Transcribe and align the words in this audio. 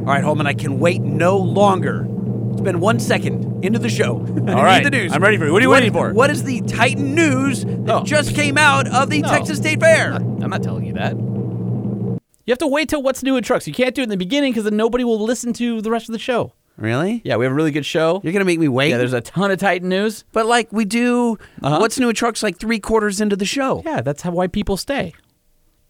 All 0.00 0.06
right, 0.06 0.24
Holman, 0.24 0.46
I 0.46 0.54
can 0.54 0.78
wait 0.78 1.00
no 1.02 1.36
longer. 1.36 2.06
It's 2.52 2.60
been 2.62 2.80
one 2.80 2.98
second 2.98 3.64
into 3.64 3.78
the 3.78 3.88
show. 3.88 4.14
All 4.48 4.64
right, 4.64 4.82
the 4.82 4.90
news. 4.90 5.12
I'm 5.12 5.22
ready 5.22 5.36
for 5.36 5.46
you. 5.46 5.52
What 5.52 5.60
are 5.62 5.64
you 5.66 5.70
waiting 5.70 5.92
for? 5.92 6.12
What 6.12 6.30
is 6.30 6.42
the 6.44 6.60
Titan 6.62 7.14
news 7.14 7.64
that 7.64 7.88
Oh. 7.90 8.02
just 8.04 8.34
came 8.34 8.58
out 8.58 8.86
of 8.88 9.10
the 9.10 9.20
No. 9.22 9.28
Texas 9.28 9.58
State 9.58 9.80
Fair? 9.80 10.14
I'm 10.14 10.50
not 10.50 10.62
telling 10.62 10.84
you 10.84 10.94
that. 10.94 11.16
You 11.16 12.52
have 12.52 12.58
to 12.58 12.66
wait 12.66 12.88
till 12.88 13.02
what's 13.02 13.22
new 13.22 13.36
in 13.36 13.44
trucks. 13.44 13.66
You 13.68 13.74
can't 13.74 13.94
do 13.94 14.00
it 14.00 14.04
in 14.04 14.08
the 14.10 14.16
beginning 14.16 14.52
because 14.52 14.64
then 14.64 14.76
nobody 14.76 15.04
will 15.04 15.20
listen 15.22 15.52
to 15.54 15.80
the 15.80 15.90
rest 15.90 16.08
of 16.08 16.12
the 16.12 16.18
show. 16.18 16.52
Really? 16.76 17.20
Yeah, 17.24 17.36
we 17.36 17.44
have 17.44 17.52
a 17.52 17.54
really 17.54 17.70
good 17.70 17.84
show. 17.86 18.20
You're 18.24 18.32
gonna 18.32 18.46
make 18.46 18.58
me 18.58 18.66
wait? 18.68 18.88
Yeah, 18.88 18.96
there's 18.98 19.12
a 19.12 19.20
ton 19.20 19.50
of 19.50 19.58
Titan 19.58 19.88
news. 19.90 20.24
but 20.32 20.46
like 20.46 20.72
we 20.72 20.84
do. 20.86 21.38
Uh-huh. 21.62 21.78
What's 21.78 21.98
new 21.98 22.08
in 22.08 22.14
trucks? 22.14 22.42
Like 22.42 22.58
three 22.58 22.80
quarters 22.80 23.20
into 23.20 23.36
the 23.36 23.44
show. 23.44 23.82
Yeah, 23.84 24.00
that's 24.00 24.22
how 24.22 24.30
why 24.32 24.46
people 24.46 24.76
stay. 24.78 25.12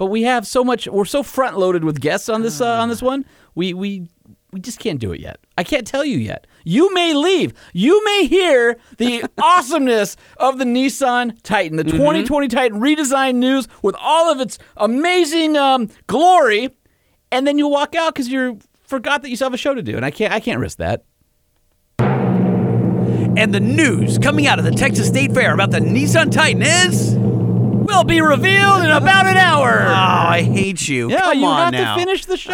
But 0.01 0.07
we 0.07 0.23
have 0.23 0.46
so 0.46 0.64
much. 0.64 0.89
We're 0.89 1.05
so 1.05 1.23
front 1.23 1.59
loaded 1.59 1.85
with 1.85 2.01
guests 2.01 2.30
on 2.30 2.41
this 2.41 2.62
uh, 2.62 2.80
on 2.80 2.89
this 2.89 3.03
one. 3.03 3.27
We 3.55 3.75
we 3.75 4.09
we 4.51 4.59
just 4.59 4.79
can't 4.79 4.98
do 4.98 5.12
it 5.12 5.20
yet. 5.20 5.41
I 5.59 5.62
can't 5.62 5.87
tell 5.87 6.06
you 6.06 6.16
yet. 6.16 6.47
You 6.65 6.95
may 6.95 7.12
leave. 7.12 7.52
You 7.75 8.02
may 8.02 8.25
hear 8.25 8.78
the 8.97 9.27
awesomeness 9.42 10.16
of 10.39 10.56
the 10.56 10.65
Nissan 10.65 11.39
Titan, 11.42 11.77
the 11.77 11.84
2020 11.84 12.48
Titan 12.48 12.80
redesign 12.80 13.34
news 13.34 13.69
with 13.83 13.95
all 14.01 14.33
of 14.33 14.41
its 14.41 14.59
amazing 14.78 15.59
um, 15.59 15.91
glory, 16.06 16.70
and 17.30 17.47
then 17.47 17.59
you 17.59 17.69
walk 17.69 17.95
out 17.95 18.14
because 18.14 18.28
you 18.28 18.59
forgot 18.87 19.20
that 19.20 19.28
you 19.28 19.37
still 19.37 19.48
have 19.48 19.55
a 19.55 19.59
show 19.59 19.75
to 19.75 19.83
do, 19.83 19.97
and 19.97 20.06
I 20.06 20.11
can't. 20.11 20.33
I 20.33 20.41
can't 20.41 20.61
risk 20.61 20.78
that. 20.78 21.05
And 21.98 23.53
the 23.55 23.61
news 23.61 24.17
coming 24.17 24.47
out 24.47 24.59
of 24.59 24.64
the 24.64 24.70
Texas 24.70 25.09
State 25.09 25.34
Fair 25.34 25.53
about 25.53 25.73
the 25.73 25.80
Nissan 25.80 26.33
Titan 26.33 26.62
is. 26.62 27.40
Will 27.80 28.05
be 28.05 28.20
revealed 28.20 28.83
in 28.83 28.91
about 28.91 29.27
an 29.27 29.37
hour. 29.37 29.83
Oh, 29.87 29.93
I 29.93 30.43
hate 30.43 30.87
you. 30.89 31.11
yeah, 31.11 31.20
Come 31.23 31.39
you 31.39 31.47
on 31.47 31.73
have 31.73 31.73
now. 31.73 31.95
to 31.97 32.01
finish 32.01 32.25
the 32.27 32.37
show. 32.37 32.53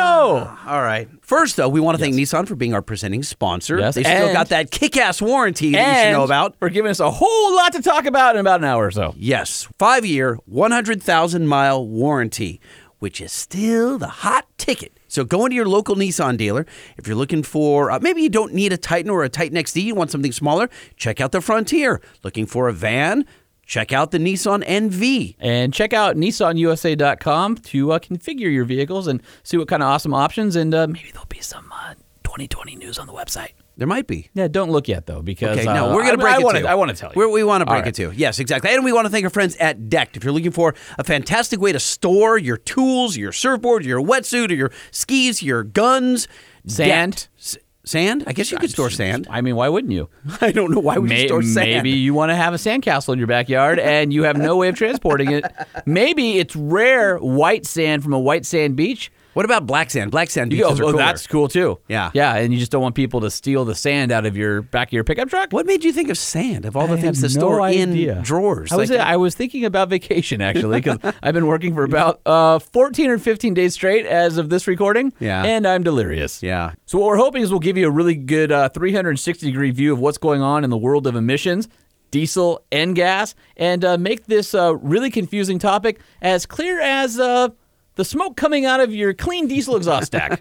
All 0.66 0.83
right. 0.83 1.09
First, 1.21 1.57
though, 1.57 1.69
we 1.69 1.80
want 1.80 1.99
to 1.99 2.02
thank 2.02 2.15
Nissan 2.15 2.47
for 2.47 2.55
being 2.55 2.73
our 2.75 2.83
presenting 2.83 3.23
sponsor. 3.23 3.79
Yes, 3.79 3.97
They 3.97 4.02
still 4.05 4.27
and- 4.27 4.32
got 4.32 4.49
that 4.51 4.71
kick-ass 4.71 5.21
warranty 5.21 5.73
that 5.73 5.79
you 5.97 6.02
should 6.04 6.13
know 6.13 6.24
about. 6.24 6.57
for 6.59 6.69
giving 6.71 6.91
us 6.91 7.01
a 7.01 7.10
whole 7.10 7.54
lot 7.57 7.73
to 7.73 7.82
talk 7.82 8.07
about 8.07 8.37
in 8.37 8.41
about 8.41 8.60
an 8.60 8.65
hour 8.65 8.87
or 8.87 8.91
so. 8.91 9.15
Yes, 9.19 9.69
five-year, 9.79 10.38
100,000 10.47 11.47
mile 11.49 11.87
warranty, 11.87 12.60
which 13.01 13.21
is 13.21 13.32
still 13.32 13.99
the 13.99 14.07
hot 14.09 14.47
ticket. 14.59 14.93
So 15.09 15.24
go 15.24 15.45
into 15.47 15.57
your 15.57 15.66
local 15.66 15.97
Nissan 15.97 16.37
dealer. 16.37 16.66
If 16.97 17.07
you're 17.07 17.16
looking 17.16 17.43
for, 17.43 17.91
uh, 17.91 17.99
maybe 18.01 18.23
you 18.23 18.29
don't 18.29 18.52
need 18.54 18.73
a 18.73 18.77
Titan 18.77 19.10
or 19.10 19.24
a 19.24 19.29
Titan 19.29 19.57
XD, 19.57 19.82
you 19.82 19.95
want 19.95 20.10
something 20.10 20.32
smaller, 20.32 20.69
check 20.97 21.21
out 21.21 21.32
the 21.32 21.41
Frontier. 21.41 22.01
Looking 22.23 22.47
for 22.47 22.69
a 22.69 22.73
van, 22.73 23.24
check 23.67 23.93
out 23.93 24.13
the 24.13 24.19
Nissan 24.19 24.65
NV. 24.65 25.37
And 25.39 25.75
check 25.75 25.93
out 25.93 26.17
NissanUSA.com 26.17 27.57
to 27.57 27.93
uh, 27.93 27.99
configure 27.99 28.53
your 28.53 28.65
vehicles 28.65 29.07
and 29.07 29.23
see 29.43 29.57
what 29.57 29.69
kind 29.69 29.83
of 29.83 29.89
awesome 29.89 30.15
options. 30.15 30.57
And 30.57 30.75
uh, 30.75 30.87
maybe 30.87 31.11
there'll 31.13 31.27
be 31.27 31.41
some 31.41 31.71
uh, 31.73 31.95
2020 32.25 32.77
news 32.77 32.99
on 32.99 33.07
the 33.07 33.13
website. 33.13 33.51
There 33.79 33.87
might 33.87 34.07
be. 34.07 34.31
Yeah, 34.33 34.49
don't 34.49 34.71
look 34.71 34.89
yet 34.89 35.05
though, 35.05 35.21
because 35.21 35.59
Okay, 35.59 35.67
uh, 35.67 35.75
no, 35.75 35.87
we're 35.89 36.03
going 36.03 36.07
I- 36.07 36.11
to 36.13 36.17
break 36.19 36.35
I 36.37 36.41
it 36.41 36.45
wanna, 36.45 36.63
to. 36.63 36.69
I 36.69 36.75
want 36.77 36.91
to 36.93 36.97
tell 36.97 37.11
you. 37.11 37.19
We're, 37.19 37.29
we 37.29 37.45
want 37.45 37.61
to 37.61 37.67
break 37.67 37.85
right. 37.85 37.89
it 37.89 37.95
too. 37.95 38.11
Yes, 38.17 38.39
exactly. 38.39 38.73
And 38.73 38.85
we 38.85 38.93
want 38.93 39.05
to 39.05 39.11
thank 39.11 39.25
our 39.25 39.31
friends 39.31 39.55
at 39.57 39.91
Decked. 39.91 40.17
If 40.17 40.25
you're 40.25 40.33
looking 40.33 40.51
for 40.51 40.75
a 40.99 41.05
fantastic 41.05 41.61
way 41.61 41.73
to 41.73 41.81
store 41.81 42.39
your 42.39 42.57
tools, 42.57 43.19
your 43.19 43.33
surfboard, 43.33 43.85
your 43.85 44.01
wetsuit, 44.01 44.51
or 44.51 44.55
your 44.55 44.73
skis, 44.93 45.43
your 45.43 45.63
guns, 45.63 46.27
Sand. 46.67 47.29
Decked. 47.37 47.59
Sand? 47.87 48.24
I 48.26 48.32
guess 48.32 48.51
you 48.51 48.59
could 48.59 48.70
store 48.70 48.90
sand. 48.90 49.29
I 49.30 49.40
mean, 49.40 49.54
why 49.54 49.68
wouldn't 49.68 49.92
you? 49.92 50.09
I 50.40 50.51
don't 50.51 50.73
know 50.73 50.80
why 50.80 50.98
we 50.98 51.09
May- 51.09 51.29
store 51.29 51.42
sand. 51.42 51.70
Maybe 51.70 51.90
you 51.90 52.15
want 52.15 52.30
to 52.30 52.37
have 52.37 52.52
a 52.52 52.56
sandcastle 52.56 53.12
in 53.12 53.18
your 53.18 53.29
backyard 53.29 53.79
and 53.79 54.12
you 54.12 54.24
have 54.24 54.37
no 54.37 54.56
way 54.56 54.68
of 54.68 54.74
transporting 54.74 55.30
it. 55.30 55.45
Maybe 55.87 56.38
it's 56.38 56.57
rare 56.57 57.16
white 57.18 57.64
sand 57.64 58.02
from 58.02 58.12
a 58.12 58.18
white 58.18 58.45
sand 58.45 58.74
beach. 58.74 59.12
What 59.37 59.45
about 59.45 59.66
black 59.66 59.90
sand? 59.90 60.10
Black 60.12 60.30
sand 60.30 60.51
You 60.51 60.60
go, 60.60 60.68
beaches 60.68 60.80
are 60.80 60.84
oh, 60.84 60.90
cooler. 60.92 60.96
that's 61.04 61.26
cool 61.26 61.46
too. 61.46 61.79
Yeah. 61.88 62.10
yeah, 62.15 62.37
and 62.37 62.54
you 62.54 62.59
just 62.59 62.73
don't 62.73 62.80
want 62.80 62.95
people 62.95 63.20
to 63.20 63.30
steal 63.30 63.66
the 63.66 63.74
sand 63.74 64.10
out 64.10 64.25
of 64.25 64.34
your 64.34 64.62
back 64.62 64.88
of 64.88 64.92
your 64.94 65.04
pickup 65.04 65.28
truck. 65.28 65.53
What 65.53 65.66
made 65.66 65.84
you 65.84 65.92
think 65.92 66.09
of 66.09 66.16
sand 66.16 66.65
of 66.65 66.75
all 66.75 66.87
the 66.87 66.94
I 66.94 67.00
things 67.03 67.19
to 67.20 67.26
no 67.26 67.28
store 67.41 67.60
idea. 67.60 68.16
in 68.16 68.22
drawers? 68.22 68.72
I 68.72 68.76
was 68.76 68.88
Like- 68.88 68.98
I 69.00 69.19
was 69.19 69.34
thinking 69.34 69.66
about 69.66 69.91
vacation 69.91 70.41
actually 70.41 70.80
because 70.80 71.12
I've 71.22 71.34
been 71.34 71.46
working 71.48 71.75
for 71.75 71.84
about 71.84 72.22
uh, 72.25 72.58
14 72.60 73.10
or 73.10 73.19
15 73.19 73.52
days 73.52 73.75
straight 73.75 74.06
as 74.06 74.38
of 74.38 74.48
this 74.48 74.66
recording. 74.66 75.12
Yeah. 75.20 75.44
and 75.44 75.66
I'm 75.66 75.82
delirious. 75.82 76.42
yeah. 76.42 76.72
So 76.86 76.96
what 76.98 77.08
we're 77.08 77.19
hoping 77.19 77.42
is 77.42 77.50
we'll 77.50 77.60
give 77.60 77.76
you 77.76 77.88
a 77.88 77.91
really 77.91 78.14
good 78.14 78.50
uh, 78.50 78.70
360 78.70 79.44
degree 79.44 79.70
view 79.70 79.92
of 79.92 79.98
what's 79.98 80.16
going 80.16 80.41
on 80.41 80.64
in 80.64 80.70
the 80.70 80.78
world 80.78 81.06
of 81.06 81.14
emissions. 81.14 81.69
Diesel 82.12 82.64
and 82.72 82.94
gas, 82.94 83.34
and 83.56 83.84
uh, 83.84 83.98
make 83.98 84.26
this 84.26 84.54
uh, 84.54 84.76
really 84.76 85.10
confusing 85.10 85.58
topic 85.58 86.00
as 86.22 86.46
clear 86.46 86.80
as 86.80 87.19
uh, 87.19 87.48
the 87.96 88.04
smoke 88.04 88.36
coming 88.36 88.64
out 88.64 88.80
of 88.80 88.94
your 88.94 89.12
clean 89.12 89.48
diesel 89.48 89.76
exhaust 89.76 90.06
stack. 90.06 90.40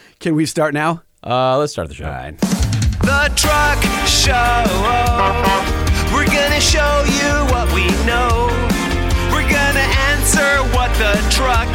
Can 0.20 0.34
we 0.34 0.46
start 0.46 0.72
now? 0.72 1.02
uh, 1.22 1.58
let's 1.58 1.72
start 1.72 1.88
the 1.88 1.94
show. 1.94 2.06
All 2.06 2.10
right. 2.10 2.38
The 3.02 3.30
Truck 3.36 3.82
Show. 4.06 4.64
We're 6.14 6.26
gonna 6.26 6.60
show 6.60 7.04
you 7.06 7.32
what 7.52 7.66
we 7.74 7.86
know. 8.06 8.48
We're 9.30 9.46
gonna 9.50 9.86
answer 10.10 10.62
what 10.74 10.90
the 10.98 11.14
truck. 11.30 11.68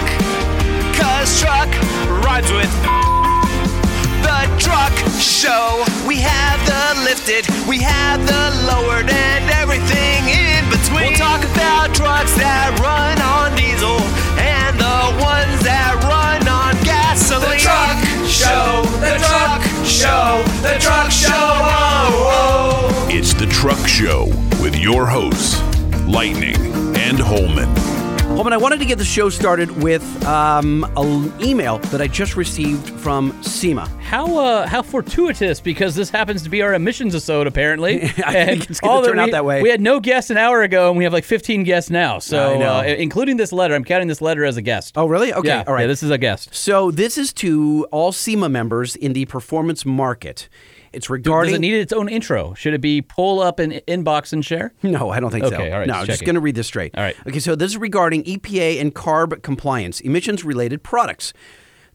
Cause 0.95 1.39
truck 1.39 1.69
rhymes 2.23 2.51
with 2.51 2.71
the 4.23 4.39
truck 4.59 4.93
show. 5.19 5.83
We 6.07 6.15
have 6.17 6.59
the 6.65 7.03
lifted, 7.03 7.45
we 7.67 7.79
have 7.79 8.19
the 8.25 8.43
lowered, 8.67 9.09
and 9.09 9.49
everything 9.51 10.27
in 10.31 10.69
between. 10.69 11.11
We'll 11.11 11.17
talk 11.17 11.43
about 11.43 11.93
trucks 11.95 12.35
that 12.35 12.75
run 12.79 13.19
on 13.21 13.55
diesel 13.55 13.99
and 13.99 14.20
the 15.01 15.23
ones 15.23 15.63
that 15.63 15.97
run 16.03 16.47
on 16.47 16.73
gasoline. 16.83 17.41
The 17.41 17.57
truck 17.57 17.97
show, 18.29 18.83
the 19.01 19.17
truck 19.17 19.61
show, 19.83 20.43
the 20.61 20.77
truck 20.79 21.09
show. 21.09 21.29
Oh, 21.33 22.29
oh. 22.29 23.07
It's 23.09 23.33
the 23.33 23.47
Truck 23.47 23.87
Show 23.87 24.27
with 24.61 24.75
your 24.75 25.07
hosts, 25.07 25.61
Lightning 26.05 26.55
and 26.95 27.19
Holman. 27.19 28.00
Holman, 28.35 28.53
I 28.53 28.57
wanted 28.57 28.79
to 28.79 28.85
get 28.85 28.97
the 28.97 29.05
show 29.05 29.29
started 29.29 29.71
with 29.81 30.03
um, 30.25 30.83
an 30.97 31.33
email 31.41 31.77
that 31.77 32.01
I 32.01 32.07
just 32.07 32.35
received 32.35 32.89
from 32.99 33.41
SEMA. 33.43 33.87
How 34.01 34.37
uh, 34.37 34.67
how 34.67 34.81
fortuitous 34.81 35.59
because 35.59 35.95
this 35.95 36.09
happens 36.09 36.41
to 36.43 36.49
be 36.49 36.61
our 36.61 36.73
emissions 36.73 37.15
episode 37.31 37.47
apparently. 37.47 38.03
I 38.25 38.45
think 38.45 38.69
it's 38.69 38.79
gonna 38.79 38.93
all 38.93 39.03
turn 39.03 39.19
out 39.19 39.25
we, 39.27 39.31
that 39.31 39.45
way. 39.45 39.61
We 39.61 39.69
had 39.69 39.79
no 39.79 39.99
guests 39.99 40.29
an 40.31 40.37
hour 40.37 40.63
ago, 40.63 40.89
and 40.89 40.97
we 40.97 41.05
have 41.05 41.13
like 41.13 41.23
15 41.23 41.63
guests 41.63 41.89
now. 41.89 42.19
So. 42.19 42.61
Uh, 42.61 42.83
including 42.83 43.37
this 43.37 43.53
letter, 43.53 43.73
I'm 43.73 43.83
counting 43.83 44.07
this 44.07 44.21
letter 44.21 44.43
as 44.43 44.57
a 44.57 44.61
guest. 44.61 44.93
Oh, 44.97 45.05
really? 45.05 45.33
Okay. 45.33 45.47
yeah, 45.47 45.63
All 45.65 45.73
right. 45.73 45.81
Yeah, 45.81 45.87
this 45.87 46.03
is 46.03 46.09
a 46.09 46.17
guest. 46.17 46.53
So 46.53 46.91
this 46.91 47.17
is 47.17 47.31
to 47.33 47.87
all 47.91 48.11
SEMA 48.11 48.49
members 48.49 48.95
in 48.95 49.13
the 49.13 49.25
performance 49.25 49.85
market. 49.85 50.49
It's 50.93 51.09
regarding. 51.09 51.51
Does 51.51 51.57
it 51.57 51.61
need 51.61 51.73
its 51.75 51.93
own 51.93 52.09
intro? 52.09 52.53
Should 52.53 52.73
it 52.73 52.81
be 52.81 53.01
pull 53.01 53.39
up 53.39 53.59
an 53.59 53.71
inbox 53.87 54.33
and 54.33 54.43
share? 54.43 54.73
No, 54.83 55.09
I 55.09 55.19
don't 55.19 55.31
think 55.31 55.45
so. 55.45 55.53
Okay, 55.53 55.71
all 55.71 55.79
right, 55.79 55.87
No, 55.87 55.93
just 55.93 56.01
I'm 56.01 56.07
just 56.07 56.25
going 56.25 56.35
to 56.35 56.41
read 56.41 56.55
this 56.55 56.67
straight. 56.67 56.95
All 56.97 57.03
right. 57.03 57.15
Okay, 57.27 57.39
so 57.39 57.55
this 57.55 57.71
is 57.71 57.77
regarding 57.77 58.23
EPA 58.23 58.81
and 58.81 58.93
CARB 58.93 59.41
compliance, 59.41 60.01
emissions 60.01 60.43
related 60.43 60.83
products. 60.83 61.33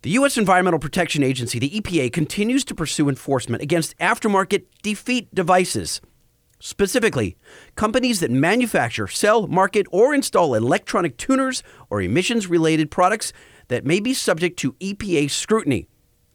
The 0.02 0.10
U.S. 0.10 0.38
Environmental 0.38 0.78
Protection 0.78 1.22
Agency, 1.22 1.58
the 1.58 1.70
EPA, 1.70 2.12
continues 2.12 2.64
to 2.66 2.74
pursue 2.74 3.08
enforcement 3.08 3.62
against 3.62 3.96
aftermarket 3.98 4.64
defeat 4.82 5.34
devices. 5.34 6.00
Specifically, 6.58 7.36
companies 7.74 8.20
that 8.20 8.30
manufacture, 8.30 9.08
sell, 9.08 9.46
market, 9.46 9.86
or 9.90 10.14
install 10.14 10.54
electronic 10.54 11.16
tuners 11.18 11.62
or 11.90 12.00
emissions 12.00 12.46
related 12.46 12.90
products 12.90 13.32
that 13.68 13.84
may 13.84 14.00
be 14.00 14.14
subject 14.14 14.58
to 14.60 14.72
EPA 14.74 15.30
scrutiny. 15.30 15.88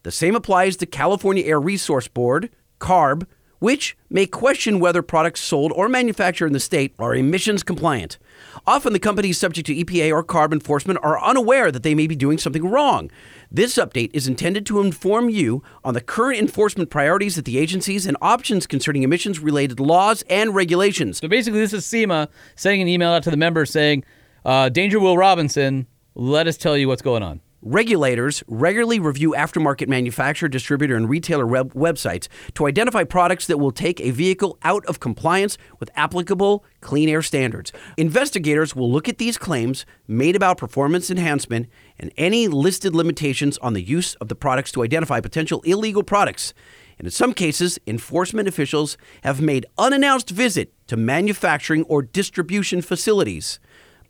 The 0.04 0.12
same 0.12 0.36
applies 0.36 0.78
to 0.78 0.86
California 0.86 1.44
Air 1.46 1.60
Resource 1.60 2.08
Board, 2.08 2.50
CARB, 2.80 3.28
which 3.60 3.96
may 4.10 4.26
question 4.26 4.80
whether 4.80 5.04
products 5.04 5.40
sold 5.40 5.72
or 5.76 5.88
manufactured 5.88 6.48
in 6.48 6.54
the 6.54 6.60
state 6.60 6.96
are 6.98 7.14
emissions 7.14 7.62
compliant. 7.62 8.18
Often, 8.66 8.94
the 8.94 9.00
companies 9.00 9.38
subject 9.38 9.68
to 9.68 9.76
EPA 9.76 10.12
or 10.12 10.24
CARB 10.24 10.54
enforcement 10.54 10.98
are 11.04 11.24
unaware 11.24 11.72
that 11.72 11.84
they 11.84 11.94
may 11.94 12.08
be 12.08 12.16
doing 12.16 12.40
something 12.40 12.68
wrong. 12.68 13.12
This 13.52 13.76
update 13.76 14.10
is 14.16 14.28
intended 14.28 14.66
to 14.66 14.82
inform 14.82 15.30
you 15.30 15.62
on 15.84 15.94
the 15.94 16.02
current 16.02 16.40
enforcement 16.40 16.90
priorities 16.90 17.38
at 17.38 17.46
the 17.46 17.60
agencies 17.60 18.08
and 18.08 18.18
options 18.20 18.66
concerning 18.66 19.04
emissions 19.04 19.40
related 19.40 19.80
laws 19.80 20.24
and 20.28 20.56
regulations. 20.56 21.20
So 21.20 21.28
basically, 21.28 21.60
this 21.60 21.74
is 21.74 21.86
SEMA 21.86 22.30
sending 22.56 22.82
an 22.82 22.88
email 22.88 23.12
out 23.12 23.22
to 23.24 23.30
the 23.30 23.38
members 23.38 23.70
saying, 23.70 24.04
uh, 24.44 24.70
"Danger 24.70 25.00
Will 25.00 25.18
Robinson, 25.18 25.86
let 26.16 26.48
us 26.48 26.58
tell 26.58 26.76
you 26.76 26.88
what's 26.88 27.04
going 27.04 27.22
on." 27.22 27.42
Regulators 27.64 28.44
regularly 28.48 29.00
review 29.00 29.36
aftermarket 29.38 29.88
manufacturer, 29.88 30.50
distributor, 30.50 30.96
and 30.96 31.08
retailer 31.08 31.46
web- 31.46 31.76
websites 31.76 32.28
to 32.56 32.66
identify 32.66 33.04
products 33.04 33.46
that 33.46 33.60
will 33.60 33.72
take 33.72 34.02
a 34.02 34.10
vehicle 34.10 34.58
out 34.64 34.84
of 34.88 35.00
compliance 35.00 35.60
with 35.80 35.92
applicable 35.94 36.66
clean 36.80 37.08
air 37.08 37.22
standards. 37.22 37.72
Investigators 37.98 38.76
will 38.76 38.92
look 38.92 39.08
at 39.08 39.20
these 39.20 39.38
claims 39.38 39.86
made 40.08 40.36
about 40.36 40.58
performance 40.58 41.12
enhancement 41.12 41.68
and 42.00 42.12
any 42.18 42.48
listed 42.48 42.96
limitations 42.96 43.60
on 43.60 43.74
the 43.74 43.84
use 43.84 44.16
of 44.16 44.28
the 44.28 44.36
products 44.36 44.72
to 44.72 44.82
identify 44.82 45.20
potential 45.20 45.62
illegal 45.62 46.02
products. 46.02 46.56
And 46.98 47.06
in 47.06 47.12
some 47.12 47.32
cases, 47.32 47.78
enforcement 47.86 48.48
officials 48.48 48.98
have 49.24 49.40
made 49.40 49.68
unannounced 49.78 50.32
visit 50.32 50.74
to 50.88 50.98
manufacturing 50.98 51.84
or 51.84 52.02
distribution 52.02 52.82
facilities. 52.82 53.60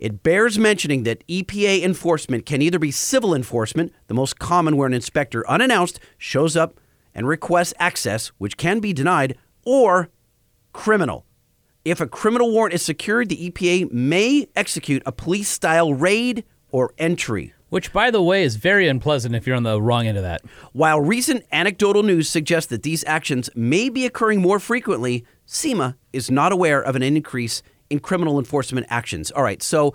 It 0.02 0.24
bears 0.24 0.58
mentioning 0.58 1.04
that 1.04 1.26
EPA 1.28 1.84
enforcement 1.84 2.48
can 2.48 2.60
either 2.60 2.80
be 2.80 2.90
civil 2.90 3.36
enforcement, 3.36 3.94
the 4.08 4.16
most 4.16 4.40
common 4.40 4.76
where 4.76 4.88
an 4.88 4.96
inspector 4.96 5.48
unannounced 5.48 6.00
shows 6.18 6.58
up 6.58 6.80
and 7.14 7.28
requests 7.28 7.76
access, 7.78 8.30
which 8.40 8.58
can 8.58 8.80
be 8.80 8.94
denied, 8.94 9.38
or 9.64 10.10
criminal. 10.74 11.28
If 11.86 12.02
a 12.02 12.08
criminal 12.08 12.52
warrant 12.52 12.74
is 12.74 12.82
secured, 12.82 13.30
the 13.30 13.52
EPA 13.52 13.92
may 13.92 14.48
execute 14.56 15.04
a 15.06 15.12
police 15.12 15.50
style 15.50 15.94
raid 15.94 16.46
or 16.72 16.96
entry. 16.98 17.54
Which, 17.70 17.94
by 17.94 18.10
the 18.10 18.24
way, 18.24 18.42
is 18.42 18.56
very 18.56 18.88
unpleasant 18.88 19.36
if 19.36 19.46
you're 19.46 19.56
on 19.56 19.64
the 19.64 19.80
wrong 19.80 20.08
end 20.08 20.18
of 20.18 20.24
that. 20.24 20.42
While 20.74 21.00
recent 21.00 21.46
anecdotal 21.52 22.02
news 22.02 22.28
suggests 22.28 22.70
that 22.72 22.82
these 22.82 23.04
actions 23.06 23.52
may 23.56 23.88
be 23.88 24.08
occurring 24.08 24.42
more 24.42 24.60
frequently, 24.60 25.26
SEMA 25.46 25.96
is 26.12 26.32
not 26.32 26.52
aware 26.52 26.82
of 26.82 26.96
an 26.96 27.04
increase 27.04 27.62
in 27.92 28.00
criminal 28.00 28.40
enforcement 28.40 28.88
actions. 28.90 29.30
All 29.32 29.44
right, 29.44 29.62
so 29.62 29.94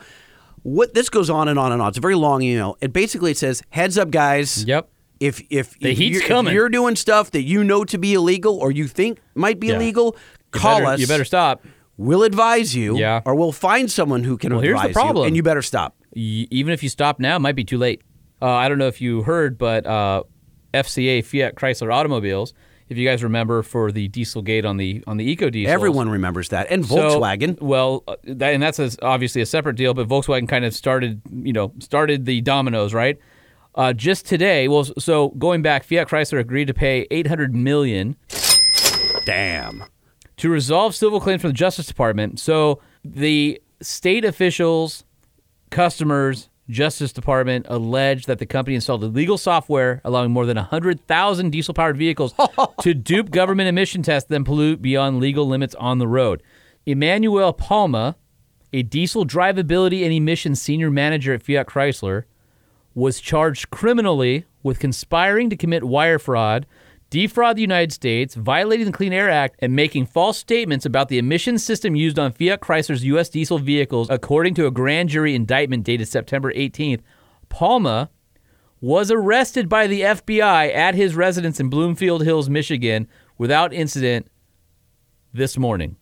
what 0.63 0.95
this 0.95 1.09
goes 1.09 1.31
on 1.31 1.49
and 1.49 1.59
on 1.59 1.73
and 1.73 1.81
on. 1.81 1.89
It's 1.89 1.99
a 1.99 2.01
very 2.01 2.15
long 2.17 2.43
email. 2.43 2.77
And 2.83 2.93
basically 2.93 3.31
it 3.31 3.37
says, 3.39 3.63
heads 3.71 3.97
up 3.99 4.11
guys. 4.11 4.65
Yep. 4.65 4.89
If 5.21 5.41
if, 5.49 5.79
The 5.79 5.91
if 5.93 5.99
heat's 5.99 6.29
you're, 6.29 6.39
if 6.47 6.53
you're 6.53 6.69
doing 6.69 6.95
stuff 6.97 7.31
that 7.31 7.43
you 7.43 7.65
know 7.65 7.85
to 7.85 7.97
be 7.99 8.15
illegal 8.15 8.59
or 8.59 8.71
you 8.71 8.87
think 8.87 9.19
might 9.35 9.59
be 9.61 9.69
Yeah. 9.69 9.77
illegal, 9.77 10.17
You 10.55 10.61
call 10.61 10.79
better- 10.81 10.91
us. 10.93 11.01
You 11.01 11.07
better 11.07 11.25
stop. 11.25 11.65
We'll 11.97 12.25
advise 12.25 12.75
you, 12.77 12.99
Yeah. 12.99 13.23
or 13.25 13.35
we'll 13.35 13.53
find 13.53 13.91
someone 13.91 14.25
who 14.25 14.37
can 14.37 14.53
Well, 14.53 14.61
here's 14.61 14.83
the 14.83 14.91
problem. 14.91 15.23
you, 15.23 15.29
and 15.29 15.37
you 15.37 15.43
better 15.43 15.63
stop. 15.63 15.97
Y- 16.15 16.47
even 16.51 16.73
if 16.75 16.83
you 16.83 16.91
stop 16.91 17.19
now, 17.19 17.37
it 17.37 17.39
might 17.39 17.57
be 17.57 17.65
too 17.65 17.79
late. 17.79 18.03
Uh, 18.43 18.51
I 18.51 18.69
don't 18.69 18.77
know 18.79 18.89
if 18.89 19.01
you 19.01 19.23
heard, 19.23 19.57
but 19.57 19.87
uh, 19.87 20.25
FCA 20.75 21.25
Fiat 21.25 21.55
Chrysler 21.55 21.95
Automobiles, 21.95 22.53
if 22.89 22.97
you 22.97 23.07
guys 23.09 23.23
remember, 23.23 23.63
for 23.63 23.91
the 23.91 24.09
Dieselgate 24.09 24.65
on 24.65 24.77
the 24.77 25.03
on 25.07 25.17
the 25.17 25.29
Eco 25.29 25.51
Diesel, 25.51 25.73
Everyone 25.73 26.09
remembers 26.09 26.49
that, 26.51 26.69
and 26.71 26.85
Volkswagen. 26.85 27.61
well, 27.61 28.05
uh, 28.07 28.17
that, 28.25 28.55
and 28.55 28.63
that's 28.63 28.79
a, 28.79 28.91
obviously 29.03 29.43
a 29.43 29.47
separate 29.47 29.77
deal, 29.77 29.95
but 29.95 30.07
Volkswagen 30.09 30.49
kind 30.49 30.65
of 30.65 30.75
started, 30.75 31.21
you 31.31 31.53
know, 31.53 31.73
started 31.81 32.25
the 32.27 32.41
dominoes, 32.41 32.95
right? 32.95 33.19
Uh, 33.75 33.93
just 33.93 34.25
today, 34.25 34.69
well, 34.69 34.85
so 34.99 35.31
going 35.31 35.61
back, 35.63 35.85
Fiat 35.85 36.09
Chrysler 36.09 36.39
agreed 36.39 36.67
to 36.67 36.75
pay 36.75 37.07
800 37.11 37.55
million 37.55 38.17
Damn. 39.27 39.85
to 40.39 40.49
resolve 40.49 40.95
civil 40.95 41.21
claims 41.21 41.43
from 41.43 41.51
the 41.51 41.55
Justice 41.57 41.87
Department. 41.87 42.41
So 42.41 42.81
the 43.05 43.61
state 43.83 44.25
officials, 44.25 45.05
customers, 45.71 46.49
Justice 46.69 47.13
Department 47.13 47.67
alleged 47.69 48.27
that 48.27 48.39
the 48.39 48.47
company 48.47 48.75
installed 48.75 49.05
illegal 49.05 49.39
software 49.39 50.01
allowing 50.05 50.33
more 50.33 50.47
than 50.47 50.57
100,000 50.57 51.51
diesel 51.51 51.75
powered 51.75 51.97
vehicles 51.97 52.35
to 52.81 52.95
dupe 52.95 53.31
government 53.31 53.69
emission 53.69 54.03
tests, 54.03 54.29
then 54.29 54.45
pollute 54.45 54.83
beyond 54.83 55.21
legal 55.21 55.47
limits 55.47 55.75
on 55.77 55.99
the 55.99 56.09
road. 56.09 56.43
Emmanuel 56.85 57.53
Palma, 57.53 58.17
a 58.73 58.83
diesel 58.83 59.25
drivability 59.25 60.05
and 60.05 60.13
emissions 60.13 60.61
senior 60.61 60.91
manager 60.91 61.35
at 61.35 61.43
Fiat 61.43 61.67
Chrysler, 61.67 62.25
was 62.95 63.21
charged 63.21 63.71
criminally 63.71 64.45
with 64.63 64.79
conspiring 64.79 65.51
to 65.51 65.57
commit 65.57 65.85
wire 65.85 66.19
fraud, 66.19 66.67
defraud 67.11 67.57
the 67.57 67.63
United 67.63 67.93
States, 67.93 68.35
violating 68.35 68.87
the 68.87 68.93
Clean 68.93 69.13
Air 69.13 69.31
Act, 69.31 69.57
and 69.61 69.75
making 69.75 70.07
false 70.07 70.39
statements 70.39 70.85
about 70.85 71.09
the 71.09 71.19
emission 71.19 71.59
system 71.59 71.95
used 71.95 72.19
on 72.19 72.33
Fiat 72.33 72.61
Chrysler's 72.61 73.05
U.S. 73.05 73.29
diesel 73.29 73.59
vehicles, 73.59 74.09
according 74.11 74.55
to 74.55 74.67
a 74.67 74.71
grand 74.71 75.09
jury 75.09 75.35
indictment 75.35 75.85
dated 75.85 76.09
September 76.09 76.53
18th. 76.53 77.01
Palma 77.49 78.11
was 78.81 79.11
arrested 79.11 79.69
by 79.69 79.87
the 79.87 80.03
FBI 80.03 80.75
at 80.75 80.95
his 80.95 81.15
residence 81.15 81.61
in 81.61 81.69
Bloomfield 81.69 82.25
Hills, 82.25 82.51
Michigan, 82.51 83.09
without 83.39 83.73
incident 83.73 84.29
this 85.33 85.57
morning. 85.57 85.97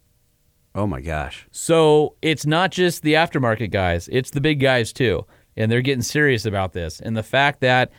Oh 0.75 0.87
my 0.87 1.01
gosh. 1.01 1.47
So 1.53 2.17
it's 2.21 2.45
not 2.45 2.73
just 2.73 3.03
the 3.03 3.15
aftermarket 3.15 3.71
guys, 3.71 4.09
it's 4.11 4.31
the 4.31 4.41
big 4.41 4.61
guys 4.61 4.93
too. 4.93 5.25
And 5.57 5.71
they're 5.71 5.83
getting 5.83 6.03
serious 6.03 6.45
about 6.47 6.73
this. 6.73 7.01
And 7.01 7.17
the 7.17 7.23
fact 7.23 7.61
that 7.61 7.93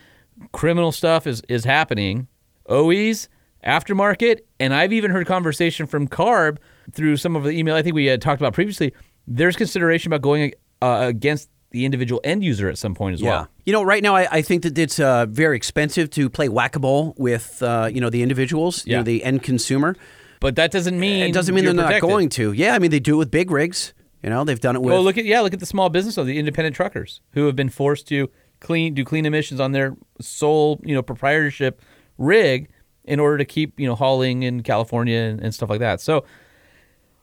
criminal 0.52 0.92
stuff 0.92 1.26
is, 1.26 1.42
is 1.48 1.64
happening, 1.64 2.28
OEs, 2.70 3.30
aftermarket, 3.66 4.40
and 4.60 4.74
I've 4.74 4.94
even 4.94 5.12
heard 5.12 5.28
conversation 5.28 5.86
from 5.88 6.08
Carb 6.08 6.58
through 6.92 7.18
some 7.18 7.36
of 7.36 7.44
the 7.44 7.50
email 7.52 7.76
I 7.76 7.82
think 7.82 7.96
we 7.96 8.06
had 8.06 8.22
talked 8.22 8.42
about 8.42 8.54
previously. 8.54 8.94
There's 9.28 9.56
consideration 9.56 10.10
about 10.12 10.22
going 10.22 10.54
uh, 10.82 11.06
against 11.08 11.50
the 11.72 11.84
individual 11.86 12.22
end 12.24 12.44
user 12.44 12.70
at 12.70 12.78
some 12.78 12.94
point 12.94 13.16
as 13.16 13.22
Yeah. 13.22 13.30
well. 13.30 13.48
You 13.66 13.74
know, 13.74 13.84
right 13.84 14.02
now 14.04 14.16
I, 14.16 14.28
I 14.32 14.42
think 14.42 14.64
that 14.64 14.78
it's 14.78 15.00
uh, 15.00 15.26
very 15.28 15.58
expensive 15.58 16.10
to 16.12 16.30
play 16.30 16.48
whack 16.48 16.76
a 16.76 16.80
mole 16.80 17.14
with 17.18 17.62
uh, 17.64 17.90
you 17.92 18.00
know 18.00 18.10
the 18.10 18.22
individuals, 18.22 18.86
you 18.86 18.92
Yeah. 18.92 18.98
know, 18.98 19.04
the 19.04 19.24
end 19.24 19.44
consumer. 19.44 19.96
But 20.40 20.56
that 20.58 20.70
doesn't 20.72 20.98
mean 21.00 21.24
It 21.30 21.34
doesn't 21.34 21.56
mean 21.56 21.66
they're 21.66 21.74
not 21.74 22.00
going 22.02 22.30
to. 22.30 22.52
Yeah, 22.54 22.76
I 22.76 22.80
mean 22.80 22.92
they 22.92 23.00
do 23.00 23.16
it 23.16 23.18
with 23.18 23.32
big 23.32 23.52
rigs. 23.52 23.94
You 24.22 24.30
know, 24.30 24.44
they've 24.44 24.60
done 24.60 24.76
it 24.76 24.82
with. 24.82 24.94
Well, 24.94 25.04
look 25.04 25.18
at 25.18 25.26
yeah, 25.26 25.42
look 25.42 25.54
at 25.54 25.60
the 25.60 25.66
small 25.66 25.90
business 25.90 26.18
of 26.18 26.28
the 26.28 26.38
independent 26.40 26.76
truckers 26.76 27.22
who 27.32 27.46
have 27.48 27.56
been 27.56 27.70
forced 27.70 28.08
to 28.10 28.30
clean 28.62 28.94
do 28.94 29.04
clean 29.04 29.26
emissions 29.26 29.60
on 29.60 29.72
their 29.72 29.96
sole 30.22 30.80
you 30.84 30.94
know 30.96 31.02
proprietorship 31.02 31.82
rig 32.18 32.70
in 33.04 33.20
order 33.20 33.38
to 33.38 33.46
keep 33.46 33.80
you 33.80 33.88
know 33.88 33.96
hauling 33.96 34.44
in 34.44 34.64
California 34.64 35.18
and, 35.18 35.40
and 35.40 35.54
stuff 35.54 35.70
like 35.70 35.80
that. 35.80 36.02
So 36.02 36.26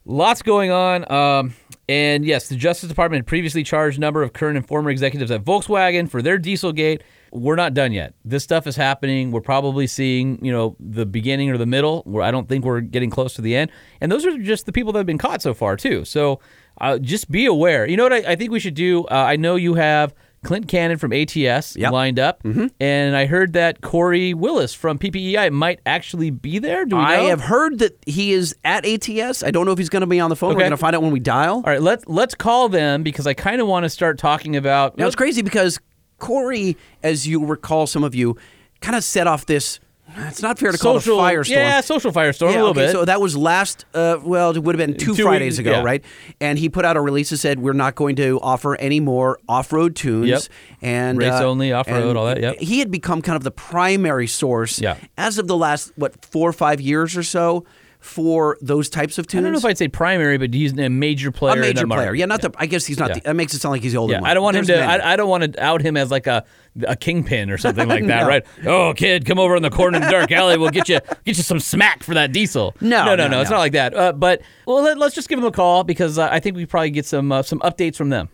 lots 0.05 0.43
going 0.43 0.71
on. 0.71 1.11
Um, 1.11 1.55
and 1.89 2.25
yes, 2.25 2.49
the 2.49 2.57
Justice 2.57 2.89
Department 2.89 3.27
previously 3.27 3.63
charged 3.63 3.99
a 3.99 4.01
number 4.01 4.23
of 4.23 4.33
current 4.33 4.57
and 4.57 4.67
former 4.67 4.91
executives 4.91 5.31
at 5.31 5.45
Volkswagen 5.45 6.09
for 6.09 6.23
their 6.23 6.39
Dieselgate. 6.39 7.03
We're 7.33 7.57
not 7.57 7.73
done 7.75 7.93
yet. 7.93 8.15
This 8.25 8.45
stuff 8.45 8.67
is 8.67 8.77
happening. 8.77 9.31
We're 9.31 9.41
probably 9.41 9.87
seeing, 9.87 10.45
you 10.45 10.53
know, 10.53 10.77
the 10.79 11.07
beginning 11.07 11.51
or 11.51 11.57
the 11.57 11.67
middle. 11.67 12.03
Where 12.05 12.23
I 12.23 12.31
don't 12.31 12.49
think 12.49 12.65
we're 12.65 12.81
getting 12.81 13.11
close 13.11 13.35
to 13.35 13.43
the 13.43 13.57
end. 13.57 13.71
And 14.01 14.13
those 14.13 14.25
are 14.27 14.37
just 14.39 14.67
the 14.67 14.73
people 14.73 14.93
that 14.93 14.99
have 15.01 15.07
been 15.07 15.19
caught 15.19 15.43
so 15.43 15.55
far 15.55 15.77
too. 15.77 16.05
So 16.05 16.41
uh, 16.81 16.99
just 16.99 17.31
be 17.31 17.47
aware. 17.47 17.87
You 17.89 17.97
know 17.97 18.05
what 18.05 18.13
I, 18.13 18.33
I 18.33 18.37
think 18.37 18.51
we 18.51 18.61
should 18.61 18.75
do? 18.75 19.05
Uh, 19.05 19.15
I 19.15 19.37
know 19.37 19.57
you 19.57 19.75
have 19.75 20.15
Clint 20.45 20.67
Cannon 20.69 20.99
from 20.99 21.13
ATS 21.13 21.37
Yep. 21.37 21.61
Mm-hmm. 21.77 21.93
lined 21.93 22.19
up, 22.19 22.43
and 22.81 23.17
I 23.17 23.27
heard 23.27 23.53
that 23.53 23.81
Corey 23.81 24.35
Willis 24.35 24.75
from 24.75 24.99
PPEI 24.99 25.51
might 25.53 25.81
actually 25.87 26.31
be 26.31 26.59
there. 26.59 26.85
Do 26.85 26.97
we 26.97 27.03
know? 27.03 27.09
I 27.09 27.15
have 27.25 27.41
heard 27.43 27.79
that 27.79 27.97
he 28.07 28.33
is 28.33 28.55
at 28.65 28.85
ATS. 28.85 29.43
I 29.45 29.51
don't 29.53 29.67
know 29.67 29.73
if 29.73 29.79
he's 29.79 29.89
going 29.89 30.01
to 30.01 30.07
be 30.07 30.19
on 30.21 30.31
the 30.31 30.37
phone. 30.37 30.55
We're 30.55 30.61
going 30.61 30.71
to 30.73 30.77
find 30.77 30.97
out 30.97 31.03
when 31.03 31.13
we 31.13 31.21
dial. 31.21 31.57
All 31.57 31.63
right, 31.63 31.81
let's 31.81 32.05
let's 32.07 32.35
call 32.35 32.69
them 32.69 33.03
because 33.03 33.27
I 33.27 33.35
kind 33.35 33.61
of 33.61 33.67
want 33.69 33.85
to 33.85 33.91
start 33.91 34.19
talking 34.19 34.57
about. 34.57 34.99
Now 34.99 35.07
it's 35.07 35.17
crazy 35.17 35.43
because 35.43 35.79
Corey, 36.19 36.77
as 37.03 37.27
you 37.27 37.45
recall, 37.45 37.87
some 37.87 38.03
of 38.05 38.15
you 38.15 38.37
kind 38.81 38.97
of 38.97 39.05
set 39.05 39.27
off 39.27 39.47
this. 39.47 39.79
It's 40.17 40.43
not 40.43 40.59
fair 40.59 40.73
to 40.73 40.79
call 40.79 40.95
it 40.95 40.99
a 40.99 41.01
social 41.01 41.19
firestorm. 41.19 41.51
Yeah, 41.51 41.81
social 41.81 42.13
firestorm 42.13 42.51
Yeah, 42.51 42.57
a 42.57 42.59
little 42.59 42.69
okay, 42.71 42.81
bit. 42.87 42.93
So 42.93 43.05
that 43.05 43.21
was 43.21 43.37
last. 43.37 43.85
Uh, 43.95 44.19
well, 44.23 44.51
it 44.55 44.63
would 44.63 44.79
have 44.79 44.87
been 44.87 44.97
two, 44.97 45.15
Two 45.15 45.23
Fridays 45.25 45.55
weeks- 45.55 45.59
ago, 45.61 45.71
yeah. 45.79 45.83
right? 45.83 46.05
And 46.41 46.59
he 46.59 46.69
put 46.69 46.85
out 46.85 46.97
a 46.97 47.01
release 47.01 47.31
that 47.31 47.39
said 47.39 47.59
we're 47.61 47.73
not 47.73 47.95
going 47.95 48.17
to 48.17 48.39
offer 48.43 48.77
any 48.77 49.01
more 49.01 49.39
off-road 49.49 49.97
tunes 49.97 50.29
Yep. 50.29 50.43
and 50.83 51.19
Race 51.19 51.33
uh, 51.33 51.45
only, 51.45 51.73
off-road, 51.73 52.17
all 52.17 52.27
that, 52.27 52.41
yep. 52.41 52.59
He 52.59 52.79
had 52.79 52.91
become 52.91 53.23
kind 53.23 53.37
of 53.37 53.43
the 53.45 53.51
primary 53.51 54.27
source. 54.27 54.81
Yeah. 54.81 54.97
As 55.17 55.39
of 55.39 55.47
the 55.47 55.57
last 55.57 55.93
what 55.97 56.25
four 56.25 56.49
or 56.49 56.53
five 56.53 56.81
years 56.81 57.17
or 57.17 57.23
so 57.23 57.65
for 58.03 58.59
those 58.61 58.89
types 58.91 59.17
of 59.17 59.27
tunes. 59.27 59.41
I 59.41 59.45
don't 59.45 59.53
know 59.53 59.59
if 59.59 59.65
I'd 59.65 59.79
say 59.79 59.89
primary, 59.89 60.37
but 60.37 60.53
he's 60.53 60.77
a 60.77 60.89
major 60.91 61.31
player. 61.31 61.53
a 61.53 61.57
in 61.57 61.61
major 61.63 61.75
that 61.81 61.87
market. 61.87 62.03
player. 62.03 62.15
Yeah, 62.15 62.27
not 62.27 62.43
the. 62.43 62.53
I 62.57 62.67
guess 62.67 62.85
he's 62.85 62.99
not. 62.99 63.09
Yeah. 63.11 63.15
The, 63.15 63.21
that 63.21 63.37
makes 63.37 63.55
it 63.55 63.61
sound 63.61 63.73
like 63.73 63.83
he's 63.83 63.93
the 63.93 63.99
older 63.99 64.15
Yeah, 64.15 64.21
one. 64.21 64.31
I 64.31 64.35
don't 64.35 64.43
want 64.43 64.57
him 64.57 64.67
to. 64.67 64.81
I, 64.81 65.13
I 65.13 65.17
don't 65.17 65.29
want 65.31 65.55
to 65.55 65.63
out 65.63 65.81
him 65.83 65.97
as 65.97 66.11
like 66.11 66.27
a 66.27 66.45
a 66.87 66.97
kingpin 66.97 67.51
or 67.51 67.59
something 67.59 67.87
like 67.89 68.05
that, 68.07 68.23
No. 68.23 68.27
right? 68.29 68.45
Oh, 68.67 68.93
kid, 68.97 69.25
come 69.25 69.39
over 69.39 69.55
in 69.57 69.63
the 69.63 69.71
corner 69.71 69.97
in 69.97 70.03
the 70.03 70.11
dark 70.11 70.31
alley. 70.33 70.59
We'll 70.59 70.71
get 70.71 70.89
you 70.89 70.99
get 71.25 71.37
you 71.37 71.43
some 71.43 71.61
smack 71.61 72.03
for 72.03 72.15
that 72.15 72.33
diesel. 72.33 72.75
No, 72.81 73.05
no, 73.07 73.15
no, 73.17 73.29
no, 73.29 73.41
It's 73.41 73.51
no. 73.51 73.57
not 73.57 73.61
like 73.61 73.73
that. 73.73 73.95
Uh, 73.95 74.13
but 74.13 74.43
well, 74.67 74.83
let, 74.83 74.99
us 75.01 75.15
just 75.15 75.29
give 75.29 75.39
him 75.39 75.45
a 75.45 75.53
call 75.53 75.85
because 75.85 76.19
uh, 76.19 76.29
I 76.31 76.41
think 76.41 76.57
we 76.57 76.67
probably 76.67 76.91
get 76.91 77.07
some 77.07 77.31
uh, 77.33 77.43
some 77.43 77.61
updates 77.61 77.97
from 77.97 78.09
them. 78.11 78.29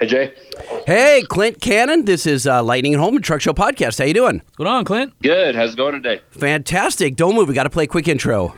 Hey 0.00 0.06
Jay, 0.06 0.34
Hey, 0.86 1.22
Clint 1.28 1.60
Cannon. 1.60 2.04
This 2.04 2.24
is 2.24 2.46
uh, 2.46 2.62
Lightning 2.62 2.94
and 2.94 3.02
Home 3.02 3.16
and 3.16 3.24
Truck 3.24 3.40
Show 3.40 3.52
podcast. 3.52 3.98
How 3.98 4.04
you 4.04 4.14
doing? 4.14 4.36
What's 4.46 4.56
going 4.56 4.68
on, 4.70 4.84
Clint? 4.84 5.12
good. 5.22 5.56
How's 5.56 5.72
it 5.72 5.76
going 5.76 5.94
today? 5.94 6.20
Fantastic. 6.30 7.16
Don't 7.16 7.34
move. 7.34 7.48
We 7.48 7.54
got 7.54 7.64
to 7.64 7.70
play 7.70 7.84
a 7.84 7.86
quick 7.88 8.06
intro. 8.06 8.54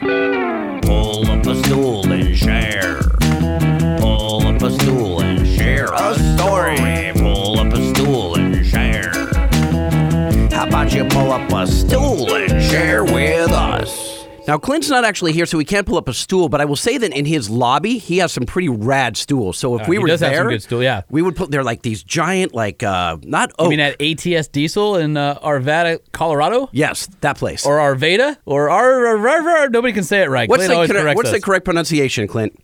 Pull 0.83 1.27
up 1.31 1.47
a 1.47 1.55
stool 1.65 2.13
and 2.13 2.37
share. 2.37 3.01
Pull 4.01 4.47
up 4.47 4.61
a 4.63 4.71
stool 4.71 5.23
and 5.23 5.47
share 5.47 5.87
a 5.93 6.15
story. 6.37 7.13
Pull 7.15 7.59
up 7.59 7.73
a 7.73 7.95
stool 7.95 8.35
and 8.37 8.67
share. 8.67 9.11
How 10.53 10.67
about 10.67 10.93
you 10.93 11.05
pull 11.07 11.33
up 11.33 11.51
a 11.53 11.67
stool 11.67 12.35
and 12.35 12.63
share 12.63 13.03
with 13.05 13.51
us? 13.51 14.10
Now, 14.51 14.59
Clint's 14.59 14.89
not 14.89 15.05
actually 15.05 15.33
here, 15.33 15.47
so 15.47 15.57
we 15.59 15.65
can't 15.65 15.87
pull 15.87 15.97
up 15.97 16.09
a 16.09 16.13
stool. 16.13 16.49
But 16.49 16.61
I 16.61 16.65
will 16.65 16.75
say 16.75 16.99
that 16.99 17.13
in 17.17 17.25
his 17.25 17.49
lobby, 17.49 17.99
he 17.99 18.19
has 18.19 18.33
some 18.33 18.43
pretty 18.47 18.69
rad 18.69 19.17
stools. 19.17 19.57
So 19.57 19.77
if 19.77 19.83
Uh, 19.83 19.85
we 19.87 19.95
he 19.95 19.99
were 20.01 20.09
does 20.09 20.19
there, 20.19 20.31
have 20.31 20.39
some 20.39 20.49
good 20.49 20.63
stool, 20.63 20.83
yeah. 20.83 21.03
we 21.09 21.23
would 21.23 21.37
put. 21.37 21.53
They're 21.53 21.63
like 21.63 21.83
these 21.83 22.03
giant, 22.03 22.53
like 22.53 22.83
uh, 22.83 23.19
not. 23.23 23.53
I 23.61 23.69
mean, 23.69 23.79
at 23.79 24.03
ATS 24.03 24.49
Diesel 24.49 24.97
in 24.97 25.17
uh, 25.17 25.39
Arvada, 25.39 26.01
Colorado, 26.11 26.69
yes, 26.73 27.09
that 27.21 27.37
place. 27.39 27.65
or 27.65 27.79
Arvada, 27.79 28.39
or 28.45 28.69
Ar- 28.71 29.69
nobody 29.69 29.93
can 29.93 30.03
say 30.03 30.23
it 30.23 30.31
right. 30.31 30.49
what's 30.49 30.67
Clint 30.67 30.89
the 30.89 30.95
correct, 30.95 31.17
what's 31.17 31.31
the 31.31 31.41
correct 31.41 31.65
pronunciation, 31.65 32.27
Clint? 32.27 32.59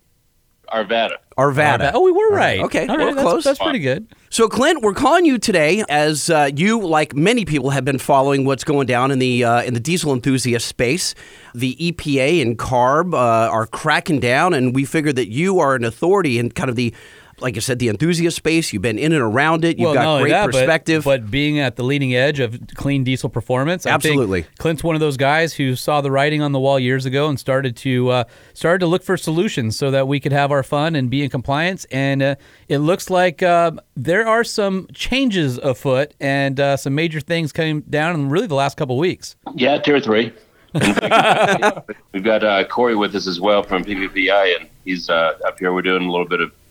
Arvada. 0.71 1.17
Arvada. 1.37 1.91
Oh, 1.93 2.01
we 2.01 2.11
were 2.11 2.29
right. 2.29 2.59
Okay, 2.61 2.87
All 2.87 2.97
well, 2.97 3.05
right, 3.07 3.15
that's, 3.15 3.27
close. 3.27 3.43
That's 3.43 3.59
pretty 3.59 3.79
good. 3.79 4.07
So, 4.29 4.47
Clint, 4.49 4.81
we're 4.81 4.93
calling 4.93 5.25
you 5.25 5.37
today 5.37 5.83
as 5.87 6.29
uh, 6.29 6.49
you, 6.55 6.81
like 6.81 7.15
many 7.15 7.45
people, 7.45 7.69
have 7.69 7.85
been 7.85 7.99
following 7.99 8.43
what's 8.43 8.63
going 8.63 8.87
down 8.87 9.11
in 9.11 9.19
the 9.19 9.43
uh, 9.43 9.61
in 9.63 9.73
the 9.73 9.79
diesel 9.79 10.13
enthusiast 10.13 10.67
space. 10.67 11.15
The 11.53 11.75
EPA 11.75 12.41
and 12.41 12.57
CARB 12.57 13.13
uh, 13.13 13.17
are 13.17 13.67
cracking 13.67 14.19
down, 14.19 14.53
and 14.53 14.75
we 14.75 14.83
figured 14.85 15.15
that 15.15 15.29
you 15.29 15.59
are 15.59 15.75
an 15.75 15.83
authority 15.83 16.39
in 16.39 16.51
kind 16.51 16.69
of 16.69 16.75
the, 16.75 16.93
like 17.39 17.55
I 17.55 17.59
said, 17.59 17.79
the 17.79 17.89
enthusiast 17.89 18.37
space. 18.37 18.73
You've 18.73 18.81
been 18.81 18.97
in 18.97 19.13
and 19.13 19.21
around 19.21 19.63
it. 19.63 19.77
You've 19.77 19.87
well, 19.87 19.95
not 19.95 20.03
got 20.03 20.21
great 20.21 20.29
that, 20.31 20.45
but- 20.45 20.51
perspective. 20.53 21.03
But, 21.03 21.29
being 21.29 21.59
at 21.59 21.75
the 21.75 21.83
leading 21.83 22.15
edge 22.15 22.39
of 22.39 22.59
clean 22.75 23.03
diesel 23.03 23.29
performance, 23.29 23.85
I 23.85 23.91
think 23.91 24.13
Absolutely. 24.13 24.45
Clint's 24.57 24.83
one 24.83 24.95
of 24.95 25.01
those 25.01 25.17
guys 25.17 25.53
who 25.53 25.75
saw 25.75 25.99
the 25.99 26.09
writing 26.09 26.41
on 26.41 26.51
the 26.51 26.59
wall 26.59 26.79
years 26.79 27.05
ago 27.05 27.27
and 27.27 27.39
started 27.39 27.75
to 27.77 28.09
uh, 28.09 28.23
started 28.53 28.79
to 28.79 28.87
look 28.87 29.03
for 29.03 29.17
solutions 29.17 29.77
so 29.77 29.91
that 29.91 30.07
we 30.07 30.19
could 30.19 30.31
have 30.31 30.51
our 30.51 30.63
fun 30.63 30.95
and 30.95 31.09
be 31.09 31.23
in 31.23 31.29
compliance. 31.29 31.85
And 31.91 32.23
uh, 32.23 32.35
it 32.67 32.79
looks 32.79 33.09
like 33.09 33.43
uh, 33.43 33.71
there 33.95 34.25
are 34.25 34.43
some 34.43 34.87
changes 34.93 35.57
afoot 35.57 36.13
and 36.19 36.59
uh, 36.59 36.77
some 36.77 36.95
major 36.95 37.19
things 37.19 37.51
coming 37.51 37.81
down 37.81 38.15
in 38.15 38.29
really 38.29 38.47
the 38.47 38.55
last 38.55 38.77
couple 38.77 38.97
weeks. 38.97 39.35
Yeah, 39.55 39.77
two 39.79 39.95
or 39.95 39.99
three. 39.99 40.33
We've 40.73 42.23
got 42.23 42.43
uh, 42.43 42.65
Corey 42.65 42.95
with 42.95 43.15
us 43.15 43.27
as 43.27 43.39
well 43.39 43.63
from 43.63 43.83
PPEI, 43.83 44.59
and 44.59 44.69
he's 44.85 45.09
uh, 45.09 45.37
up 45.45 45.59
here. 45.59 45.73
We're 45.73 45.81
doing 45.81 46.03
a 46.03 46.11
little 46.11 46.27
bit 46.27 46.41
of 46.41 46.51
a 46.51 46.66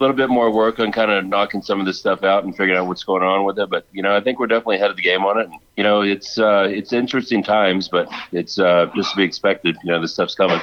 little 0.00 0.16
bit 0.16 0.30
more 0.30 0.50
work 0.50 0.78
on 0.78 0.90
kind 0.92 1.10
of 1.10 1.26
knocking 1.26 1.62
some 1.62 1.78
of 1.78 1.86
this 1.86 1.98
stuff 1.98 2.24
out 2.24 2.44
and 2.44 2.56
figuring 2.56 2.78
out 2.78 2.86
what's 2.86 3.04
going 3.04 3.22
on 3.22 3.44
with 3.44 3.58
it. 3.58 3.68
But 3.68 3.86
you 3.92 4.02
know, 4.02 4.16
I 4.16 4.20
think 4.20 4.38
we're 4.38 4.46
definitely 4.46 4.76
ahead 4.76 4.90
of 4.90 4.96
the 4.96 5.02
game 5.02 5.24
on 5.24 5.38
it. 5.38 5.48
You 5.76 5.84
know, 5.84 6.00
it's 6.02 6.38
uh, 6.38 6.66
it's 6.70 6.92
interesting 6.92 7.42
times, 7.42 7.88
but 7.88 8.08
it's 8.32 8.58
uh, 8.58 8.90
just 8.96 9.10
to 9.10 9.16
be 9.16 9.24
expected. 9.24 9.76
You 9.84 9.92
know, 9.92 10.00
this 10.00 10.12
stuff's 10.12 10.34
coming. 10.34 10.60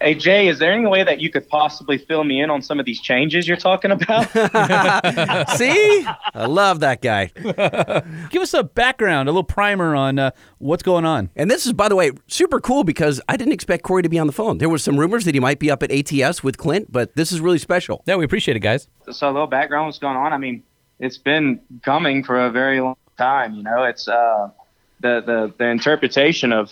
Hey 0.00 0.14
Jay, 0.14 0.46
is 0.46 0.60
there 0.60 0.72
any 0.72 0.86
way 0.86 1.02
that 1.02 1.20
you 1.20 1.28
could 1.28 1.48
possibly 1.48 1.98
fill 1.98 2.22
me 2.22 2.40
in 2.40 2.50
on 2.50 2.62
some 2.62 2.78
of 2.78 2.86
these 2.86 3.00
changes 3.00 3.48
you're 3.48 3.56
talking 3.56 3.90
about? 3.90 4.30
See, 5.56 6.06
I 6.34 6.46
love 6.46 6.80
that 6.80 7.02
guy. 7.02 7.26
Give 8.30 8.40
us 8.42 8.54
a 8.54 8.62
background, 8.62 9.28
a 9.28 9.32
little 9.32 9.42
primer 9.42 9.96
on 9.96 10.20
uh, 10.20 10.30
what's 10.58 10.84
going 10.84 11.04
on. 11.04 11.30
And 11.34 11.50
this 11.50 11.66
is, 11.66 11.72
by 11.72 11.88
the 11.88 11.96
way, 11.96 12.12
super 12.28 12.60
cool 12.60 12.84
because 12.84 13.20
I 13.28 13.36
didn't 13.36 13.54
expect 13.54 13.82
Corey 13.82 14.02
to 14.04 14.08
be 14.08 14.20
on 14.20 14.28
the 14.28 14.32
phone. 14.32 14.58
There 14.58 14.68
was 14.68 14.84
some 14.84 14.96
rumors 14.98 15.24
that 15.24 15.34
he 15.34 15.40
might 15.40 15.58
be 15.58 15.68
up 15.68 15.82
at 15.82 15.90
ATS 15.90 16.44
with 16.44 16.58
Clint, 16.58 16.92
but 16.92 17.16
this 17.16 17.32
is 17.32 17.40
really 17.40 17.58
special. 17.58 18.04
Yeah, 18.06 18.14
we 18.16 18.24
appreciate 18.24 18.56
it, 18.56 18.60
guys. 18.60 18.86
so 19.10 19.28
a 19.28 19.32
little 19.32 19.48
background 19.48 19.86
what's 19.86 19.98
going 19.98 20.16
on. 20.16 20.32
I 20.32 20.38
mean, 20.38 20.62
it's 21.00 21.18
been 21.18 21.60
coming 21.82 22.22
for 22.22 22.38
a 22.38 22.50
very 22.50 22.80
long 22.80 22.96
time. 23.16 23.54
You 23.54 23.64
know, 23.64 23.82
it's 23.82 24.06
uh, 24.06 24.50
the 25.00 25.22
the 25.26 25.52
the 25.58 25.66
interpretation 25.66 26.52
of 26.52 26.70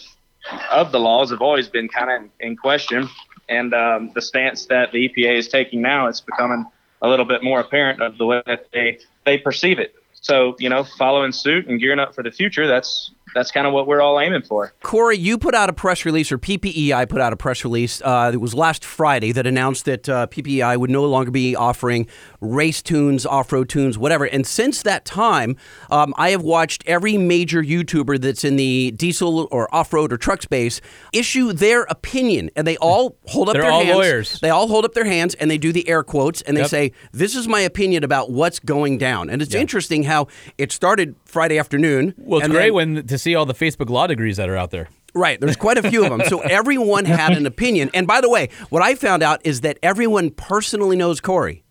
of 0.70 0.92
the 0.92 1.00
laws 1.00 1.30
have 1.30 1.42
always 1.42 1.68
been 1.68 1.88
kind 1.88 2.10
of 2.24 2.30
in 2.40 2.56
question, 2.56 3.08
and 3.48 3.74
um, 3.74 4.10
the 4.14 4.22
stance 4.22 4.66
that 4.66 4.92
the 4.92 5.08
EPA 5.08 5.38
is 5.38 5.48
taking 5.48 5.80
now, 5.80 6.06
it's 6.06 6.20
becoming 6.20 6.66
a 7.02 7.08
little 7.08 7.24
bit 7.24 7.42
more 7.42 7.60
apparent 7.60 8.00
of 8.02 8.18
the 8.18 8.26
way 8.26 8.42
that 8.46 8.66
they 8.72 8.98
they 9.24 9.38
perceive 9.38 9.78
it. 9.78 9.94
So 10.14 10.56
you 10.58 10.68
know, 10.68 10.84
following 10.84 11.32
suit 11.32 11.66
and 11.66 11.80
gearing 11.80 11.98
up 11.98 12.14
for 12.14 12.22
the 12.22 12.30
future. 12.30 12.66
That's 12.66 13.10
that's 13.36 13.50
kind 13.52 13.66
of 13.66 13.72
what 13.72 13.86
we're 13.86 14.00
all 14.00 14.18
aiming 14.18 14.42
for. 14.42 14.72
Corey, 14.82 15.16
you 15.18 15.38
put 15.38 15.54
out 15.54 15.68
a 15.68 15.72
press 15.72 16.04
release, 16.04 16.32
or 16.32 16.38
PPEI 16.38 17.08
put 17.08 17.20
out 17.20 17.32
a 17.32 17.36
press 17.36 17.62
release. 17.64 18.00
Uh, 18.02 18.30
it 18.34 18.38
was 18.38 18.54
last 18.54 18.84
Friday 18.84 19.30
that 19.32 19.46
announced 19.46 19.84
that 19.84 20.08
uh, 20.08 20.26
PPEI 20.28 20.76
would 20.78 20.90
no 20.90 21.04
longer 21.04 21.30
be 21.30 21.54
offering 21.54 22.06
race 22.40 22.82
tunes, 22.82 23.26
off-road 23.26 23.68
tunes, 23.68 23.98
whatever. 23.98 24.24
And 24.24 24.46
since 24.46 24.82
that 24.82 25.04
time, 25.04 25.56
um, 25.90 26.14
I 26.16 26.30
have 26.30 26.42
watched 26.42 26.82
every 26.86 27.16
major 27.18 27.62
YouTuber 27.62 28.20
that's 28.20 28.42
in 28.44 28.56
the 28.56 28.90
diesel 28.92 29.46
or 29.50 29.72
off-road 29.74 30.12
or 30.12 30.16
truck 30.16 30.42
space 30.42 30.80
issue 31.12 31.52
their 31.52 31.82
opinion, 31.84 32.50
and 32.56 32.66
they 32.66 32.76
all 32.78 33.16
hold 33.26 33.48
up 33.48 33.52
They're 33.54 33.62
their 33.62 33.70
all 33.70 33.84
hands. 33.84 33.96
lawyers. 33.96 34.40
They 34.40 34.50
all 34.50 34.68
hold 34.68 34.84
up 34.84 34.94
their 34.94 35.04
hands 35.04 35.34
and 35.34 35.50
they 35.50 35.58
do 35.58 35.72
the 35.72 35.88
air 35.88 36.02
quotes 36.02 36.40
and 36.42 36.56
they 36.56 36.62
Yep. 36.62 36.70
say, 36.70 36.92
"This 37.12 37.36
is 37.36 37.46
my 37.46 37.60
opinion 37.60 38.02
about 38.04 38.30
what's 38.30 38.58
going 38.58 38.98
down." 38.98 39.28
And 39.28 39.42
it's 39.42 39.54
interesting 39.54 40.04
how 40.04 40.28
it 40.56 40.72
started 40.72 41.14
Friday 41.24 41.58
afternoon. 41.58 42.14
Well, 42.16 42.40
it's 42.40 42.48
great 42.48 42.66
then- 42.66 42.74
when 42.74 43.06
to 43.06 43.18
see 43.26 43.34
all 43.34 43.44
the 43.46 43.54
Facebook 43.54 43.90
law 43.90 44.06
degrees 44.06 44.36
that 44.36 44.48
are 44.48 44.56
out 44.56 44.70
there. 44.70 44.88
Right. 45.14 45.40
There's 45.40 45.56
quite 45.56 45.78
a 45.78 45.88
few 45.90 46.04
of 46.04 46.10
them. 46.10 46.22
So 46.28 46.40
everyone 46.60 47.04
had 47.06 47.32
an 47.36 47.46
opinion. 47.46 47.90
And 47.94 48.06
by 48.06 48.20
the 48.20 48.28
way, 48.30 48.50
what 48.70 48.82
I 48.82 48.94
found 48.94 49.22
out 49.22 49.40
is 49.44 49.62
that 49.62 49.78
everyone 49.82 50.30
personally 50.30 50.96
knows 50.96 51.20
Corey. 51.20 51.64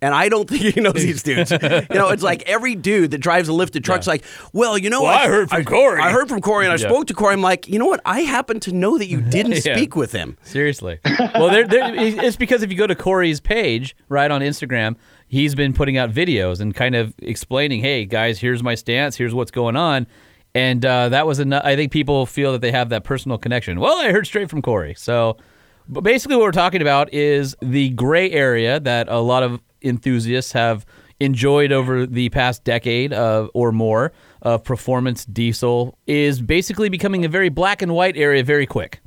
And 0.00 0.14
I 0.14 0.28
don't 0.28 0.48
think 0.48 0.60
he 0.74 0.80
knows 0.80 0.94
these 0.94 1.22
dudes. 1.22 1.50
You 1.60 1.96
know, 2.00 2.10
it's 2.10 2.22
like 2.22 2.42
every 2.42 2.74
dude 2.74 3.10
that 3.12 3.18
drives 3.18 3.48
a 3.48 3.52
lifted 3.54 3.84
truck's 3.84 4.06
like, 4.06 4.22
well, 4.52 4.76
you 4.76 4.90
know 4.90 5.02
Well, 5.02 5.12
what? 5.12 5.22
I 5.22 5.28
heard 5.28 5.48
from 5.50 5.64
Corey." 5.64 6.00
I 6.00 6.10
heard 6.10 6.28
from 6.28 6.40
Corey 6.42 6.66
and 6.66 6.72
I 6.72 6.76
Yeah. 6.76 6.88
spoke 6.88 7.06
to 7.08 7.14
Corey. 7.14 7.32
I'm 7.32 7.40
like, 7.42 7.68
you 7.68 7.78
know 7.78 7.86
what? 7.86 8.00
I 8.04 8.20
happen 8.20 8.60
to 8.60 8.72
know 8.72 8.96
that 8.98 9.06
you 9.06 9.20
didn't 9.36 9.64
Yeah. 9.64 9.74
speak 9.76 9.96
with 9.96 10.12
him. 10.12 10.36
Seriously. 10.42 10.98
well, 11.34 11.48
there, 11.50 11.66
there, 11.66 11.94
it's 11.94 12.36
because 12.36 12.62
if 12.62 12.70
you 12.70 12.76
go 12.76 12.86
to 12.86 12.94
Corey's 12.94 13.40
page, 13.40 13.96
right, 14.08 14.30
on 14.30 14.40
Instagram, 14.42 14.96
he's 15.26 15.54
been 15.54 15.72
putting 15.72 15.96
out 15.96 16.10
videos 16.12 16.60
and 16.60 16.74
kind 16.74 16.94
of 16.94 17.14
explaining, 17.20 17.80
hey, 17.80 18.04
guys, 18.04 18.38
here's 18.40 18.62
my 18.62 18.74
stance, 18.74 19.16
here's 19.16 19.32
what's 19.34 19.50
going 19.50 19.76
on. 19.76 20.06
And 20.54 20.84
uh, 20.84 21.08
that 21.08 21.26
was 21.26 21.40
enough. 21.40 21.62
I 21.64 21.74
think 21.74 21.90
people 21.90 22.26
feel 22.26 22.52
that 22.52 22.60
they 22.60 22.70
have 22.70 22.90
that 22.90 23.04
personal 23.04 23.38
connection. 23.38 23.80
Well, 23.80 23.98
I 23.98 24.12
heard 24.12 24.26
straight 24.26 24.48
from 24.48 24.62
Corey. 24.62 24.94
So, 24.94 25.36
but 25.88 26.02
basically, 26.02 26.36
what 26.36 26.44
we're 26.44 26.52
talking 26.52 26.80
about 26.80 27.12
is 27.12 27.56
the 27.60 27.90
gray 27.90 28.30
area 28.30 28.78
that 28.80 29.08
a 29.08 29.18
lot 29.18 29.42
of 29.42 29.60
enthusiasts 29.82 30.52
have 30.52 30.86
enjoyed 31.20 31.72
over 31.72 32.06
the 32.06 32.28
past 32.30 32.64
decade 32.64 33.12
uh, 33.12 33.48
or 33.54 33.72
more 33.72 34.12
of 34.42 34.64
performance 34.64 35.24
diesel 35.26 35.96
is 36.06 36.40
basically 36.40 36.88
becoming 36.88 37.24
a 37.24 37.28
very 37.28 37.48
black 37.48 37.82
and 37.82 37.94
white 37.94 38.16
area 38.16 38.42
very 38.42 38.66
quick 38.66 39.00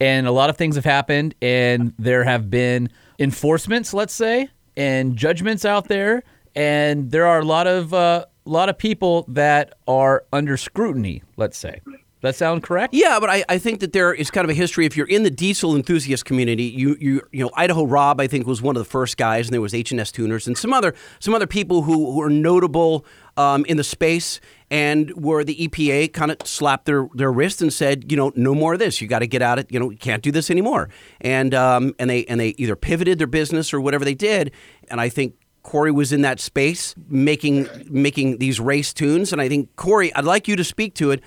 and 0.00 0.26
a 0.26 0.32
lot 0.32 0.50
of 0.50 0.56
things 0.56 0.74
have 0.74 0.84
happened 0.84 1.34
and 1.40 1.94
there 1.98 2.24
have 2.24 2.50
been 2.50 2.88
enforcements 3.18 3.94
let's 3.94 4.12
say 4.12 4.48
and 4.76 5.16
judgments 5.16 5.64
out 5.64 5.86
there 5.86 6.22
and 6.56 7.10
there 7.12 7.26
are 7.26 7.38
a 7.38 7.44
lot 7.44 7.66
of 7.66 7.94
uh, 7.94 8.24
a 8.46 8.50
lot 8.50 8.68
of 8.68 8.76
people 8.78 9.24
that 9.28 9.74
are 9.86 10.24
under 10.32 10.56
scrutiny 10.56 11.22
let's 11.36 11.56
say 11.56 11.80
that 12.24 12.34
sound 12.34 12.62
correct 12.62 12.94
Yeah, 12.94 13.20
but 13.20 13.28
I, 13.28 13.44
I 13.50 13.58
think 13.58 13.80
that 13.80 13.92
there 13.92 14.14
is 14.14 14.30
kind 14.30 14.46
of 14.46 14.50
a 14.50 14.54
history. 14.54 14.86
If 14.86 14.96
you're 14.96 15.06
in 15.06 15.24
the 15.24 15.30
diesel 15.30 15.76
enthusiast 15.76 16.24
community, 16.24 16.64
you 16.64 16.96
you 16.98 17.20
you 17.32 17.44
know 17.44 17.50
Idaho 17.54 17.84
Rob 17.84 18.18
I 18.18 18.26
think 18.26 18.46
was 18.46 18.62
one 18.62 18.76
of 18.76 18.80
the 18.80 18.88
first 18.88 19.18
guys, 19.18 19.46
and 19.46 19.52
there 19.52 19.60
was 19.60 19.74
H 19.74 19.90
and 19.90 20.00
S 20.00 20.10
Tuners 20.10 20.46
and 20.46 20.56
some 20.56 20.72
other 20.72 20.94
some 21.20 21.34
other 21.34 21.46
people 21.46 21.82
who, 21.82 22.12
who 22.12 22.22
are 22.22 22.30
notable 22.30 23.04
um, 23.36 23.66
in 23.66 23.76
the 23.76 23.84
space, 23.84 24.40
and 24.70 25.10
where 25.10 25.44
the 25.44 25.54
EPA 25.68 26.14
kind 26.14 26.30
of 26.30 26.38
slapped 26.46 26.86
their 26.86 27.08
their 27.12 27.30
wrist 27.30 27.60
and 27.60 27.70
said, 27.70 28.10
you 28.10 28.16
know, 28.16 28.32
no 28.36 28.54
more 28.54 28.72
of 28.72 28.78
this. 28.78 29.02
You 29.02 29.06
got 29.06 29.18
to 29.18 29.26
get 29.26 29.42
out 29.42 29.58
of 29.58 29.70
you 29.70 29.78
know, 29.78 29.90
you 29.90 29.98
can't 29.98 30.22
do 30.22 30.32
this 30.32 30.50
anymore. 30.50 30.88
And 31.20 31.54
um, 31.54 31.94
and 31.98 32.08
they 32.08 32.24
and 32.24 32.40
they 32.40 32.54
either 32.56 32.74
pivoted 32.74 33.18
their 33.18 33.26
business 33.26 33.74
or 33.74 33.82
whatever 33.82 34.04
they 34.04 34.14
did. 34.14 34.50
And 34.88 34.98
I 34.98 35.10
think 35.10 35.34
Corey 35.64 35.90
was 35.90 36.12
in 36.12 36.22
that 36.22 36.38
space 36.38 36.94
making 37.08 37.68
making 37.90 38.38
these 38.38 38.60
race 38.60 38.92
tunes, 38.94 39.32
and 39.32 39.42
I 39.42 39.48
think 39.48 39.74
Corey, 39.74 40.14
I'd 40.14 40.24
like 40.24 40.46
you 40.46 40.54
to 40.54 40.64
speak 40.64 40.94
to 40.94 41.10
it 41.10 41.22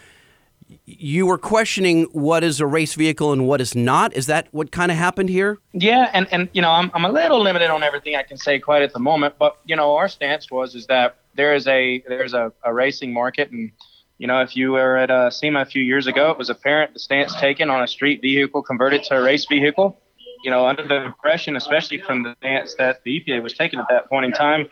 you 0.86 1.26
were 1.26 1.38
questioning 1.38 2.04
what 2.12 2.44
is 2.44 2.60
a 2.60 2.66
race 2.66 2.94
vehicle 2.94 3.32
and 3.32 3.48
what 3.48 3.62
is 3.62 3.76
not. 3.76 4.14
Is 4.14 4.28
that 4.28 4.48
what 4.52 4.72
kind 4.72 4.92
of 4.92 4.98
happened 4.98 5.30
here? 5.30 5.60
Yeah, 5.74 6.10
and, 6.14 6.28
and 6.32 6.50
you 6.54 6.62
know, 6.62 6.72
I'm, 6.72 6.92
I'm 6.94 7.06
a 7.06 7.12
little 7.12 7.42
limited 7.42 7.70
on 7.70 7.84
everything 7.84 8.16
I 8.16 8.24
can 8.24 8.38
say 8.38 8.60
quite 8.60 8.82
at 8.82 8.94
the 8.94 9.00
moment, 9.00 9.36
but 9.40 9.58
you 9.66 9.76
know, 9.76 9.96
our 9.96 10.08
stance 10.08 10.52
was 10.52 10.76
is 10.76 10.88
that 10.88 11.18
there 11.36 11.54
is 11.54 11.68
a 11.68 12.04
there's 12.08 12.34
a, 12.34 12.52
a 12.64 12.74
racing 12.74 13.14
market, 13.14 13.52
and 13.52 13.72
you 14.18 14.28
know, 14.28 14.42
if 14.42 14.56
you 14.56 14.72
were 14.74 14.98
at 14.98 15.12
uh, 15.12 15.30
SEMA 15.30 15.62
a 15.62 15.66
few 15.66 15.84
years 15.84 16.08
ago, 16.08 16.32
it 16.32 16.38
was 16.38 16.50
apparent 16.50 16.94
the 16.94 17.00
stance 17.00 17.34
taken 17.36 17.70
on 17.70 17.84
a 17.84 17.88
street 17.88 18.22
vehicle 18.22 18.64
converted 18.64 19.04
to 19.06 19.18
a 19.18 19.22
race 19.22 19.46
vehicle. 19.46 20.00
You 20.44 20.52
know, 20.52 20.68
under 20.68 20.88
the 20.88 21.04
impression, 21.04 21.56
especially 21.56 22.00
from 22.00 22.24
the 22.24 22.36
stance 22.40 22.76
that 22.76 23.04
the 23.04 23.20
EPA 23.20 23.42
was 23.42 23.54
taking 23.54 23.80
at 23.80 23.88
that 23.90 24.08
point 24.10 24.26
in 24.26 24.32
time, 24.32 24.68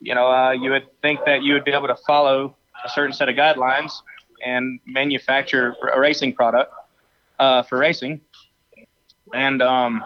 you 0.00 0.14
know, 0.14 0.26
uh, 0.26 0.50
you 0.50 0.70
would 0.70 0.86
think 1.00 1.20
that 1.26 1.42
you 1.42 1.54
would 1.54 1.64
be 1.64 1.72
able 1.72 1.88
to 1.88 1.96
follow 2.06 2.56
a 2.84 2.88
certain 2.88 3.12
set 3.12 3.28
of 3.28 3.36
guidelines 3.36 3.92
and 4.44 4.80
manufacture 4.86 5.76
a 5.94 6.00
racing 6.00 6.32
product 6.32 6.72
uh, 7.38 7.62
for 7.62 7.78
racing 7.78 8.20
and 9.32 9.62
um, 9.62 10.02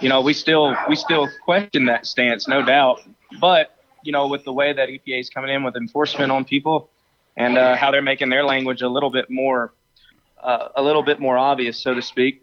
you 0.00 0.08
know 0.08 0.20
we 0.20 0.32
still 0.32 0.76
we 0.88 0.96
still 0.96 1.28
question 1.44 1.86
that 1.86 2.06
stance, 2.06 2.48
no 2.48 2.64
doubt. 2.64 3.00
But 3.40 3.76
you 4.02 4.12
know, 4.12 4.26
with 4.26 4.44
the 4.44 4.52
way 4.52 4.72
that 4.72 4.88
EPA 4.88 5.20
is 5.20 5.30
coming 5.30 5.50
in 5.54 5.62
with 5.62 5.76
enforcement 5.76 6.30
on 6.30 6.44
people 6.44 6.90
and 7.36 7.56
uh, 7.56 7.76
how 7.76 7.90
they're 7.90 8.02
making 8.02 8.28
their 8.28 8.44
language 8.44 8.82
a 8.82 8.88
little 8.88 9.10
bit 9.10 9.30
more 9.30 9.72
uh, 10.42 10.68
a 10.76 10.82
little 10.82 11.02
bit 11.02 11.20
more 11.20 11.38
obvious, 11.38 11.80
so 11.80 11.94
to 11.94 12.02
speak, 12.02 12.42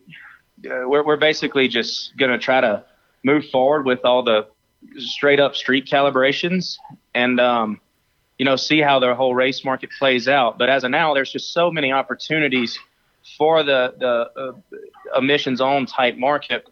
we're 0.64 1.04
we're 1.04 1.18
basically 1.18 1.68
just 1.68 2.16
gonna 2.18 2.38
try 2.38 2.62
to 2.62 2.84
move 3.24 3.46
forward 3.50 3.86
with 3.86 4.00
all 4.04 4.24
the 4.24 4.48
straight 4.98 5.40
up 5.40 5.56
street 5.56 5.86
calibrations 5.86 6.78
and 7.14 7.40
um, 7.40 7.80
you 8.38 8.46
know 8.46 8.56
see 8.56 8.82
how 8.82 9.00
the 9.00 9.14
whole 9.14 9.36
race 9.36 9.64
market 9.64 9.90
plays 9.98 10.28
out. 10.28 10.58
But 10.58 10.70
as 10.70 10.84
of 10.84 10.92
now, 10.92 11.14
there's 11.14 11.32
just 11.32 11.54
so 11.54 11.72
many 11.72 11.92
opportunities 11.92 12.80
for 13.38 13.64
the 13.64 13.94
the 13.98 14.42
uh, 14.42 15.18
emissions 15.18 15.62
on 15.62 15.86
type 15.86 16.18
market, 16.18 16.68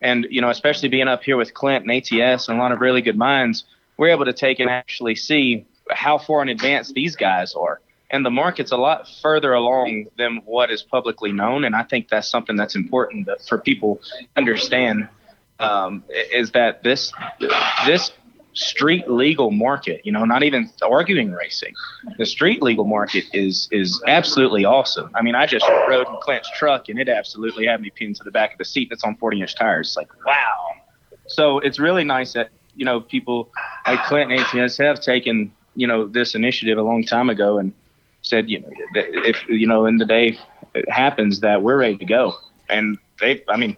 and 0.00 0.26
you 0.30 0.40
know 0.40 0.50
especially 0.50 0.88
being 0.88 1.08
up 1.08 1.22
here 1.22 1.36
with 1.36 1.54
Clint 1.54 1.86
and 1.86 1.92
ATS 1.92 2.48
and 2.48 2.58
a 2.58 2.60
lot 2.60 2.72
of 2.72 2.80
really 2.80 3.02
good 3.02 3.16
minds, 3.16 3.64
we're 3.96 4.08
able 4.08 4.24
to 4.24 4.32
take 4.32 4.60
and 4.60 4.68
actually 4.68 5.14
see 5.14 5.66
how 5.90 6.18
far 6.18 6.42
in 6.42 6.48
advance 6.48 6.92
these 6.92 7.16
guys 7.16 7.54
are. 7.54 7.80
And 8.12 8.24
the 8.24 8.30
market's 8.30 8.72
a 8.72 8.76
lot 8.76 9.08
further 9.22 9.54
along 9.54 10.06
than 10.18 10.42
what 10.44 10.70
is 10.70 10.82
publicly 10.82 11.32
known, 11.32 11.64
and 11.64 11.74
I 11.74 11.82
think 11.82 12.08
that's 12.08 12.28
something 12.28 12.56
that's 12.56 12.76
important 12.76 13.28
for 13.48 13.58
people 13.58 13.96
to 13.96 14.26
understand. 14.36 15.08
um, 15.58 16.04
is 16.32 16.50
that 16.52 16.82
this 16.82 17.12
this 17.86 18.12
street 18.54 19.08
legal 19.08 19.50
market, 19.50 20.02
you 20.04 20.12
know, 20.12 20.24
not 20.24 20.42
even 20.42 20.70
arguing 20.82 21.32
racing, 21.32 21.74
the 22.18 22.26
street 22.26 22.62
legal 22.62 22.84
market 22.84 23.24
is 23.32 23.68
is 23.72 24.02
absolutely 24.06 24.64
awesome. 24.64 25.10
I 25.14 25.22
mean, 25.22 25.34
I 25.34 25.46
just 25.46 25.66
rode 25.88 26.06
in 26.08 26.16
Clint's 26.20 26.50
truck 26.58 26.88
and 26.88 26.98
it 26.98 27.08
absolutely 27.08 27.66
had 27.66 27.80
me 27.80 27.90
pinned 27.94 28.16
to 28.16 28.24
the 28.24 28.30
back 28.30 28.52
of 28.52 28.58
the 28.58 28.64
seat. 28.64 28.88
That's 28.90 29.04
on 29.04 29.16
40 29.16 29.40
inch 29.40 29.54
tires. 29.54 29.88
It's 29.88 29.96
like 29.96 30.08
wow. 30.26 30.74
So 31.28 31.58
it's 31.60 31.78
really 31.78 32.04
nice 32.04 32.32
that 32.34 32.50
you 32.74 32.84
know 32.84 33.00
people 33.00 33.50
like 33.86 34.02
Clint 34.04 34.32
and 34.32 34.40
ATS 34.40 34.76
have 34.78 35.00
taken 35.00 35.52
you 35.74 35.86
know 35.86 36.06
this 36.06 36.34
initiative 36.34 36.76
a 36.76 36.82
long 36.82 37.04
time 37.04 37.30
ago 37.30 37.58
and 37.58 37.72
said 38.22 38.48
you 38.48 38.60
know 38.60 38.70
if 38.94 39.36
you 39.48 39.66
know 39.66 39.86
in 39.86 39.98
the 39.98 40.06
day 40.06 40.38
it 40.74 40.90
happens 40.90 41.40
that 41.40 41.62
we're 41.62 41.76
ready 41.76 41.96
to 41.96 42.04
go 42.04 42.34
and 42.68 42.98
they 43.20 43.42
I 43.48 43.56
mean 43.56 43.76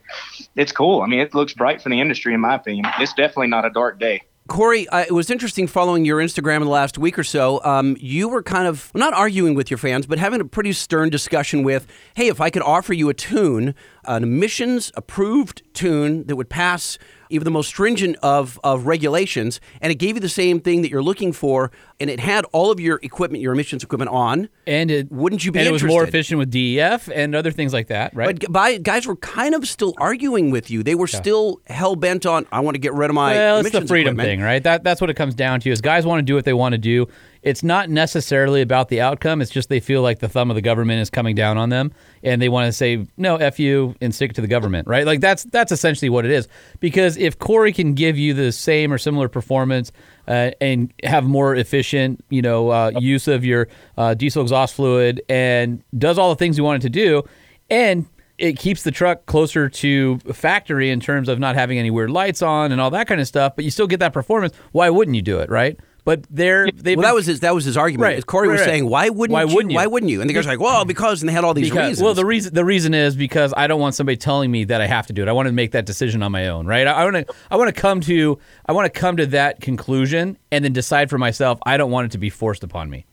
it's 0.57 0.73
cool. 0.73 1.03
I 1.03 1.07
mean 1.07 1.21
it 1.21 1.35
looks 1.35 1.53
bright 1.53 1.83
for 1.83 1.89
the 1.89 2.01
industry 2.01 2.35
in 2.35 2.41
my 2.41 2.55
opinion. 2.55 2.87
It's 2.99 3.13
definitely 3.13 3.49
not 3.49 3.65
a 3.65 3.71
dark 3.71 3.99
day. 3.99 4.23
Corey, 4.47 4.87
uh, 4.89 4.99
it 4.99 5.13
was 5.13 5.31
interesting 5.31 5.67
following 5.67 6.05
your 6.05 6.19
Instagram 6.19 6.57
in 6.57 6.65
the 6.65 6.69
last 6.69 6.99
week 6.99 7.19
or 7.19 7.25
so. 7.25 7.65
Um, 7.65 7.97
you 7.99 8.29
were 8.29 8.43
kind 8.43 8.67
of 8.67 8.91
not 8.95 9.15
arguing 9.15 9.55
with 9.55 9.71
your 9.71 9.79
fans, 9.79 10.07
but 10.07 10.19
having 10.19 10.39
a 10.39 10.45
pretty 10.45 10.75
stern 10.75 11.09
discussion 11.09 11.63
with, 11.63 11.87
hey, 12.15 12.29
if 12.29 12.43
I 12.43 12.51
could 12.51 12.61
offer 12.61 12.93
you 12.93 13.09
a 13.09 13.15
tune, 13.15 13.75
an 14.05 14.23
emissions 14.23 14.93
approved 14.97 15.63
tune 15.73 16.25
that 16.27 16.37
would 16.37 16.51
pass 16.51 16.99
even 17.35 17.45
the 17.45 17.51
most 17.51 17.67
stringent 17.69 18.17
of, 18.23 18.59
of 18.65 18.87
regulations, 18.87 19.61
and 19.81 19.91
it 19.91 19.97
gave 19.97 20.15
you 20.15 20.21
the 20.21 20.29
same 20.29 20.61
thing 20.61 20.83
that 20.83 20.91
you're 20.91 21.03
looking 21.03 21.33
for, 21.33 21.71
and 22.01 22.09
it 22.09 22.21
had 22.21 22.45
all 22.53 22.71
of 22.71 22.81
your 22.81 23.01
equipment, 23.03 23.43
your 23.43 23.53
emissions 23.53 23.83
equipment 23.83 24.11
on. 24.11 24.49
And 24.67 24.91
it 24.91 25.11
Wouldn't 25.11 25.45
you 25.45 25.53
be 25.53 25.59
And 25.59 25.69
it 25.69 25.73
was 25.73 25.83
more 25.85 26.05
efficient 26.05 26.39
with 26.39 26.51
DEF 26.51 27.09
and 27.15 27.35
other 27.35 27.51
things 27.51 27.73
like 27.73 27.89
that, 27.89 28.15
right? 28.15 28.39
But 28.41 28.53
by, 28.53 28.79
guys 28.79 29.07
were 29.07 29.17
kind 29.17 29.55
of 29.55 29.67
still 29.67 29.95
arguing 29.99 30.51
with 30.51 30.71
you. 30.71 30.83
They 30.83 30.95
were 30.95 31.07
still 31.07 31.61
hell 31.67 31.97
bent 31.97 32.27
on, 32.27 32.47
I 32.53 32.61
want 32.61 32.77
to 32.77 32.79
get 32.79 32.95
rid 32.95 33.11
of 33.11 33.15
my 33.15 33.35
well, 33.35 33.59
it's 33.59 33.71
the 33.71 33.87
freedom 33.87 34.15
equipment. 34.15 34.27
thing, 34.27 34.41
right? 34.41 34.63
That 34.63 34.85
that's 34.85 35.01
what 35.01 35.11
it 35.11 35.15
comes 35.15 35.35
down 35.35 35.61
to. 35.61 35.71
Is 35.71 35.81
guys 35.81 36.07
want 36.07 36.21
to 36.21 36.23
do 36.23 36.35
what 36.35 36.45
they 36.45 36.55
want 36.55 36.73
to 36.73 36.79
do. 36.79 37.09
It's 37.45 37.63
not 37.63 37.91
necessarily 37.91 38.63
about 38.63 38.89
the 38.89 39.03
outcome. 39.03 39.43
It's 39.43 39.51
just 39.51 39.69
they 39.69 39.79
feel 39.79 40.01
like 40.01 40.21
the 40.21 40.31
thumb 40.31 40.51
of 40.51 40.55
the 40.55 40.63
government 40.63 41.03
is 41.03 41.11
coming 41.11 41.35
down 41.35 41.59
on 41.59 41.69
them, 41.69 41.93
and 42.23 42.41
they 42.41 42.49
want 42.49 42.67
to 42.67 42.73
say 42.73 43.07
no, 43.19 43.37
f 43.37 43.61
you, 43.61 43.95
and 44.01 44.15
stick 44.15 44.33
to 44.33 44.41
the 44.41 44.49
government, 44.49 44.89
right? 44.89 45.05
Like 45.05 45.21
that's 45.21 45.45
that's 45.45 45.71
essentially 45.71 46.09
what 46.09 46.25
it 46.25 46.31
is. 46.31 46.49
Because 46.81 47.19
if 47.19 47.39
Corey 47.39 47.73
can 47.75 47.93
give 47.93 48.17
you 48.17 48.33
the 48.33 48.51
same 48.51 48.91
or 48.91 48.97
similar 48.97 49.29
performance 49.29 49.93
uh, 50.27 50.53
and 50.63 50.91
have 51.03 51.25
more 51.25 51.55
efficient, 51.55 52.25
you 52.31 52.41
know, 52.41 52.71
uh, 52.71 52.93
use 52.99 53.29
of 53.29 53.45
your 53.45 53.69
uh, 53.99 54.15
diesel 54.15 54.41
exhaust 54.41 54.75
fluid 54.75 55.21
and 55.29 55.85
does 55.99 56.17
all 56.17 56.31
the 56.31 56.37
things 56.37 56.57
you 56.57 56.65
want 56.65 56.83
it 56.83 56.87
to 56.87 56.91
do, 56.91 57.23
and 57.69 58.07
it 58.39 58.59
keeps 58.59 58.83
the 58.83 58.91
truck 58.91 59.27
closer 59.27 59.69
to 59.69 60.19
factory 60.33 60.91
in 60.91 60.99
terms 60.99 61.29
of 61.29 61.39
not 61.39 61.55
having 61.55 61.79
any 61.79 61.91
weird 61.91 62.11
lights 62.11 62.43
on 62.43 62.73
and 62.73 62.81
all 62.81 62.91
that 62.91 63.07
kind 63.07 63.21
of 63.21 63.29
stuff, 63.29 63.55
but 63.55 63.65
you 63.65 63.71
still 63.71 63.87
get 63.87 64.01
that 64.01 64.13
performance. 64.13 64.55
Why 64.73 64.91
wouldn't 64.91 65.15
you 65.15 65.23
do 65.23 65.39
it, 65.39 65.51
right? 65.51 65.79
But 66.05 66.27
they're 66.29 66.71
they 66.71 66.97
Well, 66.97 67.05
that 67.05 67.15
was 67.15 67.25
his. 67.25 67.41
That 67.41 67.55
was 67.55 67.65
his 67.65 67.79
argument. 67.79 68.09
Right, 68.09 68.19
is 68.19 68.25
Corey 68.25 68.49
was 68.49 68.61
right, 68.61 68.67
right. 68.67 68.73
saying, 68.73 68.89
"Why 68.91 69.09
wouldn't 69.09 69.33
Why 69.33 69.45
you? 69.45 69.55
wouldn't 69.55 69.73
you? 69.73 69.77
Why 69.77 69.87
wouldn't 69.87 70.11
you?" 70.11 70.21
And 70.21 70.29
the 70.29 70.35
guy's 70.35 70.47
like, 70.47 70.61
"Well, 70.61 70.85
because." 70.85 71.23
And 71.23 71.29
they 71.29 71.33
had 71.33 71.45
all 71.45 71.55
these 71.55 71.71
because, 71.71 71.89
reasons. 71.89 72.05
well 72.05 72.13
the 72.13 72.27
reason 72.27 72.53
the 72.53 72.65
reason 72.65 72.93
is 72.93 73.17
because 73.17 73.55
I 73.57 73.67
don't 73.67 73.81
want 73.81 73.95
somebody 73.95 74.19
telling 74.19 74.51
me 74.51 74.65
that 74.65 74.83
I 74.83 74.87
have 74.87 75.07
to 75.07 75.15
do 75.15 75.23
it. 75.23 75.29
I 75.29 75.33
want 75.33 75.47
to 75.47 75.53
make 75.53 75.73
that 75.73 75.87
decision 75.87 76.23
on 76.23 76.31
my 76.31 76.49
own, 76.49 76.67
right? 76.67 76.87
I, 76.87 76.93
I 76.93 77.05
want 77.05 77.27
to 77.27 77.35
I 77.51 77.57
want 77.57 77.75
to 77.75 77.81
come 77.81 78.01
to 78.03 78.39
I 78.67 78.73
want 78.73 78.93
to 78.93 79.01
come 79.01 79.17
to 79.17 79.27
that 79.29 79.63
conclusion 79.63 80.37
and 80.53 80.63
then 80.63 80.75
decide 80.75 81.09
for 81.09 81.17
myself. 81.17 81.59
I 81.65 81.79
don't 81.79 81.91
want 81.91 82.07
it 82.07 82.13
to 82.13 82.19
be 82.19 82.29
forced 82.29 82.63
upon 82.63 82.91
me. 82.91 83.07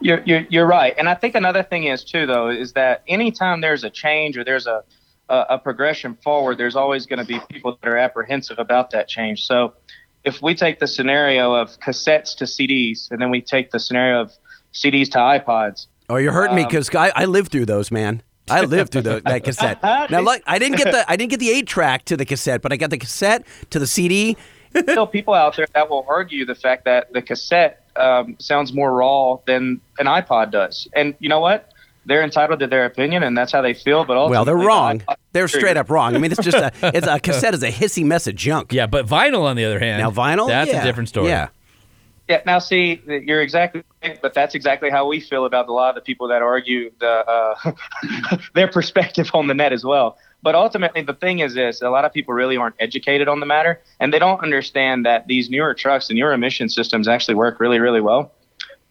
You're, 0.00 0.22
you're 0.24 0.46
you're 0.48 0.66
right, 0.66 0.94
and 0.96 1.08
I 1.08 1.14
think 1.14 1.34
another 1.34 1.62
thing 1.62 1.84
is 1.84 2.02
too 2.02 2.26
though 2.26 2.48
is 2.48 2.72
that 2.72 3.02
anytime 3.08 3.60
there's 3.60 3.84
a 3.84 3.90
change 3.90 4.38
or 4.38 4.44
there's 4.44 4.66
a 4.66 4.84
a, 5.30 5.46
a 5.50 5.58
progression 5.58 6.16
forward, 6.16 6.58
there's 6.58 6.76
always 6.76 7.06
going 7.06 7.20
to 7.20 7.24
be 7.24 7.40
people 7.48 7.78
that 7.80 7.88
are 7.88 7.96
apprehensive 7.96 8.58
about 8.58 8.90
that 8.90 9.08
change. 9.08 9.46
So, 9.46 9.74
if 10.24 10.42
we 10.42 10.54
take 10.54 10.78
the 10.80 10.86
scenario 10.86 11.54
of 11.54 11.78
cassettes 11.80 12.36
to 12.36 12.44
CDs, 12.44 13.10
and 13.10 13.20
then 13.20 13.30
we 13.30 13.40
take 13.40 13.70
the 13.70 13.78
scenario 13.80 14.20
of 14.20 14.32
CDs 14.74 15.10
to 15.12 15.18
iPods, 15.18 15.86
oh, 16.08 16.16
you're 16.16 16.32
hurting 16.32 16.50
Um, 16.50 16.56
me 16.56 16.64
because 16.64 16.94
I, 16.94 17.12
I 17.14 17.24
lived 17.24 17.52
through 17.52 17.66
those, 17.66 17.90
man. 17.90 18.22
I 18.48 18.62
lived 18.62 18.92
through 18.92 19.02
the, 19.02 19.22
that 19.24 19.44
cassette. 19.44 19.80
Now, 20.10 20.20
look, 20.20 20.42
I 20.46 20.58
didn't 20.58 20.76
get 20.78 20.90
the 20.90 21.08
I 21.08 21.14
didn't 21.16 21.30
get 21.30 21.38
the 21.40 21.50
eight 21.50 21.66
track 21.68 22.04
to 22.06 22.16
the 22.16 22.24
cassette, 22.24 22.62
but 22.62 22.72
I 22.72 22.76
got 22.76 22.90
the 22.90 22.98
cassette 22.98 23.46
to 23.70 23.78
the 23.78 23.86
CD. 23.86 24.36
still 24.76 25.06
people 25.06 25.34
out 25.34 25.56
there 25.56 25.66
that 25.74 25.88
will 25.88 26.04
argue 26.08 26.44
the 26.44 26.54
fact 26.54 26.84
that 26.84 27.12
the 27.12 27.22
cassette 27.22 27.84
um, 27.96 28.36
sounds 28.40 28.72
more 28.72 28.92
raw 28.92 29.38
than 29.46 29.80
an 29.98 30.06
iPod 30.06 30.50
does, 30.50 30.88
and 30.94 31.14
you 31.20 31.28
know 31.28 31.40
what? 31.40 31.69
They're 32.06 32.22
entitled 32.22 32.60
to 32.60 32.66
their 32.66 32.86
opinion, 32.86 33.22
and 33.22 33.36
that's 33.36 33.52
how 33.52 33.60
they 33.62 33.74
feel. 33.74 34.04
But 34.04 34.16
also 34.16 34.30
Well, 34.30 34.44
they're 34.44 34.56
wrong. 34.56 35.02
They're 35.32 35.48
straight 35.48 35.76
up 35.76 35.90
wrong. 35.90 36.14
I 36.14 36.18
mean, 36.18 36.32
it's 36.32 36.42
just 36.42 36.56
a 36.56 36.72
it's 36.96 37.06
a 37.06 37.20
cassette 37.20 37.54
is 37.54 37.62
a 37.62 37.70
hissy 37.70 38.04
mess 38.04 38.26
of 38.26 38.34
junk. 38.34 38.72
Yeah, 38.72 38.86
but 38.86 39.06
vinyl 39.06 39.42
on 39.42 39.56
the 39.56 39.64
other 39.64 39.78
hand, 39.78 40.02
Now 40.02 40.10
vinyl, 40.10 40.48
that's 40.48 40.70
yeah, 40.70 40.82
a 40.82 40.84
different 40.84 41.08
story. 41.08 41.28
Yeah. 41.28 41.48
Yeah. 42.28 42.42
Now, 42.46 42.60
see, 42.60 43.02
you're 43.06 43.42
exactly, 43.42 43.82
right, 44.04 44.16
but 44.22 44.34
that's 44.34 44.54
exactly 44.54 44.88
how 44.88 45.08
we 45.08 45.18
feel 45.18 45.46
about 45.46 45.68
a 45.68 45.72
lot 45.72 45.88
of 45.88 45.94
the 45.96 46.00
people 46.00 46.28
that 46.28 46.42
argue 46.42 46.92
the 47.00 47.08
uh, 47.08 47.72
their 48.54 48.68
perspective 48.68 49.28
on 49.34 49.48
the 49.48 49.54
net 49.54 49.72
as 49.72 49.84
well. 49.84 50.16
But 50.42 50.54
ultimately, 50.54 51.02
the 51.02 51.14
thing 51.14 51.40
is 51.40 51.54
this: 51.54 51.82
a 51.82 51.90
lot 51.90 52.04
of 52.04 52.12
people 52.12 52.32
really 52.32 52.56
aren't 52.56 52.76
educated 52.78 53.28
on 53.28 53.40
the 53.40 53.46
matter, 53.46 53.80
and 53.98 54.14
they 54.14 54.18
don't 54.20 54.40
understand 54.42 55.04
that 55.06 55.26
these 55.26 55.50
newer 55.50 55.74
trucks 55.74 56.08
and 56.08 56.18
newer 56.18 56.32
emission 56.32 56.68
systems 56.68 57.08
actually 57.08 57.34
work 57.34 57.58
really, 57.58 57.80
really 57.80 58.00
well, 58.00 58.32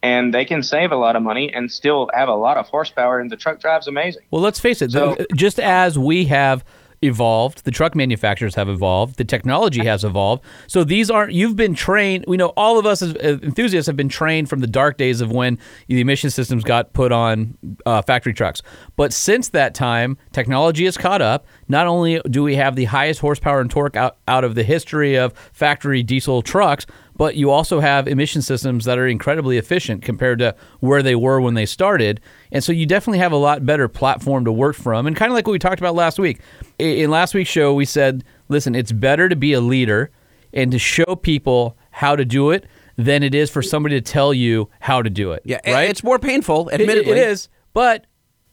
and 0.01 0.33
they 0.33 0.45
can 0.45 0.63
save 0.63 0.91
a 0.91 0.95
lot 0.95 1.15
of 1.15 1.21
money 1.23 1.51
and 1.53 1.71
still 1.71 2.09
have 2.13 2.29
a 2.29 2.35
lot 2.35 2.57
of 2.57 2.67
horsepower, 2.67 3.19
and 3.19 3.29
the 3.31 3.37
truck 3.37 3.59
drives 3.59 3.87
amazing. 3.87 4.23
Well, 4.31 4.41
let's 4.41 4.59
face 4.59 4.81
it. 4.81 4.91
So- 4.91 5.15
the- 5.15 5.27
just 5.35 5.59
as 5.59 5.97
we 5.99 6.25
have 6.25 6.63
evolved, 7.01 7.63
the 7.63 7.71
truck 7.71 7.95
manufacturers 7.95 8.55
have 8.55 8.67
evolved, 8.67 9.15
the 9.17 9.23
technology 9.23 9.85
has 9.85 10.03
evolved. 10.03 10.43
So 10.67 10.83
these 10.83 11.09
aren't. 11.09 11.31
You've 11.31 11.55
been 11.55 11.73
trained. 11.73 12.25
We 12.27 12.35
know 12.35 12.47
all 12.57 12.77
of 12.77 12.85
us 12.85 13.01
as 13.01 13.15
uh, 13.15 13.37
enthusiasts 13.41 13.87
have 13.87 13.95
been 13.95 14.09
trained 14.09 14.49
from 14.49 14.59
the 14.59 14.67
dark 14.67 14.97
days 14.97 15.21
of 15.21 15.31
when 15.31 15.57
the 15.87 16.01
emission 16.01 16.29
systems 16.29 16.63
got 16.65 16.91
put 16.91 17.13
on 17.13 17.57
uh, 17.85 18.01
factory 18.01 18.33
trucks. 18.33 18.61
But 18.97 19.13
since 19.13 19.47
that 19.49 19.73
time, 19.73 20.17
technology 20.33 20.83
has 20.85 20.97
caught 20.97 21.21
up. 21.21 21.45
Not 21.69 21.87
only 21.87 22.21
do 22.29 22.43
we 22.43 22.55
have 22.55 22.75
the 22.75 22.85
highest 22.85 23.21
horsepower 23.21 23.61
and 23.61 23.71
torque 23.71 23.95
out, 23.95 24.17
out 24.27 24.43
of 24.43 24.55
the 24.55 24.63
history 24.63 25.15
of 25.17 25.31
factory 25.53 26.03
diesel 26.03 26.41
trucks, 26.41 26.85
but 27.19 27.35
you 27.35 27.51
also 27.51 27.81
have 27.81 28.07
emission 28.07 28.41
systems 28.41 28.85
that 28.85 28.97
are 28.97 29.05
incredibly 29.05 29.57
efficient 29.57 30.01
compared 30.01 30.39
to 30.39 30.55
where 30.79 31.03
they 31.03 31.15
were 31.15 31.41
when 31.41 31.53
they 31.53 31.65
started. 31.65 32.21
And 32.49 32.63
so 32.63 32.71
you 32.71 32.85
definitely 32.85 33.17
have 33.19 33.33
a 33.33 33.37
lot 33.37 33.65
better 33.65 33.89
platform 33.89 34.45
to 34.45 34.53
work 34.53 34.77
from. 34.77 35.05
And 35.05 35.17
kind 35.17 35.29
of 35.29 35.35
like 35.35 35.45
what 35.45 35.51
we 35.51 35.59
talked 35.59 35.81
about 35.81 35.95
last 35.95 36.17
week. 36.17 36.39
In 36.79 37.11
last 37.11 37.33
week's 37.33 37.49
show, 37.49 37.73
we 37.73 37.83
said, 37.83 38.23
listen, 38.47 38.73
it's 38.73 38.93
better 38.93 39.27
to 39.27 39.35
be 39.35 39.51
a 39.51 39.59
leader 39.59 40.11
and 40.53 40.71
to 40.71 40.79
show 40.79 41.17
people 41.17 41.77
how 41.91 42.15
to 42.15 42.23
do 42.23 42.51
it 42.51 42.65
than 42.95 43.21
it 43.21 43.35
is 43.35 43.49
for 43.49 43.61
somebody 43.61 43.95
to 43.95 44.01
tell 44.01 44.33
you 44.33 44.69
how 44.79 45.01
to 45.01 45.09
do 45.09 45.33
it. 45.33 45.41
Yeah, 45.43 45.59
right? 45.67 45.89
it's 45.89 46.05
more 46.05 46.19
painful, 46.19 46.69
It- 46.69 46.79
admittedly. 46.79 47.11
it 47.11 47.17
is. 47.17 47.49
But 47.73 48.05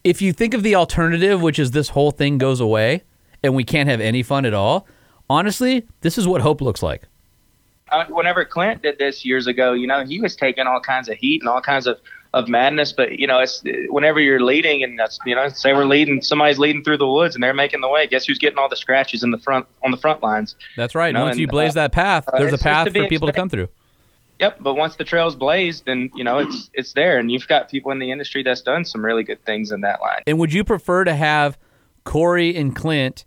if 0.03 0.21
you 0.21 0.33
think 0.33 0.55
of 0.55 0.65
the 0.65 0.75
alternative, 0.75 1.41
which 1.41 1.61
is 1.61 1.71
this 1.71 1.91
whole 1.91 2.11
thing 2.11 2.37
goes 2.37 2.61
away 2.61 3.05
and 3.45 3.55
we 3.55 3.63
can't 3.63 3.89
have 3.89 4.01
any 4.01 4.25
fun 4.25 4.45
at 4.45 4.55
all, 4.55 4.89
honestly, 5.31 5.87
this 6.01 6.19
is 6.19 6.27
what 6.27 6.41
hope 6.41 6.61
looks 6.61 6.83
like. 6.83 7.05
Uh, 7.91 8.05
whenever 8.07 8.45
Clint 8.45 8.83
did 8.83 8.99
this 8.99 9.25
years 9.25 9.47
ago, 9.47 9.73
you 9.73 9.87
know, 9.87 10.05
he 10.05 10.21
was 10.21 10.35
taking 10.35 10.67
all 10.67 10.81
kinds 10.81 11.09
of 11.09 11.17
heat 11.17 11.43
and 11.43 11.49
all 11.49 11.61
kinds 11.61 11.87
of, 11.87 11.99
of 12.35 12.49
madness. 12.49 12.93
But 12.93 13.19
you 13.19 13.27
know, 13.27 13.39
it's 13.39 13.63
whenever 13.89 14.21
you're 14.21 14.41
leading 14.41 14.83
and 14.83 14.99
that's 14.99 15.19
you 15.25 15.35
know, 15.35 15.49
say 15.49 15.73
we're 15.73 15.85
leading, 15.85 16.21
somebody's 16.21 16.59
leading 16.59 16.83
through 16.83 16.99
the 16.99 17.07
woods 17.07 17.35
and 17.35 17.43
they're 17.43 17.55
making 17.55 17.81
the 17.81 17.89
way. 17.89 18.07
Guess 18.07 18.27
who's 18.27 18.39
getting 18.39 18.59
all 18.59 18.69
the 18.69 18.77
scratches 18.77 19.23
in 19.23 19.31
the 19.31 19.39
front 19.39 19.67
on 19.85 19.91
the 19.91 19.97
front 19.97 20.23
lines? 20.23 20.57
That's 20.77 20.95
right. 20.95 21.15
No, 21.15 21.25
Once 21.25 21.35
and, 21.35 21.41
you 21.41 21.47
blaze 21.47 21.73
uh, 21.73 21.83
that 21.83 21.93
path, 21.93 22.29
uh, 22.29 22.39
there's 22.39 22.53
a 22.53 22.59
path 22.59 22.93
for 22.93 23.07
people 23.09 23.29
to 23.29 23.33
come 23.33 23.49
through. 23.49 23.69
Yep. 24.41 24.59
But 24.61 24.75
once 24.75 24.97
the 24.97 25.05
trail's 25.05 25.35
blazed, 25.35 25.87
then 25.87 26.11
you 26.15 26.25
know 26.25 26.39
it's 26.39 26.71
it's 26.75 26.93
there, 26.93 27.19
and 27.19 27.31
you've 27.31 27.49
got 27.49 27.71
people 27.71 27.93
in 27.93 27.99
the 27.99 28.11
industry 28.11 28.43
that's 28.43 28.63
done 28.63 28.85
some 28.85 29.05
really 29.05 29.23
good 29.23 29.43
things 29.45 29.71
in 29.71 29.81
that 29.83 30.01
line. 30.01 30.23
And 30.27 30.39
would 30.39 30.53
you 30.53 30.65
prefer 30.65 31.05
to 31.05 31.15
have 31.15 31.57
Corey 32.05 32.55
and 32.57 32.75
Clint 32.75 33.25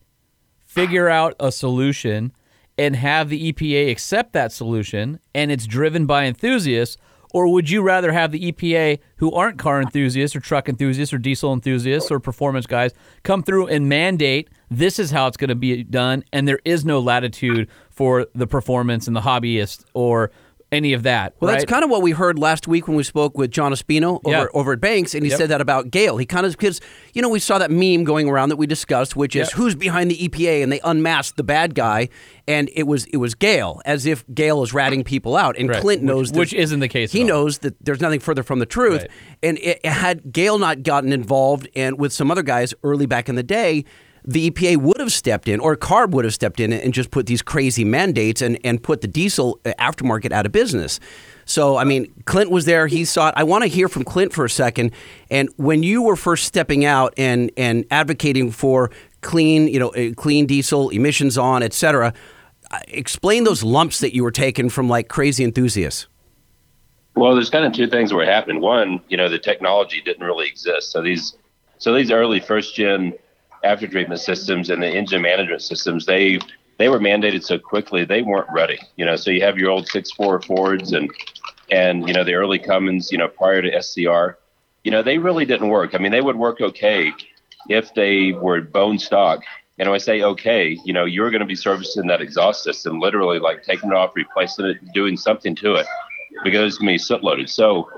figure 0.65 1.09
out 1.09 1.35
a 1.39 1.51
solution 1.51 2.31
and 2.79 2.95
have 2.95 3.27
the 3.29 3.51
EPA 3.51 3.91
accept 3.91 4.31
that 4.33 4.53
solution 4.53 5.19
and 5.35 5.51
it's 5.51 5.67
driven 5.67 6.05
by 6.05 6.23
enthusiasts? 6.23 6.97
Or 7.31 7.47
would 7.51 7.69
you 7.69 7.83
rather 7.83 8.11
have 8.11 8.31
the 8.31 8.51
EPA, 8.51 8.99
who 9.17 9.31
aren't 9.33 9.59
car 9.59 9.79
enthusiasts 9.79 10.35
or 10.35 10.39
truck 10.39 10.67
enthusiasts 10.67 11.13
or 11.13 11.19
diesel 11.19 11.53
enthusiasts 11.53 12.09
or 12.09 12.19
performance 12.19 12.65
guys, 12.65 12.91
come 13.21 13.43
through 13.43 13.67
and 13.67 13.87
mandate 13.87 14.49
this 14.71 14.99
is 14.99 15.11
how 15.11 15.27
it's 15.27 15.37
going 15.37 15.49
to 15.49 15.55
be 15.55 15.83
done, 15.83 16.23
and 16.31 16.47
there 16.47 16.59
is 16.63 16.85
no 16.85 16.99
latitude 16.99 17.67
for 17.89 18.27
the 18.35 18.47
performance 18.47 19.07
and 19.07 19.15
the 19.15 19.21
hobbyist 19.21 19.83
or 19.93 20.31
any 20.71 20.93
of 20.93 21.03
that? 21.03 21.33
Well, 21.39 21.51
that's 21.51 21.65
kind 21.65 21.83
of 21.83 21.89
what 21.89 22.01
we 22.01 22.11
heard 22.11 22.37
last 22.37 22.67
week 22.67 22.87
when 22.87 22.95
we 22.95 23.03
spoke 23.03 23.37
with 23.37 23.49
John 23.51 23.71
Espino 23.71 24.19
over, 24.23 24.29
Yeah. 24.37 24.45
over 24.53 24.73
at 24.73 24.81
Banks, 24.81 25.13
and 25.15 25.23
he 25.23 25.29
Yep. 25.31 25.37
said 25.37 25.49
that 25.49 25.61
about 25.61 25.89
Gale. 25.91 26.17
He 26.17 26.25
kind 26.25 26.45
of 26.45 26.51
because 26.57 26.79
you 27.13 27.21
know 27.21 27.29
we 27.29 27.39
saw 27.39 27.57
that 27.57 27.71
meme 27.71 28.03
going 28.03 28.29
around 28.29 28.49
that 28.49 28.57
we 28.57 28.67
discussed, 28.67 29.15
which 29.15 29.35
is 29.35 29.47
Yep. 29.49 29.57
who's 29.57 29.75
behind 29.75 30.11
the 30.11 30.23
EPA, 30.23 30.61
and 30.61 30.71
they 30.71 30.79
unmasked 30.83 31.37
the 31.37 31.43
bad 31.43 31.73
guy, 31.75 32.09
and 32.47 32.69
it 32.75 32.83
was 32.87 33.05
it 33.05 33.17
was 33.17 33.35
Gale, 33.35 33.81
as 33.85 34.05
if 34.05 34.23
Gale 34.33 34.61
is 34.63 34.73
ratting 34.73 35.03
people 35.03 35.35
out, 35.35 35.55
and 35.57 35.69
Right. 35.69 35.81
Clint 35.81 36.03
knows 36.03 36.31
which 36.31 36.51
there's- 36.51 36.65
isn't 36.65 36.79
the 36.79 36.87
case 36.87 37.11
He 37.11 37.23
knows 37.23 37.59
that 37.59 37.75
there's 37.83 38.01
nothing 38.01 38.19
further 38.19 38.43
from 38.43 38.59
the 38.59 38.65
truth, 38.65 39.01
Right. 39.01 39.09
and 39.41 39.57
it, 39.59 39.83
had 39.85 40.31
Gale 40.31 40.59
not 40.59 40.83
gotten 40.83 41.11
involved, 41.11 41.67
and 41.75 41.97
with 41.99 42.13
some 42.13 42.29
other 42.29 42.43
guys 42.43 42.73
early 42.83 43.05
back 43.05 43.27
in 43.29 43.35
the 43.35 43.43
day. 43.43 43.85
The 44.29 44.51
EPA 44.51 44.77
would 44.77 44.99
have 44.99 45.11
stepped 45.11 45.47
in, 45.47 45.59
or 45.59 45.75
CARB 45.75 46.11
would 46.11 46.23
have 46.23 46.35
stepped 46.35 46.59
in 46.59 46.71
and 46.71 46.93
just 46.93 47.09
put 47.09 47.25
these 47.25 47.41
crazy 47.41 47.83
mandates 47.83 48.43
and, 48.43 48.59
and 48.63 48.81
put 48.81 49.01
the 49.01 49.07
diesel 49.07 49.59
uh, 49.65 49.71
aftermarket 49.79 50.31
out 50.31 50.45
of 50.45 50.51
business. 50.51 50.99
So, 51.45 51.77
I 51.77 51.83
mean, 51.83 52.13
Clint 52.25 52.51
was 52.51 52.65
there. 52.65 52.85
He 52.85 53.05
saw 53.05 53.29
it. 53.29 53.33
I 53.35 53.43
want 53.43 53.63
to 53.63 53.67
hear 53.67 53.89
from 53.89 54.03
Clint 54.03 54.31
for 54.31 54.45
a 54.45 54.49
second. 54.49 54.91
And 55.31 55.49
when 55.57 55.81
you 55.81 56.03
were 56.03 56.15
first 56.15 56.45
stepping 56.45 56.85
out 56.85 57.11
and, 57.17 57.49
and 57.57 57.85
advocating 57.89 58.51
for 58.51 58.91
clean, 59.21 59.67
you 59.67 59.79
know, 59.79 59.89
uh, 59.89 60.13
clean 60.13 60.45
diesel, 60.45 60.89
emissions 60.89 61.35
on, 61.35 61.63
et 61.63 61.73
cetera, 61.73 62.13
uh, 62.69 62.79
explain 62.89 63.45
those 63.45 63.63
lumps 63.63 63.99
that 63.99 64.13
you 64.13 64.23
were 64.23 64.31
taking 64.31 64.69
from 64.69 64.87
like 64.87 65.07
crazy 65.07 65.43
enthusiasts. 65.43 66.05
Well, 67.15 67.33
there's 67.33 67.49
kind 67.49 67.65
of 67.65 67.73
two 67.73 67.87
things 67.87 68.11
that 68.11 68.15
were 68.15 68.25
happening. 68.25 68.61
One, 68.61 69.01
you 69.09 69.17
know, 69.17 69.27
the 69.27 69.39
technology 69.39 70.01
didn't 70.01 70.23
really 70.23 70.47
exist. 70.47 70.91
So 70.91 71.01
these, 71.01 71.35
so 71.79 71.95
these 71.95 72.11
early 72.11 72.39
first 72.39 72.75
gen 72.75 73.13
after 73.63 73.87
treatment 73.87 74.21
systems 74.21 74.69
and 74.69 74.81
the 74.81 74.89
engine 74.89 75.21
management 75.21 75.61
systems, 75.61 76.05
they 76.05 76.39
they 76.77 76.89
were 76.89 76.99
mandated 76.99 77.43
so 77.43 77.59
quickly 77.59 78.05
they 78.05 78.21
weren't 78.21 78.49
ready. 78.51 78.79
You 78.95 79.05
know, 79.05 79.15
so 79.15 79.31
you 79.31 79.41
have 79.41 79.57
your 79.57 79.69
old 79.69 79.87
six 79.87 80.11
four 80.11 80.41
Fords 80.41 80.93
and 80.93 81.11
and 81.71 82.07
you 82.07 82.13
know 82.13 82.23
the 82.23 82.33
early 82.33 82.59
Cummins, 82.59 83.11
you 83.11 83.17
know, 83.17 83.27
prior 83.27 83.61
to 83.61 83.81
SCR, 83.81 84.37
you 84.83 84.91
know, 84.91 85.03
they 85.03 85.17
really 85.17 85.45
didn't 85.45 85.69
work. 85.69 85.93
I 85.93 85.97
mean, 85.97 86.11
they 86.11 86.21
would 86.21 86.37
work 86.37 86.61
okay 86.61 87.13
if 87.69 87.93
they 87.93 88.31
were 88.31 88.61
bone 88.61 88.97
stock. 88.97 89.43
And 89.77 89.87
when 89.87 89.95
I 89.95 89.99
say 89.99 90.21
okay, 90.21 90.77
you 90.83 90.91
know, 90.91 91.05
you're 91.05 91.31
going 91.31 91.41
to 91.41 91.45
be 91.45 91.55
servicing 91.55 92.07
that 92.07 92.21
exhaust 92.21 92.63
system, 92.63 92.99
literally 92.99 93.39
like 93.39 93.63
taking 93.63 93.91
it 93.91 93.95
off, 93.95 94.11
replacing 94.15 94.65
it, 94.65 94.93
doing 94.93 95.15
something 95.15 95.55
to 95.55 95.75
it 95.75 95.85
because 96.43 96.67
it's 96.67 96.77
going 96.77 96.87
to 96.87 96.93
be 96.93 96.97
soot 96.97 97.23
loaded. 97.23 97.49
So 97.49 97.89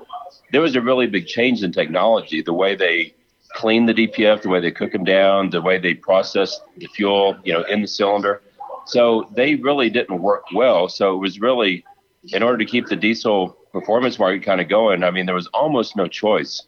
there 0.51 0.61
was 0.61 0.75
a 0.75 0.81
really 0.81 1.07
big 1.07 1.27
change 1.27 1.63
in 1.63 1.71
technology, 1.71 2.41
the 2.41 2.53
way 2.53 2.75
they 2.75 3.13
clean 3.55 3.85
the 3.85 3.93
DPF, 3.93 4.41
the 4.41 4.49
way 4.49 4.59
they 4.59 4.71
cook 4.71 4.91
them 4.91 5.03
down, 5.03 5.49
the 5.49 5.61
way 5.61 5.77
they 5.77 5.93
process 5.93 6.59
the 6.77 6.87
fuel, 6.87 7.37
you 7.43 7.53
know, 7.53 7.63
in 7.63 7.81
the 7.81 7.87
cylinder. 7.87 8.41
So 8.85 9.29
they 9.35 9.55
really 9.55 9.89
didn't 9.89 10.21
work 10.21 10.45
well. 10.53 10.89
So 10.89 11.13
it 11.13 11.17
was 11.17 11.39
really, 11.39 11.85
in 12.33 12.43
order 12.43 12.57
to 12.57 12.65
keep 12.65 12.87
the 12.87 12.95
diesel 12.95 13.57
performance 13.71 14.19
market 14.19 14.43
kind 14.43 14.61
of 14.61 14.67
going, 14.67 15.03
I 15.03 15.11
mean, 15.11 15.25
there 15.25 15.35
was 15.35 15.47
almost 15.47 15.95
no 15.95 16.07
choice 16.07 16.63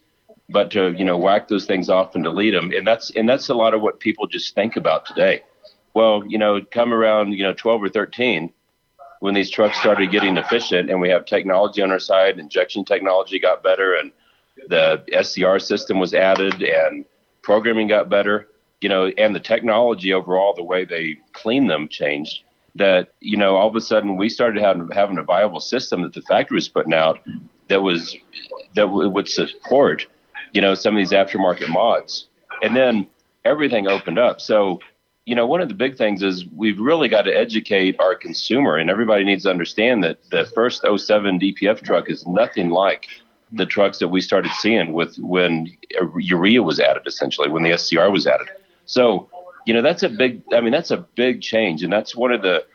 but 0.50 0.70
to, 0.72 0.92
you 0.92 1.06
know, 1.06 1.18
whack 1.18 1.48
those 1.48 1.66
things 1.66 1.90
off 1.90 2.16
and 2.16 2.24
delete 2.24 2.54
them. 2.54 2.72
And 2.72 2.86
that's, 2.86 3.10
and 3.12 3.28
that's 3.28 3.50
a 3.50 3.54
lot 3.54 3.74
of 3.74 3.82
what 3.82 4.00
people 4.00 4.28
just 4.28 4.54
think 4.54 4.76
about 4.76 5.06
today. 5.06 5.42
Well, 5.94 6.24
you 6.28 6.38
know, 6.38 6.62
come 6.62 6.94
around, 6.94 7.34
you 7.34 7.44
know, 7.44 7.54
12 7.54 7.84
or 7.84 7.90
13, 7.90 8.52
when 9.20 9.34
these 9.34 9.50
trucks 9.50 9.80
started 9.80 10.12
getting 10.12 10.38
efficient 10.38 10.90
and 10.90 11.00
we 11.00 11.10
have 11.10 11.26
technology 11.26 11.82
on 11.82 11.92
our 11.92 12.00
side, 12.00 12.40
injection 12.40 12.84
technology 12.84 13.40
got 13.40 13.64
better 13.64 13.96
and 13.96 14.12
the 14.68 15.04
SCR 15.22 15.60
system 15.60 16.00
was 16.00 16.14
added 16.14 16.62
and 16.62 17.06
programming 17.42 17.88
got 17.88 18.10
better, 18.10 18.48
you 18.82 18.90
know, 18.90 19.08
and 19.18 19.36
the 19.36 19.40
technology 19.40 20.14
overall, 20.14 20.54
the 20.54 20.64
way 20.64 20.86
they 20.86 21.18
clean 21.34 21.68
them 21.68 21.88
changed. 21.88 22.44
That 22.76 23.14
you 23.20 23.38
know, 23.38 23.56
all 23.56 23.68
of 23.68 23.76
a 23.76 23.82
sudden 23.82 24.18
we 24.18 24.30
started 24.30 24.62
having 24.62 24.90
having 24.90 25.20
a 25.20 25.24
viable 25.24 25.60
system 25.60 26.02
that 26.02 26.14
the 26.14 26.24
factory 26.24 26.56
was 26.56 26.68
putting 26.68 26.94
out 26.94 27.20
that 27.68 27.82
was 27.82 28.16
that 28.76 28.86
w- 28.86 29.10
would 29.10 29.30
support, 29.30 30.08
you 30.54 30.62
know, 30.62 30.74
some 30.74 30.96
of 30.96 31.00
these 31.00 31.12
aftermarket 31.12 31.70
mods, 31.70 32.28
and 32.64 32.76
then 32.76 33.08
everything 33.46 33.88
opened 33.88 34.18
up. 34.18 34.42
So, 34.42 34.80
you 35.26 35.36
know, 35.36 35.46
one 35.46 35.62
of 35.62 35.70
the 35.70 35.76
big 35.76 35.98
things 35.98 36.24
is 36.24 36.46
we've 36.56 36.80
really 36.80 37.08
got 37.08 37.24
to 37.24 37.32
educate 37.32 38.00
our 38.00 38.16
consumer, 38.16 38.78
and 38.78 38.90
everybody 38.90 39.24
needs 39.24 39.44
to 39.44 39.52
understand 39.52 40.04
that 40.04 40.18
the 40.32 40.46
first 40.56 40.82
07 40.82 41.40
DPF 41.40 41.84
truck 41.84 42.10
is 42.10 42.26
nothing 42.26 42.70
like 42.70 43.08
the 43.54 43.66
trucks 43.66 44.00
that 44.00 44.08
we 44.08 44.22
started 44.22 44.52
seeing 44.54 44.94
with 44.94 45.18
when 45.18 45.68
urea 46.18 46.64
was 46.64 46.80
added, 46.80 47.04
essentially 47.06 47.50
when 47.50 47.64
the 47.64 47.78
SCR 47.78 48.10
was 48.10 48.28
added. 48.28 48.48
So, 48.86 49.30
you 49.66 49.74
know, 49.74 49.82
that's 49.82 50.04
a 50.04 50.10
big. 50.10 50.42
I 50.54 50.62
mean, 50.62 50.72
that's 50.72 50.92
a 50.92 50.98
big 50.98 51.42
change, 51.42 51.84
and 51.84 51.94
that's 51.94 52.16
one 52.16 52.32
of 52.32 52.42
the 52.42 52.66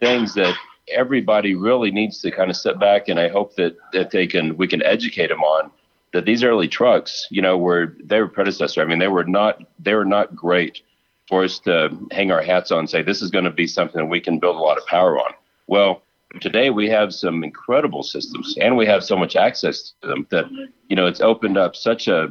things 0.00 0.34
that 0.34 0.54
everybody 0.88 1.54
really 1.54 1.90
needs 1.90 2.20
to 2.22 2.30
kind 2.30 2.50
of 2.50 2.56
step 2.56 2.80
back. 2.80 3.08
And 3.08 3.20
I 3.20 3.28
hope 3.28 3.54
that 3.56 3.76
that 3.92 4.10
they 4.10 4.26
can 4.26 4.56
we 4.56 4.66
can 4.66 4.82
educate 4.82 5.28
them 5.28 5.42
on 5.42 5.70
that 6.12 6.26
these 6.26 6.44
early 6.44 6.68
trucks, 6.68 7.26
you 7.30 7.42
know, 7.42 7.56
were 7.56 7.96
they 8.02 8.20
were 8.20 8.28
predecessor. 8.28 8.82
I 8.82 8.86
mean, 8.86 8.98
they 8.98 9.08
were 9.08 9.24
not 9.24 9.62
they 9.78 9.94
were 9.94 10.04
not 10.04 10.34
great 10.34 10.82
for 11.28 11.44
us 11.44 11.58
to 11.60 11.90
hang 12.10 12.30
our 12.30 12.42
hats 12.42 12.70
on 12.70 12.80
and 12.80 12.90
say 12.90 13.02
this 13.02 13.22
is 13.22 13.30
going 13.30 13.44
to 13.44 13.50
be 13.50 13.66
something 13.66 14.00
that 14.00 14.10
we 14.10 14.20
can 14.20 14.38
build 14.38 14.56
a 14.56 14.60
lot 14.60 14.78
of 14.78 14.86
power 14.86 15.18
on. 15.18 15.32
Well, 15.66 16.02
today 16.40 16.70
we 16.70 16.88
have 16.88 17.12
some 17.12 17.44
incredible 17.44 18.02
systems 18.02 18.56
and 18.60 18.76
we 18.76 18.86
have 18.86 19.04
so 19.04 19.16
much 19.16 19.36
access 19.36 19.92
to 20.00 20.08
them 20.08 20.26
that 20.30 20.46
you 20.88 20.96
know 20.96 21.06
it's 21.06 21.20
opened 21.20 21.56
up 21.56 21.76
such 21.76 22.08
a 22.08 22.30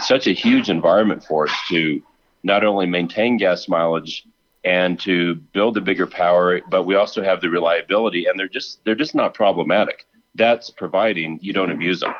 such 0.00 0.26
a 0.26 0.32
huge 0.32 0.68
environment 0.68 1.24
for 1.24 1.46
us 1.46 1.54
to 1.68 2.02
not 2.42 2.64
only 2.64 2.86
maintain 2.86 3.36
gas 3.36 3.68
mileage 3.68 4.26
and 4.64 4.98
to 5.00 5.34
build 5.52 5.76
a 5.76 5.80
bigger 5.80 6.06
power 6.06 6.60
but 6.70 6.84
we 6.84 6.94
also 6.94 7.22
have 7.22 7.40
the 7.40 7.50
reliability 7.50 8.26
and 8.26 8.38
they're 8.38 8.48
just 8.48 8.84
they're 8.84 8.94
just 8.94 9.14
not 9.14 9.34
problematic. 9.34 10.06
That's 10.34 10.70
providing 10.70 11.38
you 11.42 11.52
don't 11.52 11.70
abuse 11.70 12.00
them. 12.00 12.14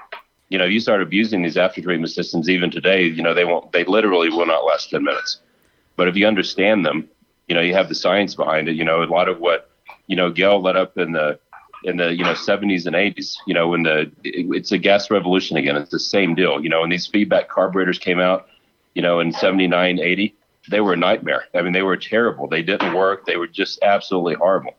You 0.49 0.59
know 0.59 0.67
you 0.67 0.81
start 0.81 1.03
abusing 1.03 1.43
these 1.43 1.57
after 1.57 1.81
treatment 1.81 2.13
systems 2.13 2.49
even 2.49 2.71
today 2.71 3.05
you 3.07 3.23
know 3.23 3.35
they 3.35 3.45
won't 3.45 3.73
they 3.73 3.85
literally 3.85 4.29
will 4.29 4.47
not 4.47 4.65
last 4.65 4.91
10 4.91 5.03
minutes. 5.03 5.41
But 5.97 6.09
if 6.09 6.17
you 6.17 6.27
understand 6.27 6.87
them 6.87 7.09
you 7.49 7.55
know 7.55 7.61
you 7.61 7.75
have 7.75 7.89
the 7.89 7.95
science 7.95 8.35
behind 8.35 8.69
it 8.69 8.77
you 8.77 8.85
know 8.85 9.03
a 9.03 9.05
lot 9.05 9.29
of 9.29 9.41
what 9.41 9.72
you 10.13 10.17
know, 10.17 10.31
Gale 10.31 10.61
led 10.61 10.77
up 10.77 10.99
in 10.99 11.13
the 11.13 11.39
in 11.85 11.97
the 11.97 12.15
you 12.15 12.23
know 12.23 12.35
70s 12.35 12.85
and 12.85 12.95
80s. 12.95 13.35
You 13.47 13.55
know, 13.55 13.69
when 13.69 13.83
the 13.83 14.13
it, 14.23 14.45
it's 14.55 14.71
a 14.71 14.77
gas 14.77 15.11
revolution 15.11 15.57
again. 15.57 15.75
It's 15.75 15.91
the 15.91 15.99
same 15.99 16.35
deal. 16.35 16.63
You 16.63 16.69
know, 16.69 16.83
when 16.83 16.91
these 16.91 17.07
feedback 17.07 17.49
carburetors 17.49 17.99
came 17.99 18.21
out, 18.21 18.47
you 18.95 19.01
know, 19.01 19.21
in 19.21 19.33
79, 19.33 19.99
80, 19.99 20.35
they 20.69 20.81
were 20.83 20.93
a 20.93 20.99
nightmare. 20.99 21.45
I 21.55 21.63
mean, 21.63 21.73
they 21.73 21.81
were 21.81 21.97
terrible. 21.97 22.47
They 22.47 22.63
didn't 22.63 22.93
work. 22.93 23.25
They 23.25 23.39
were 23.39 23.47
just 23.47 23.79
absolutely 23.83 24.35
horrible. 24.35 24.75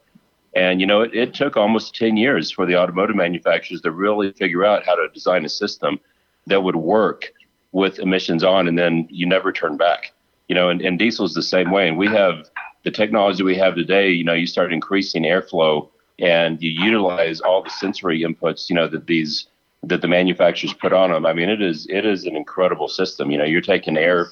And 0.56 0.80
you 0.80 0.86
know, 0.86 1.02
it, 1.02 1.16
it 1.16 1.34
took 1.34 1.58
almost 1.58 1.96
10 1.96 2.16
years 2.16 2.52
for 2.52 2.68
the 2.68 2.78
automotive 2.78 3.16
manufacturers 3.16 3.82
to 3.82 3.92
really 3.92 4.34
figure 4.34 4.64
out 4.64 4.86
how 4.86 4.94
to 4.94 5.08
design 5.16 5.46
a 5.46 5.50
system 5.50 6.00
that 6.46 6.62
would 6.62 6.76
work 6.76 7.34
with 7.72 7.98
emissions 7.98 8.44
on, 8.44 8.68
and 8.68 8.78
then 8.78 9.08
you 9.10 9.26
never 9.26 9.52
turn 9.52 9.78
back. 9.78 10.14
You 10.48 10.54
know, 10.54 10.70
and, 10.70 10.80
and 10.80 11.00
diesel 11.00 11.26
is 11.26 11.34
the 11.34 11.42
same 11.42 11.72
way. 11.72 11.88
And 11.88 11.98
we 11.98 12.06
have 12.10 12.52
the 12.84 12.92
technology 12.92 13.44
we 13.44 13.56
have 13.56 13.76
today, 13.76 14.10
you 14.10 14.24
know, 14.24 14.34
you 14.34 14.48
start 14.48 14.74
increasing 14.74 15.24
airflow 15.24 15.90
and 16.20 16.62
you 16.62 16.72
utilize 16.72 17.42
all 17.42 17.64
the 17.64 17.70
sensory 17.70 18.22
inputs, 18.22 18.70
you 18.70 18.76
know, 18.76 18.88
that 18.88 19.08
these 19.08 19.48
that 19.86 20.02
the 20.02 20.08
manufacturers 20.08 20.74
put 20.74 20.94
on 20.94 21.12
them. 21.12 21.26
I 21.26 21.34
mean, 21.34 21.50
it 21.50 21.62
is 21.62 21.88
it 21.90 22.06
is 22.06 22.26
an 22.26 22.36
incredible 22.36 22.88
system. 22.88 23.32
You 23.32 23.38
know, 23.38 23.44
you're 23.44 23.62
taking 23.62 23.98
air, 23.98 24.28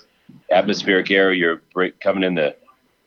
atmospheric 0.51 1.11
air, 1.11 1.33
you're 1.33 1.61
coming 2.01 2.23
in 2.23 2.35
the 2.35 2.55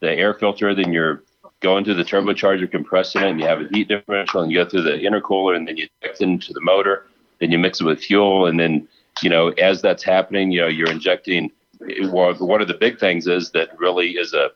the 0.00 0.10
air 0.10 0.34
filter, 0.34 0.74
then 0.74 0.92
you're 0.92 1.22
going 1.60 1.84
to 1.84 1.94
the 1.94 2.02
turbocharger, 2.02 2.70
compressing 2.70 3.22
it, 3.22 3.28
and 3.28 3.40
you 3.40 3.46
have 3.46 3.62
a 3.62 3.68
heat 3.72 3.88
differential, 3.88 4.42
and 4.42 4.52
you 4.52 4.62
go 4.62 4.68
through 4.68 4.82
the 4.82 4.98
intercooler, 4.98 5.56
and 5.56 5.66
then 5.66 5.78
you 5.78 5.88
inject 6.02 6.20
it 6.20 6.24
into 6.24 6.52
the 6.52 6.60
motor, 6.60 7.06
then 7.40 7.50
you 7.50 7.58
mix 7.58 7.80
it 7.80 7.84
with 7.84 8.00
fuel, 8.00 8.46
and 8.46 8.60
then 8.60 8.86
you 9.22 9.30
know, 9.30 9.48
as 9.50 9.80
that's 9.80 10.02
happening, 10.02 10.50
you 10.50 10.60
know, 10.60 10.66
you're 10.66 10.90
injecting. 10.90 11.50
One 11.80 12.60
of 12.60 12.68
the 12.68 12.74
big 12.74 12.98
things 12.98 13.26
is 13.26 13.50
that 13.50 13.78
really 13.78 14.12
is 14.12 14.32
a 14.32 14.50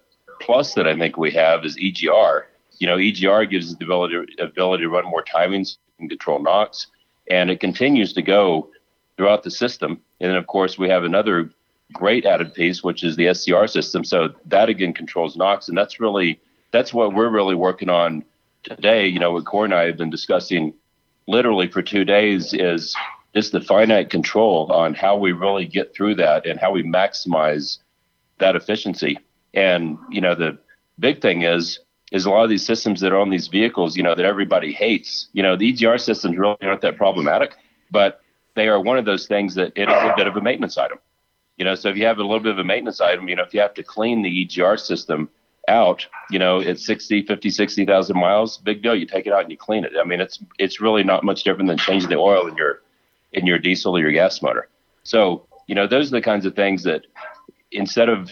plus 0.49 0.73
that 0.73 0.89
I 0.89 0.97
think 0.97 1.19
we 1.19 1.31
have 1.33 1.67
is 1.67 1.77
EGR. 1.77 2.45
You 2.79 2.87
know, 2.87 2.97
EGR 2.97 3.51
gives 3.51 3.71
us 3.71 3.77
the 3.77 3.85
ability, 3.85 4.17
ability 4.39 4.85
to 4.85 4.89
run 4.89 5.05
more 5.05 5.23
timings 5.23 5.77
and 5.99 6.09
control 6.09 6.43
NOx, 6.43 6.87
and 7.31 7.51
it 7.51 7.61
continues 7.61 8.15
to 8.15 8.23
go 8.23 8.71
throughout 9.19 9.43
the 9.43 9.51
system. 9.51 10.01
And 10.21 10.31
then, 10.31 10.39
of 10.39 10.47
course, 10.47 10.79
we 10.79 10.89
have 10.89 11.05
another 11.05 11.51
great 11.93 12.25
added 12.25 12.55
piece, 12.55 12.83
which 12.83 13.05
is 13.05 13.15
the 13.15 13.35
SCR 13.35 13.67
system. 13.67 14.05
So 14.05 14.31
that 14.47 14.71
again 14.71 14.95
controls 14.95 15.37
NOx, 15.37 15.69
and 15.69 15.77
that's 15.77 16.01
really 16.01 16.41
that's 16.71 16.95
what 16.95 17.13
we're 17.13 17.29
really 17.29 17.55
working 17.55 17.91
on 17.91 18.25
today. 18.63 19.07
You 19.07 19.19
know, 19.19 19.33
what 19.33 19.45
Corey 19.45 19.67
and 19.67 19.75
I 19.75 19.85
have 19.85 19.99
been 19.99 20.09
discussing 20.09 20.73
literally 21.27 21.69
for 21.69 21.83
two 21.83 22.07
days 22.07 22.55
is 22.55 22.97
just 23.35 23.53
the 23.53 23.61
finite 23.61 24.09
control 24.09 24.73
on 24.73 24.95
how 24.95 25.15
we 25.19 25.33
really 25.33 25.67
get 25.67 25.95
through 25.95 26.15
that 26.15 26.47
and 26.47 26.59
how 26.59 26.73
we 26.73 26.83
maximize 26.83 27.81
that 28.39 28.57
efficiency. 28.57 29.19
And 29.55 29.99
you 30.11 30.21
know, 30.21 30.35
the 30.35 30.59
big 30.99 31.21
thing 31.21 31.43
is 31.43 31.81
is 32.11 32.25
a 32.25 32.31
lot 32.31 32.45
of 32.45 32.51
these 32.51 32.65
systems 32.65 33.01
that 33.01 33.13
are 33.13 33.19
on 33.19 33.29
these 33.29 33.49
vehicles, 33.49 33.97
you 33.97 34.03
know, 34.03 34.15
that 34.15 34.25
everybody 34.25 34.73
hates. 34.73 35.29
You 35.35 35.43
know, 35.43 35.57
the 35.57 35.73
EGR 35.73 36.01
systems 36.01 36.39
really 36.39 36.57
aren't 36.63 36.81
that 36.81 36.97
problematic, 36.97 37.55
but 37.91 38.23
they 38.55 38.69
are 38.69 38.81
one 38.81 38.97
of 38.97 39.05
those 39.05 39.27
things 39.27 39.55
that 39.57 39.73
it 39.77 39.89
is 39.91 39.95
a 39.95 40.15
bit 40.17 40.27
of 40.27 40.37
a 40.37 40.41
maintenance 40.41 40.79
item. 40.79 40.99
You 41.59 41.65
know, 41.65 41.75
so 41.75 41.89
if 41.91 41.97
you 41.97 42.07
have 42.07 42.19
a 42.19 42.23
little 42.23 42.41
bit 42.41 42.53
of 42.53 42.59
a 42.59 42.65
maintenance 42.65 43.01
item, 43.01 43.29
you 43.29 43.37
know, 43.37 43.43
if 43.43 43.53
you 43.53 43.61
have 43.61 43.75
to 43.75 43.83
clean 43.83 44.23
the 44.23 44.47
EGR 44.47 44.79
system 44.79 45.29
out, 45.69 46.07
you 46.31 46.39
know, 46.39 46.61
at 46.61 46.81
60, 46.81 47.23
50, 47.23 47.51
60,000 47.51 48.19
miles, 48.19 48.59
big 48.59 48.83
deal. 48.83 48.95
You 48.95 49.07
take 49.07 49.27
it 49.27 49.33
out 49.33 49.43
and 49.43 49.51
you 49.51 49.57
clean 49.57 49.85
it. 49.85 49.93
I 50.01 50.05
mean, 50.05 50.21
it's 50.21 50.39
it's 50.59 50.81
really 50.81 51.05
not 51.05 51.25
much 51.25 51.45
different 51.45 51.69
than 51.69 51.79
changing 51.79 52.09
the 52.09 52.17
oil 52.17 52.47
in 52.47 52.57
your 52.57 52.81
in 53.33 53.47
your 53.47 53.59
diesel 53.59 53.97
or 53.97 54.01
your 54.01 54.13
gas 54.13 54.41
motor. 54.43 54.69
So, 55.03 55.47
you 55.67 55.75
know, 55.75 55.87
those 55.87 56.09
are 56.09 56.17
the 56.17 56.23
kinds 56.23 56.47
of 56.47 56.57
things 56.57 56.83
that 56.85 57.07
instead 57.71 58.09
of 58.09 58.31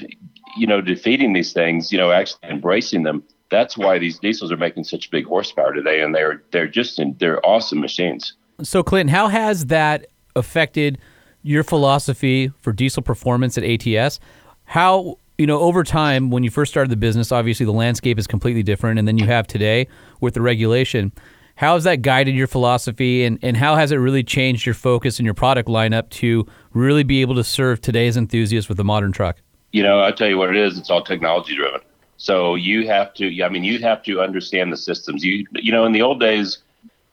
you 0.56 0.66
know, 0.66 0.80
defeating 0.80 1.32
these 1.32 1.52
things, 1.52 1.92
you 1.92 1.98
know, 1.98 2.10
actually 2.10 2.50
embracing 2.50 3.02
them. 3.02 3.22
That's 3.50 3.78
why 3.78 3.98
these 3.98 4.18
diesels 4.18 4.50
are 4.50 4.56
making 4.56 4.84
such 4.84 5.10
big 5.10 5.24
horsepower 5.24 5.72
today, 5.72 6.00
and 6.00 6.14
they're 6.14 6.42
they're 6.50 6.66
just 6.66 6.98
in, 6.98 7.16
they're 7.20 7.44
awesome 7.46 7.80
machines. 7.80 8.34
So, 8.62 8.82
Clinton, 8.82 9.08
how 9.08 9.28
has 9.28 9.66
that 9.66 10.06
affected 10.34 10.98
your 11.42 11.62
philosophy 11.62 12.50
for 12.60 12.72
diesel 12.72 13.02
performance 13.02 13.56
at 13.56 13.64
ATS? 13.64 14.18
How 14.64 15.18
you 15.38 15.46
know, 15.46 15.60
over 15.60 15.84
time, 15.84 16.30
when 16.30 16.42
you 16.44 16.50
first 16.50 16.72
started 16.72 16.90
the 16.90 16.96
business, 16.96 17.30
obviously 17.30 17.66
the 17.66 17.72
landscape 17.72 18.18
is 18.18 18.26
completely 18.26 18.62
different, 18.62 18.98
and 18.98 19.06
then 19.06 19.18
you 19.18 19.26
have 19.26 19.46
today 19.46 19.86
with 20.20 20.34
the 20.34 20.40
regulation. 20.40 21.12
How 21.56 21.74
has 21.74 21.84
that 21.84 22.02
guided 22.02 22.34
your 22.34 22.46
philosophy, 22.46 23.24
and, 23.24 23.38
and 23.42 23.56
how 23.56 23.76
has 23.76 23.92
it 23.92 23.96
really 23.96 24.22
changed 24.22 24.66
your 24.66 24.74
focus 24.74 25.18
and 25.18 25.24
your 25.24 25.34
product 25.34 25.68
lineup 25.68 26.08
to 26.10 26.46
really 26.72 27.02
be 27.02 27.20
able 27.20 27.34
to 27.34 27.44
serve 27.44 27.80
today's 27.80 28.16
enthusiasts 28.16 28.68
with 28.68 28.80
a 28.80 28.84
modern 28.84 29.12
truck? 29.12 29.40
You 29.76 29.82
know, 29.82 30.02
I 30.02 30.10
tell 30.10 30.26
you 30.26 30.38
what 30.38 30.48
it 30.48 30.56
is. 30.56 30.78
It's 30.78 30.88
all 30.88 31.02
technology 31.02 31.54
driven. 31.54 31.82
So 32.16 32.54
you 32.54 32.86
have 32.86 33.12
to. 33.12 33.42
I 33.42 33.50
mean, 33.50 33.62
you 33.62 33.78
have 33.80 34.02
to 34.04 34.22
understand 34.22 34.72
the 34.72 34.76
systems. 34.78 35.22
You 35.22 35.46
you 35.52 35.70
know, 35.70 35.84
in 35.84 35.92
the 35.92 36.00
old 36.00 36.18
days, 36.18 36.62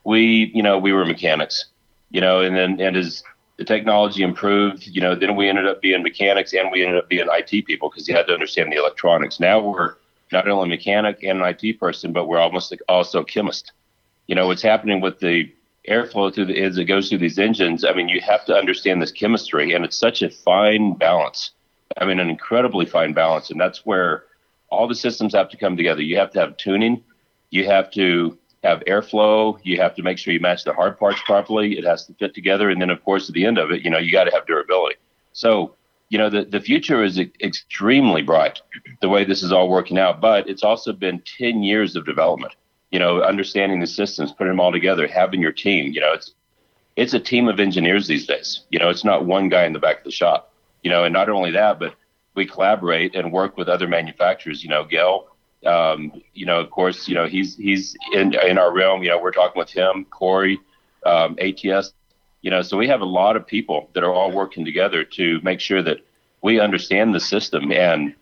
we 0.04 0.50
you 0.54 0.62
know 0.62 0.78
we 0.78 0.94
were 0.94 1.04
mechanics. 1.04 1.66
You 2.10 2.22
know, 2.22 2.40
and 2.40 2.56
then 2.56 2.80
and 2.80 2.96
as 2.96 3.22
the 3.58 3.66
technology 3.66 4.22
improved, 4.22 4.86
you 4.86 5.02
know, 5.02 5.14
then 5.14 5.36
we 5.36 5.46
ended 5.46 5.66
up 5.66 5.82
being 5.82 6.02
mechanics 6.02 6.54
and 6.54 6.72
we 6.72 6.82
ended 6.82 6.96
up 6.96 7.10
being 7.10 7.26
IT 7.30 7.66
people 7.66 7.90
because 7.90 8.08
you 8.08 8.16
had 8.16 8.26
to 8.28 8.32
understand 8.32 8.72
the 8.72 8.78
electronics. 8.78 9.38
Now 9.38 9.60
we're 9.60 9.96
not 10.32 10.48
only 10.48 10.70
mechanic 10.70 11.22
and 11.22 11.42
an 11.42 11.54
IT 11.54 11.78
person, 11.78 12.14
but 12.14 12.28
we're 12.28 12.38
almost 12.38 12.70
like 12.70 12.80
also 12.88 13.22
chemist. 13.24 13.72
You 14.26 14.36
know, 14.36 14.46
what's 14.46 14.62
happening 14.62 15.02
with 15.02 15.18
the 15.18 15.52
airflow 15.86 16.34
through 16.34 16.46
the 16.46 16.58
as 16.62 16.78
it 16.78 16.86
goes 16.86 17.10
through 17.10 17.18
these 17.18 17.38
engines. 17.38 17.84
I 17.84 17.92
mean, 17.92 18.08
you 18.08 18.22
have 18.22 18.46
to 18.46 18.54
understand 18.54 19.02
this 19.02 19.12
chemistry, 19.12 19.74
and 19.74 19.84
it's 19.84 19.98
such 19.98 20.22
a 20.22 20.30
fine 20.30 20.94
balance. 20.94 21.50
I 21.98 22.04
mean, 22.04 22.20
an 22.20 22.30
incredibly 22.30 22.86
fine 22.86 23.12
balance, 23.12 23.50
and 23.50 23.60
that's 23.60 23.84
where 23.86 24.24
all 24.70 24.88
the 24.88 24.94
systems 24.94 25.34
have 25.34 25.48
to 25.50 25.56
come 25.56 25.76
together. 25.76 26.02
You 26.02 26.16
have 26.18 26.30
to 26.32 26.40
have 26.40 26.56
tuning, 26.56 27.02
you 27.50 27.64
have 27.66 27.90
to 27.92 28.38
have 28.62 28.82
airflow, 28.86 29.58
you 29.62 29.76
have 29.80 29.94
to 29.94 30.02
make 30.02 30.18
sure 30.18 30.32
you 30.32 30.40
match 30.40 30.64
the 30.64 30.72
hard 30.72 30.98
parts 30.98 31.20
properly. 31.26 31.78
It 31.78 31.84
has 31.84 32.06
to 32.06 32.14
fit 32.14 32.34
together, 32.34 32.70
and 32.70 32.80
then 32.80 32.90
of 32.90 33.04
course 33.04 33.28
at 33.28 33.34
the 33.34 33.44
end 33.44 33.58
of 33.58 33.70
it, 33.70 33.82
you 33.82 33.90
know, 33.90 33.98
you 33.98 34.10
got 34.10 34.24
to 34.24 34.32
have 34.32 34.46
durability. 34.46 34.96
So, 35.32 35.74
you 36.08 36.18
know, 36.18 36.30
the 36.30 36.44
the 36.44 36.60
future 36.60 37.04
is 37.04 37.18
extremely 37.18 38.22
bright. 38.22 38.60
The 39.00 39.08
way 39.08 39.24
this 39.24 39.42
is 39.42 39.52
all 39.52 39.68
working 39.68 39.98
out, 39.98 40.20
but 40.20 40.48
it's 40.48 40.62
also 40.62 40.92
been 40.92 41.22
ten 41.38 41.62
years 41.62 41.96
of 41.96 42.06
development. 42.06 42.54
You 42.90 42.98
know, 42.98 43.22
understanding 43.22 43.80
the 43.80 43.86
systems, 43.86 44.32
putting 44.32 44.52
them 44.52 44.60
all 44.60 44.72
together, 44.72 45.06
having 45.06 45.42
your 45.42 45.52
team. 45.52 45.92
You 45.92 46.00
know, 46.00 46.12
it's 46.12 46.32
it's 46.96 47.14
a 47.14 47.20
team 47.20 47.48
of 47.48 47.60
engineers 47.60 48.06
these 48.06 48.26
days. 48.26 48.60
You 48.70 48.78
know, 48.78 48.88
it's 48.88 49.04
not 49.04 49.26
one 49.26 49.48
guy 49.48 49.64
in 49.64 49.72
the 49.72 49.78
back 49.78 49.98
of 49.98 50.04
the 50.04 50.10
shop. 50.10 50.53
You 50.84 50.90
know, 50.90 51.02
and 51.04 51.12
not 51.12 51.28
only 51.28 51.50
that, 51.52 51.80
but 51.80 51.94
we 52.34 52.46
collaborate 52.46 53.14
and 53.14 53.32
work 53.32 53.56
with 53.56 53.68
other 53.68 53.88
manufacturers. 53.88 54.62
You 54.62 54.70
know, 54.70 54.84
Gale, 54.84 55.26
um, 55.66 56.22
you 56.34 56.46
know, 56.46 56.60
of 56.60 56.70
course, 56.70 57.08
you 57.08 57.14
know, 57.14 57.26
he's 57.26 57.56
he's 57.56 57.96
in 58.12 58.34
in 58.34 58.58
our 58.58 58.72
realm. 58.72 59.02
You 59.02 59.10
know, 59.10 59.20
we're 59.20 59.32
talking 59.32 59.58
with 59.58 59.70
him, 59.70 60.04
Corey, 60.10 60.60
um, 61.04 61.36
ATS. 61.40 61.94
You 62.42 62.50
know, 62.50 62.60
so 62.62 62.76
we 62.76 62.86
have 62.88 63.00
a 63.00 63.06
lot 63.06 63.36
of 63.36 63.46
people 63.46 63.88
that 63.94 64.04
are 64.04 64.12
all 64.12 64.30
working 64.30 64.64
together 64.64 65.02
to 65.04 65.40
make 65.42 65.60
sure 65.60 65.82
that 65.82 65.98
we 66.42 66.60
understand 66.60 67.14
the 67.14 67.20
system, 67.20 67.72
and 67.72 68.14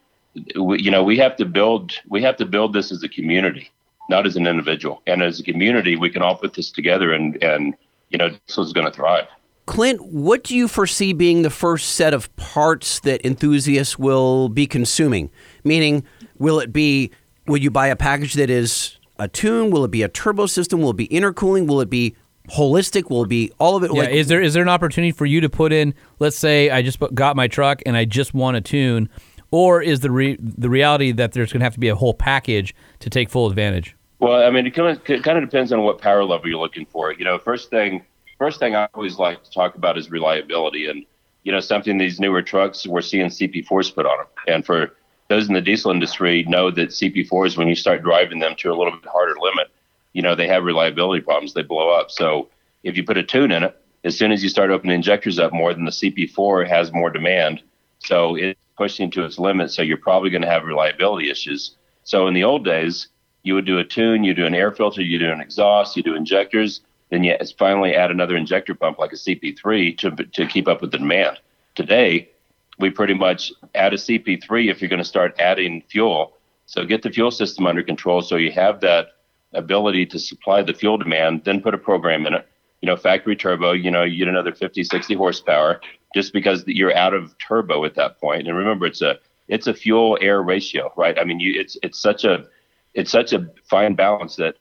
we, 0.56 0.80
you 0.80 0.90
know, 0.90 1.02
we 1.02 1.18
have 1.18 1.36
to 1.36 1.44
build 1.44 1.92
we 2.08 2.22
have 2.22 2.36
to 2.36 2.46
build 2.46 2.72
this 2.72 2.92
as 2.92 3.02
a 3.02 3.08
community, 3.08 3.70
not 4.08 4.26
as 4.26 4.36
an 4.36 4.46
individual. 4.46 5.02
And 5.06 5.22
as 5.22 5.40
a 5.40 5.42
community, 5.42 5.96
we 5.96 6.10
can 6.10 6.22
all 6.22 6.36
put 6.36 6.54
this 6.54 6.70
together, 6.70 7.12
and 7.12 7.42
and 7.42 7.74
you 8.10 8.18
know, 8.18 8.28
this 8.28 8.58
is 8.58 8.72
going 8.72 8.86
to 8.86 8.92
thrive. 8.92 9.26
Clint, 9.66 10.04
what 10.04 10.42
do 10.44 10.56
you 10.56 10.66
foresee 10.66 11.12
being 11.12 11.42
the 11.42 11.50
first 11.50 11.90
set 11.90 12.12
of 12.12 12.34
parts 12.36 13.00
that 13.00 13.24
enthusiasts 13.24 13.98
will 13.98 14.48
be 14.48 14.66
consuming? 14.66 15.30
Meaning, 15.64 16.04
will 16.38 16.58
it 16.58 16.72
be, 16.72 17.10
will 17.46 17.58
you 17.58 17.70
buy 17.70 17.86
a 17.86 17.96
package 17.96 18.34
that 18.34 18.50
is 18.50 18.98
a 19.18 19.28
tune? 19.28 19.70
Will 19.70 19.84
it 19.84 19.90
be 19.90 20.02
a 20.02 20.08
turbo 20.08 20.46
system? 20.46 20.80
Will 20.80 20.90
it 20.90 20.96
be 20.96 21.08
intercooling? 21.08 21.66
Will 21.66 21.80
it 21.80 21.90
be 21.90 22.16
holistic? 22.50 23.08
Will 23.08 23.22
it 23.22 23.28
be 23.28 23.52
all 23.58 23.76
of 23.76 23.84
it? 23.84 23.92
Yeah, 23.94 24.00
Like, 24.02 24.10
is 24.10 24.28
there 24.28 24.40
is 24.40 24.54
there 24.54 24.62
an 24.62 24.68
opportunity 24.68 25.12
for 25.12 25.26
you 25.26 25.40
to 25.40 25.48
put 25.48 25.72
in? 25.72 25.94
Let's 26.18 26.36
say 26.36 26.70
I 26.70 26.82
just 26.82 26.98
got 27.14 27.36
my 27.36 27.46
truck 27.46 27.82
and 27.86 27.96
I 27.96 28.04
just 28.04 28.34
want 28.34 28.56
a 28.56 28.60
tune, 28.60 29.08
or 29.52 29.80
is 29.80 30.00
the 30.00 30.10
re- 30.10 30.38
the 30.40 30.68
reality 30.68 31.12
that 31.12 31.32
there's 31.32 31.52
going 31.52 31.60
to 31.60 31.64
have 31.64 31.74
to 31.74 31.80
be 31.80 31.88
a 31.88 31.94
whole 31.94 32.14
package 32.14 32.74
to 32.98 33.10
take 33.10 33.30
full 33.30 33.46
advantage? 33.46 33.94
Well, 34.18 34.46
I 34.46 34.50
mean, 34.50 34.66
it 34.66 34.70
kind 34.72 34.96
of, 34.96 35.10
it 35.10 35.24
kind 35.24 35.38
of 35.38 35.44
depends 35.48 35.72
on 35.72 35.82
what 35.82 36.00
power 36.00 36.24
level 36.24 36.48
you're 36.48 36.58
looking 36.58 36.86
for. 36.86 37.12
You 37.12 37.24
know, 37.24 37.38
first 37.38 37.70
thing, 37.70 38.04
first 38.42 38.58
thing 38.58 38.74
I 38.74 38.88
always 38.94 39.20
like 39.20 39.44
to 39.44 39.50
talk 39.52 39.76
about 39.76 39.96
is 39.96 40.10
reliability, 40.10 40.88
and 40.88 41.06
you 41.44 41.52
know, 41.52 41.60
something 41.60 41.96
these 41.96 42.18
newer 42.18 42.42
trucks 42.42 42.84
we're 42.88 43.00
seeing 43.00 43.26
CP4s 43.26 43.94
put 43.94 44.04
on 44.04 44.18
them, 44.18 44.26
and 44.48 44.66
for 44.66 44.96
those 45.28 45.46
in 45.46 45.54
the 45.54 45.60
diesel 45.60 45.92
industry 45.92 46.42
know 46.48 46.68
that 46.72 46.88
CP4s 46.88 47.56
when 47.56 47.68
you 47.68 47.76
start 47.76 48.02
driving 48.02 48.40
them 48.40 48.56
to 48.58 48.72
a 48.72 48.74
little 48.74 48.90
bit 48.90 49.08
harder 49.08 49.36
limit, 49.40 49.68
you 50.12 50.22
know, 50.22 50.34
they 50.34 50.48
have 50.48 50.64
reliability 50.64 51.22
problems. 51.22 51.54
They 51.54 51.62
blow 51.62 51.90
up. 51.90 52.10
So 52.10 52.48
if 52.82 52.96
you 52.96 53.04
put 53.04 53.16
a 53.16 53.22
tune 53.22 53.52
in 53.52 53.62
it, 53.62 53.80
as 54.02 54.18
soon 54.18 54.32
as 54.32 54.42
you 54.42 54.48
start 54.48 54.70
opening 54.70 54.96
injectors 54.96 55.38
up 55.38 55.52
more, 55.52 55.72
then 55.72 55.84
the 55.84 55.92
CP4 55.92 56.68
has 56.68 56.92
more 56.92 57.10
demand. 57.10 57.62
So 58.00 58.34
it's 58.34 58.58
pushing 58.76 59.08
to 59.12 59.24
its 59.24 59.38
limit. 59.38 59.70
So 59.70 59.82
you're 59.82 59.96
probably 59.96 60.30
going 60.30 60.42
to 60.42 60.50
have 60.50 60.64
reliability 60.64 61.30
issues. 61.30 61.76
So 62.02 62.26
in 62.26 62.34
the 62.34 62.42
old 62.42 62.64
days, 62.64 63.06
you 63.44 63.54
would 63.54 63.66
do 63.66 63.78
a 63.78 63.84
tune, 63.84 64.24
you 64.24 64.34
do 64.34 64.46
an 64.46 64.54
air 64.54 64.72
filter, 64.72 65.00
you 65.00 65.20
do 65.20 65.30
an 65.30 65.40
exhaust, 65.40 65.96
you 65.96 66.02
do 66.02 66.16
injectors, 66.16 66.80
then 67.12 67.22
you 67.22 67.36
finally 67.58 67.94
add 67.94 68.10
another 68.10 68.36
injector 68.36 68.74
pump 68.74 68.98
like 68.98 69.12
a 69.12 69.16
CP3 69.16 69.98
to 69.98 70.10
to 70.10 70.46
keep 70.46 70.66
up 70.66 70.80
with 70.80 70.92
the 70.92 70.98
demand. 70.98 71.38
Today, 71.74 72.30
we 72.78 72.88
pretty 72.88 73.12
much 73.12 73.52
add 73.74 73.92
a 73.92 73.98
CP3 73.98 74.70
if 74.70 74.80
you're 74.80 74.88
going 74.88 74.98
to 74.98 75.04
start 75.04 75.38
adding 75.38 75.82
fuel. 75.90 76.32
So 76.64 76.86
get 76.86 77.02
the 77.02 77.10
fuel 77.10 77.30
system 77.30 77.66
under 77.66 77.82
control 77.82 78.22
so 78.22 78.36
you 78.36 78.50
have 78.52 78.80
that 78.80 79.08
ability 79.52 80.06
to 80.06 80.18
supply 80.18 80.62
the 80.62 80.72
fuel 80.72 80.96
demand, 80.96 81.44
then 81.44 81.60
put 81.60 81.74
a 81.74 81.78
program 81.78 82.26
in 82.26 82.32
it. 82.32 82.48
You 82.80 82.86
know, 82.86 82.96
factory 82.96 83.36
turbo, 83.36 83.72
you 83.72 83.90
know, 83.90 84.04
you 84.04 84.16
get 84.16 84.28
another 84.28 84.54
50, 84.54 84.82
60 84.82 85.14
horsepower 85.14 85.82
just 86.14 86.32
because 86.32 86.64
you're 86.66 86.96
out 86.96 87.12
of 87.12 87.36
turbo 87.36 87.84
at 87.84 87.94
that 87.96 88.18
point. 88.20 88.48
And 88.48 88.56
remember, 88.56 88.86
it's 88.86 89.02
a 89.02 89.18
it's 89.48 89.66
a 89.66 89.74
fuel 89.74 90.16
air 90.22 90.40
ratio, 90.40 90.90
right? 90.96 91.18
I 91.18 91.24
mean, 91.24 91.40
you 91.40 91.60
it's 91.60 91.76
it's 91.82 92.00
such 92.00 92.24
a 92.24 92.46
it's 92.94 93.12
such 93.12 93.34
a 93.34 93.50
fine 93.68 93.94
balance 93.94 94.36
that 94.36 94.56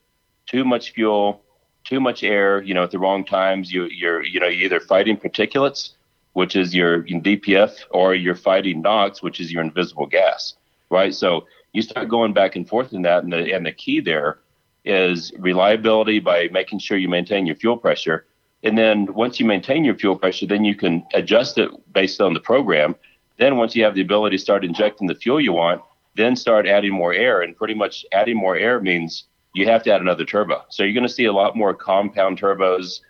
too 0.47 0.65
much 0.65 0.91
fuel, 0.91 1.41
too 1.84 2.00
much 2.00 2.24
air, 2.24 2.62
you 2.62 2.74
know, 2.74 2.84
at 2.84 2.91
the 2.91 3.00
wrong 3.00 3.26
times, 3.26 3.72
you 3.72 3.86
you're 3.86 4.24
you 4.24 4.39
know 4.39 4.48
you're 4.48 4.65
either 4.65 4.80
fighting 4.80 5.17
particulates, 5.17 5.91
which 6.34 6.56
is 6.56 6.74
your 6.76 7.04
DPF, 7.04 7.72
or 7.91 8.15
you're 8.15 8.36
fighting 8.36 8.82
NOx, 8.82 9.22
which 9.22 9.39
is 9.39 9.52
your 9.52 9.62
invisible 9.63 10.06
gas, 10.06 10.56
right? 10.89 11.13
So 11.13 11.48
you 11.74 11.82
start 11.82 12.10
going 12.10 12.34
back 12.34 12.56
and 12.56 12.67
forth 12.67 12.94
in 12.94 13.02
that, 13.04 13.24
and 13.24 13.34
the 13.34 13.54
and 13.54 13.65
the 13.65 13.72
key 13.72 14.00
there 14.00 14.39
is 14.84 15.32
reliability 15.38 16.20
by 16.20 16.50
making 16.52 16.80
sure 16.80 16.98
you 16.98 17.10
maintain 17.10 17.46
your 17.46 17.56
fuel 17.56 17.78
pressure. 17.78 18.26
And 18.63 18.78
then 18.78 19.13
once 19.13 19.39
you 19.39 19.46
maintain 19.46 19.84
your 19.84 19.96
fuel 19.96 20.15
pressure, 20.15 20.46
then 20.46 20.63
you 20.65 20.76
can 20.76 21.06
adjust 21.13 21.58
it 21.58 21.70
based 21.94 22.22
on 22.22 22.34
the 22.34 22.39
program. 22.39 22.96
Then 23.38 23.58
once 23.58 23.76
you 23.76 23.84
have 23.84 23.96
the 23.96 24.02
ability 24.02 24.38
to 24.38 24.41
start 24.41 24.63
injecting 24.63 25.08
the 25.08 25.15
fuel 25.15 25.41
you 25.41 25.54
want, 25.54 25.82
then 26.15 26.36
start 26.36 26.67
adding 26.67 26.94
more 26.94 27.13
air. 27.13 27.41
And 27.41 27.56
pretty 27.56 27.74
much 27.74 28.06
adding 28.12 28.38
more 28.38 28.56
air 28.56 28.80
means 28.80 29.26
you 29.53 29.65
have 29.67 29.83
to 29.83 29.93
add 29.93 30.01
another 30.01 30.25
turbo. 30.25 30.63
So 30.69 30.83
you're 30.83 30.93
going 30.93 31.07
to 31.07 31.13
see 31.13 31.25
a 31.25 31.33
lot 31.33 31.57
more 31.57 31.73
compound 31.73 32.39
turbos, 32.39 33.01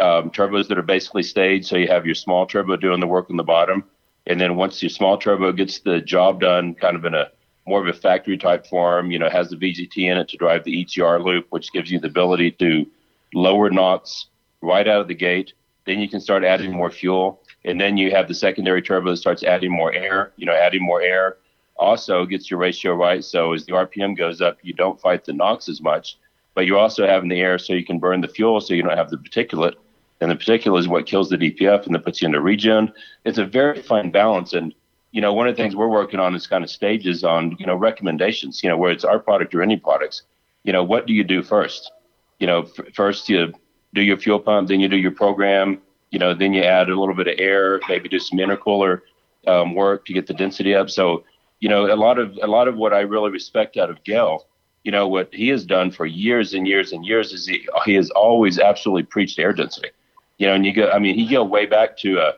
um, 0.00 0.30
turbos 0.30 0.68
that 0.68 0.78
are 0.78 0.82
basically 0.82 1.22
staged. 1.22 1.66
So 1.66 1.76
you 1.76 1.88
have 1.88 2.06
your 2.06 2.14
small 2.14 2.46
turbo 2.46 2.76
doing 2.76 3.00
the 3.00 3.06
work 3.06 3.30
on 3.30 3.36
the 3.36 3.44
bottom. 3.44 3.84
And 4.26 4.40
then 4.40 4.56
once 4.56 4.82
your 4.82 4.90
small 4.90 5.18
turbo 5.18 5.52
gets 5.52 5.80
the 5.80 6.00
job 6.00 6.40
done 6.40 6.74
kind 6.74 6.96
of 6.96 7.04
in 7.04 7.14
a 7.14 7.30
more 7.66 7.80
of 7.80 7.86
a 7.86 7.98
factory 7.98 8.36
type 8.36 8.66
form, 8.66 9.10
you 9.10 9.18
know, 9.18 9.30
has 9.30 9.48
the 9.50 9.56
VGT 9.56 10.10
in 10.10 10.18
it 10.18 10.28
to 10.28 10.36
drive 10.36 10.64
the 10.64 10.84
EGR 10.84 11.24
loop, 11.24 11.46
which 11.50 11.72
gives 11.72 11.90
you 11.90 11.98
the 11.98 12.08
ability 12.08 12.50
to 12.52 12.86
lower 13.32 13.70
NOx 13.70 14.26
right 14.60 14.86
out 14.86 15.00
of 15.00 15.08
the 15.08 15.14
gate. 15.14 15.52
Then 15.86 16.00
you 16.00 16.08
can 16.08 16.20
start 16.20 16.44
adding 16.44 16.72
more 16.72 16.90
fuel. 16.90 17.40
And 17.64 17.80
then 17.80 17.96
you 17.96 18.10
have 18.10 18.28
the 18.28 18.34
secondary 18.34 18.82
turbo 18.82 19.10
that 19.10 19.16
starts 19.16 19.42
adding 19.42 19.70
more 19.70 19.92
air, 19.92 20.32
you 20.36 20.44
know, 20.44 20.52
adding 20.52 20.82
more 20.82 21.00
air 21.00 21.38
also 21.76 22.24
gets 22.24 22.50
your 22.50 22.60
ratio 22.60 22.94
right. 22.94 23.24
So 23.24 23.52
as 23.52 23.64
the 23.64 23.72
RPM 23.72 24.16
goes 24.16 24.40
up, 24.40 24.58
you 24.62 24.72
don't 24.72 25.00
fight 25.00 25.24
the 25.24 25.32
NOx 25.32 25.68
as 25.68 25.80
much, 25.80 26.18
but 26.54 26.66
you're 26.66 26.78
also 26.78 27.06
having 27.06 27.28
the 27.28 27.40
air 27.40 27.58
so 27.58 27.72
you 27.72 27.84
can 27.84 27.98
burn 27.98 28.20
the 28.20 28.28
fuel 28.28 28.60
so 28.60 28.74
you 28.74 28.82
don't 28.82 28.96
have 28.96 29.10
the 29.10 29.16
particulate. 29.16 29.74
And 30.20 30.30
the 30.30 30.36
particulate 30.36 30.80
is 30.80 30.88
what 30.88 31.06
kills 31.06 31.28
the 31.28 31.36
DPF 31.36 31.86
and 31.86 31.94
that 31.94 32.04
puts 32.04 32.22
you 32.22 32.26
into 32.26 32.40
regen. 32.40 32.92
It's 33.24 33.38
a 33.38 33.44
very 33.44 33.82
fine 33.82 34.10
balance. 34.10 34.52
And 34.52 34.74
you 35.14 35.20
know, 35.20 35.32
one 35.32 35.46
of 35.46 35.56
the 35.56 35.62
things 35.62 35.76
we're 35.76 35.88
working 35.88 36.18
on 36.18 36.34
is 36.34 36.48
kind 36.48 36.64
of 36.64 36.70
stages 36.70 37.22
on, 37.22 37.56
you 37.60 37.66
know, 37.66 37.76
recommendations, 37.76 38.64
you 38.64 38.68
know, 38.68 38.76
where 38.76 38.90
it's 38.90 39.04
our 39.04 39.20
product 39.20 39.54
or 39.54 39.62
any 39.62 39.76
products, 39.76 40.22
you 40.64 40.72
know, 40.72 40.82
what 40.82 41.06
do 41.06 41.12
you 41.12 41.22
do 41.22 41.40
first? 41.40 41.92
You 42.40 42.48
know, 42.48 42.62
f- 42.62 42.92
first 42.94 43.28
you 43.28 43.52
do 43.94 44.02
your 44.02 44.16
fuel 44.16 44.40
pump, 44.40 44.68
then 44.68 44.80
you 44.80 44.88
do 44.88 44.96
your 44.96 45.12
program, 45.12 45.80
you 46.10 46.18
know, 46.18 46.34
then 46.34 46.52
you 46.52 46.62
add 46.62 46.90
a 46.90 46.98
little 46.98 47.14
bit 47.14 47.28
of 47.28 47.34
air, 47.38 47.80
maybe 47.88 48.08
do 48.08 48.18
some 48.18 48.40
intercooler 48.40 49.02
um, 49.46 49.74
work 49.74 50.04
to 50.06 50.12
get 50.12 50.26
the 50.26 50.34
density 50.34 50.74
up. 50.74 50.90
So, 50.90 51.22
you 51.64 51.70
know, 51.70 51.90
a 51.90 51.96
lot 51.96 52.18
of 52.18 52.38
a 52.42 52.46
lot 52.46 52.68
of 52.68 52.76
what 52.76 52.92
I 52.92 53.00
really 53.00 53.30
respect 53.30 53.78
out 53.78 53.88
of 53.88 54.04
Gale, 54.04 54.44
you 54.82 54.92
know, 54.92 55.08
what 55.08 55.32
he 55.32 55.48
has 55.48 55.64
done 55.64 55.90
for 55.90 56.04
years 56.04 56.52
and 56.52 56.68
years 56.68 56.92
and 56.92 57.06
years 57.06 57.32
is 57.32 57.46
he 57.46 57.66
he 57.86 57.94
has 57.94 58.10
always 58.10 58.58
absolutely 58.58 59.04
preached 59.04 59.38
air 59.38 59.54
density. 59.54 59.88
You 60.36 60.48
know, 60.48 60.52
and 60.52 60.66
you 60.66 60.74
go, 60.74 60.90
I 60.90 60.98
mean, 60.98 61.14
he 61.14 61.26
go 61.26 61.42
way 61.42 61.64
back 61.64 61.96
to 62.00 62.20
uh, 62.20 62.32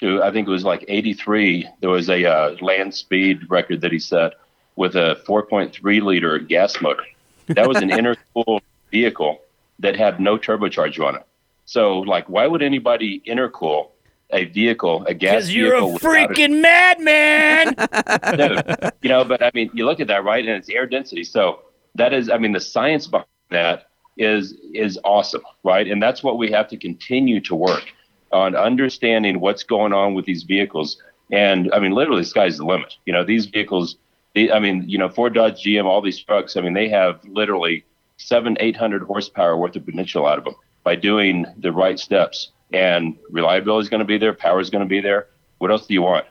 to 0.00 0.20
I 0.20 0.32
think 0.32 0.48
it 0.48 0.50
was 0.50 0.64
like 0.64 0.84
'83. 0.88 1.68
There 1.80 1.90
was 1.90 2.10
a 2.10 2.26
uh, 2.26 2.56
land 2.60 2.92
speed 2.92 3.48
record 3.48 3.82
that 3.82 3.92
he 3.92 4.00
set 4.00 4.32
with 4.74 4.96
a 4.96 5.22
4.3 5.28 6.02
liter 6.02 6.36
gas 6.40 6.80
motor. 6.80 7.04
That 7.46 7.68
was 7.68 7.80
an 7.80 7.90
intercooled 7.90 8.62
vehicle 8.90 9.38
that 9.78 9.94
had 9.94 10.18
no 10.18 10.38
turbocharger 10.38 11.06
on 11.06 11.14
it. 11.14 11.26
So, 11.66 12.00
like, 12.00 12.28
why 12.28 12.48
would 12.48 12.62
anybody 12.62 13.22
intercool 13.28 13.90
a 14.30 14.44
vehicle, 14.46 15.04
a 15.06 15.14
gas 15.14 15.32
Because 15.34 15.54
you're 15.54 15.74
a 15.74 15.80
vehicle, 15.80 15.92
without 15.92 16.30
freaking 16.30 16.60
madman. 16.60 17.74
no, 18.36 18.90
you 19.02 19.08
know, 19.08 19.24
but 19.24 19.42
I 19.42 19.50
mean, 19.54 19.70
you 19.72 19.84
look 19.84 20.00
at 20.00 20.08
that, 20.08 20.24
right? 20.24 20.44
And 20.44 20.56
it's 20.56 20.68
air 20.68 20.86
density. 20.86 21.24
So 21.24 21.60
that 21.94 22.12
is, 22.12 22.28
I 22.30 22.38
mean, 22.38 22.52
the 22.52 22.60
science 22.60 23.06
behind 23.06 23.26
that 23.50 23.86
is 24.16 24.54
is 24.72 24.98
awesome, 25.04 25.42
right? 25.62 25.86
And 25.86 26.02
that's 26.02 26.22
what 26.22 26.38
we 26.38 26.50
have 26.50 26.68
to 26.68 26.76
continue 26.76 27.40
to 27.42 27.54
work 27.54 27.84
on 28.32 28.56
understanding 28.56 29.40
what's 29.40 29.62
going 29.62 29.92
on 29.92 30.14
with 30.14 30.24
these 30.24 30.42
vehicles. 30.42 31.00
And 31.30 31.72
I 31.72 31.78
mean, 31.78 31.92
literally, 31.92 32.22
the 32.22 32.26
sky's 32.26 32.56
the 32.58 32.64
limit. 32.64 32.94
You 33.04 33.12
know, 33.12 33.24
these 33.24 33.46
vehicles. 33.46 33.96
the- 34.34 34.52
I 34.52 34.58
mean, 34.58 34.84
you 34.88 34.98
know, 34.98 35.08
Ford, 35.08 35.34
Dodge, 35.34 35.62
GM, 35.62 35.84
all 35.84 36.02
these 36.02 36.18
trucks. 36.20 36.56
I 36.56 36.60
mean, 36.60 36.74
they 36.74 36.88
have 36.88 37.20
literally 37.24 37.84
seven, 38.16 38.56
eight 38.60 38.76
hundred 38.76 39.02
horsepower 39.02 39.56
worth 39.56 39.76
of 39.76 39.84
potential 39.84 40.26
out 40.26 40.38
of 40.38 40.44
them 40.44 40.54
by 40.82 40.96
doing 40.96 41.46
the 41.58 41.72
right 41.72 41.98
steps. 41.98 42.52
And 42.72 43.16
reliability 43.30 43.84
is 43.84 43.88
going 43.88 44.00
to 44.00 44.06
be 44.06 44.18
there. 44.18 44.32
Power 44.34 44.60
is 44.60 44.70
going 44.70 44.84
to 44.84 44.88
be 44.88 45.00
there. 45.00 45.28
What 45.58 45.70
else 45.70 45.86
do 45.86 45.94
you 45.94 46.02
want? 46.02 46.26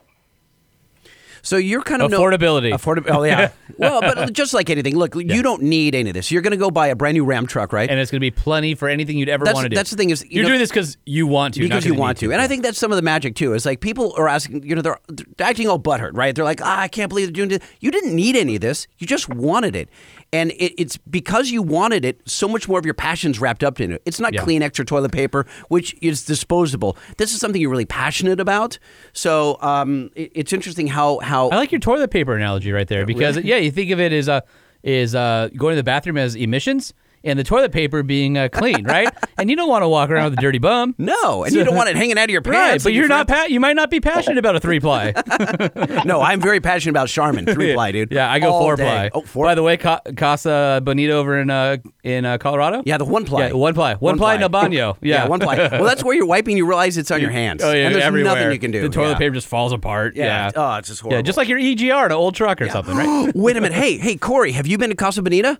So 1.46 1.58
you're 1.58 1.84
kind 1.84 2.02
of 2.02 2.10
no- 2.10 2.20
Affordability. 2.20 2.74
Affordability. 2.74 3.16
Oh 3.16 3.24
yeah. 3.24 3.52
well, 3.78 4.02
but 4.02 4.34
just 4.34 4.54
like 4.54 4.70
anything, 4.72 4.96
look, 4.98 5.16
you 5.16 5.44
don't 5.44 5.62
need 5.62 5.94
any 5.94 6.10
of 6.10 6.16
this. 6.16 6.32
You're 6.32 6.42
going 6.42 6.52
to 6.52 6.58
go 6.58 6.72
buy 6.72 6.88
a 6.88 6.96
brand 6.96 7.14
new 7.16 7.24
Ram 7.24 7.46
truck, 7.46 7.72
right? 7.72 7.88
and 7.90 8.00
it's 8.00 8.10
going 8.10 8.18
to 8.20 8.26
be 8.26 8.32
plenty 8.32 8.74
for 8.74 8.90
anything 8.90 9.18
you'd 9.18 9.30
ever 9.30 9.46
want 9.46 9.64
to 9.66 9.70
do. 9.70 9.76
that's 9.76 9.92
the 9.92 9.96
thing 9.96 10.10
is, 10.10 10.24
you 10.24 10.30
you're 10.32 10.44
know- 10.44 10.50
doing 10.50 10.60
this 10.60 10.72
because 10.72 10.98
you 11.06 11.28
want 11.28 11.54
to, 11.54 11.62
not 11.62 11.68
because 11.70 11.86
you 11.86 11.94
want 11.94 12.22
need 12.22 12.28
to. 12.28 12.34
And 12.34 12.42
I 12.42 12.48
think 12.48 12.64
that's 12.64 12.80
some 12.80 12.92
of 12.92 12.96
the 12.96 13.04
magic 13.04 13.36
too. 13.36 13.54
Is 13.54 13.66
like 13.66 13.80
people 13.80 14.14
are 14.18 14.28
asking, 14.28 14.64
you 14.64 14.76
know, 14.76 14.82
they're, 14.82 14.98
they're 15.08 15.48
acting 15.48 15.68
all 15.70 15.80
butthurt, 15.80 16.12
right? 16.14 16.34
They're 16.36 16.44
like, 16.44 16.62
ah, 16.64 16.80
I 16.80 16.88
can't 16.88 17.10
believe 17.10 17.28
they're 17.28 17.46
doing 17.46 17.50
this. 17.50 17.60
You 17.80 17.92
didn't 17.92 18.16
need 18.16 18.36
any 18.36 18.56
of 18.56 18.62
this. 18.62 18.88
You 18.98 19.06
just 19.06 19.30
wanted 19.30 19.76
it. 19.76 19.88
And 20.34 20.52
it, 20.52 20.74
it's 20.82 20.98
because 20.98 21.52
you 21.52 21.62
wanted 21.62 22.04
it, 22.04 22.20
so 22.28 22.48
much 22.48 22.68
more 22.68 22.80
of 22.80 22.86
your 22.86 22.96
passion's 22.96 23.40
wrapped 23.40 23.64
up 23.64 23.80
in 23.80 23.92
it. 23.94 24.02
It's 24.06 24.20
not 24.20 24.34
Yeah. 24.34 24.42
Kleenex 24.42 24.80
or 24.80 24.84
toilet 24.84 25.12
paper, 25.12 25.46
which 25.70 25.96
is 26.02 26.26
disposable. 26.26 26.98
This 27.18 27.34
is 27.34 27.40
something 27.40 27.62
you're 27.62 27.70
really 27.70 27.86
passionate 27.86 28.40
about. 28.40 28.80
So 29.14 29.58
um, 29.62 30.10
it, 30.16 30.32
it's 30.34 30.52
interesting 30.52 30.88
how 30.88 31.20
how 31.20 31.35
I 31.52 31.56
like 31.56 31.72
your 31.72 31.80
toilet 31.80 32.12
paper 32.12 32.36
analogy 32.36 32.72
right 32.72 32.88
there 32.88 33.06
because 33.06 33.38
yeah, 33.38 33.58
you 33.58 33.72
think 33.72 33.92
of 33.92 34.00
it 34.00 34.12
as 34.12 34.30
uh, 34.30 34.42
is 34.84 35.16
uh, 35.16 35.50
going 35.56 35.74
to 35.74 35.78
the 35.78 35.84
bathroom 35.84 36.18
as 36.18 36.36
emissions 36.36 36.94
and 37.26 37.38
the 37.38 37.44
toilet 37.44 37.72
paper 37.72 38.04
being 38.04 38.38
uh, 38.38 38.50
clean, 38.50 38.86
right? 38.86 39.10
and 39.38 39.50
you 39.50 39.56
don't 39.56 39.68
want 39.68 39.84
to 39.84 39.90
walk 39.90 40.10
around 40.10 40.32
with 40.32 40.40
a 40.40 40.42
dirty 40.42 40.60
bum. 40.60 40.96
no, 40.98 41.44
and 41.44 41.54
you 41.54 41.64
don't 41.64 41.76
want 41.76 41.90
it 41.90 41.96
hanging 41.96 42.18
out 42.18 42.26
of 42.26 42.30
your 42.30 42.42
pants. 42.42 42.56
Right, 42.56 42.84
but 42.84 42.94
you're 42.94 43.08
not. 43.08 43.28
Pa- 43.28 43.48
you 43.50 43.60
might 43.60 43.76
not 43.76 43.90
be 43.90 44.00
passionate 44.00 44.38
about 44.38 44.56
a 44.56 44.60
three 44.60 44.80
ply. 44.80 45.14
no, 46.06 46.22
I'm 46.22 46.40
very 46.40 46.62
passionate 46.62 46.92
about 46.92 47.10
Charmin 47.10 47.46
three 47.46 47.74
ply, 47.74 47.92
dude. 47.92 48.12
yeah, 48.12 48.32
I 48.32 48.40
go 48.40 48.52
All 48.52 48.62
four 48.62 48.76
day. 48.76 48.84
ply. 48.84 49.10
Oh, 49.14 49.22
four. 49.22 49.46
By 49.46 49.56
the 49.56 49.64
way, 49.64 49.78
Ca- 49.78 50.02
Casa 50.16 50.82
Bonita 50.84 51.14
over 51.14 51.40
in 51.40 51.50
uh, 51.50 51.78
in 52.04 52.26
uh, 52.26 52.38
Colorado. 52.38 52.84
yeah, 52.86 52.98
the 52.98 53.06
one 53.06 53.26
ply. 53.26 53.48
Yeah, 53.48 53.54
one 53.54 53.74
ply. 53.74 53.96
One, 53.96 54.18
ply, 54.18 54.38
no 54.38 54.50
baño. 54.50 54.98
Yeah. 55.02 55.28
one 55.28 55.40
ply. 55.40 55.58
Well, 55.58 55.84
that's 55.84 56.04
where 56.04 56.16
you're 56.16 56.26
wiping. 56.26 56.58
You 56.58 56.68
realize 56.68 56.98
it's 56.98 57.12
on 57.12 57.22
your 57.22 57.32
hands. 57.32 57.64
Oh 57.64 57.72
yeah, 57.72 57.88
and 57.88 57.96
there's 57.96 58.04
everywhere. 58.04 58.36
nothing 58.36 58.52
you 58.52 58.60
can 58.60 58.72
do. 58.72 58.82
The 58.82 58.90
toilet 58.90 59.12
yeah. 59.12 59.18
paper 59.18 59.36
just 59.36 59.48
falls 59.48 59.72
apart. 59.72 60.16
Yeah. 60.16 60.26
Yeah. 60.26 60.52
Oh, 60.56 60.76
it's 60.76 60.90
just 60.90 61.02
horrible. 61.02 61.18
Yeah, 61.18 61.22
just 61.22 61.38
like 61.38 61.48
your 61.48 61.60
EGR, 61.60 62.06
an 62.06 62.12
old 62.12 62.36
truck 62.36 62.62
or 62.62 62.70
something, 62.70 62.96
right? 62.96 63.32
Wait 63.36 63.58
a 63.58 63.62
minute. 63.62 63.76
Hey, 63.76 63.98
hey, 63.98 64.16
Kory, 64.16 64.52
have 64.52 64.68
you 64.68 64.78
been 64.78 64.90
to 64.90 64.96
Casa 64.96 65.22
Bonita? 65.22 65.60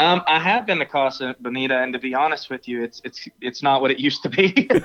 Um, 0.00 0.22
I 0.26 0.40
have 0.40 0.66
been 0.66 0.78
to 0.78 0.86
Casa 0.86 1.36
Bonita, 1.40 1.76
and 1.76 1.92
to 1.92 1.98
be 1.98 2.14
honest 2.14 2.48
with 2.48 2.66
you, 2.66 2.82
it's 2.82 3.02
it's 3.04 3.28
it's 3.40 3.62
not 3.62 3.82
what 3.82 3.90
it 3.90 3.98
used 3.98 4.22
to 4.22 4.28
be. 4.28 4.68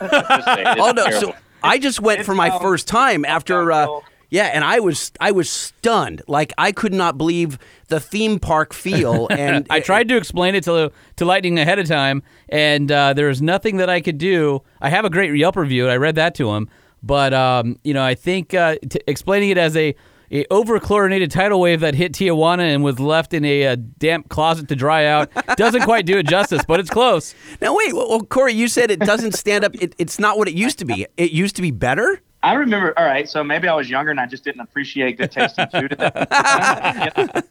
Oh 0.78 0.92
no. 0.96 1.10
So 1.10 1.34
I 1.64 1.78
just 1.78 2.02
went 2.02 2.20
It's, 2.20 2.26
for 2.26 2.36
my 2.36 2.50
um, 2.50 2.62
first 2.62 2.88
time 2.88 3.24
after. 3.26 3.72
Uh, 3.72 4.02
yeah, 4.30 4.46
and 4.54 4.66
I 4.66 4.80
was 4.82 5.14
I 5.22 5.32
was 5.32 5.50
stunned. 5.50 6.22
Like 6.28 6.52
I 6.58 6.74
could 6.74 6.94
not 6.94 7.18
believe 7.18 7.58
the 7.88 8.00
theme 8.00 8.40
park 8.40 8.74
feel. 8.74 9.28
And 9.36 9.66
I 9.70 9.80
tried 9.80 10.10
to 10.10 10.18
explain 10.18 10.56
it 10.56 10.66
to 10.66 10.92
to 11.16 11.26
Lightning 11.26 11.58
ahead 11.60 11.80
of 11.80 11.88
time, 11.88 12.22
and 12.50 12.92
uh, 12.92 13.14
there 13.14 13.28
was 13.28 13.42
nothing 13.42 13.78
that 13.78 13.90
I 13.90 14.02
could 14.02 14.18
do. 14.18 14.64
I 14.82 14.90
have 14.90 15.06
a 15.06 15.10
great 15.10 15.34
Yelp 15.36 15.56
review, 15.56 15.84
and 15.84 15.92
I 15.92 15.96
read 15.96 16.16
that 16.16 16.36
to 16.36 16.54
him. 16.54 16.68
But 17.02 17.34
um, 17.34 17.80
you 17.84 17.94
know, 17.94 18.04
I 18.04 18.16
think 18.16 18.54
uh, 18.54 18.76
t- 18.90 19.00
explaining 19.08 19.50
it 19.52 19.58
as 19.58 19.78
a 19.78 19.96
a 20.32 20.46
over-chlorinated 20.52 21.32
tidal 21.32 21.60
wave 21.60 21.80
that 21.82 21.96
hit 21.96 22.14
Tijuana 22.14 22.74
and 22.74 22.84
was 22.84 23.00
left 23.00 23.34
in 23.34 23.46
a, 23.46 23.68
uh 23.68 23.78
damp 23.98 24.30
closet 24.30 24.68
to 24.70 24.76
dry 24.76 25.06
out 25.06 25.30
doesn't 25.58 25.84
quite 25.84 26.06
do 26.06 26.18
it 26.18 26.28
justice, 26.28 26.64
but 26.68 26.80
it's 26.80 26.90
close. 26.90 27.36
Now 27.62 27.76
wait, 27.76 27.94
well, 27.94 28.10
well, 28.10 28.22
Kory, 28.22 28.54
you 28.54 28.68
said 28.68 28.92
it 28.92 29.00
doesn't 29.00 29.34
stand 29.34 29.64
up. 29.64 29.76
It, 29.76 29.94
it's 29.98 30.20
not 30.20 30.38
what 30.38 30.48
it 30.48 30.54
used 30.56 30.80
to 30.80 30.86
be. 30.86 31.06
It 31.18 31.32
used 31.32 31.56
to 31.58 31.62
be 31.62 31.72
better. 31.72 32.22
I 32.44 32.54
remember. 32.54 32.94
All 32.98 33.06
right, 33.06 33.28
so 33.28 33.44
maybe 33.44 33.68
I 33.68 33.74
was 33.76 33.90
younger 33.90 34.12
and 34.12 34.20
I 34.20 34.28
just 34.28 34.44
didn't 34.44 34.62
appreciate 34.62 35.18
good 35.18 35.32
tasting 35.32 35.68
food 35.68 35.94
at 35.94 36.30
that 36.30 37.16
time. 37.16 37.44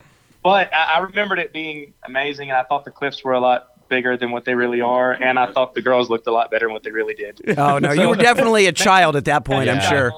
But 0.42 0.72
I, 0.74 0.96
I 0.96 0.98
remembered 1.00 1.38
it 1.38 1.52
being 1.52 1.94
amazing, 2.04 2.50
and 2.50 2.58
I 2.58 2.64
thought 2.64 2.84
the 2.84 2.90
cliffs 2.90 3.24
were 3.24 3.32
a 3.32 3.40
lot 3.40 3.88
bigger 3.88 4.16
than 4.16 4.30
what 4.30 4.44
they 4.44 4.54
really 4.54 4.80
are, 4.80 5.12
and 5.12 5.38
I 5.38 5.50
thought 5.50 5.74
the 5.74 5.82
girls 5.82 6.10
looked 6.10 6.26
a 6.26 6.32
lot 6.32 6.50
better 6.50 6.66
than 6.66 6.72
what 6.74 6.82
they 6.82 6.90
really 6.90 7.14
did. 7.14 7.58
Oh 7.58 7.78
no, 7.78 7.92
you 7.92 8.08
were 8.08 8.14
definitely 8.30 8.66
a 8.66 8.72
child 8.72 9.16
at 9.16 9.24
that 9.24 9.44
point. 9.44 9.68
I'm 9.70 9.76
Yeah. 9.76 9.88
sure. 9.88 10.12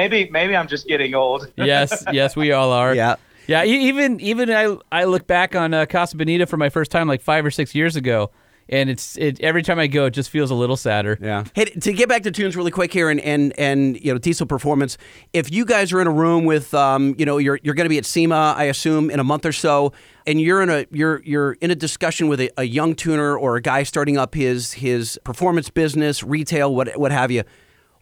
Maybe 0.00 0.30
maybe 0.30 0.56
I'm 0.56 0.66
just 0.66 0.86
getting 0.88 1.14
old. 1.14 1.52
Yes, 1.56 2.04
yes, 2.10 2.34
we 2.34 2.52
all 2.52 2.72
are. 2.72 2.94
Yeah. 2.94 3.16
Yeah, 3.46 3.64
even 3.64 4.18
even 4.20 4.50
I 4.50 4.76
I 4.90 5.04
look 5.04 5.26
back 5.26 5.54
on 5.54 5.74
uh, 5.74 5.84
Casa 5.84 6.16
Bonita 6.16 6.46
for 6.46 6.56
my 6.56 6.70
first 6.70 6.90
time 6.90 7.06
like 7.06 7.20
five 7.20 7.44
or 7.44 7.50
six 7.50 7.74
years 7.74 7.96
ago, 7.96 8.30
and 8.68 8.88
it's 8.88 9.18
it 9.18 9.40
every 9.40 9.62
time 9.62 9.78
I 9.78 9.88
go, 9.88 10.06
it 10.06 10.12
just 10.12 10.30
feels 10.30 10.50
a 10.50 10.54
little 10.54 10.76
sadder. 10.76 11.18
Yeah. 11.20 11.44
Hey, 11.54 11.64
to 11.66 11.92
get 11.92 12.08
back 12.08 12.22
to 12.22 12.30
tunes 12.30 12.56
really 12.56 12.70
quick 12.70 12.92
here, 12.92 13.10
and 13.10 13.20
and 13.20 13.52
and 13.58 14.00
you 14.02 14.12
know, 14.12 14.18
Diesel 14.18 14.46
Performance. 14.46 14.96
If 15.32 15.50
you 15.52 15.64
guys 15.66 15.92
are 15.92 16.00
in 16.00 16.06
a 16.06 16.12
room 16.12 16.44
with, 16.44 16.72
um, 16.72 17.14
you 17.18 17.26
know, 17.26 17.38
you're 17.38 17.58
you're 17.62 17.74
going 17.74 17.86
to 17.86 17.90
be 17.90 17.98
at 17.98 18.06
SEMA, 18.06 18.54
I 18.56 18.64
assume, 18.64 19.10
in 19.10 19.20
a 19.20 19.24
month 19.24 19.44
or 19.44 19.52
so, 19.52 19.92
and 20.26 20.40
you're 20.40 20.62
in 20.62 20.70
a 20.70 20.86
you're 20.92 21.20
you're 21.24 21.52
in 21.60 21.70
a 21.70 21.74
discussion 21.76 22.28
with 22.28 22.40
a, 22.40 22.50
a 22.56 22.64
young 22.64 22.94
tuner 22.94 23.36
or 23.36 23.56
a 23.56 23.60
guy 23.60 23.82
starting 23.82 24.16
up 24.16 24.34
his 24.34 24.74
his 24.74 25.18
performance 25.24 25.68
business, 25.68 26.22
retail, 26.22 26.74
what 26.74 26.96
what 26.96 27.10
have 27.10 27.30
you. 27.30 27.42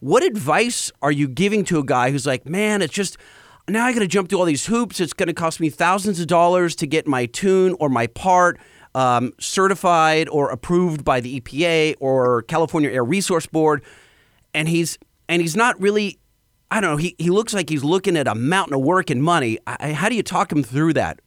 What 0.00 0.22
advice 0.22 0.92
are 1.02 1.10
you 1.10 1.26
giving 1.26 1.64
to 1.66 1.78
a 1.78 1.84
guy 1.84 2.10
who's 2.10 2.26
like, 2.26 2.46
man, 2.46 2.82
it's 2.82 2.94
just 2.94 3.16
now 3.68 3.84
I 3.84 3.92
got 3.92 4.00
to 4.00 4.06
jump 4.06 4.28
through 4.28 4.38
all 4.38 4.44
these 4.44 4.66
hoops. 4.66 5.00
It's 5.00 5.12
going 5.12 5.26
to 5.26 5.34
cost 5.34 5.60
me 5.60 5.70
thousands 5.70 6.20
of 6.20 6.26
dollars 6.26 6.76
to 6.76 6.86
get 6.86 7.06
my 7.06 7.26
tune 7.26 7.74
or 7.80 7.88
my 7.88 8.06
part 8.06 8.58
um, 8.94 9.32
certified 9.38 10.28
or 10.28 10.50
approved 10.50 11.04
by 11.04 11.20
the 11.20 11.40
EPA 11.40 11.96
or 12.00 12.42
California 12.42 12.90
Air 12.90 13.04
Resource 13.04 13.46
Board, 13.46 13.82
and 14.54 14.68
he's 14.68 14.98
and 15.28 15.42
he's 15.42 15.56
not 15.56 15.80
really. 15.80 16.18
I 16.70 16.80
don't 16.80 16.90
know. 16.90 16.96
He 16.96 17.14
he 17.18 17.30
looks 17.30 17.54
like 17.54 17.70
he's 17.70 17.84
looking 17.84 18.16
at 18.16 18.26
a 18.26 18.34
mountain 18.34 18.74
of 18.74 18.80
work 18.80 19.10
and 19.10 19.22
money. 19.22 19.58
I, 19.66 19.92
how 19.92 20.08
do 20.08 20.14
you 20.14 20.22
talk 20.22 20.52
him 20.52 20.62
through 20.62 20.94
that, 20.94 21.20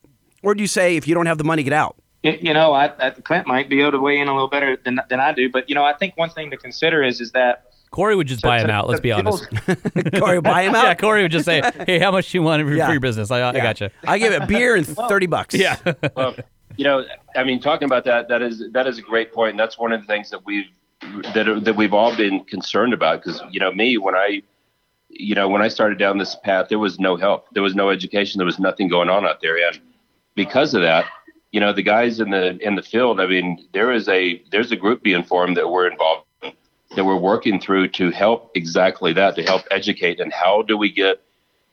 or 0.44 0.56
do 0.56 0.62
you 0.62 0.68
say 0.68 0.98
if 0.98 1.08
you 1.08 1.16
don't 1.16 1.26
have 1.26 1.38
the 1.38 1.44
money, 1.44 1.64
get 1.64 1.74
out? 1.74 1.96
You 2.24 2.38
you 2.42 2.54
know, 2.54 2.74
I, 2.74 2.92
I, 3.00 3.10
Clint 3.12 3.48
might 3.48 3.70
be 3.70 3.82
able 3.82 3.92
to 3.92 4.00
weigh 4.00 4.20
in 4.20 4.28
a 4.28 4.34
little 4.34 4.50
better 4.50 4.78
than, 4.78 5.00
than 5.10 5.20
I 5.20 5.34
do, 5.34 5.50
but 5.50 5.68
you 5.70 5.76
know, 5.76 5.84
I 5.84 5.94
think 5.94 6.16
one 6.18 6.30
thing 6.30 6.52
to 6.52 6.58
consider 6.58 7.04
is 7.04 7.22
is 7.22 7.32
that 7.32 7.71
Kory 7.91 8.15
would 8.15 8.27
just 8.27 8.41
buy 8.41 8.60
him 8.62 8.67
to- 8.67 8.73
out. 8.73 8.88
Let's 8.88 8.99
to 8.99 9.04
be 9.04 9.12
honest. 9.12 9.49
people's- 9.49 10.10
Kory, 10.19 10.41
buy 10.41 10.63
him 10.63 10.73
out. 10.75 10.84
Yeah, 10.86 10.93
Kory 10.95 11.21
would 11.23 11.32
just 11.32 11.45
say, 11.45 11.62
"Hey, 11.86 11.99
how 11.99 12.12
much 12.12 12.32
do 12.32 12.38
you 12.38 12.41
want 12.41 12.63
for 12.65 12.73
Yeah. 12.73 12.89
your 12.91 12.99
business? 12.99 13.32
I, 13.32 13.39
I 13.41 13.54
Yeah. 13.54 13.63
gotcha." 13.63 13.91
I 14.06 14.17
give 14.17 14.34
it 14.34 14.47
beer 14.47 14.75
and 14.75 14.88
thirty 14.88 15.27
bucks. 15.27 15.54
Yeah, 15.54 15.75
well, 16.15 16.36
you 16.77 16.86
know, 16.86 17.06
I 17.36 17.43
mean, 17.43 17.60
talking 17.60 17.86
about 17.86 18.06
that, 18.06 18.27
that 18.30 18.41
is 18.41 18.63
that 18.71 18.88
is 18.88 18.97
a 18.97 19.01
great 19.01 19.34
point, 19.34 19.51
and 19.51 19.60
that's 19.60 19.77
one 19.77 19.91
of 19.91 20.01
the 20.01 20.08
things 20.08 20.30
that 20.32 20.45
we've 20.45 20.65
that 21.34 21.62
that 21.65 21.75
we've 21.75 21.93
all 21.93 22.15
been 22.15 22.43
concerned 22.45 22.93
about. 22.93 23.23
Because 23.23 23.41
you 23.51 23.60
know, 23.60 23.71
me 23.73 23.97
when 23.97 24.15
I, 24.15 24.41
you 25.10 25.36
know, 25.36 25.49
when 25.49 25.62
I 25.62 25.67
started 25.67 25.97
down 25.97 26.17
this 26.17 26.36
path, 26.36 26.67
there 26.69 26.80
was 26.80 26.97
no 26.99 27.17
help, 27.17 27.47
there 27.54 27.63
was 27.63 27.75
no 27.75 27.89
education, 27.89 28.38
there 28.39 28.45
was 28.45 28.60
nothing 28.60 28.88
going 28.88 29.10
on 29.10 29.25
out 29.25 29.41
there, 29.41 29.58
and 29.67 29.80
because 30.36 30.73
of 30.73 30.82
that, 30.82 31.06
you 31.51 31.60
know, 31.60 31.73
the 31.73 31.84
guys 31.84 32.21
in 32.21 32.30
the 32.30 32.58
in 32.65 32.75
the 32.75 32.84
field, 32.84 33.19
I 33.19 33.27
mean, 33.27 33.67
there 33.73 33.91
is 33.91 34.08
a 34.08 34.41
there's 34.51 34.71
a 34.71 34.77
group 34.77 35.04
being 35.04 35.23
formed 35.23 35.58
that 35.58 35.69
we're 35.69 35.88
involved 35.91 36.21
in, 36.21 36.31
that 36.95 37.06
we're 37.06 37.15
working 37.15 37.60
through 37.60 37.88
to 37.89 38.12
help 38.12 38.51
exactly 38.56 39.13
that, 39.13 39.36
to 39.36 39.43
help 39.43 39.63
educate, 39.71 40.19
and 40.19 40.32
how 40.32 40.62
do 40.62 40.77
we 40.77 40.91
get 40.91 41.21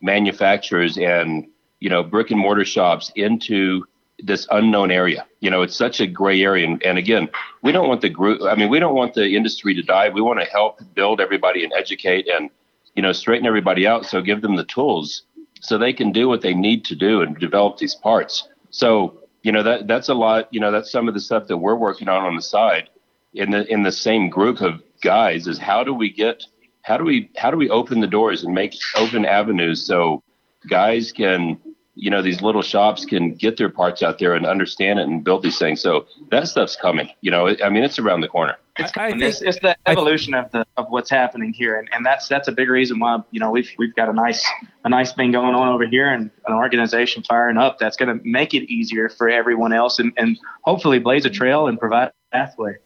manufacturers 0.01 0.97
and 0.97 1.49
you 1.81 1.91
know 1.91 2.03
brick 2.03 2.31
and 2.31 2.39
mortar 2.39 2.65
shops 2.65 3.11
into 3.17 3.85
this 4.23 4.47
unknown 4.51 4.91
area. 4.91 5.27
You 5.41 5.51
know, 5.51 5.63
it's 5.63 5.77
such 5.77 6.01
a 6.01 6.07
gray 6.07 6.43
area. 6.43 6.67
And, 6.67 6.83
and 6.83 6.99
again, 6.99 7.29
we 7.63 7.73
don't 7.73 7.89
want 7.89 8.01
the 8.01 8.09
group, 8.09 8.43
I 8.43 8.55
mean, 8.55 8.69
we 8.69 8.81
don't 8.81 8.95
want 8.95 9.15
the 9.15 9.37
industry 9.37 9.75
to 9.75 9.83
die. 9.83 10.09
We 10.09 10.21
want 10.21 10.41
to 10.41 10.47
help 10.47 10.81
build 10.95 11.21
everybody 11.21 11.65
and 11.65 11.73
educate 11.73 12.29
and, 12.29 12.51
you 12.95 13.03
know, 13.03 13.13
straighten 13.13 13.47
everybody 13.47 13.87
out. 13.87 14.07
So 14.07 14.21
give 14.21 14.43
them 14.43 14.57
the 14.57 14.65
tools 14.65 15.23
so 15.61 15.79
they 15.79 15.93
can 15.93 16.13
do 16.13 16.29
what 16.29 16.41
they 16.41 16.55
need 16.55 16.85
to 16.87 16.97
do 16.97 17.23
and 17.23 17.39
develop 17.39 17.79
these 17.79 17.95
parts. 17.95 18.49
So, 18.71 19.23
you 19.43 19.53
know, 19.53 19.63
that 19.63 19.87
that's 19.87 20.09
a 20.09 20.15
lot, 20.15 20.49
you 20.53 20.61
know, 20.61 20.73
that's 20.73 20.91
some 20.91 21.09
of 21.09 21.15
the 21.15 21.21
stuff 21.21 21.47
that 21.47 21.57
we're 21.57 21.77
working 21.77 22.09
on 22.09 22.25
on 22.25 22.35
the 22.35 22.43
side 22.43 22.91
in 23.35 23.51
the, 23.51 23.73
in 23.73 23.85
the 23.85 23.93
same 23.93 24.29
group 24.29 24.61
of 24.61 24.83
guys 25.03 25.47
is 25.47 25.59
how 25.59 25.85
do 25.85 25.93
we 25.95 26.11
get, 26.11 26.45
how 26.83 26.97
do 26.97 27.05
we, 27.05 27.31
how 27.37 27.51
do 27.51 27.57
we 27.57 27.71
open 27.71 28.01
the 28.01 28.07
doors 28.07 28.45
and 28.45 28.55
make 28.55 28.75
open 28.97 29.25
avenues 29.25 29.87
so 29.87 30.23
guys 30.69 31.13
can, 31.13 31.59
you 32.01 32.11
know 32.11 32.23
these 32.23 32.41
little 32.43 32.63
shops 32.63 33.05
can 33.05 33.35
get 33.35 33.57
their 33.57 33.69
parts 33.69 34.05
out 34.05 34.21
there 34.21 34.35
and 34.35 34.47
understand 34.47 35.01
it 35.01 35.09
and 35.09 35.25
build 35.25 35.43
these 35.43 35.59
things. 35.59 35.81
So 35.81 36.07
that 36.31 36.47
stuff's 36.47 36.77
coming 36.77 37.11
you 37.23 37.31
know 37.31 37.49
i 37.49 37.69
mean 37.69 37.83
it's 37.83 37.99
around 37.99 38.21
the 38.21 38.29
corner. 38.29 38.57
I, 38.79 38.83
I 38.97 39.09
And 39.09 39.21
think 39.21 39.23
it's, 39.31 39.43
it's 39.43 39.59
the 39.59 39.77
evolution 39.87 40.35
of 40.35 40.51
the 40.53 40.65
of 40.77 40.87
what's 40.91 41.11
happening 41.11 41.53
here, 41.53 41.77
and, 41.77 41.89
and 41.93 42.07
that's 42.07 42.29
that's 42.29 42.47
a 42.47 42.53
big 42.53 42.69
reason 42.69 43.01
why 43.01 43.19
you 43.31 43.41
know 43.41 43.51
we've 43.51 43.71
we've 43.79 43.95
got 43.95 44.09
a 44.09 44.13
nice 44.13 44.47
a 44.85 44.89
nice 44.89 45.13
thing 45.13 45.33
going 45.33 45.55
on 45.55 45.69
over 45.69 45.87
here, 45.87 46.09
and 46.09 46.31
an 46.47 46.55
organization 46.55 47.25
firing 47.25 47.57
up 47.57 47.79
that's 47.79 47.97
going 47.97 48.17
to 48.17 48.25
make 48.25 48.55
it 48.55 48.71
easier 48.71 49.09
for 49.09 49.29
everyone 49.29 49.73
else, 49.73 49.99
and, 49.99 50.13
and 50.17 50.39
hopefully 50.63 51.01
blaze 51.01 51.25
a 51.25 51.31
trail 51.31 51.67
and 51.67 51.79
provide 51.81 52.09
a 52.09 52.13
pathway. 52.37 52.77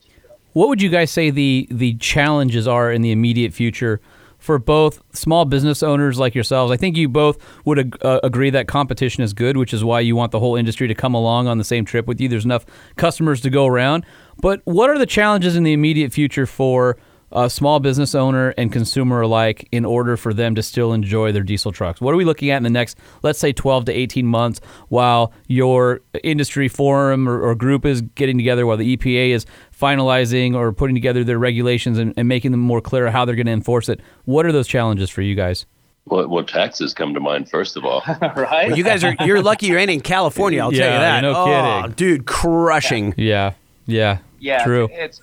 What 0.52 0.68
would 0.68 0.82
you 0.82 0.88
guys 0.88 1.10
say 1.10 1.30
the 1.30 1.66
the 1.70 1.94
challenges 1.94 2.66
are 2.68 2.92
in 2.92 3.02
the 3.02 3.12
immediate 3.12 3.52
future 3.52 4.00
for 4.38 4.58
both 4.58 5.02
small 5.14 5.44
business 5.44 5.82
owners 5.82 6.18
like 6.18 6.34
yourselves? 6.34 6.72
I 6.72 6.76
think 6.76 6.96
you 6.96 7.08
both 7.08 7.38
would 7.64 7.78
ag- 7.78 8.04
uh, 8.04 8.20
agree 8.22 8.50
that 8.50 8.66
competition 8.66 9.22
is 9.22 9.32
good, 9.32 9.56
which 9.56 9.72
is 9.72 9.84
why 9.84 10.00
you 10.00 10.16
want 10.16 10.32
the 10.32 10.40
whole 10.40 10.56
industry 10.56 10.88
to 10.88 10.94
come 10.94 11.14
along 11.14 11.46
on 11.48 11.58
the 11.58 11.64
same 11.64 11.84
trip 11.84 12.06
with 12.06 12.20
you. 12.20 12.28
There's 12.28 12.44
enough 12.44 12.66
customers 12.96 13.40
to 13.42 13.50
go 13.50 13.66
around. 13.66 14.04
But 14.40 14.60
what 14.64 14.90
are 14.90 14.98
the 14.98 15.06
challenges 15.06 15.56
in 15.56 15.62
the 15.62 15.72
immediate 15.72 16.12
future 16.12 16.46
for 16.46 16.96
a 17.34 17.50
small 17.50 17.80
business 17.80 18.14
owner 18.14 18.50
and 18.56 18.72
consumer 18.72 19.20
alike 19.20 19.68
in 19.72 19.84
order 19.84 20.16
for 20.16 20.32
them 20.32 20.54
to 20.54 20.62
still 20.62 20.92
enjoy 20.92 21.32
their 21.32 21.42
diesel 21.42 21.72
trucks? 21.72 22.00
What 22.00 22.12
are 22.14 22.16
we 22.16 22.24
looking 22.24 22.50
at 22.50 22.56
in 22.58 22.62
the 22.62 22.70
next, 22.70 22.98
let's 23.22 23.38
say, 23.38 23.52
12 23.52 23.86
to 23.86 23.92
18 23.92 24.26
months 24.26 24.60
while 24.88 25.32
your 25.48 26.00
industry 26.22 26.68
forum 26.68 27.28
or, 27.28 27.40
or 27.40 27.54
group 27.54 27.84
is 27.84 28.02
getting 28.02 28.36
together, 28.36 28.66
while 28.66 28.76
the 28.76 28.96
EPA 28.96 29.30
is 29.30 29.46
finalizing 29.78 30.54
or 30.54 30.72
putting 30.72 30.94
together 30.94 31.24
their 31.24 31.38
regulations 31.38 31.98
and, 31.98 32.14
and 32.16 32.28
making 32.28 32.50
them 32.50 32.60
more 32.60 32.80
clear 32.80 33.10
how 33.10 33.24
they're 33.24 33.36
going 33.36 33.46
to 33.46 33.52
enforce 33.52 33.88
it? 33.88 34.00
What 34.24 34.46
are 34.46 34.52
those 34.52 34.68
challenges 34.68 35.10
for 35.10 35.22
you 35.22 35.34
guys? 35.34 35.66
Well, 36.06 36.28
well, 36.28 36.44
taxes 36.44 36.94
come 36.94 37.14
to 37.14 37.20
mind 37.20 37.48
first 37.48 37.76
of 37.76 37.84
all. 37.84 38.02
right? 38.20 38.68
Well, 38.68 38.76
you 38.76 38.84
guys 38.84 39.04
are 39.04 39.14
you're 39.20 39.42
lucky 39.42 39.66
you 39.66 39.78
ain't 39.78 39.90
in 39.90 40.00
California. 40.00 40.60
I'll 40.60 40.72
tell 40.72 40.92
you 40.92 40.98
that. 40.98 41.20
no 41.20 41.32
oh, 41.34 41.80
kidding. 41.82 41.94
dude, 41.94 42.26
crushing. 42.26 43.14
Yeah, 43.16 43.52
yeah, 43.86 44.18
yeah 44.40 44.64
true. 44.64 44.88
it's 44.90 45.20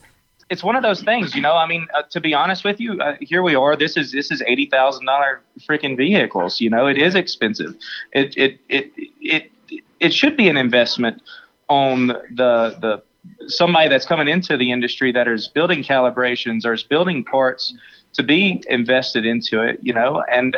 it's 0.50 0.64
one 0.64 0.76
of 0.76 0.84
those 0.84 1.02
things 1.04 1.36
you 1.36 1.42
know 1.42 1.54
i 1.54 1.68
mean 1.68 1.88
uh, 1.94 2.02
to 2.10 2.20
be 2.20 2.34
honest 2.34 2.64
with 2.64 2.80
you 2.80 3.00
uh, 3.00 3.16
here 3.22 3.44
we 3.44 3.56
are 3.56 3.76
this 3.76 3.96
is 3.98 4.12
this 4.12 4.32
is 4.32 4.42
eighty 4.48 4.66
thousand 4.66 5.06
dollar 5.06 5.42
freaking 5.60 5.96
vehicles 5.96 6.60
you 6.60 6.70
know 6.70 6.88
it 6.88 6.98
is 6.98 7.16
expensive 7.16 7.76
it 8.14 8.36
it 8.38 8.60
it 8.70 8.92
it 9.22 9.52
it 10.00 10.14
should 10.14 10.36
be 10.36 10.48
an 10.48 10.58
investment 10.58 11.22
on 11.68 12.08
the 12.08 12.76
the 12.82 13.02
somebody 13.48 13.90
that's 13.90 14.06
coming 14.06 14.28
into 14.28 14.58
the 14.58 14.72
industry 14.72 15.12
that 15.12 15.28
is 15.28 15.48
building 15.48 15.84
calibrations 15.84 16.66
or 16.66 16.74
is 16.74 16.84
building 16.84 17.24
parts 17.24 17.74
to 18.14 18.24
be 18.24 18.64
invested 18.68 19.26
into 19.26 19.62
it, 19.62 19.80
you 19.84 19.94
know, 19.94 20.24
and 20.32 20.58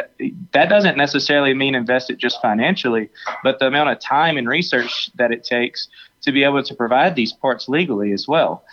that 0.54 0.70
doesn't 0.70 0.98
necessarily 0.98 1.54
mean 1.54 1.76
invest 1.76 2.10
it 2.10 2.18
just 2.18 2.42
financially, 2.42 3.10
but 3.44 3.60
the 3.60 3.68
amount 3.68 3.90
of 3.90 4.00
time 4.00 4.38
and 4.38 4.48
research 4.48 5.12
that 5.16 5.32
it 5.32 5.44
takes 5.44 5.90
to 6.22 6.32
be 6.32 6.44
able 6.44 6.64
to 6.64 6.74
provide 6.74 7.16
these 7.16 7.34
parts 7.34 7.68
legally 7.68 8.14
as 8.14 8.28
well. 8.28 8.64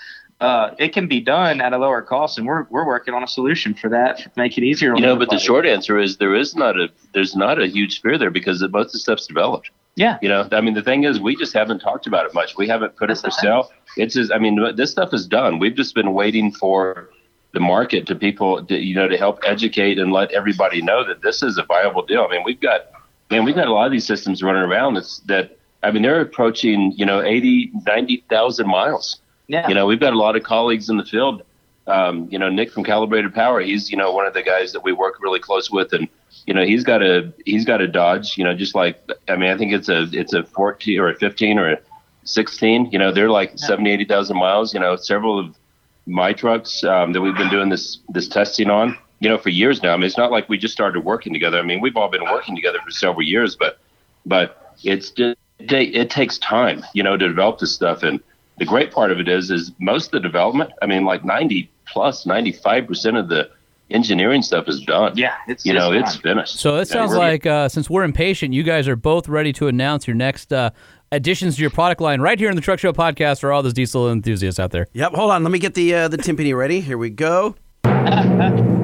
Uh, 0.41 0.73
it 0.79 0.93
can 0.93 1.09
be 1.09 1.21
done 1.21 1.61
at 1.61 1.73
a 1.73 1.79
lower 1.79 2.01
cost, 2.01 2.39
and 2.39 2.47
we're 2.47 2.65
we're 2.71 2.87
working 2.87 3.13
on 3.13 3.25
a 3.25 3.27
solution 3.27 3.75
for 3.75 3.89
that 3.89 4.19
to 4.19 4.31
make 4.37 4.57
it 4.57 4.63
easier. 4.63 4.95
You 4.95 5.01
know, 5.01 5.17
but 5.17 5.31
the 5.31 5.39
short 5.39 5.67
answer 5.67 5.99
is 5.99 6.19
there 6.19 6.37
is 6.37 6.55
not 6.55 6.79
a 6.79 6.89
there's 7.13 7.35
not 7.35 7.61
a 7.61 7.67
huge 7.67 8.01
fear 8.03 8.17
there 8.17 8.31
because 8.31 8.63
most 8.71 8.87
of 8.87 8.93
the 8.93 8.99
stuff's 9.01 9.27
developed. 9.27 9.71
yeah, 9.97 10.17
You 10.23 10.29
know, 10.29 10.49
I 10.53 10.61
mean, 10.61 10.75
the 10.75 10.83
thing 10.83 11.03
is, 11.03 11.19
we 11.19 11.35
just 11.35 11.53
haven't 11.55 11.81
talked 11.81 12.07
about 12.07 12.25
it 12.25 12.35
much. 12.35 12.57
We 12.57 12.69
haven't 12.69 12.95
put 12.95 13.09
That's 13.09 13.21
it 13.21 13.25
for 13.25 13.31
sale. 13.33 13.73
It's 13.97 14.15
just, 14.15 14.33
I 14.33 14.39
mean, 14.39 14.77
this 14.77 14.93
stuff 14.93 15.13
is 15.13 15.27
done. 15.27 15.59
We've 15.59 15.75
just 15.75 15.93
been 15.93 16.15
waiting 16.15 16.53
for 16.53 17.11
the 17.53 17.59
market 17.59 18.07
to 18.07 18.15
people, 18.15 18.65
to, 18.65 18.79
you 18.79 18.95
know, 18.95 19.09
to 19.09 19.17
help 19.17 19.41
educate 19.45 19.99
and 19.99 20.13
let 20.13 20.31
everybody 20.31 20.83
know 20.83 21.05
that 21.05 21.23
this 21.23 21.43
is 21.43 21.59
a 21.59 21.65
viable 21.65 22.05
deal. 22.07 22.23
I 22.23 22.31
mean, 22.31 22.45
we've 22.45 22.61
got, 22.61 22.83
man, 23.29 23.45
we've 23.45 23.57
got 23.57 23.67
a 23.67 23.73
lot 23.73 23.87
of 23.87 23.93
these 23.93 24.07
systems 24.07 24.41
running 24.41 24.63
around. 24.63 24.95
That's 24.95 25.19
that. 25.27 25.57
I 25.83 25.91
mean, 25.91 26.03
they're 26.03 26.21
approaching, 26.21 26.93
you 26.97 27.07
know, 27.07 27.23
80, 27.23 27.73
90,000 27.87 28.69
miles. 28.69 29.21
Yeah, 29.49 29.67
You 29.67 29.75
know, 29.75 29.87
we've 29.87 29.99
got 29.99 30.13
a 30.13 30.19
lot 30.19 30.37
of 30.37 30.43
colleagues 30.43 30.91
in 30.91 30.99
the 30.99 31.05
field. 31.05 31.43
Um, 31.87 32.29
you 32.31 32.39
know, 32.39 32.51
Nick 32.51 32.71
from 32.71 32.85
Calibrated 32.85 33.35
Power, 33.35 33.61
he's 33.61 33.91
you 33.91 33.97
know 33.97 34.13
one 34.13 34.27
of 34.27 34.35
the 34.35 34.43
guys 34.43 34.73
that 34.73 34.85
we 34.85 34.93
work 34.93 35.23
really 35.23 35.41
close 35.41 35.71
with, 35.71 35.95
and 35.95 36.07
you 36.47 36.53
know 36.53 36.63
he's 36.63 36.85
got 36.85 37.03
a 37.03 37.33
he's 37.47 37.65
got 37.65 37.81
a 37.81 37.89
Dodge. 37.89 38.37
You 38.37 38.45
know, 38.45 38.55
just 38.55 38.75
like 38.75 39.01
I 39.27 39.37
mean, 39.37 39.51
I 39.51 39.57
think 39.57 39.73
it's 39.73 39.89
a 39.89 40.03
it's 40.13 40.35
a 40.35 40.45
14 40.45 41.01
or 41.01 41.09
a 41.09 41.15
15 41.17 41.59
or 41.59 41.73
a 41.73 41.79
16. 42.25 42.91
You 42.93 42.99
know, 42.99 43.11
they're 43.11 43.31
like 43.31 43.59
70, 43.59 43.91
80,000 43.91 44.37
miles. 44.37 44.75
You 44.75 44.81
know, 44.81 44.97
several 44.97 45.39
of 45.39 45.57
my 46.05 46.35
trucks 46.35 46.85
um, 46.85 47.15
that 47.15 47.23
we've 47.23 47.37
been 47.37 47.49
doing 47.49 47.71
this 47.71 48.01
this 48.11 48.29
testing 48.29 48.69
on. 48.69 48.97
You 49.21 49.31
know, 49.31 49.39
for 49.39 49.49
years 49.49 49.83
now. 49.83 49.95
I 49.95 49.97
mean, 49.97 50.05
it's 50.05 50.19
not 50.19 50.31
like 50.31 50.49
we 50.51 50.59
just 50.59 50.75
started 50.75 51.05
working 51.05 51.33
together. 51.33 51.59
I 51.59 51.63
mean, 51.63 51.81
we've 51.81 51.97
all 51.97 52.09
been 52.09 52.25
working 52.25 52.55
together 52.55 52.79
for 52.85 52.91
several 52.91 53.23
years, 53.23 53.57
but 53.57 53.79
but 54.27 54.75
it's 54.85 55.11
just 55.11 55.39
it, 55.59 55.73
it 55.73 56.11
takes 56.11 56.37
time, 56.39 56.85
you 56.93 57.03
know, 57.03 57.17
to 57.17 57.29
develop 57.29 57.59
this 57.59 57.75
stuff. 57.75 58.03
And 58.03 58.21
the 58.59 58.65
great 58.65 58.93
part 58.93 59.11
of 59.13 59.21
it 59.21 59.29
is, 59.29 59.51
is 59.51 59.73
most 59.79 60.07
of 60.07 60.13
the 60.13 60.21
development. 60.21 60.71
I 60.83 60.87
mean, 60.87 61.05
like 61.05 61.25
ninety 61.25 61.71
plus, 61.87 62.27
ninety 62.27 62.53
five 62.53 62.87
percent 62.87 63.17
of 63.17 63.29
the 63.29 63.51
engineering 63.91 64.43
stuff 64.43 64.69
is 64.69 64.81
done. 64.83 65.13
yeah. 65.17 65.35
It's 65.47 65.65
you 65.65 65.73
know, 65.73 65.93
done. 65.93 66.03
it's 66.03 66.17
finished. 66.17 66.59
So 66.59 66.77
it 66.77 66.89
sounds 66.89 67.13
we're- 67.13 67.21
like 67.21 67.47
uh, 67.47 67.69
since 67.69 67.89
we're 67.89 68.05
impatient, 68.05 68.53
you 68.53 68.63
guys 68.63 68.87
are 68.89 68.97
both 68.97 69.29
ready 69.29 69.53
to 69.55 69.69
announce 69.69 70.07
your 70.07 70.15
next 70.15 70.53
uh, 70.53 70.71
additions 71.11 71.57
to 71.57 71.63
your 71.63 71.71
product 71.71 72.01
line 72.01 72.21
right 72.21 72.39
here 72.39 72.51
in 72.51 72.57
the 72.57 72.61
Truck 72.63 72.79
Show 72.79 72.93
podcast 72.93 73.41
for 73.41 73.51
all 73.53 73.63
those 73.63 73.73
diesel 73.73 74.11
enthusiasts 74.11 74.61
out 74.61 74.73
there. 74.73 74.89
Yep. 74.93 75.15
Hold 75.15 75.31
on. 75.31 75.43
Let 75.43 75.53
me 75.53 75.59
get 75.59 75.73
the 75.75 75.95
uh, 75.95 76.09
the 76.09 76.19
timpani 76.19 76.55
ready. 76.55 76.81
Here 76.81 76.99
we 76.99 77.09
go. 77.11 77.55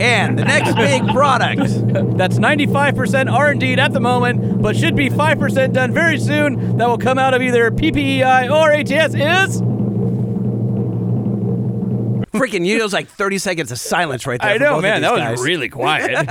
And 0.00 0.38
the 0.38 0.44
next 0.44 0.74
big 0.74 1.06
product. 1.08 1.60
That's 2.18 2.38
95% 2.38 3.32
R&D 3.32 3.74
at 3.74 3.92
the 3.92 4.00
moment, 4.00 4.60
but 4.60 4.76
should 4.76 4.96
be 4.96 5.08
5% 5.08 5.72
done 5.72 5.92
very 5.92 6.18
soon. 6.18 6.76
That 6.78 6.88
will 6.88 6.98
come 6.98 7.18
out 7.18 7.32
of 7.34 7.42
either 7.42 7.70
PPEI 7.70 8.50
or 8.50 8.72
ATS 8.72 9.14
is 9.14 9.62
Freaking, 12.32 12.66
you 12.66 12.74
know, 12.74 12.80
it 12.80 12.82
was 12.84 12.92
like 12.92 13.06
30 13.08 13.38
seconds 13.38 13.70
of 13.70 13.78
silence 13.78 14.26
right 14.26 14.40
there. 14.40 14.50
I 14.54 14.58
know, 14.58 14.80
man. 14.80 15.02
That 15.02 15.14
guys. 15.16 15.38
was 15.38 15.46
really 15.46 15.68
quiet. 15.68 16.26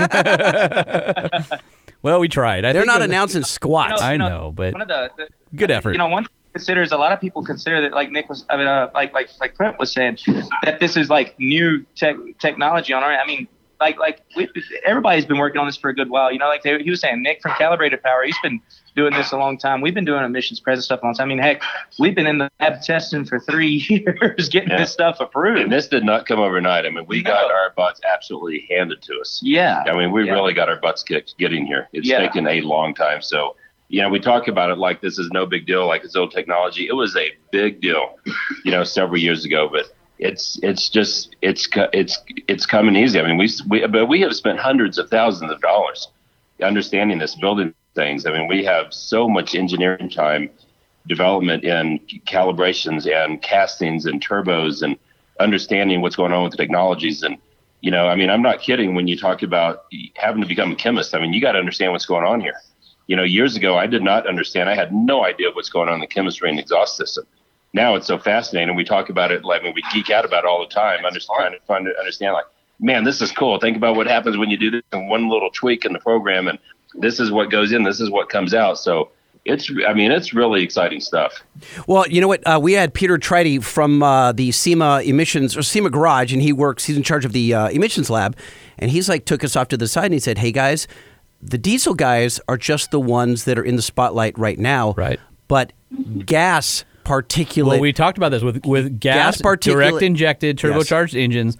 well, 2.01 2.19
we 2.19 2.27
tried. 2.27 2.65
I 2.65 2.73
They're 2.73 2.81
think 2.81 2.87
not 2.87 2.97
it 2.97 3.05
was- 3.05 3.09
announcing 3.09 3.43
squats. 3.43 4.01
I 4.01 4.13
You 4.13 4.17
know, 4.17 4.51
but 4.53 4.73
one 4.73 4.81
of 4.81 4.89
the, 4.89 5.09
the 5.15 5.29
good 5.55 5.71
effort. 5.71 5.93
You 5.93 5.99
know, 5.99 6.07
one 6.09 6.23
thing 6.25 6.31
considers 6.53 6.91
a 6.91 6.97
lot 6.97 7.13
of 7.13 7.21
people 7.21 7.41
consider 7.43 7.79
that, 7.81 7.93
like 7.93 8.11
Nick 8.11 8.27
was, 8.27 8.45
I 8.49 8.57
mean, 8.57 8.67
uh, 8.67 8.91
like 8.93 9.13
like 9.13 9.29
like 9.39 9.55
Clint 9.55 9.79
was 9.79 9.93
saying, 9.93 10.17
that 10.63 10.79
this 10.81 10.97
is 10.97 11.09
like 11.09 11.39
new 11.39 11.85
tech 11.95 12.17
technology 12.39 12.91
on 12.91 13.01
our. 13.01 13.11
I 13.13 13.25
mean, 13.25 13.47
like 13.83 13.99
like 13.99 14.21
we, 14.35 14.47
everybody's 14.85 15.25
been 15.25 15.37
working 15.37 15.59
on 15.59 15.65
this 15.67 15.75
for 15.77 15.89
a 15.89 15.95
good 15.95 16.09
while. 16.09 16.31
You 16.31 16.39
know, 16.39 16.47
like 16.47 16.63
they, 16.63 16.81
he 16.81 16.89
was 16.89 17.01
saying, 17.01 17.21
Nick 17.21 17.41
from 17.41 17.51
Calibrated 17.57 18.01
Power, 18.01 18.23
he's 18.25 18.37
been 18.41 18.61
doing 18.95 19.13
this 19.13 19.31
a 19.31 19.37
long 19.37 19.57
time. 19.57 19.81
We've 19.81 19.93
been 19.93 20.05
doing 20.05 20.23
emissions 20.23 20.59
present 20.59 20.85
stuff 20.85 21.01
a 21.01 21.05
long 21.05 21.13
time. 21.15 21.25
I 21.25 21.29
mean, 21.29 21.39
heck, 21.39 21.61
we've 21.99 22.15
been 22.15 22.27
in 22.27 22.37
the 22.37 22.49
lab 22.59 22.81
testing 22.81 23.25
for 23.25 23.39
three 23.39 23.85
years 23.89 24.49
getting 24.49 24.69
Yeah. 24.69 24.77
this 24.77 24.91
stuff 24.91 25.19
approved. 25.19 25.59
and 25.61 25.71
this 25.71 25.87
did 25.87 26.03
not 26.03 26.25
come 26.25 26.39
overnight. 26.39 26.85
I 26.85 26.89
mean, 26.89 27.05
we 27.07 27.21
No. 27.21 27.31
got 27.31 27.51
our 27.51 27.71
butts 27.75 27.99
absolutely 28.09 28.65
handed 28.69 29.01
to 29.03 29.19
us. 29.19 29.41
yeah, 29.43 29.83
I 29.87 29.97
mean, 29.97 30.11
we 30.11 30.25
Yeah. 30.25 30.33
really 30.33 30.53
got 30.53 30.69
our 30.69 30.79
butts 30.79 31.03
kicked 31.03 31.35
getting 31.37 31.65
here. 31.65 31.89
It's 31.93 32.07
Yeah. 32.07 32.19
taken 32.19 32.47
a 32.47 32.61
long 32.61 32.93
time. 32.93 33.21
So, 33.21 33.55
you 33.89 34.01
know, 34.01 34.09
we 34.09 34.19
talk 34.19 34.47
about 34.47 34.69
it 34.71 34.77
like 34.77 35.01
this 35.01 35.19
is 35.19 35.29
no 35.31 35.45
big 35.45 35.65
deal, 35.67 35.85
like 35.87 36.03
it's 36.03 36.15
old 36.15 36.31
technology. 36.31 36.87
It 36.87 36.93
was 36.95 37.15
a 37.15 37.31
big 37.51 37.81
deal, 37.81 38.15
you 38.63 38.71
know, 38.71 38.83
several 38.83 39.17
years 39.19 39.43
ago, 39.45 39.69
but 39.71 39.85
it's 40.23 40.57
it's 40.63 40.89
just 40.89 41.35
it's 41.41 41.67
it's 41.91 42.17
it's 42.47 42.65
coming 42.65 42.95
easy. 42.95 43.19
I 43.19 43.27
mean, 43.27 43.37
we 43.37 43.49
we 43.67 43.85
but 43.87 44.07
we 44.07 44.21
have 44.21 44.33
spent 44.33 44.57
hundreds 44.57 44.97
of 44.97 45.09
thousands 45.09 45.51
of 45.51 45.59
dollars 45.61 46.07
understanding 46.61 47.19
this, 47.19 47.35
building 47.35 47.73
things. 47.93 48.25
I 48.25 48.31
mean, 48.31 48.47
we 48.47 48.63
have 48.63 48.93
so 48.93 49.27
much 49.27 49.53
engineering 49.53 50.09
time, 50.09 50.49
development 51.07 51.65
in 51.65 51.99
calibrations 52.25 53.05
and 53.05 53.41
castings 53.41 54.05
and 54.05 54.25
turbos 54.25 54.81
and 54.81 54.97
understanding 55.41 55.99
what's 55.99 56.15
going 56.15 56.31
on 56.31 56.43
with 56.43 56.51
the 56.51 56.57
technologies 56.57 57.21
and 57.21 57.37
you 57.81 57.91
know, 57.91 58.07
I 58.07 58.15
mean, 58.15 58.29
I'm 58.29 58.41
not 58.41 58.61
kidding 58.61 58.95
when 58.95 59.09
you 59.09 59.17
talk 59.17 59.43
about 59.43 59.87
having 60.15 60.41
to 60.41 60.47
become 60.47 60.71
a 60.71 60.75
chemist. 60.75 61.13
I 61.13 61.19
mean, 61.19 61.33
you 61.33 61.41
got 61.41 61.51
to 61.51 61.59
understand 61.59 61.91
what's 61.91 62.05
going 62.05 62.23
on 62.23 62.39
here. 62.39 62.55
You 63.07 63.17
know, 63.17 63.23
years 63.23 63.57
ago, 63.57 63.77
I 63.77 63.87
did 63.87 64.01
not 64.01 64.25
understand. 64.25 64.69
I 64.69 64.75
had 64.75 64.93
no 64.93 65.25
idea 65.25 65.49
what's 65.51 65.67
going 65.67 65.89
on 65.89 65.95
in 65.95 65.99
the 65.99 66.07
chemistry 66.07 66.49
and 66.49 66.57
exhaust 66.57 66.95
system. 66.95 67.25
Now 67.73 67.95
it's 67.95 68.07
so 68.07 68.17
fascinating. 68.17 68.69
And 68.69 68.77
we 68.77 68.83
talk 68.83 69.09
about 69.09 69.31
it 69.31 69.43
like 69.43 69.61
I 69.61 69.65
mean, 69.65 69.73
we 69.73 69.83
geek 69.91 70.09
out 70.09 70.25
about 70.25 70.43
it 70.43 70.47
all 70.47 70.59
the 70.61 70.73
time. 70.73 71.05
I'm 71.05 71.13
just 71.13 71.27
trying 71.27 71.51
to 71.53 71.59
find 71.65 71.85
to 71.85 71.97
understand, 71.97 72.33
like, 72.33 72.45
man, 72.79 73.03
this 73.03 73.21
is 73.21 73.31
cool. 73.31 73.59
Think 73.59 73.77
about 73.77 73.95
what 73.95 74.07
happens 74.07 74.37
when 74.37 74.49
you 74.49 74.57
do 74.57 74.71
this 74.71 74.83
and 74.91 75.09
one 75.09 75.29
little 75.29 75.49
tweak 75.49 75.85
in 75.85 75.93
the 75.93 75.99
program, 75.99 76.47
and 76.47 76.59
this 76.95 77.19
is 77.19 77.31
what 77.31 77.49
goes 77.49 77.71
in, 77.71 77.83
this 77.83 77.99
is 77.99 78.09
what 78.09 78.29
comes 78.29 78.53
out. 78.53 78.77
So 78.77 79.09
it's, 79.45 79.71
I 79.87 79.93
mean, 79.93 80.11
it's 80.11 80.33
really 80.33 80.63
exciting 80.63 81.01
stuff. 81.01 81.43
Well, 81.87 82.07
you 82.07 82.21
know 82.21 82.27
what? 82.27 82.45
Uh, 82.45 82.59
we 82.61 82.73
had 82.73 82.93
Peter 82.93 83.17
Treydte 83.17 83.63
from 83.63 84.03
uh, 84.03 84.31
the 84.31 84.51
SEMA 84.51 85.01
emissions 85.03 85.57
or 85.57 85.63
SEMA 85.63 85.89
garage, 85.89 86.31
and 86.31 86.41
he 86.41 86.53
works. 86.53 86.85
He's 86.85 86.95
in 86.97 87.03
charge 87.03 87.25
of 87.25 87.33
the 87.33 87.53
uh, 87.53 87.67
emissions 87.69 88.09
lab, 88.09 88.37
and 88.77 88.91
he's 88.91 89.09
like 89.09 89.25
took 89.25 89.43
us 89.43 89.55
off 89.55 89.67
to 89.69 89.77
the 89.77 89.87
side 89.87 90.05
and 90.05 90.13
he 90.13 90.19
said, 90.19 90.37
"Hey 90.37 90.51
guys, 90.51 90.87
the 91.41 91.57
diesel 91.57 91.93
guys 91.93 92.39
are 92.47 92.57
just 92.57 92.91
the 92.91 92.99
ones 92.99 93.43
that 93.45 93.57
are 93.57 93.63
in 93.63 93.75
the 93.75 93.81
spotlight 93.81 94.37
right 94.37 94.59
now, 94.59 94.93
Right. 94.93 95.19
But 95.49 95.73
gas 96.25 96.85
particulate. 97.03 97.65
Well, 97.67 97.79
we 97.79 97.93
talked 97.93 98.17
about 98.17 98.29
this 98.29 98.43
with 98.43 98.65
with 98.65 98.99
gas, 98.99 99.37
Gas 99.37 99.41
particulate- 99.41 99.61
direct 99.73 100.01
injected 100.01 100.57
turbocharged 100.57 101.19
engines. 101.21 101.57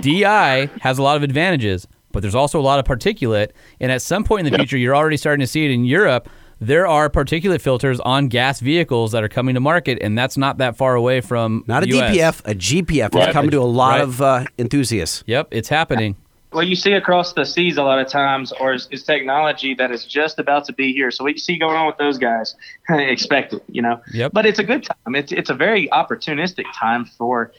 DI 0.00 0.68
has 0.80 0.98
a 0.98 1.02
lot 1.02 1.16
of 1.16 1.22
advantages, 1.22 1.86
but 2.10 2.20
there's 2.22 2.34
also 2.34 2.60
a 2.60 2.62
lot 2.62 2.78
of 2.78 2.84
particulate. 2.84 3.50
And 3.80 3.92
at 3.92 4.02
some 4.02 4.24
point 4.24 4.46
in 4.46 4.52
the 4.52 4.58
future, 4.58 4.76
you're 4.76 4.96
already 4.96 5.16
starting 5.16 5.40
to 5.40 5.46
see 5.46 5.64
it 5.64 5.70
in 5.70 5.84
Europe. 5.84 6.28
There 6.60 6.86
are 6.86 7.10
particulate 7.10 7.60
filters 7.60 7.98
on 8.00 8.28
gas 8.28 8.60
vehicles 8.60 9.10
that 9.12 9.24
are 9.24 9.28
coming 9.28 9.54
to 9.54 9.60
market, 9.60 9.98
and 10.00 10.16
that's 10.16 10.36
not 10.36 10.58
that 10.58 10.76
far 10.76 10.94
away 10.94 11.20
from 11.20 11.64
not 11.66 11.82
a 11.82 11.88
US. 11.88 12.16
DPF, 12.16 12.40
a 12.44 12.54
GPF. 12.54 13.14
Right. 13.14 13.24
It's 13.28 13.32
coming 13.32 13.50
to 13.50 13.60
a 13.60 13.64
lot 13.64 13.94
Right. 13.94 14.00
of 14.02 14.22
uh, 14.22 14.44
enthusiasts. 14.58 15.24
Yep, 15.26 15.48
it's 15.50 15.68
happening. 15.68 16.16
What 16.52 16.66
you 16.66 16.74
see 16.76 16.92
across 16.92 17.32
the 17.32 17.44
seas 17.44 17.76
a 17.76 17.82
lot 17.82 17.98
of 17.98 18.08
times, 18.08 18.52
or 18.60 18.74
is, 18.74 18.88
is 18.90 19.02
technology 19.04 19.74
that 19.74 19.90
is 19.90 20.04
just 20.04 20.38
about 20.38 20.64
to 20.66 20.72
be 20.72 20.92
here. 20.92 21.10
So 21.10 21.24
what 21.24 21.32
you 21.34 21.38
see 21.38 21.56
going 21.58 21.76
on 21.76 21.86
with 21.86 21.96
those 21.98 22.18
guys, 22.18 22.54
expect 22.88 23.52
it, 23.54 23.62
you 23.68 23.82
know. 23.82 24.00
Yep. 24.12 24.32
But 24.32 24.46
it's 24.46 24.58
a 24.58 24.64
good 24.64 24.82
time. 24.84 25.14
It's 25.14 25.32
it's 25.32 25.50
a 25.50 25.54
very 25.54 25.88
opportunistic 25.88 26.64
time 26.78 27.04
for 27.04 27.52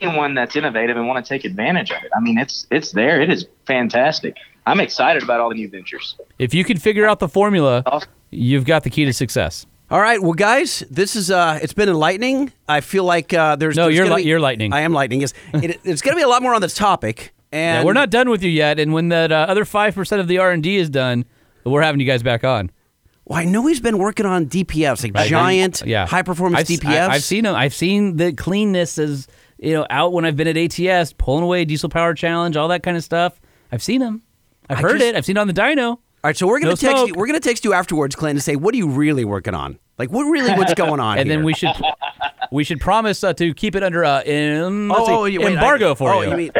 anyone 0.00 0.34
that's 0.34 0.54
innovative 0.56 0.96
and 0.96 1.06
want 1.08 1.24
to 1.24 1.28
take 1.28 1.44
advantage 1.44 1.90
of 1.90 2.02
it. 2.02 2.10
I 2.16 2.20
mean, 2.20 2.38
it's 2.38 2.66
it's 2.70 2.92
there. 2.92 3.20
It 3.20 3.30
is 3.30 3.46
fantastic. 3.66 4.36
I'm 4.66 4.80
excited 4.80 5.22
about 5.22 5.40
all 5.40 5.48
the 5.48 5.54
new 5.54 5.68
ventures. 5.68 6.16
If 6.38 6.52
you 6.52 6.62
can 6.64 6.76
figure 6.78 7.06
out 7.08 7.20
the 7.20 7.28
formula, 7.28 7.82
Awesome. 7.86 8.10
you've 8.30 8.66
got 8.66 8.84
the 8.84 8.90
key 8.90 9.04
to 9.06 9.12
success. 9.12 9.64
All 9.90 10.00
right, 10.02 10.20
well, 10.20 10.34
guys, 10.34 10.84
this 10.90 11.16
is 11.16 11.30
uh, 11.30 11.58
it's 11.62 11.72
been 11.72 11.88
enlightening. 11.88 12.52
I 12.68 12.82
feel 12.82 13.04
like 13.04 13.32
uh, 13.32 13.56
there's 13.56 13.74
No, 13.76 13.84
there's 13.84 13.96
you're 13.96 14.04
gonna 14.04 14.16
li- 14.16 14.22
be- 14.24 14.28
you're 14.28 14.40
lightning. 14.40 14.74
I 14.74 14.80
am 14.80 14.92
lightning. 14.92 15.22
Yes, 15.22 15.32
it, 15.54 15.80
it's 15.82 16.02
going 16.02 16.12
to 16.14 16.16
be 16.16 16.22
a 16.22 16.28
lot 16.28 16.42
more 16.42 16.54
on 16.54 16.60
this 16.60 16.74
topic, 16.74 17.32
and 17.52 17.80
Yeah, 17.80 17.84
we're 17.84 17.92
not 17.92 18.10
done 18.10 18.30
with 18.30 18.42
you 18.42 18.50
yet, 18.50 18.78
and 18.78 18.92
when 18.92 19.08
that 19.08 19.32
uh, 19.32 19.46
other 19.48 19.64
five 19.64 19.94
percent 19.94 20.20
of 20.20 20.28
the 20.28 20.38
R 20.38 20.50
and 20.52 20.62
D 20.62 20.76
is 20.76 20.90
done, 20.90 21.24
we're 21.64 21.82
having 21.82 22.00
you 22.00 22.06
guys 22.06 22.22
back 22.22 22.44
on. 22.44 22.70
Well, 23.24 23.38
I 23.38 23.44
know 23.44 23.66
he's 23.66 23.80
been 23.80 23.98
working 23.98 24.24
on 24.26 24.46
DPFs, 24.46 25.02
like 25.04 25.14
Right. 25.14 25.28
giant, 25.28 25.82
yeah, 25.84 26.06
high 26.06 26.22
performance 26.22 26.60
I've, 26.70 26.78
DPFs. 26.80 27.08
I, 27.08 27.12
have 27.14 27.22
seen 27.24 27.44
them. 27.44 27.54
I've 27.54 27.74
seen 27.74 28.16
the 28.16 28.32
cleanness 28.32 28.98
as 28.98 29.28
you 29.58 29.74
know 29.74 29.86
out 29.90 30.12
when 30.12 30.24
I've 30.24 30.36
been 30.36 30.48
at 30.48 30.56
ATS, 30.56 31.12
pulling 31.12 31.44
away 31.44 31.64
diesel 31.64 31.88
power 31.90 32.14
challenge, 32.14 32.56
all 32.56 32.68
that 32.68 32.82
kind 32.82 32.96
of 32.96 33.04
stuff. 33.04 33.38
I've 33.70 33.82
seen 33.82 34.00
them. 34.00 34.22
I've 34.70 34.78
I 34.78 34.80
heard 34.82 34.92
just- 34.98 35.04
it. 35.04 35.14
I've 35.16 35.24
seen 35.26 35.36
it 35.36 35.40
on 35.40 35.46
the 35.46 35.52
dyno. 35.54 35.88
All 35.90 36.00
right, 36.24 36.36
so 36.36 36.46
we're 36.46 36.58
going 36.58 36.70
No 36.70 36.74
to 36.76 36.80
text 36.80 36.96
smoke. 36.96 37.08
you. 37.08 37.14
We're 37.16 37.26
to 37.40 37.40
text 37.40 37.64
you 37.64 37.72
afterwards, 37.74 38.16
Clint, 38.16 38.36
and 38.36 38.42
say, 38.42 38.56
"What 38.56 38.74
are 38.74 38.76
you 38.78 38.88
really 38.88 39.24
working 39.24 39.54
on? 39.54 39.78
Like, 39.98 40.10
what 40.10 40.24
really 40.24 40.52
what's 40.52 40.74
going 40.74 41.00
on?" 41.00 41.18
and 41.20 41.30
then 41.30 41.44
we 41.44 41.54
should 41.54 41.74
we 42.52 42.64
should 42.64 42.80
promise 42.80 43.22
uh, 43.24 43.32
to 43.34 43.52
keep 43.54 43.74
it 43.74 43.82
under 43.82 44.04
uh, 44.04 44.22
in, 44.22 44.90
Oh, 44.92 45.26
see, 45.26 45.38
oh, 45.38 45.42
wait, 45.44 45.52
embargo 45.54 45.92
I- 45.92 45.94
for 45.94 46.12
oh, 46.12 46.22
you. 46.22 46.36
mean 46.36 46.50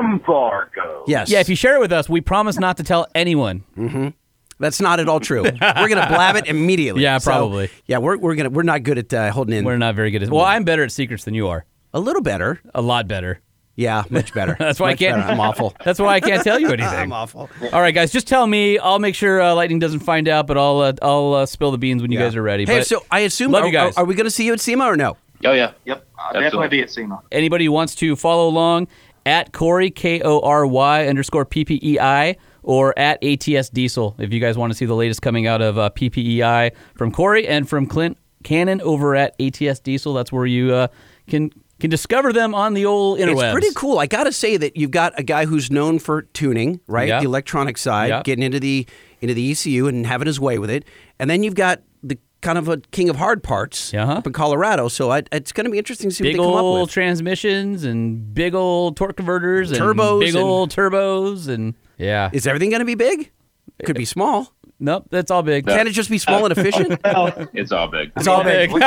Embargo. 0.00 1.04
yes? 1.06 1.30
yeah, 1.30 1.40
if 1.40 1.48
you 1.48 1.56
share 1.56 1.76
it 1.76 1.80
with 1.80 1.92
us, 1.92 2.08
we 2.08 2.20
promise 2.20 2.58
not 2.58 2.76
to 2.78 2.82
tell 2.84 3.06
anyone. 3.14 3.64
That's 4.60 4.80
not 4.80 4.98
at 5.00 5.08
all 5.08 5.20
true. 5.20 5.42
we're 5.42 5.52
going 5.88 6.00
to 6.00 6.08
blab 6.08 6.36
it 6.36 6.46
immediately. 6.46 7.02
Yeah, 7.08 7.18
So, 7.18 7.30
probably. 7.30 7.70
yeah, 7.86 7.98
we're 7.98 8.16
we're 8.16 8.34
gonna 8.34 8.50
we're 8.50 8.62
not 8.64 8.82
good 8.82 8.98
at 8.98 9.14
uh, 9.14 9.30
holding 9.30 9.56
in. 9.56 9.64
We're 9.64 9.76
not 9.78 9.94
very 9.94 10.10
good 10.10 10.22
at. 10.24 10.30
Well, 10.30 10.44
I'm 10.44 10.64
better 10.64 10.82
at 10.82 10.90
secrets 10.92 11.24
than 11.24 11.34
you 11.34 11.46
are. 11.48 11.64
a 11.94 12.00
little 12.00 12.22
better. 12.22 12.60
A 12.74 12.82
lot 12.82 13.06
better. 13.08 13.40
Yeah, 13.78 14.02
much 14.10 14.34
better. 14.34 14.56
That's 14.58 14.80
why 14.80 14.88
Much 14.90 14.94
I 15.02 15.04
can't. 15.06 15.16
better. 15.18 15.32
I'm 15.32 15.38
awful. 15.40 15.72
That's 15.84 16.00
why 16.00 16.14
I 16.14 16.20
can't 16.20 16.42
tell 16.42 16.58
you 16.58 16.66
anything. 16.72 16.88
I'm 16.88 17.12
awful. 17.12 17.48
All 17.72 17.80
right, 17.80 17.94
guys, 17.94 18.10
just 18.10 18.26
tell 18.26 18.44
me. 18.44 18.76
I'll 18.76 18.98
make 18.98 19.14
sure 19.14 19.40
uh, 19.40 19.54
Lightning 19.54 19.78
doesn't 19.78 20.00
find 20.00 20.26
out, 20.28 20.48
but 20.48 20.58
I'll 20.58 20.80
uh, 20.80 20.92
I'll 21.00 21.34
uh, 21.34 21.46
spill 21.46 21.70
the 21.70 21.78
beans 21.78 22.02
when 22.02 22.10
you 22.10 22.18
Yeah. 22.18 22.24
guys 22.26 22.34
are 22.36 22.42
ready. 22.42 22.64
Hey, 22.66 22.78
but 22.78 22.86
so 22.88 23.04
I 23.10 23.20
assume 23.20 23.52
love 23.52 23.62
are, 23.62 23.66
you 23.68 23.72
guys. 23.72 23.96
Are, 23.96 24.02
are 24.02 24.04
we 24.06 24.16
going 24.16 24.24
to 24.26 24.30
see 24.32 24.44
you 24.44 24.52
at 24.52 24.60
SEMA 24.60 24.84
or 24.84 24.96
no? 24.96 25.16
Oh 25.44 25.52
yeah. 25.52 25.74
Yep, 25.84 26.04
I'll 26.18 26.32
definitely 26.40 26.68
be 26.68 26.82
at 26.82 26.90
SEMA. 26.90 27.22
anybody 27.30 27.66
who 27.66 27.70
wants 27.72 27.94
to 27.94 28.16
follow 28.16 28.48
along 28.48 28.88
at 29.24 29.52
Kory 29.52 29.90
K 29.90 30.20
O 30.22 30.40
R 30.40 30.66
Y 30.66 31.06
underscore 31.06 31.44
P 31.44 31.64
P 31.64 31.78
E 31.80 32.00
I 32.00 32.36
or 32.64 32.98
at 32.98 33.22
ATS 33.22 33.70
Diesel 33.70 34.16
if 34.18 34.32
you 34.32 34.40
guys 34.40 34.58
want 34.58 34.72
to 34.72 34.76
see 34.76 34.86
the 34.86 34.96
latest 34.96 35.22
coming 35.22 35.46
out 35.46 35.62
of 35.62 35.78
uh, 35.78 35.88
PPEI 35.90 36.72
from 36.96 37.12
Kory 37.12 37.46
and 37.46 37.68
from 37.68 37.86
Clint 37.86 38.18
Cannon 38.42 38.80
over 38.80 39.14
at 39.14 39.36
ATS 39.40 39.78
Diesel. 39.78 40.14
That's 40.14 40.32
where 40.32 40.46
you 40.46 40.74
uh, 40.74 40.88
can 41.28 41.50
can 41.80 41.90
discover 41.90 42.32
them 42.32 42.54
on 42.54 42.74
the 42.74 42.84
old 42.86 43.18
interwebs. 43.18 43.42
It's 43.44 43.52
pretty 43.52 43.74
cool. 43.74 43.98
I 43.98 44.06
got 44.06 44.24
to 44.24 44.32
say 44.32 44.56
that 44.56 44.76
you've 44.76 44.90
got 44.90 45.12
a 45.18 45.22
guy 45.22 45.46
who's 45.46 45.70
known 45.70 45.98
for 45.98 46.22
tuning, 46.22 46.80
right? 46.86 47.08
Yeah. 47.08 47.20
The 47.20 47.26
electronic 47.26 47.78
side, 47.78 48.08
Yeah. 48.10 48.22
getting 48.24 48.42
into 48.44 48.60
the 48.60 48.86
into 49.20 49.34
the 49.34 49.50
ECU 49.50 49.86
and 49.88 50.06
having 50.06 50.26
his 50.26 50.38
way 50.40 50.58
with 50.58 50.70
it. 50.70 50.84
And 51.18 51.28
then 51.28 51.42
you've 51.42 51.54
got 51.56 51.82
the 52.04 52.16
kind 52.40 52.56
of 52.56 52.68
a 52.68 52.76
king 52.92 53.08
of 53.08 53.16
hard 53.16 53.42
parts 53.42 53.92
Uh-huh. 53.92 54.12
up 54.12 54.26
in 54.28 54.32
Colorado. 54.32 54.86
So 54.88 55.10
I, 55.10 55.22
it's 55.32 55.50
going 55.50 55.64
to 55.64 55.70
be 55.72 55.78
interesting 55.78 56.08
to 56.10 56.14
see 56.14 56.22
Big 56.22 56.36
what 56.38 56.44
they 56.44 56.48
come 56.50 56.56
up 56.56 56.62
old 56.62 56.80
with. 56.82 56.90
transmissions 56.92 57.82
and 57.84 58.32
big 58.32 58.54
old 58.54 58.96
torque 58.96 59.16
converters 59.16 59.72
and 59.72 59.80
Turbos 59.80 60.20
big 60.20 60.34
and- 60.36 60.44
old 60.44 60.70
turbos 60.70 61.48
and 61.48 61.74
yeah. 61.96 62.30
Is 62.32 62.46
everything 62.46 62.70
going 62.70 62.78
to 62.80 62.86
be 62.86 62.94
big? 62.94 63.32
Could 63.84 63.96
be 63.96 64.04
small. 64.04 64.52
nope, 64.78 65.06
that's 65.10 65.30
all 65.32 65.42
big. 65.42 65.66
Can 65.66 65.86
it 65.88 65.90
just 65.90 66.10
be 66.10 66.18
small 66.18 66.44
and 66.46 66.56
efficient? 66.56 67.00
It's 67.54 67.72
all 67.72 67.88
big. 67.88 68.12
It's 68.16 68.26
all 68.28 68.44
big. 68.44 68.70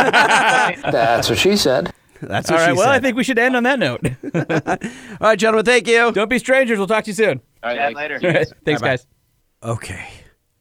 That's 0.82 1.30
what 1.30 1.38
she 1.38 1.56
said. 1.58 1.94
That's 2.22 2.50
what 2.52 2.60
right. 2.60 2.68
she 2.68 2.74
Well, 2.74 2.90
I 2.90 3.00
think 3.00 3.16
we 3.18 3.24
should 3.24 3.40
end 3.40 3.56
on 3.56 3.64
that 3.64 3.80
note. 3.80 4.02
All 4.36 5.28
right, 5.30 5.40
gentlemen, 5.40 5.66
thank 5.66 5.88
you. 5.88 6.12
Don't 6.12 6.30
be 6.30 6.40
strangers. 6.40 6.78
We'll 6.78 6.88
talk 6.88 7.04
to 7.06 7.10
you 7.10 7.16
soon. 7.16 7.42
All 7.64 7.70
right, 7.70 7.76
Chat 7.78 7.96
thanks. 7.96 7.98
later. 7.98 8.20
Thanks, 8.66 8.82
Bye-bye. 8.82 8.88
guys. 8.88 9.08
Okay, 9.64 10.08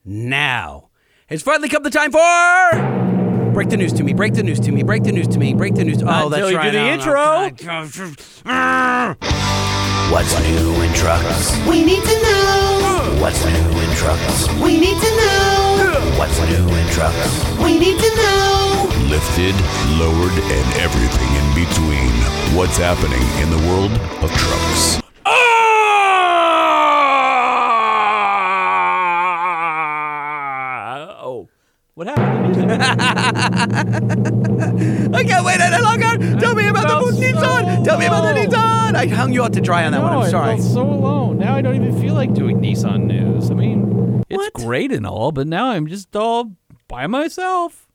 now 0.04 0.88
it's 1.28 1.42
finally 1.42 1.68
come 1.68 1.82
the 1.82 1.90
time 1.90 2.12
for 2.12 3.19
break 3.50 3.68
the 3.68 3.76
news 3.76 3.92
to 3.94 4.02
me. 4.04 4.12
Break 4.12 4.34
the 4.34 4.42
news 4.42 4.60
to 4.60 4.72
me. 4.72 4.82
Break 4.82 5.02
the 5.02 5.12
news 5.12 5.28
to 5.28 5.38
me. 5.38 5.54
Break 5.54 5.74
the 5.74 5.84
news. 5.84 5.98
To, 5.98 6.04
oh, 6.06 6.08
Until 6.26 6.30
that's 6.30 6.42
you 6.50 6.50
do 6.50 6.56
right. 6.56 6.72
the 6.72 6.80
Oh, 6.80 6.92
intro. 6.94 7.20
What's 10.12 10.34
new 10.42 10.82
in 10.82 10.92
trucks? 10.94 11.56
We 11.68 11.84
need 11.84 12.02
to 12.02 12.22
know. 12.22 13.16
What's 13.20 13.44
new 13.44 13.80
in 13.80 13.96
trucks? 13.96 14.48
We 14.60 14.78
need 14.80 14.98
to 15.00 15.10
know. 15.16 16.16
What's 16.18 16.38
new 16.40 16.68
in 16.68 16.86
trucks? 16.88 17.58
We 17.62 17.78
need 17.78 17.98
to 17.98 18.16
know. 18.16 18.88
Lifted, 19.08 19.54
lowered, 19.98 20.32
and 20.32 20.74
everything 20.78 21.30
in 21.34 21.54
between. 21.54 22.10
What's 22.56 22.76
happening 22.76 23.22
in 23.42 23.50
the 23.50 23.58
world 23.68 23.92
of 24.22 24.30
trucks? 24.36 25.00
Oh, 31.22 31.48
what 32.00 32.08
happened? 32.08 32.54
to? 32.54 32.60
I 35.18 35.22
can't 35.22 35.44
wait 35.44 35.60
any 35.60 35.82
longer. 35.82 36.40
Tell 36.40 36.54
me 36.54 36.66
about 36.66 37.04
the 37.04 37.12
Nissan. 37.12 37.84
Tell 37.84 37.98
me 37.98 38.06
about 38.06 38.22
the 38.22 38.32
Nissan. 38.40 38.94
I 38.94 39.06
hung 39.06 39.34
you 39.34 39.44
out 39.44 39.52
to 39.52 39.60
dry 39.60 39.84
on 39.84 39.92
that 39.92 40.00
one. 40.00 40.14
I'm 40.14 40.20
I 40.20 40.30
sorry. 40.30 40.56
felt 40.56 40.66
so 40.66 40.80
alone. 40.80 41.36
Now 41.36 41.54
I 41.54 41.60
don't 41.60 41.76
even 41.76 42.00
feel 42.00 42.14
like 42.14 42.32
doing 42.32 42.58
Nissan 42.58 43.04
news. 43.04 43.50
I 43.50 43.54
mean, 43.54 44.24
it's 44.30 44.38
What? 44.38 44.54
great 44.54 44.92
and 44.92 45.06
all, 45.06 45.30
but 45.30 45.46
now 45.46 45.72
I'm 45.72 45.88
just 45.88 46.16
all 46.16 46.52
by 46.88 47.06
myself. 47.06 47.86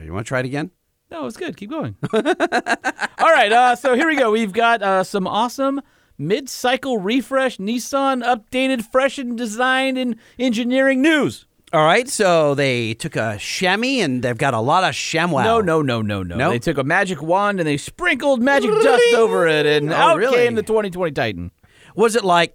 You 0.00 0.12
want 0.12 0.26
to 0.26 0.28
try 0.28 0.38
it 0.38 0.46
again? 0.46 0.70
No, 1.10 1.26
it's 1.26 1.36
good. 1.36 1.56
Keep 1.56 1.70
going. 1.70 1.96
all 2.12 2.22
right. 2.22 3.50
Uh, 3.50 3.74
so 3.74 3.96
here 3.96 4.06
we 4.06 4.14
go. 4.14 4.30
We've 4.30 4.52
got 4.52 4.80
uh, 4.80 5.02
some 5.02 5.26
awesome 5.26 5.80
mid-cycle 6.18 6.98
refresh 6.98 7.58
Nissan 7.58 8.22
updated, 8.24 8.88
freshened, 8.92 9.38
designed, 9.38 9.98
and 9.98 10.14
engineering 10.38 11.02
news. 11.02 11.46
All 11.74 11.84
right. 11.84 12.08
So 12.08 12.54
they 12.54 12.94
took 12.94 13.16
a 13.16 13.36
chamois 13.36 14.00
and 14.04 14.22
they've 14.22 14.38
got 14.38 14.54
a 14.54 14.60
lot 14.60 14.84
of 14.84 14.94
chamois. 14.94 15.42
No, 15.42 15.60
no, 15.60 15.82
no, 15.82 16.02
no, 16.02 16.22
no. 16.22 16.36
No? 16.36 16.50
They 16.50 16.60
took 16.60 16.78
a 16.78 16.84
magic 16.84 17.20
wand 17.20 17.58
and 17.58 17.66
they 17.66 17.76
sprinkled 17.78 18.40
magic 18.40 18.70
dust 18.70 19.02
over 19.16 19.48
it, 19.48 19.66
and 19.66 19.90
Oh, 19.92 19.96
out 19.96 20.18
really? 20.18 20.36
came 20.36 20.54
the 20.54 20.62
2020 20.62 21.10
Titan. 21.10 21.50
Was 21.96 22.14
it 22.14 22.22
like? 22.22 22.54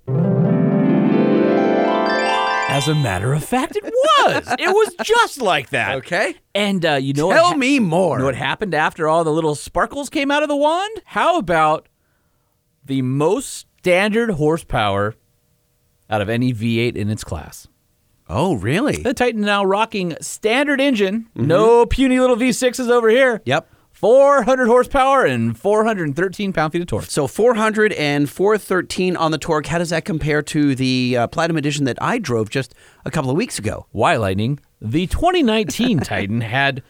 As 2.72 2.88
a 2.88 2.96
matter 2.96 3.34
of 3.34 3.44
fact, 3.44 3.76
it 3.76 3.84
was. 3.84 4.56
it 4.58 4.70
was 4.70 4.96
just 5.04 5.42
like 5.42 5.72
that. 5.72 5.98
Okay. 5.98 6.36
And 6.56 6.86
uh, 6.86 6.94
you 6.94 7.12
know 7.12 7.28
what? 7.28 7.34
Tell 7.34 7.58
me 7.58 7.80
more. 7.80 8.16
You 8.16 8.20
know 8.20 8.26
what 8.26 8.36
happened 8.36 8.74
after 8.74 9.06
all 9.10 9.26
the 9.26 9.34
little 9.34 9.56
sparkles 9.56 10.10
came 10.10 10.32
out 10.32 10.44
of 10.44 10.50
the 10.50 10.56
wand? 10.56 11.02
How 11.04 11.38
about 11.38 11.90
the 12.86 13.02
most 13.02 13.68
standard 13.80 14.30
horsepower 14.32 15.16
out 16.10 16.22
of 16.22 16.30
any 16.30 16.54
V8 16.54 16.96
in 16.96 17.10
its 17.10 17.26
class? 17.26 17.68
Oh, 18.30 18.54
really? 18.54 18.98
The 19.02 19.14
Titan 19.14 19.42
now 19.42 19.64
rocking 19.66 20.16
standard 20.22 20.80
engine, 20.80 21.28
no 21.36 21.86
puny 21.86 22.20
little 22.20 22.36
V6s 22.36 22.90
over 22.90 23.10
here. 23.10 23.42
Yep. 23.46 23.68
400 23.92 24.68
horsepower 24.68 25.26
and 25.26 25.58
413 25.60 26.54
pound 26.54 26.72
feet 26.72 26.82
of 26.82 26.88
torque. 26.88 27.06
So 27.06 27.28
400 27.28 27.92
and 27.94 28.30
413 28.30 29.18
on 29.18 29.32
the 29.32 29.38
torque. 29.38 29.66
How 29.66 29.78
does 29.78 29.90
that 29.90 30.06
compare 30.06 30.42
to 30.44 30.74
the 30.74 31.18
uh, 31.18 31.28
Platinum 31.28 31.58
Edition 31.58 31.84
that 31.84 31.98
I 32.02 32.18
drove 32.18 32.50
just 32.50 32.74
a 33.04 33.12
couple 33.12 33.30
of 33.30 33.36
weeks 33.36 33.60
ago? 33.60 33.88
Why 33.92 34.16
Lightning? 34.16 34.60
The 34.80 35.08
2019 35.08 36.00
Titan 36.02 36.40
had 36.40 36.82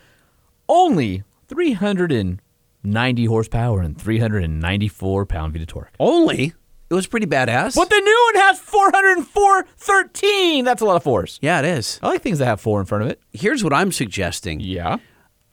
only 0.67 1.23
390 1.47 3.25
horsepower 3.25 3.81
and 3.81 3.99
394 3.99 5.25
pound 5.25 5.53
feet 5.53 5.63
of 5.63 5.67
torque. 5.67 5.93
Only. 5.99 6.53
It 6.89 6.93
was 6.95 7.05
pretty 7.07 7.27
badass. 7.27 7.75
But 7.75 7.89
the 7.89 7.99
new 7.99 8.31
one 8.33 8.43
has 8.43 8.59
404 8.59 9.65
13. 9.77 10.65
That's 10.65 10.81
a 10.81 10.85
lot 10.85 10.95
of 10.95 11.03
fours. 11.03 11.37
Yeah, 11.41 11.59
it 11.59 11.65
is. 11.65 11.99
I 12.01 12.07
like 12.07 12.21
things 12.21 12.39
that 12.39 12.45
have 12.45 12.59
four 12.59 12.79
in 12.79 12.85
front 12.85 13.03
of 13.03 13.09
it. 13.11 13.21
Here's 13.31 13.63
what 13.63 13.73
I'm 13.73 13.91
suggesting. 13.91 14.59
Yeah. 14.59 14.97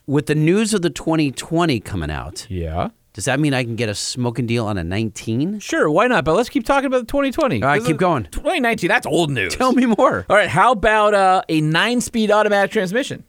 With 0.06 0.26
the 0.26 0.34
news 0.34 0.72
of 0.72 0.82
the 0.82 0.90
2020 0.90 1.80
coming 1.80 2.10
out, 2.10 2.46
Yeah. 2.48 2.88
does 3.12 3.24
that 3.26 3.40
mean 3.40 3.52
I 3.54 3.64
can 3.64 3.76
get 3.76 3.88
a 3.88 3.94
smoking 3.94 4.46
deal 4.46 4.64
on 4.66 4.78
a 4.78 4.84
19? 4.84 5.58
Sure, 5.58 5.90
why 5.90 6.06
not? 6.06 6.24
But 6.24 6.36
let's 6.36 6.48
keep 6.48 6.64
talking 6.64 6.86
about 6.86 7.00
the 7.00 7.06
2020. 7.06 7.62
All 7.62 7.68
right, 7.68 7.84
keep 7.84 7.96
going. 7.96 8.24
2019, 8.30 8.88
that's 8.88 9.06
old 9.06 9.30
news. 9.30 9.54
Tell 9.56 9.72
me 9.72 9.84
more. 9.84 10.24
All 10.30 10.36
right, 10.36 10.48
how 10.48 10.72
about 10.72 11.12
uh, 11.12 11.42
a 11.48 11.60
nine 11.60 12.00
speed 12.00 12.30
automatic 12.30 12.70
transmission? 12.70 13.24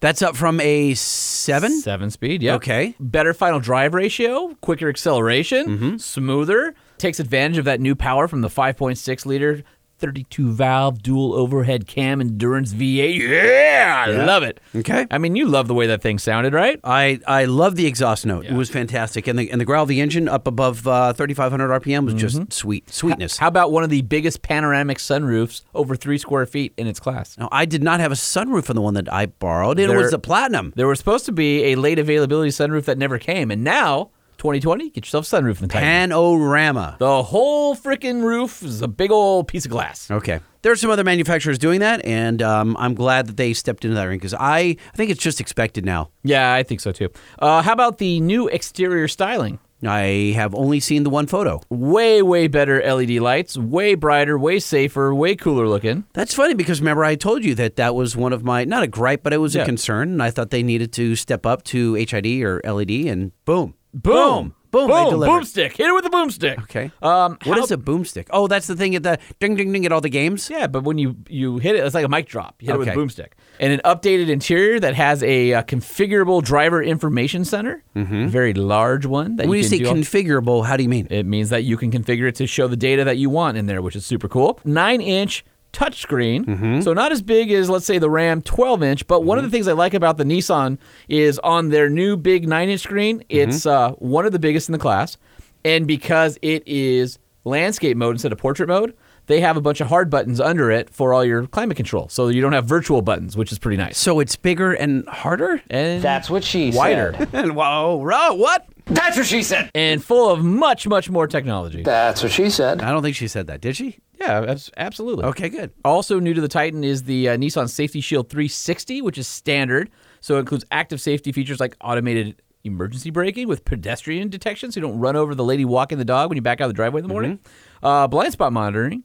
That's 0.00 0.22
up 0.22 0.36
from 0.36 0.60
a 0.60 0.94
7? 0.94 1.80
Seven 1.80 2.10
speed, 2.10 2.42
yeah. 2.42 2.54
Okay. 2.56 2.94
Better 3.00 3.32
final 3.34 3.58
drive 3.58 3.92
ratio, 3.94 4.54
quicker 4.60 4.88
acceleration, 4.88 5.66
Mm-hmm. 5.66 5.96
smoother. 5.96 6.74
Takes 7.04 7.20
advantage 7.20 7.58
of 7.58 7.66
that 7.66 7.82
new 7.82 7.94
power 7.94 8.26
from 8.26 8.40
the 8.40 8.48
5.6 8.48 9.26
liter 9.26 9.62
32 9.98 10.52
valve 10.52 11.02
dual 11.02 11.34
overhead 11.34 11.86
cam 11.86 12.18
endurance 12.18 12.72
V8. 12.72 13.18
Yeah, 13.18 14.04
I 14.08 14.10
love 14.24 14.42
it. 14.42 14.58
Okay. 14.74 15.06
I 15.10 15.18
mean, 15.18 15.36
you 15.36 15.46
love 15.46 15.68
the 15.68 15.74
way 15.74 15.86
that 15.88 16.00
thing 16.00 16.18
sounded, 16.18 16.54
right? 16.54 16.80
I, 16.82 17.20
I 17.26 17.44
love 17.44 17.76
the 17.76 17.84
exhaust 17.84 18.24
note. 18.24 18.46
It 18.46 18.54
was 18.54 18.70
fantastic, 18.70 19.26
and 19.26 19.38
the 19.38 19.50
and 19.50 19.60
the 19.60 19.66
growl 19.66 19.82
of 19.82 19.90
the 19.90 20.00
engine 20.00 20.30
up 20.30 20.46
above 20.46 20.88
uh, 20.88 21.12
3,500 21.12 21.82
RPM 21.82 22.06
was 22.06 22.14
just 22.14 22.50
sweet 22.50 22.88
sweetness. 22.90 23.36
How 23.36 23.48
about 23.48 23.70
one 23.70 23.84
of 23.84 23.90
the 23.90 24.00
biggest 24.00 24.40
panoramic 24.40 24.96
sunroofs 24.96 25.60
over 25.74 25.96
three 25.96 26.16
square 26.16 26.46
feet 26.46 26.72
in 26.78 26.86
its 26.86 27.00
class? 27.00 27.36
Now, 27.36 27.50
I 27.52 27.66
did 27.66 27.82
not 27.82 28.00
have 28.00 28.12
a 28.12 28.16
sunroof 28.16 28.70
on 28.70 28.76
the 28.76 28.82
one 28.82 28.94
that 28.94 29.12
I 29.12 29.26
borrowed. 29.26 29.78
It 29.78 29.88
There- 29.88 29.98
was 29.98 30.10
the 30.10 30.18
platinum. 30.18 30.72
There 30.74 30.88
was 30.88 31.00
supposed 31.00 31.26
to 31.26 31.32
be 31.32 31.64
a 31.64 31.74
late 31.74 31.98
availability 31.98 32.48
sunroof 32.48 32.86
that 32.86 32.96
never 32.96 33.18
came, 33.18 33.50
and 33.50 33.62
now 33.62 34.08
2020, 34.48 34.90
get 34.90 35.06
yourself 35.06 35.24
a 35.32 35.36
sunroof 35.36 35.62
in 35.62 35.68
the 35.68 35.72
Titan. 35.72 36.10
Panorama. 36.10 36.96
The 36.98 37.22
whole 37.22 37.74
freaking 37.74 38.22
roof 38.22 38.62
is 38.62 38.82
a 38.82 38.88
big 38.88 39.10
old 39.10 39.48
piece 39.48 39.64
of 39.64 39.70
glass. 39.70 40.10
Okay. 40.10 40.38
There 40.60 40.70
are 40.70 40.76
some 40.76 40.90
other 40.90 41.02
manufacturers 41.02 41.58
doing 41.58 41.80
that, 41.80 42.04
and 42.04 42.42
um, 42.42 42.76
I'm 42.78 42.92
glad 42.94 43.26
that 43.28 43.38
they 43.38 43.54
stepped 43.54 43.86
into 43.86 43.94
that 43.96 44.04
ring 44.04 44.18
because 44.18 44.34
I, 44.34 44.58
I 44.92 44.96
think 44.96 45.10
it's 45.10 45.22
just 45.22 45.40
expected 45.40 45.86
now. 45.86 46.10
Yeah, 46.24 46.52
I 46.52 46.62
think 46.62 46.80
so 46.80 46.92
too. 46.92 47.08
Uh, 47.38 47.62
how 47.62 47.72
about 47.72 47.96
the 47.96 48.20
new 48.20 48.48
exterior 48.48 49.08
styling? 49.08 49.60
I 49.82 50.32
have 50.36 50.54
only 50.54 50.80
seen 50.80 51.04
the 51.04 51.10
one 51.10 51.26
photo. 51.26 51.60
Way, 51.70 52.20
way 52.22 52.46
better 52.46 52.82
LED 52.82 53.10
lights, 53.20 53.56
way 53.56 53.94
brighter, 53.94 54.38
way 54.38 54.58
safer, 54.58 55.14
way 55.14 55.36
cooler 55.36 55.66
looking. 55.68 56.04
That's 56.12 56.34
funny 56.34 56.52
because 56.54 56.80
remember 56.80 57.04
I 57.04 57.14
told 57.16 57.44
you 57.44 57.54
that 57.56 57.76
that 57.76 57.94
was 57.94 58.14
one 58.14 58.32
of 58.34 58.44
my 58.44 58.64
not 58.64 58.82
a 58.82 58.86
gripe, 58.86 59.22
but 59.22 59.32
it 59.32 59.38
was 59.38 59.54
Yeah. 59.54 59.62
a 59.62 59.66
concern, 59.66 60.10
and 60.12 60.22
I 60.22 60.30
thought 60.30 60.50
they 60.50 60.62
needed 60.62 60.92
to 60.94 61.16
step 61.16 61.44
up 61.46 61.62
to 61.64 61.94
HID 61.94 62.42
or 62.42 62.60
LED, 62.64 63.08
and 63.08 63.32
boom, 63.44 63.74
Boom. 63.94 64.54
boom, 64.72 64.88
Boom. 64.88 65.20
Boomstick. 65.20 65.76
Hit 65.76 65.86
it 65.86 65.94
with 65.94 66.04
a 66.04 66.10
boomstick. 66.10 66.60
Okay. 66.64 66.90
Um, 67.00 67.38
What 67.44 67.58
how- 67.58 67.64
is 67.64 67.70
a 67.70 67.76
boomstick? 67.76 68.26
Oh, 68.30 68.48
that's 68.48 68.66
the 68.66 68.74
thing 68.74 68.96
at 68.96 69.04
the 69.04 69.18
ding 69.38 69.54
ding 69.54 69.72
ding 69.72 69.86
at 69.86 69.92
all 69.92 70.00
the 70.00 70.08
games. 70.08 70.50
Yeah, 70.50 70.66
but 70.66 70.82
when 70.82 70.98
you 70.98 71.14
you 71.28 71.58
hit 71.58 71.76
it, 71.76 71.84
it's 71.84 71.94
like 71.94 72.04
a 72.04 72.08
mic 72.08 72.26
drop. 72.26 72.56
You 72.60 72.66
hit 72.66 72.74
it 72.74 72.78
with 72.78 72.88
a 72.88 72.92
boomstick. 72.92 73.28
And 73.60 73.72
an 73.72 73.80
updated 73.84 74.28
interior 74.28 74.80
that 74.80 74.94
has 74.94 75.22
a 75.22 75.54
uh, 75.54 75.62
configurable 75.62 76.42
driver 76.42 76.82
information 76.82 77.44
center, 77.44 77.84
mm-hmm. 77.94 78.26
very 78.26 78.52
large 78.52 79.06
one. 79.06 79.36
That 79.36 79.46
When 79.46 79.58
you, 79.58 79.62
can 79.62 79.70
say 79.70 79.78
do 79.78 79.88
all- 79.88 79.94
configurable, 79.94 80.66
how 80.66 80.76
do 80.76 80.82
you 80.82 80.88
mean? 80.88 81.06
It 81.08 81.24
means 81.24 81.50
that 81.50 81.62
you 81.62 81.76
can 81.76 81.92
configure 81.92 82.26
it 82.28 82.34
to 82.36 82.46
show 82.48 82.66
the 82.66 82.76
data 82.76 83.04
that 83.04 83.16
you 83.16 83.30
want 83.30 83.56
in 83.56 83.66
there, 83.66 83.80
which 83.80 83.94
is 83.94 84.04
super 84.04 84.28
cool. 84.28 84.58
Nine 84.64 85.00
inch 85.00 85.44
touchscreen. 85.74 86.44
Mm-hmm. 86.46 86.80
So 86.80 86.92
not 86.94 87.12
as 87.12 87.20
big 87.20 87.50
as 87.52 87.68
let's 87.68 87.84
say 87.84 87.98
the 87.98 88.08
Ram 88.10 88.40
12 88.40 88.82
inch, 88.82 89.06
but 89.06 89.22
one 89.24 89.36
of 89.38 89.44
the 89.44 89.50
things 89.50 89.68
I 89.68 89.72
like 89.72 89.92
about 89.94 90.16
the 90.16 90.24
Nissan 90.24 90.78
is 91.08 91.38
on 91.40 91.68
their 91.68 91.90
new 91.90 92.16
big 92.16 92.48
nine 92.48 92.68
inch 92.70 92.80
screen, 92.82 93.18
Mm-hmm. 93.18 93.50
it's 93.50 93.66
uh, 93.66 93.90
one 93.92 94.24
of 94.26 94.32
the 94.32 94.38
biggest 94.38 94.68
in 94.68 94.72
the 94.72 94.78
class. 94.78 95.16
And 95.64 95.86
because 95.86 96.38
it 96.42 96.62
is 96.66 97.18
landscape 97.44 97.96
mode 97.96 98.14
instead 98.14 98.32
of 98.32 98.38
portrait 98.38 98.68
mode, 98.68 98.94
they 99.26 99.40
have 99.40 99.56
a 99.56 99.60
bunch 99.62 99.80
of 99.80 99.86
hard 99.88 100.10
buttons 100.10 100.38
under 100.38 100.70
it 100.70 100.90
for 100.90 101.14
all 101.14 101.24
your 101.24 101.46
climate 101.46 101.76
control. 101.78 102.08
So 102.10 102.28
you 102.28 102.42
don't 102.42 102.52
have 102.52 102.66
virtual 102.66 103.00
buttons, 103.00 103.36
which 103.38 103.50
is 103.52 103.58
pretty 103.58 103.78
nice. 103.78 103.96
So 103.96 104.20
it's 104.20 104.36
bigger 104.36 104.72
and 104.74 105.06
harder. 105.08 105.62
And 105.70 106.02
That's 106.02 106.28
what 106.28 106.44
she 106.44 106.70
wider 106.72 107.14
said. 107.16 107.28
And 107.32 107.56
whoa, 107.56 107.96
whoa, 107.96 108.34
what? 108.34 108.66
That's 108.84 109.16
what 109.16 109.24
she 109.26 109.42
said. 109.42 109.70
and 109.74 110.04
full 110.04 110.30
of 110.30 110.44
much, 110.44 110.86
much 110.86 111.08
more 111.08 111.26
technology. 111.26 111.82
That's 111.82 112.22
what 112.22 112.32
she 112.32 112.50
said. 112.50 112.82
I 112.82 112.90
don't 112.90 113.02
think 113.02 113.16
she 113.16 113.28
said 113.28 113.46
that, 113.46 113.62
did 113.62 113.76
she? 113.76 113.98
Yeah, 114.20 114.56
absolutely. 114.76 115.24
Okay, 115.24 115.48
good. 115.48 115.72
Also 115.84 116.20
new 116.20 116.34
to 116.34 116.40
the 116.40 116.48
Titan 116.48 116.84
is 116.84 117.02
the 117.04 117.30
uh, 117.30 117.36
Nissan 117.36 117.68
Safety 117.68 118.00
Shield 118.00 118.28
360, 118.30 119.02
which 119.02 119.18
is 119.18 119.26
standard. 119.26 119.90
So 120.20 120.36
it 120.36 120.40
includes 120.40 120.64
active 120.70 121.00
safety 121.00 121.32
features 121.32 121.60
like 121.60 121.76
automated 121.80 122.40
emergency 122.64 123.10
braking 123.10 123.46
with 123.46 123.64
pedestrian 123.64 124.30
detection, 124.30 124.72
so 124.72 124.80
you 124.80 124.86
don't 124.86 124.98
run 124.98 125.16
over 125.16 125.34
the 125.34 125.44
lady 125.44 125.64
walking 125.66 125.98
the 125.98 126.04
dog 126.04 126.30
when 126.30 126.36
you 126.36 126.42
back 126.42 126.60
out 126.60 126.64
of 126.64 126.70
the 126.70 126.74
driveway 126.74 127.00
in 127.00 127.04
the 127.06 127.12
morning. 127.12 127.38
Uh, 127.82 128.06
blind 128.06 128.32
spot 128.32 128.52
monitoring, 128.52 129.02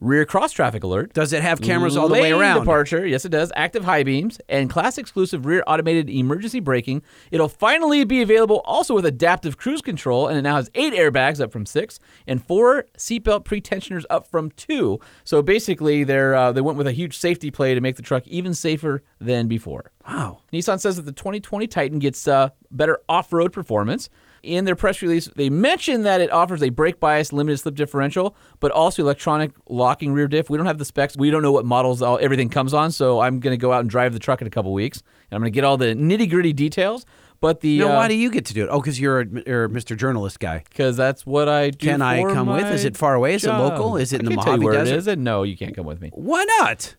rear 0.00 0.24
cross 0.24 0.52
traffic 0.52 0.82
alert. 0.82 1.12
Does 1.12 1.32
it 1.32 1.42
have 1.42 1.60
cameras 1.60 1.96
all 1.96 2.08
the 2.08 2.14
way 2.14 2.32
around? 2.32 2.60
Departure, 2.60 3.06
yes, 3.06 3.24
it 3.24 3.28
does. 3.28 3.52
Active 3.54 3.84
high 3.84 4.02
beams 4.02 4.40
and 4.48 4.70
class 4.70 4.98
exclusive 4.98 5.46
rear 5.46 5.62
automated 5.66 6.08
emergency 6.08 6.60
braking. 6.60 7.02
It'll 7.30 7.48
finally 7.48 8.04
be 8.04 8.22
available 8.22 8.62
also 8.64 8.94
with 8.94 9.06
adaptive 9.06 9.56
cruise 9.56 9.82
control, 9.82 10.28
and 10.28 10.38
it 10.38 10.42
now 10.42 10.56
has 10.56 10.70
eight 10.74 10.94
airbags 10.94 11.40
up 11.40 11.52
from 11.52 11.66
six 11.66 11.98
and 12.26 12.44
four 12.44 12.86
seatbelt 12.96 13.44
pretensioners 13.44 14.04
up 14.10 14.26
from 14.26 14.50
two. 14.52 14.98
So 15.24 15.42
basically, 15.42 16.04
they're 16.04 16.34
uh, 16.34 16.52
they 16.52 16.60
went 16.60 16.78
with 16.78 16.86
a 16.86 16.92
huge 16.92 17.16
safety 17.16 17.50
play 17.50 17.74
to 17.74 17.80
make 17.80 17.96
the 17.96 18.02
truck 18.02 18.26
even 18.26 18.54
safer 18.54 19.02
than 19.20 19.48
before. 19.48 19.92
Wow. 20.10 20.38
Nissan 20.52 20.80
says 20.80 20.96
that 20.96 21.02
the 21.02 21.12
2020 21.12 21.66
Titan 21.68 21.98
gets 22.00 22.26
uh, 22.26 22.50
better 22.70 22.98
off-road 23.08 23.52
performance. 23.52 24.08
In 24.42 24.64
their 24.64 24.74
press 24.74 25.02
release, 25.02 25.26
they 25.36 25.50
mention 25.50 26.02
that 26.04 26.22
it 26.22 26.32
offers 26.32 26.62
a 26.62 26.70
brake 26.70 26.98
bias 26.98 27.30
limited 27.30 27.58
slip 27.58 27.74
differential, 27.74 28.34
but 28.58 28.70
also 28.72 29.02
electronic 29.02 29.52
locking 29.68 30.14
rear 30.14 30.28
diff. 30.28 30.48
We 30.48 30.56
don't 30.56 30.66
have 30.66 30.78
the 30.78 30.84
specs. 30.86 31.14
We 31.14 31.30
don't 31.30 31.42
know 31.42 31.52
what 31.52 31.66
models 31.66 32.00
all, 32.00 32.18
everything 32.22 32.48
comes 32.48 32.72
on, 32.72 32.90
so 32.90 33.20
I'm 33.20 33.38
going 33.38 33.52
to 33.52 33.60
go 33.60 33.70
out 33.72 33.80
and 33.80 33.90
drive 33.90 34.14
the 34.14 34.18
truck 34.18 34.40
in 34.40 34.46
a 34.46 34.50
couple 34.50 34.72
weeks, 34.72 35.02
and 35.30 35.36
I'm 35.36 35.42
going 35.42 35.52
to 35.52 35.54
get 35.54 35.64
all 35.64 35.76
the 35.76 35.94
nitty-gritty 35.94 36.54
details. 36.54 37.04
But 37.40 37.60
the 37.60 37.78
Now, 37.80 37.92
uh, 37.92 37.96
why 37.96 38.08
do 38.08 38.14
you 38.14 38.30
get 38.30 38.46
to 38.46 38.54
do 38.54 38.64
it? 38.64 38.68
Oh, 38.70 38.80
because 38.80 38.98
you're, 38.98 39.20
a, 39.20 39.26
you're 39.46 39.64
a 39.64 39.68
Mr. 39.68 39.94
Journalist 39.96 40.40
guy. 40.40 40.64
because 40.68 40.96
that's 40.96 41.26
what 41.26 41.48
I 41.48 41.70
do. 41.70 41.86
Can 41.86 42.00
I 42.02 42.22
come 42.22 42.48
with? 42.48 42.66
Is 42.66 42.84
it 42.86 42.96
far 42.96 43.14
away? 43.14 43.34
Is 43.34 43.44
it 43.44 43.50
local? 43.50 43.96
Is 43.98 44.12
it 44.14 44.20
in 44.20 44.26
I 44.26 44.30
the 44.30 44.34
can't 44.36 44.44
tell 44.46 44.54
you 44.56 44.60
Mojave 44.62 44.78
Desert? 44.78 44.94
It 44.94 44.98
is, 44.98 45.06
and 45.06 45.22
no, 45.24 45.42
you 45.42 45.56
can't 45.56 45.76
come 45.76 45.86
with 45.86 46.00
me. 46.00 46.10
Why 46.14 46.44
not? 46.60 46.96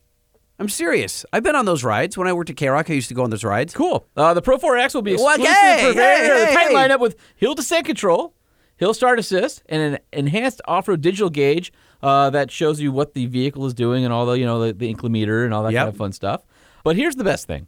I'm 0.62 0.70
serious. 0.70 1.26
I've 1.34 1.42
been 1.42 1.56
on 1.56 1.66
those 1.66 1.84
rides. 1.84 2.16
When 2.20 2.28
I 2.28 2.34
worked 2.34 2.52
at 2.52 2.56
K 2.56 2.68
Rock, 2.70 2.88
I 2.92 2.94
used 2.94 3.08
to 3.08 3.16
go 3.16 3.24
on 3.24 3.32
those 3.32 3.44
rides. 3.44 3.74
Cool. 3.74 4.06
Uh, 4.16 4.36
the 4.36 4.44
Pro 4.44 4.58
4X 4.60 4.94
will 4.94 5.02
be 5.02 5.14
exclusive 5.14 5.44
Hey, 5.48 5.88
for 5.88 5.94
very 5.96 6.22
hey, 6.22 6.40
the 6.40 6.46
hey, 6.46 6.54
tight 6.54 6.68
hey. 6.68 6.74
lineup 6.76 7.00
with 7.00 7.16
hill 7.36 7.56
descent 7.56 7.88
control, 7.88 8.36
hill 8.78 8.94
start 8.94 9.18
assist, 9.18 9.64
and 9.68 9.96
an 9.96 10.00
enhanced 10.14 10.62
off-road 10.68 11.02
digital 11.02 11.32
gauge 11.32 11.74
uh, 12.04 12.30
that 12.30 12.52
shows 12.52 12.80
you 12.80 12.92
what 12.92 13.16
the 13.16 13.26
vehicle 13.26 13.66
is 13.66 13.74
doing 13.74 14.04
and 14.06 14.14
all 14.14 14.28
the 14.28 14.34
you 14.38 14.46
know 14.46 14.60
the, 14.64 14.72
the 14.72 14.94
inclinometer 14.94 15.44
and 15.46 15.52
all 15.52 15.64
that 15.64 15.72
Yep. 15.74 15.80
kind 15.80 15.90
of 15.90 15.98
fun 15.98 16.12
stuff. 16.12 16.44
But 16.84 16.96
here's 16.96 17.16
the 17.16 17.24
best 17.24 17.48
thing: 17.48 17.66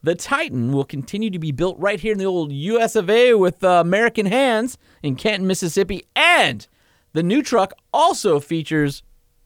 the 0.00 0.14
Titan 0.14 0.70
will 0.70 0.84
continue 0.84 1.30
to 1.30 1.38
be 1.40 1.50
built 1.50 1.80
right 1.80 1.98
here 1.98 2.12
in 2.12 2.18
the 2.18 2.26
old 2.26 2.52
U.S. 2.52 2.94
of 2.94 3.10
A. 3.10 3.34
with 3.34 3.64
uh, 3.64 3.80
American 3.80 4.26
hands 4.26 4.78
in 5.02 5.16
Canton, 5.16 5.48
Mississippi, 5.48 6.04
and 6.14 6.68
the 7.12 7.24
new 7.24 7.42
truck 7.42 7.72
also 7.92 8.38
features 8.38 9.02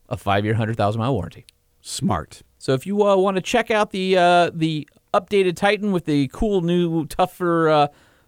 a 0.07 0.17
five-year, 0.17 0.53
hundred 0.53 0.77
thousand 0.77 0.99
mile 0.99 1.13
warranty. 1.15 1.45
Smart. 1.81 2.43
So 2.65 2.73
if 2.73 2.87
you 2.87 3.03
uh, 3.03 3.15
want 3.15 3.35
to 3.35 3.41
check 3.41 3.69
out 3.69 3.91
the 3.91 4.17
uh, 4.17 4.49
the 4.51 4.89
updated 5.13 5.55
Titan 5.55 5.91
with 5.91 6.05
the 6.05 6.27
cool 6.29 6.61
new, 6.61 7.05
tougher, 7.05 7.69
uh, 7.69 7.87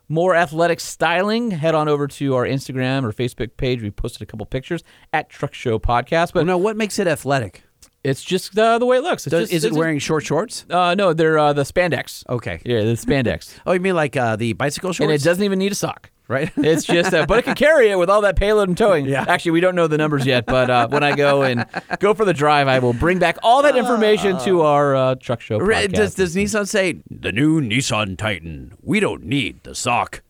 more 0.09 0.35
athletic 0.35 0.79
styling, 0.79 1.49
head 1.49 1.73
on 1.73 1.87
over 1.87 2.05
to 2.07 2.35
our 2.35 2.45
Instagram 2.45 3.03
or 3.03 3.11
Facebook 3.11 3.57
page. 3.57 3.81
We 3.81 3.89
posted 3.89 4.21
a 4.21 4.27
couple 4.27 4.45
pictures 4.45 4.83
at 5.11 5.31
Truck 5.31 5.55
Show 5.55 5.79
Podcast, 5.79 6.33
but 6.33 6.45
Well, 6.45 6.45
now, 6.45 6.57
what 6.59 6.77
makes 6.77 6.99
it 6.99 7.07
athletic? 7.07 7.63
it's 8.03 8.23
just 8.23 8.55
uh, 8.59 8.77
the 8.77 8.85
way 8.85 8.97
it 8.97 9.01
looks. 9.01 9.25
It's 9.25 9.31
Does, 9.31 9.49
just, 9.49 9.53
is 9.53 9.63
it 9.63 9.73
wearing 9.73 9.97
short 9.97 10.23
shorts? 10.23 10.67
Uh, 10.69 10.93
no, 10.93 11.13
they're 11.13 11.39
uh, 11.39 11.53
the 11.53 11.63
spandex. 11.63 12.23
Okay. 12.29 12.61
Yeah, 12.63 12.81
the 12.81 12.93
spandex, 12.93 13.57
Oh, 13.65 13.71
you 13.71 13.79
mean 13.79 13.95
like 13.95 14.15
uh, 14.15 14.35
the 14.35 14.53
bicycle 14.53 14.93
shorts? 14.93 14.99
and 14.99 15.11
it 15.11 15.23
doesn't 15.23 15.43
even 15.43 15.57
need 15.57 15.71
a 15.71 15.75
sock. 15.75 16.11
Right? 16.27 16.51
It's 16.57 16.85
just, 16.85 17.13
uh, 17.13 17.25
but 17.25 17.39
it 17.39 17.43
can 17.43 17.55
carry 17.55 17.89
it 17.89 17.97
with 17.97 18.09
all 18.09 18.21
that 18.21 18.35
payload 18.35 18.67
and 18.67 18.77
towing. 18.77 19.05
Yeah. 19.05 19.25
Actually, 19.27 19.51
we 19.51 19.59
don't 19.61 19.75
know 19.75 19.87
the 19.87 19.97
numbers 19.97 20.25
yet, 20.25 20.45
but 20.45 20.69
uh, 20.69 20.87
when 20.89 21.03
I 21.03 21.15
go 21.15 21.43
and 21.43 21.65
go 21.99 22.13
for 22.13 22.25
the 22.25 22.33
drive, 22.33 22.67
I 22.67 22.79
will 22.79 22.93
bring 22.93 23.19
back 23.19 23.37
all 23.41 23.61
that 23.63 23.77
information 23.77 24.37
to 24.39 24.61
our 24.61 24.95
uh, 24.95 25.15
truck 25.15 25.39
show. 25.39 25.59
Podcast. 25.59 25.93
does, 25.93 26.15
does 26.15 26.35
Nissan 26.35 26.67
say 26.67 27.01
the 27.09 27.31
new 27.31 27.61
Nissan 27.61 28.17
Titan? 28.17 28.73
We 28.81 28.99
don't 28.99 29.23
need 29.23 29.63
the 29.63 29.75
sock. 29.75 30.21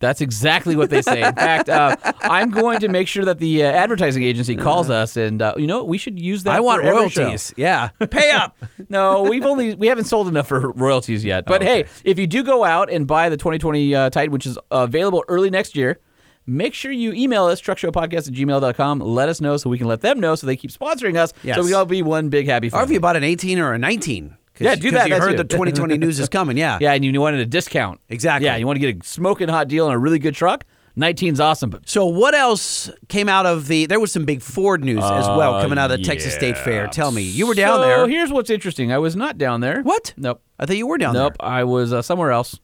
That's 0.00 0.20
exactly 0.20 0.76
what 0.76 0.90
they 0.90 1.02
say. 1.02 1.22
In 1.22 1.34
fact, 1.34 1.68
uh, 1.68 1.96
I'm 2.22 2.50
going 2.50 2.80
to 2.80 2.88
make 2.88 3.08
sure 3.08 3.24
that 3.24 3.38
the 3.38 3.64
uh, 3.64 3.70
advertising 3.70 4.22
agency 4.22 4.56
calls 4.56 4.90
us, 4.90 5.16
and 5.16 5.42
uh, 5.42 5.54
you 5.56 5.66
know 5.66 5.84
we 5.84 5.98
should 5.98 6.18
use 6.18 6.44
that. 6.44 6.54
I 6.54 6.60
want 6.60 6.82
for 6.82 6.88
every 6.88 7.08
show. 7.08 7.22
royalties. 7.22 7.52
Yeah, 7.56 7.88
pay 8.10 8.30
up. 8.30 8.56
No, 8.88 9.22
we've 9.24 9.44
only 9.44 9.74
we 9.74 9.88
haven't 9.88 10.04
sold 10.04 10.28
enough 10.28 10.48
for 10.48 10.70
royalties 10.72 11.24
yet. 11.24 11.46
But 11.46 11.62
hey, 11.62 11.86
if 12.04 12.18
you 12.18 12.26
do 12.26 12.42
go 12.42 12.64
out 12.64 12.90
and 12.90 13.06
buy 13.06 13.28
the 13.28 13.36
2020 13.36 13.94
uh, 13.94 14.10
Titan, 14.10 14.32
which 14.32 14.46
is 14.46 14.58
available 14.70 15.24
early 15.28 15.50
next 15.50 15.74
year, 15.76 15.98
make 16.46 16.74
sure 16.74 16.92
you 16.92 17.12
email 17.12 17.44
us 17.46 17.60
truckshowpodcast 17.60 18.28
at 18.28 18.34
gmail.com. 18.34 19.00
Let 19.00 19.28
us 19.28 19.40
know 19.40 19.56
so 19.56 19.68
we 19.68 19.78
can 19.78 19.88
let 19.88 20.00
them 20.00 20.20
know 20.20 20.34
so 20.34 20.46
they 20.46 20.56
keep 20.56 20.70
sponsoring 20.70 21.16
us. 21.16 21.32
Yes. 21.42 21.56
So 21.56 21.64
we 21.64 21.74
all 21.74 21.84
be 21.84 22.02
one 22.02 22.28
big 22.28 22.46
happy 22.46 22.70
or 22.72 22.82
if 22.82 22.90
you 22.90 23.00
bought 23.00 23.16
an 23.16 23.24
18 23.24 23.58
or 23.58 23.72
a 23.72 23.78
19. 23.78 24.36
Yeah, 24.60 24.74
do 24.74 24.90
that, 24.92 25.08
You 25.08 25.16
heard 25.16 25.32
too. 25.32 25.36
the 25.38 25.44
2020 25.44 25.98
news 25.98 26.18
is 26.20 26.28
coming. 26.28 26.56
Yeah. 26.56 26.78
yeah, 26.80 26.92
and 26.92 27.04
you 27.04 27.20
wanted 27.20 27.40
a 27.40 27.46
discount. 27.46 28.00
Exactly. 28.08 28.46
Yeah, 28.46 28.56
you 28.56 28.66
want 28.66 28.76
to 28.80 28.92
get 28.92 29.02
a 29.02 29.06
smoking 29.06 29.48
hot 29.48 29.68
deal 29.68 29.86
on 29.86 29.92
a 29.92 29.98
really 29.98 30.18
good 30.18 30.34
truck. 30.34 30.64
19's 30.96 31.38
awesome, 31.38 31.70
but 31.70 31.88
So 31.88 32.06
what 32.06 32.34
else 32.34 32.90
came 33.08 33.28
out 33.28 33.46
of 33.46 33.68
the? 33.68 33.86
There 33.86 34.00
was 34.00 34.10
some 34.10 34.24
big 34.24 34.42
Ford 34.42 34.82
news 34.82 35.04
as 35.04 35.28
well 35.28 35.60
coming 35.62 35.78
out 35.78 35.92
of 35.92 35.98
the 35.98 36.04
Texas 36.04 36.34
State 36.34 36.58
Fair. 36.58 36.88
Tell 36.88 37.12
me, 37.12 37.22
you 37.22 37.46
were 37.46 37.54
down 37.54 37.78
Uh, 37.78 37.82
so 37.82 37.86
there. 37.86 38.08
here's 38.08 38.32
what's 38.32 38.50
interesting. 38.50 38.90
I 38.92 38.98
was 38.98 39.14
not 39.14 39.38
down 39.38 39.60
there. 39.60 39.82
What? 39.82 40.12
Nope. 40.16 40.42
I 40.58 40.66
thought 40.66 40.76
you 40.76 40.88
were 40.88 40.98
down 40.98 41.14
Nope. 41.14 41.36
I 41.38 41.62
was 41.62 41.92
uh, 41.92 42.02
somewhere 42.02 42.32
else. 42.32 42.58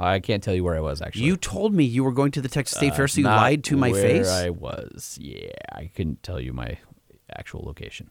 I 0.00 0.20
can't 0.20 0.42
tell 0.42 0.54
you 0.54 0.64
where 0.64 0.74
I 0.74 0.80
was 0.80 1.02
actually. 1.02 1.26
You 1.26 1.36
told 1.36 1.74
me 1.74 1.84
you 1.84 2.02
were 2.02 2.12
going 2.12 2.30
to 2.32 2.40
the 2.40 2.48
Texas 2.48 2.78
State 2.78 2.96
Fair, 2.96 3.06
so 3.08 3.20
you 3.20 3.26
lied 3.26 3.62
to 3.64 3.76
my 3.76 3.90
where 3.92 4.00
face. 4.00 4.28
I 4.30 4.48
was. 4.48 5.18
Yeah, 5.20 5.50
I 5.70 5.90
couldn't 5.94 6.22
tell 6.22 6.40
you 6.40 6.54
my 6.54 6.78
actual 7.30 7.62
location. 7.64 8.08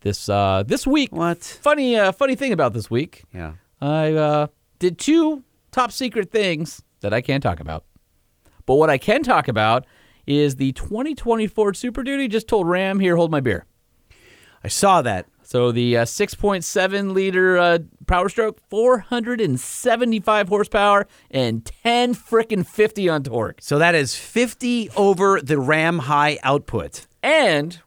This 0.00 0.28
uh 0.28 0.62
this 0.66 0.86
week. 0.86 1.12
What? 1.12 1.42
Funny 1.42 1.96
uh 1.96 2.12
funny 2.12 2.34
thing 2.34 2.52
about 2.52 2.72
this 2.72 2.90
week. 2.90 3.24
Yeah. 3.34 3.54
I 3.80 4.12
uh 4.12 4.46
did 4.78 4.98
two 4.98 5.44
top 5.70 5.92
secret 5.92 6.30
things 6.30 6.82
that 7.00 7.12
I 7.12 7.20
can't 7.20 7.42
talk 7.42 7.60
about. 7.60 7.84
But 8.66 8.74
what 8.76 8.90
I 8.90 8.98
can 8.98 9.22
talk 9.22 9.48
about 9.48 9.86
is 10.26 10.56
the 10.56 10.72
2020 10.72 11.46
Ford 11.46 11.76
Super 11.76 12.02
Duty. 12.02 12.28
Just 12.28 12.48
told 12.48 12.68
Ram, 12.68 13.00
here, 13.00 13.16
hold 13.16 13.30
my 13.30 13.40
beer. 13.40 13.66
I 14.62 14.68
saw 14.68 15.02
that. 15.02 15.26
So 15.42 15.72
the 15.72 15.96
uh, 15.96 16.04
6.7 16.04 17.12
liter 17.12 17.58
uh, 17.58 17.78
Power 18.06 18.28
Stroke, 18.28 18.60
475 18.68 20.48
horsepower, 20.48 21.08
and 21.30 21.64
10 21.82 22.14
freaking 22.14 22.64
50 22.64 23.08
on 23.08 23.24
torque. 23.24 23.58
So 23.60 23.78
that 23.78 23.96
is 23.96 24.14
50 24.14 24.90
over 24.90 25.40
the 25.40 25.58
Ram 25.58 26.00
high 26.00 26.38
output. 26.44 27.06
And 27.22 27.80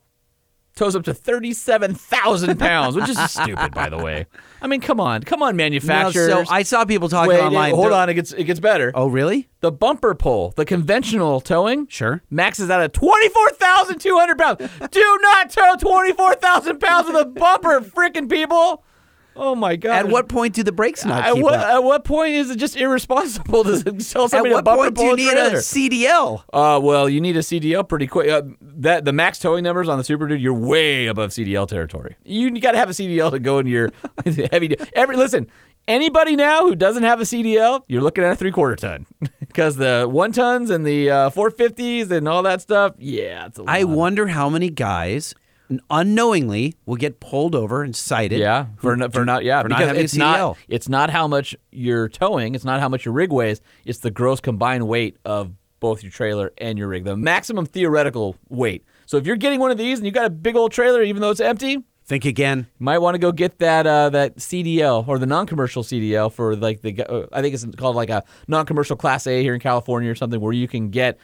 tows 0.75 0.95
up 0.95 1.03
to 1.03 1.13
37,000 1.13 2.57
pounds, 2.59 2.95
which 2.95 3.09
is 3.09 3.19
stupid, 3.31 3.73
by 3.73 3.89
the 3.89 3.97
way. 3.97 4.25
I 4.61 4.67
mean, 4.67 4.81
come 4.81 4.99
on. 4.99 5.21
Come 5.23 5.43
on, 5.43 5.55
manufacturers. 5.55 6.47
so 6.47 6.53
I 6.53 6.63
saw 6.63 6.83
people 6.85 7.09
talking 7.09 7.29
Wait, 7.29 7.39
online. 7.41 7.73
hold 7.75 7.87
They're- 7.87 7.93
on. 7.93 8.09
It 8.09 8.13
gets, 8.15 8.31
it 8.33 8.45
gets 8.45 8.59
better. 8.59 8.91
Oh, 8.95 9.07
really? 9.07 9.49
The 9.61 9.71
bumper 9.71 10.15
pull, 10.15 10.51
the 10.55 10.65
conventional 10.65 11.41
towing, 11.41 11.87
Sure. 11.87 12.21
maxes 12.29 12.69
out 12.69 12.81
at 12.81 12.93
24,200 12.93 14.37
pounds. 14.37 14.69
Do 14.91 15.19
not 15.21 15.49
tow 15.49 15.75
24,000 15.79 16.79
pounds 16.79 17.07
with 17.07 17.15
a 17.21 17.25
bumper, 17.25 17.79
freaking 17.81 18.29
people. 18.29 18.83
Oh 19.35 19.55
my 19.55 19.75
God. 19.75 19.91
At 19.93 20.07
what 20.09 20.29
point 20.29 20.53
do 20.53 20.63
the 20.63 20.71
brakes 20.71 21.03
not 21.05 21.23
At 21.23 21.33
keep 21.33 21.43
what, 21.43 21.55
up? 21.55 21.65
at 21.65 21.83
what 21.83 22.03
point 22.03 22.33
is 22.33 22.49
it 22.49 22.57
just 22.57 22.75
irresponsible 22.75 23.63
to 23.63 23.81
tell 23.83 24.25
At 24.25 24.29
somebody 24.31 24.49
to 24.49 24.55
what 24.55 24.63
bumper 24.65 24.91
point 24.91 24.95
do 24.95 25.03
you 25.03 25.15
need 25.15 25.31
trailer? 25.31 25.49
a 25.55 25.61
CDL? 25.61 26.43
Uh, 26.53 26.79
well, 26.81 27.09
you 27.09 27.19
need 27.21 27.35
a 27.35 27.39
CDL 27.41 27.87
pretty 27.87 28.07
quick. 28.07 28.29
Uh, 28.29 28.43
that 28.61 29.05
the 29.05 29.13
max 29.13 29.39
towing 29.39 29.63
numbers 29.63 29.89
on 29.89 29.97
the 29.97 30.03
Super 30.03 30.27
Duty, 30.27 30.41
you're 30.41 30.53
way 30.53 31.07
above 31.07 31.31
CDL 31.31 31.67
territory. 31.67 32.15
You, 32.23 32.51
got 32.59 32.73
to 32.73 32.77
have 32.77 32.89
a 32.89 32.93
CDL 32.93 33.31
to 33.31 33.39
go 33.39 33.59
in 33.59 33.67
your 33.67 33.91
heavy. 34.51 34.75
Every 34.93 35.15
listen, 35.17 35.47
anybody 35.87 36.35
now 36.35 36.61
who 36.61 36.75
doesn't 36.75 37.03
have 37.03 37.19
a 37.19 37.23
CDL, 37.23 37.83
you're 37.87 38.01
looking 38.01 38.23
at 38.23 38.31
a 38.31 38.35
three 38.35 38.51
quarter 38.51 38.75
ton 38.75 39.05
because 39.39 39.75
the 39.77 40.07
one 40.09 40.31
tons 40.31 40.69
and 40.69 40.85
the 40.85 41.09
uh, 41.09 41.29
450s 41.31 42.11
and 42.11 42.27
all 42.27 42.43
that 42.43 42.61
stuff. 42.61 42.93
Yeah, 42.99 43.47
it's 43.47 43.59
a 43.59 43.63
I 43.67 43.83
wonder 43.83 44.27
how 44.27 44.49
many 44.49 44.69
guys 44.69 45.33
unknowingly 45.89 46.75
will 46.85 46.95
get 46.95 47.19
pulled 47.19 47.55
over 47.55 47.83
and 47.83 47.95
cited. 47.95 48.39
Yeah, 48.39 48.67
for 48.77 48.95
not, 48.95 49.13
for 49.13 49.25
not 49.25 49.43
yeah 49.43 49.61
for 49.61 49.69
not 49.69 49.77
because 49.77 49.87
having 49.87 50.01
a 50.01 50.03
it's 50.03 50.15
not 50.15 50.57
it's 50.67 50.89
not 50.89 51.09
how 51.09 51.27
much 51.27 51.55
you're 51.71 52.09
towing, 52.09 52.55
it's 52.55 52.65
not 52.65 52.79
how 52.79 52.89
much 52.89 53.05
your 53.05 53.13
rig 53.13 53.31
weighs, 53.31 53.61
it's 53.85 53.99
the 53.99 54.11
gross 54.11 54.39
combined 54.39 54.87
weight 54.87 55.17
of 55.25 55.53
both 55.79 56.01
your 56.01 56.11
trailer 56.11 56.51
and 56.57 56.77
your 56.77 56.87
rig, 56.87 57.03
the 57.03 57.17
maximum 57.17 57.65
theoretical 57.65 58.35
weight. 58.49 58.83
So 59.05 59.17
if 59.17 59.25
you're 59.25 59.35
getting 59.35 59.59
one 59.59 59.69
of 59.71 59.77
these 59.77 59.99
and 59.99 60.05
you 60.05 60.11
got 60.11 60.25
a 60.25 60.29
big 60.29 60.55
old 60.55 60.71
trailer, 60.71 61.03
even 61.03 61.21
though 61.21 61.31
it's 61.31 61.41
empty, 61.41 61.83
Think 62.05 62.25
again. 62.25 62.67
might 62.79 62.97
want 62.97 63.15
to 63.15 63.19
go 63.19 63.31
get 63.31 63.59
that 63.59 63.87
uh, 63.87 64.09
that 64.09 64.35
CDL 64.35 65.07
or 65.07 65.17
the 65.17 65.25
non-commercial 65.25 65.83
CDL 65.83 66.31
for 66.33 66.55
like 66.55 66.81
the 66.81 67.01
uh, 67.09 67.27
I 67.31 67.41
think 67.41 67.53
it's 67.53 67.65
called 67.77 67.95
like 67.95 68.09
a 68.09 68.23
non-commercial 68.47 68.97
Class 68.97 69.25
A 69.25 69.41
here 69.41 69.53
in 69.53 69.61
California 69.61 70.11
or 70.11 70.15
something 70.15 70.41
where 70.41 70.51
you 70.51 70.67
can 70.67 70.89
get 70.89 71.17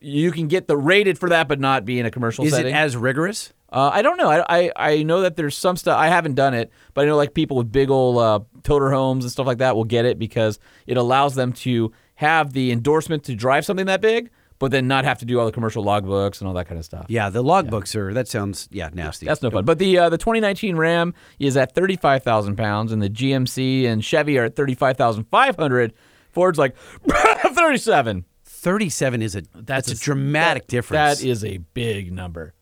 you 0.00 0.30
can 0.30 0.46
get 0.46 0.68
the 0.68 0.76
rated 0.76 1.18
for 1.18 1.30
that, 1.30 1.48
but 1.48 1.58
not 1.58 1.86
be 1.86 1.98
in 1.98 2.04
a 2.04 2.10
commercial 2.10 2.44
Is 2.44 2.52
setting. 2.52 2.74
it 2.74 2.76
as 2.76 2.96
rigorous? 2.96 3.54
Uh, 3.76 3.90
I 3.92 4.00
don't 4.00 4.16
know. 4.16 4.30
I, 4.30 4.44
I 4.64 4.72
I 4.76 5.02
know 5.02 5.20
that 5.20 5.36
there's 5.36 5.56
some 5.56 5.76
stuff. 5.76 5.98
I 5.98 6.08
haven't 6.08 6.34
done 6.34 6.54
it, 6.54 6.70
but 6.94 7.02
I 7.04 7.08
know 7.08 7.16
like 7.16 7.34
people 7.34 7.58
with 7.58 7.70
big 7.70 7.90
old 7.90 8.16
uh, 8.18 8.40
toter 8.62 8.90
homes 8.90 9.24
and 9.24 9.30
stuff 9.30 9.46
like 9.46 9.58
that 9.58 9.76
will 9.76 9.84
get 9.84 10.06
it 10.06 10.18
because 10.18 10.58
it 10.86 10.96
allows 10.96 11.34
them 11.34 11.52
to 11.52 11.92
have 12.14 12.54
the 12.54 12.72
endorsement 12.72 13.22
to 13.24 13.34
drive 13.34 13.66
something 13.66 13.84
that 13.84 14.00
big, 14.00 14.30
but 14.58 14.70
then 14.70 14.88
not 14.88 15.04
have 15.04 15.18
to 15.18 15.26
do 15.26 15.38
all 15.38 15.44
the 15.44 15.52
commercial 15.52 15.84
logbooks 15.84 16.40
and 16.40 16.48
all 16.48 16.54
that 16.54 16.66
kind 16.66 16.78
of 16.78 16.86
stuff. 16.86 17.04
Yeah, 17.10 17.28
the 17.28 17.44
logbooks 17.44 17.94
are. 17.94 18.14
That 18.14 18.28
sounds 18.28 18.66
yeah 18.72 18.88
nasty. 18.94 19.26
That's 19.26 19.42
no 19.42 19.50
fun. 19.50 19.66
But 19.66 19.78
the 19.78 19.98
uh, 19.98 20.08
the 20.08 20.16
2019 20.16 20.76
Ram 20.76 21.12
is 21.38 21.56
at 21.58 21.74
35,000 21.74 22.56
pounds, 22.56 22.92
and 22.92 23.02
the 23.02 23.10
GMC 23.10 23.84
and 23.86 24.02
Chevy 24.02 24.38
are 24.38 24.44
at 24.44 24.56
35,500. 24.56 25.92
Ford's 26.30 26.58
like 26.58 26.74
37. 27.08 28.24
Thirty-seven 28.44 29.22
is 29.22 29.36
a 29.36 29.42
that's, 29.54 29.88
a 29.92 29.94
dramatic 29.96 30.62
that- 30.64 30.68
difference. 30.68 31.20
That 31.20 31.26
is 31.26 31.44
a 31.44 31.58
big 31.58 32.10
number. 32.12 32.54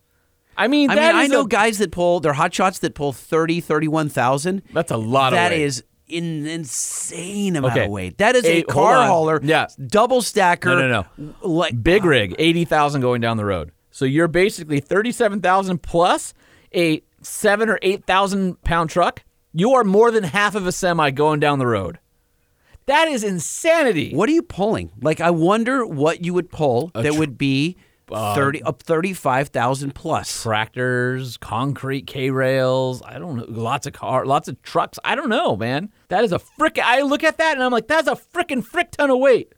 I 0.56 0.68
mean, 0.68 0.90
I 0.90 0.94
mean, 0.94 1.04
I 1.04 1.26
know 1.26 1.42
a- 1.42 1.48
guys 1.48 1.78
that 1.78 1.90
pull. 1.92 2.20
They're 2.20 2.32
hot 2.32 2.54
shots 2.54 2.78
that 2.80 2.94
pull 2.94 3.12
30, 3.12 3.60
31,000. 3.60 4.62
That's 4.72 4.90
a 4.90 4.96
lot 4.96 5.32
of 5.32 5.36
That 5.36 5.52
is 5.52 5.82
an 6.10 6.46
insane 6.46 7.56
amount 7.56 7.74
Okay. 7.74 7.84
of 7.86 7.90
weight. 7.90 8.18
That 8.18 8.36
is 8.36 8.44
a, 8.44 8.56
hold 8.62 8.66
car 8.68 9.06
hauler. 9.06 9.40
Yeah. 9.42 9.66
double 9.86 10.22
stacker. 10.22 10.68
No, 10.68 10.88
no, 10.88 11.06
no. 11.16 11.34
Like 11.42 11.82
Big 11.82 12.04
uh, 12.04 12.08
rig, 12.08 12.34
80,000 12.38 13.00
going 13.00 13.20
down 13.20 13.36
the 13.36 13.44
road. 13.44 13.72
So 13.90 14.04
you're 14.04 14.28
basically 14.28 14.80
37,000 14.80 15.82
plus 15.82 16.34
a 16.74 17.02
7 17.22 17.68
or 17.68 17.78
8,000 17.82 18.62
pound 18.62 18.90
truck. 18.90 19.22
You 19.52 19.72
are 19.74 19.84
more 19.84 20.10
than 20.10 20.24
half 20.24 20.54
of 20.54 20.66
a 20.66 20.72
semi 20.72 21.10
going 21.10 21.40
down 21.40 21.58
the 21.58 21.66
road. 21.66 21.98
That 22.86 23.08
is 23.08 23.24
insanity. 23.24 24.12
What 24.14 24.28
are 24.28 24.32
you 24.32 24.42
pulling? 24.42 24.90
Like, 25.00 25.20
I 25.20 25.30
wonder 25.30 25.86
what 25.86 26.22
you 26.24 26.34
would 26.34 26.50
pull 26.50 26.90
that 26.94 27.14
would 27.14 27.38
be 27.38 27.76
thirty 28.08 28.62
um, 28.62 28.68
up 28.68 28.82
thirty-five 28.82 29.48
thousand 29.48 29.94
plus. 29.94 30.42
Tractors, 30.42 31.36
concrete 31.36 32.06
K 32.06 32.30
rails, 32.30 33.02
I 33.02 33.18
don't 33.18 33.36
know, 33.36 33.46
lots 33.48 33.86
of 33.86 33.92
car, 33.92 34.24
lots 34.26 34.48
of 34.48 34.60
trucks. 34.62 34.98
I 35.04 35.14
don't 35.14 35.28
know, 35.28 35.56
man. 35.56 35.90
That 36.08 36.24
is 36.24 36.32
a 36.32 36.38
frick. 36.38 36.78
I 36.78 37.02
look 37.02 37.24
at 37.24 37.38
that 37.38 37.54
and 37.54 37.62
I'm 37.62 37.72
like, 37.72 37.88
that's 37.88 38.08
a 38.08 38.16
frickin' 38.16 38.64
frick 38.64 38.90
ton 38.92 39.10
of 39.10 39.18
weight. 39.18 39.52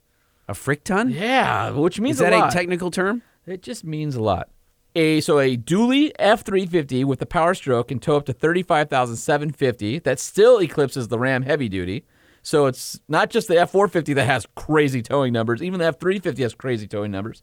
A 0.49 0.55
frick 0.55 0.85
ton? 0.85 1.11
Yeah, 1.11 1.71
which 1.71 1.99
means 2.01 2.17
Is 2.17 2.21
that 2.21 2.33
a 2.33 2.47
a, 2.47 2.51
technical 2.51 2.91
term? 2.91 3.23
It 3.47 3.63
just 3.63 3.85
means 3.85 4.15
a 4.15 4.23
lot. 4.23 4.49
A 4.95 5.21
so 5.21 5.39
a 5.39 5.57
dually 5.57 6.13
F350 6.19 7.05
with 7.05 7.19
the 7.19 7.27
Power 7.27 7.55
Stroke 7.55 7.89
can 7.89 7.99
tow 7.99 8.17
up 8.17 8.27
to 8.27 8.33
35,750. 8.33 9.99
That 10.01 10.21
still 10.21 10.61
eclipses 10.63 11.09
the 11.09 11.19
Ram 11.19 11.43
Heavy 11.43 11.69
Duty. 11.69 12.05
So 12.43 12.67
it's 12.67 13.01
not 13.09 13.29
just 13.29 13.49
the 13.49 13.55
F450 13.55 14.15
that 14.15 14.25
has 14.27 14.47
crazy 14.55 15.03
towing 15.03 15.33
numbers. 15.33 15.65
Even 15.65 15.81
the 15.81 15.93
F350 15.93 16.39
has 16.39 16.55
crazy 16.55 16.87
towing 16.87 17.11
numbers. 17.11 17.43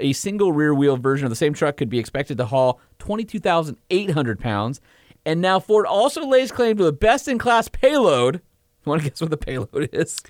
A 0.00 0.12
single 0.12 0.52
rear 0.52 0.74
wheel 0.74 0.96
version 0.96 1.26
of 1.26 1.30
the 1.30 1.36
same 1.36 1.54
truck 1.54 1.76
could 1.76 1.88
be 1.88 1.98
expected 1.98 2.38
to 2.38 2.46
haul 2.46 2.80
22,800 2.98 4.40
pounds. 4.40 4.80
And 5.26 5.40
now 5.40 5.58
Ford 5.60 5.86
also 5.86 6.26
lays 6.26 6.52
claim 6.52 6.76
to 6.76 6.84
the 6.84 6.92
best 6.92 7.28
in 7.28 7.38
class 7.38 7.68
payload. 7.68 8.36
You 8.36 8.90
want 8.90 9.02
to 9.02 9.08
guess 9.08 9.20
what 9.20 9.30
the 9.30 9.36
payload 9.36 9.88
is? 9.92 10.20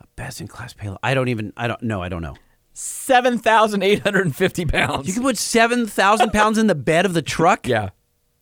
A 0.00 0.06
best 0.16 0.40
in 0.40 0.48
class 0.48 0.72
payload. 0.72 0.98
I 1.02 1.14
don't 1.14 1.28
even. 1.28 1.52
I 1.56 1.66
don't 1.66 1.82
know. 1.82 2.02
I 2.02 2.08
don't 2.08 2.22
know. 2.22 2.34
7,850 2.74 4.64
pounds. 4.66 5.06
You 5.06 5.14
can 5.14 5.22
put 5.22 5.38
seven 5.38 5.86
thousand 5.86 6.30
pounds 6.32 6.58
in 6.58 6.66
the 6.66 6.74
bed 6.74 7.06
of 7.06 7.14
the 7.14 7.22
truck. 7.22 7.66
yeah. 7.68 7.90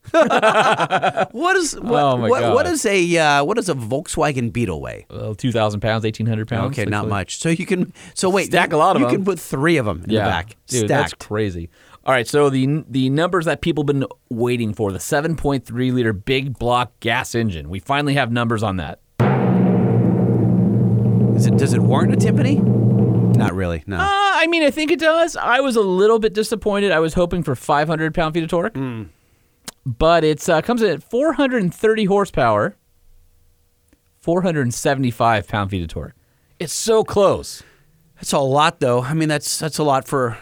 What 1.32 1.56
is 1.56 1.74
what? 1.78 2.02
Oh, 2.02 2.16
my 2.16 2.28
what, 2.28 2.40
God. 2.40 2.54
what 2.54 2.66
is 2.66 2.84
a 2.84 3.16
uh, 3.18 3.44
what 3.44 3.56
does 3.56 3.68
a 3.68 3.74
Volkswagen 3.74 4.52
Beetle 4.52 4.80
weigh? 4.80 5.06
Well, 5.10 5.34
2,000 5.34 5.80
pounds, 5.80 6.02
1,800 6.04 6.48
pounds. 6.48 6.72
Okay, 6.78 6.88
not 6.88 7.04
so- 7.04 7.08
much. 7.08 7.38
So 7.38 7.48
you 7.48 7.64
can. 7.66 7.92
So 8.14 8.28
wait, 8.28 8.46
Stack 8.46 8.72
a 8.72 8.76
lot 8.76 8.96
of 8.96 9.00
You 9.02 9.06
them. 9.08 9.16
can 9.16 9.24
put 9.24 9.38
three 9.38 9.76
of 9.76 9.86
them 9.86 10.02
in 10.04 10.10
yeah. 10.10 10.24
the 10.24 10.30
back. 10.30 10.56
Dude, 10.66 10.88
that's 10.88 11.14
crazy. 11.14 11.70
All 12.04 12.12
right, 12.12 12.26
so 12.26 12.50
the 12.50 12.84
the 12.88 13.10
numbers 13.10 13.44
that 13.44 13.60
people 13.60 13.82
have 13.82 13.86
been 13.86 14.04
waiting 14.28 14.74
for 14.74 14.90
the 14.92 14.98
7.3 14.98 15.92
liter 15.92 16.12
big 16.12 16.58
block 16.58 16.92
gas 17.00 17.34
engine. 17.34 17.68
We 17.70 17.78
finally 17.78 18.14
have 18.14 18.32
numbers 18.32 18.62
on 18.64 18.76
that. 18.78 18.98
Is 21.36 21.46
it? 21.46 21.56
Does 21.56 21.72
it 21.72 21.80
warrant 21.80 22.12
a 22.12 22.16
Tiffany? 22.16 22.56
Not 22.56 23.54
really. 23.54 23.82
No. 23.86 23.96
Uh, 23.96 24.00
I 24.02 24.46
mean, 24.48 24.62
I 24.62 24.70
think 24.70 24.90
it 24.90 24.98
does. 25.00 25.36
I 25.36 25.60
was 25.60 25.76
a 25.76 25.80
little 25.80 26.18
bit 26.18 26.34
disappointed. 26.34 26.92
I 26.92 26.98
was 27.00 27.14
hoping 27.14 27.42
for 27.42 27.54
500 27.54 28.14
pound 28.14 28.34
feet 28.34 28.42
of 28.44 28.50
torque, 28.50 28.76
Hmm. 28.76 29.04
But 29.84 30.24
it 30.24 30.48
uh, 30.48 30.62
comes 30.62 30.82
in 30.82 30.90
at 30.90 31.02
430 31.02 32.04
horsepower, 32.04 32.76
475 34.20 35.48
pound 35.48 35.70
feet 35.70 35.82
of 35.82 35.88
torque. 35.88 36.14
It's 36.58 36.72
so 36.72 37.02
close. 37.04 37.62
That's 38.16 38.32
a 38.32 38.38
lot, 38.38 38.80
though. 38.80 39.02
I 39.02 39.14
mean, 39.14 39.28
that's 39.28 39.58
that's 39.58 39.78
a 39.78 39.82
lot 39.82 40.06
for 40.06 40.38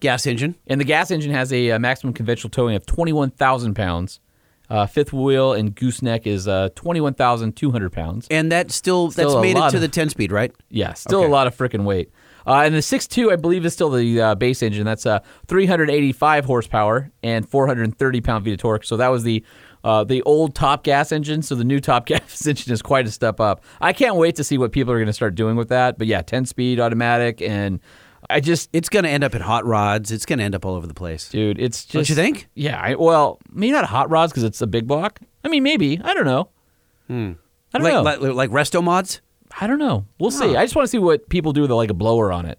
gas 0.00 0.26
engine. 0.26 0.56
And 0.66 0.80
the 0.80 0.84
gas 0.84 1.10
engine 1.10 1.30
has 1.32 1.52
a, 1.52 1.70
uh 1.72 1.78
maximum 1.78 2.12
conventional 2.12 2.50
towing 2.50 2.74
of 2.74 2.84
21,000 2.86 3.74
pounds. 3.74 4.20
Uh, 4.70 4.86
fifth 4.86 5.12
wheel 5.12 5.52
and 5.52 5.74
gooseneck 5.76 6.26
is 6.26 6.48
uh, 6.48 6.70
21,200 6.74 7.92
pounds. 7.92 8.26
And 8.30 8.50
that 8.50 8.70
still, 8.72 9.10
Still 9.10 9.28
that's 9.34 9.42
made 9.42 9.58
it 9.58 9.70
to 9.70 9.76
of- 9.76 9.80
the 9.82 9.88
10 9.88 10.08
speed, 10.08 10.32
right? 10.32 10.52
Yeah, 10.70 10.94
still 10.94 11.18
Okay. 11.20 11.28
a 11.28 11.30
lot 11.30 11.46
of 11.46 11.54
freaking 11.54 11.84
weight. 11.84 12.10
Uh, 12.46 12.62
and 12.64 12.74
the 12.74 12.80
6.2, 12.80 13.32
I 13.32 13.36
believe, 13.36 13.64
is 13.64 13.72
still 13.72 13.90
the 13.90 14.20
uh, 14.20 14.34
base 14.34 14.62
engine. 14.62 14.84
That's 14.84 15.06
uh, 15.06 15.20
385 15.48 16.44
horsepower 16.44 17.10
and 17.22 17.48
430 17.48 18.20
pound 18.20 18.44
feet 18.44 18.52
of 18.52 18.58
torque. 18.58 18.84
So 18.84 18.96
that 18.98 19.08
was 19.08 19.22
the 19.22 19.44
uh, 19.82 20.02
the 20.04 20.22
old 20.22 20.54
top 20.54 20.82
gas 20.82 21.12
engine. 21.12 21.42
So 21.42 21.54
the 21.54 21.64
new 21.64 21.80
top 21.80 22.06
gas 22.06 22.46
engine 22.46 22.72
is 22.72 22.82
quite 22.82 23.06
a 23.06 23.10
step 23.10 23.40
up. 23.40 23.62
I 23.80 23.92
can't 23.92 24.16
wait 24.16 24.36
to 24.36 24.44
see 24.44 24.58
what 24.58 24.72
people 24.72 24.92
are 24.92 24.98
going 24.98 25.06
to 25.06 25.12
start 25.12 25.34
doing 25.34 25.56
with 25.56 25.68
that. 25.68 25.98
But 25.98 26.06
yeah, 26.06 26.22
10 26.22 26.46
speed 26.46 26.80
automatic, 26.80 27.42
and 27.42 27.80
I 28.30 28.40
just 28.40 28.70
It's 28.72 28.88
going 28.88 29.04
to 29.04 29.10
end 29.10 29.24
up 29.24 29.34
at 29.34 29.42
hot 29.42 29.66
rods. 29.66 30.10
It's 30.10 30.24
going 30.26 30.38
to 30.38 30.44
end 30.44 30.54
up 30.54 30.64
all 30.64 30.74
over 30.74 30.86
the 30.86 30.94
place. 30.94 31.28
dude, 31.28 31.58
it's 31.60 31.84
just 31.84 31.92
Don't 31.92 32.08
you 32.08 32.14
think? 32.14 32.48
Yeah, 32.54 32.80
I, 32.80 32.94
well, 32.94 33.38
maybe 33.50 33.72
not 33.72 33.84
hot 33.84 34.08
rods 34.10 34.32
because 34.32 34.44
it's 34.44 34.62
a 34.62 34.66
big 34.66 34.86
block. 34.86 35.20
I 35.44 35.48
mean, 35.48 35.62
maybe 35.62 36.00
I 36.02 36.14
don't 36.14 36.24
know. 36.24 36.48
I 37.08 37.12
don't 37.12 37.38
Hmm. 37.74 37.82
like, 37.82 37.92
know. 37.92 38.02
like 38.02 38.20
like 38.20 38.50
resto 38.50 38.82
mods. 38.82 39.20
I 39.60 39.66
don't 39.66 39.78
know. 39.78 40.04
We'll 40.18 40.30
see. 40.30 40.56
I 40.56 40.64
just 40.64 40.74
want 40.76 40.84
to 40.86 40.90
see 40.90 40.98
what 40.98 41.28
people 41.28 41.52
do 41.52 41.62
with 41.62 41.70
like 41.70 41.90
a 41.90 41.94
blower 41.94 42.32
on 42.32 42.46
it. 42.46 42.58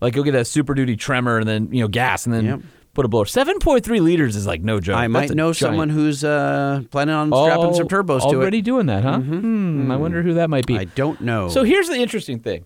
Like 0.00 0.14
you'll 0.14 0.24
get 0.24 0.34
a 0.34 0.44
super 0.44 0.74
duty 0.74 0.96
tremor 0.96 1.38
and 1.38 1.48
then 1.48 1.72
you 1.72 1.80
know 1.82 1.88
gas 1.88 2.26
and 2.26 2.34
then 2.34 2.44
Yep. 2.44 2.60
put 2.94 3.04
a 3.04 3.08
blower. 3.08 3.24
Seven 3.26 3.58
point 3.58 3.84
three 3.84 4.00
liters 4.00 4.36
is 4.36 4.46
like 4.46 4.62
no 4.62 4.78
joke. 4.80 4.96
I 4.96 5.02
That's 5.08 5.12
might 5.12 5.30
know 5.30 5.46
giant- 5.52 5.56
someone 5.56 5.88
who's 5.88 6.22
uh, 6.22 6.82
planning 6.90 7.14
on 7.14 7.28
strapping 7.32 7.74
some 7.74 7.88
turbos 7.88 8.20
to 8.22 8.28
it. 8.28 8.34
already 8.36 8.62
doing 8.62 8.86
that, 8.86 9.02
huh? 9.02 9.18
Hmm, 9.20 9.90
I 9.90 9.96
wonder 9.96 10.22
who 10.22 10.34
that 10.34 10.50
might 10.50 10.66
be. 10.66 10.78
I 10.78 10.84
don't 10.84 11.20
know. 11.20 11.48
So 11.48 11.64
here's 11.64 11.88
the 11.88 11.96
interesting 11.96 12.38
thing. 12.40 12.64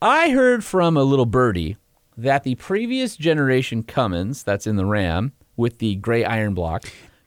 I 0.00 0.30
heard 0.30 0.64
from 0.64 0.96
a 0.96 1.02
little 1.02 1.26
birdie 1.26 1.76
that 2.16 2.44
the 2.44 2.54
previous 2.56 3.16
generation 3.16 3.82
Cummins, 3.82 4.42
that's 4.42 4.66
in 4.66 4.76
the 4.76 4.84
Ram, 4.86 5.32
with 5.56 5.78
the 5.78 5.96
gray 5.96 6.24
iron 6.24 6.54
block. 6.54 6.84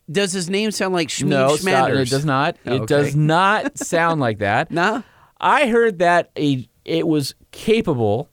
Does 0.09 0.31
his 0.31 0.49
name 0.49 0.71
sound 0.71 0.93
like 0.93 1.09
Schmeed 1.09 1.27
no, 1.27 1.49
Schmanders? 1.57 2.03
it 2.03 2.09
does 2.09 2.23
not. 2.25 2.55
Oh, 2.65 2.71
It 2.73 2.81
okay. 2.81 2.85
does 2.85 3.15
not 3.15 3.77
sound 3.77 4.21
like 4.21 4.37
that. 4.39 4.71
Nah. 4.71 5.01
I 5.39 5.67
heard 5.67 5.99
that 5.99 6.31
a 6.37 6.67
it 6.85 7.07
was 7.07 7.35
capable 7.51 8.29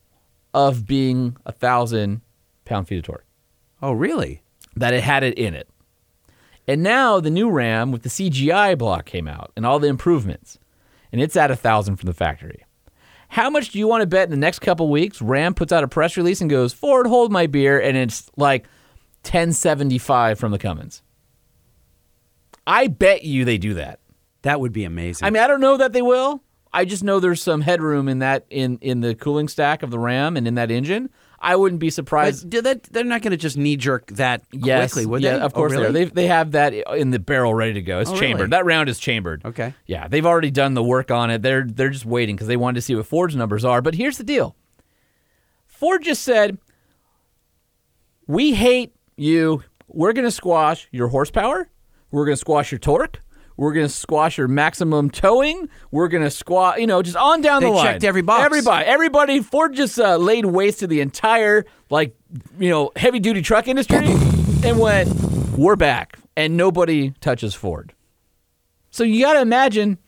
of 0.52 0.86
being 0.86 1.36
a 1.44 1.52
thousand 1.52 2.20
pound 2.64 2.88
feet 2.88 2.98
of 2.98 3.04
torque. 3.04 3.26
Oh, 3.82 3.92
really? 3.92 4.42
That 4.76 4.94
it 4.94 5.02
had 5.02 5.22
it 5.22 5.36
in 5.36 5.54
it. 5.54 5.68
And 6.66 6.82
now 6.82 7.20
the 7.20 7.30
new 7.30 7.50
Ram 7.50 7.92
with 7.92 8.02
the 8.02 8.08
CGI 8.08 8.78
block 8.78 9.04
came 9.04 9.28
out 9.28 9.52
and 9.56 9.66
all 9.66 9.78
the 9.78 9.88
improvements, 9.88 10.58
and 11.12 11.20
it's 11.20 11.36
at 11.36 11.50
a 11.50 11.56
thousand 11.56 11.96
from 11.96 12.06
the 12.06 12.14
factory. 12.14 12.64
How 13.28 13.50
much 13.50 13.70
do 13.70 13.78
you 13.78 13.88
want 13.88 14.02
to 14.02 14.06
bet 14.06 14.24
in 14.24 14.30
the 14.30 14.36
next 14.36 14.60
couple 14.60 14.88
weeks 14.88 15.20
Ram 15.20 15.54
puts 15.54 15.72
out 15.72 15.84
a 15.84 15.88
press 15.88 16.16
release 16.16 16.40
and 16.40 16.48
goes, 16.48 16.72
Ford, 16.72 17.06
hold 17.06 17.32
my 17.32 17.46
beer, 17.46 17.80
and 17.80 17.96
it's 17.96 18.30
like 18.36 18.62
1075 19.24 20.38
from 20.38 20.52
the 20.52 20.58
Cummins? 20.58 21.02
I 22.66 22.86
bet 22.86 23.24
you 23.24 23.44
they 23.44 23.58
do 23.58 23.74
that. 23.74 23.98
That 24.42 24.60
would 24.60 24.72
be 24.72 24.84
amazing. 24.84 25.26
I 25.26 25.30
mean, 25.30 25.42
I 25.42 25.48
don't 25.48 25.60
know 25.60 25.76
that 25.78 25.92
they 25.92 26.02
will. 26.02 26.42
I 26.74 26.84
just 26.84 27.04
know 27.04 27.20
there's 27.20 27.40
some 27.40 27.60
headroom 27.60 28.08
in 28.08 28.18
that 28.18 28.46
in 28.50 28.78
in 28.80 29.00
the 29.00 29.14
cooling 29.14 29.46
stack 29.48 29.82
of 29.84 29.90
the 29.90 29.98
Ram 29.98 30.36
and 30.36 30.46
in 30.48 30.56
that 30.56 30.70
engine. 30.72 31.08
I 31.38 31.56
wouldn't 31.56 31.78
be 31.78 31.90
surprised. 31.90 32.50
but 32.50 32.64
that, 32.64 32.82
they're 32.84 33.04
not 33.04 33.20
going 33.22 33.30
to 33.30 33.36
just 33.36 33.56
knee 33.56 33.76
jerk 33.76 34.06
that 34.12 34.42
yes, 34.50 34.94
quickly, 34.94 35.06
would 35.06 35.22
yeah, 35.22 35.36
they? 35.36 35.42
of 35.42 35.52
oh, 35.52 35.56
course 35.56 35.72
oh, 35.74 35.80
they 35.80 35.86
are. 35.86 35.92
They 35.92 36.04
they 36.06 36.26
have 36.26 36.52
that 36.52 36.72
in 36.72 37.10
the 37.10 37.18
barrel 37.18 37.54
ready 37.54 37.74
to 37.74 37.82
go. 37.82 38.00
It's 38.00 38.10
Oh, 38.10 38.18
chambered. 38.18 38.40
really? 38.40 38.50
That 38.50 38.64
round 38.64 38.88
is 38.88 38.98
chambered. 38.98 39.44
Okay. 39.44 39.72
Yeah, 39.86 40.08
they've 40.08 40.26
already 40.26 40.50
done 40.50 40.74
the 40.74 40.82
work 40.82 41.10
on 41.12 41.30
it. 41.30 41.42
They're 41.42 41.64
they're 41.64 41.90
just 41.90 42.06
waiting 42.06 42.34
because 42.34 42.48
they 42.48 42.56
wanted 42.56 42.76
to 42.76 42.82
see 42.82 42.94
what 42.96 43.06
Ford's 43.06 43.36
numbers 43.36 43.64
are. 43.64 43.80
But 43.80 43.94
here's 43.94 44.18
the 44.18 44.24
deal. 44.24 44.56
Ford 45.66 46.02
just 46.02 46.22
said, 46.22 46.58
"We 48.26 48.54
hate 48.54 48.94
you. 49.16 49.62
We're 49.86 50.12
going 50.12 50.24
to 50.24 50.30
squash 50.32 50.88
your 50.90 51.08
horsepower. 51.08 51.68
We're 52.10 52.24
going 52.24 52.34
to 52.36 52.40
squash 52.40 52.72
your 52.72 52.78
torque. 52.78 53.20
We're 53.56 53.72
going 53.72 53.86
to 53.86 53.92
squash 53.92 54.36
your 54.36 54.48
maximum 54.48 55.10
towing. 55.10 55.68
We're 55.90 56.08
going 56.08 56.24
to 56.24 56.30
squash, 56.30 56.78
you 56.78 56.86
know, 56.86 57.02
just 57.02 57.16
on 57.16 57.40
down 57.40 57.62
They 57.62 57.68
the 57.68 57.72
line. 57.72 57.84
They 57.84 57.92
checked 57.92 58.04
every 58.04 58.22
box. 58.22 58.44
Everybody, 58.44 58.84
everybody. 58.84 59.40
Ford 59.40 59.74
just 59.74 59.98
uh, 59.98 60.16
laid 60.16 60.44
waste 60.46 60.80
to 60.80 60.86
the 60.86 61.00
entire, 61.00 61.64
like, 61.88 62.16
you 62.58 62.68
know, 62.68 62.90
heavy 62.96 63.20
duty 63.20 63.42
truck 63.42 63.68
industry 63.68 64.06
and 64.64 64.80
went, 64.80 65.08
we're 65.56 65.76
back. 65.76 66.18
And 66.36 66.56
nobody 66.56 67.12
touches 67.20 67.54
Ford. 67.54 67.92
So 68.90 69.04
you 69.04 69.22
got 69.24 69.34
to 69.34 69.40
imagine 69.40 69.98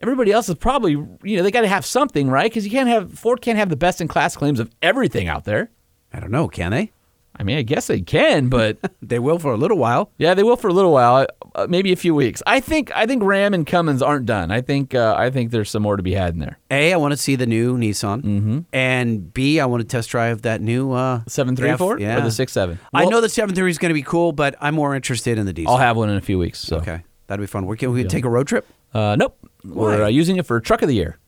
everybody 0.00 0.30
else 0.30 0.48
is 0.48 0.54
probably, 0.54 0.92
you 0.92 1.36
know, 1.36 1.42
they 1.42 1.50
got 1.50 1.62
to 1.62 1.68
have 1.68 1.84
something, 1.84 2.30
right? 2.30 2.48
Because 2.48 2.64
you 2.64 2.70
can't 2.70 2.88
have, 2.88 3.12
Ford 3.12 3.40
can't 3.40 3.58
have 3.58 3.70
the 3.70 3.76
best 3.76 4.00
in 4.00 4.06
class 4.06 4.36
claims 4.36 4.60
of 4.60 4.70
everything 4.82 5.26
out 5.26 5.44
there. 5.44 5.70
I 6.12 6.20
don't 6.20 6.30
know. 6.30 6.46
Can 6.46 6.70
they? 6.70 6.92
I 7.38 7.44
mean, 7.44 7.56
I 7.56 7.62
guess 7.62 7.86
they 7.86 8.00
can, 8.00 8.48
but 8.48 8.78
They 9.02 9.18
will 9.18 9.38
for 9.38 9.52
a 9.52 9.56
little 9.56 9.78
while. 9.78 10.10
yeah, 10.18 10.34
they 10.34 10.42
will 10.42 10.56
for 10.56 10.68
a 10.68 10.72
little 10.72 10.92
while, 10.92 11.26
uh, 11.54 11.66
maybe 11.68 11.92
a 11.92 11.96
few 11.96 12.14
weeks. 12.14 12.42
I 12.46 12.60
think 12.60 12.94
I 12.94 13.06
think 13.06 13.22
Ram 13.22 13.54
and 13.54 13.66
Cummins 13.66 14.02
aren't 14.02 14.26
done. 14.26 14.50
I 14.50 14.60
think 14.60 14.94
uh, 14.94 15.14
I 15.16 15.30
think 15.30 15.50
there's 15.50 15.70
some 15.70 15.82
more 15.82 15.96
to 15.96 16.02
be 16.02 16.14
had 16.14 16.34
in 16.34 16.40
there. 16.40 16.58
A, 16.70 16.92
I 16.92 16.96
want 16.96 17.12
to 17.12 17.16
see 17.16 17.36
the 17.36 17.46
new 17.46 17.78
Nissan, 17.78 18.22
mm-hmm. 18.22 18.58
and 18.72 19.32
B, 19.32 19.60
I 19.60 19.66
want 19.66 19.80
to 19.82 19.86
test 19.86 20.10
drive 20.10 20.42
that 20.42 20.60
new 20.60 20.92
uh, 20.92 21.22
Seven 21.28 21.56
three 21.56 21.70
F- 21.70 21.78
four 21.78 21.98
yeah. 21.98 22.18
or 22.18 22.20
the 22.22 22.30
six 22.30 22.52
seven. 22.52 22.78
I 22.92 23.04
know 23.04 23.20
the 23.20 23.28
730 23.28 23.70
is 23.70 23.78
going 23.78 23.90
to 23.90 23.94
be 23.94 24.02
cool, 24.02 24.32
but 24.32 24.56
I'm 24.60 24.74
more 24.74 24.94
interested 24.94 25.38
in 25.38 25.46
the 25.46 25.52
diesel. 25.52 25.72
I'll 25.72 25.78
have 25.78 25.96
one 25.96 26.10
in 26.10 26.16
a 26.16 26.20
few 26.20 26.38
weeks. 26.38 26.58
So. 26.58 26.78
Okay, 26.78 27.02
that'd 27.28 27.40
be 27.40 27.46
fun. 27.46 27.66
We 27.66 27.76
can 27.76 27.92
we 27.92 28.04
take 28.04 28.24
a 28.24 28.30
road 28.30 28.46
trip. 28.46 28.66
Uh, 28.92 29.16
nope, 29.16 29.38
we're 29.64 30.04
uh, 30.04 30.08
using 30.08 30.36
it 30.36 30.46
for 30.46 30.58
truck 30.60 30.80
of 30.80 30.88
the 30.88 30.94
year 30.94 31.18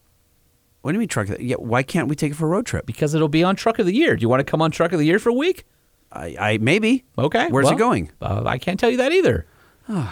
What 0.81 0.93
do 0.93 0.97
you 0.97 1.01
mean 1.01 1.09
truck? 1.09 1.29
Yeah, 1.39 1.57
why 1.57 1.83
can't 1.83 2.09
we 2.09 2.17
take 2.17 2.33
it 2.33 2.37
for 2.37 2.47
a 2.47 2.49
road 2.49 2.65
trip? 2.65 2.87
because 2.87 3.15
it'll 3.15 3.29
be 3.29 3.45
on 3.45 3.55
truck 3.55 3.79
of 3.79 3.87
the 3.87 3.95
year. 3.95 4.17
Do 4.17 4.23
you 4.23 4.29
want 4.29 4.41
to 4.41 4.45
come 4.45 4.63
on 4.63 4.71
truck 4.71 4.93
of 4.93 4.99
the 4.99 5.05
year 5.05 5.19
for 5.19 5.29
a 5.29 5.35
week? 5.35 5.65
I, 6.13 6.37
I 6.39 6.59
maybe. 6.59 7.05
Okay. 7.19 7.49
Where's 7.49 7.67
well, 7.67 7.75
it 7.75 7.79
going? 7.79 8.11
Uh, 8.21 8.43
I 8.45 8.59
can't 8.59 8.79
tell 8.79 8.91
you 8.91 8.99
that 8.99 9.13
either. 9.13 9.47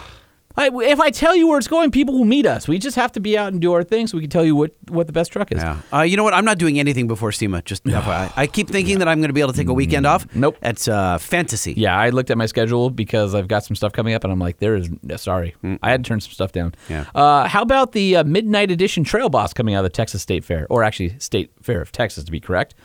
I, 0.59 0.69
if 0.73 0.99
I 0.99 1.09
tell 1.09 1.37
you 1.37 1.47
where 1.47 1.57
it's 1.57 1.69
going, 1.69 1.89
people 1.89 2.17
will 2.17 2.25
meet 2.25 2.45
us. 2.45 2.67
We 2.67 2.79
just 2.79 2.97
have 2.97 3.13
to 3.13 3.21
be 3.21 3.37
out 3.37 3.53
and 3.53 3.61
do 3.61 3.71
our 3.71 3.83
thing 3.83 4.07
so 4.07 4.17
we 4.17 4.23
can 4.23 4.29
tell 4.29 4.43
you 4.43 4.57
what, 4.57 4.71
what 4.89 5.07
the 5.07 5.13
best 5.13 5.31
truck 5.31 5.53
is. 5.53 5.61
Yeah. 5.61 5.79
Uh, 5.93 6.01
you 6.01 6.17
know 6.17 6.23
what? 6.25 6.33
I'm 6.33 6.43
not 6.43 6.57
doing 6.57 6.79
anything 6.79 7.07
before 7.07 7.31
SEMA. 7.31 7.61
Just 7.61 7.83
FYI. 7.85 8.33
I 8.35 8.45
keep 8.45 8.67
thinking 8.67 8.99
that 8.99 9.07
I'm 9.07 9.19
going 9.19 9.29
to 9.29 9.33
be 9.33 9.39
able 9.39 9.53
to 9.53 9.57
take 9.57 9.69
a 9.69 9.73
weekend 9.73 10.05
off. 10.05 10.27
Nope. 10.35 10.57
That's 10.59 10.89
uh, 10.89 11.17
fantasy. 11.17 11.73
Yeah, 11.77 11.97
I 11.97 12.09
looked 12.09 12.29
at 12.29 12.37
my 12.37 12.45
schedule 12.45 12.89
because 12.89 13.35
I've 13.35 13.47
got 13.47 13.63
some 13.63 13.75
stuff 13.75 13.93
coming 13.93 14.13
up, 14.13 14.25
and 14.25 14.33
I'm 14.33 14.39
like, 14.39 14.57
there 14.57 14.75
is 14.75 14.89
sorry, 15.15 15.55
I 15.81 15.91
had 15.91 16.03
to 16.03 16.07
turn 16.07 16.19
some 16.19 16.33
stuff 16.33 16.51
down. 16.51 16.75
Yeah. 16.89 17.05
Uh, 17.15 17.47
how 17.47 17.61
about 17.61 17.93
the 17.93 18.17
uh, 18.17 18.23
midnight 18.25 18.69
edition 18.69 19.05
Trail 19.05 19.29
Boss 19.29 19.53
coming 19.53 19.75
out 19.75 19.85
of 19.85 19.91
the 19.91 19.95
Texas 19.95 20.21
State 20.21 20.43
Fair, 20.43 20.67
or 20.69 20.83
actually 20.83 21.17
State 21.19 21.51
Fair 21.61 21.81
of 21.81 21.93
Texas 21.93 22.25
to 22.25 22.31
be 22.31 22.41
correct? 22.41 22.75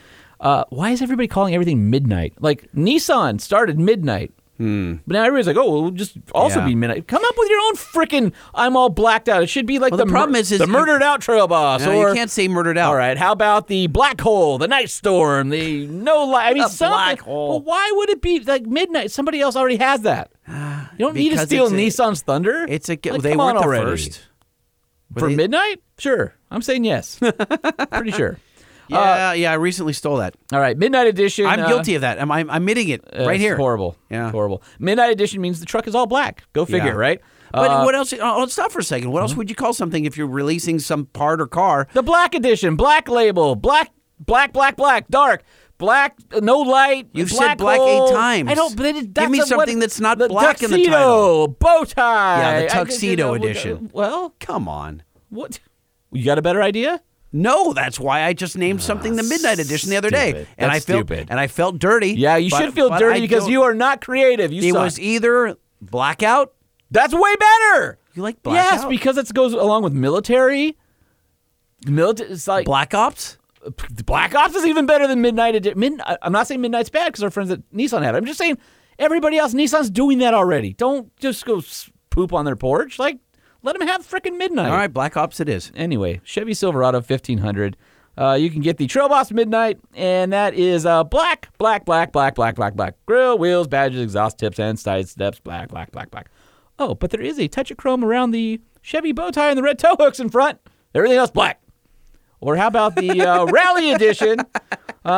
Uh, 0.45 0.65
why 0.69 0.91
is 0.91 1.01
everybody 1.03 1.27
calling 1.27 1.55
everything 1.55 1.91
midnight? 1.91 2.35
Like 2.39 2.71
Nissan 2.73 3.41
started 3.41 3.79
midnight. 3.79 4.31
But 4.57 4.65
now 4.67 5.25
everybody's 5.25 5.49
like, 5.49 5.57
oh, 5.57 5.65
well, 5.69 5.79
it'll 5.79 5.91
just 5.91 6.17
also 6.33 6.61
Yeah. 6.61 6.67
be 6.67 6.75
midnight. 6.77 7.09
Come 7.09 7.23
up 7.25 7.35
with 7.37 7.51
your 7.51 7.59
own 7.61 7.75
freaking. 7.75 8.33
I'm 8.55 8.77
all 8.77 8.89
blacked 8.89 9.29
out. 9.29 9.43
It 9.43 9.49
should 9.49 9.67
be 9.67 9.81
like 9.81 9.91
Well, 9.91 9.99
the, 9.99 10.05
the 10.05 10.11
problem 10.13 10.37
is- 10.37 10.53
is 10.53 10.61
the 10.61 10.67
you- 10.67 10.73
murdered 10.73 11.03
out 11.03 11.21
Trail 11.23 11.49
Boss. 11.49 11.85
No, 11.85 11.93
or 11.99 12.11
you 12.11 12.15
can't 12.15 12.31
say 12.31 12.47
murdered 12.47 12.79
out. 12.79 12.91
all 12.91 12.97
right. 12.97 13.19
How 13.19 13.33
about 13.33 13.67
the 13.67 13.89
black 13.89 14.21
hole, 14.21 14.59
the 14.59 14.69
night 14.69 14.91
storm, 14.91 15.49
the 15.49 15.87
no 15.89 16.25
light? 16.25 16.51
I 16.51 16.55
mean, 16.55 16.63
The 16.63 16.69
something. 16.69 16.95
black 16.95 17.21
hole. 17.23 17.49
Well, 17.49 17.61
why 17.63 17.91
would 17.97 18.11
it 18.11 18.23
be 18.23 18.41
like 18.41 18.65
midnight? 18.65 19.11
Somebody 19.11 19.41
else 19.41 19.57
already 19.57 19.77
has 19.77 20.03
that. 20.03 20.31
You 20.97 21.07
don't 21.07 21.15
need 21.17 21.31
to 21.31 21.35
Because 21.35 21.49
steal 21.49 21.65
it's 21.65 21.73
a- 21.99 22.03
Nissan's 22.03 22.23
thunder. 22.23 22.65
It's 22.69 22.89
a. 22.89 22.93
Like, 22.93 23.23
they 23.23 23.31
come 23.31 23.39
weren't 23.39 23.59
the 23.59 23.65
already. 23.65 23.85
first. 23.87 24.21
Were 25.13 25.21
for 25.21 25.29
they- 25.31 25.35
midnight. 25.35 25.83
Sure, 25.99 26.35
I'm 26.53 26.63
saying 26.63 26.85
yes. 26.85 27.19
Pretty 27.91 28.13
sure. 28.13 28.39
Yeah, 28.89 29.33
yeah. 29.33 29.51
I 29.51 29.55
recently 29.55 29.93
stole 29.93 30.17
that. 30.19 30.35
All 30.53 30.61
right, 30.61 30.77
midnight 30.77 31.07
edition. 31.07 31.47
I'm 31.47 31.61
uh, 31.61 31.69
guilty 31.69 31.95
of 31.95 32.03
that. 32.03 32.21
I'm, 32.21 32.31
I'm 32.31 32.51
admitting 32.51 32.89
it 32.91 33.03
uh, 33.19 33.25
right 33.27 33.35
it's 33.37 33.43
here. 33.43 33.57
Horrible. 33.57 33.97
Yeah. 34.11 34.31
horrible. 34.31 34.63
Midnight 34.79 35.11
edition 35.13 35.41
means 35.41 35.61
the 35.61 35.67
truck 35.67 35.87
is 35.87 35.95
all 35.95 36.07
black. 36.07 36.45
Go 36.53 36.65
figure, 36.65 36.89
Yeah. 36.89 36.93
right? 36.93 37.21
But 37.53 37.71
Uh, 37.71 37.83
what 37.85 37.95
else? 37.95 38.13
Oh, 38.21 38.41
let's 38.41 38.53
stop 38.53 38.73
for 38.73 38.81
a 38.81 38.85
second. 38.85 39.13
What 39.13 39.23
else 39.23 39.35
would 39.37 39.49
you 39.49 39.55
call 39.57 39.73
something 39.73 40.05
if 40.05 40.17
you're 40.17 40.27
releasing 40.27 40.79
some 40.81 41.07
part 41.07 41.41
or 41.41 41.47
car? 41.47 41.87
The 41.93 42.03
black 42.03 42.35
edition, 42.35 42.75
black 42.77 43.09
label, 43.09 43.55
black, 43.55 43.91
black, 44.19 44.53
black, 44.53 44.77
black, 44.77 45.07
dark, 45.09 45.45
black, 45.79 46.17
uh, 46.35 46.41
no 46.41 46.59
light. 46.59 47.09
You've 47.13 47.31
black 47.31 47.51
said 47.51 47.59
black 47.59 47.79
eight 47.81 47.99
hole. 47.99 48.11
times. 48.11 48.51
I 48.51 48.55
don't. 48.55 48.77
But 48.77 48.87
it, 48.87 49.15
Give 49.15 49.31
me 49.31 49.39
a- 49.39 49.43
what- 49.43 49.49
something 49.49 49.79
that's 49.79 50.01
not 50.01 50.19
the 50.19 50.29
black 50.29 50.63
in 50.65 50.71
the 50.73 50.77
tuxedo, 50.79 50.91
title. 50.97 51.49
bow 51.49 51.85
tie. 51.85 52.39
Yeah, 52.41 52.61
the 52.61 52.65
I- 52.67 52.69
tuxedo 52.85 53.33
I- 53.35 53.37
edition. 53.37 53.89
Well, 53.93 54.35
Come 54.41 54.67
on. 54.69 55.05
what? 55.31 55.61
You 56.11 56.25
got 56.25 56.39
a 56.39 56.43
better 56.43 56.61
idea? 56.63 57.03
No, 57.37 57.73
that's 57.73 57.99
why 57.99 58.23
I 58.23 58.33
just 58.33 58.57
named 58.57 58.79
ah, 58.79 58.83
something 58.85 59.17
the 59.17 59.25
midnight 59.25 59.59
edition 59.59 59.91
the 59.91 59.97
other 59.97 60.09
day, 60.09 60.31
stupid. 60.31 60.49
and 60.57 60.71
That's 60.71 60.77
I 60.89 60.93
felt 60.93 61.07
stupid. 61.07 61.27
and 61.31 61.41
I 61.41 61.47
felt 61.49 61.79
dirty. 61.81 62.11
Yeah, 62.13 62.37
you 62.37 62.49
but- 62.51 62.61
should 62.63 62.75
feel 62.75 62.89
but 62.91 63.01
dirty 63.01 63.19
I 63.19 63.21
because 63.23 63.43
don't- 63.43 63.53
you 63.53 63.63
are 63.65 63.75
not 63.75 64.01
creative. 64.01 64.53
You 64.53 64.63
It 64.63 64.73
suck. 64.73 64.83
was 64.85 65.01
either 65.01 65.57
blackout. 65.83 66.53
That's 66.93 67.13
way 67.13 67.35
better. 67.37 67.99
You 68.15 68.23
like 68.23 68.41
blackout? 68.43 68.73
Yes, 68.73 68.85
because 68.85 69.19
it 69.19 69.35
goes 69.35 69.53
along 69.53 69.83
with 69.83 69.93
military. 69.93 70.77
Military. 71.87 72.31
It's 72.31 72.47
like 72.47 72.67
Black 72.67 72.95
Ops. 72.95 73.37
Black 74.07 74.35
Ops 74.35 74.55
is 74.55 74.67
even 74.67 74.87
better 74.87 75.07
than 75.09 75.21
Midnight 75.21 75.55
Edition. 75.55 75.79
Mid- 75.81 76.01
I'm 76.23 76.33
not 76.33 76.47
saying 76.47 76.61
Midnight's 76.61 76.91
bad 76.91 77.07
because 77.07 77.25
our 77.25 77.31
friends 77.31 77.51
at 77.51 77.61
Nissan 77.73 78.03
have 78.03 78.15
it. 78.15 78.19
I'm 78.19 78.27
just 78.27 78.39
saying 78.39 78.59
everybody 78.99 79.39
else, 79.39 79.55
Nissan's 79.55 79.91
doing 79.91 80.19
that 80.19 80.35
already. 80.35 80.73
Don't 80.75 81.15
just 81.17 81.45
go 81.45 81.59
s- 81.59 81.91
poop 82.11 82.33
on 82.33 82.45
their 82.45 82.57
porch. 82.57 82.99
Like, 82.99 83.19
let 83.65 83.79
them 83.79 83.89
have 83.89 84.07
frickin' 84.07 84.37
Midnight. 84.37 84.69
All 84.69 84.77
right, 84.77 84.93
Black 84.93 85.17
Ops. 85.17 85.41
It 85.41 85.49
is. 85.49 85.73
Anyway, 85.75 86.21
Chevy 86.23 86.55
Silverado 86.55 86.99
1500. 86.99 87.77
Uh, 88.17 88.35
you 88.39 88.49
can 88.51 88.61
get 88.61 88.77
the 88.77 88.87
Trail 88.87 89.09
Boss 89.09 89.33
Midnight, 89.33 89.81
and 89.95 90.33
that 90.33 90.55
is 90.55 90.87
uh, 90.87 91.03
black, 91.03 91.49
black, 91.59 91.85
black, 91.85 92.13
black, 92.13 92.37
black, 92.37 92.55
black, 92.55 92.75
black. 92.75 92.95
Grill, 93.07 93.37
wheels, 93.39 93.67
badges, 93.67 94.01
exhaust 94.01 94.39
tips, 94.39 94.61
and 94.61 94.79
side 94.79 95.09
steps, 95.09 95.41
black, 95.41 95.71
black, 95.71 95.91
black, 95.91 96.11
black. 96.13 96.31
Oh, 96.79 96.95
but 96.95 97.11
there 97.11 97.21
is 97.21 97.41
a 97.41 97.49
touch 97.49 97.71
of 97.71 97.77
chrome 97.77 98.05
around 98.05 98.31
the 98.31 98.61
Chevy 98.83 99.13
bow 99.13 99.31
tie 99.31 99.49
and 99.49 99.59
the 99.59 99.63
red 99.63 99.79
tow 99.79 99.97
hooks 99.99 100.21
in 100.21 100.29
front. 100.29 100.61
Everything 100.95 101.19
else 101.19 101.31
black. 101.31 101.61
Or 102.45 102.57
how 102.57 102.67
about 102.67 102.95
the 102.95 103.23
uh, 103.23 103.45
Rally 103.51 103.93
Edition? 103.93 104.39
you're, 104.39 105.13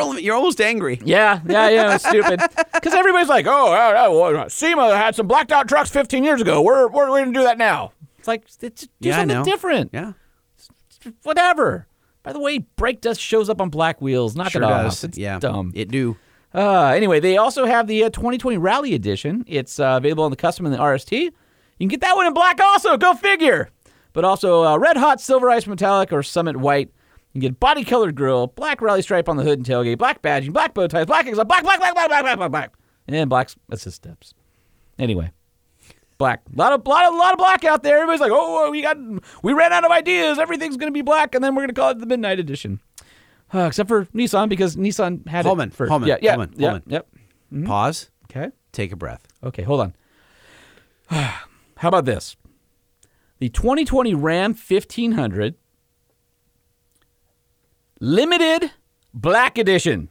al- 0.00 0.18
you're 0.18 0.34
almost 0.34 0.60
angry. 0.60 1.00
Yeah, 1.04 1.40
yeah, 1.46 1.68
yeah, 1.68 1.94
it's 1.94 2.06
stupid. 2.06 2.40
Because 2.74 2.94
everybody's 2.94 3.28
like, 3.28 3.46
oh, 3.48 3.72
yeah, 3.72 4.08
well, 4.08 4.50
SEMA 4.50 4.96
had 4.96 5.14
some 5.14 5.28
blacked 5.28 5.52
out 5.52 5.68
trucks 5.68 5.88
15 5.90 6.24
years 6.24 6.40
ago. 6.40 6.62
We're, 6.62 6.88
we're 6.88 7.06
going 7.06 7.26
to 7.26 7.38
do 7.38 7.44
that 7.44 7.56
now. 7.56 7.92
It's 8.18 8.26
like, 8.26 8.42
it's, 8.60 8.88
do 9.00 9.08
Yeah, 9.08 9.18
something 9.18 9.44
different. 9.44 9.90
Yeah, 9.92 10.14
Whatever. 11.22 11.86
By 12.24 12.32
the 12.32 12.40
way, 12.40 12.58
brake 12.58 13.00
dust 13.00 13.20
shows 13.20 13.48
up 13.48 13.60
on 13.60 13.68
black 13.70 14.00
wheels. 14.00 14.34
Knock 14.34 14.50
sure 14.50 14.62
it 14.62 14.64
off. 14.64 14.84
does. 14.84 15.04
It's 15.04 15.18
yeah, 15.18 15.38
dumb. 15.38 15.70
It 15.76 15.90
do. 15.92 16.16
Uh, 16.52 16.86
anyway, 16.88 17.20
they 17.20 17.36
also 17.36 17.64
have 17.66 17.86
the 17.86 18.04
uh, 18.04 18.10
2020 18.10 18.58
Rally 18.58 18.94
Edition. 18.94 19.44
It's 19.46 19.78
uh, 19.78 19.94
available 19.98 20.24
on 20.24 20.30
the 20.30 20.36
Custom 20.36 20.66
and 20.66 20.74
the 20.74 20.78
RST. 20.78 21.12
You 21.12 21.30
can 21.78 21.88
get 21.88 22.00
that 22.00 22.16
one 22.16 22.26
in 22.26 22.34
black 22.34 22.60
also. 22.60 22.96
Go 22.96 23.14
figure. 23.14 23.70
But 24.12 24.24
also 24.24 24.64
uh, 24.64 24.78
Red 24.78 24.96
Hot 24.96 25.20
Silver 25.20 25.50
Ice 25.50 25.66
Metallic 25.66 26.12
or 26.12 26.22
Summit 26.22 26.56
White. 26.56 26.90
You 27.32 27.40
get 27.40 27.58
body 27.58 27.82
colored 27.82 28.14
grill, 28.14 28.48
black 28.48 28.82
rally 28.82 29.00
stripe 29.00 29.28
on 29.28 29.36
the 29.36 29.42
hood 29.42 29.58
and 29.58 29.66
tailgate, 29.66 29.96
black 29.96 30.20
badging, 30.20 30.52
black 30.52 30.74
bow 30.74 30.86
ties, 30.86 31.06
black 31.06 31.26
exhaust, 31.26 31.48
black, 31.48 31.62
black, 31.62 31.78
black, 31.78 31.94
black, 31.94 32.08
black, 32.08 32.22
black, 32.22 32.36
black, 32.36 32.50
black, 32.50 32.72
and 33.08 33.30
black 33.30 33.50
assist 33.70 33.96
steps. 33.96 34.34
Anyway, 34.98 35.30
black. 36.18 36.42
A 36.52 36.56
lot 36.58 36.72
of, 36.74 36.86
lot 36.86 37.06
of, 37.06 37.14
lot 37.14 37.32
of 37.32 37.38
black 37.38 37.64
out 37.64 37.82
there. 37.82 37.96
Everybody's 37.96 38.20
like, 38.20 38.32
oh, 38.32 38.70
we 38.70 38.82
got, 38.82 38.98
we 39.42 39.54
ran 39.54 39.72
out 39.72 39.84
of 39.84 39.90
ideas. 39.90 40.38
Everything's 40.38 40.76
gonna 40.76 40.92
be 40.92 41.00
black, 41.00 41.34
and 41.34 41.42
then 41.42 41.54
we're 41.54 41.62
gonna 41.62 41.72
call 41.72 41.90
it 41.90 41.98
the 42.00 42.06
Midnight 42.06 42.38
Edition. 42.38 42.80
Uh, 43.52 43.60
except 43.66 43.88
for 43.88 44.04
Nissan 44.06 44.50
because 44.50 44.76
Nissan 44.76 45.26
had 45.26 45.46
Holman, 45.46 45.70
it 45.70 45.74
first. 45.74 45.90
Holman, 45.90 46.08
yeah, 46.10 46.18
yeah, 46.20 46.32
Holman, 46.32 46.54
yeah, 46.56 46.68
Holman. 46.68 46.82
Yep. 46.86 47.08
Pause. 47.64 48.10
Okay. 48.24 48.50
Take 48.72 48.92
a 48.92 48.96
breath. 48.96 49.26
Okay, 49.42 49.62
hold 49.62 49.80
on. 49.80 49.94
How 51.76 51.88
about 51.88 52.04
this? 52.04 52.36
The 53.42 53.48
2020 53.48 54.14
Ram 54.14 54.52
1500 54.52 55.56
limited 57.98 58.70
black 59.12 59.58
edition 59.58 60.10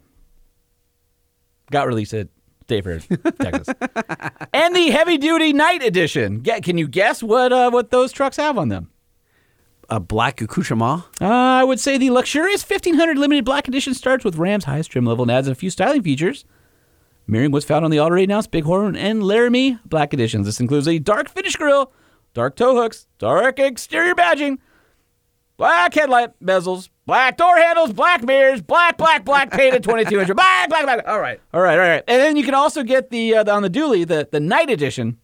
got 1.72 1.88
released 1.88 2.14
at 2.14 2.28
Fair, 2.68 3.00
Texas, 3.40 3.74
and 4.54 4.76
the 4.76 4.90
heavy 4.90 5.18
duty 5.18 5.54
night 5.54 5.82
edition. 5.82 6.42
Get, 6.42 6.66
can 6.66 6.78
you 6.78 6.90
guess 6.90 7.24
what 7.24 7.54
uh, 7.54 7.72
what 7.72 7.90
those 7.90 8.12
trucks 8.12 8.36
have 8.36 8.58
on 8.58 8.68
them? 8.68 8.92
A 9.90 10.02
black 10.02 10.42
accoutrement. 10.42 11.04
Uh, 11.22 11.28
I 11.30 11.64
would 11.64 11.80
say 11.80 11.98
the 11.98 12.10
luxurious 12.10 12.70
1500 12.70 13.18
limited 13.18 13.46
black 13.46 13.70
edition 13.70 13.94
starts 13.94 14.26
with 14.26 14.36
Ram's 14.36 14.66
highest 14.66 14.92
trim 14.92 15.06
level 15.06 15.24
and 15.24 15.32
adds 15.32 15.48
a 15.48 15.56
few 15.56 15.70
styling 15.70 16.04
features. 16.04 16.44
Mirroring 17.28 17.52
what's 17.52 17.66
found 17.66 17.86
on 17.86 17.92
the 17.92 18.00
already 18.00 18.26
announced 18.26 18.52
Bighorn 18.52 18.98
and 18.98 19.24
Laramie 19.24 19.80
black 19.86 20.14
editions. 20.14 20.48
This 20.48 20.60
includes 20.60 20.86
a 20.86 21.00
dark 21.00 21.30
finish 21.30 21.56
grille, 21.56 21.94
dark 22.34 22.56
tow 22.56 22.76
hooks, 22.76 23.08
dark 23.20 23.60
exterior 23.60 24.16
badging, 24.16 24.58
black 25.58 25.94
headlight 25.94 26.32
bezels, 26.44 26.90
black 27.06 27.38
door 27.38 27.58
handles, 27.58 27.94
black 27.94 28.24
mirrors, 28.24 28.62
black, 28.62 28.98
black, 28.98 29.24
black 29.26 29.52
painted 29.52 29.84
22 29.84 30.20
inch, 30.20 30.36
black, 30.36 30.70
black, 30.70 30.84
black. 30.84 31.08
All 31.08 31.20
right, 31.20 31.40
all 31.54 31.62
right, 31.62 31.74
all 31.80 31.86
right. 31.88 32.04
And 32.08 32.20
then 32.22 32.36
you 32.36 32.44
can 32.44 32.54
also 32.54 32.84
get 32.84 33.10
the 33.10 33.36
uh, 33.36 33.56
on 33.56 33.64
the 33.64 33.70
dually 33.70 34.08
the 34.08 34.28
the 34.32 34.40
night 34.40 34.70
edition. 34.70 35.18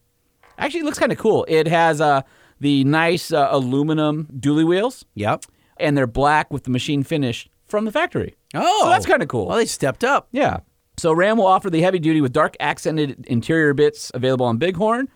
Actually, 0.58 0.82
it 0.82 0.86
looks 0.86 1.00
kind 1.00 1.12
of 1.12 1.18
cool. 1.18 1.46
It 1.48 1.68
has 1.68 2.02
uh, 2.02 2.22
the 2.60 2.84
nice 2.84 3.32
uh, 3.32 3.48
aluminum 3.52 4.28
dually 4.40 4.66
wheels 4.66 5.06
Yep. 5.14 5.44
and 5.80 5.96
they're 5.96 6.08
black 6.08 6.52
with 6.52 6.64
the 6.64 6.72
machine 6.72 7.04
finish 7.04 7.48
from 7.68 7.86
the 7.86 7.92
factory. 7.92 8.36
Oh, 8.56 8.80
So 8.84 8.90
that's 8.90 9.06
kind 9.06 9.22
of 9.22 9.28
cool. 9.28 9.46
Well, 9.48 9.58
they 9.58 9.66
stepped 9.66 10.04
up. 10.04 10.28
yeah. 10.32 10.60
So 10.98 11.14
Ram 11.14 11.38
will 11.38 11.46
offer 11.46 11.70
the 11.70 11.82
heavy 11.82 12.00
duty 12.00 12.22
with 12.22 12.34
dark 12.34 12.56
accented 12.60 13.24
interior 13.28 13.76
bits 13.76 14.10
available 14.16 14.48
on 14.48 14.58
Bighorn, 14.58 15.08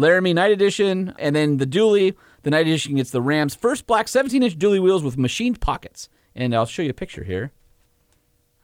Laramie 0.00 0.34
Night 0.34 0.50
Edition, 0.50 1.14
and 1.18 1.36
then 1.36 1.58
the 1.58 1.66
dually. 1.66 2.14
The 2.42 2.50
Night 2.50 2.66
Edition 2.66 2.96
gets 2.96 3.10
the 3.10 3.20
Ram's 3.22 3.54
first 3.54 3.86
black 3.86 4.08
17 4.08 4.42
inch 4.42 4.58
dually 4.58 4.80
wheels 4.82 5.02
with 5.02 5.18
machined 5.18 5.60
pockets. 5.60 6.08
And 6.34 6.54
I'll 6.54 6.64
show 6.66 6.80
you 6.82 6.90
a 6.90 6.94
picture 6.94 7.22
here. 7.24 7.52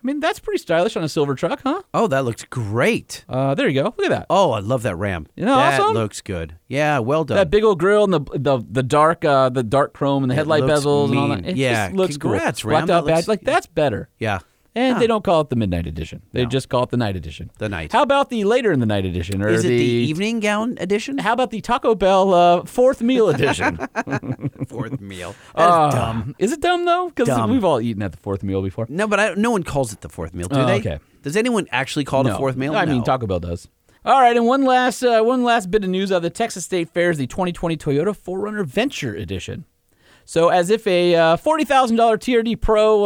I 0.02 0.06
mean, 0.06 0.20
that's 0.20 0.38
pretty 0.38 0.58
stylish 0.58 0.96
on 0.96 1.02
a 1.02 1.08
silver 1.08 1.34
truck, 1.34 1.60
huh? 1.64 1.82
Oh, 1.92 2.06
that 2.06 2.24
looks 2.24 2.44
great. 2.44 3.24
Uh, 3.28 3.54
there 3.54 3.66
you 3.68 3.82
go. 3.82 3.86
Look 3.96 4.04
at 4.06 4.10
that. 4.10 4.26
Oh, 4.30 4.52
I 4.52 4.60
love 4.60 4.82
that 4.84 4.94
Ram. 4.96 5.26
Isn't 5.36 5.48
that 5.48 5.56
that 5.72 5.80
awesome? 5.80 5.94
looks 5.94 6.20
good. 6.20 6.54
Yeah, 6.68 7.00
well 7.00 7.24
done. 7.24 7.36
That 7.36 7.50
big 7.50 7.64
old 7.64 7.78
grill 7.80 8.04
and 8.04 8.12
the 8.12 8.20
the 8.34 8.64
the 8.70 8.82
dark 8.84 9.24
uh, 9.24 9.48
the 9.48 9.62
dark 9.64 9.94
chrome 9.94 10.22
and 10.22 10.30
the 10.30 10.34
headlight 10.36 10.62
looks 10.64 10.84
bezels 10.84 11.08
and 11.10 11.18
all 11.18 11.28
that. 11.28 11.44
It 11.46 11.56
Yeah, 11.56 11.86
just 11.88 11.96
looks 11.96 12.16
congrats, 12.18 12.62
cool. 12.62 12.70
Ram. 12.70 12.86
Blacked 12.86 12.90
out 12.98 13.04
looks- 13.04 13.16
badge, 13.22 13.28
like 13.28 13.40
that's 13.42 13.66
better. 13.66 14.08
yeah. 14.18 14.38
And 14.76 15.00
they 15.00 15.06
don't 15.06 15.24
call 15.24 15.40
it 15.40 15.48
the 15.48 15.56
midnight 15.56 15.86
edition. 15.86 16.20
They 16.32 16.42
No. 16.42 16.48
just 16.50 16.68
call 16.68 16.82
it 16.84 16.90
the 16.90 16.96
night 16.98 17.16
edition. 17.16 17.50
The 17.58 17.68
night. 17.68 17.92
How 17.92 18.02
about 18.02 18.28
the 18.30 18.44
later 18.44 18.70
in 18.72 18.78
the 18.80 18.86
night 18.86 19.04
edition, 19.06 19.42
or 19.42 19.48
Is 19.48 19.64
it 19.64 19.68
the, 19.68 19.78
the 19.78 19.84
evening 19.84 20.38
gown 20.40 20.76
edition? 20.78 21.18
How 21.18 21.32
about 21.32 21.50
the 21.50 21.60
Taco 21.62 21.94
Bell 21.94 22.34
uh, 22.34 22.64
fourth 22.66 23.00
meal 23.00 23.28
edition? 23.30 23.78
Fourth 24.68 25.00
meal. 25.00 25.34
That 25.54 25.68
is 25.68 25.74
Uh, 25.74 25.90
dumb. 25.90 26.34
Is 26.38 26.52
it 26.52 26.60
dumb 26.60 26.84
though? 26.84 27.08
Because 27.14 27.48
we've 27.50 27.64
all 27.64 27.80
eaten 27.80 28.02
at 28.02 28.12
the 28.12 28.18
fourth 28.18 28.42
meal 28.42 28.62
before. 28.62 28.86
No, 28.88 29.06
but 29.06 29.18
I, 29.18 29.34
no 29.34 29.50
one 29.50 29.62
calls 29.62 29.92
it 29.92 30.00
the 30.02 30.08
fourth 30.08 30.34
meal, 30.34 30.48
do 30.48 30.60
Oh, 30.60 30.66
they? 30.66 30.76
okay. 30.78 30.98
Does 31.22 31.36
anyone 31.36 31.66
actually 31.72 32.04
call 32.04 32.20
it 32.20 32.28
no. 32.28 32.34
a 32.34 32.38
fourth 32.38 32.56
meal? 32.56 32.76
I 32.76 32.84
mean, 32.84 32.98
No. 32.98 33.04
Taco 33.04 33.26
Bell 33.26 33.40
does. 33.40 33.68
All 34.04 34.20
right, 34.20 34.36
and 34.36 34.46
one 34.46 34.64
last 34.64 35.02
uh, 35.02 35.22
one 35.22 35.42
last 35.42 35.70
bit 35.70 35.82
of 35.82 35.90
news 35.90 36.12
out 36.12 36.16
of 36.18 36.22
the 36.22 36.30
Texas 36.30 36.64
State 36.64 36.90
Fair 36.90 37.10
is 37.10 37.18
the 37.18 37.26
2020 37.26 37.76
Toyota 37.76 38.16
4Runner 38.16 38.64
Venture 38.64 39.14
Edition. 39.14 39.64
So, 40.24 40.48
as 40.48 40.70
if 40.70 40.86
a 40.86 41.14
uh, 41.14 41.36
forty 41.36 41.64
thousand 41.64 41.96
dollar 41.96 42.16
TRD 42.18 42.60
Pro 42.60 43.04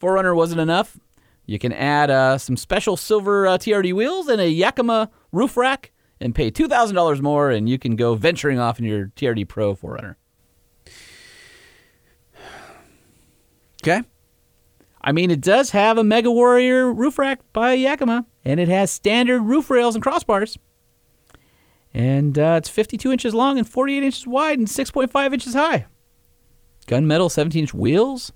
4Runner 0.00 0.34
wasn't 0.34 0.60
enough, 0.60 0.98
you 1.46 1.58
can 1.58 1.72
add 1.72 2.10
uh, 2.10 2.38
some 2.38 2.56
special 2.56 2.96
silver 2.96 3.46
uh, 3.46 3.58
TRD 3.58 3.92
wheels 3.92 4.28
and 4.28 4.40
a 4.40 4.48
Yakima 4.48 5.10
roof 5.32 5.56
rack, 5.56 5.90
and 6.20 6.34
pay 6.34 6.50
two 6.50 6.68
thousand 6.68 6.96
dollars 6.96 7.20
more, 7.20 7.50
and 7.50 7.68
you 7.68 7.78
can 7.78 7.96
go 7.96 8.14
venturing 8.14 8.58
off 8.58 8.78
in 8.78 8.84
your 8.84 9.06
TRD 9.16 9.48
Pro 9.48 9.74
4Runner. 9.74 10.16
Okay. 13.82 14.02
I 15.02 15.12
mean, 15.12 15.30
it 15.30 15.40
does 15.40 15.70
have 15.70 15.96
a 15.96 16.04
Mega 16.04 16.30
Warrior 16.30 16.92
roof 16.92 17.18
rack 17.18 17.40
by 17.52 17.72
Yakima, 17.72 18.26
and 18.44 18.60
it 18.60 18.68
has 18.68 18.90
standard 18.90 19.40
roof 19.42 19.70
rails 19.70 19.94
and 19.94 20.04
crossbars. 20.04 20.58
And 21.92 22.38
uh, 22.38 22.56
it's 22.58 22.68
52 22.68 23.10
inches 23.10 23.34
long 23.34 23.58
and 23.58 23.68
48 23.68 24.02
inches 24.02 24.26
wide 24.26 24.58
and 24.58 24.68
6.5 24.68 25.32
inches 25.32 25.54
high. 25.54 25.86
Gunmetal 26.86 27.30
17 27.30 27.62
inch 27.62 27.74
wheels. 27.74 28.32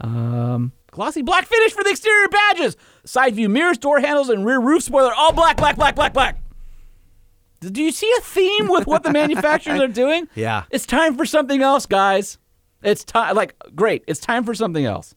Um, 0.00 0.72
glossy 0.90 1.22
black 1.22 1.46
finish 1.46 1.72
for 1.72 1.82
the 1.84 1.90
exterior 1.90 2.28
badges. 2.28 2.76
Side 3.04 3.34
view 3.34 3.48
mirrors, 3.48 3.78
door 3.78 4.00
handles, 4.00 4.28
and 4.28 4.44
rear 4.44 4.60
roof 4.60 4.82
spoiler 4.82 5.12
all 5.14 5.32
black, 5.32 5.56
black, 5.56 5.76
black, 5.76 5.94
black, 5.94 6.12
black. 6.12 6.40
Do 7.60 7.82
you 7.82 7.92
see 7.92 8.10
a 8.18 8.22
theme 8.22 8.68
with 8.68 8.86
what 8.86 9.02
the 9.02 9.12
manufacturers 9.12 9.80
are 9.80 9.88
doing? 9.88 10.28
Yeah. 10.34 10.64
It's 10.70 10.86
time 10.86 11.16
for 11.16 11.26
something 11.26 11.60
else, 11.62 11.84
guys. 11.84 12.38
It's 12.82 13.04
time, 13.04 13.36
like, 13.36 13.54
great. 13.74 14.04
It's 14.06 14.20
time 14.20 14.44
for 14.44 14.54
something 14.54 14.84
else. 14.86 15.14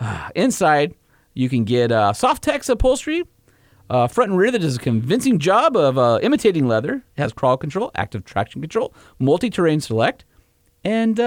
Inside, 0.34 0.94
you 1.34 1.48
can 1.48 1.62
get 1.64 1.92
uh, 1.92 2.12
SofTex 2.12 2.68
upholstery, 2.68 3.22
uh, 3.90 4.08
front 4.08 4.30
and 4.32 4.38
rear 4.38 4.50
that 4.50 4.58
does 4.58 4.76
a 4.76 4.80
convincing 4.80 5.38
job 5.38 5.76
of 5.76 5.96
uh, 5.96 6.18
imitating 6.22 6.66
leather. 6.66 6.94
It 7.16 7.20
has 7.20 7.32
crawl 7.32 7.56
control, 7.56 7.92
active 7.94 8.24
traction 8.24 8.60
control, 8.60 8.92
multi-terrain 9.20 9.80
select, 9.80 10.24
and 10.82 11.20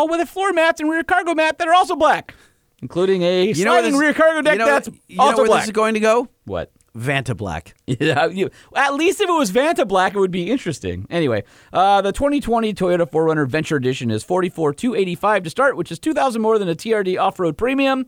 uh, 0.00 0.02
all-weather 0.02 0.26
floor 0.26 0.52
mats 0.52 0.80
and 0.80 0.90
rear 0.90 1.04
cargo 1.04 1.34
mat 1.34 1.58
that 1.58 1.68
are 1.68 1.74
also 1.74 1.96
black, 1.96 2.34
including 2.82 3.22
a 3.22 3.52
You 3.52 3.64
know 3.64 3.82
this- 3.82 3.94
rear 3.94 4.14
cargo 4.14 4.42
deck 4.42 4.54
you 4.54 4.58
know, 4.58 4.66
that's 4.66 4.88
you 5.08 5.16
know 5.16 5.24
also 5.24 5.36
where 5.38 5.46
black. 5.46 5.60
this 5.62 5.68
is 5.68 5.72
going 5.72 5.94
to 5.94 6.00
go? 6.00 6.28
what? 6.44 6.70
Vantablack. 6.96 7.72
Yeah, 7.86 8.26
you, 8.26 8.50
at 8.74 8.94
least 8.94 9.20
if 9.20 9.28
it 9.28 9.32
was 9.32 9.52
Vantablack, 9.52 10.08
it 10.14 10.16
would 10.18 10.30
be 10.32 10.50
interesting. 10.50 11.06
Anyway, 11.08 11.44
uh, 11.72 12.00
the 12.02 12.10
2020 12.12 12.72
Toyota 12.74 13.08
4Runner 13.08 13.46
Venture 13.48 13.76
Edition 13.76 14.10
is 14.10 14.24
44,285 14.24 15.42
to 15.44 15.50
start, 15.50 15.76
which 15.76 15.92
is 15.92 15.98
2,000 16.00 16.42
more 16.42 16.58
than 16.58 16.68
a 16.68 16.74
TRD 16.74 17.16
off-road 17.20 17.56
premium. 17.56 18.06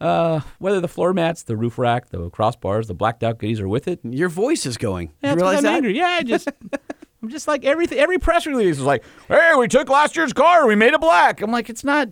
Uh, 0.00 0.40
whether 0.58 0.80
the 0.80 0.88
floor 0.88 1.12
mats, 1.12 1.42
the 1.44 1.56
roof 1.56 1.78
rack, 1.78 2.08
the 2.10 2.30
crossbars, 2.30 2.86
the 2.86 2.94
blacked 2.94 3.22
out 3.24 3.38
goodies 3.38 3.60
are 3.60 3.68
with 3.68 3.86
it. 3.88 3.98
Your 4.04 4.28
voice 4.28 4.64
is 4.66 4.76
going. 4.76 5.12
Yeah, 5.22 5.30
you 5.30 5.36
realize 5.36 5.58
I'm 5.58 5.64
that? 5.64 5.74
angry. 5.74 5.96
Yeah, 5.96 6.06
I 6.06 6.22
just, 6.22 6.48
I'm 7.22 7.30
just 7.30 7.48
like 7.48 7.64
everything. 7.64 7.98
Every 7.98 8.18
press 8.18 8.46
release 8.46 8.78
is 8.78 8.82
like, 8.84 9.02
"Hey, 9.26 9.52
we 9.58 9.66
took 9.66 9.88
last 9.88 10.14
year's 10.16 10.32
car, 10.32 10.66
we 10.68 10.76
made 10.76 10.92
it 10.94 11.00
black." 11.00 11.42
I'm 11.42 11.50
like, 11.50 11.68
it's 11.68 11.82
not. 11.82 12.08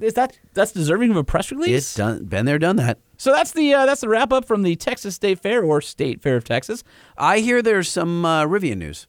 Is 0.00 0.14
that 0.14 0.38
that's 0.54 0.72
deserving 0.72 1.10
of 1.10 1.16
a 1.18 1.24
press 1.24 1.50
release? 1.50 1.76
It's 1.76 1.94
done. 1.94 2.24
Been 2.24 2.46
there, 2.46 2.58
done 2.58 2.76
that. 2.76 2.98
So 3.18 3.32
that's 3.32 3.52
the 3.52 3.74
uh, 3.74 3.84
that's 3.84 4.00
the 4.00 4.08
wrap 4.08 4.32
up 4.32 4.46
from 4.46 4.62
the 4.62 4.74
Texas 4.76 5.14
State 5.14 5.40
Fair 5.40 5.62
or 5.62 5.82
State 5.82 6.22
Fair 6.22 6.36
of 6.36 6.44
Texas. 6.44 6.84
I 7.18 7.40
hear 7.40 7.60
there's 7.60 7.88
some 7.88 8.24
uh, 8.24 8.44
Rivian 8.44 8.78
news. 8.78 9.06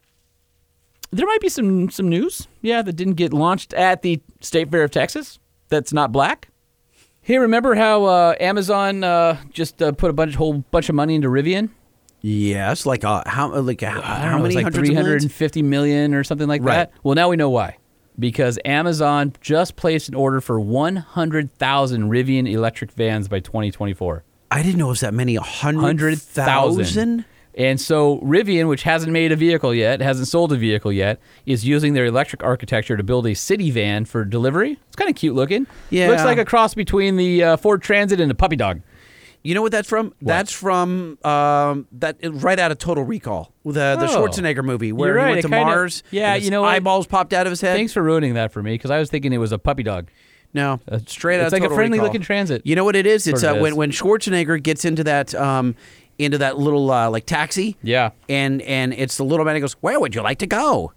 There 1.12 1.26
might 1.26 1.40
be 1.40 1.50
some 1.50 1.90
some 1.90 2.10
news, 2.10 2.50
yeah, 2.62 2.82
that 2.82 2.94
didn't 2.94 3.14
get 3.16 3.32
launched 3.32 3.74
at 3.74 4.02
the 4.02 4.22
State 4.42 4.70
Fair 4.70 4.84
of 4.84 4.92
Texas. 4.92 5.40
That's 5.70 5.94
not 5.94 6.12
black. 6.12 6.50
Hey, 7.22 7.38
remember 7.38 7.76
how 7.76 8.06
uh, 8.06 8.36
Amazon 8.40 9.04
uh, 9.04 9.38
just 9.52 9.82
uh, 9.82 9.94
put 9.94 10.10
a 10.10 10.14
bunch 10.14 10.36
whole 10.36 10.60
bunch 10.72 10.90
of 10.90 10.96
money 10.96 11.16
into 11.16 11.30
Rivian? 11.30 11.70
Yes, 12.30 12.86
like 12.86 13.06
uh, 13.06 13.24
how 13.26 13.56
like 13.62 13.80
how, 13.80 14.02
how 14.02 14.38
know, 14.38 14.44
many 14.44 14.56
like 14.56 14.74
three 14.74 14.94
hundred 14.94 15.22
and 15.22 15.32
fifty 15.32 15.62
million 15.62 16.14
or 16.14 16.26
something 16.26 16.48
like 16.48 16.62
Right. 16.62 16.76
that. 16.76 16.92
Well, 17.02 17.16
now 17.16 17.30
we 17.30 17.38
know 17.38 17.50
why. 17.50 17.78
Because 18.20 18.60
Amazon 18.66 19.32
just 19.40 19.78
placed 19.78 20.10
an 20.10 20.16
order 20.16 20.42
for 20.42 20.60
one 20.60 20.98
hundred 20.98 21.54
thousand 21.54 22.10
Rivian 22.10 22.52
electric 22.52 22.92
vans 22.92 23.30
by 23.30 23.40
twenty 23.40 23.72
twenty 23.72 23.94
four. 23.94 24.26
I 24.52 24.62
didn't 24.62 24.78
know 24.78 24.88
it 24.88 24.90
was 24.90 25.00
that 25.00 25.14
many. 25.14 25.38
A 25.38 25.42
hundred 25.42 26.20
thousand. 26.20 27.24
And 27.56 27.82
so 27.82 28.20
Rivian, 28.20 28.68
which 28.68 28.84
hasn't 28.84 29.12
made 29.12 29.32
a 29.32 29.36
vehicle 29.36 29.74
yet, 29.74 30.00
hasn't 30.00 30.28
sold 30.28 30.52
a 30.52 30.58
vehicle 30.58 30.92
yet, 30.92 31.20
is 31.48 31.66
using 31.66 31.94
their 31.94 32.06
electric 32.06 32.44
architecture 32.44 32.96
to 32.98 33.04
build 33.04 33.26
a 33.26 33.34
city 33.34 33.72
van 33.72 34.06
for 34.06 34.24
delivery. 34.26 34.78
It's 34.88 34.96
kind 34.96 35.10
of 35.10 35.16
cute 35.16 35.34
looking. 35.34 35.66
Yeah. 35.90 36.10
looks 36.10 36.24
like 36.24 36.38
a 36.38 36.46
cross 36.46 36.76
between 36.76 37.16
the 37.16 37.44
uh, 37.44 37.58
Ford 37.58 37.82
Transit 37.82 38.20
and 38.20 38.30
a 38.30 38.36
puppy 38.36 38.58
dog. 38.58 38.82
You 39.48 39.56
know 39.56 39.62
what 39.62 39.72
that's 39.72 39.88
from? 39.88 40.14
That's 40.22 40.52
from 40.52 41.18
um, 41.24 41.88
that 41.94 42.18
right 42.22 42.60
out 42.60 42.72
of 42.72 42.80
Total 42.80 43.04
Recall, 43.04 43.54
the 43.64 43.72
the 43.72 44.08
Oh. 44.10 44.28
Schwarzenegger 44.28 44.62
movie 44.64 44.92
where 44.92 45.14
right, 45.14 45.28
he 45.28 45.32
went 45.36 45.42
to 45.44 45.48
Mars. 45.48 46.04
yeah, 46.12 46.34
and 46.34 46.36
his 46.36 46.46
you 46.46 46.52
know 46.52 46.64
what? 46.64 46.72
eyeballs 46.76 47.08
popped 47.08 47.32
out 47.32 47.48
of 47.48 47.52
his 47.52 47.62
head. 47.62 47.76
Thanks 47.78 47.94
for 47.94 48.04
ruining 48.04 48.34
that 48.34 48.52
for 48.52 48.62
me 48.62 48.74
because 48.74 48.92
I 48.92 49.00
was 49.00 49.10
thinking 49.10 49.32
it 49.32 49.38
was 49.38 49.54
a 49.54 49.58
puppy 49.58 49.84
dog. 49.84 50.10
No, 50.54 50.80
straight 51.06 51.36
out. 51.36 51.42
Of. 51.42 51.48
It's 51.48 51.54
of 51.54 51.62
like 51.62 51.72
a 51.72 51.74
friendly 51.74 51.98
Recall. 52.00 52.08
looking 52.08 52.22
transit. 52.22 52.62
You 52.66 52.76
know 52.76 52.84
what 52.84 52.98
it 52.98 53.06
is? 53.06 53.26
It's 53.26 53.44
uh, 53.44 53.56
of 53.56 53.62
when 53.62 53.78
when 53.78 53.92
Schwarzenegger 53.92 54.62
gets 54.62 54.84
into 54.84 55.04
that 55.06 55.34
um, 55.36 55.76
into 56.18 56.38
that 56.40 56.58
little 56.58 56.92
uh, 56.92 57.10
like 57.10 57.26
taxi. 57.26 57.78
Yeah. 57.82 58.10
and 58.28 58.62
and 58.64 58.94
it's 58.94 59.16
the 59.16 59.24
little 59.24 59.46
man 59.46 59.56
who 59.56 59.62
goes, 59.62 59.74
"Where 59.74 59.98
would 60.00 60.14
you 60.14 60.22
like 60.24 60.40
to 60.40 60.48
go?" 60.48 60.92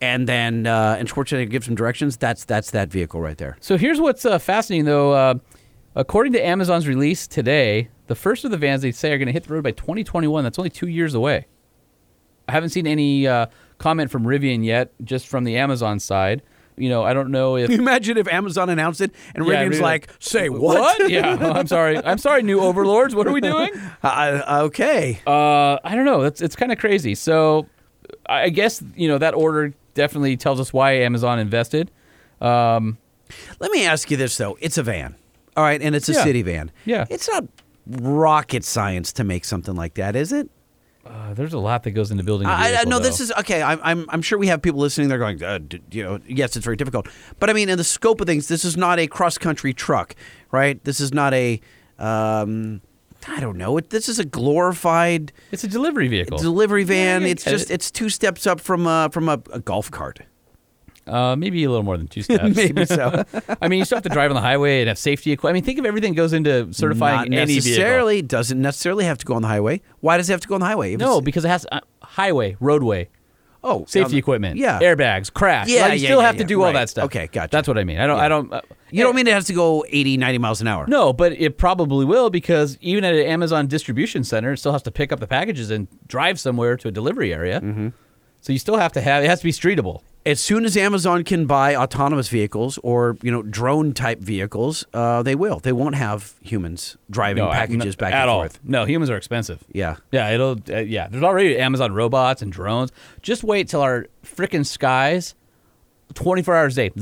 And 0.00 0.28
then 0.28 0.66
uh, 0.66 0.96
and 0.98 1.08
Schwarzenegger 1.08 1.50
gives 1.50 1.66
him 1.66 1.74
directions. 1.74 2.16
That's 2.16 2.44
that's 2.44 2.70
that 2.70 2.88
vehicle 2.88 3.20
right 3.20 3.36
there. 3.36 3.56
So 3.60 3.76
here's 3.76 4.00
what's 4.00 4.24
uh, 4.24 4.38
fascinating, 4.38 4.84
though. 4.86 5.12
Uh, 5.12 5.34
according 5.96 6.32
to 6.34 6.44
Amazon's 6.44 6.86
release 6.88 7.26
today, 7.26 7.88
the 8.06 8.14
first 8.14 8.44
of 8.44 8.50
the 8.50 8.56
vans 8.56 8.82
they 8.82 8.92
say 8.92 9.12
are 9.12 9.18
going 9.18 9.26
to 9.26 9.32
hit 9.32 9.44
the 9.44 9.52
road 9.54 9.62
by 9.64 9.72
2021. 9.72 10.44
That's 10.44 10.58
only 10.58 10.70
two 10.70 10.88
years 10.88 11.14
away. 11.14 11.46
I 12.48 12.52
haven't 12.52 12.70
seen 12.70 12.86
any 12.86 13.26
uh, 13.26 13.46
comment 13.78 14.10
from 14.10 14.24
Rivian 14.24 14.64
yet, 14.64 14.92
just 15.04 15.28
from 15.28 15.44
the 15.44 15.56
Amazon 15.56 16.00
side. 16.00 16.42
you 16.76 16.88
know, 16.88 17.04
I 17.04 17.14
don't 17.14 17.30
know 17.30 17.56
if 17.56 17.66
Can 17.66 17.76
you 17.76 17.82
imagine 17.82 18.16
if 18.16 18.26
Amazon 18.26 18.68
announced 18.70 19.00
it 19.00 19.12
and 19.34 19.46
Yeah, 19.46 19.52
Rivian's 19.54 19.70
really 19.70 19.82
like, 19.82 20.10
say 20.18 20.48
what? 20.48 20.80
What? 20.80 21.10
Yeah, 21.10 21.36
I'm 21.36 21.66
sorry. 21.68 21.96
I'm 21.98 22.18
sorry, 22.18 22.42
new 22.42 22.60
overlords. 22.60 23.14
What 23.14 23.26
are 23.28 23.32
we 23.32 23.40
doing? 23.40 23.70
Uh, 24.02 24.62
okay. 24.64 25.20
Uh, 25.26 25.78
I 25.84 25.94
don't 25.94 26.06
know. 26.06 26.22
It's 26.22 26.40
it's 26.40 26.56
kind 26.56 26.72
of 26.72 26.78
crazy. 26.78 27.14
So, 27.14 27.66
I 28.26 28.44
I 28.44 28.48
guess 28.48 28.82
you 28.96 29.08
know 29.08 29.18
that 29.18 29.34
order 29.34 29.74
definitely 29.94 30.36
tells 30.38 30.58
us 30.58 30.72
why 30.72 30.92
Amazon 30.92 31.38
invested. 31.38 31.90
Um, 32.40 32.96
Let 33.60 33.70
me 33.70 33.84
ask 33.84 34.10
you 34.10 34.16
this 34.16 34.36
though. 34.38 34.56
It's 34.60 34.78
a 34.78 34.82
van. 34.82 35.16
All 35.60 35.66
right, 35.66 35.82
and 35.82 35.94
it's 35.94 36.08
a 36.08 36.12
Yeah. 36.14 36.24
city 36.24 36.40
van. 36.40 36.70
Yeah. 36.86 37.04
It's 37.10 37.28
not 37.28 37.44
rocket 37.86 38.64
science 38.64 39.12
to 39.14 39.24
make 39.24 39.44
something 39.44 39.74
like 39.74 39.94
that, 39.94 40.16
is 40.16 40.32
it? 40.32 40.48
uh, 41.06 41.34
there's 41.34 41.52
a 41.54 41.58
lot 41.58 41.82
that 41.82 41.90
goes 41.90 42.10
into 42.10 42.22
building. 42.24 42.46
a 42.46 42.50
I, 42.50 42.54
I 42.54 42.68
vehicle, 42.70 42.90
know 42.90 42.98
this 43.00 43.18
though. 43.18 43.24
is 43.24 43.32
okay. 43.40 43.62
I'm, 43.62 43.80
I'm 43.82 44.06
I'm 44.10 44.22
sure 44.22 44.38
we 44.38 44.46
have 44.46 44.62
people 44.62 44.80
listening. 44.80 45.08
They're 45.08 45.18
going, 45.18 45.42
uh, 45.42 45.58
d- 45.58 45.80
you 45.90 46.02
know, 46.04 46.18
yes, 46.26 46.56
it's 46.56 46.64
very 46.64 46.76
difficult. 46.76 47.08
But 47.40 47.50
I 47.50 47.52
mean, 47.52 47.68
in 47.68 47.76
the 47.78 47.84
scope 47.84 48.20
of 48.20 48.26
things, 48.26 48.48
this 48.48 48.64
is 48.64 48.76
not 48.76 48.98
a 48.98 49.06
cross 49.06 49.36
country 49.38 49.72
truck, 49.74 50.14
right? 50.52 50.82
This 50.84 51.00
is 51.00 51.12
not 51.12 51.34
a, 51.34 51.60
um, 51.98 52.80
I 53.28 53.40
don't 53.40 53.56
know. 53.58 53.76
It, 53.78 53.90
this 53.90 54.08
is 54.08 54.18
a 54.18 54.24
glorified 54.24 55.32
It's 55.52 55.64
a 55.64 55.68
delivery 55.68 56.08
vehicle. 56.08 56.38
delivery 56.38 56.84
van. 56.84 57.22
Yeah, 57.22 57.28
I 57.28 57.30
it's 57.30 57.44
get 57.44 57.50
just 57.50 57.70
it. 57.70 57.74
it's 57.74 57.90
two 57.90 58.08
steps 58.08 58.46
up 58.46 58.60
from 58.60 58.86
uh, 58.86 59.08
from 59.08 59.28
a, 59.28 59.40
a 59.52 59.58
golf 59.60 59.90
cart. 59.90 60.20
Uh, 61.10 61.36
maybe 61.36 61.62
a 61.64 61.68
little 61.70 61.82
more 61.82 61.96
than 61.98 62.06
two 62.06 62.22
steps. 62.28 62.54
Maybe 62.56 62.84
so. 62.86 63.24
I 63.60 63.68
mean, 63.68 63.78
you 63.80 63.84
still 63.84 63.96
have 63.96 64.04
to 64.04 64.08
drive 64.10 64.30
on 64.30 64.34
the 64.36 64.40
highway 64.40 64.80
and 64.80 64.88
have 64.88 64.98
safety 64.98 65.32
equipment. 65.32 65.54
I 65.54 65.60
mean, 65.60 65.64
think 65.64 65.78
of 65.78 65.86
everything 65.86 66.12
that 66.12 66.16
goes 66.16 66.32
into 66.32 66.72
certifying 66.72 67.16
not 67.30 67.38
any 67.38 67.54
vehicle. 67.54 67.70
necessarily 67.70 68.22
doesn't 68.22 68.60
necessarily 68.60 69.04
have 69.04 69.18
to 69.18 69.26
go 69.26 69.34
on 69.34 69.42
the 69.42 69.48
highway. 69.48 69.80
Why 70.00 70.16
does 70.16 70.28
it 70.30 70.32
have 70.32 70.40
to 70.42 70.48
go 70.48 70.54
on 70.54 70.60
the 70.60 70.66
highway? 70.66 70.92
If 70.94 71.00
No, 71.00 71.12
it's- 71.18 71.24
because 71.24 71.44
it 71.44 71.48
has 71.48 71.66
uh, 71.72 71.80
highway, 72.02 72.56
roadway, 72.60 73.08
oh 73.62 73.84
safety 73.86 74.14
um, 74.14 74.18
equipment, 74.18 74.56
Yeah, 74.56 74.78
airbags, 74.80 75.32
crash. 75.32 75.68
Yeah, 75.68 75.82
Like, 75.82 75.92
you 75.94 75.98
yeah, 76.00 76.06
still 76.08 76.20
yeah, 76.20 76.26
have 76.26 76.36
to 76.36 76.42
yeah, 76.42 76.46
do 76.46 76.60
all 76.60 76.66
right. 76.66 76.72
that 76.74 76.88
stuff. 76.90 77.04
Okay, 77.06 77.28
gotcha. 77.30 77.50
That's 77.50 77.68
what 77.68 77.76
I 77.78 77.84
mean. 77.84 77.98
I 77.98 78.06
don't. 78.06 78.18
I 78.20 78.28
don't. 78.28 78.52
Uh, 78.52 78.60
You 78.90 79.02
don't 79.04 79.14
mean 79.14 79.26
it 79.26 79.34
has 79.34 79.44
to 79.46 79.52
go 79.52 79.84
80, 79.88 80.16
90 80.16 80.38
miles 80.38 80.60
an 80.60 80.66
hour? 80.66 80.86
No, 80.88 81.12
but 81.12 81.32
it 81.32 81.58
probably 81.58 82.04
will 82.04 82.28
because 82.30 82.76
even 82.80 83.04
at 83.04 83.14
an 83.14 83.26
Amazon 83.26 83.66
distribution 83.68 84.24
center, 84.24 84.52
it 84.52 84.58
still 84.58 84.72
has 84.72 84.82
to 84.82 84.90
pick 84.90 85.12
up 85.12 85.20
the 85.20 85.26
packages 85.28 85.70
and 85.70 85.86
drive 86.08 86.40
somewhere 86.40 86.76
to 86.78 86.88
a 86.88 86.90
delivery 86.90 87.32
area. 87.32 87.60
Mm-hmm. 87.60 87.88
So 88.40 88.52
you 88.52 88.58
still 88.58 88.78
have 88.78 88.92
to 88.94 89.00
have 89.00 89.22
it 89.22 89.28
has 89.28 89.40
to 89.40 89.44
be 89.44 89.52
streetable. 89.52 90.00
As 90.26 90.38
soon 90.38 90.66
as 90.66 90.76
Amazon 90.76 91.24
can 91.24 91.46
buy 91.46 91.74
autonomous 91.74 92.28
vehicles 92.28 92.78
or 92.82 93.16
you 93.22 93.30
know 93.30 93.42
drone 93.42 93.94
type 93.94 94.20
vehicles, 94.20 94.84
uh, 94.92 95.22
they 95.22 95.34
will. 95.34 95.60
They 95.60 95.72
won't 95.72 95.94
have 95.94 96.34
humans 96.42 96.98
driving 97.08 97.42
No, 97.44 97.50
packages 97.50 97.96
back 97.96 98.12
at 98.12 98.22
and 98.22 98.30
all. 98.30 98.40
forth. 98.40 98.60
No, 98.62 98.84
humans 98.84 99.08
are 99.10 99.16
expensive. 99.16 99.64
Yeah. 99.72 99.96
Yeah, 100.12 100.28
it'll. 100.30 100.58
Uh, 100.68 100.78
yeah, 100.80 101.08
there's 101.08 101.22
already 101.22 101.58
Amazon 101.58 101.92
robots 101.94 102.42
and 102.42 102.52
drones. 102.52 102.92
Just 103.22 103.42
wait 103.44 103.68
till 103.68 103.80
our 103.80 104.08
freaking 104.22 104.66
skies, 104.66 105.34
24 106.14 106.54
hours 106.54 106.76
a 106.78 106.90
day. 106.90 106.94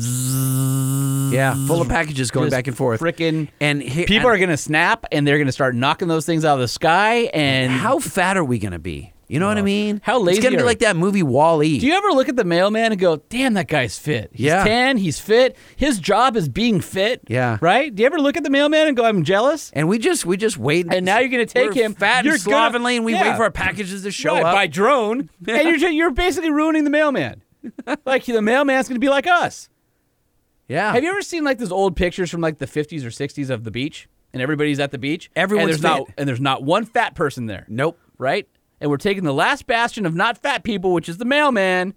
Yeah, 1.35 1.55
full 1.67 1.81
of 1.83 1.89
packages 1.89 2.31
going 2.31 2.47
Just 2.47 2.57
back 2.57 2.69
and 2.69 2.77
forth. 2.77 3.01
Frickin' 3.01 3.49
and 3.61 3.83
he- 3.83 4.07
people 4.07 4.29
and 4.31 4.37
are 4.37 4.39
gonna 4.39 4.57
snap 4.57 5.05
and 5.13 5.27
they're 5.27 5.39
gonna 5.39 5.51
start 5.53 5.75
knocking 5.75 6.07
those 6.09 6.25
things 6.25 6.45
out 6.45 6.55
of 6.55 6.61
the 6.61 6.69
sky. 6.69 7.23
And 7.35 7.73
How 7.73 7.99
fat 7.99 8.37
are 8.37 8.45
we 8.45 8.59
to 8.73 8.79
be? 8.79 9.13
You 9.29 9.39
know 9.39 9.47
what 9.47 9.59
I 9.59 9.63
mean? 9.63 10.01
How 10.03 10.19
lazy 10.19 10.39
It's 10.39 10.43
going 10.43 10.53
to 10.53 10.59
be 10.59 10.65
like 10.65 10.79
that 10.79 10.97
movie 10.97 11.23
Wall-E. 11.23 11.81
Do 11.81 11.87
you 11.87 11.93
ever 11.95 12.09
look 12.13 12.31
at 12.31 12.37
the 12.37 12.45
mailman 12.45 12.93
and 12.93 12.99
go, 13.01 13.19
"Damn, 13.29 13.53
that 13.55 13.69
guy's 13.69 13.99
fit. 13.99 14.31
He's 14.33 14.47
Yeah. 14.47 14.65
tan. 14.65 14.97
He's 14.97 15.21
fit. 15.21 15.55
His 15.77 15.99
job 15.99 16.35
is 16.35 16.49
being 16.49 16.81
fit." 16.81 17.21
Yeah. 17.29 17.59
right. 17.61 17.95
Do 17.95 18.03
you 18.03 18.07
ever 18.07 18.19
look 18.19 18.39
at 18.39 18.43
the 18.43 18.49
mailman 18.49 18.89
and 18.89 18.97
go, 18.97 19.05
"I'm 19.05 19.25
jealous"? 19.25 19.71
and 19.75 19.87
we 19.87 19.99
just 19.99 20.25
we 20.25 20.39
just 20.39 20.57
wait. 20.57 20.87
And 20.91 21.05
now 21.05 21.19
you're 21.19 21.29
gonna 21.29 21.45
take 21.45 21.75
We're 21.75 21.83
him 21.85 21.95
fat 21.95 22.25
you're 22.25 22.35
and 22.37 22.45
gonna- 22.45 22.57
slovenly, 22.57 22.97
and 22.97 23.05
we 23.05 23.13
Yeah. 23.13 23.29
wait 23.29 23.37
for 23.37 23.43
our 23.43 23.51
packages 23.51 24.03
to 24.03 24.11
show 24.11 24.33
Right, 24.33 24.45
up. 24.45 24.55
by 24.55 24.67
drone, 24.67 25.29
and 25.47 25.69
you're 25.69 25.77
ju- 25.77 25.93
you're 25.93 26.11
basically 26.11 26.51
ruining 26.51 26.85
the 26.85 26.91
mailman. 26.91 27.43
like 28.07 28.25
the 28.25 28.41
mailman's 28.41 28.89
gonna 28.89 28.99
be 28.99 29.11
like 29.11 29.27
us. 29.27 29.69
yeah. 30.69 30.93
Have 30.93 31.03
you 31.03 31.11
ever 31.11 31.21
seen 31.23 31.45
like 31.45 31.59
those 31.59 31.73
old 31.73 31.97
pictures 31.97 32.31
from 32.31 32.41
like 32.41 32.59
the 32.59 32.67
50s 32.67 33.05
or 33.05 33.11
60s 33.11 33.51
of 33.51 33.65
the 33.65 33.71
beach, 33.71 34.09
and 34.33 34.41
everybody's 34.41 34.81
at 34.81 34.91
the 34.91 34.99
beach? 34.99 35.31
Everyone's 35.37 35.65
and 35.65 35.71
there's 35.71 35.83
not 35.83 36.07
fit. 36.07 36.15
and 36.17 36.29
there's 36.29 36.41
not 36.41 36.63
one 36.63 36.87
fat 36.87 37.15
person 37.15 37.45
there. 37.45 37.67
Nope. 37.69 37.99
right? 38.17 38.49
And 38.81 38.91
we're 38.91 38.97
taking 38.97 39.25
the 39.25 39.35
last 39.35 39.67
bastion 39.67 40.07
of 40.07 40.15
not 40.15 40.39
fat 40.39 40.63
people, 40.63 40.93
which 40.93 41.09
is 41.09 41.19
the 41.19 41.25
mailman, 41.25 41.95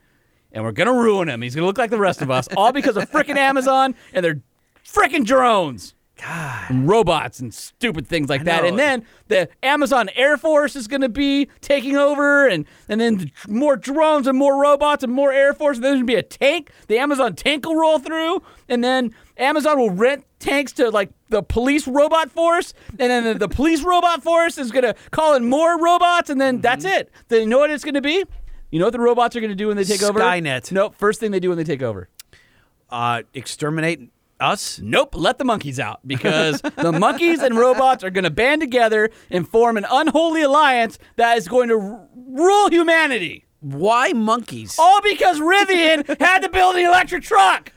and 0.52 0.64
we're 0.64 0.72
gonna 0.72 0.94
ruin 0.94 1.30
him. 1.30 1.42
He's 1.42 1.56
gonna 1.56 1.68
look 1.68 1.78
like 1.78 1.92
the 1.92 1.98
rest 1.98 2.22
of 2.22 2.32
us, 2.32 2.48
all 2.58 2.72
because 2.72 2.98
of 2.98 3.10
frickin' 3.10 3.38
Amazon 3.38 3.96
and 4.14 4.26
their 4.26 4.42
frickin' 4.84 5.26
drones. 5.26 5.94
God. 6.24 6.69
And 6.69 6.88
robots 6.88 7.39
and 7.39 7.53
stupid 7.53 8.05
things 8.07 8.30
like 8.30 8.43
that. 8.43 8.63
And 8.63 8.78
then 8.78 9.05
the 9.28 9.49
Amazon 9.63 10.09
Air 10.15 10.38
Force 10.38 10.76
is 10.76 10.88
going 10.88 11.01
to 11.01 11.09
be 11.09 11.47
taking 11.61 11.97
over, 11.97 12.47
and, 12.47 12.65
and 12.88 13.01
then 13.01 13.17
the- 13.17 13.32
more 13.47 13.76
drones 13.76 14.28
and 14.28 14.38
more 14.38 14.61
robots 14.61 15.03
and 15.03 15.11
more 15.11 15.32
Air 15.32 15.53
Force. 15.53 15.78
And 15.78 15.84
then 15.84 15.91
there's 15.91 15.99
going 16.03 16.07
to 16.07 16.13
be 16.13 16.19
a 16.19 16.24
tank. 16.24 16.72
The 16.88 16.99
Amazon 16.99 17.36
tank 17.36 17.65
will 17.65 17.76
roll 17.76 17.97
through, 17.99 18.43
and 18.69 18.84
then 18.84 19.15
Amazon 19.38 19.80
will 19.80 19.89
rent 19.89 20.26
tanks 20.39 20.72
to 20.74 20.89
like 20.91 21.09
the 21.30 21.41
police 21.41 21.88
robot 21.88 22.30
force, 22.30 22.74
and 22.99 23.09
then 23.11 23.24
the, 23.24 23.34
the 23.34 23.47
police 23.49 23.82
robot 23.84 24.22
force 24.22 24.57
is 24.57 24.72
going 24.72 24.84
to 24.84 24.93
call 25.11 25.36
in 25.36 25.45
more 25.49 25.80
robots, 25.80 26.30
and 26.30 26.39
then 26.39 26.61
that's 26.61 26.86
Mm-hmm. 26.86 26.99
it. 26.99 27.11
Then 27.30 27.41
you 27.41 27.47
know 27.47 27.59
what 27.59 27.72
it's 27.72 27.84
going 27.84 27.95
to 27.95 28.01
be? 28.01 28.24
You 28.69 28.80
know 28.80 28.86
what 28.86 28.93
the 28.93 28.99
robots 28.99 29.36
are 29.36 29.39
going 29.39 29.49
to 29.51 29.55
do 29.55 29.67
when 29.67 29.78
they 29.78 29.84
take 29.84 30.01
over? 30.03 30.19
Skynet. 30.19 30.72
Nope. 30.72 30.95
First 30.95 31.19
thing 31.19 31.32
they 31.32 31.39
do 31.39 31.49
when 31.49 31.57
they 31.57 31.63
take 31.63 31.82
over. 31.82 32.09
Uh, 32.89 33.24
exterminate 33.34 34.09
us. 34.42 34.80
Nope, 34.84 35.16
let 35.16 35.38
the 35.38 35.46
monkeys 35.46 35.80
out 35.80 36.00
because 36.06 36.62
the 36.62 36.92
monkeys 36.92 37.42
and 37.42 37.58
robots 37.58 38.04
are 38.04 38.10
going 38.10 38.24
to 38.26 38.30
band 38.32 38.62
together 38.62 39.10
and 39.30 39.48
form 39.48 39.78
an 39.78 39.86
unholy 39.89 40.42
alliance 40.42 40.98
that 41.18 41.38
is 41.38 41.48
going 41.48 41.70
to 41.70 41.76
r- 41.80 42.08
rule 42.28 42.70
humanity. 42.70 43.46
Why 43.60 44.12
monkeys? 44.14 44.76
All 44.80 45.02
because 45.04 45.39
Rivian 45.39 46.20
had 46.20 46.39
to 46.39 46.50
build 46.50 46.76
an 46.76 46.86
electric 46.86 47.24
truck. 47.24 47.72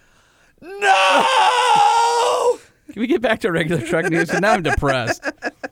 no! 0.63 2.59
Can 2.93 3.01
we 3.01 3.07
get 3.07 3.21
back 3.23 3.41
to 3.41 3.51
regular 3.51 3.83
truck 3.83 4.09
news? 4.11 4.31
'Cause 4.31 4.41
now 4.41 4.53
I'm 4.53 4.63
depressed. 4.63 5.23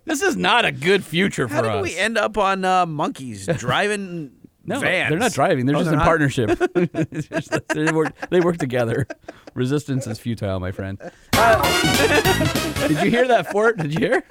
This 0.05 0.23
is 0.23 0.37
not 0.37 0.65
a 0.65 0.73
good 0.73 1.05
future 1.05 1.47
for 1.49 1.55
How 1.55 1.63
did 1.63 1.71
us. 1.73 1.83
we 1.83 1.97
end 1.97 2.19
up 2.19 2.37
on 2.37 2.65
uh, 2.65 2.85
monkeys 2.87 3.47
driving 3.47 4.33
no, 4.65 4.81
vans? 4.81 5.11
they're 5.11 5.19
not 5.19 5.33
driving. 5.33 5.67
They're 5.67 5.77
Oh, 5.77 5.81
just 5.81 5.91
they're 5.91 5.95
in 5.95 5.99
not? 5.99 6.07
partnership. 6.07 6.59
they, 7.75 7.93
work, 7.93 8.15
they 8.31 8.41
work 8.41 8.59
together. 8.59 9.07
Resistance 9.55 10.07
is 10.07 10.19
futile, 10.19 10.61
my 10.61 10.73
friend. 10.73 10.99
Uh, 11.35 12.87
did 12.89 13.03
you 13.03 13.11
hear 13.11 13.27
that, 13.27 13.51
Ford? 13.51 13.77
Did 13.77 13.93
you 13.95 13.99
hear? 14.01 14.23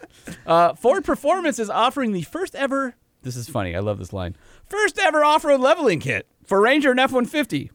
Uh, 0.45 0.73
Ford 0.75 1.03
Performance 1.03 1.59
is 1.59 1.69
offering 1.69 2.13
the 2.13 2.21
first 2.21 2.55
ever. 2.55 2.95
This 3.23 3.35
is 3.35 3.49
funny. 3.49 3.75
I 3.75 3.79
love 3.79 3.97
this 3.99 4.13
line. 4.13 4.35
First 4.69 4.97
ever 4.97 5.23
off-road 5.23 5.59
leveling 5.59 5.99
kit 5.99 6.25
for 6.45 6.61
Ranger 6.61 6.91
and 6.91 6.99
F-150. 7.01 7.69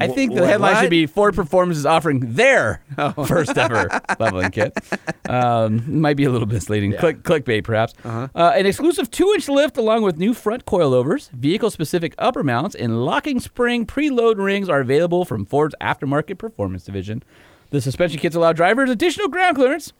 I 0.00 0.08
think 0.08 0.34
the 0.34 0.46
headline 0.46 0.74
what? 0.74 0.82
should 0.82 0.90
be 0.90 1.06
Ford 1.06 1.34
Performance 1.34 1.78
is 1.78 1.86
offering 1.86 2.34
their 2.34 2.82
first 3.26 3.56
ever 3.56 3.88
leveling 4.18 4.50
kit. 4.50 4.76
Um, 5.28 6.00
might 6.00 6.16
be 6.16 6.24
a 6.24 6.30
little 6.30 6.48
misleading. 6.48 6.92
Click, 6.94 7.22
clickbait, 7.22 7.64
perhaps. 7.64 7.94
uh 8.04 8.28
an 8.34 8.66
exclusive 8.66 9.10
two 9.10 9.32
inch 9.34 9.48
lift 9.48 9.76
along 9.76 10.02
with 10.02 10.18
new 10.18 10.34
front 10.34 10.64
coilovers, 10.64 11.30
vehicle 11.30 11.70
specific 11.70 12.14
upper 12.18 12.42
mounts, 12.42 12.74
and 12.74 13.04
locking 13.04 13.40
spring 13.40 13.86
preload 13.86 14.36
rings 14.36 14.68
are 14.68 14.80
available 14.80 15.24
from 15.24 15.44
Ford's 15.44 15.74
aftermarket 15.80 16.38
performance 16.38 16.84
division. 16.84 17.22
The 17.70 17.80
suspension 17.80 18.18
kits 18.18 18.34
allow 18.34 18.52
drivers 18.52 18.90
additional 18.90 19.28
ground 19.28 19.56
clearance 19.56 19.92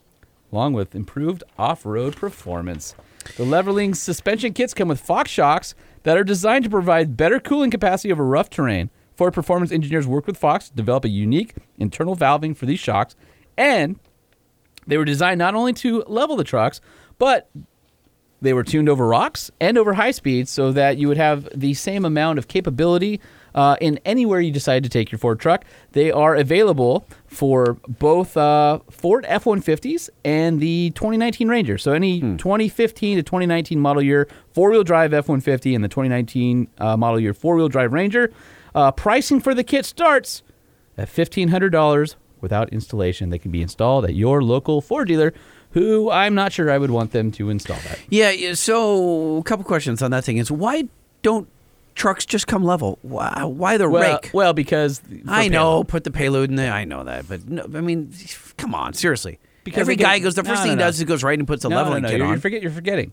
along 0.52 0.72
with 0.72 0.94
improved 0.94 1.44
off 1.58 1.84
road 1.84 2.16
performance. 2.16 2.94
The 3.36 3.44
leveling 3.44 3.94
suspension 3.94 4.52
kits 4.52 4.74
come 4.74 4.88
with 4.88 5.00
Fox 5.00 5.30
shocks 5.30 5.74
that 6.04 6.16
are 6.16 6.24
designed 6.24 6.64
to 6.64 6.70
provide 6.70 7.16
better 7.16 7.40
cooling 7.40 7.70
capacity 7.70 8.12
over 8.12 8.24
rough 8.24 8.48
terrain. 8.48 8.90
Ford 9.18 9.34
Performance 9.34 9.72
engineers 9.72 10.06
worked 10.06 10.28
with 10.28 10.36
Fox 10.36 10.68
to 10.68 10.76
develop 10.76 11.04
a 11.04 11.08
unique 11.08 11.54
internal 11.76 12.14
valving 12.14 12.56
for 12.56 12.66
these 12.66 12.78
shocks, 12.78 13.16
and 13.56 13.98
they 14.86 14.96
were 14.96 15.04
designed 15.04 15.38
not 15.40 15.56
only 15.56 15.72
to 15.72 16.04
level 16.06 16.36
the 16.36 16.44
trucks, 16.44 16.80
but 17.18 17.50
they 18.40 18.52
were 18.52 18.62
tuned 18.62 18.88
over 18.88 19.08
rocks 19.08 19.50
and 19.60 19.76
over 19.76 19.94
high 19.94 20.12
speeds 20.12 20.52
so 20.52 20.70
that 20.70 20.98
you 20.98 21.08
would 21.08 21.16
have 21.16 21.48
the 21.52 21.74
same 21.74 22.04
amount 22.04 22.38
of 22.38 22.46
capability 22.46 23.20
uh, 23.56 23.74
in 23.80 23.98
anywhere 24.04 24.40
you 24.40 24.52
decide 24.52 24.84
to 24.84 24.88
take 24.88 25.10
your 25.10 25.18
Ford 25.18 25.40
truck. 25.40 25.64
They 25.90 26.12
are 26.12 26.36
available 26.36 27.04
for 27.26 27.76
both 27.88 28.36
uh, 28.36 28.78
Ford 28.88 29.24
F 29.26 29.44
150s 29.44 30.10
and 30.24 30.60
the 30.60 30.90
2019 30.90 31.48
Ranger. 31.48 31.76
So, 31.76 31.92
any 31.92 32.20
2015 32.20 33.16
to 33.16 33.22
2019 33.24 33.80
model 33.80 34.00
year 34.00 34.28
four 34.52 34.70
wheel 34.70 34.84
drive 34.84 35.12
F 35.12 35.26
150 35.26 35.74
and 35.74 35.82
the 35.82 35.88
2019 35.88 36.68
uh, 36.78 36.96
model 36.96 37.18
year 37.18 37.34
four 37.34 37.56
wheel 37.56 37.68
drive 37.68 37.92
Ranger. 37.92 38.30
Uh, 38.78 38.92
pricing 38.92 39.40
for 39.40 39.54
the 39.56 39.64
kit 39.64 39.84
starts 39.84 40.44
at 40.96 41.08
$1,500 41.08 42.14
without 42.40 42.68
installation. 42.68 43.30
They 43.30 43.38
can 43.40 43.50
be 43.50 43.60
installed 43.60 44.04
at 44.04 44.14
your 44.14 44.40
local 44.40 44.80
Ford 44.80 45.08
dealer, 45.08 45.34
who 45.72 46.08
I'm 46.12 46.36
not 46.36 46.52
sure 46.52 46.70
I 46.70 46.78
would 46.78 46.92
want 46.92 47.10
them 47.10 47.32
to 47.32 47.50
install 47.50 47.78
that. 47.78 47.98
Yeah, 48.08 48.54
so 48.54 49.38
a 49.38 49.42
couple 49.42 49.64
questions 49.64 50.00
on 50.00 50.12
that 50.12 50.22
thing 50.22 50.36
is 50.36 50.48
why 50.48 50.84
don't 51.22 51.48
trucks 51.96 52.24
just 52.24 52.46
come 52.46 52.62
level? 52.62 53.00
Why, 53.02 53.42
why 53.42 53.78
the 53.78 53.90
Well, 53.90 54.20
rake? 54.22 54.30
well, 54.32 54.52
because 54.52 55.02
I 55.26 55.48
know, 55.48 55.58
payload. 55.82 55.88
put 55.88 56.04
the 56.04 56.12
payload 56.12 56.48
in 56.50 56.54
there. 56.54 56.72
I 56.72 56.84
know 56.84 57.02
that, 57.02 57.28
but 57.28 57.48
no, 57.48 57.64
I 57.64 57.80
mean, 57.80 58.12
come 58.58 58.76
on, 58.76 58.94
seriously. 58.94 59.40
Because 59.64 59.80
every 59.80 59.96
guy 59.96 60.20
goes. 60.20 60.36
The 60.36 60.44
first 60.44 60.60
no, 60.60 60.68
thing 60.68 60.76
no, 60.78 60.84
he 60.84 60.86
does 60.86 60.94
is 60.94 61.00
he 61.00 61.04
goes 61.04 61.24
right 61.24 61.36
and 61.36 61.48
puts 61.48 61.64
a 61.64 61.68
leveling 61.68 62.04
no, 62.04 62.08
no, 62.10 62.12
kit 62.12 62.20
on. 62.22 62.28
You're, 62.28 62.38
forget, 62.38 62.62
you're 62.62 62.70
forgetting. 62.70 63.12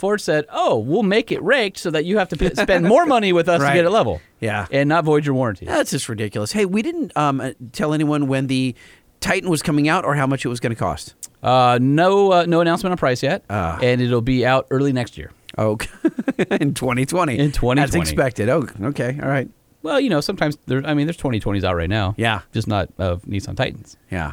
Ford 0.00 0.20
said, 0.20 0.46
"Oh, 0.50 0.78
we'll 0.78 1.02
make 1.04 1.30
it 1.30 1.42
raked 1.42 1.78
so 1.78 1.90
that 1.90 2.04
you 2.04 2.18
have 2.18 2.28
to 2.30 2.36
p- 2.36 2.54
spend 2.54 2.86
more 2.86 3.06
money 3.06 3.32
with 3.32 3.48
us 3.48 3.60
to 3.60 3.72
get 3.72 3.84
it 3.84 3.90
level, 3.90 4.20
Yeah. 4.40 4.66
and 4.72 4.88
not 4.88 5.04
void 5.04 5.24
your 5.26 5.34
warranty." 5.34 5.66
That's 5.66 5.90
just 5.92 6.08
ridiculous. 6.08 6.52
Hey, 6.52 6.64
we 6.64 6.82
didn't 6.82 7.16
um, 7.16 7.40
uh, 7.40 7.50
tell 7.72 7.92
anyone 7.92 8.26
when 8.26 8.46
the 8.48 8.74
Titan 9.20 9.50
was 9.50 9.62
coming 9.62 9.88
out 9.88 10.04
or 10.04 10.14
how 10.14 10.26
much 10.26 10.44
it 10.44 10.48
was 10.48 10.58
going 10.60 10.70
to 10.74 10.78
cost. 10.78 11.14
Uh, 11.42 11.78
no, 11.80 12.32
uh, 12.32 12.44
no 12.46 12.60
announcement 12.60 12.90
on 12.92 12.96
price 12.96 13.22
yet, 13.22 13.44
Ah. 13.50 13.78
and 13.82 14.00
it'll 14.00 14.20
be 14.22 14.44
out 14.46 14.66
early 14.70 14.92
next 14.92 15.16
year. 15.18 15.30
Oh, 15.58 15.76
in 16.50 16.74
2020. 16.74 17.38
In 17.38 17.52
2020. 17.52 17.80
That's 17.80 17.94
expected. 17.94 18.48
Oh, 18.48 18.66
okay. 18.82 19.18
All 19.22 19.28
right. 19.28 19.48
Well, 19.82 19.98
you 20.00 20.08
know, 20.10 20.20
sometimes 20.20 20.56
there. 20.66 20.82
I 20.86 20.94
mean, 20.94 21.06
there's 21.06 21.16
2020s 21.16 21.64
out 21.64 21.74
right 21.76 21.88
now. 21.88 22.14
Yeah. 22.16 22.40
just 22.52 22.68
not 22.68 22.88
of 22.98 23.22
Nissan 23.22 23.56
Titans. 23.56 23.96
Yeah. 24.10 24.32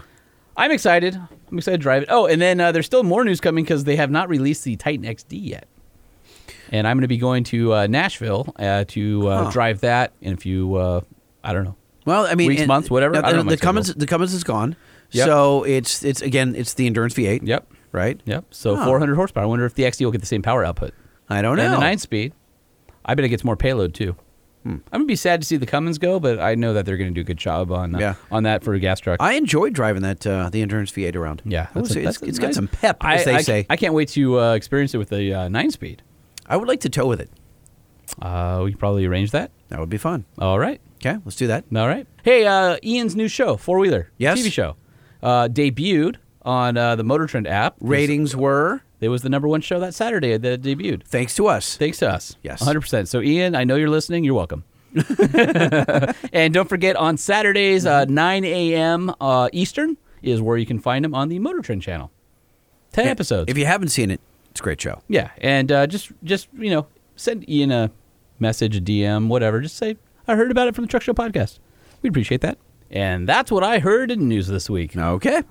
I'm 0.57 0.71
excited. 0.71 1.15
I'm 1.15 1.57
excited 1.57 1.77
to 1.77 1.81
drive 1.81 2.03
it. 2.03 2.09
Oh, 2.11 2.25
and 2.25 2.41
then 2.41 2.59
uh, 2.59 2.71
there's 2.71 2.85
still 2.87 3.03
more 3.03 3.23
news 3.23 3.39
coming 3.39 3.63
because 3.63 3.83
they 3.83 3.95
have 3.95 4.09
not 4.11 4.27
released 4.27 4.63
the 4.63 4.75
Titan 4.75 5.05
XD 5.05 5.25
yet. 5.31 5.67
And 6.71 6.87
I'm 6.87 6.97
going 6.97 7.03
to 7.03 7.07
be 7.07 7.17
going 7.17 7.43
to 7.45 7.73
uh, 7.73 7.87
Nashville 7.87 8.53
uh, 8.57 8.83
to 8.89 9.27
uh, 9.27 9.43
Huh. 9.45 9.51
drive 9.51 9.81
that 9.81 10.11
in 10.21 10.33
a 10.33 10.37
few. 10.37 10.75
Uh, 10.75 11.01
I 11.43 11.53
don't 11.53 11.63
know. 11.63 11.75
Well, 12.05 12.25
I 12.25 12.35
mean, 12.35 12.47
Weeks, 12.47 12.61
and- 12.61 12.67
months, 12.67 12.89
whatever. 12.89 13.13
now, 13.13 13.25
I 13.27 13.31
don't 13.31 13.45
know 13.45 13.51
the 13.51 13.57
Cummins, 13.57 13.93
the 13.93 14.07
Cummins 14.07 14.33
is 14.33 14.43
gone. 14.43 14.75
Yep. 15.11 15.25
So 15.25 15.63
it's 15.63 16.03
it's 16.03 16.21
again 16.21 16.53
it's 16.55 16.73
the 16.73 16.85
Endurance 16.87 17.13
V8. 17.13 17.41
Yep. 17.47 17.71
Right. 17.93 18.19
Yep. 18.25 18.45
So 18.51 18.71
Oh. 18.77 18.83
400 18.85 19.15
horsepower. 19.15 19.43
I 19.43 19.47
wonder 19.47 19.65
if 19.65 19.73
the 19.75 19.83
XD 19.83 20.03
will 20.03 20.11
get 20.11 20.19
the 20.21 20.27
same 20.27 20.41
power 20.41 20.65
output. 20.65 20.93
I 21.29 21.41
don't 21.41 21.55
know. 21.55 21.63
And 21.63 21.73
the 21.73 21.79
nine 21.79 21.97
speed. 21.99 22.33
I 23.05 23.15
bet 23.15 23.23
it 23.23 23.29
gets 23.29 23.45
more 23.45 23.55
payload 23.55 23.93
too. 23.93 24.15
Hmm. 24.67 24.73
I'm 24.91 24.99
gonna 24.99 25.05
be 25.05 25.15
sad 25.15 25.39
to 25.39 25.47
see 25.47 25.55
the 25.55 25.65
Cummins 25.65 25.97
go, 25.97 26.19
but 26.19 26.39
I 26.39 26.55
know 26.55 26.73
that 26.73 26.85
they're 26.85 26.97
gonna 26.97 27.11
do 27.11 27.21
a 27.21 27.23
good 27.23 27.37
job 27.37 27.71
on 27.71 27.95
uh, 27.95 27.99
Yeah. 27.99 28.13
on 28.31 28.43
that 28.43 28.63
for 28.63 28.73
a 28.73 28.79
gas 28.79 28.99
truck. 28.99 29.21
I 29.21 29.33
enjoyed 29.33 29.71
driving 29.71 30.01
that 30.01 30.27
uh, 30.27 30.49
the 30.49 30.61
Endurance 30.61 30.91
V8 30.91 31.15
around. 31.15 31.41
yeah, 31.45 31.67
that's 31.73 31.91
a- 31.95 32.01
that's 32.01 32.17
it's, 32.17 32.27
it's 32.29 32.39
got 32.39 32.53
some 32.53 32.67
pep, 32.67 32.97
as 33.01 33.21
I, 33.21 33.23
they 33.23 33.35
I- 33.37 33.41
say. 33.41 33.65
I 33.69 33.77
can't 33.77 33.93
wait 33.93 34.09
to 34.09 34.39
uh, 34.39 34.53
experience 34.55 34.93
it 34.93 34.97
with 34.97 35.09
the 35.09 35.33
uh, 35.33 35.47
nine 35.47 35.71
speed. 35.71 36.01
I 36.47 36.57
would 36.57 36.67
like 36.67 36.81
to 36.81 36.89
tow 36.89 37.07
with 37.07 37.21
it. 37.21 37.29
Uh, 38.21 38.61
we 38.65 38.71
could 38.71 38.79
probably 38.79 39.05
arrange 39.05 39.31
that. 39.31 39.51
That 39.69 39.79
would 39.79 39.89
be 39.89 39.97
fun. 39.97 40.25
All 40.39 40.59
right. 40.59 40.81
Okay, 40.97 41.17
let's 41.25 41.35
do 41.37 41.47
that. 41.47 41.65
All 41.75 41.87
right. 41.87 42.07
Hey, 42.23 42.45
uh, 42.45 42.77
Ian's 42.83 43.15
new 43.15 43.27
show, 43.27 43.55
Four 43.57 43.79
Wheeler, 43.79 44.11
Yes. 44.17 44.39
TV 44.39 44.51
show, 44.51 44.75
uh, 45.23 45.47
debuted 45.47 46.15
on 46.41 46.75
uh, 46.77 46.95
the 46.95 47.03
Motor 47.03 47.27
Trend 47.27 47.47
app. 47.47 47.75
Ratings 47.79 48.35
were 48.35 48.81
It 48.99 49.09
was 49.09 49.21
the 49.21 49.29
number 49.29 49.47
one 49.47 49.61
show 49.61 49.79
that 49.79 49.93
Saturday 49.93 50.35
that 50.37 50.51
it 50.53 50.61
debuted. 50.63 51.03
thanks 51.03 51.35
to 51.35 51.47
us. 51.47 51.77
Thanks 51.77 51.99
to 51.99 52.09
us. 52.09 52.35
Yes. 52.41 52.63
100%. 52.63 53.07
So, 53.07 53.21
Ian, 53.21 53.55
I 53.55 53.63
know 53.63 53.75
you're 53.75 53.89
listening. 53.89 54.23
You're 54.23 54.33
welcome. 54.33 54.63
and 56.33 56.53
don't 56.53 56.67
forget, 56.69 56.95
on 56.95 57.17
Saturdays, 57.17 57.85
uh, 57.85 58.05
9 58.05 58.43
a.m. 58.45 59.13
Uh, 59.21 59.49
Eastern 59.53 59.97
is 60.23 60.41
where 60.41 60.57
you 60.57 60.65
can 60.65 60.79
find 60.79 61.05
them 61.05 61.13
on 61.13 61.29
the 61.29 61.37
Motor 61.39 61.61
Trend 61.61 61.81
channel. 61.83 62.11
10 62.93 63.07
episodes. 63.07 63.51
If 63.51 63.57
you 63.57 63.65
haven't 63.65 63.89
seen 63.89 64.09
it, 64.09 64.19
it's 64.49 64.59
a 64.59 64.63
great 64.63 64.81
show. 64.81 65.01
yeah. 65.07 65.29
And 65.37 65.71
uh, 65.71 65.85
just, 65.85 66.11
just, 66.23 66.47
you 66.57 66.71
know, 66.71 66.87
send 67.15 67.47
Ian 67.47 67.71
a 67.71 67.91
message, 68.39 68.75
a 68.77 68.81
DM, 68.81 69.27
whatever. 69.27 69.61
Just 69.61 69.77
say, 69.77 69.97
I 70.27 70.35
heard 70.35 70.49
about 70.49 70.67
it 70.67 70.73
from 70.75 70.85
the 70.85 70.89
Truck 70.89 71.03
Show 71.03 71.13
podcast. 71.13 71.59
We'd 72.01 72.09
appreciate 72.09 72.41
that. 72.41 72.57
And 72.89 73.27
that's 73.29 73.51
what 73.51 73.63
I 73.63 73.79
heard 73.79 74.09
in 74.09 74.27
news 74.27 74.47
this 74.47 74.69
week. 74.69 74.95
Okay. 74.97 75.43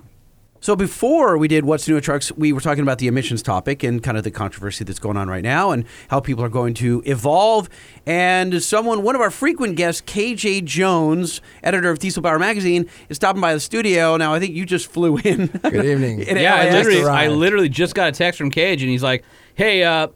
So 0.59 0.75
before 0.75 1.37
we 1.37 1.47
did 1.47 1.65
what's 1.65 1.87
new 1.87 1.97
at 1.97 2.03
trucks, 2.03 2.31
we 2.33 2.51
were 2.51 2.59
talking 2.59 2.81
about 2.81 2.97
the 2.97 3.07
emissions 3.07 3.41
topic 3.43 3.83
and 3.83 4.01
kind 4.01 4.17
of 4.17 4.23
the 4.23 4.31
controversy 4.31 4.83
that's 4.83 4.99
going 4.99 5.15
on 5.15 5.29
right 5.29 5.43
now 5.43 5.71
and 5.71 5.85
how 6.09 6.19
people 6.19 6.43
are 6.43 6.49
going 6.49 6.73
to 6.75 7.01
evolve. 7.05 7.69
And 8.05 8.61
someone, 8.61 9.03
one 9.03 9.15
of 9.15 9.21
our 9.21 9.29
frequent 9.31 9.75
guests, 9.77 10.01
KJ 10.01 10.65
Jones, 10.65 11.41
editor 11.63 11.89
of 11.91 11.99
Diesel 11.99 12.23
Power 12.23 12.39
Magazine, 12.39 12.89
is 13.07 13.17
stopping 13.17 13.39
by 13.41 13.53
the 13.53 13.59
studio. 13.59 14.17
Now 14.17 14.33
I 14.33 14.39
think 14.39 14.55
you 14.55 14.65
just 14.65 14.87
flew 14.91 15.17
in. 15.17 15.47
Good 15.47 15.85
evening. 15.85 16.19
In 16.27 16.37
yeah, 16.37 16.55
I 16.55 16.69
literally, 16.71 17.03
I 17.05 17.27
literally 17.27 17.69
just 17.69 17.93
got 17.95 18.09
a 18.09 18.11
text 18.11 18.37
from 18.39 18.49
Cage, 18.49 18.81
and 18.81 18.89
he's 18.91 19.03
like, 19.03 19.23
"Hey, 19.55 19.83
uh, 19.83 20.07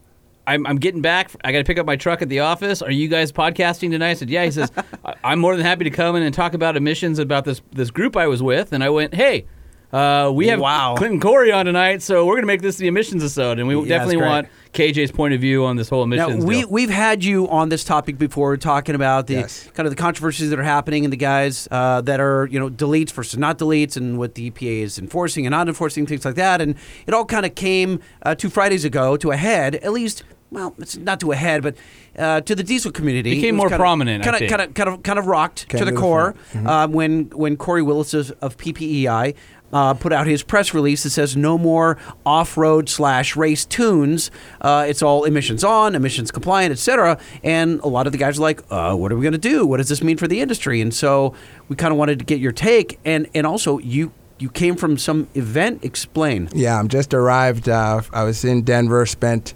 I'm, 0.46 0.66
I'm 0.66 0.76
getting 0.76 1.00
back. 1.02 1.30
I 1.44 1.52
got 1.52 1.58
to 1.58 1.64
pick 1.64 1.78
up 1.78 1.86
my 1.86 1.96
truck 1.96 2.20
at 2.20 2.28
the 2.28 2.40
office. 2.40 2.82
Are 2.82 2.90
you 2.90 3.06
guys 3.08 3.30
podcasting 3.32 3.90
tonight?" 3.90 4.10
I 4.10 4.14
said, 4.14 4.28
"Yeah." 4.28 4.44
He 4.44 4.50
says, 4.50 4.70
"I- 5.04 5.14
"I'm 5.24 5.38
more 5.38 5.56
than 5.56 5.64
happy 5.64 5.84
to 5.84 5.90
come 5.90 6.16
in 6.16 6.22
and 6.24 6.34
talk 6.34 6.52
about 6.54 6.76
emissions 6.76 7.18
about 7.20 7.44
this 7.44 7.62
this 7.70 7.90
group 7.90 8.16
I 8.16 8.26
was 8.26 8.42
with." 8.42 8.72
And 8.72 8.82
I 8.82 8.90
went, 8.90 9.14
"Hey." 9.14 9.46
Uh, 9.92 10.30
we 10.34 10.46
have 10.48 10.58
Wow. 10.58 10.94
Clinton 10.96 11.20
Corey 11.20 11.52
on 11.52 11.66
tonight, 11.66 12.00
so 12.00 12.24
we're 12.24 12.32
going 12.34 12.44
to 12.44 12.46
make 12.46 12.62
this 12.62 12.76
the 12.76 12.86
emissions 12.86 13.22
episode, 13.22 13.58
and 13.58 13.68
we 13.68 13.74
that's 13.74 13.88
definitely 13.88 14.16
want 14.16 14.48
KJ's 14.72 15.12
point 15.12 15.34
of 15.34 15.40
view 15.42 15.66
on 15.66 15.76
this 15.76 15.90
whole 15.90 16.06
Now 16.06 16.28
emissions. 16.28 16.46
we 16.46 16.60
deal. 16.60 16.68
we've 16.70 16.88
had 16.88 17.22
you 17.22 17.46
on 17.50 17.68
this 17.68 17.84
topic 17.84 18.16
before, 18.16 18.56
talking 18.56 18.94
about 18.94 19.26
the 19.26 19.34
Yes. 19.34 19.68
kind 19.74 19.86
of 19.86 19.94
the 19.94 20.00
controversies 20.00 20.48
that 20.48 20.58
are 20.58 20.62
happening 20.62 21.04
and 21.04 21.12
the 21.12 21.18
guys 21.18 21.68
uh, 21.70 22.00
that 22.02 22.20
are 22.20 22.48
you 22.50 22.58
know 22.58 22.70
deletes 22.70 23.12
versus 23.12 23.38
not 23.38 23.58
deletes 23.58 23.96
and 23.98 24.16
what 24.18 24.34
the 24.34 24.50
EPA 24.50 24.80
is 24.82 24.98
enforcing 24.98 25.44
and 25.44 25.50
not 25.52 25.68
enforcing 25.68 26.06
things 26.06 26.24
like 26.24 26.36
that. 26.36 26.62
And 26.62 26.74
it 27.06 27.12
all 27.12 27.26
kind 27.26 27.44
of 27.44 27.54
came 27.54 28.00
uh, 28.22 28.34
two 28.34 28.48
Fridays 28.48 28.86
ago 28.86 29.18
to 29.18 29.30
a 29.30 29.36
head, 29.36 29.74
at 29.76 29.92
least. 29.92 30.24
Well, 30.50 30.74
it's 30.78 30.98
not 30.98 31.18
to 31.20 31.32
a 31.32 31.36
head, 31.36 31.62
but 31.62 31.76
uh, 32.18 32.42
to 32.42 32.54
the 32.54 32.62
diesel 32.62 32.92
community, 32.92 33.30
Became 33.36 33.44
It 33.44 33.52
was 33.52 33.56
more 33.56 33.68
kinda- 33.70 33.78
prominent, 33.82 34.26
I 34.26 34.30
Kind 34.30 34.44
of, 34.44 34.50
kind 34.50 34.62
of, 34.62 34.74
kind 34.74 34.88
of, 34.90 35.02
kind 35.02 35.18
of 35.18 35.26
rocked 35.26 35.66
Came 35.68 35.78
to 35.78 35.84
the 35.86 35.90
to 35.90 35.94
the 35.94 36.00
core 36.00 36.34
front. 36.50 36.66
uh, 36.66 36.88
when 36.88 37.24
when 37.34 37.56
Kory 37.56 37.80
Willis 37.82 38.12
of, 38.14 38.32
of 38.42 38.58
PPEI 38.58 39.34
uh, 39.72 39.94
put 39.94 40.12
out 40.12 40.26
his 40.26 40.42
press 40.42 40.74
release 40.74 41.02
that 41.02 41.10
says 41.10 41.36
no 41.36 41.56
more 41.56 41.98
off-road 42.26 42.88
slash 42.88 43.36
race 43.36 43.64
tunes. 43.64 44.30
Uh, 44.60 44.84
it's 44.88 45.02
all 45.02 45.24
emissions 45.24 45.64
on, 45.64 45.94
emissions 45.94 46.30
compliant, 46.30 46.72
etc. 46.72 47.18
And 47.42 47.80
a 47.80 47.88
lot 47.88 48.06
of 48.06 48.12
the 48.12 48.18
guys 48.18 48.38
are 48.38 48.42
like, 48.42 48.62
uh, 48.70 48.94
"What 48.94 49.12
are 49.12 49.16
we 49.16 49.22
going 49.22 49.32
to 49.32 49.38
do? 49.38 49.66
What 49.66 49.78
does 49.78 49.88
this 49.88 50.02
mean 50.02 50.16
for 50.16 50.28
the 50.28 50.40
industry?" 50.40 50.80
And 50.80 50.92
so 50.92 51.34
we 51.68 51.76
kind 51.76 51.92
of 51.92 51.98
wanted 51.98 52.18
to 52.18 52.24
get 52.24 52.40
your 52.40 52.52
take, 52.52 52.98
and 53.04 53.26
and 53.34 53.46
also 53.46 53.78
you 53.78 54.12
you 54.38 54.50
came 54.50 54.76
from 54.76 54.98
some 54.98 55.28
event. 55.34 55.84
Explain. 55.84 56.48
Yeah, 56.54 56.78
I'm 56.78 56.88
just 56.88 57.14
arrived. 57.14 57.68
Uh, 57.68 58.02
I 58.12 58.24
was 58.24 58.44
in 58.44 58.62
Denver, 58.62 59.06
spent 59.06 59.54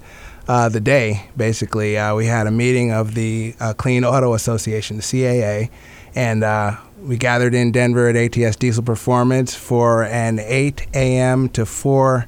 uh, 0.49 0.69
the 0.69 0.81
day 0.81 1.29
basically. 1.37 1.99
Uh, 1.99 2.15
we 2.15 2.27
had 2.27 2.47
a 2.47 2.51
meeting 2.51 2.93
of 2.93 3.15
the 3.15 3.55
uh, 3.61 3.75
Clean 3.75 4.05
Auto 4.05 4.35
Association, 4.35 4.97
the 4.97 5.03
CAA, 5.03 5.71
and 6.15 6.45
uh, 6.45 6.77
we 6.99 7.17
gathered 7.17 7.55
in 7.55 7.73
Denver 7.73 8.09
at 8.09 8.17
ATS 8.17 8.57
Diesel 8.57 8.83
Performance 8.83 9.55
for 9.55 10.05
an 10.05 10.39
8 10.39 10.87
a.m. 10.95 11.49
to 11.51 11.67
4 11.67 12.27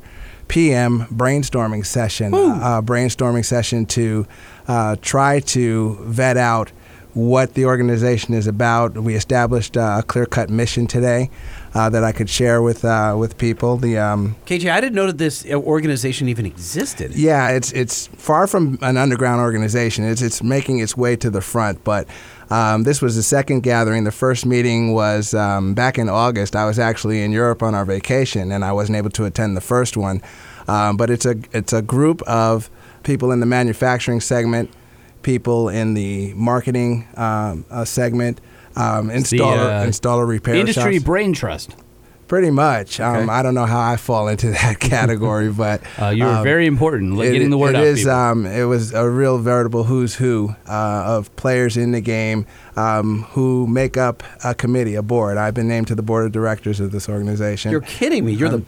p.m. 0.48 1.06
brainstorming 1.06 1.84
session. 1.84 2.32
Uh, 2.34 2.82
brainstorming 2.82 3.44
session 3.44 3.86
to 3.86 4.26
uh, 4.66 4.96
try 5.00 5.40
to 5.40 5.96
vet 6.02 6.36
out 6.36 6.70
what 7.14 7.54
the 7.54 7.64
organization 7.64 8.34
is 8.34 8.46
about. 8.46 8.94
We 8.94 9.14
established 9.14 9.76
uh, 9.76 9.96
a 10.00 10.02
clear-cut 10.02 10.50
mission 10.50 10.86
today 10.86 11.30
uh, 11.74 11.90
that 11.90 12.04
I 12.04 12.12
could 12.12 12.30
share 12.30 12.62
with 12.62 12.84
uh, 12.84 13.14
with 13.18 13.38
people. 13.38 13.76
The 13.76 13.98
um, 13.98 14.36
KJ, 14.46 14.70
I 14.70 14.80
didn't 14.80 14.94
know 14.94 15.06
that 15.06 15.18
this 15.18 15.44
uh, 15.44 15.54
organization 15.54 16.28
even 16.28 16.46
existed. 16.46 17.14
yeah, 17.14 17.50
it's 17.50 17.72
it's 17.72 18.06
far 18.08 18.46
from 18.46 18.78
an 18.82 18.96
underground 18.96 19.40
organization. 19.40 20.04
It's 20.04 20.22
it's 20.22 20.42
making 20.42 20.78
its 20.78 20.96
way 20.96 21.16
to 21.16 21.30
the 21.30 21.40
front, 21.40 21.84
but. 21.84 22.08
Um, 22.50 22.84
this 22.84 23.02
was 23.02 23.14
the 23.14 23.22
second 23.22 23.60
gathering. 23.60 24.04
The 24.04 24.10
first 24.10 24.46
meeting 24.46 24.94
was 24.94 25.34
um, 25.34 25.74
back 25.74 25.98
in 25.98 26.08
August. 26.08 26.56
I 26.56 26.64
was 26.64 26.78
actually 26.78 27.22
in 27.22 27.30
Europe 27.30 27.62
on 27.62 27.74
our 27.74 27.84
vacation, 27.84 28.50
and 28.52 28.64
I 28.64 28.72
wasn't 28.72 28.96
able 28.96 29.10
to 29.10 29.26
attend 29.26 29.54
the 29.54 29.60
first 29.60 29.98
one. 29.98 30.22
Um, 30.66 30.96
but 30.96 31.10
it's 31.10 31.26
a 31.26 31.36
it's 31.52 31.74
a 31.74 31.82
group 31.82 32.22
of 32.22 32.70
people 33.02 33.32
in 33.32 33.40
the 33.40 33.46
manufacturing 33.46 34.20
segment, 34.20 34.70
people 35.22 35.68
in 35.68 35.94
the 35.94 36.32
marketing 36.34 37.06
um, 37.16 37.64
uh, 37.70 37.84
segment, 37.84 38.40
um, 38.78 39.08
installer 39.10 39.82
uh, 39.82 39.86
installer 39.86 40.26
repair 40.26 40.54
Industry 40.54 40.94
shops. 40.94 41.04
brain 41.04 41.32
trust. 41.32 41.74
Pretty 42.28 42.50
much. 42.50 43.00
Um, 43.00 43.16
Okay. 43.16 43.32
I 43.32 43.42
don't 43.42 43.54
know 43.54 43.64
how 43.64 43.80
I 43.80 43.96
fall 43.96 44.28
into 44.28 44.50
that 44.60 44.78
category, 44.80 45.50
but 45.64 45.80
Uh, 45.98 46.08
you 46.08 46.24
were 46.24 46.30
um, 46.30 46.44
very 46.44 46.66
important. 46.66 47.16
Like 47.16 47.28
it- 47.28 47.32
getting 47.32 47.48
the 47.48 47.56
word 47.56 47.70
it 47.74 47.76
out. 47.78 47.84
is, 47.84 48.06
um, 48.06 48.44
it 48.44 48.64
was 48.64 48.92
a 48.92 49.08
real 49.08 49.38
veritable 49.38 49.84
who's 49.84 50.14
who 50.16 50.54
uh, 50.68 51.04
of 51.16 51.34
players 51.36 51.78
in 51.78 51.92
the 51.92 52.02
game 52.02 52.44
um, 52.76 53.22
who 53.30 53.66
make 53.66 53.96
up 53.96 54.22
a 54.44 54.54
committee, 54.54 54.94
a 54.94 55.02
board. 55.02 55.38
I've 55.38 55.54
been 55.54 55.68
named 55.68 55.86
to 55.88 55.94
the 55.94 56.02
board 56.02 56.26
of 56.26 56.32
directors 56.32 56.80
of 56.80 56.92
this 56.92 57.08
organization. 57.08 57.70
You're 57.72 57.80
kidding 57.80 58.26
me. 58.26 58.32
You're 58.32 58.50
the 58.50 58.62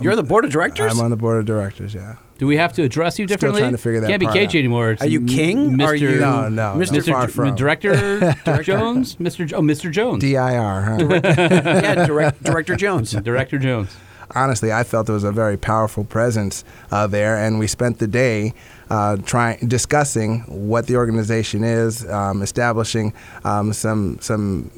you're 0.00 0.12
on 0.12 0.16
the 0.16 0.22
board 0.22 0.44
of 0.44 0.50
directors. 0.50 0.92
I'm 0.92 1.00
on 1.04 1.10
the 1.10 1.16
board 1.16 1.38
of 1.38 1.44
directors. 1.46 1.94
Yeah. 1.94 2.16
Do 2.38 2.46
we 2.46 2.56
have 2.56 2.72
to 2.74 2.82
address 2.84 3.18
you 3.18 3.26
differently? 3.26 3.26
Still 3.26 3.26
differently? 3.26 3.60
trying 3.62 3.72
to 3.72 3.78
figure 3.78 4.00
that 4.00 4.06
Can't 4.08 4.20
be 4.20 4.26
part 4.26 4.36
KJ 4.38 4.46
out. 4.46 4.54
anymore. 4.56 4.90
It's 4.92 5.02
Are 5.02 5.08
you 5.08 5.24
king? 5.26 5.70
Mr. 5.76 5.86
Are 5.86 5.94
you- 5.96 6.20
No, 6.20 6.48
no, 6.48 6.74
Mr. 6.76 6.92
no, 6.92 6.98
Mr. 6.98 7.12
far 7.12 7.28
from. 7.28 7.54
Director 7.56 7.94
Jones, 8.62 9.16
Mr. 9.16 9.44
Jo- 9.46 9.56
oh, 9.56 9.62
Mr. 9.62 9.90
Jones, 9.90 10.20
DIR. 10.22 10.82
Huh? 10.82 10.98
yeah, 11.24 12.06
direct, 12.06 12.42
Director 12.44 12.76
Jones. 12.76 13.10
Director 13.24 13.58
Jones. 13.58 13.94
honestly, 14.36 14.70
I 14.72 14.84
felt 14.84 15.06
there 15.06 15.14
was 15.14 15.24
a 15.24 15.32
very 15.32 15.56
powerful 15.56 16.04
presence 16.04 16.62
uh, 16.92 17.06
there, 17.08 17.36
and 17.36 17.58
we 17.58 17.66
spent 17.66 17.98
the 17.98 18.06
day 18.06 18.54
uh, 18.90 19.16
trying 19.16 19.66
discussing 19.66 20.40
what 20.46 20.86
the 20.86 20.94
organization 20.96 21.64
is, 21.64 22.08
um, 22.08 22.42
establishing 22.42 23.14
um, 23.44 23.72
some 23.72 24.18
some 24.20 24.70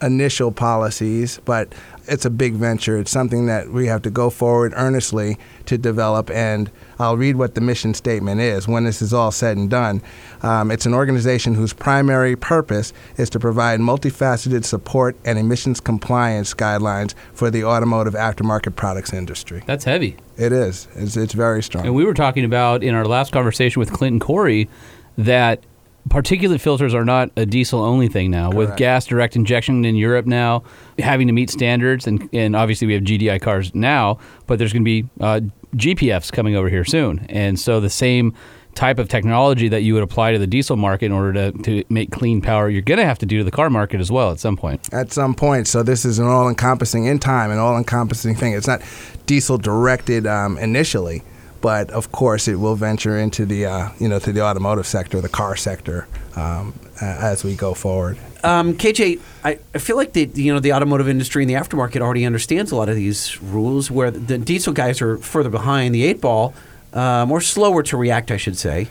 initial 0.00 0.52
policies, 0.52 1.40
but 1.44 1.74
it's 2.08 2.24
a 2.24 2.30
big 2.30 2.54
venture. 2.54 2.98
It's 2.98 3.10
something 3.10 3.46
that 3.46 3.70
we 3.70 3.86
have 3.86 4.02
to 4.02 4.10
go 4.10 4.30
forward 4.30 4.72
earnestly 4.76 5.38
to 5.66 5.78
develop. 5.78 6.30
And 6.30 6.70
I'll 6.98 7.16
read 7.16 7.36
what 7.36 7.54
the 7.54 7.60
mission 7.60 7.94
statement 7.94 8.40
is 8.40 8.66
when 8.66 8.84
this 8.84 9.02
is 9.02 9.12
all 9.12 9.30
said 9.30 9.56
and 9.56 9.70
done. 9.70 10.02
Um, 10.42 10.70
it's 10.70 10.86
an 10.86 10.94
organization 10.94 11.54
whose 11.54 11.72
primary 11.72 12.36
purpose 12.36 12.92
is 13.16 13.30
to 13.30 13.40
provide 13.40 13.80
multifaceted 13.80 14.64
support 14.64 15.16
and 15.24 15.38
emissions 15.38 15.80
compliance 15.80 16.54
guidelines 16.54 17.14
for 17.32 17.50
the 17.50 17.64
automotive 17.64 18.14
aftermarket 18.14 18.76
products 18.76 19.12
industry. 19.12 19.62
That's 19.66 19.84
heavy. 19.84 20.16
It 20.36 20.52
is. 20.52 20.88
It's, 20.94 21.16
it's 21.16 21.34
very 21.34 21.62
strong. 21.62 21.84
And 21.86 21.94
we 21.94 22.04
were 22.04 22.14
talking 22.14 22.44
about 22.44 22.82
in 22.82 22.94
our 22.94 23.04
last 23.04 23.32
conversation 23.32 23.80
with 23.80 23.92
Clinton 23.92 24.20
Corey 24.20 24.68
that 25.16 25.62
particulate 26.08 26.60
filters 26.60 26.94
are 26.94 27.04
not 27.04 27.30
a 27.36 27.44
diesel 27.44 27.80
only 27.80 28.08
thing 28.08 28.30
now. 28.30 28.50
With 28.50 28.76
gas 28.76 29.06
direct 29.06 29.36
injection 29.36 29.84
in 29.84 29.96
Europe 29.96 30.26
now 30.26 30.64
having 30.98 31.26
to 31.26 31.32
meet 31.32 31.50
standards, 31.50 32.06
and, 32.06 32.28
and 32.32 32.56
obviously 32.56 32.86
we 32.86 32.94
have 32.94 33.02
GDI 33.02 33.40
cars 33.40 33.74
now, 33.74 34.18
but 34.46 34.58
there's 34.58 34.72
going 34.72 34.84
to 34.84 35.02
be 35.02 35.08
uh, 35.20 35.40
GPFs 35.76 36.32
coming 36.32 36.56
over 36.56 36.68
here 36.68 36.84
soon. 36.84 37.26
And 37.28 37.58
so 37.58 37.80
the 37.80 37.90
same 37.90 38.34
type 38.74 38.98
of 38.98 39.08
technology 39.08 39.68
that 39.68 39.82
you 39.82 39.92
would 39.94 40.02
apply 40.02 40.32
to 40.32 40.38
the 40.38 40.46
diesel 40.46 40.76
market 40.76 41.06
in 41.06 41.12
order 41.12 41.50
to, 41.50 41.62
to 41.62 41.84
make 41.88 42.12
clean 42.12 42.40
power, 42.40 42.70
you're 42.70 42.80
going 42.80 42.98
to 42.98 43.04
have 43.04 43.18
to 43.18 43.26
do 43.26 43.38
to 43.38 43.44
the 43.44 43.50
car 43.50 43.68
market 43.68 44.00
as 44.00 44.10
well 44.10 44.30
at 44.30 44.38
some 44.38 44.56
point. 44.56 44.80
at 44.92 45.12
some 45.12 45.34
point. 45.34 45.66
So 45.66 45.82
this 45.82 46.04
is 46.04 46.18
an 46.20 46.26
all-encompassing 46.26 47.04
in 47.04 47.18
time, 47.18 47.50
an 47.50 47.58
all-encompassing 47.58 48.36
thing. 48.36 48.52
It's 48.52 48.68
not 48.68 48.80
diesel 49.26 49.58
directed 49.58 50.26
um, 50.26 50.56
initially, 50.58 51.22
but 51.60 51.90
of 51.90 52.12
course 52.12 52.48
it 52.48 52.56
will 52.56 52.76
venture 52.76 53.18
into 53.18 53.46
the 53.46 53.66
uh, 53.66 53.90
you 53.98 54.08
know 54.08 54.18
to 54.18 54.32
the 54.32 54.42
automotive 54.42 54.86
sector, 54.86 55.20
the 55.20 55.28
car 55.28 55.56
sector, 55.56 56.06
um, 56.36 56.78
as 57.00 57.44
we 57.44 57.54
go 57.54 57.74
forward. 57.74 58.18
Um, 58.44 58.74
KJ, 58.74 59.20
I, 59.44 59.58
I 59.74 59.78
feel 59.78 59.96
like 59.96 60.12
the 60.12 60.30
you 60.34 60.52
know 60.52 60.60
the 60.60 60.72
automotive 60.72 61.08
industry 61.08 61.42
and 61.42 61.50
the 61.50 61.54
aftermarket 61.54 62.00
already 62.00 62.24
understands 62.24 62.70
a 62.70 62.76
lot 62.76 62.88
of 62.88 62.96
these 62.96 63.40
rules. 63.42 63.90
Where 63.90 64.10
the 64.10 64.38
diesel 64.38 64.72
guys 64.72 65.02
are 65.02 65.18
further 65.18 65.50
behind 65.50 65.94
the 65.94 66.04
eight 66.04 66.20
ball, 66.20 66.54
um, 66.92 67.32
or 67.32 67.40
slower 67.40 67.82
to 67.84 67.96
react, 67.96 68.30
I 68.30 68.36
should 68.36 68.56
say. 68.56 68.88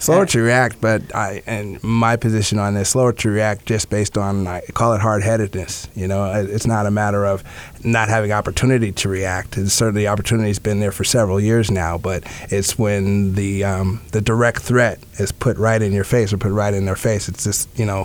Slower 0.00 0.26
to 0.26 0.40
react, 0.40 0.80
but 0.80 1.02
I 1.14 1.42
and 1.46 1.82
my 1.82 2.14
position 2.16 2.58
on 2.60 2.74
this 2.74 2.90
slower 2.90 3.12
to 3.14 3.28
react 3.30 3.66
just 3.66 3.90
based 3.90 4.16
on 4.16 4.46
I 4.46 4.60
call 4.72 4.92
it 4.92 5.00
hard 5.00 5.24
headedness. 5.24 5.88
You 5.96 6.06
know, 6.06 6.32
it's 6.32 6.66
not 6.68 6.86
a 6.86 6.90
matter 6.90 7.26
of 7.26 7.42
not 7.84 8.08
having 8.08 8.30
opportunity 8.30 8.92
to 8.92 9.08
react. 9.08 9.56
And 9.56 9.70
certainly, 9.70 10.02
the 10.02 10.08
opportunity's 10.08 10.60
been 10.60 10.78
there 10.78 10.92
for 10.92 11.02
several 11.02 11.40
years 11.40 11.68
now, 11.70 11.98
but 11.98 12.22
it's 12.50 12.78
when 12.78 13.34
the 13.34 13.64
um, 13.64 14.00
the 14.12 14.20
direct 14.20 14.62
threat 14.62 15.00
is 15.18 15.32
put 15.32 15.56
right 15.58 15.82
in 15.82 15.92
your 15.92 16.04
face 16.04 16.32
or 16.32 16.38
put 16.38 16.52
right 16.52 16.74
in 16.74 16.84
their 16.84 16.96
face. 16.96 17.28
It's 17.28 17.42
just 17.42 17.68
you 17.76 17.84
know, 17.84 18.04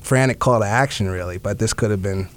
frantic 0.00 0.38
call 0.38 0.60
to 0.60 0.66
action 0.66 1.08
really. 1.08 1.36
But 1.36 1.58
this 1.58 1.74
could 1.74 1.90
have 1.90 2.02
been, 2.02 2.28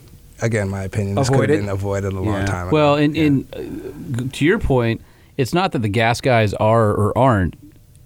again, 0.41 0.67
my 0.67 0.83
opinion, 0.83 1.15
this 1.15 1.29
could 1.29 1.35
Avoided? 1.35 1.55
have 1.55 1.65
been 1.67 1.69
avoided 1.69 2.13
a 2.13 2.19
long 2.19 2.33
Yeah. 2.41 2.45
time 2.45 2.67
ago. 2.67 2.75
Well, 2.75 2.95
in, 2.95 3.15
in 3.15 3.47
uh, 3.53 4.27
to 4.33 4.43
your 4.45 4.59
point, 4.59 5.01
it's 5.37 5.53
not 5.53 5.71
that 5.71 5.83
the 5.83 5.89
gas 5.89 6.19
guys 6.19 6.53
are 6.55 6.89
or 6.91 7.17
aren't. 7.17 7.55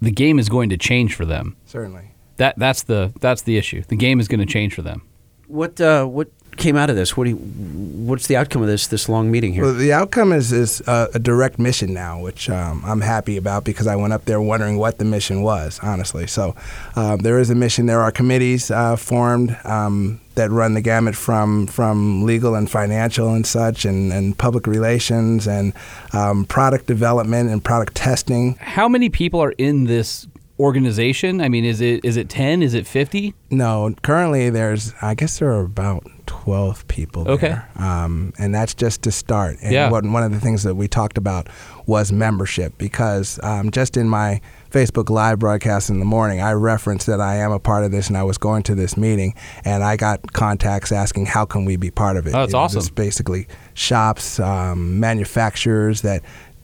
The 0.03 0.11
game 0.11 0.37
is 0.39 0.49
going 0.49 0.69
to 0.69 0.77
change 0.77 1.15
for 1.15 1.25
them. 1.25 1.55
certainly. 1.65 2.11
That 2.37 2.57
that's 2.57 2.83
the 2.83 3.13
that's 3.21 3.43
the 3.43 3.57
issue. 3.57 3.83
The 3.87 3.95
game 3.95 4.19
is 4.19 4.27
going 4.27 4.39
to 4.39 4.45
change 4.45 4.73
for 4.73 4.81
them. 4.81 5.07
What 5.47 5.79
uh, 5.79 6.05
what 6.05 6.29
came 6.57 6.75
out 6.75 6.89
of 6.89 6.95
this? 6.95 7.15
What 7.17 7.25
do 7.25 7.31
you, 7.31 7.35
what's 7.37 8.27
the 8.27 8.35
outcome 8.35 8.61
of 8.61 8.67
this 8.67 8.87
this 8.87 9.09
long 9.09 9.31
meeting 9.31 9.53
here? 9.53 9.63
Well, 9.63 9.73
the 9.73 9.93
outcome 9.93 10.31
is 10.31 10.51
is 10.51 10.81
a, 10.87 11.09
a 11.13 11.19
direct 11.19 11.59
mission 11.59 11.93
now, 11.93 12.19
which 12.19 12.49
um, 12.49 12.83
I'm 12.85 13.01
happy 13.01 13.37
about 13.37 13.63
because 13.63 13.87
I 13.87 13.95
went 13.95 14.13
up 14.13 14.25
there 14.25 14.41
wondering 14.41 14.77
what 14.77 14.97
the 14.97 15.05
mission 15.05 15.41
was, 15.41 15.79
honestly. 15.83 16.27
So 16.27 16.55
um, 16.95 17.19
there 17.19 17.39
is 17.39 17.49
a 17.49 17.55
mission. 17.55 17.85
There 17.85 18.01
are 18.01 18.11
committees 18.11 18.71
uh, 18.71 18.95
formed 18.95 19.57
um, 19.63 20.19
that 20.35 20.49
run 20.49 20.73
the 20.73 20.81
gamut 20.81 21.15
from 21.15 21.67
from 21.67 22.23
legal 22.23 22.55
and 22.55 22.69
financial 22.69 23.33
and 23.33 23.45
such, 23.45 23.85
and, 23.85 24.11
and 24.11 24.37
public 24.37 24.67
relations 24.67 25.47
and 25.47 25.73
um, 26.13 26.45
product 26.45 26.85
development 26.87 27.49
and 27.49 27.63
product 27.63 27.95
testing. 27.95 28.55
How 28.55 28.87
many 28.87 29.09
people 29.09 29.41
are 29.41 29.53
in 29.57 29.85
this 29.85 30.27
organization? 30.63 31.41
I 31.41 31.49
mean, 31.49 31.65
is 31.65 31.81
it 31.81 32.03
is 32.03 32.17
it 32.17 32.29
ten? 32.29 32.63
Is 32.63 32.73
it 32.73 32.87
fifty? 32.87 33.33
No, 33.51 33.93
currently 34.01 34.49
there's 34.49 34.93
I 35.01 35.13
guess 35.13 35.37
there 35.39 35.51
are 35.51 35.61
about 35.61 36.03
twelve 36.25 36.87
people 36.87 37.27
Okay. 37.29 37.49
there, 37.49 37.69
um, 37.75 38.33
and 38.39 38.55
that's 38.55 38.73
just 38.73 39.01
to 39.03 39.11
start. 39.11 39.57
And 39.61 39.73
Yeah. 39.73 39.89
what, 39.91 40.03
one 40.05 40.23
of 40.23 40.31
the 40.31 40.39
things 40.39 40.63
that 40.63 40.75
we 40.75 40.87
talked 40.87 41.17
about 41.17 41.47
was 41.85 42.11
membership 42.13 42.77
because 42.77 43.39
um, 43.43 43.69
just 43.71 43.97
in 43.97 44.07
my 44.07 44.39
Facebook 44.71 45.09
Live 45.09 45.37
broadcast 45.39 45.89
in 45.89 45.99
the 45.99 46.05
morning, 46.05 46.41
I 46.41 46.53
referenced 46.53 47.05
that 47.07 47.19
I 47.21 47.35
am 47.35 47.51
a 47.51 47.59
part 47.59 47.83
of 47.83 47.91
this 47.91 48.07
and 48.07 48.17
I 48.17 48.23
was 48.23 48.37
going 48.37 48.63
to 48.63 48.73
this 48.75 48.95
meeting, 48.97 49.35
and 49.65 49.83
I 49.83 49.97
got 49.97 50.33
contacts 50.33 50.91
asking 50.91 51.25
how 51.27 51.45
can 51.45 51.65
we 51.65 51.75
be 51.75 51.91
part 51.91 52.15
of 52.17 52.25
it. 52.25 52.33
Oh, 52.33 52.39
that's 52.39 52.53
You 52.53 52.57
know, 52.59 52.63
awesome. 52.63 52.95
basically 52.95 53.47
shops, 53.73 54.39
um, 54.39 54.99
manufacturers 54.99 56.01
that 56.01 56.23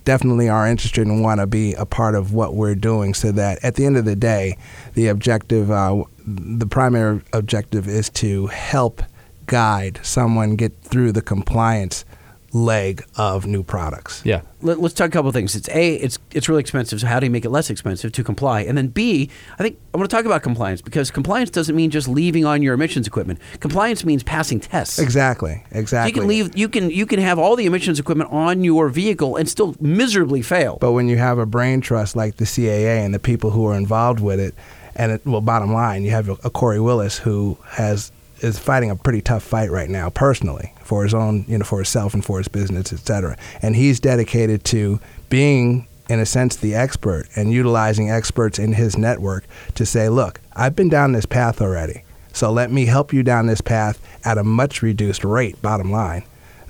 definitely 0.10 0.50
are 0.50 0.66
interested 0.66 1.06
and 1.06 1.22
want 1.22 1.40
to 1.40 1.46
be 1.46 1.76
a 1.76 1.86
part 1.86 2.16
of 2.16 2.34
what 2.34 2.56
we're 2.56 2.74
doing 2.74 3.14
so 3.14 3.32
that 3.32 3.64
at 3.64 3.76
the 3.76 3.86
end 3.86 3.96
of 3.96 4.06
the 4.06 4.16
day 4.16 4.58
the 4.96 5.06
objective 5.06 5.70
uh, 5.70 6.04
the 6.26 6.66
primary 6.66 7.22
objective 7.32 7.88
is 7.88 8.10
to 8.10 8.48
help 8.48 9.04
guide 9.46 10.00
someone 10.02 10.56
get 10.56 10.76
through 10.82 11.12
the 11.12 11.22
compliance 11.22 12.06
leg 12.52 13.04
of 13.16 13.46
new 13.46 13.64
products 13.64 14.22
Yeah. 14.26 14.42
Let, 14.62 14.80
us 14.80 14.94
talk 14.94 15.08
a 15.08 15.12
couple 15.12 15.30
of 15.30 15.34
things. 15.34 15.56
It's 15.56 15.70
a, 15.70 15.96
it's 15.96 16.20
it's 16.32 16.50
really 16.50 16.60
expensive. 16.60 17.00
So 17.00 17.08
how 17.08 17.20
do 17.20 17.26
you 17.26 17.32
make 17.32 17.46
it 17.46 17.50
less 17.50 17.70
expensive 17.70 18.12
to 18.12 18.24
comply? 18.24 18.62
And 18.62 18.78
then 18.78 18.88
B, 18.88 19.30
I 19.58 19.64
think 19.64 19.80
I 19.94 19.98
want 19.98 20.10
to 20.10 20.16
talk 20.16 20.26
about 20.26 20.44
compliance 20.44 20.82
because 20.82 21.12
compliance 21.12 21.50
doesn't 21.50 21.76
mean 21.76 21.92
just 21.92 22.10
leaving 22.10 22.44
on 22.46 22.62
your 22.62 22.74
emissions 22.74 23.08
equipment. 23.08 23.40
Compliance 23.62 24.04
means 24.04 24.22
passing 24.22 24.60
tests. 24.60 25.00
exactly 25.00 25.64
So 25.72 25.80
exactly 25.80 26.10
you 26.10 26.14
can 26.14 26.28
leave. 26.28 26.58
You 26.58 26.68
can 26.68 26.90
you 26.90 27.06
can 27.06 27.20
have 27.20 27.40
all 27.40 27.56
the 27.56 27.66
emissions 27.66 28.00
equipment 28.00 28.32
on 28.34 28.64
your 28.64 28.90
vehicle 28.90 29.38
and 29.38 29.48
still 29.48 29.76
miserably 29.80 30.42
fail. 30.42 30.78
But 30.82 30.92
when 30.92 31.08
you 31.08 31.18
have 31.18 31.38
a 31.38 31.46
brain 31.46 31.80
trust 31.80 32.16
like 32.18 32.36
the 32.36 32.46
CAA 32.46 33.06
and 33.06 33.14
the 33.14 33.20
people 33.20 33.52
who 33.52 33.66
are 33.66 33.76
involved 33.76 34.20
with 34.20 34.40
it, 34.42 34.56
and 34.96 35.14
it, 35.14 35.26
well, 35.26 35.42
bottom 35.42 35.72
line, 35.72 36.04
you 36.04 36.12
have 36.12 36.28
a, 36.28 36.34
a 36.44 36.50
Kory 36.50 36.82
Willis 36.82 37.18
who 37.18 37.58
has 37.66 38.12
is 38.42 38.58
fighting 38.60 38.90
a 38.90 38.96
pretty 38.96 39.22
tough 39.22 39.44
fight 39.44 39.72
right 39.72 39.90
now 39.90 40.10
personally 40.10 40.74
for 40.84 41.04
his 41.04 41.14
own, 41.14 41.46
you 41.48 41.58
know, 41.58 41.66
for 41.66 41.78
himself 41.80 42.14
and 42.14 42.24
for 42.24 42.38
his 42.38 42.48
business, 42.48 42.92
et 42.94 43.00
cetera. 43.00 43.38
And 43.62 43.76
he's 43.76 44.00
dedicated 44.00 44.64
to 44.66 45.00
being, 45.30 45.88
in 46.10 46.20
a 46.20 46.26
sense, 46.26 46.56
the 46.56 46.76
expert 46.76 47.28
and 47.36 47.52
utilizing 47.52 48.10
experts 48.10 48.58
in 48.60 48.74
his 48.74 48.98
network 48.98 49.46
to 49.76 49.86
say, 49.86 50.10
look, 50.10 50.40
I've 50.56 50.76
been 50.76 50.90
down 50.90 51.12
this 51.12 51.26
path 51.26 51.62
already. 51.62 52.04
So 52.34 52.52
let 52.52 52.72
me 52.72 52.86
help 52.86 53.12
you 53.14 53.24
down 53.24 53.48
this 53.48 53.62
path 53.62 54.00
at 54.26 54.38
a 54.38 54.44
much 54.44 54.82
reduced 54.82 55.24
rate, 55.24 55.62
bottom 55.62 55.92
line, 55.92 56.24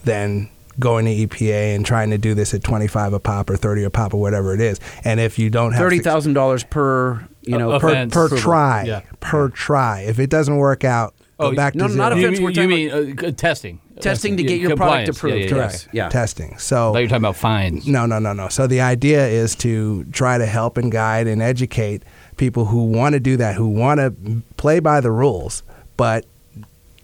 than 0.03 0.49
going 0.79 1.03
to 1.05 1.11
EPA 1.27 1.75
and 1.75 1.85
trying 1.85 2.09
to 2.09 2.17
do 2.17 2.33
this 2.33 2.53
at 2.53 2.63
25 2.63 3.11
a 3.13 3.19
pop 3.19 3.49
or 3.49 3.57
30 3.57 3.83
a 3.83 3.89
pop 3.89 4.13
or 4.13 4.21
whatever 4.21 4.53
it 4.53 4.61
is. 4.61 4.79
And 5.03 5.19
if 5.19 5.37
you 5.37 5.49
don't 5.49 5.73
have 5.73 5.91
$30,000 5.91 6.69
per 6.69 7.27
you 7.41 7.57
know 7.57 7.71
Uh, 7.71 7.79
per, 7.79 8.07
per 8.07 8.29
try, 8.37 8.83
Yeah. 8.83 9.01
per 9.19 9.49
try. 9.49 10.01
If 10.01 10.19
it 10.19 10.29
doesn't 10.29 10.55
work 10.55 10.83
out, 10.85 11.13
go 11.18 11.18
Oh, 11.39 11.55
back 11.55 11.73
no, 11.75 11.87
to 11.87 11.95
not 11.95 12.11
offense. 12.11 12.37
You, 12.37 12.43
we're 12.43 12.49
you 12.51 12.55
talking 12.55 12.69
mean 12.69 13.19
uh, 13.25 13.31
testing? 13.31 13.79
testing 14.01 14.37
to 14.37 14.43
Yeah, 14.43 14.49
get 14.49 14.59
your 14.61 14.75
product 14.77 15.09
approved. 15.09 15.35
Yeah, 15.37 15.41
yeah, 15.43 15.47
yeah. 15.49 15.67
Correct. 15.67 15.87
Yeah. 15.93 16.09
testing. 16.09 16.57
So 16.57 16.91
thought 16.93 16.99
you're 16.99 17.07
talking 17.07 17.21
about 17.23 17.35
fines. 17.37 17.87
No, 17.87 18.05
no, 18.05 18.19
no, 18.19 18.33
no. 18.33 18.49
So 18.49 18.67
the 18.67 18.81
idea 18.81 19.25
is 19.27 19.55
to 19.57 20.03
try 20.05 20.37
to 20.37 20.45
help 20.45 20.77
and 20.77 20.91
guide 20.91 21.27
and 21.27 21.41
educate 21.41 22.03
people 22.37 22.65
who 22.65 22.85
want 22.85 23.13
to 23.13 23.19
do 23.19 23.37
that, 23.37 23.55
who 23.55 23.67
want 23.67 23.99
to 23.99 24.13
play 24.57 24.79
by 24.79 25.01
the 25.01 25.11
rules, 25.11 25.63
but 25.97 26.25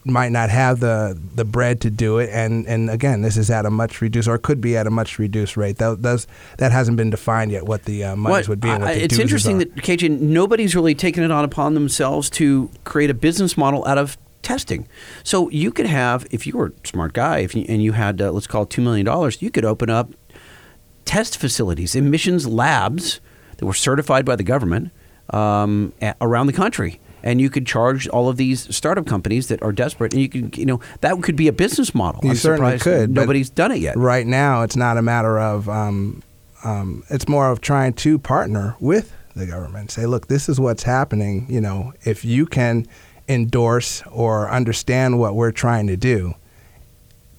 might 0.08 0.32
not 0.32 0.52
have 0.52 0.80
the 0.82 1.20
the 1.34 1.44
bread 1.44 1.82
to 1.82 1.90
do 1.90 2.20
it. 2.20 2.30
And 2.32 2.68
and 2.68 2.90
again, 2.92 3.24
this 3.24 3.38
is 3.38 3.50
at 3.50 3.66
a 3.66 3.72
much 3.72 4.02
reduced, 4.02 4.28
or 4.28 4.38
could 4.38 4.62
be 4.62 4.78
at 4.78 4.86
a 4.86 4.92
much 4.92 5.18
reduced 5.18 5.58
rate. 5.58 5.78
That 5.78 6.02
does 6.02 6.28
that 6.60 6.72
hasn't 6.72 6.96
been 6.96 7.10
defined 7.10 7.52
yet. 7.52 7.64
What 7.66 7.86
the 7.86 8.04
uh, 8.04 8.16
monies 8.16 8.48
What- 8.48 8.50
would 8.50 8.62
be. 8.62 8.70
And 8.70 8.84
what 8.84 8.92
I- 8.92 8.96
the 8.96 9.04
it's 9.04 9.18
interesting 9.18 9.56
are. 9.58 9.60
that 9.66 9.76
KJ, 9.78 10.20
nobody's 10.22 10.76
really 10.76 10.94
taken 10.96 11.24
it 11.24 11.32
on 11.32 11.44
upon 11.44 11.74
themselves 11.74 12.30
to 12.32 12.70
create 12.84 13.10
a 13.10 13.16
business 13.16 13.58
model 13.58 13.84
out 13.88 13.98
of 13.98 14.18
testing. 14.46 14.88
So 15.24 15.50
you 15.50 15.72
could 15.72 15.88
have, 15.88 16.26
if 16.32 16.48
you 16.48 16.56
were 16.58 16.68
a 16.68 16.88
smart 16.88 17.14
guy, 17.14 17.40
if 17.40 17.54
you, 17.56 17.66
and 17.68 17.84
you 17.84 17.92
had 17.92 18.22
uh, 18.22 18.32
let's 18.32 18.48
call 18.48 18.64
it 18.64 18.70
two 18.70 18.82
million 18.82 19.06
dollars, 19.06 19.42
you 19.42 19.52
could 19.52 19.66
open 19.66 19.90
up 19.90 20.14
test 21.04 21.38
facilities, 21.38 21.96
emissions 21.96 22.48
labs 22.48 23.20
that 23.58 23.66
were 23.66 23.74
certified 23.74 24.26
by 24.26 24.36
the 24.36 24.44
government 24.44 24.92
um, 25.32 25.94
around 26.22 26.48
the 26.48 26.54
country. 26.54 27.00
And 27.24 27.42
you 27.42 27.50
could 27.50 27.66
charge 27.66 28.08
all 28.10 28.30
of 28.30 28.38
these 28.38 28.74
startup 28.76 29.08
companies 29.08 29.48
that 29.48 29.60
are 29.64 29.72
desperate, 29.72 30.14
and 30.14 30.22
you 30.22 30.30
could, 30.30 30.58
you 30.60 30.66
know, 30.66 30.80
that 31.02 31.20
could 31.24 31.36
be 31.36 31.48
a 31.48 31.52
business 31.52 31.96
model. 31.96 32.22
You 32.24 32.32
I'm 32.32 32.36
certainly 32.36 32.78
could, 32.78 33.10
Nobody's 33.10 33.50
done 33.50 33.72
it 33.72 33.80
yet. 33.80 33.98
Right 33.98 34.28
now, 34.28 34.62
it's 34.62 34.76
not 34.76 34.98
a 34.98 35.02
matter 35.02 35.40
of. 35.40 35.68
Um, 35.68 36.22
um, 36.64 37.04
it's 37.10 37.28
more 37.28 37.50
of 37.52 37.62
trying 37.62 37.94
to 37.94 38.20
partner 38.20 38.76
with 38.80 39.12
the 39.36 39.48
government. 39.48 39.90
Say, 39.90 40.06
look, 40.06 40.28
this 40.28 40.48
is 40.50 40.60
what's 40.60 40.84
happening. 40.84 41.48
You 41.50 41.62
know, 41.62 41.94
if 42.04 42.24
you 42.26 42.46
can 42.46 42.86
endorse 43.28 44.04
or 44.12 44.50
understand 44.50 45.20
what 45.20 45.36
we're 45.36 45.52
trying 45.52 45.88
to 45.88 45.98
do, 45.98 46.36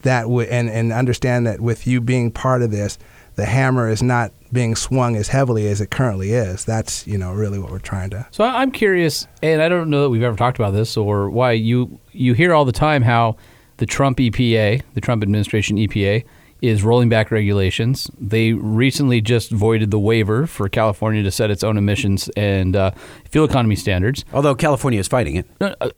that 0.03 0.29
would 0.29 0.49
and 0.49 0.69
and 0.71 0.93
understand 0.93 1.47
that 1.47 1.61
with 1.61 1.87
you 1.87 2.01
being 2.01 2.31
part 2.31 2.63
of 2.63 2.71
this, 2.71 2.99
the 3.35 3.45
hammer 3.45 3.89
is 3.89 4.03
not 4.03 4.33
being 4.53 4.77
swung 4.77 5.17
as 5.17 5.29
heavily 5.29 5.69
as 5.69 5.81
it 5.81 5.91
currently 5.91 6.33
is. 6.33 6.65
That's 6.65 7.07
you 7.07 7.19
know 7.19 7.33
really 7.33 7.59
what 7.59 7.71
we're 7.71 7.79
trying 7.79 8.11
to. 8.11 8.27
So 8.31 8.45
I'm 8.45 8.71
curious, 8.71 9.27
and 9.43 9.63
I 9.63 9.69
don't 9.69 9.91
know 9.91 10.03
that 10.03 10.11
we've 10.11 10.23
ever 10.23 10.37
talked 10.37 10.59
about 10.59 10.73
this 10.73 10.97
or 10.97 11.31
why 11.31 11.53
you 11.53 11.99
you 12.13 12.35
hear 12.35 12.55
all 12.55 12.65
the 12.65 12.73
time 12.73 13.03
how 13.03 13.37
the 13.79 13.87
Trump 13.87 14.19
EPA, 14.19 14.83
the 14.95 15.01
Trump 15.01 15.23
administration 15.23 15.77
EPA, 15.77 16.25
is 16.62 16.83
rolling 16.83 17.09
back 17.09 17.31
regulations. 17.31 18.11
They 18.19 18.53
recently 18.53 19.20
just 19.20 19.51
voided 19.51 19.91
the 19.91 19.99
waiver 19.99 20.47
for 20.47 20.69
California 20.69 21.23
to 21.23 21.31
set 21.31 21.51
its 21.51 21.62
own 21.62 21.77
emissions 21.77 22.28
and 22.37 22.77
uh, 22.77 22.91
fuel 23.31 23.45
economy 23.45 23.77
standards. 23.77 24.24
Although 24.33 24.55
California 24.55 25.01
is 25.01 25.09
fighting 25.09 25.37
it. 25.37 25.47
Uh, 25.61 25.91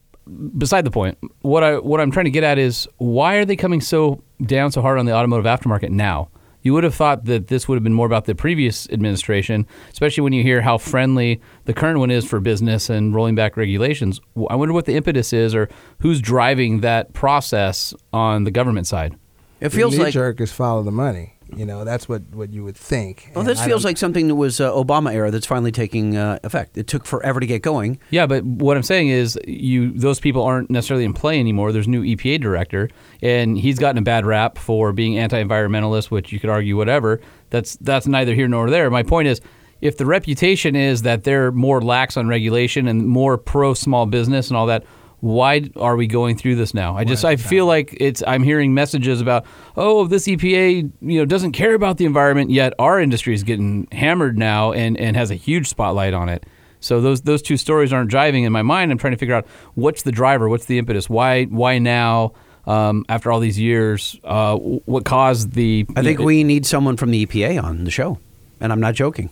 beside 0.57 0.85
the 0.85 0.91
point. 0.91 1.19
What 1.41 1.65
I 1.65 1.79
what 1.79 2.01
I'm 2.01 2.11
trying 2.11 2.27
to 2.27 2.31
get 2.31 2.45
at 2.45 2.59
is 2.59 2.89
why 2.99 3.37
are 3.37 3.45
they 3.45 3.57
coming 3.57 3.81
so 3.81 4.23
down 4.45 4.73
so 4.73 4.83
hard 4.83 4.99
on 4.99 5.07
the 5.07 5.15
automotive 5.15 5.47
aftermarket 5.47 5.91
now? 5.91 6.31
You 6.63 6.75
would 6.75 6.85
have 6.85 6.95
thought 6.95 7.25
that 7.27 7.47
this 7.47 7.69
would 7.69 7.77
have 7.77 7.85
been 7.85 7.95
more 7.95 8.07
about 8.07 8.25
the 8.25 8.35
previous 8.35 8.89
administration, 8.91 9.67
especially 9.93 10.23
when 10.23 10.33
you 10.33 10.43
hear 10.43 10.61
how 10.61 10.77
friendly 10.77 11.41
the 11.65 11.73
current 11.73 12.01
one 12.01 12.11
is 12.11 12.25
for 12.25 12.41
business 12.41 12.91
and 12.91 13.15
rolling 13.15 13.37
back 13.37 13.57
regulations. 13.57 14.21
I 14.51 14.57
wonder 14.57 14.75
what 14.75 14.85
the 14.85 14.95
impetus 14.95 15.33
is, 15.33 15.55
or 15.55 15.69
who's 16.01 16.21
driving 16.21 16.81
that 16.81 17.13
process 17.13 17.95
on 18.13 18.45
the 18.45 18.51
government 18.51 18.89
side. 18.89 19.17
It 19.61 19.71
feels 19.71 19.97
the 19.97 20.05
like 20.05 20.13
jerk 20.13 20.41
is 20.41 20.53
follow 20.53 20.83
the 20.83 20.91
money. 20.93 21.35
You 21.57 21.65
know, 21.65 21.83
that's 21.83 22.07
what, 22.11 22.23
what 22.35 22.53
you 22.53 22.63
would 22.63 22.77
think. 22.77 23.31
well, 23.35 23.41
And 23.41 23.49
this 23.49 23.59
I 23.61 23.67
feels 23.67 23.83
don't- 23.83 23.89
like 23.89 23.97
something 23.97 24.29
that 24.29 24.35
was 24.35 24.61
uh, 24.61 24.71
Obama 24.71 25.15
era 25.15 25.31
that's 25.31 25.47
finally 25.47 25.73
taking 25.73 26.15
uh, 26.15 26.39
effect. 26.45 26.77
It 26.77 26.87
took 26.87 27.07
forever 27.07 27.41
to 27.41 27.47
get 27.47 27.63
going. 27.63 27.99
Yeah, 28.11 28.27
but 28.27 28.45
what 28.45 28.77
I'm 28.77 28.83
saying 28.83 29.09
is, 29.09 29.39
you 29.47 29.91
those 29.93 30.21
people 30.21 30.43
aren't 30.43 30.69
necessarily 30.71 31.07
in 31.07 31.15
play 31.15 31.41
anymore. 31.41 31.73
There's 31.73 31.87
a 31.87 31.91
new 31.91 32.03
EPA 32.05 32.43
director, 32.43 32.91
and 33.23 33.57
he's 33.57 33.79
gotten 33.79 33.97
a 33.97 34.03
bad 34.03 34.27
rap 34.27 34.59
for 34.59 34.93
being 34.93 35.17
anti-environmentalist, 35.19 36.11
which 36.11 36.33
you 36.33 36.39
could 36.39 36.51
argue 36.51 36.77
whatever. 36.77 37.19
That's 37.49 37.77
that's 37.77 38.07
neither 38.07 38.35
here 38.35 38.47
nor 38.49 38.69
there. 38.69 38.91
My 38.91 39.03
point 39.03 39.29
is, 39.29 39.41
if 39.81 39.97
the 39.97 40.05
reputation 40.05 40.77
is 40.77 41.01
that 41.03 41.25
they're 41.25 41.51
more 41.51 41.81
lax 41.81 42.19
on 42.19 42.29
regulation 42.29 42.87
and 42.89 43.07
more 43.09 43.39
pro 43.39 43.73
small 43.73 44.05
business 44.05 44.49
and 44.49 44.57
all 44.59 44.67
that, 44.67 44.85
why 45.21 45.69
are 45.77 45.97
we 45.97 46.07
going 46.07 46.37
through 46.37 46.57
this 46.57 46.75
now? 46.75 46.97
I 46.97 47.05
just 47.05 47.25
I 47.25 47.37
feel 47.37 47.67
like 47.67 47.97
it's 47.99 48.23
I'm 48.27 48.43
hearing 48.43 48.75
messages 48.75 49.21
about 49.21 49.47
oh 49.77 50.07
this 50.07 50.27
EPA 50.27 50.91
you 51.01 51.19
know 51.19 51.25
doesn't 51.25 51.53
care 51.53 51.75
about 51.75 51.97
the 51.97 52.05
environment 52.05 52.51
yet 52.51 52.73
our 52.79 53.01
industry 53.01 53.35
is 53.35 53.43
getting 53.43 53.89
hammered 53.91 54.39
now 54.39 54.73
and 54.73 54.97
and 54.99 55.17
has 55.17 55.31
a 55.31 55.35
huge 55.35 55.69
spotlight 55.69 56.15
on 56.15 56.29
it. 56.29 56.45
So 56.81 57.01
those 57.01 57.23
those 57.23 57.43
two 57.43 57.57
stories 57.57 57.93
aren't 57.93 58.11
driving 58.11 58.45
in 58.45 58.53
my 58.53 58.63
mind. 58.63 58.93
I'm 58.93 58.99
trying 58.99 59.13
to 59.13 59.19
figure 59.19 59.35
out 59.35 59.47
what's 59.75 60.03
the 60.03 60.13
driver, 60.13 60.49
what's 60.49 60.67
the 60.67 60.79
impetus, 60.79 61.11
why 61.11 61.45
why 61.45 61.79
now 61.79 62.35
um, 62.69 63.07
after 63.09 63.33
all 63.33 63.41
these 63.41 63.59
years, 63.59 64.21
uh, 64.25 64.57
what 64.57 65.05
caused 65.05 65.53
the? 65.53 65.87
I 65.97 66.03
think 66.03 66.21
we 66.21 66.45
need 66.45 66.67
someone 66.67 66.97
from 66.99 67.11
the 67.11 67.25
EPA 67.27 67.63
on 67.63 67.85
the 67.85 67.91
show, 67.91 68.19
and 68.61 68.71
I'm 68.73 68.81
not 68.81 68.95
joking. 68.95 69.31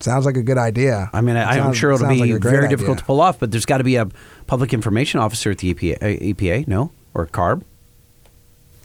Sounds 0.00 0.24
like 0.26 0.36
a 0.36 0.42
good 0.42 0.58
idea. 0.58 1.10
I 1.12 1.20
mean, 1.20 1.36
I, 1.36 1.58
I'm 1.58 1.72
sure 1.72 1.90
it'll 1.92 2.08
be 2.08 2.20
like 2.20 2.30
a 2.30 2.38
great 2.38 2.50
very 2.52 2.64
idea. 2.66 2.76
difficult 2.76 2.98
to 2.98 3.04
pull 3.04 3.20
off, 3.20 3.38
but 3.40 3.50
there's 3.50 3.66
got 3.66 3.78
to 3.78 3.84
be 3.84 3.96
a 3.96 4.06
public 4.46 4.72
information 4.72 5.18
officer 5.20 5.50
at 5.50 5.58
the 5.58 5.74
EPA, 5.74 5.96
uh, 6.02 6.06
EPA 6.06 6.68
no, 6.68 6.92
or 7.14 7.26
CARB. 7.26 7.62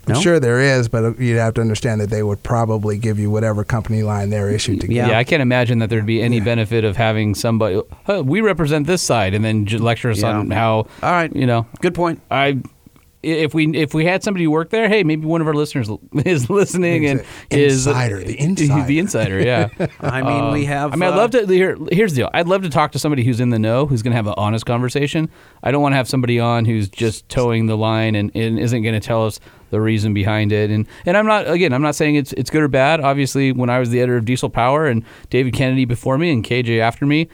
I'm 0.05 0.19
sure 0.19 0.37
there 0.37 0.59
is, 0.59 0.89
but 0.89 1.17
you'd 1.17 1.37
have 1.37 1.53
to 1.53 1.61
understand 1.61 2.01
that 2.01 2.09
they 2.09 2.23
would 2.23 2.43
probably 2.43 2.97
give 2.97 3.19
you 3.19 3.29
whatever 3.31 3.63
company 3.63 4.03
line 4.03 4.31
they're 4.31 4.49
issued 4.49 4.81
to 4.81 4.91
Yeah. 4.91 5.05
give. 5.07 5.15
I 5.15 5.23
can't 5.23 5.41
imagine 5.41 5.79
that 5.79 5.89
there'd 5.89 6.05
be 6.05 6.21
any 6.21 6.41
benefit 6.41 6.83
of 6.83 6.97
having 6.97 7.35
somebody. 7.35 7.81
"Huh, 8.05 8.21
we 8.25 8.41
represent 8.41 8.85
this 8.85 9.01
side, 9.01 9.33
and 9.33 9.45
then 9.45 9.63
lecture 9.65 10.09
us 10.09 10.21
on 10.21 10.51
how. 10.51 10.75
All 10.75 10.87
right, 11.11 11.33
You 11.33 11.45
know, 11.45 11.67
good 11.79 11.93
point. 11.93 12.19
I. 12.29 12.57
If 13.23 13.53
we 13.53 13.67
if 13.75 13.93
we 13.93 14.05
had 14.05 14.21
somebody 14.21 14.43
who 14.43 14.51
worked 14.51 14.71
there, 14.71 14.87
hey, 14.89 15.03
maybe 15.03 15.25
one 15.25 15.41
of 15.41 15.47
our 15.47 15.53
listeners 15.53 15.89
is 16.25 16.49
listening 16.49 17.05
and 17.05 17.23
is 17.49 17.87
Insider, 17.87 18.23
the 18.23 18.39
insider. 18.39 18.83
the 18.87 18.99
insider, 18.99 19.39
yeah. 19.41 19.69
I 20.01 20.21
mean, 20.21 20.51
we 20.51 20.61
Um, 20.63 20.67
have. 20.67 20.93
I 20.93 20.95
mean, 20.97 21.09
I'd 21.09 21.13
uh, 21.13 21.17
love 21.17 21.31
to. 21.31 21.47
Here, 21.47 21.77
here's 21.91 22.11
the 22.13 22.17
deal. 22.21 22.29
I'd 22.33 22.47
love 22.47 22.63
to 22.63 22.69
talk 22.69 22.91
to 22.91 22.99
somebody 22.99 23.23
who's 23.23 23.39
in 23.39 23.49
the 23.49 23.59
know, 23.59 23.85
who's 23.85 24.01
going 24.01 24.11
to 24.11 24.17
have 24.17 24.27
an 24.27 24.33
honest 24.37 24.65
conversation. 24.65 25.29
I 25.63 25.71
don't 25.71 25.81
want 25.81 25.93
to 25.93 25.97
have 25.97 26.07
somebody 26.09 26.39
on 26.39 26.65
who's 26.65 26.89
just 26.89 27.27
toeing 27.29 27.67
the 27.67 27.77
line 27.77 28.15
and, 28.15 28.29
and 28.35 28.59
isn't 28.59 28.83
going 28.83 28.93
to 28.93 28.99
tell 29.05 29.25
us 29.25 29.39
the 29.69 29.79
reason 29.81 30.13
behind 30.13 30.51
it. 30.51 30.69
And 30.69 30.85
and 31.05 31.15
I'm 31.17 31.25
not 31.25 31.49
again. 31.49 31.73
I'm 31.73 31.81
not 31.81 31.95
saying 31.95 32.15
it's 32.15 32.33
it's 32.33 32.49
good 32.49 32.61
or 32.63 32.67
bad. 32.67 32.99
Obviously, 32.99 33.51
when 33.51 33.69
I 33.69 33.79
was 33.79 33.89
the 33.89 33.99
editor 34.01 34.17
of 34.17 34.25
Diesel 34.25 34.49
Power 34.49 34.85
and 34.87 35.03
David 35.29 35.53
Kennedy 35.53 35.85
before 35.85 36.17
me 36.17 36.31
and 36.31 36.43
KJ 36.43 36.79
after 36.79 37.05
me. 37.05 37.29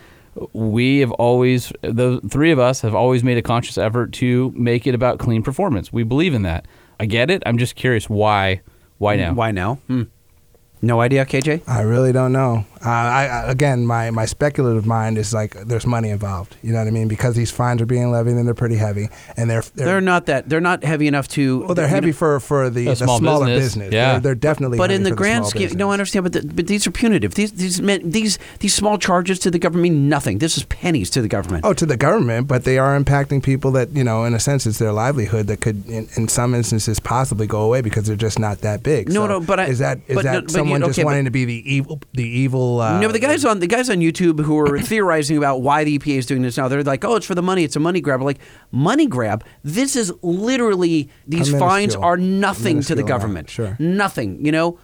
We 0.53 0.99
have 0.99 1.11
always, 1.11 1.71
the 1.81 2.21
three 2.29 2.51
of 2.51 2.59
us 2.59 2.81
have 2.81 2.95
always 2.95 3.23
made 3.23 3.37
a 3.37 3.41
conscious 3.41 3.77
effort 3.77 4.13
to 4.13 4.51
make 4.55 4.87
it 4.87 4.95
about 4.95 5.19
clean 5.19 5.43
performance. 5.43 5.91
We 5.91 6.03
believe 6.03 6.33
in 6.33 6.43
that. 6.43 6.65
I 6.99 7.05
get 7.05 7.29
it. 7.29 7.43
I'm 7.45 7.57
just 7.57 7.75
curious 7.75 8.09
why, 8.09 8.61
why 8.97 9.15
now? 9.15 9.33
Why 9.33 9.51
now? 9.51 9.75
Hmm. 9.87 10.03
No 10.81 11.01
idea, 11.01 11.25
KJ. 11.25 11.61
I 11.67 11.81
really 11.81 12.13
don't 12.13 12.31
know. 12.31 12.65
Uh, 12.81 12.87
I, 12.89 13.25
I 13.25 13.51
again, 13.51 13.85
my, 13.85 14.09
my 14.11 14.25
speculative 14.25 14.85
mind 14.85 15.17
is 15.17 15.33
like 15.33 15.51
there's 15.67 15.85
money 15.85 16.09
involved. 16.09 16.55
You 16.63 16.71
know 16.71 16.79
what 16.79 16.87
I 16.87 16.91
mean? 16.91 17.09
Because 17.09 17.35
these 17.35 17.51
fines 17.51 17.81
are 17.81 17.85
being 17.85 18.09
levied 18.11 18.35
and 18.35 18.47
they're 18.47 18.53
pretty 18.53 18.77
heavy, 18.77 19.09
and 19.35 19.49
they're 19.49 19.61
they're, 19.75 19.85
They're 19.87 20.01
not 20.01 20.27
that. 20.27 20.47
They're 20.47 20.61
not 20.61 20.85
heavy 20.85 21.07
enough 21.07 21.27
to. 21.29 21.59
well, 21.65 21.75
they're 21.75 21.83
you 21.83 21.89
know- 21.89 21.95
heavy 21.95 22.11
for 22.13 22.39
for 22.39 22.69
the, 22.69 22.87
A 22.87 22.89
the 22.91 22.95
small 22.95 23.17
smaller 23.19 23.47
business, 23.47 23.73
business. 23.73 23.93
yeah. 23.93 24.11
They're, 24.13 24.19
they're 24.21 24.35
definitely. 24.35 24.77
But 24.77 24.91
in 24.91 25.03
the 25.03 25.09
for 25.09 25.15
grand 25.17 25.43
small 25.43 25.49
scheme, 25.49 25.61
business. 25.63 25.77
no, 25.79 25.89
I 25.89 25.93
understand. 25.93 26.23
But, 26.23 26.31
the, 26.31 26.41
but 26.47 26.67
these 26.67 26.87
are 26.87 26.91
punitive. 26.91 27.33
These 27.35 27.51
these 27.51 27.81
meant 27.81 28.13
these 28.13 28.39
these 28.59 28.73
small 28.73 28.97
charges 28.97 29.39
to 29.39 29.51
the 29.51 29.59
government 29.59 29.83
mean 29.91 30.07
nothing. 30.07 30.37
This 30.37 30.55
is 30.55 30.63
pennies 30.63 31.09
to 31.09 31.21
the 31.21 31.27
government. 31.27 31.65
Oh, 31.65 31.73
to 31.73 31.85
the 31.85 31.97
government, 31.97 32.47
but 32.47 32.63
they 32.63 32.77
are 32.77 32.97
impacting 32.97 33.43
people 33.43 33.71
that 33.71 33.89
you 33.91 34.05
know, 34.05 34.23
in 34.23 34.33
a 34.33 34.39
sense, 34.39 34.65
it's 34.65 34.79
their 34.79 34.93
livelihood 34.93 35.47
that 35.47 35.59
could, 35.59 35.85
in, 35.89 36.07
in 36.15 36.29
some 36.29 36.55
instances, 36.55 37.01
possibly 37.01 37.47
go 37.47 37.59
away 37.59 37.81
because 37.81 38.05
they're 38.07 38.15
just 38.15 38.39
not 38.39 38.59
that 38.59 38.83
big. 38.83 39.09
No, 39.09 39.25
So 39.25 39.27
no, 39.27 39.39
but 39.41 39.59
I- 39.59 39.65
is 39.65 39.79
that 39.79 39.97
is 40.07 40.15
but 40.15 40.23
that 40.23 40.53
no, 40.53 40.68
but 40.69 40.75
you- 40.75 40.75
someone 40.75 40.81
just 40.89 40.99
okay, 40.99 41.03
but- 41.03 41.07
wanting 41.09 41.25
to 41.25 41.31
be 41.31 41.45
the 41.45 41.73
evil, 41.73 41.99
the 42.13 42.23
evil? 42.27 42.81
Uh, 42.81 42.99
no, 42.99 43.07
but 43.07 43.13
the 43.13 43.19
guys 43.19 43.43
on 43.45 43.59
the 43.59 43.67
guys 43.67 43.89
on 43.89 43.97
YouTube 43.97 44.39
who 44.43 44.57
are 44.57 44.79
theorizing 44.79 45.37
about 45.37 45.61
why 45.61 45.83
the 45.83 45.97
EPA 45.97 46.17
is 46.17 46.25
doing 46.25 46.41
this 46.41 46.57
now, 46.57 46.67
they're 46.67 46.83
like, 46.83 47.03
"Oh, 47.03 47.15
it's 47.15 47.25
for 47.25 47.35
the 47.35 47.41
money. 47.41 47.63
It's 47.63 47.75
a 47.75 47.79
money 47.79 48.01
grab." 48.01 48.21
Like 48.21 48.39
money 48.71 49.05
grab. 49.07 49.43
This 49.63 49.95
is 49.95 50.11
literally 50.21 51.09
these 51.27 51.51
fines 51.51 51.95
are 51.95 52.17
nothing 52.17 52.81
to 52.83 52.95
the 52.95 53.03
minuscule 53.03 53.05
amount, 53.05 53.07
government. 53.07 53.49
sure. 53.49 53.75
nothing. 53.79 54.45
You 54.45 54.51
know, 54.51 54.79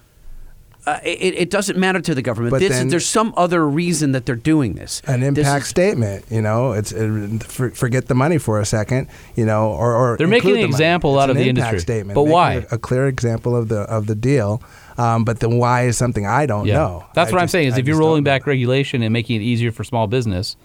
uh, 0.88 1.00
it, 1.04 1.34
it 1.36 1.50
doesn't 1.50 1.80
matter 1.80 2.00
to 2.00 2.14
the 2.14 2.22
government. 2.22 2.52
But 2.52 2.60
this 2.60 2.70
then- 2.70 2.90
there's 2.90 3.08
some 3.08 3.34
other 3.36 3.68
reason 3.68 4.12
that 4.12 4.28
they're 4.28 4.36
doing 4.36 4.74
this. 4.76 5.02
an 5.08 5.22
This 5.22 5.30
impact 5.30 5.64
is- 5.64 5.70
statement. 5.70 6.26
You 6.30 6.42
know, 6.44 6.74
it's 6.74 6.92
it, 6.92 7.44
for, 7.44 7.72
forget 7.72 8.08
the 8.08 8.14
money 8.14 8.38
for 8.38 8.60
a 8.60 8.66
second. 8.66 9.08
You 9.36 9.46
know, 9.48 9.70
or, 9.72 9.96
or 9.96 10.18
They're 10.18 10.28
making 10.28 10.52
an 10.52 10.56
the 10.58 10.62
money. 10.62 10.72
example 10.74 11.16
It's 11.16 11.24
out 11.24 11.30
of 11.32 11.38
an 11.38 11.42
the 11.44 11.50
impact 11.50 11.68
industry. 11.74 11.80
Statement. 11.96 12.16
But 12.16 12.24
why? 12.26 12.66
A, 12.72 12.76
a 12.76 12.78
clear 12.78 13.08
example 13.08 13.56
of 13.56 13.68
the 13.70 13.82
of 13.82 14.06
the 14.06 14.14
deal. 14.16 14.62
Um, 14.98 15.26
but 15.26 15.40
then 15.40 15.58
why 15.58 15.88
is 15.88 15.98
something 15.98 16.26
I 16.26 16.46
don't 16.46 16.68
know? 16.76 17.06
That's 17.14 17.32
I 17.32 17.34
what 17.34 17.42
I'm 17.42 17.48
saying. 17.48 17.68
Is 17.68 17.74
I 17.76 17.80
if 17.80 17.88
you're 17.88 18.00
rolling 18.00 18.24
back 18.24 18.48
regulation 18.48 19.02
and 19.02 19.12
making 19.12 19.42
it 19.42 19.44
easier 19.44 19.72
for 19.72 19.84
small 19.84 20.08
business, 20.08 20.56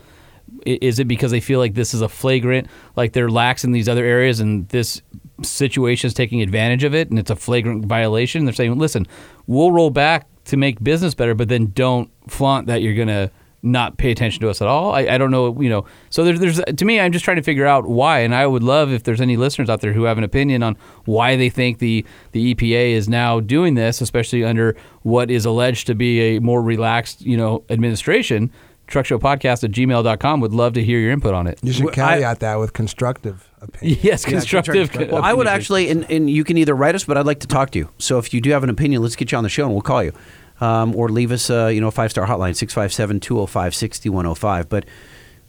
is 0.67 0.99
it 0.99 1.07
because 1.07 1.31
they 1.31 1.41
feel 1.41 1.59
like 1.59 1.75
this 1.75 1.95
is 1.95 2.01
a 2.01 2.09
flagrant, 2.09 2.69
like 2.97 3.13
they're 3.13 3.31
lax 3.31 3.65
in 3.65 3.73
these 3.73 3.89
other 3.89 4.05
areas, 4.05 4.41
and 4.41 4.69
this 4.69 5.03
situation 5.43 6.07
is 6.09 6.15
taking 6.15 6.43
advantage 6.43 6.85
of 6.85 6.95
it, 6.95 7.11
and 7.11 7.19
it's 7.19 7.31
a 7.31 7.37
flagrant 7.37 7.87
violation? 7.87 8.45
They're 8.45 8.55
saying, 8.55 8.77
listen, 8.79 9.07
we'll 9.47 9.73
roll 9.73 9.91
back 9.91 10.27
to 10.47 10.57
make 10.57 10.83
business 10.83 11.15
better, 11.15 11.35
but 11.35 11.49
then 11.49 11.73
don't 11.75 12.11
flaunt 12.29 12.67
that 12.67 12.83
you're 12.83 12.95
gonna 12.95 13.31
not 13.63 13.99
pay 13.99 14.11
attention 14.11 14.41
to 14.41 14.49
us 14.49 14.63
at 14.63 14.69
all. 14.69 14.93
I, 14.93 15.01
I 15.01 15.19
don't 15.19 15.31
know, 15.31 15.61
you 15.61 15.69
know. 15.69 15.85
So 16.09 16.25
there's, 16.25 16.41
there's 16.41 16.61
to 16.61 16.85
me, 16.85 16.99
I'm 16.99 17.13
just 17.13 17.25
trying 17.25 17.37
to 17.37 17.43
figure 17.43 17.67
out 17.67 17.87
why, 17.87 18.21
and 18.21 18.35
I 18.35 18.47
would 18.47 18.63
love 18.63 18.91
if 18.93 19.03
there's 19.05 19.21
any 19.21 19.37
listeners 19.37 19.69
out 19.69 19.81
there 19.81 19.93
who 19.93 20.05
have 20.05 20.17
an 20.19 20.25
opinion 20.25 20.63
on 20.63 20.77
why 21.05 21.37
they 21.37 21.51
think 21.51 21.79
the 21.79 22.05
the 22.33 22.55
EPA 22.55 22.93
is 22.93 23.09
now 23.09 23.41
doing 23.41 23.75
this, 23.75 24.01
especially 24.01 24.45
under 24.45 24.77
what 25.03 25.31
is 25.31 25.45
alleged 25.45 25.87
to 25.89 25.95
be 25.95 26.37
a 26.37 26.41
more 26.41 26.63
relaxed, 26.63 27.21
you 27.23 27.37
know, 27.37 27.63
administration. 27.71 28.51
Truckshowpodcast 28.89 29.63
at 29.63 29.71
gmail.com 29.71 30.41
would 30.41 30.53
love 30.53 30.73
to 30.73 30.83
hear 30.83 30.99
your 30.99 31.13
input 31.13 31.33
on 31.33 31.47
it. 31.47 31.61
You 31.63 31.73
should 31.73 31.91
I- 31.91 32.17
caveat 32.17 32.41
that 32.41 32.57
with 32.57 32.73
constructive 32.73 33.49
opinion. 33.61 33.99
Yes, 34.03 34.25
constructive. 34.25 34.93
Well, 35.13 35.23
I 35.23 35.33
would 35.33 35.47
actually, 35.47 35.91
and, 35.91 36.11
and 36.11 36.29
you 36.29 36.43
can 36.43 36.57
either 36.57 36.75
write 36.75 36.95
us, 36.97 37.05
but 37.05 37.17
I'd 37.17 37.27
like 37.27 37.41
to 37.41 37.47
talk 37.47 37.71
to 37.71 37.79
you. 37.79 37.89
So 37.99 38.19
if 38.19 38.35
you 38.35 38.41
do 38.41 38.51
have 38.51 38.65
an 38.65 38.71
opinion, 38.71 39.03
let's 39.03 39.15
get 39.17 39.31
you 39.31 39.39
on 39.39 39.45
the 39.45 39.51
show 39.51 39.65
and 39.65 39.73
we'll 39.73 39.83
call 39.83 40.03
you. 40.03 40.13
Um, 40.61 40.95
or 40.95 41.09
leave 41.09 41.33
us, 41.33 41.49
uh, 41.49 41.69
you 41.69 41.81
know, 41.81 41.89
a 41.89 41.91
five 41.91 42.11
star 42.11 42.27
hotline, 42.27 42.55
657 42.55 43.21
205 43.21 43.75
6105. 43.75 44.69
But 44.69 44.85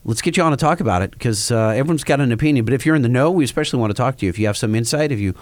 let's 0.05 0.21
get 0.21 0.37
you 0.37 0.43
on 0.43 0.51
to 0.51 0.57
talk 0.57 0.79
about 0.79 1.01
it 1.01 1.11
because 1.11 1.51
uh, 1.51 1.69
everyone's 1.69 2.03
got 2.03 2.19
an 2.21 2.31
opinion. 2.31 2.65
But 2.65 2.73
if 2.73 2.85
you're 2.85 2.95
in 2.95 3.01
the 3.01 3.09
know, 3.09 3.29
we 3.31 3.43
especially 3.43 3.79
want 3.79 3.91
to 3.91 3.95
talk 3.95 4.17
to 4.17 4.25
you. 4.25 4.29
If 4.29 4.39
you 4.39 4.45
have 4.47 4.57
some 4.57 4.73
insight, 4.73 5.11
if 5.11 5.19
you, 5.19 5.33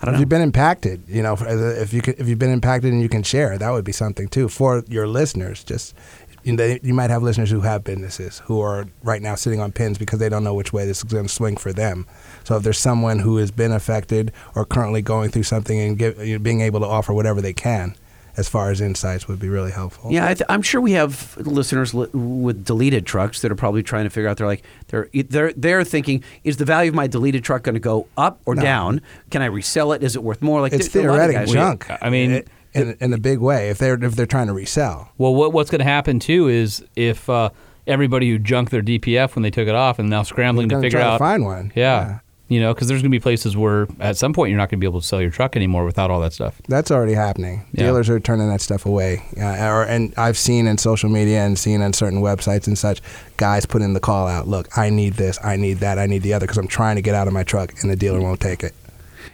I 0.00 0.06
don't 0.06 0.14
If 0.14 0.18
know. 0.18 0.20
you've 0.20 0.28
been 0.28 0.42
impacted, 0.42 1.02
you 1.08 1.22
know, 1.22 1.36
if 1.40 1.92
you 1.92 2.00
could, 2.02 2.18
if 2.18 2.28
you've 2.28 2.38
been 2.38 2.52
impacted 2.52 2.92
and 2.92 3.02
you 3.02 3.08
can 3.08 3.22
share, 3.22 3.58
that 3.58 3.70
would 3.70 3.84
be 3.84 3.92
something 3.92 4.28
too 4.28 4.48
for 4.48 4.82
your 4.88 5.06
listeners. 5.06 5.62
Just 5.64 5.94
you, 6.44 6.56
know, 6.56 6.78
you 6.82 6.94
might 6.94 7.10
have 7.10 7.22
listeners 7.22 7.50
who 7.50 7.60
have 7.60 7.84
businesses 7.84 8.38
who 8.46 8.60
are 8.60 8.86
right 9.02 9.20
now 9.20 9.34
sitting 9.34 9.60
on 9.60 9.72
pins 9.72 9.98
because 9.98 10.18
they 10.20 10.28
don't 10.28 10.44
know 10.44 10.54
which 10.54 10.72
way 10.72 10.86
this 10.86 10.98
is 10.98 11.04
going 11.04 11.26
to 11.26 11.32
swing 11.32 11.56
for 11.56 11.72
them. 11.72 12.06
So 12.44 12.56
if 12.56 12.62
there's 12.62 12.78
someone 12.78 13.18
who 13.18 13.36
has 13.36 13.50
been 13.50 13.72
affected 13.72 14.32
or 14.54 14.64
currently 14.64 15.02
going 15.02 15.30
through 15.30 15.42
something 15.42 15.78
and 15.78 15.98
give, 15.98 16.24
you 16.24 16.38
know, 16.38 16.42
being 16.42 16.60
able 16.62 16.80
to 16.80 16.86
offer 16.86 17.12
whatever 17.12 17.40
they 17.40 17.52
can 17.52 17.94
as 18.38 18.48
far 18.48 18.70
as 18.70 18.80
insights 18.80 19.28
would 19.28 19.38
be 19.38 19.48
really 19.48 19.70
helpful. 19.72 20.10
Yeah, 20.10 20.24
I 20.26 20.34
th- 20.34 20.46
I'm 20.48 20.62
sure 20.62 20.80
we 20.80 20.92
have 20.92 21.36
listeners 21.36 21.92
li- 21.92 22.08
with 22.14 22.64
deleted 22.64 23.04
trucks 23.04 23.42
that 23.42 23.50
are 23.52 23.56
probably 23.56 23.82
trying 23.82 24.04
to 24.04 24.10
figure 24.10 24.28
out. 24.30 24.36
They're 24.38 24.46
like, 24.46 24.62
they're 24.86 25.08
they're 25.12 25.52
they're 25.54 25.84
thinking, 25.84 26.22
is 26.44 26.56
the 26.56 26.64
value 26.64 26.88
of 26.90 26.94
my 26.94 27.06
deleted 27.08 27.44
truck 27.44 27.64
going 27.64 27.74
to 27.74 27.80
go 27.80 28.06
up 28.16 28.40
or 28.46 28.54
No. 28.54 28.62
down? 28.62 29.00
Can 29.30 29.42
I 29.42 29.46
resell 29.46 29.92
it? 29.92 30.02
Is 30.02 30.16
it 30.16 30.22
worth 30.22 30.40
more? 30.40 30.60
Like 30.62 30.72
it's 30.72 30.88
there- 30.88 31.02
there 31.02 31.10
are 31.10 31.14
a 31.14 31.18
lot 31.18 31.24
of 31.24 31.30
theoretic 31.32 31.46
guys- 31.48 31.88
junk. 31.88 32.02
I 32.02 32.08
mean, 32.08 32.30
in, 32.30 32.44
in, 32.74 32.96
in 33.00 33.12
a 33.12 33.18
big 33.18 33.40
way. 33.40 33.70
If 33.70 33.78
they're 33.78 34.02
if 34.02 34.14
they're 34.14 34.26
trying 34.26 34.46
to 34.46 34.52
resell, 34.52 35.10
Well, 35.18 35.34
what, 35.34 35.52
what's 35.52 35.70
going 35.70 35.80
to 35.80 35.84
happen 35.84 36.20
too 36.20 36.48
is 36.48 36.84
if 36.96 37.28
uh, 37.28 37.50
everybody 37.86 38.30
who 38.30 38.38
junked 38.38 38.70
their 38.70 38.82
DPF 38.82 39.34
when 39.34 39.42
they 39.42 39.50
took 39.50 39.66
it 39.66 39.74
off 39.74 39.98
and 39.98 40.08
now 40.08 40.22
scrambling 40.22 40.68
to 40.68 40.76
They're 40.76 40.82
gonna 40.82 40.86
figure 40.86 40.98
try 41.00 41.08
to 41.08 41.12
out 41.14 41.18
find 41.18 41.44
one. 41.44 41.72
Yeah. 41.74 42.00
Yeah. 42.00 42.18
You 42.48 42.60
know, 42.60 42.72
because 42.72 42.88
there's 42.88 43.02
going 43.02 43.10
to 43.10 43.14
be 43.14 43.20
places 43.20 43.58
where 43.58 43.86
at 44.00 44.16
some 44.16 44.32
point 44.32 44.48
you're 44.48 44.56
not 44.56 44.70
going 44.70 44.78
to 44.78 44.80
be 44.80 44.86
able 44.86 45.02
to 45.02 45.06
sell 45.06 45.20
your 45.20 45.30
truck 45.30 45.54
anymore 45.54 45.84
without 45.84 46.10
all 46.10 46.20
that 46.20 46.32
stuff. 46.32 46.60
That's 46.66 46.90
already 46.90 47.12
happening. 47.12 47.66
Yeah. 47.72 47.84
Dealers 47.84 48.08
are 48.08 48.18
turning 48.18 48.48
that 48.48 48.62
stuff 48.62 48.86
away. 48.86 49.22
Uh, 49.36 49.42
or, 49.66 49.82
and 49.84 50.14
I've 50.16 50.38
seen 50.38 50.66
in 50.66 50.78
social 50.78 51.10
media 51.10 51.44
and 51.44 51.58
seen 51.58 51.82
on 51.82 51.92
certain 51.92 52.22
websites 52.22 52.66
and 52.66 52.78
such, 52.78 53.02
guys 53.36 53.66
putting 53.66 53.92
the 53.92 54.00
call 54.00 54.26
out, 54.26 54.48
look, 54.48 54.78
I 54.78 54.88
need 54.88 55.14
this, 55.14 55.38
I 55.44 55.56
need 55.56 55.74
that, 55.80 55.98
I 55.98 56.06
need 56.06 56.22
the 56.22 56.32
other, 56.32 56.46
because 56.46 56.56
I'm 56.56 56.68
trying 56.68 56.96
to 56.96 57.02
get 57.02 57.14
out 57.14 57.26
of 57.26 57.34
my 57.34 57.44
truck, 57.44 57.74
and 57.82 57.90
the 57.90 57.96
dealer 57.96 58.20
won't 58.20 58.40
take 58.40 58.64
it. 58.64 58.74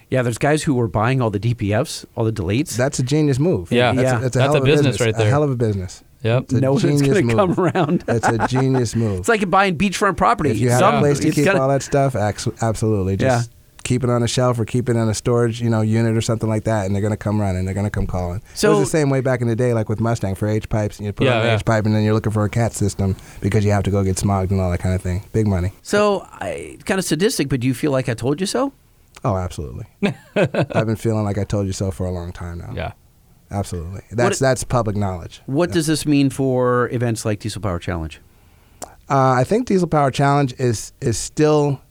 Yeah, 0.09 0.21
there's 0.21 0.37
guys 0.37 0.63
who 0.63 0.73
were 0.73 0.87
buying 0.89 1.21
all 1.21 1.29
the 1.29 1.39
DPFs, 1.39 2.05
all 2.15 2.25
the 2.25 2.33
deletes. 2.33 2.75
That's 2.75 2.99
a 2.99 3.03
genius 3.03 3.39
move. 3.39 3.71
Yeah. 3.71 3.93
that's, 3.93 4.03
Yeah. 4.03 4.17
A, 4.17 4.21
that's 4.21 4.35
a 4.35 4.39
That's 4.39 4.45
hell 4.47 4.55
a 4.55 4.59
of 4.59 4.65
business 4.65 4.99
right 4.99 5.15
there. 5.15 5.27
A 5.27 5.29
hell 5.29 5.43
of 5.43 5.51
a 5.51 5.55
business. 5.55 6.03
Yep. 6.25 6.43
It's 6.43 6.53
a 6.53 6.59
no 6.61 6.71
one's 6.71 6.81
genius 6.83 7.01
going 7.01 7.13
to 7.29 7.35
move. 7.35 7.55
come 7.55 7.59
around. 7.65 8.03
It's 8.09 8.27
a 8.27 8.47
genius 8.47 8.95
move. 9.03 9.19
It's 9.19 9.29
like 9.29 9.49
buying 9.49 9.77
beachfront 9.77 10.17
property. 10.17 10.49
if 10.51 10.57
you 10.57 10.69
have 10.71 10.79
Some- 10.79 10.95
a 10.95 10.99
place 10.99 11.19
to 11.19 11.31
keep 11.31 11.45
gotta- 11.45 11.61
all 11.61 11.69
that 11.69 11.83
stuff, 11.83 12.15
absolutely. 12.15 13.15
Just 13.17 13.51
keep 13.83 14.03
it 14.03 14.09
on 14.09 14.23
a 14.23 14.27
shelf 14.27 14.57
or 14.57 14.65
keep 14.65 14.89
it 14.89 14.95
in 14.95 15.07
a 15.09 15.13
storage, 15.13 15.61
you 15.61 15.69
know, 15.69 15.81
unit 15.81 16.17
or 16.17 16.21
something 16.21 16.49
like 16.49 16.63
that, 16.63 16.87
and 16.87 16.95
they're 16.95 17.03
gonna 17.03 17.15
come 17.15 17.39
running. 17.39 17.65
They're 17.65 17.75
gonna 17.75 17.91
come 17.91 18.07
calling. 18.07 18.41
So, 18.55 18.71
it 18.71 18.79
was 18.79 18.87
the 18.87 18.97
same 18.97 19.11
way 19.11 19.21
back 19.21 19.41
in 19.41 19.47
the 19.47 19.55
day, 19.55 19.75
like 19.75 19.89
with 19.89 19.99
Mustang 19.99 20.33
for 20.33 20.47
H 20.47 20.67
pipes. 20.69 20.99
You 20.99 21.13
put 21.13 21.25
Yeah, 21.27 21.33
on 21.35 21.41
an 21.41 21.45
yeah. 21.49 21.55
H 21.57 21.65
pipe, 21.65 21.85
and 21.85 21.93
then 21.95 22.03
you're 22.03 22.15
looking 22.15 22.31
for 22.31 22.43
a 22.45 22.49
cat 22.49 22.73
system 22.73 23.15
because 23.41 23.63
you 23.63 23.69
have 23.71 23.83
to 23.83 23.91
go 23.91 24.03
get 24.03 24.15
smogged 24.15 24.49
and 24.49 24.59
all 24.59 24.71
that 24.71 24.79
kind 24.79 24.95
of 24.95 25.01
thing. 25.03 25.23
Big 25.33 25.45
money. 25.45 25.71
So, 25.83 26.21
I, 26.31 26.79
kind 26.85 26.97
of 26.97 27.05
sadistic, 27.05 27.47
but 27.47 27.59
do 27.59 27.67
you 27.67 27.75
feel 27.75 27.91
like 27.91 28.09
I 28.09 28.15
told 28.15 28.41
you 28.41 28.47
so? 28.47 28.73
Oh, 29.23 29.37
absolutely. 29.37 29.85
I've 30.35 30.87
been 30.87 30.95
feeling 30.95 31.23
like 31.23 31.37
I 31.37 31.43
told 31.43 31.67
you 31.67 31.73
so 31.73 31.91
for 31.91 32.07
a 32.07 32.11
long 32.11 32.31
time 32.31 32.57
now. 32.57 32.73
Yeah. 32.75 32.93
Absolutely. 33.55 34.01
That's 34.11 34.39
that's 34.39 34.63
public 34.63 34.95
knowledge. 34.95 35.41
What 35.45 35.71
does 35.71 35.87
this 35.87 36.05
mean 36.05 36.29
for 36.29 36.89
events 36.91 37.25
like 37.25 37.39
Diesel 37.39 37.61
Power 37.61 37.79
Challenge? 37.79 38.19
Uh, 39.09 39.31
I 39.31 39.43
think 39.43 39.67
Diesel 39.67 39.87
Power 39.87 40.11
Challenge 40.11 40.53
is 40.57 40.93
is 41.01 41.17
still 41.17 41.81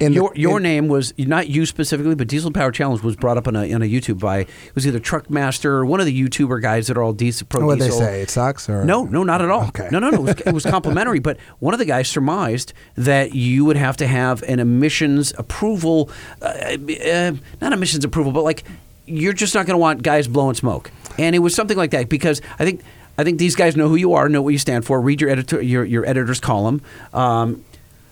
in 0.00 0.12
your 0.12 0.32
the, 0.34 0.40
your 0.40 0.56
in- 0.56 0.62
name 0.64 0.88
was 0.88 1.14
not 1.16 1.48
you 1.48 1.64
specifically, 1.64 2.14
but 2.14 2.28
Diesel 2.28 2.50
Power 2.50 2.70
Challenge 2.72 3.02
was 3.02 3.16
brought 3.16 3.38
up 3.38 3.46
on 3.46 3.56
a 3.56 3.72
on 3.72 3.82
a 3.82 3.86
YouTube 3.86 4.18
by 4.18 4.38
it 4.40 4.74
was 4.74 4.86
either 4.86 4.98
Truckmaster 4.98 5.66
or 5.66 5.86
one 5.86 6.00
of 6.00 6.06
the 6.06 6.28
YouTuber 6.28 6.60
guys 6.60 6.88
that 6.88 6.96
are 6.96 7.02
all 7.02 7.12
diesel 7.12 7.46
pro 7.46 7.64
What 7.64 7.78
they 7.78 7.90
say? 7.90 8.22
It 8.22 8.30
sucks 8.30 8.68
or 8.68 8.84
No, 8.84 9.04
no, 9.04 9.22
not 9.22 9.42
at 9.42 9.50
all. 9.50 9.68
Okay. 9.68 9.88
No, 9.92 9.98
no, 9.98 10.10
no. 10.10 10.18
It 10.18 10.22
was, 10.22 10.40
it 10.46 10.54
was 10.54 10.64
complimentary. 10.76 11.20
But 11.20 11.38
one 11.60 11.72
of 11.72 11.78
the 11.78 11.84
guys 11.84 12.08
surmised 12.08 12.72
that 12.96 13.34
you 13.34 13.64
would 13.64 13.76
have 13.76 13.96
to 13.98 14.06
have 14.06 14.42
an 14.42 14.58
emissions 14.58 15.32
approval, 15.38 16.10
uh, 16.42 16.76
uh, 17.06 17.32
not 17.60 17.72
emissions 17.72 18.04
approval, 18.04 18.32
but 18.32 18.42
like 18.42 18.64
you're 19.06 19.32
just 19.32 19.54
not 19.54 19.66
going 19.66 19.74
to 19.74 19.78
want 19.78 20.02
guys 20.02 20.28
blowing 20.28 20.54
smoke. 20.54 20.90
And 21.18 21.34
it 21.34 21.38
was 21.40 21.54
something 21.54 21.76
like 21.76 21.92
that 21.92 22.08
because 22.08 22.42
I 22.58 22.64
think 22.64 22.82
I 23.18 23.24
think 23.24 23.38
these 23.38 23.56
guys 23.56 23.76
know 23.76 23.88
who 23.88 23.96
you 23.96 24.12
are, 24.14 24.28
know 24.28 24.42
what 24.42 24.50
you 24.50 24.58
stand 24.58 24.84
for. 24.84 25.00
Read 25.00 25.20
your 25.20 25.30
editor, 25.30 25.62
your 25.62 25.84
your 25.84 26.04
editor's 26.06 26.40
column. 26.40 26.82
Um, 27.12 27.64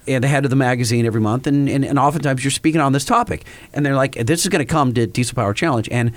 and 0.07 0.23
the 0.23 0.29
head 0.29 0.45
of 0.45 0.51
the 0.51 0.57
magazine 0.57 1.07
every 1.07 1.21
month, 1.23 1.47
and, 1.47 1.67
and, 1.67 1.83
and 1.83 1.99
oftentimes 1.99 2.45
you're 2.45 2.51
speaking 2.51 2.79
on 2.79 2.93
this 2.93 3.07
topic, 3.07 3.47
and 3.73 3.87
they're 3.87 3.97
like, 3.97 4.13
"This 4.15 4.43
is 4.43 4.49
going 4.49 4.59
to 4.59 4.71
come 4.71 4.93
to 4.93 5.07
Diesel 5.07 5.35
Power 5.35 5.55
Challenge," 5.55 5.89
and 5.91 6.13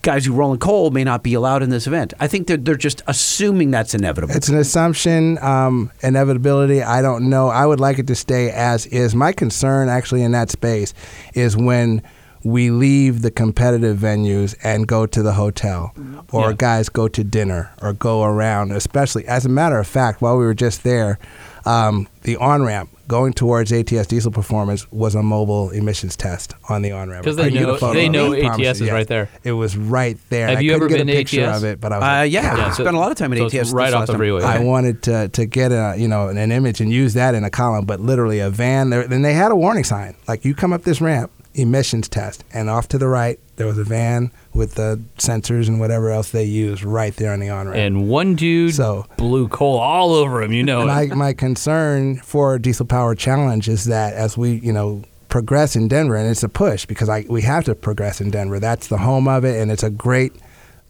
guys 0.00 0.24
who 0.24 0.32
roll 0.32 0.52
in 0.52 0.58
coal 0.58 0.90
may 0.90 1.04
not 1.04 1.22
be 1.22 1.34
allowed 1.34 1.62
in 1.62 1.68
this 1.68 1.86
event. 1.86 2.14
I 2.20 2.26
think 2.26 2.46
they're, 2.46 2.56
they're 2.56 2.74
just 2.74 3.02
assuming 3.06 3.70
that's 3.70 3.94
inevitable. 3.94 4.34
It's 4.34 4.48
an 4.48 4.56
assumption, 4.56 5.36
um, 5.42 5.90
inevitability. 6.02 6.82
I 6.82 7.02
don't 7.02 7.28
know. 7.28 7.48
I 7.48 7.66
would 7.66 7.80
like 7.80 7.98
it 7.98 8.06
to 8.06 8.14
stay 8.14 8.50
as 8.50 8.86
is. 8.86 9.14
My 9.14 9.32
concern, 9.32 9.88
actually, 9.90 10.22
in 10.22 10.32
that 10.32 10.50
space, 10.50 10.94
is 11.34 11.56
when 11.56 12.02
we 12.46 12.70
leave 12.70 13.22
the 13.22 13.30
competitive 13.30 13.98
venues 13.98 14.54
and 14.62 14.86
go 14.86 15.04
to 15.06 15.22
the 15.22 15.32
hotel, 15.32 15.92
or 16.32 16.50
Yeah. 16.50 16.56
guys 16.56 16.88
go 16.88 17.08
to 17.08 17.24
dinner 17.24 17.70
or 17.82 17.92
go 17.92 18.22
around. 18.22 18.72
Especially, 18.72 19.26
as 19.26 19.44
a 19.44 19.48
matter 19.48 19.78
of 19.78 19.86
fact, 19.86 20.22
while 20.22 20.36
we 20.38 20.44
were 20.44 20.54
just 20.54 20.84
there, 20.84 21.18
um, 21.64 22.06
the 22.22 22.36
on 22.36 22.62
ramp 22.62 22.90
going 23.08 23.32
towards 23.32 23.72
ATS 23.72 24.06
Diesel 24.08 24.32
Performance 24.32 24.86
was 24.92 25.14
a 25.14 25.22
mobile 25.22 25.70
emissions 25.70 26.16
test 26.16 26.54
on 26.68 26.82
the 26.82 26.90
on 26.92 27.08
ramp. 27.08 27.24
'Cause 27.24 27.36
they 27.36 27.44
I 27.44 27.50
can 27.50 27.54
get 27.54 27.62
a 27.68 27.80
know- 27.80 27.92
they 27.94 28.08
know 28.08 28.32
it, 28.32 28.44
I 28.44 28.48
promise 28.48 28.66
ATS 28.66 28.80
you. 28.80 28.84
is 28.84 28.88
Yes. 28.88 28.92
right 28.92 29.06
there. 29.08 29.28
It 29.44 29.52
was 29.52 29.76
right 29.76 30.16
there. 30.30 30.48
Have 30.48 30.58
I 30.58 30.60
you 30.60 30.70
couldn't 30.72 30.82
ever 30.82 30.88
get 30.88 30.98
been 30.98 31.08
a 31.08 31.12
to 31.12 31.18
picture 31.18 31.40
ATS? 31.44 31.56
of 31.58 31.64
it? 31.64 31.80
But 31.80 31.92
I 31.92 31.96
was 31.98 32.04
Uh, 32.04 32.06
like, 32.08 32.32
yeah, 32.32 32.56
Yeah, 32.56 32.66
I 32.66 32.70
spent 32.72 32.96
a 32.96 32.98
lot 32.98 33.10
of 33.12 33.16
time 33.18 33.32
at 33.32 33.38
so 33.38 33.44
it's 33.46 33.54
ATS. 33.54 33.72
right 33.72 33.86
this 33.86 33.94
off 33.94 34.00
last 34.00 34.06
the 34.08 34.12
time. 34.14 34.18
freeway. 34.20 34.42
I 34.42 34.58
wanted 34.60 35.02
to, 35.02 35.28
to 35.28 35.46
get 35.46 35.70
a 35.72 35.94
you 35.96 36.08
know 36.08 36.28
an 36.28 36.50
image 36.52 36.80
and 36.80 36.92
use 36.92 37.14
that 37.14 37.34
in 37.36 37.42
a 37.44 37.50
column, 37.50 37.84
but 37.84 38.00
literally 38.00 38.38
a 38.40 38.50
van. 38.50 38.90
There, 38.90 39.00
and 39.02 39.24
they 39.24 39.34
had 39.34 39.50
a 39.52 39.56
warning 39.56 39.84
sign 39.84 40.14
like 40.28 40.44
you 40.44 40.54
come 40.54 40.72
up 40.72 40.82
this 40.84 41.00
ramp, 41.00 41.30
emissions 41.56 42.08
test, 42.08 42.44
and 42.52 42.68
off 42.70 42.88
to 42.88 42.98
the 42.98 43.08
right 43.08 43.38
there 43.56 43.66
was 43.66 43.78
a 43.78 43.84
van 43.84 44.30
with 44.52 44.74
the 44.74 45.00
sensors 45.18 45.66
and 45.66 45.80
whatever 45.80 46.10
else 46.10 46.30
they 46.30 46.44
use 46.44 46.84
right 46.84 47.16
there 47.16 47.32
on 47.32 47.40
the 47.40 47.48
on 47.48 47.66
ramp. 47.66 47.76
And 47.78 48.08
one 48.08 48.34
dude 48.34 48.74
So- 48.74 49.06
blew 49.16 49.48
coal 49.48 49.78
all 49.78 50.12
over 50.12 50.42
him. 50.42 50.52
You 50.52 50.62
know. 50.62 50.82
it. 50.82 50.86
my 50.86 51.06
my 51.06 51.32
concern 51.32 52.16
for 52.18 52.58
Diesel 52.58 52.86
Power 52.86 53.14
Challenge 53.14 53.68
is 53.68 53.84
that 53.86 54.12
as 54.14 54.36
we 54.36 54.52
you 54.62 54.72
know 54.72 55.02
progress 55.28 55.74
in 55.74 55.88
Denver, 55.88 56.16
and 56.16 56.28
it's 56.30 56.42
a 56.42 56.48
push 56.48 56.86
because 56.86 57.08
I 57.08 57.24
we 57.28 57.42
have 57.42 57.64
to 57.64 57.74
progress 57.74 58.20
in 58.20 58.30
Denver. 58.30 58.60
That's 58.60 58.88
the 58.88 58.98
home 58.98 59.26
of 59.28 59.44
it, 59.44 59.60
and 59.60 59.70
it's 59.72 59.82
a 59.82 59.90
great 59.90 60.32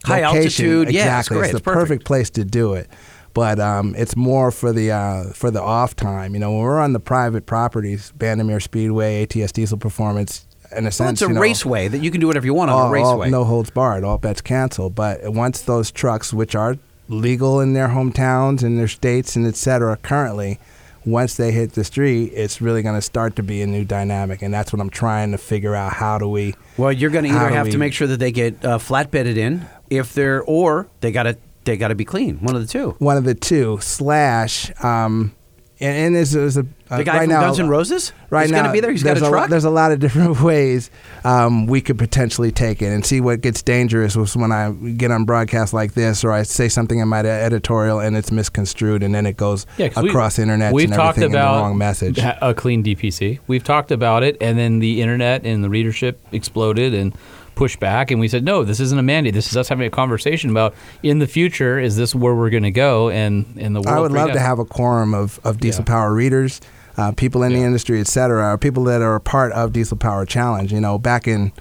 High 0.05 0.25
location. 0.25 0.65
altitude. 0.65 0.93
Yeah, 0.93 1.19
it's 1.19 1.27
exactly. 1.27 1.37
great. 1.37 1.51
the 1.51 1.57
It's 1.57 1.63
perfect. 1.63 1.81
perfect 1.87 2.05
place 2.05 2.29
to 2.31 2.43
do 2.45 2.73
it. 2.73 2.87
But 3.33 3.59
um, 3.59 3.93
it's 3.97 4.15
more 4.15 4.49
for 4.51 4.71
the 4.73 4.91
uh, 4.91 5.23
for 5.33 5.51
the 5.51 5.61
off 5.61 5.95
time. 5.95 6.33
You 6.33 6.39
know, 6.39 6.51
when 6.51 6.61
we're 6.61 6.79
on 6.79 6.93
the 6.93 6.99
private 6.99 7.45
properties, 7.45 8.11
Bandimere 8.17 8.61
Speedway, 8.61 9.21
ATS 9.23 9.51
Diesel 9.51 9.77
Performance. 9.77 10.46
In 10.75 10.85
a 10.85 10.91
Well, 10.99 11.09
it's 11.09 11.21
a 11.21 11.27
you 11.27 11.33
know, 11.33 11.39
raceway 11.41 11.87
that 11.87 11.99
you 11.99 12.11
can 12.11 12.19
do 12.19 12.27
whatever 12.27 12.45
you 12.45 12.53
want 12.53 12.69
on 12.71 12.75
all- 12.77 12.81
a 12.83 12.85
all- 12.85 12.91
raceway. 13.17 13.29
no 13.29 13.43
holds 13.43 13.69
barred, 13.69 14.03
all 14.03 14.17
bets 14.17 14.41
canceled. 14.41 14.95
But 14.95 15.21
once 15.33 15.61
those 15.61 15.91
trucks, 15.91 16.33
which 16.33 16.55
are 16.55 16.75
legal 17.09 17.61
in 17.61 17.73
their 17.73 17.87
hometowns 17.89 18.63
and 18.63 18.77
their 18.77 18.87
states 18.89 19.35
and 19.35 19.47
et 19.47 19.55
cetera, 19.55 19.97
currently, 19.97 20.59
once 21.05 21.35
they 21.35 21.53
hit 21.53 21.71
the 21.71 21.85
street, 21.85 22.33
it's 22.35 22.59
really 22.61 22.81
going 22.81 22.95
to 22.95 23.01
start 23.01 23.37
to 23.37 23.43
be 23.43 23.61
a 23.61 23.67
new 23.67 23.85
dynamic, 23.85 24.41
and 24.41 24.53
that's 24.53 24.73
what 24.73 24.81
I'm 24.81 24.89
trying 24.89 25.31
to 25.31 25.37
figure 25.37 25.73
out. 25.73 25.93
How 25.93 26.17
do 26.17 26.27
we? 26.27 26.53
Well, 26.75 26.91
you're 26.91 27.11
going 27.11 27.23
to 27.23 27.29
either 27.31 27.49
have 27.55 27.69
to 27.69 27.77
make 27.77 27.93
sure 27.93 28.07
that 28.07 28.19
they 28.19 28.33
get 28.33 28.63
uh, 28.65 28.77
flatbedded 28.77 29.37
in, 29.37 29.65
if 29.89 30.13
they're, 30.13 30.43
or 30.43 30.87
they 30.99 31.13
got 31.13 31.23
to 31.23 31.37
they 31.63 31.77
got 31.77 31.89
to 31.89 31.95
be 31.95 32.03
clean. 32.05 32.37
One 32.39 32.55
of 32.55 32.61
the 32.61 32.67
two. 32.67 32.95
One 32.99 33.15
of 33.17 33.23
the 33.23 33.35
two 33.35 33.77
slash, 33.81 34.71
um, 34.83 35.33
and, 35.79 35.97
and 35.97 36.15
there's, 36.15 36.31
there's 36.31 36.57
a 36.57 36.65
uh, 36.89 36.97
The 36.97 37.03
guy 37.03 37.13
right 37.17 37.21
from 37.23 37.29
now, 37.29 37.41
Guns 37.41 37.59
N' 37.59 37.67
Roses. 37.69 38.13
Right 38.29 38.43
He's 38.43 38.51
now, 38.51 38.59
going 38.63 38.67
to 38.69 38.73
be 38.73 38.79
there. 38.79 38.91
He's 38.91 39.03
got 39.03 39.09
there's 39.15 39.21
a 39.21 39.25
lot- 39.25 39.29
truck. 39.31 39.49
there's 39.49 39.63
a 39.65 39.69
lot 39.69 39.91
of 39.91 39.99
different 40.05 40.39
ways 40.41 40.89
um, 41.23 41.67
we 41.67 41.81
could 41.81 41.97
potentially 41.97 42.51
take 42.51 42.81
it, 42.81 42.87
and 42.87 43.05
see 43.05 43.19
what 43.21 43.41
gets 43.41 43.61
dangerous 43.61 44.15
was 44.15 44.35
when 44.35 44.51
I 44.51 44.71
get 44.71 45.11
on 45.11 45.25
broadcast 45.25 45.73
like 45.73 45.93
this, 45.93 46.23
or 46.23 46.31
I 46.31 46.43
say 46.43 46.69
something 46.69 46.99
in 46.99 47.07
my 47.07 47.19
editorial 47.19 47.99
and 47.99 48.15
it's 48.17 48.31
misconstrued, 48.31 49.03
and 49.03 49.13
then 49.13 49.25
it 49.25 49.37
goes 49.37 49.65
we- 49.77 49.85
across 49.85 50.37
the 50.37 50.43
internet 50.43 50.73
We've 50.73 50.85
and 50.85 50.93
talked 50.93 51.17
everything 51.17 51.35
about 51.35 51.55
the 51.55 51.61
wrong 51.61 51.77
message. 51.77 52.17
a 52.19 52.53
clean 52.53 52.83
DPC. 52.83 53.39
We've 53.47 53.63
talked 53.63 53.91
about 53.91 54.23
it, 54.23 54.37
and 54.41 54.57
then 54.57 54.79
the 54.79 55.01
internet 55.01 55.45
and 55.45 55.63
the 55.63 55.69
readership 55.69 56.19
exploded 56.31 56.93
and 56.93 57.13
pushed 57.57 57.79
back, 57.79 58.11
and 58.11 58.19
we 58.19 58.27
said, 58.27 58.43
no, 58.43 58.63
this 58.63 58.79
isn't 58.79 58.99
a 58.99 59.03
mandate. 59.03 59.33
This 59.33 59.47
is 59.49 59.57
us 59.57 59.67
having 59.67 59.87
a 59.87 59.89
conversation 59.89 60.49
about 60.51 60.75
in 61.01 61.17
the 61.19 61.27
future, 61.27 61.79
is 61.79 61.95
this 61.97 62.13
where 62.13 62.35
we're 62.35 62.51
going 62.51 62.63
to 62.63 62.71
go? 62.71 63.09
And 63.09 63.57
in 63.57 63.73
the 63.73 63.81
world, 63.81 63.97
I 63.97 63.99
would 63.99 64.11
love 64.11 64.31
to 64.33 64.39
have 64.39 64.59
a 64.59 64.65
quorum 64.65 65.13
of, 65.15 65.39
of 65.43 65.59
diesel 65.59 65.81
Yeah. 65.81 65.93
power 65.93 66.13
readers, 66.13 66.61
uh, 66.97 67.11
people 67.13 67.41
in 67.43 67.53
the 67.53 67.61
industry, 67.61 67.99
et 67.99 68.07
cetera, 68.07 68.53
or 68.53 68.57
people 68.57 68.83
that 68.85 69.01
are 69.01 69.15
a 69.15 69.19
part 69.19 69.51
of 69.53 69.73
Diesel 69.73 69.97
Power 69.97 70.25
Challenge. 70.25 70.71
You 70.71 70.79
know, 70.81 70.97
back 70.99 71.27
in, 71.27 71.51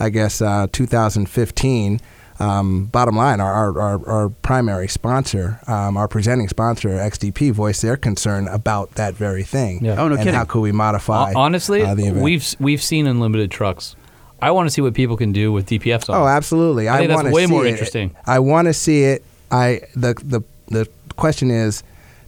I 0.00 0.10
guess, 0.10 0.42
uh, 0.42 0.66
2015, 0.72 2.00
um, 2.40 2.86
bottom 2.86 3.16
line, 3.16 3.40
our, 3.40 3.52
our, 3.52 3.80
our, 3.80 4.08
our 4.08 4.28
primary 4.28 4.88
sponsor, 4.88 5.60
um, 5.68 5.96
our 5.96 6.08
presenting 6.08 6.48
sponsor, 6.48 6.88
XDP, 6.90 7.52
voiced 7.52 7.82
their 7.82 7.96
concern 7.96 8.48
about 8.48 8.92
that 8.96 9.14
very 9.14 9.44
thing. 9.44 9.84
Yeah. 9.84 10.00
Oh, 10.00 10.08
no 10.08 10.14
and 10.14 10.18
kidding. 10.18 10.34
how 10.34 10.44
could 10.44 10.60
we 10.60 10.72
modify? 10.72 11.32
Honestly, 11.34 11.82
uh, 11.82 11.94
the 11.94 12.06
event. 12.06 12.22
we've 12.24 12.54
we've 12.58 12.82
seen 12.82 13.06
unlimited 13.06 13.50
trucks. 13.52 13.94
I 14.44 14.50
want 14.50 14.66
to 14.66 14.70
see 14.70 14.82
what 14.82 14.92
people 14.92 15.16
can 15.16 15.32
do 15.32 15.52
with 15.52 15.66
DPFs 15.66 16.10
on. 16.10 16.20
Oh, 16.20 16.26
absolutely. 16.26 16.86
I 16.86 16.98
think 16.98 17.08
that's 17.08 17.32
way 17.32 17.46
see 17.46 17.50
more 17.50 17.64
it. 17.64 17.70
interesting. 17.70 18.14
I 18.26 18.40
want 18.40 18.66
to 18.68 18.74
see 18.74 19.04
it. 19.04 19.24
I 19.50 19.80
the 19.96 20.12
the 20.22 20.42
the 20.68 20.86
question 21.16 21.50
is, 21.50 21.82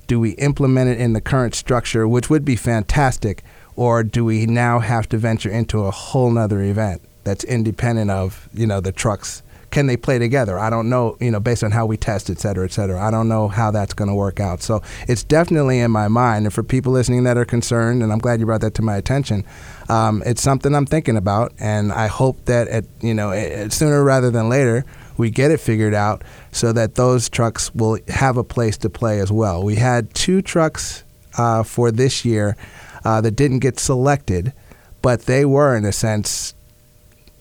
do 0.07 0.19
we 0.19 0.31
implement 0.33 0.89
it 0.89 0.99
in 0.99 1.13
the 1.13 1.21
current 1.21 1.55
structure, 1.55 2.09
which 2.09 2.31
would 2.31 2.43
be 2.43 2.57
fantastic, 2.57 3.45
or 3.77 4.03
do 4.03 4.25
we 4.25 4.47
now 4.47 4.79
have 4.79 5.07
to 5.11 5.19
venture 5.19 5.51
into 5.51 5.81
a 5.81 5.91
whole 5.91 6.31
nother 6.31 6.63
event 6.63 7.03
that's 7.25 7.45
independent 7.45 8.11
of 8.11 8.49
you 8.55 8.67
know 8.67 8.81
the 8.81 8.93
trucks? 8.93 9.43
Can 9.77 9.89
they 9.89 9.99
play 9.99 10.19
together? 10.19 10.59
I 10.59 10.71
don't 10.71 10.89
know. 10.89 11.19
You 11.21 11.31
know, 11.31 11.39
based 11.39 11.63
on 11.63 11.71
how 11.71 11.85
we 11.85 11.99
test, 11.99 12.31
et 12.31 12.39
cetera, 12.39 12.65
et 12.65 12.73
cetera. 12.73 12.99
I 12.99 13.11
don't 13.11 13.29
know 13.29 13.47
how 13.47 13.71
that's 13.71 13.93
going 13.93 14.09
to 14.09 14.15
work 14.15 14.41
out. 14.41 14.63
So 14.63 14.81
it's 15.07 15.23
definitely 15.23 15.81
in 15.81 15.91
my 15.91 16.09
mind. 16.09 16.47
And 16.47 16.55
for 16.55 16.63
people 16.63 16.93
listening 16.93 17.25
that 17.25 17.37
are 17.37 17.45
concerned, 17.45 18.03
and 18.03 18.11
I'm 18.11 18.19
glad 18.19 18.41
you 18.41 18.47
brought 18.47 18.63
that 18.63 18.73
to 18.77 18.83
my 18.83 18.97
attention, 18.97 19.45
um, 19.91 20.23
it's 20.25 20.41
something 20.41 20.75
I'm 20.75 20.87
thinking 20.87 21.19
about, 21.19 21.53
and 21.59 21.93
I 21.93 22.07
hope 22.07 22.43
that 22.47 22.69
at 22.69 22.87
you 23.03 23.13
know 23.13 23.33
eh, 23.33 23.69
sooner 23.69 24.03
rather 24.03 24.31
than 24.31 24.49
later 24.49 24.87
we 25.19 25.29
get 25.29 25.51
it 25.51 25.61
figured 25.61 25.93
out 25.93 26.23
so 26.53 26.73
that 26.73 26.95
those 26.95 27.29
trucks 27.29 27.75
will 27.75 27.99
have 28.09 28.39
a 28.39 28.45
place 28.45 28.79
to 28.79 28.89
play 28.89 29.21
as 29.21 29.31
well. 29.31 29.63
We 29.63 29.75
had 29.75 30.15
two 30.15 30.41
trucks 30.41 31.05
uh, 31.37 31.65
for 31.65 31.91
this 31.91 32.25
year 32.25 32.57
uh, 33.05 33.21
that 33.21 33.33
didn't 33.33 33.59
get 33.59 33.79
selected, 33.79 34.55
but 35.03 35.27
they 35.27 35.45
were 35.45 35.77
in 35.77 35.85
a 35.85 35.93
sense 35.93 36.55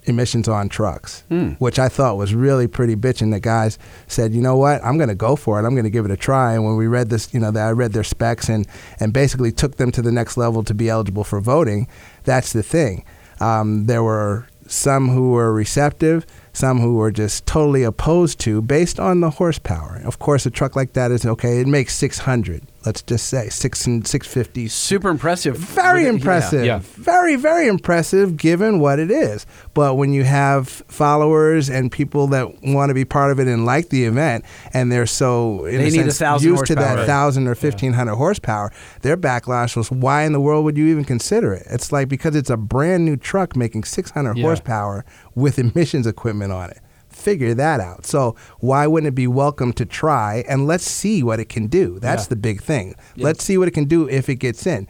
emissions 0.08 0.48
on 0.48 0.70
trucks, 0.70 1.24
which 1.60 1.80
I 1.80 1.90
thought 1.90 2.18
was 2.18 2.34
really 2.34 2.68
pretty 2.68 2.96
bitching. 2.96 3.32
The 3.32 3.40
guys 3.40 3.78
said, 4.08 4.34
you 4.34 4.42
know 4.42 4.56
what, 4.56 4.84
I'm 4.84 4.98
going 4.98 5.10
to 5.10 5.16
go 5.16 5.36
for 5.36 5.60
it. 5.60 5.66
I'm 5.66 5.74
going 5.74 5.84
to 5.86 5.90
give 5.90 6.06
it 6.06 6.12
a 6.12 6.18
try. 6.18 6.54
And 6.54 6.66
when 6.66 6.76
we 6.76 6.88
read 6.88 7.10
this, 7.10 7.34
you 7.34 7.40
know, 7.40 7.52
that 7.52 7.68
I 7.68 7.72
read 7.72 7.94
their 7.94 8.04
specs 8.04 8.50
and, 8.50 8.68
and 9.00 9.14
basically 9.14 9.52
took 9.52 9.78
them 9.78 9.92
to 9.92 10.02
the 10.02 10.12
next 10.12 10.38
level 10.38 10.64
to 10.64 10.74
be 10.74 10.90
eligible 10.90 11.24
for 11.24 11.40
voting. 11.40 11.88
That's 12.24 12.54
the 12.54 12.64
thing. 12.64 13.04
Um, 13.40 13.86
there 13.86 14.04
were 14.04 14.48
some 14.68 15.10
who 15.10 15.32
were 15.32 15.54
receptive, 15.54 16.26
some 16.54 16.80
who 16.80 16.96
were 16.96 17.12
just 17.12 17.46
totally 17.46 17.84
opposed 17.84 18.40
to 18.42 18.62
based 18.62 19.00
on 19.00 19.20
the 19.20 19.32
horsepower. 19.32 20.02
Of 20.06 20.20
course, 20.20 20.46
a 20.46 20.50
truck 20.52 20.76
like 20.76 20.94
that 20.94 21.12
is 21.12 21.26
okay. 21.26 21.60
It 21.60 21.68
makes 21.68 21.94
600. 21.96 22.64
Let's 22.86 23.02
just 23.02 23.28
say 23.28 23.50
six 23.50 23.88
and 23.88 24.06
650 24.08 24.68
Super 24.68 25.10
impressive. 25.10 25.58
very 25.58 26.04
Yeah. 26.04 26.10
impressive. 26.10 26.66
Yeah. 26.66 26.80
Very, 26.84 27.36
very 27.36 27.68
impressive 27.68 28.38
given 28.38 28.80
what 28.80 29.00
it 29.00 29.10
is. 29.10 29.46
But 29.74 29.96
when 29.96 30.14
you 30.14 30.24
have 30.24 30.68
followers 30.88 31.70
and 31.70 31.92
people 31.92 32.28
that 32.28 32.62
want 32.64 32.90
to 32.90 32.94
be 32.94 33.04
part 33.06 33.32
of 33.32 33.40
it 33.40 33.48
and 33.48 33.66
like 33.66 33.90
the 33.90 34.06
event, 34.06 34.46
and 34.74 34.92
they're 34.92 35.06
so 35.08 35.66
in 35.66 35.78
They 35.80 35.88
a 35.88 35.92
need 35.92 36.00
a 36.02 36.04
sense, 36.04 36.20
thousand 36.20 36.52
used 36.52 36.66
to 36.68 36.76
that 36.76 37.06
thousand 37.08 37.48
or 37.48 37.56
fifteen 37.56 37.94
hundred 37.94 38.16
horsepower, 38.16 38.72
their 39.02 39.18
backlash 39.18 39.76
was, 39.76 39.90
"Why 39.92 40.24
in 40.24 40.32
the 40.34 40.40
world 40.42 40.64
would 40.66 40.78
you 40.78 40.86
even 40.88 41.06
consider 41.06 41.54
it?" 41.54 41.66
It's 41.70 41.92
like 41.92 42.08
because 42.08 42.36
it's 42.36 42.50
a 42.50 42.58
brand 42.58 43.04
new 43.06 43.18
truck 43.18 43.56
making 43.56 43.86
six 43.86 44.12
hundred 44.12 44.38
Yeah. 44.38 44.44
horsepower 44.46 45.06
with 45.34 45.58
emissions 45.66 46.06
equipment 46.08 46.52
on 46.52 46.70
it. 46.70 46.80
Figure 47.26 47.56
that 47.56 47.80
out. 47.80 48.06
So 48.06 48.36
why 48.60 48.86
wouldn't 48.86 49.08
it 49.08 49.16
be 49.16 49.26
welcome 49.26 49.74
to 49.74 49.86
try 49.86 50.44
and 50.48 50.68
let's 50.68 50.84
see 50.86 51.24
what 51.24 51.40
it 51.40 51.50
can 51.50 51.66
do? 51.66 51.98
That's 52.00 52.26
Yeah. 52.26 52.30
the 52.30 52.36
big 52.36 52.62
thing. 52.62 52.94
Let's 53.18 53.44
see 53.44 53.58
what 53.58 53.68
it 53.68 53.72
can 53.72 53.86
do 53.86 54.08
if 54.08 54.30
it 54.30 54.36
gets 54.36 54.68
in 54.68 54.88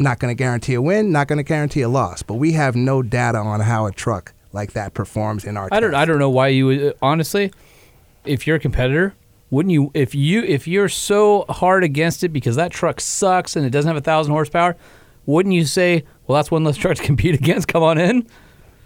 not 0.00 0.18
going 0.20 0.30
to 0.30 0.38
guarantee 0.38 0.74
a 0.74 0.82
win, 0.82 1.10
not 1.10 1.26
going 1.26 1.38
to 1.38 1.42
guarantee 1.42 1.80
a 1.80 1.88
loss. 1.88 2.22
But 2.22 2.34
we 2.34 2.52
have 2.52 2.76
no 2.76 3.02
data 3.02 3.38
on 3.38 3.60
how 3.60 3.86
a 3.86 3.92
truck 3.92 4.32
like 4.52 4.72
that 4.74 4.92
performs 4.94 5.44
in 5.44 5.56
our. 5.56 5.68
I 5.72 5.80
don't. 5.80 5.90
test. 5.92 6.00
I 6.00 6.04
don't 6.04 6.18
know 6.18 6.30
why 6.30 6.48
you 6.48 6.66
would. 6.66 6.82
Uh, 6.84 6.92
honestly, 7.02 7.50
if 8.24 8.46
you're 8.46 8.56
a 8.56 8.60
competitor, 8.60 9.14
wouldn't 9.50 9.72
you? 9.72 9.90
If 9.94 10.14
you 10.14 10.42
if 10.42 10.68
you're 10.68 10.88
so 10.90 11.46
hard 11.48 11.82
against 11.82 12.22
it 12.22 12.28
because 12.28 12.56
that 12.56 12.70
truck 12.72 13.00
sucks 13.00 13.56
and 13.56 13.64
it 13.66 13.70
doesn't 13.70 13.88
have 13.88 13.96
a 13.96 14.00
thousand 14.02 14.32
horsepower, 14.34 14.76
wouldn't 15.26 15.54
you 15.54 15.64
say, 15.64 16.04
well, 16.26 16.36
that's 16.36 16.50
one 16.50 16.62
less 16.62 16.76
truck 16.76 16.96
to 16.98 17.02
compete 17.02 17.34
against. 17.42 17.66
Come 17.68 17.82
on 17.82 17.96
in. 17.98 18.26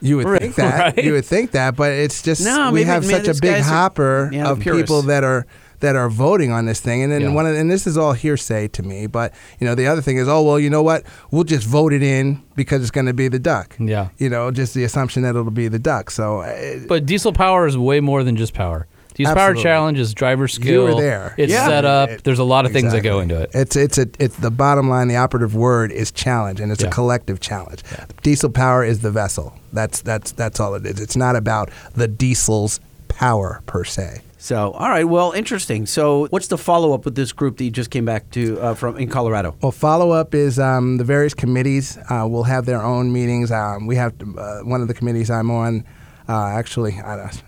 You 0.02 0.16
would 0.18 0.38
think 0.40 0.54
that. 0.56 0.94
Right? 0.96 1.04
You 1.04 1.12
would 1.12 1.24
think 1.24 1.52
that, 1.52 1.76
but 1.76 1.92
it's 1.92 2.22
just 2.22 2.44
No, 2.44 2.70
we 2.70 2.80
maybe- 2.80 2.84
have 2.86 3.06
maybe 3.06 3.24
such 3.24 3.38
a 3.38 3.40
big 3.40 3.52
guys 3.54 3.66
are- 3.66 3.70
hopper 3.74 4.30
yeah, 4.32 4.48
of 4.50 4.60
purists. 4.60 4.82
people 4.82 5.02
that 5.02 5.24
are 5.24 5.46
that 5.80 5.96
are 5.96 6.08
voting 6.08 6.52
on 6.52 6.64
this 6.66 6.78
thing, 6.80 7.02
and 7.02 7.10
then 7.12 7.22
Yeah. 7.22 7.32
one 7.32 7.44
of, 7.44 7.56
and 7.56 7.68
this 7.68 7.88
is 7.88 7.98
all 7.98 8.12
hearsay 8.12 8.68
to 8.68 8.84
me. 8.84 9.08
But 9.08 9.32
you 9.58 9.66
know, 9.66 9.74
the 9.74 9.88
other 9.88 10.00
thing 10.00 10.16
is, 10.16 10.28
oh 10.28 10.40
well, 10.42 10.58
you 10.60 10.70
know 10.70 10.82
what? 10.82 11.02
We'll 11.32 11.42
just 11.42 11.66
vote 11.66 11.92
it 11.92 12.02
in 12.04 12.40
because 12.54 12.82
it's 12.82 12.92
going 12.92 13.06
to 13.06 13.12
be 13.12 13.26
the 13.26 13.40
duck. 13.40 13.74
Yeah. 13.80 14.08
You 14.18 14.28
know, 14.28 14.50
just 14.52 14.74
the 14.74 14.84
assumption 14.84 15.22
that 15.24 15.30
it'll 15.30 15.50
be 15.50 15.66
the 15.66 15.80
duck. 15.80 16.10
So 16.12 16.42
uh, 16.42 16.78
But 16.86 17.04
diesel 17.06 17.32
power 17.32 17.66
is 17.66 17.76
way 17.76 17.98
more 18.00 18.22
than 18.22 18.36
just 18.36 18.54
power. 18.54 18.86
Diesel 19.14 19.34
power 19.34 19.42
Absolutely. 19.50 19.62
challenge 19.62 19.98
is 19.98 20.14
driver 20.14 20.44
you 20.44 20.48
skill. 20.48 20.84
were 20.84 20.94
there. 21.00 21.34
It's 21.36 21.52
Yeah. 21.52 21.66
set 21.66 21.84
up. 21.84 22.08
It- 22.10 22.24
There's 22.24 22.38
a 22.38 22.44
lot 22.44 22.64
of 22.66 22.72
things 22.72 22.92
that 22.92 23.02
go 23.02 23.20
into 23.20 23.40
it. 23.40 23.50
It's 23.54 23.76
it's 23.76 23.98
a 23.98 24.06
it's 24.18 24.36
the 24.36 24.50
bottom 24.50 24.88
line. 24.88 25.08
The 25.08 25.16
operative 25.16 25.54
word 25.54 25.92
is 25.92 26.10
challenge, 26.10 26.60
and 26.60 26.72
it's 26.72 26.82
Yeah. 26.82 26.88
a 26.88 26.92
collective 26.92 27.40
challenge. 27.40 27.82
Diesel 28.22 28.50
power 28.50 28.84
is 28.84 29.00
the 29.00 29.10
vessel. 29.10 29.52
That's 29.72 30.00
that's 30.00 30.32
that's 30.32 30.60
all 30.60 30.74
it 30.74 30.86
is. 30.86 31.00
It's 31.00 31.16
not 31.16 31.36
about 31.36 31.70
the 31.94 32.08
diesel's 32.08 32.80
power 33.08 33.60
per 33.66 33.84
se. 33.84 34.20
So, 34.38 34.72
all 34.72 34.88
right, 34.88 35.04
well, 35.04 35.30
interesting. 35.30 35.86
So, 35.86 36.26
what's 36.30 36.48
the 36.48 36.58
follow 36.58 36.94
up 36.94 37.04
with 37.04 37.14
this 37.14 37.30
group 37.30 37.58
that 37.58 37.64
you 37.64 37.70
just 37.70 37.90
came 37.90 38.04
back 38.04 38.28
to 38.32 38.58
uh, 38.60 38.74
from 38.74 38.96
in 38.96 39.08
Colorado? 39.08 39.54
Well, 39.62 39.70
follow 39.70 40.10
up 40.10 40.34
is 40.34 40.58
um, 40.58 40.96
the 40.96 41.04
various 41.04 41.32
committees 41.32 41.96
uh, 42.10 42.26
will 42.28 42.42
have 42.42 42.66
their 42.66 42.82
own 42.82 43.12
meetings. 43.12 43.52
Um, 43.52 43.86
we 43.86 43.94
have 43.94 44.14
uh, 44.36 44.60
one 44.62 44.82
of 44.82 44.88
the 44.88 44.94
committees 44.94 45.30
I'm 45.30 45.48
on. 45.48 45.84
Uh, 46.28 46.46
actually, 46.46 47.00
I 47.04 47.16
don't, 47.16 47.42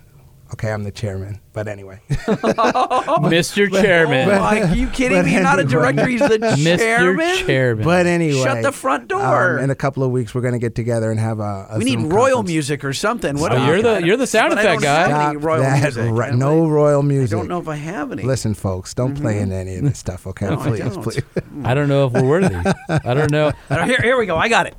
okay, 0.53 0.71
I'm 0.73 0.85
the 0.85 0.93
chairman, 0.93 1.41
but 1.53 1.67
anyway. 1.69 2.01
Mr. 2.11 3.71
Chairman. 3.71 4.29
Oh, 4.31 4.39
my, 4.39 4.63
are 4.63 4.75
you 4.75 4.89
kidding 4.89 5.19
but 5.19 5.27
me? 5.27 5.41
Not 5.41 5.59
a 5.59 5.63
anyway. 5.63 5.71
director. 5.73 6.07
He's 6.07 6.21
the 6.21 6.39
Mr. 6.39 6.79
chairman. 6.79 7.37
Chairman. 7.47 7.85
but 7.85 8.07
anyway, 8.07 8.43
Shut 8.43 8.63
the 8.63 8.73
front 8.73 9.09
door. 9.09 9.59
Um, 9.59 9.65
in 9.65 9.71
a 9.71 9.75
couple 9.75 10.03
of 10.03 10.11
weeks, 10.11 10.35
we're 10.35 10.41
going 10.43 10.53
to 10.55 10.59
get 10.59 10.75
together 10.75 11.11
and 11.11 11.19
have 11.21 11.41
a. 11.41 11.67
a 11.71 11.79
we 11.79 11.85
need 11.85 12.01
royal 12.01 12.37
conference. 12.37 12.49
music 12.49 12.85
or 12.85 12.93
something. 12.93 13.39
What 13.39 13.53
Oh, 13.53 13.67
you're 13.67 13.83
the- 13.83 14.03
you're 14.05 14.17
the 14.17 14.27
sound 14.27 14.51
But 14.51 14.59
I 14.59 14.63
effect 14.63 14.83
don't 14.83 14.83
guy. 14.83 15.09
have 15.09 15.29
any 15.31 15.37
royal 15.39 15.63
that. 15.63 15.83
music. 15.83 16.11
Ri- 16.13 16.25
I 16.27 16.31
no 16.31 16.57
don't- 16.61 16.69
royal 16.71 17.01
I 17.13 17.27
don't 17.27 17.49
know 17.49 17.61
if 17.61 17.69
I 17.69 17.77
have 17.77 18.13
any. 18.13 18.23
Listen, 18.23 18.55
folks, 18.55 18.95
don't 18.95 19.15
play 19.21 19.41
in 19.41 19.53
any 19.53 19.77
of 19.77 19.85
this 19.85 19.99
stuff, 19.99 20.27
okay? 20.27 20.47
No, 20.47 20.61
I 20.61 20.69
please, 20.69 20.81
don't. 20.81 21.03
please. 21.03 21.23
I 21.65 21.75
don't 21.75 21.89
know 21.89 22.07
if 22.07 22.13
we're 22.13 22.25
worthy. 22.29 22.55
I 22.89 23.15
don't 23.15 23.31
know. 23.31 23.53
Here, 23.69 24.01
here 24.01 24.17
we 24.17 24.27
go. 24.27 24.37
I 24.37 24.49
got 24.49 24.67
it. 24.67 24.75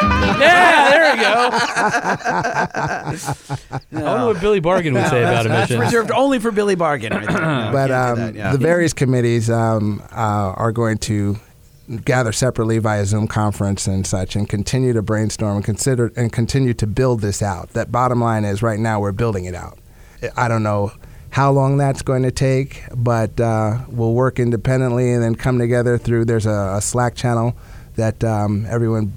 Yeah, 0.38 0.90
there 0.90 1.16
we 1.16 1.20
go. 1.20 1.50
I 3.92 4.02
wonder 4.02 4.26
what 4.26 4.40
Billy 4.40 4.60
Bargain 4.60 4.94
would 4.94 5.08
say 5.08 5.22
about 5.22 5.46
That's 5.46 5.70
emissions. 5.70 5.92
reserved 5.92 6.12
only 6.12 6.38
for 6.38 6.52
Billy 6.52 6.76
Bargain. 6.76 7.12
Right 7.12 7.26
there. 7.26 7.40
No, 7.48 7.70
but 7.72 7.90
um, 7.90 8.16
that, 8.18 8.34
yeah. 8.34 8.52
the 8.52 8.58
various 8.58 8.92
committees 8.92 9.50
um, 9.50 10.00
uh, 10.12 10.54
are 10.56 10.70
going 10.70 10.98
to 10.98 11.38
gather 12.04 12.30
separately 12.32 12.78
via 12.78 13.04
Zoom 13.04 13.26
conference 13.26 13.86
and 13.88 14.06
such, 14.06 14.36
and 14.36 14.48
continue 14.48 14.92
to 14.92 15.02
brainstorm 15.02 15.56
and 15.56 15.64
consider 15.64 16.12
and 16.16 16.32
continue 16.32 16.74
to 16.74 16.86
build 16.86 17.20
this 17.20 17.42
out. 17.42 17.70
That 17.70 17.90
bottom 17.90 18.20
line 18.20 18.44
is, 18.44 18.62
right 18.62 18.78
now 18.78 19.00
we're 19.00 19.12
building 19.12 19.46
it 19.46 19.54
out. 19.54 19.78
I 20.36 20.46
don't 20.48 20.62
know 20.62 20.92
how 21.30 21.50
long 21.50 21.76
that's 21.78 22.02
going 22.02 22.22
to 22.22 22.30
take, 22.30 22.84
but 22.94 23.38
uh, 23.40 23.78
we'll 23.88 24.14
work 24.14 24.38
independently 24.38 25.12
and 25.12 25.22
then 25.22 25.34
come 25.34 25.58
together 25.58 25.98
through. 25.98 26.24
There's 26.26 26.46
a, 26.46 26.74
a 26.76 26.80
Slack 26.80 27.14
channel 27.14 27.56
that 27.96 28.22
um, 28.24 28.66
everyone, 28.68 29.12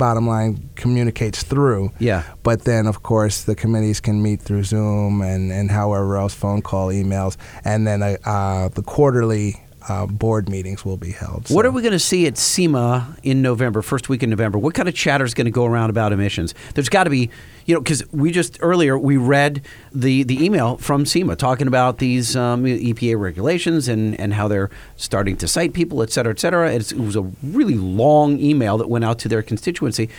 bottom 0.00 0.26
line, 0.26 0.70
communicates 0.74 1.44
through. 1.44 1.92
Yeah. 2.00 2.24
But 2.42 2.64
then, 2.64 2.88
of 2.88 3.04
course, 3.04 3.44
the 3.44 3.54
committees 3.54 4.00
can 4.00 4.20
meet 4.20 4.40
through 4.42 4.64
Zoom 4.64 5.22
and, 5.22 5.52
and 5.52 5.70
however 5.70 6.16
else, 6.16 6.34
phone 6.34 6.62
call, 6.62 6.88
emails, 6.88 7.36
and 7.64 7.86
then 7.86 8.02
uh, 8.02 8.16
uh, 8.24 8.68
the 8.68 8.82
quarterly 8.82 9.62
uh, 9.88 10.06
board 10.06 10.48
meetings 10.48 10.84
will 10.84 10.96
be 10.96 11.10
held. 11.10 11.48
What 11.48 11.64
are 11.64 11.70
we 11.70 11.82
going 11.82 11.92
to 11.92 11.98
see 11.98 12.26
at 12.26 12.36
SEMA 12.36 13.16
in 13.22 13.42
November, 13.42 13.82
first 13.82 14.08
week 14.08 14.22
in 14.22 14.30
November? 14.30 14.58
What 14.58 14.74
kind 14.74 14.88
of 14.88 14.94
chatter 14.94 15.24
is 15.24 15.34
going 15.34 15.46
to 15.46 15.50
go 15.50 15.64
around 15.64 15.90
about 15.90 16.12
emissions? 16.12 16.54
There's 16.74 16.88
got 16.88 17.04
to 17.04 17.10
be, 17.10 17.30
you 17.70 17.76
know, 17.76 17.80
because 17.80 18.02
we 18.10 18.32
just 18.32 18.58
earlier 18.62 18.98
we 18.98 19.16
read 19.16 19.62
the, 19.92 20.24
the 20.24 20.44
email 20.44 20.76
from 20.78 21.06
SEMA 21.06 21.36
talking 21.36 21.68
about 21.68 21.98
these 21.98 22.34
um, 22.34 22.64
EPA 22.64 23.16
regulations 23.16 23.86
and, 23.86 24.18
and 24.18 24.34
how 24.34 24.48
they're 24.48 24.70
starting 24.96 25.36
to 25.36 25.46
cite 25.46 25.72
people, 25.72 26.02
et 26.02 26.10
cetera, 26.10 26.32
et 26.32 26.40
cetera. 26.40 26.72
It's, 26.72 26.90
it 26.90 26.98
was 26.98 27.14
a 27.14 27.22
really 27.44 27.76
long 27.76 28.40
email 28.40 28.76
that 28.78 28.88
went 28.88 29.04
out 29.04 29.20
to 29.20 29.28
their 29.28 29.40
constituency. 29.40 30.10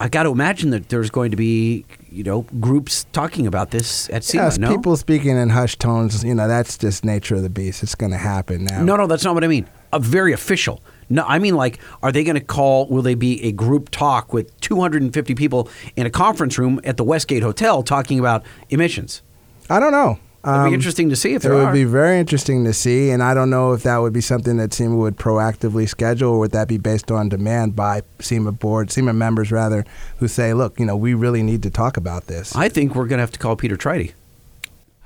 I 0.00 0.08
got 0.08 0.22
to 0.22 0.30
imagine 0.30 0.70
that 0.70 0.88
there's 0.88 1.10
going 1.10 1.30
to 1.30 1.36
be, 1.36 1.84
you 2.10 2.24
know, 2.24 2.46
groups 2.58 3.04
talking 3.12 3.46
about 3.46 3.70
this 3.70 4.08
at 4.08 4.24
SEMA. 4.24 4.44
Yes, 4.44 4.56
no? 4.56 4.74
people 4.74 4.96
speaking 4.96 5.36
in 5.36 5.50
hushed 5.50 5.80
tones. 5.80 6.24
You 6.24 6.34
know, 6.34 6.48
that's 6.48 6.78
just 6.78 7.04
nature 7.04 7.34
of 7.34 7.42
the 7.42 7.50
beast. 7.50 7.82
It's 7.82 7.96
going 7.96 8.12
to 8.12 8.18
happen 8.18 8.64
now. 8.64 8.82
No, 8.82 8.96
no, 8.96 9.06
that's 9.06 9.24
not 9.24 9.34
what 9.34 9.44
I 9.44 9.48
mean. 9.48 9.68
A 9.92 9.98
very 9.98 10.32
official. 10.32 10.80
No, 11.10 11.24
I 11.26 11.38
mean 11.38 11.54
like, 11.54 11.78
are 12.02 12.12
they 12.12 12.24
going 12.24 12.34
to 12.34 12.40
call? 12.44 12.86
Will 12.88 13.02
they 13.02 13.14
be 13.14 13.42
a 13.44 13.52
group 13.52 13.90
talk 13.90 14.32
with 14.32 14.58
250 14.60 15.34
people 15.34 15.68
in 15.96 16.06
a 16.06 16.10
conference 16.10 16.58
room 16.58 16.80
at 16.84 16.96
the 16.96 17.04
Westgate 17.04 17.42
Hotel 17.42 17.82
talking 17.82 18.18
about 18.18 18.42
emissions? 18.70 19.22
I 19.70 19.80
don't 19.80 19.92
know. 19.92 20.18
It'd 20.44 20.54
be 20.62 20.68
Um, 20.68 20.74
interesting 20.74 21.10
to 21.10 21.16
see 21.16 21.34
if 21.34 21.44
it 21.44 21.48
there 21.48 21.54
would 21.56 21.66
are. 21.66 21.72
be 21.72 21.82
very 21.84 22.18
interesting 22.20 22.64
to 22.64 22.72
see, 22.72 23.10
and 23.10 23.22
I 23.24 23.34
don't 23.34 23.50
know 23.50 23.72
if 23.72 23.82
that 23.82 23.98
would 23.98 24.12
be 24.12 24.20
something 24.20 24.56
that 24.58 24.72
SEMA 24.72 24.94
would 24.96 25.16
proactively 25.16 25.88
schedule, 25.88 26.30
or 26.34 26.38
would 26.38 26.52
that 26.52 26.68
be 26.68 26.78
based 26.78 27.10
on 27.10 27.28
demand 27.28 27.74
by 27.74 28.02
SEMA 28.20 28.52
board, 28.52 28.90
SEMA 28.92 29.12
members 29.12 29.50
rather, 29.50 29.84
who 30.18 30.28
say, 30.28 30.54
"Look, 30.54 30.78
you 30.78 30.86
know, 30.86 30.96
we 30.96 31.12
really 31.12 31.42
need 31.42 31.62
to 31.64 31.70
talk 31.70 31.96
about 31.96 32.28
this." 32.28 32.54
I 32.54 32.68
think 32.68 32.94
we're 32.94 33.06
going 33.06 33.18
to 33.18 33.22
have 33.22 33.32
to 33.32 33.38
call 33.38 33.56
Peter 33.56 33.76
Treydte. 33.76 34.12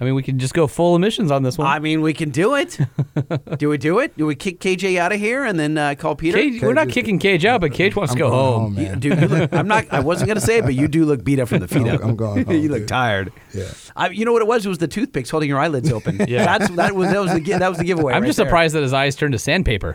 I 0.03 0.05
mean, 0.05 0.17
we 0.17 0.23
can 0.25 0.41
just 0.41 0.53
go 0.53 0.67
full 0.67 0.97
emissions 0.97 1.31
on 1.31 1.45
this 1.45 1.57
one. 1.57 1.69
I 1.69 1.79
mean, 1.79 2.01
we 2.03 2.13
can 2.13 2.31
do 2.31 2.57
it. 2.57 2.77
do 3.59 3.69
we 3.69 3.79
do 3.79 4.01
it? 4.01 4.17
Do 4.17 4.27
we 4.27 4.35
kick 4.35 4.59
KJ 4.59 4.99
out 4.99 5.13
of 5.13 5.21
here 5.21 5.45
and 5.45 5.61
then 5.61 5.79
uh, 5.79 5.95
call 5.97 6.17
Peter? 6.17 6.39
Cage, 6.39 6.61
we're 6.61 6.73
not 6.73 6.89
kicking 6.89 7.21
Cage 7.21 7.45
out, 7.45 7.61
but 7.61 7.73
Cage 7.73 7.95
wants 7.95 8.11
I'm 8.11 8.17
to 8.19 8.23
go 8.25 8.31
going 8.31 8.43
home. 8.43 8.63
home, 8.63 8.75
man. 8.75 8.99
Dude, 8.99 9.21
you 9.21 9.29
look, 9.29 9.53
I'm 9.53 9.69
not. 9.69 9.87
I 9.93 10.01
wasn't 10.01 10.27
going 10.27 10.41
to 10.41 10.45
say 10.45 10.59
it, 10.59 10.63
but 10.65 10.75
you 10.75 10.89
do 10.89 11.05
look 11.05 11.23
beat 11.23 11.39
up 11.39 11.47
from 11.49 11.61
the 11.61 11.69
feet 11.69 11.87
I'm- 11.87 11.95
up. 11.95 12.03
I'm 12.05 12.17
going 12.17 12.45
home, 12.47 12.57
you 12.57 12.69
look 12.69 12.81
dude. 12.81 12.89
tired. 12.89 13.33
Yeah. 13.55 13.71
I, 13.95 14.09
you 14.09 14.25
know 14.25 14.33
what 14.33 14.43
it 14.43 14.49
was? 14.49 14.67
It 14.67 14.71
was 14.71 14.79
the 14.79 14.89
toothpicks 14.89 15.31
holding 15.31 15.49
your 15.49 15.61
eyelids 15.61 15.93
open. 15.93 16.19
Yeah. 16.29 16.45
That's 16.59 16.69
that 16.77 16.95
was 16.97 17.11
that 17.13 17.21
was 17.21 17.33
the 17.35 17.41
that 17.59 17.69
was 17.69 17.79
the 17.79 17.85
giveaway. 17.85 18.15
I'm 18.15 18.23
right 18.23 18.27
just 18.27 18.39
there. 18.39 18.47
surprised 18.47 18.75
that 18.75 18.83
his 18.83 18.93
eyes 18.93 19.15
turned 19.15 19.33
to 19.35 19.39
sandpaper. 19.39 19.95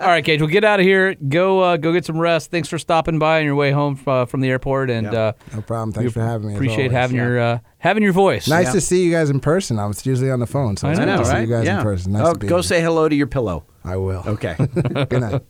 All 0.00 0.12
right, 0.12 0.24
Cage, 0.24 0.40
we'll 0.40 0.50
get 0.50 0.64
out 0.64 0.80
of 0.80 0.86
here. 0.86 1.14
Go 1.14 1.60
uh, 1.60 1.76
go 1.76 1.92
get 1.92 2.04
some 2.04 2.18
rest. 2.18 2.50
Thanks 2.50 2.68
for 2.68 2.78
stopping 2.78 3.18
by 3.18 3.38
on 3.40 3.44
your 3.44 3.54
way 3.54 3.70
home 3.70 3.98
uh, 4.06 4.24
from 4.24 4.40
the 4.40 4.48
airport, 4.48 4.90
and 4.90 5.12
Yeah. 5.12 5.18
uh, 5.20 5.32
No 5.54 5.62
problem. 5.62 5.90
we 5.90 5.94
Thanks 5.94 6.12
for 6.14 6.20
having 6.20 6.48
me. 6.48 6.54
Appreciate 6.54 6.78
always. 6.86 6.92
having 6.92 7.16
your 7.16 7.38
uh, 7.38 7.58
having 7.86 8.02
your 8.02 8.12
voice. 8.12 8.48
Nice 8.48 8.66
Yeah. 8.66 8.72
to 8.72 8.80
see 8.80 9.04
you 9.04 9.12
guys 9.12 9.30
in 9.30 9.40
person. 9.40 9.78
I 9.78 9.86
was 9.86 10.04
usually 10.04 10.30
on 10.30 10.40
the 10.40 10.46
phone, 10.46 10.76
so 10.76 10.88
I 10.88 10.90
it's 10.90 10.98
know, 10.98 11.06
good 11.06 11.12
I 11.12 11.16
know, 11.16 11.22
to 11.22 11.24
see 11.28 11.32
right? 11.32 11.40
you 11.48 11.54
guys 11.54 11.64
yeah. 11.66 11.78
in 11.78 11.82
person. 11.82 12.12
Nice 12.12 12.26
oh, 12.26 12.32
to 12.32 12.38
be 12.38 12.46
go 12.48 12.56
here. 12.56 12.62
say 12.62 12.80
hello 12.80 13.08
to 13.08 13.14
your 13.14 13.26
pillow. 13.26 13.64
I 13.84 13.96
will. 13.96 14.22
Okay. 14.26 14.56
Good 14.74 15.20
night. 15.20 15.42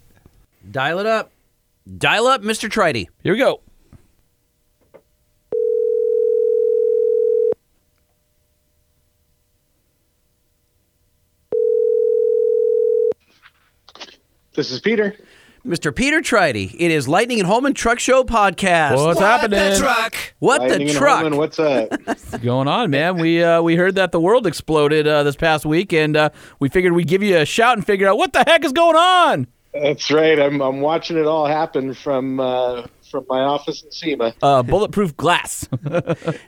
Dial 0.71 0.99
it 0.99 1.07
up. 1.07 1.33
Dial 1.97 2.27
up, 2.27 2.43
Mr. 2.43 2.69
Treydte. 2.69 3.07
Here 3.23 3.33
we 3.33 3.39
go. 3.39 3.61
This 14.55 14.71
is 14.71 14.81
Peter. 14.81 15.17
Mr. 15.67 15.93
Peter 15.93 16.21
Treydte. 16.21 16.77
It 16.79 16.91
is 16.93 17.09
Lightning 17.09 17.41
and 17.41 17.47
Holman 17.49 17.75
Truck 17.75 17.99
Show 17.99 18.23
podcast. 18.23 19.05
What's 19.05 19.19
happening? 19.19 19.83
What 20.39 20.61
Lightning 20.61 20.87
the 20.87 20.93
and 20.93 20.99
truck? 20.99 21.21
Holman, 21.23 21.37
what's 21.37 21.59
up? 21.59 21.91
What's 22.05 22.39
going 22.39 22.69
on, 22.69 22.91
man? 22.91 23.17
We 23.19 23.43
uh, 23.43 23.61
we 23.63 23.75
heard 23.75 23.97
that 23.97 24.13
the 24.13 24.21
world 24.21 24.47
exploded 24.47 25.09
uh, 25.09 25.25
this 25.25 25.35
past 25.35 25.67
week, 25.67 25.93
and 25.93 26.17
uh, 26.17 26.31
we 26.61 26.69
figured 26.69 26.93
we'd 26.93 27.09
give 27.09 27.23
you 27.25 27.37
a 27.39 27.45
shout 27.45 27.77
and 27.77 27.85
figure 27.85 28.07
out 28.07 28.17
what 28.17 28.33
the 28.33 28.45
heck 28.47 28.65
is 28.65 28.73
going 28.73 28.95
on. 28.95 29.49
That's 29.73 30.09
right. 30.11 30.39
I'm 30.39 30.63
I'm 30.63 30.81
watching 30.81 31.17
it 31.17 31.27
all 31.27 31.47
happen 31.47 31.95
from 31.95 32.39
uh, 32.39 32.87
from 33.11 33.25
my 33.29 33.41
office 33.41 33.83
in 33.83 33.91
SEMA. 33.91 34.35
Uh, 34.43 34.63
bulletproof 34.63 35.17
glass. 35.17 35.69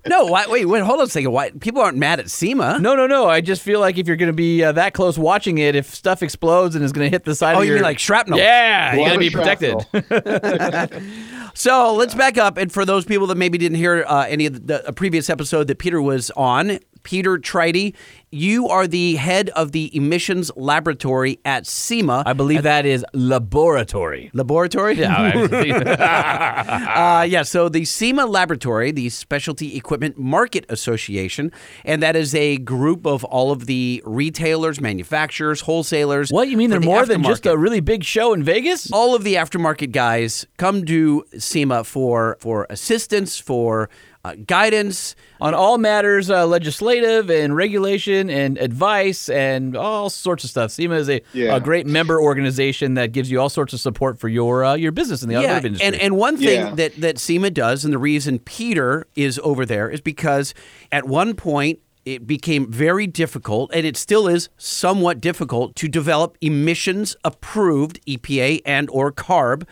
no, 0.07 0.27
why, 0.27 0.47
wait, 0.49 0.67
wait, 0.67 0.83
hold 0.83 1.01
on 1.01 1.07
a 1.07 1.11
second. 1.11 1.33
Why 1.33 1.51
people 1.51 1.83
aren't 1.83 1.99
mad 1.99 2.21
at 2.21 2.31
SEMA? 2.31 2.79
no, 2.81 2.95
no, 2.95 3.07
no. 3.07 3.29
I 3.29 3.41
just 3.41 3.63
feel 3.63 3.81
like 3.81 3.99
if 3.99 4.07
you're 4.07 4.17
going 4.17 4.29
to 4.29 4.33
be 4.33 4.63
uh, 4.63 4.73
that 4.73 4.95
close 4.95 5.19
watching 5.19 5.59
it, 5.59 5.75
if 5.75 5.95
stuff 5.95 6.23
explodes 6.23 6.75
and 6.75 6.85
is 6.85 6.93
going 6.93 7.07
to 7.07 7.11
hit 7.11 7.25
the 7.25 7.35
side 7.35 7.53
of 7.53 7.57
your, 7.57 7.59
Oh, 7.59 7.63
of 7.63 7.67
you 7.67 7.73
your 7.73 7.79
mean 7.79 7.85
like 7.85 7.99
shrapnel? 7.99 8.39
Yeah, 8.39 8.95
you 8.95 9.05
got 9.05 9.13
to 9.13 9.19
be 9.19 9.31
protected. 9.31 9.87
So 11.59 11.93
let's 11.95 12.15
back 12.15 12.39
up. 12.39 12.57
And 12.57 12.71
for 12.71 12.85
those 12.85 13.05
people 13.05 13.27
that 13.27 13.37
maybe 13.37 13.59
didn't 13.59 13.79
hear 13.79 14.05
uh, 14.07 14.27
any 14.29 14.47
of 14.47 14.53
the, 14.53 14.61
the 14.61 14.89
a 14.89 14.93
previous 14.93 15.29
episode 15.29 15.67
that 15.67 15.79
Peter 15.81 16.01
was 16.01 16.31
on, 16.37 16.79
Peter 17.09 17.39
Treydte, 17.39 17.95
you 18.31 18.69
are 18.69 18.87
the 18.87 19.17
head 19.17 19.49
of 19.57 19.73
the 19.73 19.91
emissions 19.97 20.51
laboratory 20.57 21.41
at 21.43 21.67
SEMA. 21.67 22.23
I 22.27 22.35
believe 22.35 22.65
that 22.65 22.85
is 22.85 23.03
laboratory. 23.15 24.31
Laboratory? 24.35 24.99
Yeah, 24.99 25.33
Uh, 27.19 27.23
yeah, 27.23 27.43
so 27.43 27.71
the 27.71 27.87
SEMA 27.87 28.27
Laboratory, 28.27 28.91
the 28.91 29.09
Specialty 29.09 29.75
Equipment 29.75 30.19
Market 30.19 30.67
Association, 30.69 31.51
and 31.83 32.03
that 32.03 32.15
is 32.15 32.35
a 32.35 32.59
group 32.59 33.07
of 33.07 33.25
all 33.25 33.53
of 33.53 33.65
the 33.65 34.03
retailers, 34.05 34.79
manufacturers, 34.79 35.63
wholesalers. 35.63 36.31
what 36.31 36.49
you 36.49 36.59
mean? 36.59 36.69
They're 36.69 36.79
the 36.79 36.85
more 36.85 37.07
than 37.07 37.23
just 37.23 37.47
a 37.47 37.57
really 37.57 37.81
big 37.81 38.05
show 38.05 38.35
in 38.35 38.43
Vegas? 38.43 38.93
all 38.93 39.15
of 39.15 39.25
the 39.25 39.37
aftermarket 39.37 39.93
guys 39.93 40.47
come 40.59 40.85
to 40.85 41.25
SEMA 41.39 41.85
for 41.85 42.37
for 42.41 42.67
assistance, 42.69 43.39
for 43.39 43.89
uh, 44.25 44.35
guidance. 44.47 45.15
on 45.41 45.55
all 45.55 45.79
matters 45.79 46.29
uh, 46.31 46.45
legislative 46.47 47.31
and 47.31 47.55
regulation 47.55 48.29
and 48.29 48.59
advice 48.59 49.29
and 49.29 49.77
all 49.77 50.11
sorts 50.11 50.43
of 50.45 50.51
stuff. 50.51 50.71
SEMA 50.73 50.97
is 50.97 51.09
a, 51.09 51.21
Yeah. 51.33 51.55
a 51.57 51.61
great 51.61 51.87
member 51.87 52.21
organization 52.21 52.95
that 52.95 53.13
gives 53.13 53.31
you 53.31 53.41
all 53.41 53.49
sorts 53.49 53.73
of 53.73 53.81
support 53.81 54.19
for 54.19 54.29
your 54.29 54.65
uh, 54.65 54.75
your 54.75 54.91
business 54.93 55.23
in 55.23 55.29
the 55.29 55.37
automotive 55.37 55.67
industry. 55.67 55.87
and 55.87 55.97
and 55.97 56.17
one 56.17 56.37
thing 56.37 56.61
Yeah. 56.61 56.75
that 56.75 57.01
that 57.01 57.19
SEMA 57.19 57.51
does, 57.51 57.85
and 57.85 57.93
the 57.95 57.99
reason 57.99 58.39
Peter 58.41 59.07
is 59.15 59.39
over 59.45 59.65
there 59.65 59.89
is 59.89 60.01
because 60.01 60.55
at 60.91 61.07
one 61.07 61.35
point 61.35 61.79
it 62.05 62.27
became 62.27 62.71
very 62.73 63.07
difficult, 63.07 63.71
and 63.75 63.85
it 63.87 63.97
still 63.97 64.27
is 64.29 64.49
somewhat 64.57 65.21
difficult 65.21 65.77
to 65.77 65.89
develop 65.89 66.37
emissions 66.41 67.15
approved 67.23 68.01
EPA 68.07 68.61
and 68.65 68.89
or 68.91 69.13
CARB 69.13 69.65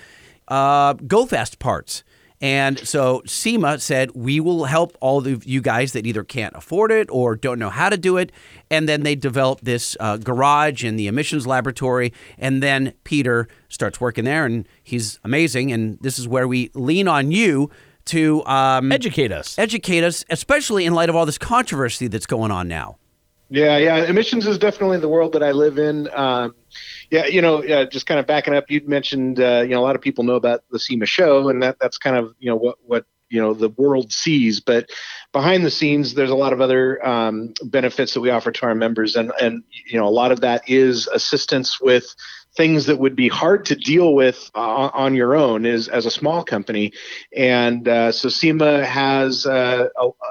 uh, 0.49 0.93
go 1.07 1.27
fast 1.27 1.59
parts. 1.59 2.05
And 2.41 2.79
so 2.79 3.23
SEMA 3.25 3.79
said, 3.79 4.11
we 4.15 4.41
will 4.41 4.65
help 4.65 4.97
all 5.01 5.27
of 5.27 5.47
you 5.47 5.61
guys 5.61 5.93
that 5.93 6.07
either 6.07 6.23
can't 6.23 6.55
afford 6.55 6.93
it 6.93 7.09
or 7.11 7.35
don't 7.35 7.59
know 7.59 7.71
how 7.71 7.89
to 7.89 7.97
do 7.97 8.17
it. 8.19 8.31
And 8.71 8.89
then 8.89 9.03
they 9.03 9.15
developed 9.15 9.65
this 9.65 9.97
uh, 10.01 10.19
garage 10.19 10.85
and 10.85 10.99
the 10.99 11.07
emissions 11.07 11.47
laboratory. 11.47 12.13
And 12.39 12.63
then 12.63 12.93
Peter 13.05 13.49
starts 13.69 14.01
working 14.01 14.25
there 14.25 14.45
and 14.45 14.69
he's 14.83 15.19
amazing. 15.25 15.73
And 15.73 15.99
this 16.01 16.19
is 16.19 16.29
where 16.29 16.47
we 16.47 16.71
lean 16.75 17.09
on 17.09 17.31
you 17.33 17.71
to 18.07 18.45
um, 18.47 18.93
Educate 18.93 19.33
us. 19.33 19.59
educate 19.59 20.05
us, 20.05 20.25
especially 20.31 20.85
in 20.85 20.95
light 20.95 21.09
of 21.09 21.17
all 21.17 21.27
this 21.27 21.39
controversy 21.39 22.07
that's 22.07 22.27
going 22.27 22.51
on 22.51 22.69
now. 22.69 22.99
Yeah, 23.49 23.79
yeah. 23.79 24.05
Emissions 24.05 24.47
is 24.47 24.59
definitely 24.59 24.99
the 24.99 25.09
world 25.09 25.33
that 25.33 25.43
I 25.43 25.53
live 25.53 25.79
in. 25.79 26.09
Um, 26.15 26.55
yeah, 27.11 27.27
you 27.27 27.41
know, 27.41 27.63
uh, 27.63 27.87
just 27.87 28.07
kind 28.07 28.21
of 28.21 28.27
backing 28.27 28.55
up. 28.55 28.71
You'd 28.71 28.89
mentioned, 28.89 29.41
uh, 29.41 29.63
you 29.63 29.71
know, 29.71 29.81
a 29.81 29.85
lot 29.85 29.97
of 29.97 30.03
people 30.03 30.25
know 30.25 30.35
about 30.35 30.63
the 30.71 30.79
SEMA 30.79 31.07
show, 31.07 31.49
and 31.49 31.63
that 31.63 31.77
that's 31.81 31.99
kind 31.99 32.17
of 32.17 32.35
you 32.39 32.51
know 32.51 32.57
what 32.57 32.77
what 32.85 33.07
you 33.29 33.41
know 33.41 33.55
the 33.55 33.69
world 33.71 34.13
sees. 34.13 34.61
But 34.61 34.91
behind 35.33 35.65
the 35.65 35.71
scenes, 35.71 36.15
there's 36.15 36.31
a 36.31 36.37
lot 36.37 36.53
of 36.53 36.61
other 36.61 37.05
um, 37.07 37.55
benefits 37.65 38.15
that 38.15 38.21
we 38.21 38.31
offer 38.31 38.51
to 38.51 38.67
our 38.67 38.75
members, 38.75 39.17
and 39.17 39.33
and 39.41 39.63
you 39.87 39.99
know, 39.99 40.07
a 40.07 40.11
lot 40.11 40.33
of 40.33 40.41
that 40.41 40.69
is 40.69 41.07
assistance 41.09 41.81
with 41.81 42.15
things 42.57 42.87
that 42.87 42.99
would 42.99 43.15
be 43.15 43.29
hard 43.29 43.67
to 43.67 43.77
deal 43.77 44.15
with 44.15 44.51
uh, 44.55 44.91
on 44.93 45.15
your 45.15 45.37
own 45.37 45.67
is 45.67 45.89
as 45.89 46.07
a 46.07 46.11
small 46.11 46.43
company. 46.43 46.93
And 47.37 47.87
uh, 47.87 48.13
so 48.13 48.29
SEMA 48.29 48.85
has 48.85 49.47
uh, 49.47 49.89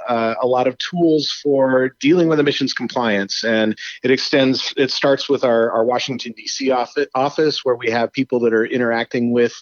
a, 0.09 0.35
a 0.41 0.47
lot 0.47 0.67
of 0.67 0.77
tools 0.77 1.31
for 1.31 1.95
dealing 1.99 2.27
with 2.27 2.39
emissions 2.39 2.73
compliance. 2.73 3.43
And 3.43 3.77
it 4.03 4.11
extends 4.11 4.73
it 4.75 4.91
starts 4.91 5.29
with 5.29 5.43
our, 5.43 5.71
our 5.71 5.85
washington 5.85 6.33
d.c 6.33 6.71
office, 6.71 7.07
office 7.13 7.63
where 7.63 7.75
we 7.75 7.89
have 7.91 8.11
people 8.11 8.39
that 8.41 8.53
are 8.53 8.65
interacting 8.65 9.31
with 9.31 9.53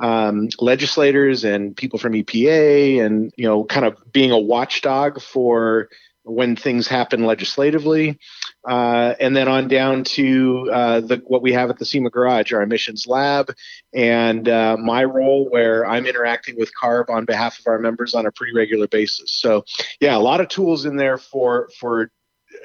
um, 0.00 0.48
legislators 0.58 1.44
and 1.44 1.76
people 1.76 1.98
from 1.98 2.12
epa 2.14 3.04
and 3.04 3.32
you 3.36 3.46
know 3.46 3.64
kind 3.64 3.86
of 3.86 3.96
being 4.12 4.30
a 4.30 4.38
watchdog 4.38 5.20
for 5.20 5.88
when 6.26 6.56
things 6.56 6.88
happen 6.88 7.24
legislatively, 7.24 8.18
uh, 8.66 9.14
and 9.20 9.36
then 9.36 9.46
on 9.46 9.68
down 9.68 10.02
to 10.02 10.68
uh, 10.72 11.00
the, 11.00 11.22
what 11.26 11.40
we 11.40 11.52
have 11.52 11.70
at 11.70 11.78
the 11.78 11.84
SEMA 11.84 12.10
Garage, 12.10 12.52
our 12.52 12.62
emissions 12.62 13.06
lab, 13.06 13.54
and 13.94 14.48
uh, 14.48 14.76
my 14.76 15.04
role 15.04 15.48
where 15.48 15.86
I'm 15.86 16.04
interacting 16.04 16.56
with 16.58 16.72
CARB 16.80 17.08
on 17.08 17.24
behalf 17.24 17.60
of 17.60 17.66
our 17.68 17.78
members 17.78 18.14
on 18.14 18.26
a 18.26 18.32
pretty 18.32 18.52
regular 18.54 18.88
basis. 18.88 19.32
So, 19.32 19.64
yeah, 20.00 20.16
a 20.16 20.18
lot 20.18 20.40
of 20.40 20.48
tools 20.48 20.84
in 20.84 20.96
there 20.96 21.16
for 21.16 21.68
for 21.78 22.10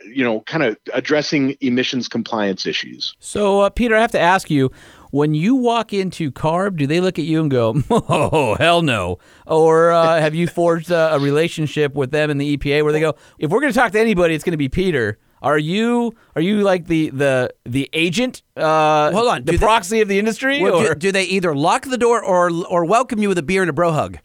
you 0.06 0.24
know 0.24 0.42
kind 0.42 0.64
of 0.64 0.78
addressing 0.94 1.56
emissions 1.62 2.08
compliance 2.08 2.66
issues. 2.66 3.16
So, 3.20 3.62
uh, 3.62 3.70
Peter, 3.70 3.96
I 3.96 4.02
have 4.02 4.12
to 4.12 4.20
ask 4.20 4.50
you. 4.50 4.72
When 5.14 5.34
you 5.34 5.56
walk 5.56 5.92
into 5.92 6.32
CARB, 6.32 6.78
do 6.78 6.88
they 6.88 7.02
look 7.02 7.20
at 7.20 7.26
you 7.26 7.42
and 7.42 7.52
go, 7.52 7.84
"Oh, 7.90 8.56
hell 8.56 8.82
no," 8.82 9.20
or 9.46 9.92
uh, 9.92 10.22
have 10.22 10.34
you 10.34 10.48
forged 10.48 10.90
a, 10.90 11.16
a 11.16 11.20
relationship 11.20 11.96
with 11.96 12.12
them 12.12 12.30
in 12.30 12.38
the 12.38 12.56
EPA 12.56 12.82
where 12.82 12.94
they 12.94 13.02
go, 13.02 13.16
"If 13.38 13.52
we're 13.52 13.60
going 13.60 13.74
to 13.74 13.78
talk 13.78 13.92
to 13.92 14.00
anybody, 14.00 14.36
it's 14.36 14.46
going 14.46 14.54
to 14.54 14.58
be 14.58 14.70
Peter"? 14.70 15.20
Are 15.42 15.58
you 15.58 16.16
are 16.36 16.42
you 16.42 16.62
like 16.62 16.88
the 16.88 17.10
the 17.10 17.54
the 17.66 17.90
agent? 17.94 18.44
Uh, 18.56 19.12
Hold 19.12 19.28
on, 19.28 19.44
the 19.44 19.54
do 19.54 19.58
they- 19.58 19.66
proxy 19.66 20.02
of 20.02 20.08
the 20.08 20.20
industry, 20.20 20.62
Well, 20.62 20.76
or 20.76 20.94
do, 20.94 21.00
do 21.08 21.12
they 21.12 21.24
either 21.24 21.56
lock 21.56 21.86
the 21.86 21.98
door 21.98 22.24
or 22.24 22.52
or 22.68 22.86
welcome 22.86 23.20
you 23.20 23.30
with 23.30 23.38
a 23.38 23.44
beer 23.44 23.62
and 23.62 23.70
a 23.70 23.74
bro 23.74 23.92
hug? 23.92 24.20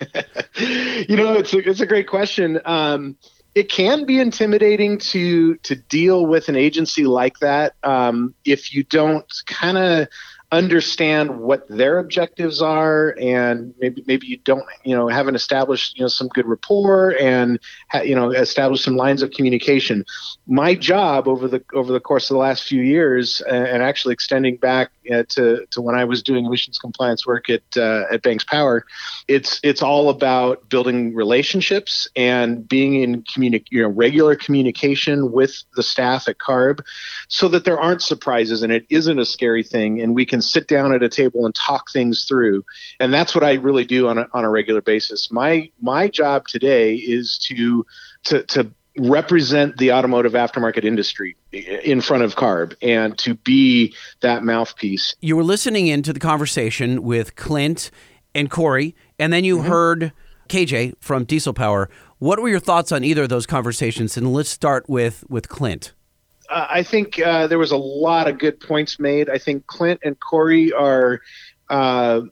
you 0.58 1.16
know, 1.16 1.34
it's 1.34 1.52
a, 1.52 1.58
it's 1.58 1.80
a 1.80 1.86
great 1.86 2.08
question. 2.08 2.60
Um, 2.64 3.16
it 3.54 3.68
can 3.68 4.04
be 4.06 4.18
intimidating 4.18 4.98
to 4.98 5.56
to 5.56 5.74
deal 5.76 6.26
with 6.26 6.48
an 6.48 6.56
agency 6.56 7.04
like 7.04 7.38
that 7.40 7.74
um, 7.82 8.34
if 8.44 8.72
you 8.74 8.84
don't 8.84 9.30
kind 9.46 9.76
of 9.78 10.08
understand 10.52 11.38
what 11.38 11.66
their 11.68 11.98
objectives 11.98 12.60
are 12.60 13.14
and 13.20 13.72
maybe 13.78 14.02
maybe 14.06 14.26
you 14.26 14.36
don't 14.38 14.64
you 14.84 14.96
know 14.96 15.06
haven't 15.06 15.36
established 15.36 15.96
you 15.96 16.02
know 16.02 16.08
some 16.08 16.26
good 16.28 16.44
rapport 16.44 17.16
and 17.20 17.60
ha- 17.88 18.00
you 18.00 18.16
know 18.16 18.30
established 18.30 18.82
some 18.82 18.96
lines 18.96 19.22
of 19.22 19.30
communication. 19.30 20.04
My 20.48 20.74
job 20.74 21.28
over 21.28 21.46
the 21.46 21.62
over 21.72 21.92
the 21.92 22.00
course 22.00 22.30
of 22.30 22.34
the 22.34 22.40
last 22.40 22.64
few 22.64 22.82
years 22.82 23.40
uh, 23.46 23.52
and 23.54 23.82
actually 23.82 24.12
extending 24.12 24.56
back 24.56 24.90
uh, 25.12 25.22
to 25.28 25.66
to 25.70 25.80
when 25.80 25.94
I 25.94 26.04
was 26.04 26.20
doing 26.20 26.44
emissions 26.46 26.78
compliance 26.78 27.24
work 27.26 27.48
at 27.48 27.62
uh, 27.76 28.04
at 28.10 28.22
Banks 28.22 28.44
Power 28.44 28.84
it's 29.28 29.60
it's 29.62 29.82
all 29.82 30.08
about 30.08 30.68
building 30.68 31.14
relationships 31.14 32.08
and 32.16 32.66
being 32.68 32.94
in 33.00 33.22
communi- 33.22 33.64
you 33.70 33.82
know 33.82 33.88
regular 33.88 34.34
communication 34.34 35.30
with 35.30 35.62
the 35.76 35.82
staff 35.82 36.26
at 36.26 36.38
CARB 36.38 36.80
so 37.28 37.46
that 37.48 37.64
there 37.64 37.78
aren't 37.78 38.02
surprises 38.02 38.64
and 38.64 38.72
it 38.72 38.84
isn't 38.90 39.20
a 39.20 39.24
scary 39.24 39.62
thing 39.62 40.00
and 40.00 40.14
we 40.14 40.26
can 40.26 40.39
sit 40.44 40.68
down 40.68 40.92
at 40.92 41.02
a 41.02 41.08
table 41.08 41.46
and 41.46 41.54
talk 41.54 41.90
things 41.90 42.24
through 42.24 42.64
and 42.98 43.12
that's 43.12 43.34
what 43.34 43.44
I 43.44 43.54
really 43.54 43.84
do 43.84 44.08
on 44.08 44.18
a, 44.18 44.26
on 44.32 44.44
a 44.44 44.50
regular 44.50 44.80
basis 44.80 45.30
my 45.30 45.70
my 45.80 46.08
job 46.08 46.46
today 46.48 46.94
is 46.94 47.38
to 47.48 47.84
to 48.24 48.42
to 48.44 48.70
represent 48.98 49.76
the 49.76 49.92
automotive 49.92 50.32
aftermarket 50.32 50.84
industry 50.84 51.36
in 51.52 52.00
front 52.00 52.22
of 52.24 52.34
CARB 52.34 52.74
and 52.82 53.16
to 53.18 53.34
be 53.34 53.94
that 54.20 54.42
mouthpiece 54.42 55.14
You 55.20 55.36
were 55.36 55.44
listening 55.44 55.86
into 55.86 56.12
the 56.12 56.20
conversation 56.20 57.02
with 57.02 57.36
Clint 57.36 57.90
and 58.34 58.50
Kory, 58.50 58.94
and 59.18 59.32
then 59.32 59.44
you 59.44 59.58
Mm-hmm. 59.58 59.68
heard 59.68 60.12
KJ 60.48 60.94
from 61.00 61.24
Diesel 61.24 61.52
Power. 61.54 61.88
What 62.18 62.40
were 62.40 62.48
your 62.48 62.60
thoughts 62.60 62.92
on 62.92 63.04
either 63.04 63.22
of 63.24 63.28
those 63.28 63.46
conversations? 63.46 64.16
And 64.16 64.32
let's 64.32 64.50
start 64.50 64.88
with 64.88 65.24
with 65.28 65.48
Clint. 65.48 65.92
Uh, 66.50 66.66
I 66.68 66.82
think 66.82 67.20
uh, 67.20 67.46
there 67.46 67.58
was 67.58 67.70
a 67.70 67.76
lot 67.76 68.28
of 68.28 68.38
good 68.38 68.60
points 68.60 68.98
made. 68.98 69.30
I 69.30 69.38
think 69.38 69.66
Clint 69.66 70.00
and 70.02 70.18
Kory 70.18 70.72
are 70.72 71.20
uh, 71.70 72.22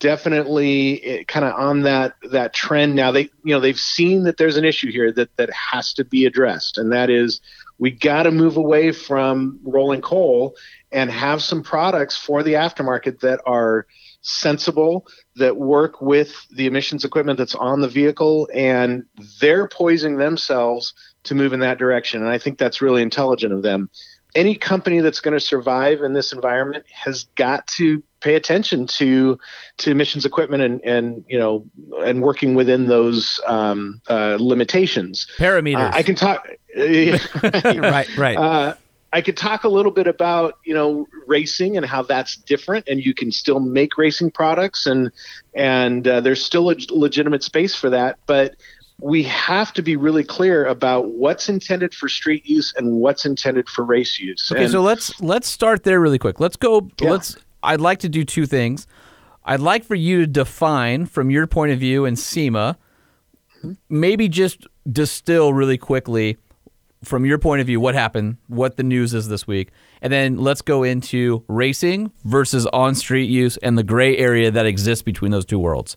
definitely 0.00 1.24
kind 1.28 1.44
of 1.44 1.54
on 1.54 1.82
that 1.82 2.14
that 2.30 2.52
trend 2.52 2.96
now. 2.96 3.12
They 3.12 3.30
you 3.44 3.54
know 3.54 3.60
they've 3.60 3.78
seen 3.78 4.24
that 4.24 4.36
there's 4.36 4.56
an 4.56 4.64
issue 4.64 4.90
here 4.90 5.12
that 5.12 5.34
that 5.36 5.50
has 5.50 5.92
to 5.94 6.04
be 6.04 6.26
addressed, 6.26 6.76
and 6.76 6.92
that 6.92 7.08
is 7.08 7.40
we 7.78 7.90
got 7.90 8.24
to 8.24 8.30
move 8.30 8.56
away 8.56 8.92
from 8.92 9.58
rolling 9.62 10.02
coal 10.02 10.54
and 10.92 11.10
have 11.10 11.42
some 11.42 11.62
products 11.62 12.16
for 12.16 12.42
the 12.42 12.54
aftermarket 12.54 13.20
that 13.20 13.40
are 13.46 13.86
sensible 14.22 15.06
that 15.36 15.56
work 15.56 16.02
with 16.02 16.46
the 16.50 16.66
emissions 16.66 17.04
equipment 17.06 17.38
that's 17.38 17.54
on 17.54 17.80
the 17.80 17.88
vehicle 17.88 18.46
and 18.52 19.04
they're 19.40 19.66
poising 19.66 20.18
themselves 20.18 20.92
to 21.24 21.34
move 21.34 21.52
in 21.52 21.60
that 21.60 21.78
direction 21.78 22.22
and 22.22 22.30
i 22.30 22.38
think 22.38 22.58
that's 22.58 22.80
really 22.82 23.02
intelligent 23.02 23.52
of 23.52 23.62
them 23.62 23.88
any 24.34 24.54
company 24.54 25.00
that's 25.00 25.20
going 25.20 25.34
to 25.34 25.40
survive 25.40 26.02
in 26.02 26.12
this 26.12 26.32
environment 26.32 26.84
has 26.92 27.24
got 27.34 27.66
to 27.66 28.02
pay 28.20 28.34
attention 28.34 28.86
to 28.86 29.38
to 29.78 29.90
emissions 29.90 30.24
equipment 30.24 30.62
and 30.62 30.80
and 30.82 31.24
you 31.28 31.38
know 31.38 31.64
and 32.04 32.22
working 32.22 32.54
within 32.54 32.86
those 32.86 33.40
um, 33.46 34.00
uh, 34.08 34.36
limitations. 34.38 35.26
Parameters. 35.38 35.76
Uh, 35.76 35.90
I 35.92 36.02
can 36.02 36.14
talk. 36.14 36.48
right, 36.76 38.16
right. 38.16 38.36
Uh, 38.36 38.74
I 39.12 39.22
could 39.22 39.36
talk 39.36 39.64
a 39.64 39.68
little 39.68 39.90
bit 39.90 40.06
about 40.06 40.58
you 40.64 40.74
know 40.74 41.06
racing 41.26 41.76
and 41.76 41.84
how 41.84 42.02
that's 42.02 42.36
different, 42.36 42.88
and 42.88 43.04
you 43.04 43.14
can 43.14 43.32
still 43.32 43.58
make 43.58 43.98
racing 43.98 44.30
products, 44.30 44.86
and 44.86 45.10
and 45.54 46.06
uh, 46.06 46.20
there's 46.20 46.44
still 46.44 46.70
a 46.70 46.76
legitimate 46.90 47.42
space 47.42 47.74
for 47.74 47.90
that, 47.90 48.18
but 48.26 48.54
we 49.02 49.22
have 49.24 49.72
to 49.74 49.82
be 49.82 49.96
really 49.96 50.24
clear 50.24 50.64
about 50.66 51.10
what's 51.10 51.48
intended 51.48 51.94
for 51.94 52.08
street 52.08 52.46
use 52.46 52.72
and 52.76 52.96
what's 52.96 53.24
intended 53.24 53.68
for 53.68 53.84
race 53.84 54.18
use. 54.18 54.50
Okay, 54.52 54.62
And- 54.64 54.72
so 54.72 54.82
let's 54.82 55.20
let's 55.20 55.48
start 55.48 55.84
there 55.84 56.00
really 56.00 56.18
quick. 56.18 56.40
Let's 56.40 56.56
go. 56.56 56.88
Yeah. 57.00 57.10
Let's. 57.12 57.36
I'd 57.62 57.80
like 57.80 57.98
to 58.00 58.08
do 58.08 58.24
two 58.24 58.46
things. 58.46 58.86
I'd 59.44 59.60
like 59.60 59.84
for 59.84 59.94
you 59.94 60.20
to 60.20 60.26
define, 60.26 61.06
from 61.06 61.30
your 61.30 61.46
point 61.46 61.72
of 61.72 61.78
view, 61.78 62.04
and 62.04 62.18
SEMA, 62.18 62.78
maybe 63.88 64.28
just 64.28 64.66
distill 64.90 65.52
really 65.52 65.76
quickly, 65.78 66.36
from 67.02 67.24
your 67.24 67.38
point 67.38 67.60
of 67.60 67.66
view, 67.66 67.80
what 67.80 67.94
happened, 67.94 68.36
what 68.48 68.76
the 68.76 68.82
news 68.82 69.12
is 69.14 69.28
this 69.28 69.46
week, 69.46 69.70
and 70.02 70.12
then 70.12 70.36
let's 70.38 70.62
go 70.62 70.82
into 70.82 71.42
racing 71.48 72.12
versus 72.24 72.66
on-street 72.66 73.28
use 73.28 73.56
and 73.58 73.76
the 73.76 73.82
gray 73.82 74.16
area 74.16 74.50
that 74.50 74.66
exists 74.66 75.02
between 75.02 75.30
those 75.32 75.44
two 75.44 75.58
worlds. 75.58 75.96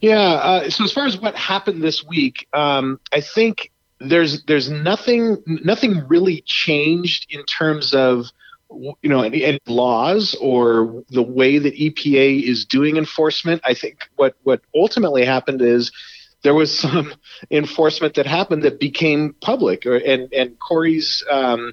Yeah. 0.00 0.18
Uh, 0.20 0.70
so 0.70 0.84
as 0.84 0.92
far 0.92 1.06
as 1.06 1.18
what 1.18 1.34
happened 1.34 1.82
this 1.82 2.04
week, 2.04 2.46
um, 2.52 3.00
I 3.12 3.20
think 3.20 3.70
there's 4.00 4.42
there's 4.44 4.70
nothing 4.70 5.42
nothing 5.46 6.06
really 6.08 6.42
changed 6.46 7.26
in 7.30 7.44
terms 7.44 7.94
of 7.94 8.26
you 8.70 9.08
know 9.08 9.22
any, 9.22 9.44
any 9.44 9.60
laws 9.66 10.34
or 10.40 11.04
the 11.10 11.22
way 11.22 11.58
that 11.58 11.74
EPA 11.74 12.42
is 12.42 12.64
doing 12.64 12.96
enforcement. 12.96 13.60
I 13.64 13.74
think 13.74 14.08
what 14.16 14.34
what 14.42 14.60
ultimately 14.74 15.24
happened 15.24 15.62
is 15.62 15.92
there 16.42 16.54
was 16.54 16.76
some 16.76 17.14
enforcement 17.50 18.14
that 18.14 18.26
happened 18.26 18.62
that 18.64 18.78
became 18.80 19.34
public, 19.40 19.86
or, 19.86 19.96
and 19.96 20.32
and 20.32 20.58
Kory's 20.58 21.24
um, 21.30 21.72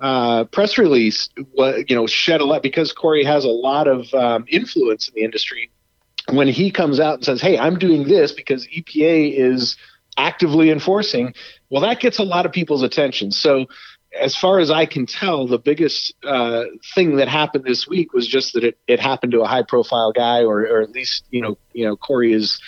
uh, 0.00 0.44
press 0.44 0.78
release, 0.78 1.28
you 1.36 1.96
know, 1.96 2.06
shed 2.06 2.40
a 2.40 2.44
lot 2.44 2.62
because 2.62 2.92
Kory 2.92 3.24
has 3.24 3.44
a 3.44 3.48
lot 3.48 3.86
of 3.86 4.12
um, 4.14 4.44
influence 4.48 5.08
in 5.08 5.14
the 5.14 5.22
industry 5.22 5.70
when 6.32 6.48
he 6.48 6.70
comes 6.70 7.00
out 7.00 7.14
and 7.16 7.24
says, 7.24 7.40
"Hey, 7.40 7.58
I'm 7.58 7.78
doing 7.78 8.04
this 8.04 8.32
because 8.32 8.66
EPA 8.68 9.34
is 9.36 9.76
actively 10.16 10.70
enforcing," 10.70 11.34
well, 11.70 11.82
that 11.82 12.00
gets 12.00 12.18
a 12.18 12.24
lot 12.24 12.46
of 12.46 12.52
people's 12.52 12.82
attention. 12.82 13.30
So, 13.30 13.66
as 14.18 14.36
far 14.36 14.58
as 14.58 14.70
I 14.70 14.86
can 14.86 15.06
tell, 15.06 15.46
the 15.46 15.58
biggest 15.58 16.14
uh, 16.24 16.64
thing 16.94 17.16
that 17.16 17.28
happened 17.28 17.64
this 17.64 17.86
week 17.86 18.12
was 18.12 18.26
just 18.26 18.54
that 18.54 18.64
it, 18.64 18.78
it 18.88 18.98
happened 18.98 19.32
to 19.32 19.42
a 19.42 19.46
high-profile 19.46 20.12
guy, 20.12 20.42
or, 20.42 20.62
or 20.62 20.80
at 20.80 20.90
least 20.90 21.24
you 21.30 21.40
know, 21.40 21.58
you 21.72 21.84
know, 21.84 21.96
Kory 21.96 22.32
is 22.32 22.60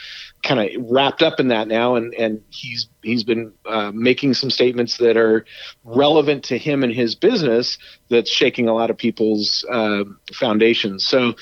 kind 0.43 0.61
of 0.61 0.91
wrapped 0.91 1.23
up 1.23 1.39
in 1.39 1.49
that 1.49 1.69
now, 1.69 1.95
and 1.95 2.15
and 2.15 2.43
he's 2.51 2.89
he's 3.03 3.23
been 3.23 3.53
uh, 3.65 3.93
making 3.95 4.35
some 4.35 4.51
statements 4.51 4.99
that 4.99 5.17
are 5.17 5.45
relevant 5.85 6.45
to 6.45 6.59
him 6.59 6.83
and 6.83 6.93
his 6.93 7.15
business 7.15 7.79
that's 8.09 8.31
shaking 8.31 8.69
a 8.69 8.75
lot 8.75 8.91
of 8.91 8.97
people's 8.97 9.65
uh, 9.71 10.05
foundations. 10.33 11.07
So, 11.07 11.35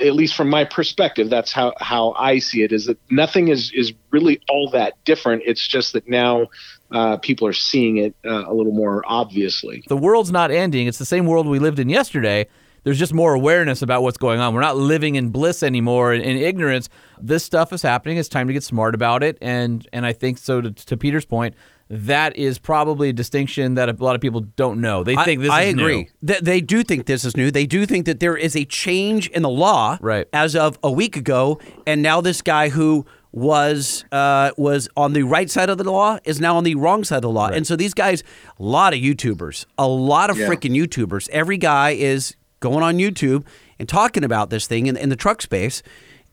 at 0.00 0.14
least 0.14 0.34
from 0.34 0.48
my 0.48 0.64
perspective, 0.64 1.30
that's 1.30 1.52
how 1.52 1.74
how 1.78 2.12
I 2.12 2.38
see 2.38 2.62
it. 2.62 2.72
Is 2.72 2.86
that 2.86 2.98
nothing 3.10 3.48
is 3.48 3.72
is 3.74 3.92
really 4.10 4.40
all 4.48 4.70
that 4.70 4.94
different. 5.04 5.42
It's 5.46 5.66
just 5.66 5.92
that 5.92 6.08
now. 6.08 6.48
Uh, 6.90 7.16
people 7.16 7.44
are 7.48 7.54
seeing 7.54 7.96
it 7.96 8.14
uh, 8.24 8.44
a 8.46 8.54
little 8.54 8.70
more 8.70 9.02
obviously. 9.06 9.82
the 9.88 9.96
world's 9.96 10.30
not 10.30 10.52
ending. 10.52 10.86
It's 10.86 10.98
the 10.98 11.04
same 11.06 11.26
world 11.26 11.48
we 11.48 11.58
lived 11.58 11.80
in 11.80 11.88
yesterday. 11.88 12.46
There's 12.84 12.98
just 12.98 13.12
more 13.14 13.34
awareness 13.34 13.82
about 13.82 14.02
what's 14.02 14.18
going 14.18 14.40
on. 14.40 14.54
We're 14.54 14.60
not 14.60 14.76
living 14.76 15.16
in 15.16 15.30
bliss 15.30 15.62
anymore 15.62 16.14
in, 16.14 16.20
in 16.20 16.36
ignorance. 16.36 16.88
This 17.20 17.42
stuff 17.44 17.72
is 17.72 17.82
happening. 17.82 18.18
It's 18.18 18.28
time 18.28 18.46
to 18.46 18.52
get 18.52 18.62
smart 18.62 18.94
about 18.94 19.22
it. 19.22 19.36
And 19.40 19.86
and 19.92 20.06
I 20.06 20.12
think 20.12 20.38
so. 20.38 20.60
To, 20.60 20.70
to 20.70 20.96
Peter's 20.96 21.24
point, 21.24 21.54
that 21.90 22.36
is 22.36 22.58
probably 22.58 23.08
a 23.08 23.12
distinction 23.12 23.74
that 23.74 23.88
a 23.88 23.92
lot 24.04 24.14
of 24.14 24.20
people 24.20 24.40
don't 24.40 24.80
know. 24.80 25.02
They 25.04 25.16
think 25.16 25.40
this 25.40 25.50
I, 25.50 25.60
I 25.60 25.62
is 25.64 25.74
agree. 25.74 25.96
new. 25.96 26.06
They, 26.22 26.40
they 26.40 26.60
do 26.60 26.82
think 26.82 27.06
this 27.06 27.24
is 27.24 27.36
new. 27.36 27.50
They 27.50 27.66
do 27.66 27.86
think 27.86 28.06
that 28.06 28.20
there 28.20 28.36
is 28.36 28.54
a 28.56 28.64
change 28.64 29.28
in 29.28 29.42
the 29.42 29.50
law 29.50 29.98
Right. 30.00 30.26
as 30.32 30.54
of 30.56 30.78
a 30.82 30.90
week 30.90 31.16
ago, 31.16 31.58
and 31.86 32.02
now 32.02 32.20
this 32.20 32.42
guy 32.42 32.68
who 32.68 33.06
was 33.32 34.04
uh, 34.12 34.50
was 34.56 34.88
on 34.96 35.12
the 35.12 35.22
right 35.24 35.50
side 35.50 35.68
of 35.68 35.76
the 35.78 35.84
law 35.84 36.18
is 36.24 36.40
now 36.40 36.56
on 36.56 36.64
the 36.64 36.74
wrong 36.76 37.02
side 37.02 37.16
of 37.16 37.22
the 37.22 37.30
law. 37.30 37.48
And 37.48 37.66
so 37.66 37.74
these 37.76 37.92
guys, 37.94 38.22
a 38.58 38.62
lot 38.62 38.94
of 38.94 39.00
YouTubers, 39.00 39.66
a 39.76 39.88
lot 39.88 40.30
of 40.30 40.38
Yeah. 40.38 40.46
freaking 40.48 40.70
YouTubers. 40.76 41.28
Every 41.30 41.56
guy 41.58 41.90
is 41.90 42.36
going 42.64 42.82
on 42.82 42.96
YouTube 42.96 43.44
and 43.78 43.88
talking 43.88 44.24
about 44.24 44.50
this 44.50 44.66
thing 44.66 44.86
in, 44.86 44.96
in 44.96 45.10
the 45.10 45.16
truck 45.16 45.40
space. 45.42 45.82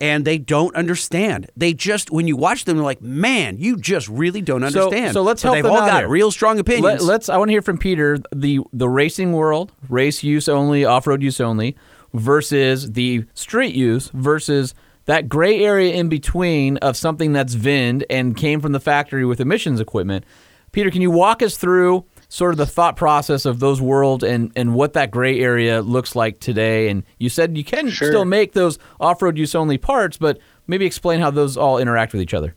And 0.00 0.24
they 0.24 0.36
don't 0.36 0.74
understand. 0.74 1.48
They 1.56 1.74
just, 1.74 2.10
when 2.10 2.26
you 2.26 2.36
watch 2.36 2.64
them, 2.64 2.76
they're 2.76 2.84
like, 2.84 3.00
"Man, 3.02 3.56
you 3.58 3.76
just 3.76 4.08
really 4.08 4.40
don't 4.40 4.64
understand." 4.64 5.12
So, 5.12 5.22
let's 5.22 5.42
But 5.42 5.48
help 5.48 5.56
They've 5.56 5.62
them 5.62 5.72
all 5.72 5.78
out 5.82 5.86
got 5.86 5.98
here. 6.00 6.08
real 6.08 6.32
strong 6.32 6.58
opinions. 6.58 7.04
Let, 7.04 7.20
us 7.20 7.28
I 7.28 7.36
want 7.36 7.50
to 7.50 7.52
hear 7.52 7.62
from 7.62 7.78
Peter 7.78 8.18
the 8.34 8.58
the 8.72 8.88
racing 8.88 9.32
world, 9.32 9.70
race 9.88 10.24
use 10.24 10.48
only, 10.48 10.84
off 10.84 11.06
road 11.06 11.22
use 11.22 11.40
only, 11.40 11.76
versus 12.14 12.92
the 12.92 13.24
street 13.34 13.76
use 13.76 14.08
versus 14.08 14.74
that 15.04 15.28
gray 15.28 15.62
area 15.64 15.92
in 15.94 16.08
between 16.08 16.78
of 16.78 16.96
something 16.96 17.32
that's 17.32 17.54
VINed 17.54 18.04
and 18.10 18.36
came 18.36 18.60
from 18.60 18.72
the 18.72 18.80
factory 18.80 19.24
with 19.24 19.40
emissions 19.40 19.78
equipment. 19.80 20.24
Peter, 20.72 20.90
can 20.90 21.02
you 21.02 21.10
walk 21.12 21.42
us 21.42 21.56
through 21.56 22.04
sort 22.32 22.52
of 22.52 22.56
the 22.56 22.64
thought 22.64 22.96
process 22.96 23.44
of 23.44 23.60
those 23.60 23.78
worlds 23.78 24.24
and, 24.24 24.50
and 24.56 24.74
what 24.74 24.94
that 24.94 25.10
gray 25.10 25.38
area 25.38 25.82
looks 25.82 26.16
like 26.16 26.40
today? 26.40 26.88
And 26.88 27.02
you 27.18 27.28
said 27.28 27.58
you 27.58 27.62
can 27.64 27.90
Sure. 27.90 28.08
still 28.08 28.24
make 28.24 28.52
those 28.54 28.78
off 28.98 29.20
road 29.20 29.36
use 29.36 29.54
only 29.54 29.76
parts, 29.76 30.16
but 30.16 30.38
maybe 30.66 30.86
explain 30.86 31.20
how 31.20 31.30
those 31.30 31.58
all 31.58 31.76
interact 31.78 32.12
with 32.14 32.22
each 32.22 32.32
other. 32.32 32.54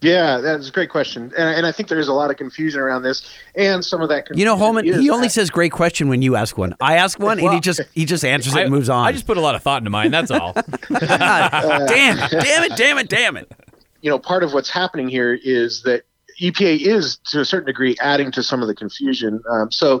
Yeah, 0.00 0.38
that's 0.38 0.68
a 0.68 0.72
great 0.72 0.90
question, 0.90 1.30
and, 1.38 1.48
and 1.58 1.64
I 1.64 1.70
think 1.70 1.88
there's 1.88 2.08
a 2.08 2.12
lot 2.12 2.28
of 2.32 2.36
confusion 2.36 2.80
around 2.80 3.04
this, 3.04 3.22
and 3.54 3.84
some 3.84 4.02
of 4.02 4.08
that. 4.08 4.26
You 4.36 4.44
know, 4.44 4.56
Holman, 4.56 4.84
is 4.84 4.98
he 4.98 5.08
only 5.10 5.28
that- 5.28 5.32
says 5.32 5.48
great 5.48 5.70
question 5.70 6.08
when 6.08 6.22
you 6.22 6.34
ask 6.34 6.58
one. 6.58 6.74
I 6.80 6.96
ask 6.96 7.20
one 7.20 7.38
and 7.38 7.52
he 7.54 7.60
just 7.60 7.80
he 7.94 8.04
just 8.04 8.24
answers 8.24 8.56
it 8.56 8.62
and 8.62 8.70
moves 8.72 8.88
on. 8.88 9.06
I 9.06 9.12
just 9.12 9.28
put 9.28 9.36
a 9.36 9.40
lot 9.40 9.54
of 9.54 9.62
thought 9.62 9.78
into 9.82 9.90
mine. 9.90 10.10
That's 10.10 10.32
all. 10.32 10.54
damn 10.90 12.18
it, 12.18 12.30
damn 12.32 12.64
it, 12.64 12.76
damn 12.76 12.98
it, 12.98 13.08
damn 13.08 13.36
it. 13.36 13.52
you 14.00 14.10
know, 14.10 14.18
part 14.18 14.42
of 14.42 14.52
what's 14.52 14.70
happening 14.70 15.08
here 15.08 15.38
is 15.44 15.82
that 15.82 16.02
EPA 16.42 16.80
is, 16.80 17.18
to 17.26 17.40
a 17.40 17.44
certain 17.44 17.66
degree, 17.66 17.96
adding 18.00 18.32
to 18.32 18.42
some 18.42 18.62
of 18.62 18.68
the 18.68 18.74
confusion. 18.74 19.40
Um, 19.48 19.70
so, 19.70 20.00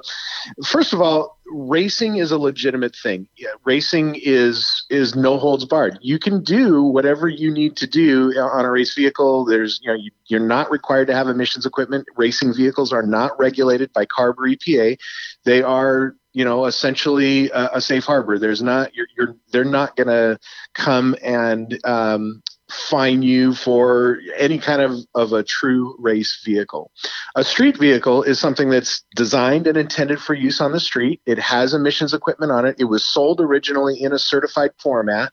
first 0.64 0.92
of 0.92 1.00
all, 1.00 1.38
racing 1.46 2.16
is 2.16 2.32
a 2.32 2.38
legitimate 2.38 2.96
thing. 2.96 3.28
Yeah, 3.36 3.50
racing 3.64 4.18
is 4.20 4.84
is 4.90 5.14
no 5.14 5.38
holds 5.38 5.64
barred. 5.64 5.98
You 6.02 6.18
can 6.18 6.42
do 6.42 6.82
whatever 6.82 7.28
you 7.28 7.52
need 7.52 7.76
to 7.76 7.86
do 7.86 8.32
on 8.32 8.64
a 8.64 8.70
race 8.70 8.94
vehicle. 8.94 9.44
There's, 9.44 9.80
you 9.82 9.88
know, 9.88 9.94
you, 9.94 10.10
you're 10.26 10.40
not 10.40 10.70
required 10.70 11.06
to 11.08 11.14
have 11.14 11.28
emissions 11.28 11.64
equipment. 11.64 12.06
Racing 12.16 12.54
vehicles 12.54 12.92
are 12.92 13.02
not 13.02 13.38
regulated 13.38 13.92
by 13.92 14.06
CARB 14.06 14.34
or 14.38 14.48
EPA. 14.48 14.98
They 15.44 15.62
are 15.62 16.16
you 16.32 16.44
know 16.44 16.64
essentially 16.64 17.50
a, 17.50 17.70
a 17.74 17.80
safe 17.80 18.04
harbor 18.04 18.38
there's 18.38 18.62
not 18.62 18.94
you're, 18.94 19.06
you're 19.16 19.36
they're 19.50 19.64
not 19.64 19.96
going 19.96 20.06
to 20.06 20.38
come 20.72 21.14
and 21.22 21.78
um, 21.84 22.42
fine 22.72 23.22
you 23.22 23.54
for 23.54 24.18
any 24.36 24.58
kind 24.58 24.80
of, 24.80 24.98
of 25.14 25.32
a 25.32 25.42
true 25.42 25.94
race 25.98 26.42
vehicle. 26.44 26.90
A 27.36 27.44
street 27.44 27.76
vehicle 27.76 28.22
is 28.22 28.38
something 28.38 28.70
that's 28.70 29.04
designed 29.14 29.66
and 29.66 29.76
intended 29.76 30.20
for 30.20 30.34
use 30.34 30.60
on 30.60 30.72
the 30.72 30.80
street. 30.80 31.20
It 31.26 31.38
has 31.38 31.74
emissions 31.74 32.14
equipment 32.14 32.52
on 32.52 32.64
it. 32.64 32.76
It 32.78 32.84
was 32.84 33.04
sold 33.04 33.40
originally 33.40 34.02
in 34.02 34.12
a 34.12 34.18
certified 34.18 34.70
format, 34.78 35.32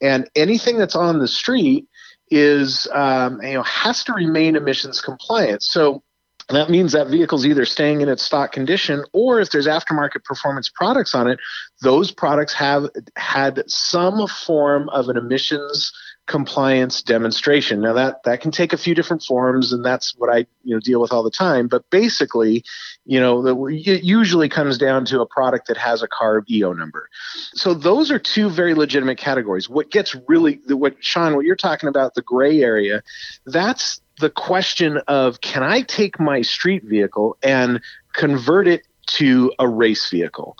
and 0.00 0.28
anything 0.34 0.78
that's 0.78 0.96
on 0.96 1.18
the 1.18 1.28
street 1.28 1.86
is 2.30 2.86
um, 2.92 3.40
you 3.42 3.54
know 3.54 3.62
has 3.62 4.04
to 4.04 4.12
remain 4.12 4.56
emissions 4.56 5.00
compliant. 5.00 5.62
So 5.62 6.02
that 6.50 6.68
means 6.68 6.92
that 6.92 7.08
vehicle's 7.08 7.46
either 7.46 7.64
staying 7.64 8.00
in 8.00 8.08
its 8.08 8.24
stock 8.24 8.50
condition 8.50 9.04
or 9.12 9.40
if 9.40 9.50
there's 9.50 9.68
aftermarket 9.68 10.24
performance 10.24 10.68
products 10.68 11.14
on 11.14 11.28
it, 11.28 11.38
those 11.82 12.10
products 12.10 12.52
have 12.54 12.88
had 13.16 13.62
some 13.68 14.26
form 14.26 14.88
of 14.88 15.08
an 15.08 15.16
emissions 15.16 15.92
compliance 16.30 17.02
demonstration. 17.02 17.80
Now 17.80 17.92
that 17.94 18.22
that 18.22 18.40
can 18.40 18.52
take 18.52 18.72
a 18.72 18.76
few 18.76 18.94
different 18.94 19.20
forms, 19.20 19.72
and 19.72 19.84
that's 19.84 20.14
what 20.16 20.30
I 20.30 20.46
you 20.62 20.76
know 20.76 20.78
deal 20.78 21.00
with 21.00 21.12
all 21.12 21.24
the 21.24 21.30
time. 21.30 21.66
But 21.66 21.90
basically, 21.90 22.62
you 23.04 23.18
know, 23.18 23.42
the, 23.42 23.66
it 23.66 24.04
usually 24.04 24.48
comes 24.48 24.78
down 24.78 25.04
to 25.06 25.22
a 25.22 25.26
product 25.26 25.66
that 25.66 25.76
has 25.76 26.04
a 26.04 26.08
CARB 26.08 26.48
EO 26.48 26.72
number. 26.72 27.08
So 27.54 27.74
those 27.74 28.12
are 28.12 28.18
two 28.20 28.48
very 28.48 28.74
legitimate 28.74 29.18
categories. 29.18 29.68
What 29.68 29.90
gets 29.90 30.14
really 30.28 30.60
what 30.68 30.94
Sean, 31.00 31.34
what 31.34 31.46
you're 31.46 31.56
talking 31.56 31.88
about, 31.88 32.14
the 32.14 32.22
gray 32.22 32.62
area, 32.62 33.02
that's 33.44 34.00
the 34.20 34.30
question 34.30 34.98
of 35.08 35.40
can 35.40 35.64
I 35.64 35.82
take 35.82 36.20
my 36.20 36.42
street 36.42 36.84
vehicle 36.84 37.38
and 37.42 37.80
convert 38.12 38.68
it 38.68 38.86
to 39.10 39.52
a 39.58 39.68
race 39.68 40.08
vehicle. 40.08 40.56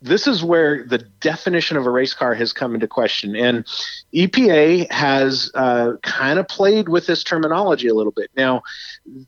This 0.00 0.26
is 0.26 0.44
where 0.44 0.84
the 0.84 0.98
definition 0.98 1.76
of 1.76 1.86
a 1.86 1.90
race 1.90 2.14
car 2.14 2.34
has 2.34 2.52
come 2.52 2.74
into 2.74 2.86
question. 2.86 3.34
And 3.34 3.66
EPA 4.14 4.90
has 4.92 5.50
uh, 5.54 5.94
kind 6.02 6.38
of 6.38 6.46
played 6.46 6.88
with 6.88 7.06
this 7.06 7.24
terminology 7.24 7.88
a 7.88 7.94
little 7.94 8.12
bit. 8.12 8.30
Now, 8.36 8.62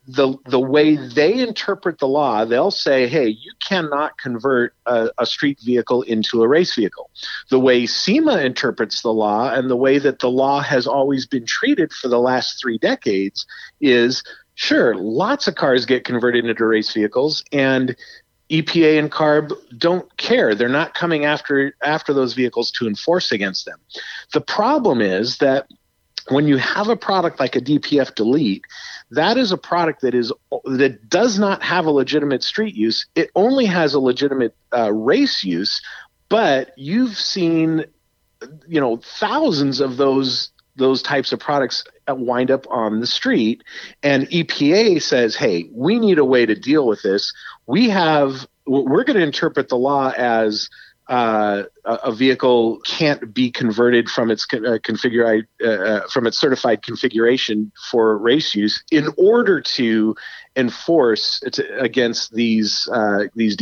the, 0.07 0.37
the 0.45 0.59
way 0.59 0.95
they 0.95 1.39
interpret 1.39 1.99
the 1.99 2.07
law, 2.07 2.45
they'll 2.45 2.71
say, 2.71 3.07
hey, 3.07 3.27
you 3.27 3.51
cannot 3.67 4.17
convert 4.17 4.73
a, 4.85 5.09
a 5.17 5.25
street 5.25 5.59
vehicle 5.63 6.03
into 6.03 6.41
a 6.41 6.47
race 6.47 6.73
vehicle. 6.73 7.09
The 7.49 7.59
way 7.59 7.85
SEMA 7.85 8.37
interprets 8.37 9.01
the 9.01 9.11
law 9.13 9.53
and 9.53 9.69
the 9.69 9.75
way 9.75 9.99
that 9.99 10.19
the 10.19 10.31
law 10.31 10.61
has 10.61 10.87
always 10.87 11.27
been 11.27 11.45
treated 11.45 11.91
for 11.91 12.07
the 12.07 12.19
last 12.19 12.61
three 12.61 12.77
decades 12.77 13.45
is 13.81 14.23
sure, 14.55 14.95
lots 14.95 15.47
of 15.47 15.55
cars 15.55 15.85
get 15.85 16.03
converted 16.05 16.45
into 16.45 16.65
race 16.65 16.93
vehicles, 16.93 17.43
and 17.51 17.95
EPA 18.51 18.99
and 18.99 19.11
CARB 19.11 19.53
don't 19.77 20.15
care. 20.17 20.53
They're 20.53 20.67
not 20.69 20.93
coming 20.93 21.25
after 21.25 21.73
after 21.81 22.13
those 22.13 22.33
vehicles 22.33 22.69
to 22.71 22.87
enforce 22.87 23.31
against 23.31 23.65
them. 23.65 23.79
The 24.33 24.41
problem 24.41 25.01
is 25.01 25.37
that 25.37 25.67
when 26.27 26.47
you 26.47 26.57
have 26.57 26.89
a 26.89 26.95
product 26.95 27.39
like 27.39 27.55
a 27.55 27.61
DPF 27.61 28.13
delete, 28.13 28.65
that 29.11 29.37
is 29.37 29.51
a 29.51 29.57
product 29.57 30.01
that 30.01 30.13
is 30.13 30.31
that 30.65 31.09
does 31.09 31.39
not 31.39 31.63
have 31.63 31.85
a 31.85 31.91
legitimate 31.91 32.43
street 32.43 32.75
use. 32.75 33.05
It 33.15 33.31
only 33.35 33.65
has 33.65 33.93
a 33.93 33.99
legitimate 33.99 34.55
uh, 34.75 34.91
race 34.93 35.43
use, 35.43 35.81
but 36.29 36.73
you've 36.77 37.17
seen 37.17 37.85
you 38.67 38.81
know 38.81 38.97
thousands 38.97 39.79
of 39.79 39.97
those 39.97 40.51
those 40.75 41.01
types 41.01 41.31
of 41.31 41.39
products 41.39 41.83
wind 42.17 42.51
up 42.51 42.65
on 42.69 42.99
the 42.99 43.07
street 43.07 43.63
and 44.03 44.27
EPA 44.29 45.01
says 45.01 45.35
hey 45.35 45.69
we 45.71 45.99
need 45.99 46.17
a 46.17 46.25
way 46.25 46.45
to 46.45 46.55
deal 46.55 46.87
with 46.87 47.01
this. 47.01 47.33
We 47.67 47.89
have 47.89 48.47
we're 48.65 49.03
going 49.03 49.17
to 49.17 49.23
interpret 49.23 49.69
the 49.69 49.77
law 49.77 50.11
as 50.11 50.69
uh, 51.11 51.63
a 51.83 52.11
vehicle 52.13 52.79
can't 52.85 53.33
be 53.33 53.51
converted 53.51 54.07
from 54.07 54.31
its 54.31 54.45
uh, 54.53 54.77
configure 54.81 55.43
uh, 55.63 56.07
from 56.07 56.25
its 56.25 56.39
certified 56.39 56.83
configuration 56.83 57.71
for 57.89 58.17
race 58.17 58.55
use 58.55 58.81
in 58.91 59.09
order 59.17 59.59
to 59.59 60.15
enforce 60.55 61.41
against 61.79 62.33
these 62.33 62.87
uh, 62.93 63.25
these 63.35 63.57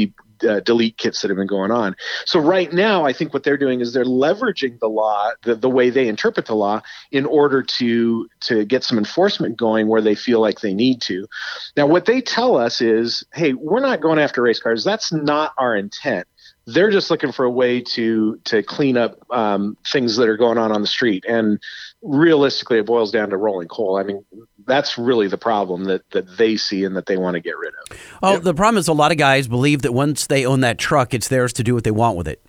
uh, 0.48 0.60
delete 0.62 0.98
kits 0.98 1.22
that 1.22 1.30
have 1.30 1.38
been 1.38 1.48
going 1.48 1.72
on. 1.72 1.96
So 2.26 2.40
right 2.40 2.72
now, 2.72 3.06
I 3.06 3.14
think 3.14 3.34
what 3.34 3.44
they're 3.44 3.58
doing 3.58 3.82
is 3.82 3.94
they're 3.94 4.06
leveraging 4.06 4.80
the 4.80 4.90
law, 4.90 5.32
the, 5.44 5.56
the 5.56 5.70
way 5.70 5.90
they 5.90 6.08
interpret 6.08 6.46
the 6.46 6.56
law, 6.56 6.82
in 7.12 7.26
order 7.26 7.64
to 7.64 8.28
to 8.42 8.66
get 8.66 8.84
some 8.84 8.98
enforcement 8.98 9.58
going 9.58 9.88
where 9.88 10.02
they 10.02 10.16
feel 10.16 10.40
like 10.40 10.62
they 10.62 10.74
need 10.74 11.02
to. 11.02 11.28
Now, 11.76 11.88
what 11.88 12.06
they 12.06 12.22
tell 12.22 12.58
us 12.58 12.82
is, 12.82 13.26
hey, 13.34 13.54
we're 13.54 13.80
not 13.80 14.02
going 14.02 14.20
after 14.20 14.42
race 14.42 14.60
cars. 14.60 14.84
That's 14.84 15.12
not 15.12 15.54
our 15.58 15.76
intent. 15.76 16.28
They're 16.74 16.92
just 16.92 17.10
looking 17.10 17.32
for 17.32 17.46
a 17.46 17.50
way 17.50 17.82
to 17.82 18.40
to 18.46 18.64
clean 18.64 18.98
up 18.98 19.18
um, 19.32 19.78
things 19.92 20.16
that 20.18 20.30
are 20.30 20.38
going 20.38 20.58
on 20.58 20.72
on 20.72 20.82
the 20.82 20.88
street. 20.88 21.26
And 21.28 21.60
realistically, 22.02 22.80
it 22.80 22.86
boils 22.86 23.12
down 23.12 23.30
to 23.30 23.38
rolling 23.38 23.68
coal. 23.68 23.98
I 23.98 24.04
mean, 24.04 24.26
that's 24.66 24.98
really 24.98 25.28
the 25.28 25.38
problem 25.38 25.86
that 25.86 26.02
that 26.12 26.38
they 26.38 26.58
see 26.58 26.84
and 26.84 26.96
that 26.96 27.06
they 27.06 27.18
want 27.18 27.36
to 27.36 27.40
get 27.40 27.58
rid 27.58 27.74
of. 27.74 27.98
Oh, 28.22 28.40
the 28.40 28.54
problem 28.54 28.80
is 28.80 28.88
a 28.88 28.94
lot 28.94 29.12
of 29.12 29.18
guys 29.18 29.48
believe 29.48 29.82
that 29.82 29.94
once 29.94 30.28
they 30.28 30.46
own 30.46 30.62
that 30.62 30.78
truck, 30.78 31.14
it's 31.14 31.28
theirs 31.28 31.54
to 31.54 31.64
do 31.64 31.74
what 31.74 31.84
they 31.84 31.92
want 31.92 32.18
with 32.18 32.28
it. 32.28 32.42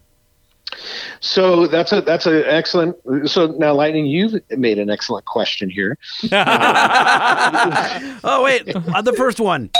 So 1.20 1.66
that's 1.66 1.92
a 1.92 2.00
that's 2.00 2.26
an 2.26 2.44
excellent. 2.46 2.96
So 3.26 3.48
now, 3.58 3.74
Lightning, 3.74 4.06
you've 4.06 4.34
made 4.50 4.78
an 4.78 4.90
excellent 4.90 5.26
question 5.26 5.68
here. 5.68 5.98
oh 6.32 6.38
wait, 8.44 8.74
uh, 8.74 9.02
the 9.02 9.12
first 9.14 9.40
one. 9.40 9.70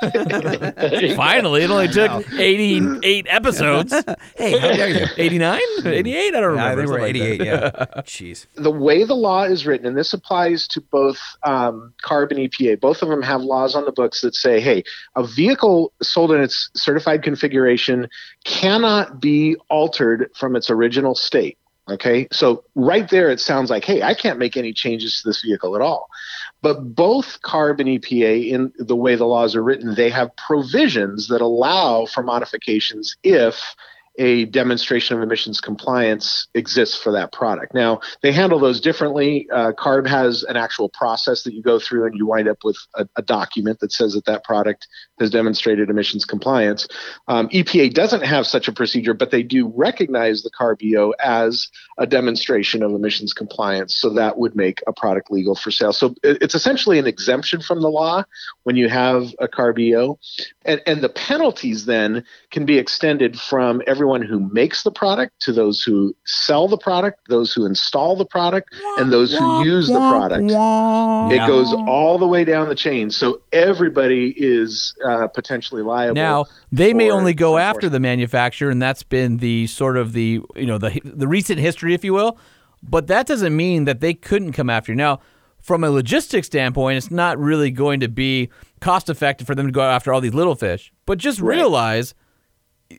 Finally, 1.16 1.62
it 1.62 1.70
only 1.70 1.88
took 1.88 2.30
88 2.32 3.26
episodes. 3.28 3.92
hey, 4.36 4.58
how 4.58 4.68
dare 4.72 4.88
you? 4.88 5.06
89? 5.16 5.60
88? 5.84 6.34
I 6.34 6.40
don't 6.40 6.56
Yeah, 6.56 6.64
I 6.64 6.70
remember. 6.70 6.76
think 6.76 6.88
we're 6.90 6.98
something 6.98 7.00
like 7.00 7.14
88. 7.16 7.38
that. 7.38 7.90
Yeah. 7.96 8.02
Jeez. 8.02 8.46
the 8.54 8.70
way 8.70 9.04
the 9.04 9.14
law 9.14 9.42
is 9.44 9.66
written, 9.66 9.86
and 9.86 9.96
this 9.96 10.12
applies 10.12 10.66
to 10.68 10.80
both 10.80 11.18
um, 11.44 11.92
CARB 12.04 12.30
and 12.32 12.40
EPA, 12.50 12.80
both 12.80 13.02
of 13.02 13.08
them 13.08 13.22
have 13.22 13.42
laws 13.42 13.74
on 13.74 13.84
the 13.84 13.92
books 13.92 14.20
that 14.22 14.34
say, 14.34 14.60
hey, 14.60 14.82
a 15.16 15.26
vehicle 15.26 15.92
sold 16.02 16.32
in 16.32 16.40
its 16.40 16.70
certified 16.74 17.22
configuration 17.22 18.08
cannot 18.44 19.20
be 19.20 19.56
altered 19.68 20.30
from 20.34 20.56
its 20.56 20.70
original 20.70 21.14
state. 21.14 21.56
Okay, 21.88 22.28
so 22.30 22.62
right 22.76 23.08
there, 23.10 23.30
it 23.30 23.40
sounds 23.40 23.68
like, 23.68 23.84
hey, 23.84 24.00
I 24.02 24.14
can't 24.14 24.38
make 24.38 24.56
any 24.56 24.72
changes 24.72 25.20
to 25.22 25.28
this 25.28 25.42
vehicle 25.42 25.74
at 25.74 25.82
all. 25.82 26.08
But 26.62 26.94
both 26.94 27.40
CARB 27.42 27.80
and 27.80 27.88
EPA, 27.88 28.50
in 28.50 28.72
the 28.76 28.96
way 28.96 29.14
the 29.14 29.26
laws 29.26 29.56
are 29.56 29.62
written, 29.62 29.94
they 29.94 30.10
have 30.10 30.36
provisions 30.36 31.28
that 31.28 31.40
allow 31.40 32.06
for 32.06 32.22
modifications 32.22 33.16
if 33.22 33.74
a 34.20 34.44
demonstration 34.44 35.16
of 35.16 35.22
emissions 35.22 35.62
compliance 35.62 36.46
exists 36.54 37.02
for 37.02 37.10
that 37.10 37.32
product. 37.32 37.72
Now, 37.72 38.00
they 38.20 38.32
handle 38.32 38.58
those 38.58 38.78
differently. 38.78 39.48
Uh, 39.50 39.72
CARB 39.72 40.06
has 40.06 40.42
an 40.42 40.58
actual 40.58 40.90
process 40.90 41.42
that 41.44 41.54
you 41.54 41.62
go 41.62 41.78
through, 41.78 42.04
and 42.04 42.14
you 42.14 42.26
wind 42.26 42.46
up 42.46 42.58
with 42.62 42.76
a, 42.94 43.08
a 43.16 43.22
document 43.22 43.80
that 43.80 43.92
says 43.92 44.12
that 44.12 44.26
that 44.26 44.44
product 44.44 44.86
has 45.18 45.30
demonstrated 45.30 45.88
emissions 45.88 46.26
compliance. 46.26 46.86
Um, 47.28 47.48
EPA 47.48 47.94
doesn't 47.94 48.22
have 48.22 48.46
such 48.46 48.68
a 48.68 48.72
procedure, 48.72 49.14
but 49.14 49.30
they 49.30 49.42
do 49.42 49.72
recognize 49.74 50.42
the 50.42 50.50
CARBEO 50.50 51.12
as 51.24 51.66
a 51.96 52.06
demonstration 52.06 52.82
of 52.82 52.92
emissions 52.92 53.32
compliance, 53.32 53.96
so 53.96 54.10
that 54.10 54.36
would 54.36 54.54
make 54.54 54.82
a 54.86 54.92
product 54.92 55.30
legal 55.30 55.54
for 55.54 55.70
sale. 55.70 55.94
So 55.94 56.14
it- 56.22 56.42
it's 56.42 56.54
essentially 56.54 56.98
an 56.98 57.06
exemption 57.06 57.62
from 57.62 57.80
the 57.80 57.88
law 57.88 58.24
when 58.64 58.76
you 58.76 58.90
have 58.90 59.34
a 59.38 59.48
CARBEO, 59.48 60.18
and 60.66 60.82
and 60.86 61.00
the 61.00 61.08
penalties 61.08 61.86
then 61.86 62.22
can 62.50 62.66
be 62.66 62.76
extended 62.76 63.40
from 63.40 63.80
everyone 63.86 64.09
who 64.20 64.40
makes 64.52 64.82
the 64.82 64.90
product 64.90 65.40
to 65.42 65.52
those 65.52 65.82
who 65.82 66.14
sell 66.24 66.66
the 66.66 66.76
product, 66.76 67.28
those 67.28 67.52
who 67.52 67.64
install 67.64 68.16
the 68.16 68.24
product, 68.24 68.74
and 68.98 69.12
those 69.12 69.32
who 69.36 69.64
use 69.64 69.86
the 69.86 69.94
product. 69.94 70.42
It 70.42 71.46
goes 71.46 71.72
all 71.86 72.18
the 72.18 72.26
way 72.26 72.44
down 72.44 72.68
the 72.68 72.74
chain, 72.74 73.10
so 73.10 73.40
everybody 73.52 74.34
is 74.36 74.94
uh, 75.04 75.28
potentially 75.28 75.82
liable. 75.82 76.14
Now 76.14 76.46
they 76.72 76.92
may 76.92 77.10
only 77.10 77.34
go 77.34 77.58
after 77.58 77.88
the 77.88 78.00
manufacturer, 78.00 78.70
and 78.70 78.82
that's 78.82 79.04
been 79.04 79.36
the 79.36 79.68
sort 79.68 79.96
of 79.96 80.12
the 80.12 80.40
you 80.56 80.66
know 80.66 80.78
the 80.78 81.00
the 81.04 81.28
recent 81.28 81.60
history, 81.60 81.94
if 81.94 82.04
you 82.04 82.12
will. 82.12 82.38
But 82.82 83.06
that 83.08 83.26
doesn't 83.26 83.54
mean 83.54 83.84
that 83.84 84.00
they 84.00 84.14
couldn't 84.14 84.52
come 84.52 84.70
after 84.70 84.92
you. 84.92 84.96
Now, 84.96 85.20
from 85.60 85.84
a 85.84 85.90
logistics 85.90 86.46
standpoint, 86.46 86.96
it's 86.96 87.10
not 87.10 87.38
really 87.38 87.70
going 87.70 88.00
to 88.00 88.08
be 88.08 88.50
cost 88.80 89.10
effective 89.10 89.46
for 89.46 89.54
them 89.54 89.66
to 89.66 89.72
go 89.72 89.82
after 89.82 90.12
all 90.12 90.20
these 90.20 90.34
little 90.34 90.54
fish. 90.54 90.92
But 91.04 91.18
just 91.18 91.40
realize 91.40 92.14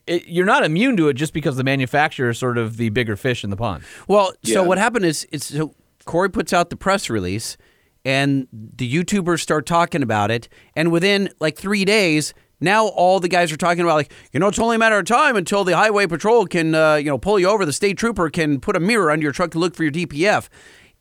it, 0.06 0.26
you're 0.26 0.46
not 0.46 0.64
immune 0.64 0.96
to 0.96 1.08
it 1.08 1.14
just 1.14 1.32
because 1.32 1.56
the 1.56 1.64
manufacturer 1.64 2.30
is 2.30 2.38
sort 2.38 2.58
of 2.58 2.76
the 2.76 2.88
bigger 2.90 3.16
fish 3.16 3.44
in 3.44 3.50
the 3.50 3.56
pond. 3.56 3.84
Well, 4.08 4.32
so 4.44 4.62
what 4.64 4.78
happened 4.78 5.04
is 5.04 5.26
it's 5.32 5.46
so 5.46 5.74
Kory 6.04 6.30
puts 6.30 6.52
out 6.52 6.70
the 6.70 6.76
press 6.76 7.08
release, 7.08 7.56
and 8.04 8.48
the 8.52 8.90
YouTubers 8.92 9.40
start 9.40 9.66
talking 9.66 10.02
about 10.02 10.30
it, 10.30 10.48
and 10.74 10.90
within 10.90 11.30
like 11.40 11.56
three 11.56 11.84
days. 11.84 12.34
Now 12.64 12.86
all 12.86 13.18
the 13.18 13.26
guys 13.26 13.50
are 13.50 13.56
talking 13.56 13.82
about 13.82 13.96
like 13.96 14.12
you 14.32 14.38
know 14.38 14.46
it's 14.46 14.58
only 14.60 14.76
a 14.76 14.78
matter 14.78 14.96
of 14.96 15.04
time 15.04 15.34
until 15.34 15.64
the 15.64 15.76
highway 15.76 16.06
patrol 16.06 16.46
can 16.46 16.76
uh, 16.76 16.94
you 16.94 17.06
know 17.06 17.18
pull 17.18 17.40
you 17.40 17.48
over. 17.48 17.66
The 17.66 17.72
state 17.72 17.98
trooper 17.98 18.30
can 18.30 18.60
put 18.60 18.76
a 18.76 18.80
mirror 18.80 19.10
under 19.10 19.24
your 19.24 19.32
truck 19.32 19.50
to 19.50 19.58
look 19.58 19.74
for 19.74 19.82
your 19.82 19.90
DPF. 19.90 20.48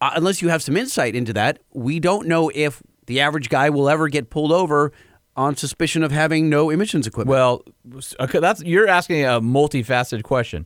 Uh, 0.01 0.09
unless 0.15 0.41
you 0.41 0.49
have 0.49 0.63
some 0.63 0.75
insight 0.75 1.15
into 1.15 1.33
that, 1.33 1.59
we 1.71 1.99
don't 1.99 2.27
know 2.27 2.49
if 2.55 2.81
the 3.05 3.19
average 3.19 3.49
guy 3.49 3.69
will 3.69 3.87
ever 3.87 4.07
get 4.07 4.31
pulled 4.31 4.51
over 4.51 4.91
on 5.35 5.55
suspicion 5.55 6.03
of 6.03 6.11
having 6.11 6.49
no 6.49 6.69
emissions 6.69 7.07
equipment. 7.07 7.29
Well, 7.29 7.63
okay, 8.19 8.39
that's 8.39 8.61
you're 8.63 8.87
asking 8.87 9.23
a 9.25 9.41
multifaceted 9.41 10.23
question. 10.23 10.65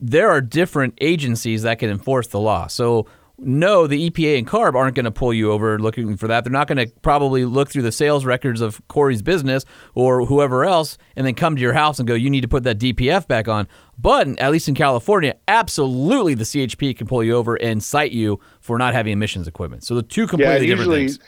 There 0.00 0.28
are 0.28 0.40
different 0.40 0.94
agencies 1.00 1.62
that 1.62 1.78
can 1.78 1.90
enforce 1.90 2.28
the 2.28 2.40
law. 2.40 2.66
So 2.66 3.06
no, 3.42 3.86
the 3.86 4.10
EPA 4.10 4.38
and 4.38 4.46
CARB 4.46 4.74
aren't 4.74 4.94
going 4.94 5.04
to 5.04 5.10
pull 5.10 5.32
you 5.32 5.50
over 5.50 5.78
looking 5.78 6.16
for 6.16 6.28
that. 6.28 6.44
They're 6.44 6.52
not 6.52 6.68
going 6.68 6.86
to 6.86 6.92
probably 7.00 7.44
look 7.44 7.70
through 7.70 7.82
the 7.82 7.92
sales 7.92 8.24
records 8.24 8.60
of 8.60 8.86
Kory's 8.88 9.22
business 9.22 9.64
or 9.94 10.26
whoever 10.26 10.64
else 10.64 10.98
and 11.16 11.26
then 11.26 11.34
come 11.34 11.56
to 11.56 11.62
your 11.62 11.72
house 11.72 11.98
and 11.98 12.06
go, 12.06 12.14
you 12.14 12.28
need 12.28 12.42
to 12.42 12.48
put 12.48 12.64
that 12.64 12.78
DPF 12.78 13.26
back 13.26 13.48
on. 13.48 13.66
But 13.98 14.28
at 14.38 14.52
least 14.52 14.68
in 14.68 14.74
California, 14.74 15.36
absolutely 15.48 16.34
the 16.34 16.44
CHP 16.44 16.96
can 16.96 17.06
pull 17.06 17.24
you 17.24 17.34
over 17.34 17.54
and 17.56 17.82
cite 17.82 18.12
you 18.12 18.40
for 18.60 18.78
not 18.78 18.92
having 18.92 19.12
emissions 19.12 19.48
equipment. 19.48 19.84
So 19.84 19.94
the 19.94 20.02
two 20.02 20.26
completely 20.26 20.66
yeah, 20.66 20.74
different 20.74 20.92
things. 20.92 21.18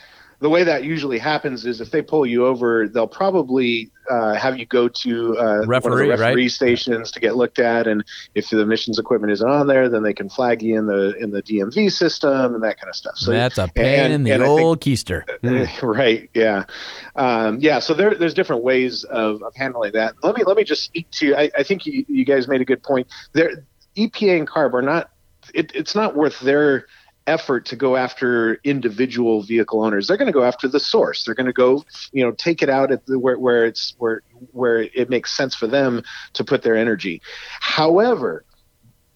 The 0.43 0.49
way 0.49 0.65
that 0.65 0.83
usually 0.83 1.17
happens 1.17 1.65
is 1.65 1.79
if 1.79 1.89
they 1.91 2.01
pull 2.01 2.25
you 2.25 2.45
over, 2.45 2.85
they'll 2.89 3.07
probably 3.07 3.89
uh, 4.11 4.33
have 4.33 4.59
you 4.59 4.65
go 4.65 4.89
to 4.89 5.37
uh, 5.37 5.43
one 5.43 5.61
of 5.61 5.67
Referee, 5.69 6.07
the 6.09 6.17
right? 6.17 6.19
referee 6.19 6.49
stations 6.49 7.11
to 7.11 7.21
get 7.21 7.37
looked 7.37 7.59
at, 7.59 7.87
and 7.87 8.03
if 8.35 8.49
the 8.49 8.59
emissions 8.59 8.99
equipment 8.99 9.31
isn't 9.31 9.49
on 9.49 9.67
there, 9.67 9.87
then 9.87 10.03
they 10.03 10.13
can 10.13 10.27
flag 10.27 10.61
you 10.61 10.77
in 10.77 10.85
the 10.85 11.15
in 11.17 11.31
the 11.31 11.41
DMV 11.41 11.89
system 11.89 12.53
and 12.55 12.61
that 12.61 12.77
kind 12.77 12.89
of 12.89 12.95
stuff. 12.97 13.15
So 13.15 13.31
That's 13.31 13.57
a 13.57 13.69
pain 13.69 13.85
and- 14.01 14.13
in 14.13 14.23
the 14.23 14.31
and 14.31 14.43
I 14.43 14.47
think- 14.47 14.59
old 14.59 14.81
keister. 14.81 15.23
right 15.81 16.29
yeah 16.33 16.65
um, 17.15 17.59
yeah 17.61 17.79
so 17.79 17.93
there, 17.93 18.13
there's 18.15 18.33
different 18.33 18.63
ways 18.63 19.05
of, 19.05 19.41
of 19.43 19.55
handling 19.55 19.93
that 19.93 20.15
let 20.23 20.35
me 20.35 20.43
let 20.43 20.57
me 20.57 20.63
just 20.65 20.83
speak 20.83 21.09
to 21.11 21.35
i, 21.35 21.49
I 21.57 21.63
think 21.63 21.85
you, 21.85 22.03
you 22.09 22.25
guys 22.25 22.47
made 22.47 22.59
a 22.61 22.65
good 22.65 22.83
point 22.83 23.07
there 23.33 23.65
epa 23.95 24.37
and 24.37 24.47
carb 24.47 24.73
are 24.73 24.81
not 24.81 25.11
it, 25.53 25.71
it's 25.75 25.95
not 25.95 26.15
worth 26.15 26.39
their 26.39 26.85
effort 27.27 27.65
to 27.67 27.75
go 27.75 27.95
after 27.95 28.59
individual 28.63 29.43
vehicle 29.43 29.83
owners. 29.83 30.07
They're 30.07 30.17
going 30.17 30.27
to 30.27 30.33
go 30.33 30.43
after 30.43 30.67
the 30.67 30.79
source. 30.79 31.23
They're 31.23 31.35
going 31.35 31.47
to 31.47 31.53
go, 31.53 31.83
you 32.11 32.23
know, 32.23 32.31
take 32.31 32.61
it 32.61 32.69
out 32.69 32.91
at 32.91 33.05
the 33.05 33.19
where, 33.19 33.37
where 33.37 33.65
it's 33.65 33.93
where 33.97 34.21
where 34.51 34.81
it 34.81 35.09
makes 35.09 35.35
sense 35.35 35.55
for 35.55 35.67
them 35.67 36.03
to 36.33 36.43
put 36.43 36.63
their 36.63 36.75
energy. 36.75 37.21
However, 37.59 38.45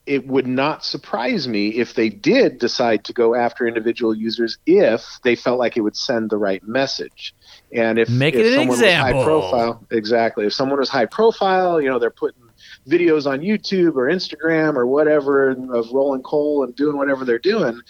it 0.07 0.25
would 0.25 0.47
not 0.47 0.85
surprise 0.85 1.47
me 1.49 1.67
if 1.67 1.93
they 1.93 2.07
did 2.07 2.59
decide 2.59 3.03
to 3.03 3.13
go 3.13 3.35
after 3.35 3.67
individual 3.67 4.15
users 4.15 4.57
if 4.65 5.19
they 5.23 5.35
felt 5.35 5.59
like 5.59 5.75
it 5.75 5.81
would 5.81 5.97
send 5.97 6.29
the 6.29 6.37
right 6.37 6.65
message. 6.65 7.35
And 7.73 7.99
if 7.99 8.09
Make 8.09 8.33
if 8.33 8.47
someone 8.53 8.67
was 8.69 8.79
example. 8.79 9.19
high 9.19 9.25
profile, 9.25 9.85
exactly. 9.91 10.45
If 10.45 10.53
someone 10.53 10.79
was 10.79 10.87
high 10.87 11.07
profile, 11.07 11.81
you 11.81 11.89
know, 11.89 11.99
they're 11.99 12.09
putting 12.09 12.41
videos 12.87 13.25
on 13.29 13.39
YouTube 13.39 13.95
or 13.95 14.07
Instagram 14.07 14.75
or 14.75 14.85
whatever 14.87 15.49
of 15.49 15.91
rolling 15.91 16.23
coal 16.23 16.63
and 16.63 16.75
doing 16.75 16.97
whatever 16.97 17.25
they're 17.25 17.39
doing. 17.39 17.81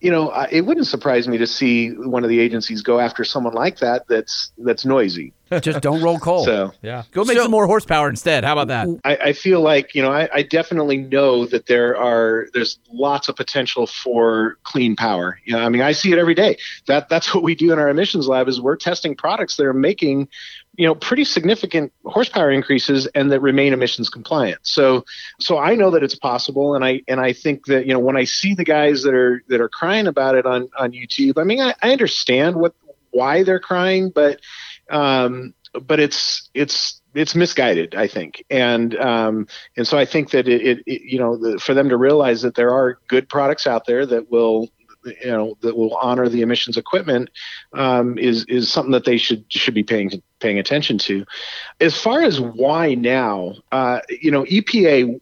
You 0.00 0.10
know, 0.10 0.30
I- 0.30 0.48
it 0.50 0.62
wouldn't 0.64 0.86
surprise 0.86 1.28
me 1.28 1.36
to 1.38 1.46
see 1.46 1.90
one 1.90 2.24
of 2.24 2.30
the 2.30 2.40
agencies 2.40 2.80
go 2.80 2.98
after 2.98 3.22
someone 3.22 3.52
like 3.52 3.80
that. 3.80 4.08
That's 4.08 4.50
that's 4.56 4.86
noisy. 4.86 5.34
Just 5.60 5.80
don't 5.82 6.00
roll 6.00 6.18
coal. 6.18 6.44
So 6.44 6.72
Yeah. 6.80 7.02
Go 7.10 7.24
make 7.24 7.36
some 7.36 7.50
more 7.50 7.66
horsepower 7.66 8.08
instead. 8.08 8.44
How 8.44 8.52
about 8.56 8.68
that? 8.68 8.86
I, 9.04 9.16
I 9.16 9.32
feel 9.34 9.60
like 9.60 9.94
you 9.94 10.00
know 10.00 10.10
I, 10.12 10.28
I 10.32 10.42
definitely 10.42 10.96
know 10.98 11.44
that 11.46 11.66
there 11.66 11.96
are 11.98 12.46
there's 12.54 12.78
lots 12.92 13.28
of 13.28 13.36
potential 13.36 13.86
for 13.86 14.56
clean 14.62 14.96
power. 14.96 15.38
You 15.44 15.54
know, 15.54 15.60
I 15.60 15.68
mean 15.68 15.82
I 15.82 15.92
see 15.92 16.12
it 16.12 16.18
every 16.18 16.34
day. 16.34 16.56
That 16.86 17.10
that's 17.10 17.34
what 17.34 17.42
we 17.42 17.54
do 17.54 17.70
in 17.72 17.78
our 17.78 17.90
emissions 17.90 18.26
lab 18.26 18.48
is 18.48 18.58
we're 18.58 18.76
testing 18.76 19.14
products 19.14 19.56
that 19.56 19.66
are 19.66 19.74
making 19.74 20.28
you 20.80 20.86
know 20.86 20.94
pretty 20.94 21.24
significant 21.24 21.92
horsepower 22.06 22.50
increases 22.50 23.06
and 23.08 23.30
that 23.30 23.40
remain 23.40 23.74
emissions 23.74 24.08
compliant. 24.08 24.60
So 24.62 25.04
so 25.38 25.58
I 25.58 25.74
know 25.74 25.90
that 25.90 26.02
it's 26.02 26.14
possible, 26.14 26.74
and 26.74 26.82
I 26.82 27.02
and 27.06 27.20
I 27.20 27.34
think 27.34 27.66
that 27.66 27.84
you 27.84 27.92
know 27.92 27.98
when 27.98 28.16
I 28.16 28.24
see 28.24 28.54
the 28.54 28.64
guys 28.64 29.02
that 29.02 29.12
are 29.12 29.42
that 29.48 29.60
are 29.60 29.68
crying 29.68 30.06
about 30.06 30.36
it 30.36 30.46
on 30.46 30.70
on 30.78 30.92
YouTube, 30.92 31.36
I 31.36 31.44
mean 31.44 31.60
I, 31.60 31.74
I 31.82 31.92
understand 31.92 32.56
what 32.56 32.74
why 33.10 33.42
they're 33.42 33.60
crying, 33.60 34.08
but 34.08 34.40
um, 34.88 35.52
but 35.82 36.00
it's 36.00 36.48
it's 36.54 37.02
it's 37.14 37.34
misguided, 37.34 37.94
I 37.94 38.06
think, 38.06 38.42
and 38.48 38.96
um, 38.96 39.48
and 39.76 39.86
so 39.86 39.98
I 39.98 40.06
think 40.06 40.30
that 40.30 40.48
it, 40.48 40.62
it, 40.62 40.78
it 40.86 41.02
you 41.02 41.18
know 41.18 41.36
the, 41.36 41.58
for 41.58 41.74
them 41.74 41.90
to 41.90 41.98
realize 41.98 42.40
that 42.40 42.54
there 42.54 42.70
are 42.70 42.98
good 43.06 43.28
products 43.28 43.66
out 43.66 43.84
there 43.84 44.06
that 44.06 44.30
will 44.30 44.70
you 45.04 45.30
know 45.30 45.56
that 45.60 45.76
will 45.76 45.96
honor 45.96 46.28
the 46.28 46.42
emissions 46.42 46.76
equipment 46.76 47.30
um, 47.72 48.18
is 48.18 48.44
is 48.44 48.70
something 48.70 48.92
that 48.92 49.04
they 49.04 49.16
should 49.16 49.44
should 49.48 49.74
be 49.74 49.82
paying 49.82 50.22
paying 50.40 50.58
attention 50.58 50.98
to. 50.98 51.24
As 51.80 52.00
far 52.00 52.22
as 52.22 52.40
why 52.40 52.94
now, 52.94 53.54
uh, 53.72 54.00
you 54.08 54.30
know, 54.30 54.44
EPA. 54.44 55.20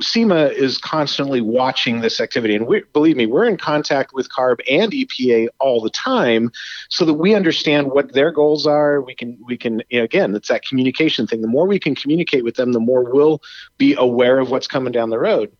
SEMA 0.00 0.46
is 0.46 0.78
constantly 0.78 1.40
watching 1.40 2.00
this 2.00 2.20
activity, 2.20 2.54
and 2.54 2.66
we, 2.66 2.82
believe 2.92 3.16
me, 3.16 3.26
we're 3.26 3.44
in 3.44 3.56
contact 3.56 4.12
with 4.12 4.28
CARB 4.30 4.60
and 4.70 4.92
EPA 4.92 5.48
all 5.58 5.80
the 5.80 5.90
time, 5.90 6.52
so 6.88 7.04
that 7.04 7.14
we 7.14 7.34
understand 7.34 7.90
what 7.90 8.12
their 8.12 8.30
goals 8.30 8.66
are. 8.66 9.00
We 9.00 9.14
can, 9.14 9.38
we 9.44 9.56
can, 9.56 9.82
you 9.88 9.98
know, 9.98 10.04
again, 10.04 10.34
it's 10.34 10.48
that 10.48 10.64
communication 10.64 11.26
thing. 11.26 11.40
The 11.40 11.48
more 11.48 11.66
we 11.66 11.78
can 11.78 11.94
communicate 11.94 12.44
with 12.44 12.56
them, 12.56 12.72
the 12.72 12.80
more 12.80 13.10
we'll 13.12 13.42
be 13.78 13.94
aware 13.98 14.38
of 14.38 14.50
what's 14.50 14.66
coming 14.66 14.92
down 14.92 15.10
the 15.10 15.18
road. 15.18 15.50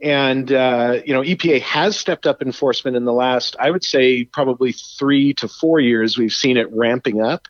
And 0.00 0.52
uh, 0.52 1.00
you 1.06 1.12
know, 1.12 1.22
EPA 1.22 1.60
has 1.62 1.96
stepped 1.96 2.26
up 2.26 2.42
enforcement 2.42 2.96
in 2.96 3.04
the 3.04 3.12
last, 3.12 3.54
I 3.58 3.70
would 3.70 3.84
say, 3.84 4.24
probably 4.24 4.72
three 4.72 5.32
to 5.34 5.48
four 5.48 5.78
years. 5.78 6.18
We've 6.18 6.32
seen 6.32 6.56
it 6.56 6.68
ramping 6.72 7.22
up, 7.22 7.46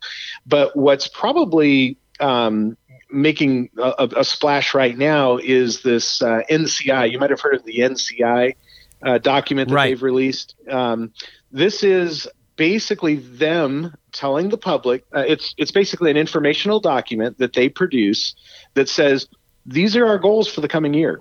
but 0.47 0.77
what's 0.77 1.09
probably 1.09 1.97
um, 2.21 2.77
making 3.13 3.71
a, 3.79 4.09
a 4.17 4.25
splash 4.25 4.75
right 4.75 4.97
now 4.97 5.37
is 5.37 5.83
this 5.83 6.23
uh, 6.23 6.41
NCI. 6.51 7.11
You 7.11 7.19
might 7.19 7.31
have 7.31 7.41
heard 7.41 7.55
of 7.55 7.65
the 7.65 7.79
NCI 7.79 8.57
uh, 9.03 9.19
document 9.19 9.69
that 9.69 9.75
they've 9.83 10.03
released. 10.03 10.55
Um, 10.69 11.13
this 11.51 11.83
is 11.83 12.27
basically 12.57 13.17
them 13.17 13.95
telling 14.13 14.49
the 14.49 14.59
public. 14.59 15.05
Uh, 15.15 15.25
it's 15.27 15.55
it's 15.59 15.71
basically 15.71 16.11
an 16.11 16.17
informational 16.17 16.81
document 16.81 17.39
that 17.39 17.53
they 17.53 17.69
produce 17.69 18.35
that 18.75 18.89
says 18.89 19.29
these 19.67 19.97
are 19.97 20.07
our 20.07 20.19
goals 20.19 20.49
for 20.49 20.61
the 20.61 20.69
coming 20.69 20.95
year. 20.95 21.21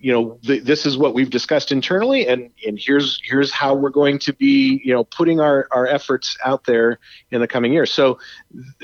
You 0.00 0.12
know, 0.12 0.38
th- 0.42 0.64
this 0.64 0.86
is 0.86 0.96
what 0.96 1.14
we've 1.14 1.30
discussed 1.30 1.72
internally, 1.72 2.26
and 2.26 2.50
and 2.66 2.78
here's 2.78 3.20
here's 3.24 3.52
how 3.52 3.74
we're 3.74 3.90
going 3.90 4.18
to 4.20 4.32
be, 4.32 4.80
you 4.84 4.92
know, 4.92 5.04
putting 5.04 5.40
our 5.40 5.68
our 5.70 5.86
efforts 5.86 6.36
out 6.44 6.64
there 6.64 6.98
in 7.30 7.40
the 7.40 7.48
coming 7.48 7.72
year. 7.72 7.86
So 7.86 8.18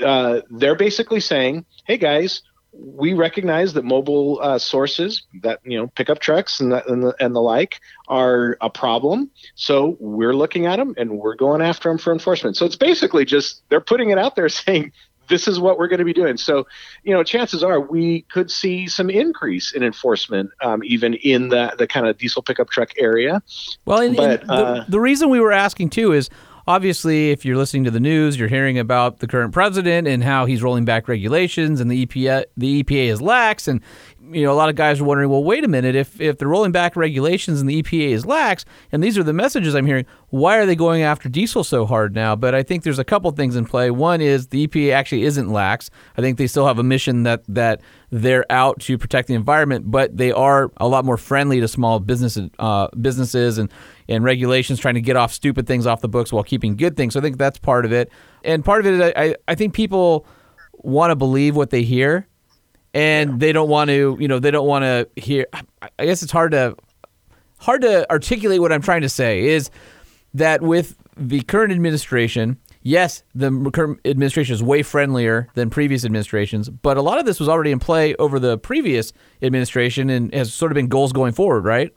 uh, 0.03 0.41
they're 0.49 0.75
basically 0.75 1.19
saying, 1.19 1.65
hey 1.85 1.97
guys, 1.97 2.43
we 2.71 3.13
recognize 3.13 3.73
that 3.73 3.83
mobile 3.83 4.39
uh, 4.41 4.59
sources 4.59 5.23
that 5.41 5.59
you 5.63 5.77
know 5.77 5.87
pickup 5.87 6.19
trucks 6.19 6.59
and 6.59 6.71
and 6.73 7.03
the 7.03 7.15
and 7.19 7.35
the 7.35 7.41
like 7.41 7.81
are 8.07 8.57
a 8.61 8.69
problem 8.69 9.29
so 9.55 9.97
we're 9.99 10.33
looking 10.33 10.65
at 10.65 10.77
them 10.77 10.93
and 10.97 11.17
we're 11.17 11.35
going 11.35 11.61
after 11.61 11.89
them 11.89 11.97
for 11.97 12.13
enforcement 12.13 12.55
so 12.55 12.65
it's 12.65 12.75
basically 12.75 13.25
just 13.25 13.63
they're 13.69 13.81
putting 13.81 14.11
it 14.11 14.17
out 14.17 14.35
there 14.35 14.49
saying 14.49 14.91
this 15.29 15.47
is 15.47 15.59
what 15.59 15.77
we're 15.77 15.87
going 15.87 15.99
to 15.99 16.05
be 16.05 16.13
doing. 16.13 16.37
So 16.37 16.67
you 17.03 17.13
know 17.13 17.23
chances 17.23 17.63
are 17.63 17.79
we 17.79 18.21
could 18.31 18.51
see 18.51 18.87
some 18.87 19.09
increase 19.09 19.71
in 19.73 19.83
enforcement 19.83 20.51
um, 20.61 20.83
even 20.83 21.13
in 21.15 21.49
the 21.49 21.73
the 21.77 21.87
kind 21.87 22.07
of 22.07 22.17
diesel 22.17 22.41
pickup 22.41 22.69
truck 22.69 22.91
area. 22.97 23.41
Well, 23.85 24.01
and, 24.01 24.15
but 24.15 24.41
and 24.41 24.51
uh, 24.51 24.73
the, 24.73 24.85
the 24.89 24.99
reason 24.99 25.29
we 25.29 25.39
were 25.39 25.53
asking 25.53 25.91
too 25.91 26.11
is 26.13 26.29
obviously 26.67 27.31
if 27.31 27.43
you're 27.43 27.57
listening 27.57 27.83
to 27.85 27.91
the 27.91 27.99
news, 27.99 28.37
you're 28.37 28.47
hearing 28.47 28.77
about 28.77 29.19
the 29.19 29.27
current 29.27 29.53
president 29.53 30.07
and 30.07 30.23
how 30.23 30.45
he's 30.45 30.61
rolling 30.61 30.85
back 30.85 31.07
regulations, 31.07 31.81
and 31.81 31.89
the 31.89 32.05
EPA 32.05 32.45
the 32.55 32.83
EPA 32.83 33.07
is 33.07 33.21
lax, 33.21 33.67
and 33.67 33.81
you 34.31 34.43
know 34.43 34.51
a 34.51 34.55
lot 34.55 34.69
of 34.69 34.75
guys 34.75 34.99
are 34.99 35.03
wondering, 35.03 35.29
well, 35.29 35.43
wait 35.43 35.63
a 35.63 35.67
minute, 35.67 35.95
if 35.95 36.19
if 36.19 36.37
they're 36.37 36.47
rolling 36.47 36.71
back 36.71 36.95
regulations 36.95 37.59
and 37.59 37.69
the 37.69 37.81
EPA 37.81 38.09
is 38.09 38.25
lax, 38.25 38.65
and 38.91 39.03
these 39.03 39.17
are 39.17 39.23
the 39.23 39.33
messages 39.33 39.75
I'm 39.75 39.85
hearing, 39.85 40.05
why 40.29 40.57
are 40.57 40.65
they 40.65 40.75
going 40.75 41.01
after 41.01 41.29
diesel 41.29 41.63
so 41.63 41.85
hard 41.85 42.13
now? 42.13 42.35
But 42.35 42.55
I 42.55 42.63
think 42.63 42.83
there's 42.83 42.99
a 42.99 43.03
couple 43.03 43.31
things 43.31 43.55
in 43.55 43.65
play. 43.65 43.91
One 43.91 44.21
is 44.21 44.47
the 44.47 44.67
EPA 44.67 44.93
actually 44.93 45.23
isn't 45.23 45.49
lax. 45.49 45.89
I 46.17 46.21
think 46.21 46.37
they 46.37 46.47
still 46.47 46.67
have 46.67 46.79
a 46.79 46.83
mission 46.83 47.23
that 47.23 47.43
that 47.47 47.81
they're 48.11 48.45
out 48.51 48.79
to 48.81 48.97
protect 48.97 49.27
the 49.27 49.33
environment, 49.33 49.89
but 49.89 50.15
they 50.15 50.31
are 50.31 50.71
a 50.77 50.87
lot 50.87 51.05
more 51.05 51.17
friendly 51.17 51.59
to 51.59 51.67
small 51.67 51.99
businesses, 51.99 52.49
uh, 52.59 52.87
businesses 53.01 53.57
and 53.57 53.71
and 54.07 54.23
regulations, 54.23 54.79
trying 54.79 54.95
to 54.95 55.01
get 55.01 55.15
off 55.15 55.33
stupid 55.33 55.67
things 55.67 55.85
off 55.85 56.01
the 56.01 56.09
books 56.09 56.31
while 56.33 56.43
keeping 56.43 56.75
good 56.75 56.95
things. 56.95 57.13
So 57.13 57.19
I 57.19 57.23
think 57.23 57.37
that's 57.37 57.59
part 57.59 57.85
of 57.85 57.91
it, 57.91 58.11
and 58.43 58.63
part 58.63 58.79
of 58.79 58.87
it, 58.87 58.93
is 58.93 59.01
I 59.01 59.13
I, 59.15 59.35
I 59.49 59.55
think 59.55 59.73
people 59.73 60.25
want 60.81 61.11
to 61.11 61.15
believe 61.15 61.55
what 61.55 61.71
they 61.71 61.83
hear, 61.83 62.27
and 62.93 63.39
they 63.39 63.51
don't 63.51 63.69
want 63.69 63.89
to, 63.89 64.17
you 64.19 64.27
know, 64.27 64.39
they 64.39 64.51
don't 64.51 64.67
want 64.67 64.83
to 64.83 65.07
hear. 65.21 65.45
I- 65.53 65.61
I 65.99 66.05
guess 66.05 66.23
it's 66.23 66.31
hard 66.31 66.51
to 66.51 66.75
hard 67.59 67.81
to 67.81 68.09
articulate 68.09 68.61
what 68.61 68.71
I'm 68.71 68.81
trying 68.81 69.01
to 69.01 69.09
say 69.09 69.45
is 69.47 69.69
that 70.33 70.61
with 70.61 70.95
the 71.17 71.41
current 71.41 71.73
administration, 71.73 72.57
yes, 72.83 73.23
the 73.35 73.51
current 73.73 73.99
administration 74.05 74.53
is 74.55 74.63
way 74.63 74.81
friendlier 74.81 75.49
than 75.55 75.69
previous 75.69 76.05
administrations, 76.05 76.69
but 76.69 76.95
a 76.95 77.01
lot 77.01 77.19
of 77.19 77.25
this 77.25 77.39
was 77.39 77.49
already 77.49 77.71
in 77.71 77.79
play 77.79 78.15
over 78.15 78.39
the 78.39 78.57
previous 78.57 79.11
administration 79.41 80.09
and 80.09 80.33
has 80.33 80.53
sort 80.53 80.71
of 80.71 80.75
been 80.75 80.87
goals 80.87 81.11
going 81.11 81.33
forward, 81.33 81.65
right? 81.65 81.91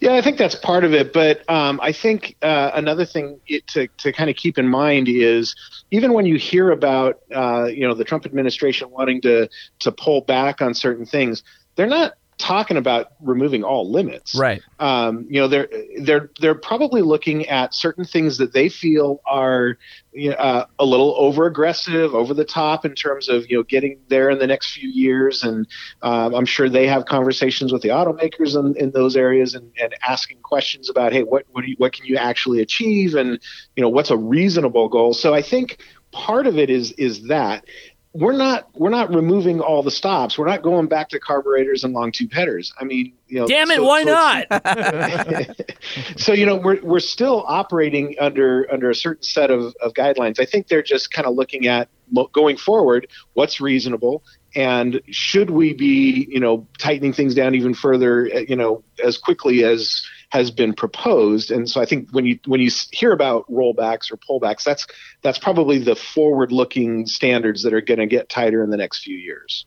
Yeah, 0.00 0.14
I 0.14 0.22
think 0.22 0.38
that's 0.38 0.54
part 0.54 0.84
of 0.84 0.94
it. 0.94 1.12
But 1.12 1.48
um, 1.50 1.80
I 1.82 1.92
think 1.92 2.36
uh, 2.42 2.70
another 2.74 3.04
thing 3.04 3.40
it, 3.46 3.66
to, 3.68 3.88
to 3.98 4.12
kind 4.12 4.30
of 4.30 4.36
keep 4.36 4.58
in 4.58 4.68
mind 4.68 5.08
is 5.08 5.54
even 5.90 6.12
when 6.12 6.26
you 6.26 6.36
hear 6.36 6.70
about 6.70 7.20
uh, 7.34 7.66
you 7.66 7.86
know 7.86 7.94
the 7.94 8.04
Trump 8.04 8.26
administration 8.26 8.90
wanting 8.90 9.20
to 9.22 9.48
to 9.80 9.92
pull 9.92 10.22
back 10.22 10.62
on 10.62 10.74
certain 10.74 11.04
things, 11.06 11.42
they're 11.76 11.86
not 11.86 12.14
talking 12.40 12.76
about 12.76 13.12
removing 13.20 13.62
all 13.62 13.90
limits. 13.90 14.34
Right. 14.34 14.62
Um, 14.78 15.26
you 15.28 15.40
know, 15.40 15.48
they're 15.48 15.68
they're 16.00 16.30
they're 16.40 16.54
probably 16.54 17.02
looking 17.02 17.46
at 17.46 17.74
certain 17.74 18.04
things 18.04 18.38
that 18.38 18.52
they 18.52 18.68
feel 18.68 19.20
are 19.26 19.76
you 20.12 20.30
know, 20.30 20.36
uh, 20.36 20.66
a 20.78 20.84
little 20.84 21.14
over 21.18 21.46
aggressive, 21.46 22.14
over 22.14 22.34
the 22.34 22.44
top 22.44 22.84
in 22.84 22.94
terms 22.94 23.28
of 23.28 23.48
you 23.50 23.56
know 23.56 23.62
getting 23.62 24.00
there 24.08 24.30
in 24.30 24.38
the 24.38 24.46
next 24.46 24.72
few 24.72 24.88
years, 24.88 25.44
and 25.44 25.66
um, 26.02 26.34
I'm 26.34 26.46
sure 26.46 26.68
they 26.68 26.86
have 26.86 27.04
conversations 27.06 27.72
with 27.72 27.82
the 27.82 27.90
automakers 27.90 28.58
in, 28.58 28.76
in 28.76 28.90
those 28.90 29.16
areas 29.16 29.54
and, 29.54 29.70
and 29.80 29.94
asking 30.06 30.38
questions 30.40 30.90
about, 30.90 31.12
hey, 31.12 31.22
what 31.22 31.44
what 31.52 31.66
you, 31.66 31.74
what 31.78 31.92
can 31.92 32.06
you 32.06 32.16
actually 32.16 32.60
achieve, 32.60 33.14
and 33.14 33.38
you 33.76 33.82
know 33.82 33.88
what's 33.88 34.10
a 34.10 34.16
reasonable 34.16 34.88
goal. 34.88 35.14
So 35.14 35.34
I 35.34 35.42
think 35.42 35.78
part 36.10 36.46
of 36.46 36.58
it 36.58 36.70
is 36.70 36.92
is 36.92 37.28
that 37.28 37.64
we're 38.12 38.36
not 38.36 38.68
we're 38.74 38.90
not 38.90 39.14
removing 39.14 39.60
all 39.60 39.82
the 39.82 39.90
stops. 39.90 40.36
We're 40.36 40.46
not 40.46 40.62
going 40.62 40.88
back 40.88 41.10
to 41.10 41.20
carburetors 41.20 41.84
and 41.84 41.94
long 41.94 42.10
tube 42.10 42.32
headers. 42.32 42.72
I 42.80 42.84
mean, 42.84 43.12
you 43.28 43.38
know, 43.38 43.46
Damn 43.46 43.70
it, 43.70 43.76
so- 43.76 43.84
why 43.84 44.04
so 44.04 44.10
not? 44.10 45.56
so 46.16 46.32
you 46.32 46.44
know 46.44 46.56
we're 46.56 46.80
we're 46.82 46.98
still 47.00 47.44
operating 47.46 48.16
under 48.18 48.66
under 48.72 48.90
a 48.90 48.94
certain 48.94 49.22
set 49.22 49.50
of, 49.50 49.74
of 49.80 49.94
guidelines. 49.94 50.40
I 50.40 50.44
think 50.44 50.66
they're 50.66 50.82
just 50.82 51.12
kind 51.12 51.26
of 51.26 51.34
looking 51.34 51.68
at 51.68 51.88
going 52.32 52.56
forward 52.56 53.06
what's 53.34 53.60
reasonable 53.60 54.24
and 54.56 55.00
should 55.10 55.50
we 55.50 55.72
be 55.72 56.26
you 56.28 56.40
know 56.40 56.66
tightening 56.78 57.12
things 57.12 57.36
down 57.36 57.54
even 57.54 57.72
further 57.72 58.28
uh, 58.34 58.40
you 58.40 58.56
know 58.56 58.82
as 59.04 59.16
quickly 59.16 59.62
as 59.62 60.04
has 60.30 60.50
been 60.50 60.72
proposed 60.72 61.50
and 61.50 61.68
so 61.68 61.80
i 61.80 61.84
think 61.84 62.08
when 62.12 62.24
you 62.24 62.38
when 62.46 62.60
you 62.60 62.70
hear 62.92 63.12
about 63.12 63.44
rollbacks 63.50 64.10
or 64.12 64.16
pullbacks 64.16 64.62
that's 64.62 64.86
that's 65.22 65.38
probably 65.38 65.78
the 65.78 65.96
forward 65.96 66.52
looking 66.52 67.04
standards 67.06 67.62
that 67.62 67.72
are 67.74 67.80
going 67.80 67.98
to 67.98 68.06
get 68.06 68.28
tighter 68.28 68.62
in 68.62 68.70
the 68.70 68.76
next 68.76 69.02
few 69.02 69.16
years 69.16 69.66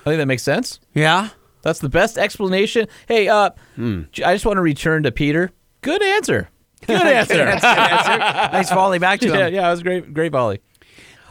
I 0.00 0.04
think 0.04 0.18
that 0.18 0.26
makes 0.26 0.42
sense. 0.42 0.80
Yeah. 0.94 1.28
That's 1.62 1.78
the 1.78 1.88
best 1.88 2.18
explanation. 2.18 2.88
Hey, 3.06 3.28
uh, 3.28 3.50
I 3.78 4.04
just 4.34 4.44
want 4.44 4.56
to 4.56 4.60
return 4.60 5.04
to 5.04 5.12
Peter. 5.12 5.52
Good 5.80 6.02
answer. 6.02 6.48
Good 6.88 7.00
answer. 7.00 7.36
That's 7.36 7.62
a 7.62 7.68
good 7.68 7.78
answer. 8.20 8.52
Nice 8.52 8.70
volley 8.70 8.98
back 8.98 9.20
to 9.20 9.28
him. 9.32 9.36
yeah, 9.36 9.46
yeah, 9.46 9.68
it 9.68 9.70
was 9.70 9.84
great. 9.84 10.12
Great 10.12 10.32
volley. 10.32 10.60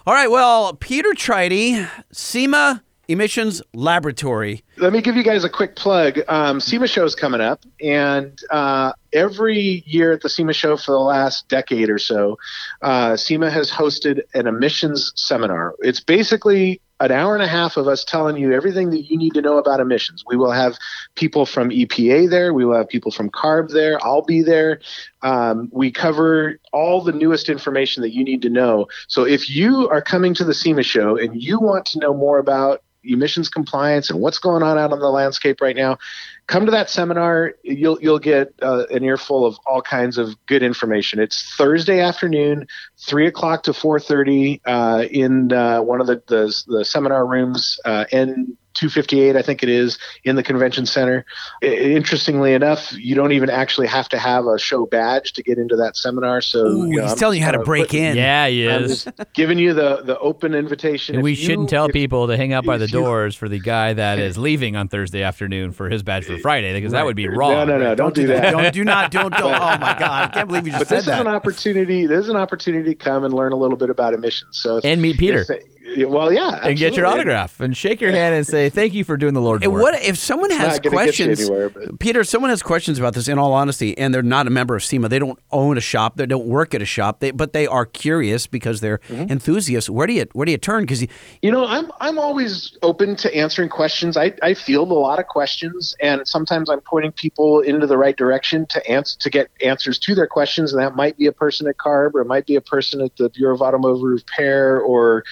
All 0.08 0.14
right, 0.14 0.32
well, 0.32 0.74
Peter 0.76 1.10
Treydte, 1.10 1.86
SEMA 2.14 2.82
Emissions 3.12 3.62
Laboratory. 3.74 4.64
Let 4.78 4.94
me 4.94 5.02
give 5.02 5.18
you 5.18 5.24
guys 5.24 5.44
a 5.44 5.50
quick 5.50 5.76
plug. 5.76 6.20
Um, 6.30 6.62
SEMA 6.62 6.86
is 6.86 7.14
coming 7.14 7.42
up, 7.42 7.66
and 7.82 8.40
uh, 8.50 8.94
every 9.12 9.84
year 9.86 10.14
at 10.14 10.22
the 10.22 10.30
SEMA 10.30 10.54
show 10.54 10.78
for 10.78 10.94
the 10.94 11.00
last 11.00 11.50
decade 11.50 11.90
or 11.90 12.00
so, 12.00 12.38
uh, 12.82 13.18
SEMA 13.18 13.52
has 13.52 13.70
hosted 13.70 14.22
an 14.34 14.48
emissions 14.48 15.12
seminar. 15.16 15.76
It's 15.80 16.00
basically 16.00 16.80
an 17.02 17.12
hour 17.12 17.34
and 17.34 17.44
a 17.44 17.48
half 17.48 17.76
of 17.76 17.90
us 17.90 18.06
telling 18.06 18.38
you 18.38 18.54
everything 18.54 18.92
that 18.92 19.02
you 19.10 19.18
need 19.18 19.34
to 19.34 19.42
know 19.42 19.58
about 19.58 19.82
emissions. 19.82 20.24
We 20.26 20.38
will 20.38 20.52
have 20.52 20.78
people 21.16 21.46
from 21.46 21.70
EPA 21.70 22.30
there. 22.30 22.54
We 22.54 22.64
will 22.64 22.78
have 22.78 22.88
people 22.88 23.12
from 23.12 23.30
CARB 23.30 23.72
there. 23.72 24.00
I'll 24.06 24.22
be 24.22 24.42
there. 24.42 24.80
Um, 25.22 25.68
we 25.74 25.92
cover 25.92 26.60
all 26.72 27.02
the 27.02 27.12
newest 27.12 27.50
information 27.50 28.04
that 28.04 28.14
you 28.14 28.24
need 28.24 28.42
to 28.44 28.50
know. 28.50 28.88
So 29.08 29.26
if 29.26 29.50
you 29.50 29.90
are 29.90 30.02
coming 30.02 30.34
to 30.36 30.46
the 30.46 30.54
SEMA 30.54 30.84
show 30.84 31.18
and 31.18 31.42
you 31.42 31.60
want 31.60 31.86
to 31.88 32.00
know 32.00 32.14
more 32.14 32.38
about 32.38 32.84
emissions 33.04 33.50
compliance 33.50 34.10
and 34.10 34.20
what's 34.20 34.40
going 34.40 34.64
on 34.64 34.78
out 34.78 34.92
on 34.92 35.00
the 35.00 35.10
landscape 35.10 35.62
right 35.62 35.76
now, 35.76 35.98
come 36.48 36.66
to 36.66 36.72
that 36.72 36.90
seminar. 36.90 37.54
You'll 37.64 38.00
you'll 38.02 38.20
get 38.20 38.54
uh, 38.62 38.86
an 38.90 39.04
earful 39.04 39.46
of 39.46 39.58
all 39.66 39.82
kinds 39.82 40.18
of 40.18 40.36
good 40.46 40.64
information. 40.64 41.20
It's 41.20 41.56
Thursday 41.56 42.00
afternoon, 42.00 42.68
three 42.98 43.28
o'clock 43.28 43.64
to 43.64 43.74
four 43.74 44.00
thirty, 44.00 44.62
uh, 44.66 45.06
in 45.10 45.52
uh, 45.52 45.82
one 45.82 46.02
of 46.02 46.08
the 46.08 46.22
the, 46.28 46.64
the 46.68 46.86
seminar 46.86 47.26
rooms, 47.26 47.80
uh, 47.86 48.06
N. 48.12 48.58
258, 48.74 49.36
I 49.36 49.42
think 49.42 49.64
it 49.64 49.70
is, 49.70 49.98
in 50.24 50.36
the 50.36 50.44
convention 50.44 50.86
center. 50.86 51.26
I- 51.64 51.68
interestingly 51.68 52.54
enough, 52.54 52.94
you 52.94 53.16
don't 53.16 53.32
even 53.32 53.50
actually 53.50 53.88
have 53.88 54.08
to 54.10 54.18
have 54.18 54.46
a 54.46 54.58
show 54.60 54.86
badge 54.86 55.34
to 55.34 55.44
get 55.44 55.58
into 55.58 55.76
that 55.78 55.98
seminar. 55.98 56.42
So 56.42 56.66
Ooh, 56.66 56.86
you 56.88 56.96
know, 56.98 57.04
he's 57.04 57.12
I'm 57.12 57.18
telling 57.18 57.40
you 57.40 57.46
how 57.46 57.52
to 57.52 57.60
break 57.60 57.88
putting- 57.88 58.04
in. 58.04 58.16
Yeah, 58.18 58.48
he 58.48 58.66
is. 58.66 59.08
giving 59.34 59.58
you 59.60 59.74
the 59.74 60.02
the 60.04 60.18
open 60.20 60.54
invitation. 60.56 61.16
And 61.16 61.24
we 61.24 61.32
you- 61.32 61.36
shouldn't 61.36 61.70
tell 61.70 61.86
if- 61.88 61.94
people 61.94 62.28
to 62.28 62.38
hang 62.38 62.54
out 62.54 62.66
by 62.66 62.78
the 62.78 62.86
if 62.86 62.94
you- 62.94 63.00
doors 63.02 63.36
for 63.36 63.48
the 63.50 63.60
guy 63.60 63.94
that 63.94 64.20
is 64.20 64.38
leaving 64.48 64.76
on 64.76 64.88
Thursday 64.88 65.24
afternoon 65.24 65.72
for 65.72 65.90
his 65.90 66.04
badge 66.04 66.26
for 66.26 66.34
eh, 66.34 66.40
Friday, 66.42 66.74
because 66.74 66.92
that 66.94 67.06
would 67.06 67.16
be 67.16 67.28
wrong. 67.28 67.52
No, 67.54 67.66
no, 67.66 67.78
no, 67.78 67.96
don't, 67.96 68.16
do 68.16 68.28
that. 68.28 68.52
Don't 68.52 68.74
do 68.74 68.84
not 68.84 69.12
don't 69.12 69.34
don't. 69.34 69.52
Oh 69.62 69.78
my 69.78 69.96
God! 70.00 70.02
I 70.02 70.28
can't 70.34 70.48
believe 70.48 70.66
you 70.66 70.72
just 70.72 70.82
but 70.82 70.88
said 70.90 70.98
this 71.00 71.08
is 71.14 71.20
an 71.20 71.28
opportunity. 71.28 72.06
This 72.08 72.20
is 72.24 72.30
an 72.30 72.36
opportunity 72.36 72.90
to 72.90 72.96
come 72.96 73.24
and 73.24 73.34
learn 73.34 73.52
a 73.52 73.56
little 73.56 73.78
bit 73.78 73.90
about 73.90 74.14
emissions. 74.14 74.58
So 74.58 74.78
if- 74.78 74.86
And 74.86 75.02
meet 75.02 75.18
Peter. 75.18 75.46
if- 75.48 75.64
well, 76.08 76.32
yeah, 76.32 76.60
And 76.64 76.78
get 76.78 76.96
your 76.96 77.06
autograph 77.06 77.60
and 77.60 77.76
shake 77.76 78.02
your 78.02 78.12
hand 78.12 78.36
and 78.36 78.46
say 78.48 78.70
thank 78.70 78.94
you 78.94 79.04
for 79.04 79.18
doing 79.18 79.34
the 79.34 79.42
Lord's 79.42 79.64
And 79.64 79.74
work. 79.74 79.82
what 79.84 80.02
if 80.04 80.18
someone 80.18 80.52
It's 80.52 80.60
has 80.60 80.74
not 80.76 80.84
gonna 80.84 81.06
get 81.06 81.20
you 81.20 81.26
questions? 81.28 81.50
anywhere, 81.50 81.70
Peter, 82.00 82.20
if 82.22 82.28
someone 82.28 82.50
has 82.50 82.62
questions 82.64 83.00
about 83.00 83.14
this. 83.14 83.28
In 83.28 83.38
all 83.38 83.54
honesty, 83.54 83.98
and 83.98 84.14
they're 84.14 84.22
not 84.24 84.48
a 84.48 84.50
member 84.50 84.76
of 84.76 84.84
SEMA, 84.84 85.08
they 85.10 85.20
don't 85.20 85.40
own 85.52 85.78
a 85.78 85.82
shop, 85.82 86.18
they 86.18 86.26
don't 86.26 86.46
work 86.48 86.74
at 86.74 86.82
a 86.82 86.86
shop, 86.86 87.20
they, 87.20 87.32
but 87.32 87.54
they 87.54 87.68
are 87.68 87.86
curious 87.86 88.48
because 88.48 88.82
they're 88.82 89.00
Mm-hmm. 89.08 89.32
enthusiasts. 89.32 89.90
Where 89.90 90.06
do 90.08 90.14
you 90.14 90.26
where 90.34 90.46
do 90.46 90.52
you 90.52 90.58
turn? 90.58 90.84
Because 90.84 91.06
You 91.42 91.52
know, 91.52 91.66
I'm 91.66 91.92
I'm 92.00 92.18
always 92.20 92.78
open 92.82 93.16
to 93.18 93.36
answering 93.36 93.70
questions. 93.70 94.16
I, 94.18 94.34
I 94.42 94.54
field 94.54 94.92
a 94.92 94.94
lot 94.96 95.20
of 95.20 95.28
questions, 95.28 95.96
and 96.02 96.28
sometimes 96.28 96.70
I'm 96.70 96.82
pointing 96.82 97.12
people 97.12 97.60
into 97.62 97.88
the 97.88 97.98
right 97.98 98.16
direction 98.16 98.66
to 98.68 98.86
answer 98.90 99.18
to 99.20 99.30
get 99.30 99.50
answers 99.64 99.98
to 100.00 100.16
their 100.16 100.28
questions. 100.28 100.74
And 100.74 100.82
that 100.82 100.96
might 100.96 101.18
be 101.18 101.26
a 101.26 101.32
person 101.32 101.68
at 101.68 101.78
CARB, 101.78 102.12
or 102.16 102.22
it 102.22 102.26
might 102.28 102.46
be 102.46 102.56
a 102.56 102.62
person 102.62 103.02
at 103.02 103.16
the 103.18 103.30
Bureau 103.30 103.56
of 103.56 103.62
Automotive 103.62 104.02
Repair, 104.02 104.80
or 104.80 105.24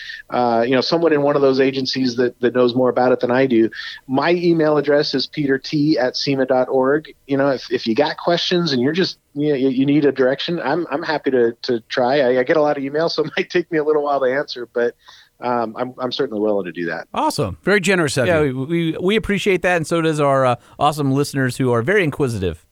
uh, 0.50 0.62
you 0.62 0.72
know 0.76 0.82
someone 0.82 1.14
in 1.14 1.22
one 1.22 1.36
of 1.36 1.42
those 1.42 1.60
agencies 1.60 2.16
that, 2.16 2.40
that 2.42 2.54
knows 2.56 2.74
more 2.76 2.90
about 2.90 3.12
it 3.12 3.20
than 3.20 3.32
I 3.32 3.46
do. 3.46 3.70
My 4.08 4.32
email 4.32 4.78
address 4.78 5.14
is 5.14 5.28
peter 5.28 5.58
t 5.58 5.98
at 5.98 6.16
sema.org. 6.16 7.14
You 7.28 7.38
know, 7.38 7.50
if, 7.50 7.72
if 7.72 7.86
you 7.88 7.94
got 7.96 8.18
questions 8.18 8.72
and 8.72 8.82
you're 8.82 8.94
just 8.94 9.20
you, 9.34 9.50
know, 9.50 9.56
you, 9.56 9.70
you 9.70 9.86
need 9.86 10.06
a 10.06 10.12
direction, 10.12 10.60
I'm 10.60 10.88
I'm 10.90 11.04
happy 11.04 11.32
to 11.32 11.56
to 11.64 11.80
try. 11.82 12.20
I, 12.22 12.40
I 12.40 12.44
get 12.44 12.58
a 12.58 12.62
lot 12.62 12.78
of 12.78 12.84
emails, 12.84 13.12
so 13.12 13.24
it 13.26 13.32
might 13.38 13.50
take 13.50 13.72
me 13.72 13.78
a 13.78 13.84
little 13.84 14.04
while 14.04 14.20
to 14.22 14.26
answer, 14.26 14.68
but 14.74 14.96
um, 15.42 15.76
I'm 15.78 15.94
I'm 15.98 16.12
certainly 16.12 16.42
willing 16.42 16.66
to 16.66 16.72
do 16.72 16.86
that. 16.88 17.08
awesome. 17.14 17.58
very 17.64 17.80
generous 17.80 18.18
of 18.18 18.28
Yeah, 18.28 18.42
you. 18.42 18.58
we, 18.66 18.92
we, 18.92 18.98
we 19.00 19.16
appreciate 19.16 19.62
that, 19.62 19.78
and 19.78 19.88
so 19.88 20.02
does 20.02 20.20
our 20.20 20.46
uh, 20.46 20.56
awesome 20.78 21.12
listeners 21.12 21.58
who 21.58 21.72
are 21.72 21.82
very 21.82 22.04
inquisitive. 22.04 22.66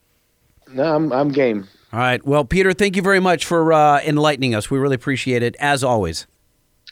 No, 0.73 0.83
I'm 0.95 1.13
I'm 1.13 1.29
game. 1.29 1.67
All 1.93 1.99
right. 1.99 2.25
Well, 2.25 2.43
Peter, 2.43 2.73
thank 2.73 2.97
you 2.97 3.01
very 3.01 3.21
much 3.21 3.45
for 3.45 3.71
uh, 3.71 4.01
enlightening 4.01 4.53
us. 4.53 4.69
We 4.69 4.77
really 4.79 4.95
appreciate 4.95 5.41
it, 5.43 5.55
as 5.59 5.81
always. 5.85 6.27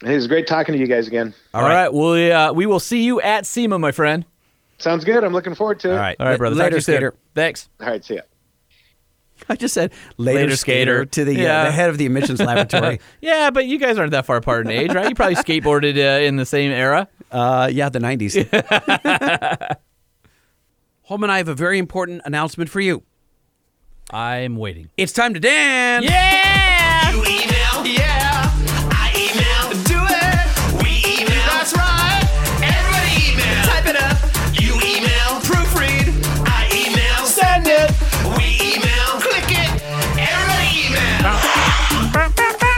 Hey, 0.02 0.12
it 0.12 0.16
was 0.16 0.26
great 0.26 0.46
talking 0.46 0.74
to 0.74 0.78
you 0.78 0.86
guys 0.86 1.06
again. 1.08 1.32
All 1.54 1.62
right, 1.62 1.92
we, 1.92 2.30
uh, 2.30 2.52
we 2.52 2.66
will 2.66 2.80
see 2.80 3.02
you 3.02 3.20
at 3.20 3.46
SEMA, 3.46 3.78
my 3.78 3.92
friend. 3.92 4.24
Sounds 4.78 5.04
good. 5.04 5.24
I'm 5.24 5.32
looking 5.32 5.54
forward 5.54 5.80
to 5.80 5.88
it. 5.90 5.92
All 5.94 5.98
right. 5.98 6.16
All 6.20 6.26
right, 6.26 6.36
brother. 6.38 6.54
Talk 6.54 6.60
to 6.60 6.64
Later, 6.64 6.76
you 6.76 6.80
soon. 6.82 6.94
skater. 6.96 7.14
Thanks. 7.34 7.68
All 7.80 7.86
right. 7.88 8.04
See 8.04 8.16
ya. 8.16 8.20
I 9.48 9.56
just 9.56 9.72
said 9.72 9.92
later, 10.18 10.40
Later, 10.40 10.56
skater, 10.56 10.56
skater. 10.56 11.04
to 11.06 11.24
the, 11.24 11.46
uh, 11.48 11.64
the 11.64 11.70
head 11.70 11.88
of 11.88 11.96
the 11.98 12.04
emissions 12.06 12.40
laboratory. 12.42 13.00
Yeah, 13.22 13.50
but 13.50 13.64
you 13.66 13.78
guys 13.78 13.96
aren't 13.98 14.10
that 14.10 14.26
far 14.26 14.36
apart 14.36 14.66
in 14.66 14.72
age, 14.72 14.92
right? 14.92 15.08
You 15.08 15.14
probably 15.14 15.34
skateboarded 15.36 15.96
uh, 15.96 16.22
in 16.24 16.36
the 16.36 16.44
same 16.46 16.72
era. 16.72 17.08
Uh, 17.32 17.70
yeah, 17.72 17.88
the 17.88 17.98
90s. 17.98 19.76
Holman, 21.04 21.30
I 21.30 21.38
have 21.38 21.48
a 21.48 21.54
very 21.54 21.78
important 21.78 22.20
announcement 22.24 22.68
for 22.68 22.80
you. 22.80 23.02
I'm 24.10 24.56
waiting. 24.56 24.90
It's 24.96 25.12
time 25.12 25.32
to 25.34 25.40
dance. 25.40 26.04
Yeah! 26.04 26.55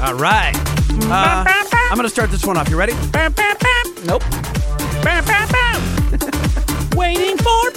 All 0.08 0.14
right. 0.14 0.54
Uh, 1.02 1.44
I'm 1.90 1.96
going 1.98 2.04
to 2.04 2.08
start 2.08 2.30
this 2.30 2.42
one 2.42 2.56
off. 2.56 2.70
You 2.70 2.78
ready? 2.78 2.94
Nope. 4.06 4.22
Waiting 6.96 7.36
for 7.36 7.70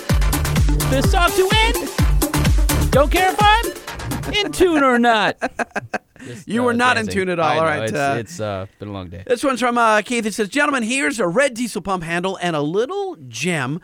this 0.89 1.11
song 1.11 1.29
to 1.31 1.49
end. 1.53 1.75
Don't 2.89 3.11
care 3.11 3.33
if 3.33 3.37
I'm 3.37 3.65
in 4.33 4.49
tune 4.53 4.81
or 4.81 4.97
not. 4.97 5.35
Just, 6.25 6.47
You 6.47 6.61
uh, 6.61 6.65
were 6.67 6.73
not 6.73 6.95
in 6.95 7.07
tune 7.07 7.27
at 7.27 7.37
all. 7.37 7.49
I 7.49 7.55
All 7.57 7.63
know, 7.63 7.67
right, 7.67 7.83
It's, 7.83 7.93
uh, 7.93 8.15
it's 8.17 8.39
uh, 8.39 8.65
been 8.79 8.87
a 8.87 8.93
long 8.93 9.09
day. 9.09 9.23
This 9.27 9.43
one's 9.43 9.59
from 9.59 9.77
uh, 9.77 10.01
Keith. 10.01 10.25
It 10.25 10.33
says, 10.33 10.47
Gentlemen, 10.47 10.83
here's 10.83 11.19
a 11.19 11.27
red 11.27 11.53
diesel 11.53 11.81
pump 11.81 12.03
handle 12.03 12.39
and 12.41 12.55
a 12.55 12.61
little 12.61 13.17
gem 13.27 13.81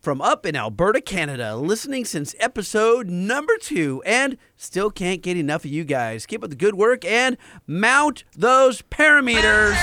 from 0.00 0.22
up 0.22 0.46
in 0.46 0.56
Alberta, 0.56 1.00
Canada. 1.00 1.56
Listening 1.56 2.04
since 2.04 2.34
episode 2.38 3.08
number 3.08 3.56
two 3.60 4.02
and 4.06 4.36
still 4.56 4.90
can't 4.90 5.22
get 5.22 5.36
enough 5.36 5.64
of 5.64 5.70
you 5.70 5.84
guys. 5.84 6.26
Keep 6.26 6.42
up 6.42 6.50
the 6.50 6.56
good 6.56 6.74
work 6.74 7.04
and 7.04 7.36
mount 7.66 8.24
those 8.36 8.82
parameters. 8.82 9.76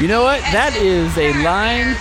You 0.00 0.08
know 0.08 0.22
what? 0.22 0.40
That 0.52 0.74
is 0.76 1.16
a 1.18 1.32
line 1.42 1.96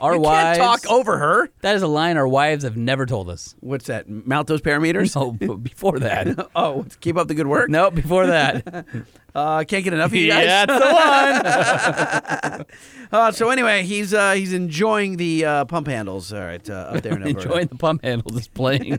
our 0.00 0.14
you 0.14 0.20
wives 0.20 0.58
can't 0.58 0.82
talk 0.82 0.90
over 0.90 1.18
her. 1.18 1.50
That 1.60 1.76
is 1.76 1.82
a 1.82 1.86
line 1.88 2.16
our 2.16 2.26
wives 2.26 2.64
have 2.64 2.76
never 2.76 3.06
told 3.06 3.28
us. 3.28 3.54
What's 3.60 3.86
that? 3.86 4.08
Mount 4.08 4.46
those 4.46 4.62
parameters? 4.62 5.14
No, 5.14 5.32
before 5.56 5.98
that. 5.98 6.48
oh, 6.54 6.86
keep 7.00 7.16
up 7.16 7.28
the 7.28 7.34
good 7.34 7.46
work? 7.46 7.68
no, 7.68 7.90
before 7.90 8.26
that. 8.26 8.86
Uh, 9.34 9.64
can't 9.64 9.84
get 9.84 9.92
enough 9.92 10.10
of 10.10 10.14
you 10.16 10.28
guys. 10.30 10.44
yeah, 10.46 10.66
that's 10.66 10.84
the 10.84 12.58
one. 12.58 12.66
Uh, 13.12 13.32
so 13.32 13.50
anyway, 13.50 13.82
he's 13.82 14.14
uh, 14.14 14.34
he's 14.34 14.52
enjoying 14.52 15.16
the 15.16 15.44
uh, 15.44 15.64
pump 15.64 15.88
handles. 15.88 16.32
All 16.32 16.38
right, 16.42 16.70
uh, 16.70 16.74
up 16.94 17.02
there 17.02 17.14
in 17.16 17.22
Alberta. 17.26 17.40
Enjoying 17.48 17.66
the 17.66 17.74
pump 17.74 18.04
handle 18.04 18.38
is 18.38 18.46
playing. 18.46 18.98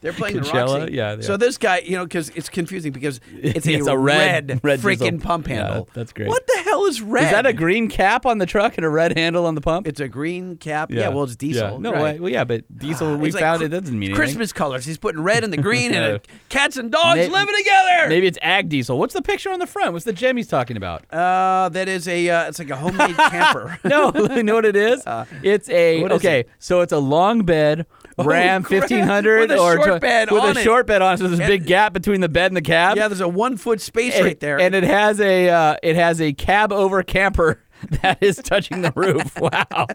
They're 0.00 0.12
playing 0.12 0.40
the 0.40 0.50
Roxy. 0.52 0.92
Yeah. 0.94 1.20
So 1.20 1.36
this 1.36 1.58
guy, 1.58 1.78
you 1.78 1.96
know, 1.96 2.02
because 2.04 2.30
it's 2.30 2.48
confusing 2.48 2.90
because 2.90 3.20
it's 3.36 3.64
a, 3.68 3.72
It's 3.74 3.86
a 3.86 3.96
red- 3.96 4.58
red 4.64 4.80
freaking 4.80 4.98
diesel. 5.12 5.18
pump 5.20 5.46
Yeah, 5.48 5.54
handle. 5.66 5.88
that's 5.94 6.12
great. 6.12 6.28
What 6.28 6.44
the 6.44 6.60
hell 6.64 6.86
is 6.86 7.00
red? 7.02 7.26
is 7.26 7.30
that 7.30 7.46
a 7.46 7.52
green 7.52 7.86
cap 7.88 8.26
on 8.26 8.38
the 8.38 8.46
truck 8.46 8.76
and 8.78 8.84
a 8.84 8.88
red 8.90 9.16
handle 9.16 9.46
on 9.46 9.54
the 9.54 9.60
pump? 9.60 9.86
It's 9.86 10.00
a 10.00 10.08
green 10.08 10.56
cap. 10.56 10.90
Yeah, 10.90 11.10
well, 11.10 11.22
it's 11.22 11.36
diesel. 11.36 11.70
Yeah. 11.74 11.78
No, 11.78 11.92
right. 11.92 12.02
way. 12.14 12.18
well, 12.18 12.32
yeah, 12.32 12.42
but 12.42 12.64
diesel 12.76 13.16
we 13.16 13.28
It's 13.28 13.34
like 13.36 13.42
found 13.42 13.62
it 13.62 13.68
doesn't 13.68 13.86
mean 13.96 14.08
anything. 14.08 14.16
Christmas 14.16 14.52
colors. 14.52 14.84
He's 14.86 14.98
putting 14.98 15.22
red 15.22 15.44
in 15.44 15.50
the 15.52 15.56
green 15.56 15.92
and 15.94 16.04
Yeah. 16.04 16.14
it, 16.14 16.26
cats 16.48 16.76
and 16.78 16.90
dogs 16.90 17.16
May- 17.18 17.28
living 17.28 17.54
together. 17.58 18.08
Maybe 18.08 18.26
it's 18.26 18.38
ag 18.42 18.68
diesel. 18.70 18.98
What's 18.98 19.14
the 19.14 19.22
picture 19.22 19.52
on 19.52 19.60
the 19.60 19.68
front? 19.72 19.92
What's 19.92 20.04
the 20.04 20.12
gem 20.12 20.36
he's 20.36 20.46
talking 20.48 20.76
about? 20.76 21.04
Uh, 21.12 21.68
that 21.70 21.88
is 21.88 22.06
a 22.06 22.28
uh, 22.28 22.48
it's 22.48 22.58
like 22.58 22.70
a 22.70 22.76
homemade 22.76 23.16
camper. 23.30 23.78
No, 23.84 24.12
you 24.36 24.42
know 24.42 24.54
what 24.54 24.64
it 24.64 24.76
is? 24.76 25.02
it's 25.42 25.68
a 25.68 25.98
Uh, 25.98 26.02
what 26.02 26.12
is 26.12 26.16
okay. 26.16 26.40
it? 26.40 26.50
So 26.58 26.80
it's 26.82 26.92
a 26.92 26.98
long 26.98 27.44
bed 27.44 27.86
Ram 28.18 28.62
crap. 28.62 28.80
fifteen 28.80 29.04
hundred 29.04 29.40
With 29.48 29.52
a 29.52 29.58
or 29.58 29.82
short 29.82 30.00
bed 30.02 30.30
with 30.30 30.42
on 30.42 30.56
a 30.56 30.60
it. 30.60 30.62
short 30.62 30.86
bed 30.86 31.02
on. 31.02 31.16
So 31.18 31.26
there's 31.28 31.40
a 31.40 31.46
big 31.46 31.66
gap 31.66 31.92
between 31.92 32.20
the 32.20 32.28
bed 32.28 32.50
and 32.50 32.56
the 32.56 32.62
cab. 32.62 32.96
Yeah, 32.96 33.08
there's 33.08 33.20
a 33.22 33.28
one 33.28 33.56
foot 33.56 33.80
space 33.80 34.20
right 34.20 34.38
there. 34.38 34.60
and 34.60 34.74
it 34.74 34.84
has 34.84 35.20
a 35.20 35.48
uh, 35.48 35.76
it 35.82 35.96
has 35.96 36.20
a 36.20 36.32
cab 36.34 36.72
over 36.72 37.02
camper 37.02 37.60
that 38.02 38.18
is 38.22 38.36
touching 38.36 38.82
the 38.82 38.92
roof. 38.94 39.40
wow. 39.40 39.86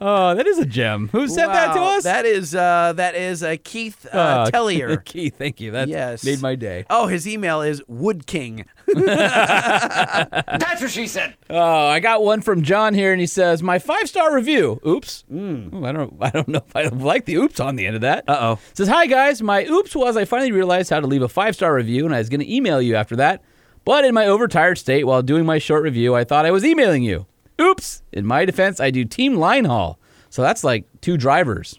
Oh, 0.00 0.34
that 0.36 0.46
is 0.46 0.58
a 0.58 0.66
gem. 0.66 1.08
Who 1.08 1.26
sent 1.26 1.50
that 1.52 1.72
to 1.74 1.80
Wow, 1.80 1.96
us? 1.96 2.04
That 2.04 2.26
is 2.26 2.54
uh, 2.54 2.92
that 2.96 3.14
is 3.16 3.42
uh, 3.42 3.56
Keith 3.64 4.06
uh, 4.12 4.16
Uh, 4.18 4.50
Tellier. 4.50 5.02
Keith, 5.04 5.36
thank 5.36 5.60
you. 5.60 5.70
That 5.72 5.88
Yes. 5.88 6.22
made 6.24 6.40
my 6.40 6.54
day. 6.54 6.84
Oh, 6.90 7.06
his 7.06 7.26
email 7.26 7.60
is 7.62 7.82
Wood 7.88 8.26
King. 8.26 8.66
That's 9.06 10.80
what 10.82 10.90
she 10.90 11.06
said. 11.06 11.36
Oh, 11.50 11.86
I 11.86 12.00
got 12.00 12.22
one 12.22 12.40
from 12.40 12.62
John 12.62 12.94
here, 12.94 13.12
and 13.12 13.20
he 13.20 13.26
says, 13.26 13.62
"My 13.62 13.78
five 13.78 14.08
star 14.08 14.34
review." 14.34 14.80
Oops. 14.86 15.24
Ooh, 15.32 15.84
I 15.84 15.92
don't. 15.92 16.16
I 16.20 16.30
don't 16.30 16.48
know 16.48 16.62
if 16.66 16.74
I 16.76 16.84
like 16.88 17.24
the 17.24 17.36
oops 17.36 17.60
on 17.60 17.76
the 17.76 17.86
end 17.86 17.96
of 17.96 18.02
that. 18.02 18.24
Uh 18.28 18.38
oh. 18.40 18.58
Says, 18.74 18.88
"Hi 18.88 19.06
guys, 19.06 19.42
my 19.42 19.64
oops 19.66 19.94
was 19.94 20.16
I 20.16 20.24
finally 20.24 20.52
realized 20.52 20.90
how 20.90 21.00
to 21.00 21.06
leave 21.06 21.22
a 21.22 21.28
five 21.28 21.54
star 21.54 21.74
review, 21.74 22.04
and 22.06 22.14
I 22.14 22.18
was 22.18 22.28
going 22.28 22.40
to 22.40 22.52
email 22.54 22.80
you 22.80 22.94
after 22.96 23.16
that. 23.16 23.42
But 23.84 24.04
in 24.04 24.14
my 24.14 24.26
overtired 24.26 24.78
state, 24.78 25.04
while 25.04 25.22
doing 25.22 25.44
my 25.44 25.58
short 25.58 25.82
review, 25.82 26.14
I 26.14 26.24
thought 26.24 26.46
I 26.46 26.50
was 26.50 26.64
emailing 26.64 27.02
you. 27.02 27.26
Oops. 27.60 28.02
In 28.12 28.26
my 28.26 28.44
defense, 28.44 28.80
I 28.80 28.90
do 28.90 29.04
team 29.04 29.36
line 29.36 29.64
haul, 29.66 29.98
so 30.30 30.42
that's 30.42 30.64
like 30.64 30.86
two 31.00 31.16
drivers 31.16 31.78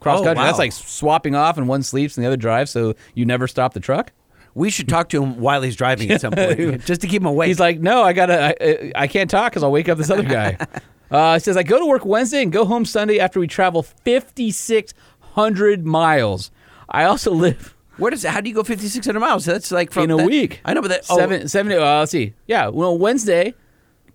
cross 0.00 0.20
Oh, 0.20 0.24
country. 0.24 0.42
That's 0.44 0.58
like 0.58 0.72
swapping 0.72 1.34
off, 1.34 1.58
and 1.58 1.68
one 1.68 1.82
sleeps 1.82 2.16
and 2.16 2.24
the 2.24 2.26
other 2.28 2.36
drives, 2.36 2.70
so 2.70 2.94
you 3.14 3.24
never 3.24 3.46
stop 3.48 3.74
the 3.74 3.80
truck." 3.80 4.12
We 4.54 4.70
should 4.70 4.88
talk 4.88 5.08
to 5.10 5.22
him 5.22 5.38
while 5.38 5.62
he's 5.62 5.76
driving 5.76 6.10
at 6.10 6.20
some 6.20 6.32
point, 6.32 6.58
just 6.84 7.00
to 7.00 7.06
keep 7.06 7.22
him 7.22 7.26
awake. 7.26 7.48
He's 7.48 7.60
like, 7.60 7.80
no, 7.80 8.02
I 8.02 8.12
gotta, 8.12 8.54
I, 8.62 8.92
I 8.94 9.06
can't 9.06 9.30
talk 9.30 9.52
because 9.52 9.62
I'll 9.62 9.72
wake 9.72 9.88
up 9.88 9.98
this 9.98 10.10
other 10.10 10.22
guy. 10.22 10.58
uh, 11.10 11.34
he 11.34 11.40
says, 11.40 11.56
I 11.56 11.62
go 11.62 11.78
to 11.78 11.86
work 11.86 12.04
Wednesday 12.04 12.42
and 12.42 12.52
go 12.52 12.64
home 12.64 12.84
Sunday 12.84 13.18
after 13.18 13.40
we 13.40 13.46
travel 13.46 13.82
5,600 13.82 15.86
miles. 15.86 16.50
I 16.88 17.04
also 17.04 17.32
live 17.32 17.74
Where 17.96 18.10
does 18.10 18.24
how 18.24 18.40
do 18.40 18.48
you 18.48 18.54
go 18.54 18.62
5,600 18.62 19.18
miles? 19.18 19.44
That's 19.44 19.70
like 19.70 19.90
from 19.90 20.04
in 20.04 20.10
a 20.10 20.16
that- 20.18 20.26
week. 20.26 20.60
I 20.64 20.74
know, 20.74 20.82
but 20.82 20.88
that 20.88 21.06
oh, 21.08 21.16
seven, 21.16 21.48
seven. 21.48 21.72
Uh, 21.72 22.00
let's 22.00 22.12
see. 22.12 22.34
Yeah, 22.46 22.68
well, 22.68 22.96
Wednesday 22.98 23.54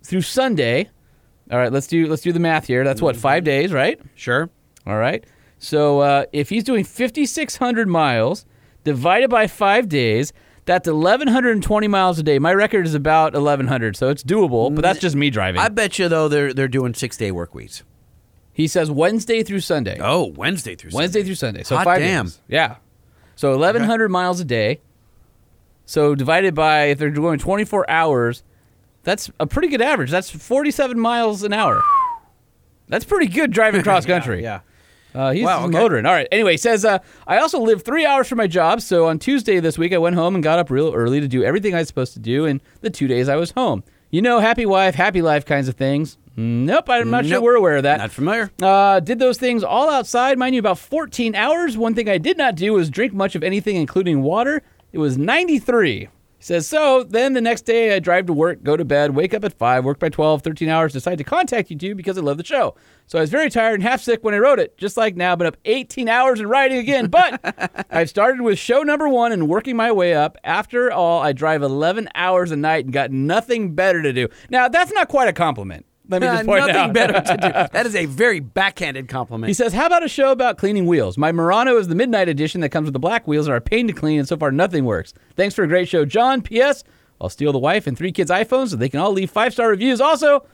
through 0.02 0.22
Sunday. 0.22 0.88
All 1.50 1.58
right, 1.58 1.72
let's 1.72 1.86
do 1.86 2.06
let's 2.06 2.22
do 2.22 2.32
the 2.32 2.40
math 2.40 2.66
here. 2.66 2.84
That's 2.84 3.00
what 3.00 3.16
five 3.16 3.44
days, 3.44 3.72
right? 3.72 3.98
Sure. 4.14 4.50
All 4.86 4.98
right. 4.98 5.24
So 5.58 6.00
uh, 6.00 6.24
if 6.32 6.50
he's 6.50 6.62
doing 6.62 6.84
5,600 6.84 7.88
miles 7.88 8.46
divided 8.88 9.28
by 9.30 9.46
five 9.46 9.88
days, 9.88 10.32
that's 10.64 10.88
1,120 10.88 11.88
miles 11.88 12.18
a 12.18 12.22
day. 12.22 12.38
My 12.38 12.52
record 12.52 12.86
is 12.86 12.94
about 12.94 13.34
1,100, 13.34 13.96
so 13.96 14.08
it's 14.08 14.22
doable. 14.24 14.74
But 14.74 14.82
that's 14.82 14.98
just 14.98 15.14
me 15.16 15.30
driving. 15.30 15.60
I 15.60 15.68
bet 15.68 15.98
you 15.98 16.08
though 16.08 16.28
they're 16.28 16.52
they're 16.54 16.68
doing 16.68 16.94
six 16.94 17.16
day 17.16 17.30
work 17.30 17.54
weeks. 17.54 17.82
He 18.52 18.66
says 18.66 18.90
Wednesday 18.90 19.42
through 19.42 19.60
Sunday. 19.60 19.98
Oh, 20.00 20.24
Wednesday 20.24 20.74
through 20.74 20.90
Wednesday 20.92 21.20
Sunday. 21.20 21.26
through 21.26 21.34
Sunday. 21.36 21.62
So 21.62 21.76
Hot 21.76 21.84
five 21.84 22.00
damn. 22.00 22.24
days. 22.26 22.40
Yeah. 22.48 22.76
So 23.36 23.50
1,100 23.56 24.08
miles 24.08 24.40
a 24.40 24.44
day. 24.44 24.80
So 25.86 26.14
divided 26.16 26.54
by, 26.54 26.86
if 26.86 26.98
they're 26.98 27.10
going 27.10 27.38
24 27.38 27.88
hours, 27.88 28.42
that's 29.04 29.30
a 29.38 29.46
pretty 29.46 29.68
good 29.68 29.80
average. 29.80 30.10
That's 30.10 30.28
47 30.28 30.98
miles 30.98 31.44
an 31.44 31.52
hour. 31.52 31.80
That's 32.88 33.04
pretty 33.04 33.28
good 33.28 33.52
driving 33.52 33.82
cross 33.84 34.04
country. 34.06 34.42
Yeah. 34.42 34.60
Uh, 35.14 35.32
he's 35.32 35.44
Wow, 35.44 35.64
okay. 35.64 35.72
motoring. 35.78 36.06
All 36.06 36.12
right. 36.12 36.28
Anyway, 36.30 36.52
he 36.52 36.56
says, 36.58 36.84
uh, 36.84 36.98
I 37.26 37.38
also 37.38 37.60
live 37.60 37.82
three 37.82 38.04
hours 38.06 38.28
from 38.28 38.38
my 38.38 38.46
job. 38.46 38.80
So 38.80 39.06
on 39.06 39.18
Tuesday 39.18 39.58
this 39.60 39.78
week, 39.78 39.92
I 39.92 39.98
went 39.98 40.16
home 40.16 40.34
and 40.34 40.44
got 40.44 40.58
up 40.58 40.70
real 40.70 40.92
early 40.94 41.20
to 41.20 41.28
do 41.28 41.42
everything 41.42 41.74
I 41.74 41.78
was 41.78 41.88
supposed 41.88 42.12
to 42.14 42.20
do 42.20 42.44
in 42.44 42.60
the 42.82 42.90
two 42.90 43.08
days 43.08 43.28
I 43.28 43.36
was 43.36 43.52
home. 43.52 43.82
You 44.10 44.22
know, 44.22 44.38
happy 44.40 44.64
wife, 44.66 44.94
happy 44.94 45.22
life 45.22 45.44
kinds 45.44 45.68
of 45.68 45.74
things. 45.76 46.18
Nope, 46.36 46.88
I'm 46.88 47.10
not 47.10 47.26
sure 47.26 47.40
we're 47.42 47.56
aware 47.56 47.78
of 47.78 47.82
that. 47.82 47.98
Not 47.98 48.12
familiar. 48.12 48.50
Uh, 48.62 49.00
did 49.00 49.18
those 49.18 49.38
things 49.38 49.64
all 49.64 49.90
outside, 49.90 50.38
mind 50.38 50.54
you, 50.54 50.60
about 50.60 50.78
14 50.78 51.34
hours. 51.34 51.76
One 51.76 51.94
thing 51.96 52.08
I 52.08 52.18
did 52.18 52.38
not 52.38 52.54
do 52.54 52.74
was 52.74 52.90
drink 52.90 53.12
much 53.12 53.34
of 53.34 53.42
anything, 53.42 53.74
including 53.74 54.22
water. 54.22 54.62
It 54.92 54.98
was 54.98 55.18
93. 55.18 56.08
He 56.38 56.44
says, 56.44 56.68
so 56.68 57.02
then 57.02 57.32
the 57.32 57.40
next 57.40 57.62
day 57.62 57.94
I 57.96 57.98
drive 57.98 58.26
to 58.26 58.32
work, 58.32 58.62
go 58.62 58.76
to 58.76 58.84
bed, 58.84 59.16
wake 59.16 59.34
up 59.34 59.44
at 59.44 59.52
5, 59.52 59.84
work 59.84 59.98
by 59.98 60.08
12, 60.08 60.42
13 60.42 60.68
hours, 60.68 60.92
decide 60.92 61.18
to 61.18 61.24
contact 61.24 61.68
you 61.68 61.76
two 61.76 61.96
because 61.96 62.16
I 62.16 62.20
love 62.20 62.36
the 62.36 62.44
show. 62.44 62.76
So 63.08 63.18
I 63.18 63.22
was 63.22 63.30
very 63.30 63.50
tired 63.50 63.74
and 63.74 63.82
half 63.82 64.00
sick 64.00 64.22
when 64.22 64.34
I 64.34 64.38
wrote 64.38 64.60
it, 64.60 64.78
just 64.78 64.96
like 64.96 65.16
now, 65.16 65.34
been 65.34 65.48
up 65.48 65.56
18 65.64 66.08
hours 66.08 66.38
and 66.38 66.48
writing 66.48 66.78
again. 66.78 67.08
But 67.08 67.86
I've 67.90 68.08
started 68.08 68.40
with 68.40 68.56
show 68.56 68.82
number 68.82 69.08
one 69.08 69.32
and 69.32 69.48
working 69.48 69.74
my 69.74 69.90
way 69.90 70.14
up. 70.14 70.38
After 70.44 70.92
all, 70.92 71.20
I 71.20 71.32
drive 71.32 71.62
11 71.62 72.08
hours 72.14 72.52
a 72.52 72.56
night 72.56 72.84
and 72.84 72.94
got 72.94 73.10
nothing 73.10 73.74
better 73.74 74.00
to 74.00 74.12
do. 74.12 74.28
Now, 74.48 74.68
that's 74.68 74.92
not 74.92 75.08
quite 75.08 75.26
a 75.26 75.32
compliment. 75.32 75.86
Let 76.08 76.22
me 76.22 76.26
Uh, 76.28 76.34
just 76.36 76.46
point 76.46 76.60
nothing 76.60 76.76
out. 76.76 76.92
better 76.94 77.12
to 77.20 77.36
do. 77.36 77.48
That 77.72 77.84
is 77.86 77.94
a 77.94 78.06
very 78.06 78.40
backhanded 78.40 79.08
compliment. 79.08 79.48
He 79.48 79.54
says, 79.54 79.72
How 79.72 79.86
about 79.86 80.02
a 80.04 80.08
show 80.08 80.32
about 80.32 80.56
cleaning 80.58 80.86
wheels? 80.86 81.18
My 81.18 81.32
Murano 81.32 81.76
is 81.76 81.88
the 81.88 81.94
midnight 81.94 82.28
edition 82.28 82.60
that 82.62 82.70
comes 82.70 82.86
with 82.86 82.94
the 82.94 82.98
black 82.98 83.26
wheels 83.28 83.46
and 83.46 83.52
are 83.52 83.56
a 83.58 83.60
pain 83.60 83.86
to 83.88 83.92
clean, 83.92 84.18
and 84.18 84.26
so 84.28 84.36
far 84.36 84.50
nothing 84.50 84.84
works. 84.84 85.12
Thanks 85.36 85.54
for 85.54 85.64
a 85.64 85.68
great 85.68 85.88
show, 85.88 86.04
John. 86.04 86.40
P.S. 86.42 86.82
I'll 87.20 87.28
steal 87.28 87.52
the 87.52 87.58
wife 87.58 87.86
and 87.86 87.96
three 87.98 88.12
kids' 88.12 88.30
iPhones 88.30 88.68
so 88.70 88.76
they 88.76 88.88
can 88.88 89.00
all 89.00 89.12
leave 89.12 89.30
five 89.30 89.52
star 89.52 89.68
reviews. 89.68 90.00
Also, 90.00 90.46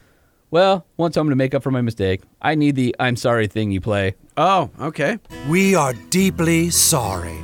well, 0.50 0.86
once 0.96 1.14
home 1.14 1.28
to 1.30 1.36
make 1.36 1.54
up 1.54 1.62
for 1.62 1.70
my 1.70 1.80
mistake. 1.82 2.22
I 2.42 2.54
need 2.54 2.74
the 2.74 2.94
I'm 2.98 3.16
sorry 3.16 3.46
thing 3.46 3.70
you 3.70 3.80
play. 3.80 4.14
oh, 4.36 4.70
okay. 4.80 5.18
We 5.48 5.74
are 5.74 5.92
deeply 6.10 6.70
sorry. 6.70 7.38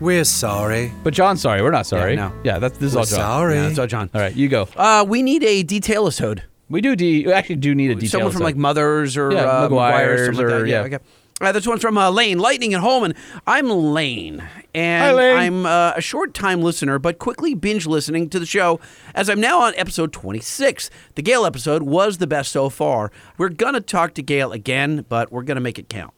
We're 0.00 0.24
sorry. 0.24 0.92
But 1.04 1.14
John's 1.14 1.40
sorry. 1.42 1.62
We're 1.62 1.70
not 1.70 1.86
sorry. 1.86 2.16
no. 2.16 2.32
Yeah, 2.44 2.58
that's 2.58 2.76
this 2.78 2.88
is 2.90 2.94
We're 2.94 3.00
all 3.00 3.06
John. 3.06 3.18
sorry. 3.18 3.54
Yeah, 3.56 3.62
that's 3.68 3.78
all 3.78 3.86
John. 3.86 4.10
All 4.14 4.20
right, 4.20 4.34
you 4.34 4.48
go. 4.48 4.68
Uh, 4.76 5.04
we 5.08 5.22
need 5.22 5.44
a 5.44 5.62
detail 5.62 6.06
episode. 6.06 6.42
We 6.72 6.80
do. 6.80 6.96
De- 6.96 7.26
we 7.26 7.32
actually 7.32 7.56
do 7.56 7.74
need 7.74 7.90
a 7.90 7.94
detail. 7.94 8.10
Someone 8.10 8.32
from 8.32 8.42
like 8.42 8.56
Mothers 8.56 9.16
or 9.16 9.30
Yeah, 9.32 9.40
uh, 9.42 9.68
Meguiar's 9.68 9.72
Meguiar's, 9.72 10.26
something 10.26 10.46
like 10.46 10.54
or- 10.54 10.60
that. 10.62 10.68
yeah. 10.68 10.80
okay. 10.80 10.98
Uh, 11.40 11.50
this 11.50 11.66
one's 11.66 11.80
from 11.82 11.98
uh, 11.98 12.08
Lane, 12.08 12.38
Lightning 12.38 12.72
at 12.72 12.80
home, 12.80 13.02
and 13.02 13.14
I'm 13.48 13.68
Lane, 13.68 14.44
and 14.74 15.02
Hi, 15.04 15.12
Lane. 15.12 15.36
I'm 15.36 15.66
uh, 15.66 15.92
a 15.96 16.00
short 16.00 16.34
time 16.34 16.62
listener, 16.62 17.00
but 17.00 17.18
quickly 17.18 17.54
binge 17.54 17.84
listening 17.84 18.28
to 18.30 18.38
the 18.38 18.46
show 18.46 18.78
as 19.14 19.28
I'm 19.28 19.40
now 19.40 19.60
on 19.60 19.72
episode 19.76 20.12
26. 20.12 20.88
The 21.16 21.22
Gale 21.22 21.44
episode 21.44 21.82
was 21.82 22.18
the 22.18 22.28
best 22.28 22.52
so 22.52 22.68
far. 22.68 23.10
We're 23.38 23.48
gonna 23.48 23.80
talk 23.80 24.14
to 24.14 24.22
Gale 24.22 24.52
again, 24.52 25.04
but 25.08 25.32
we're 25.32 25.42
gonna 25.42 25.60
make 25.60 25.80
it 25.80 25.88
count. 25.88 26.14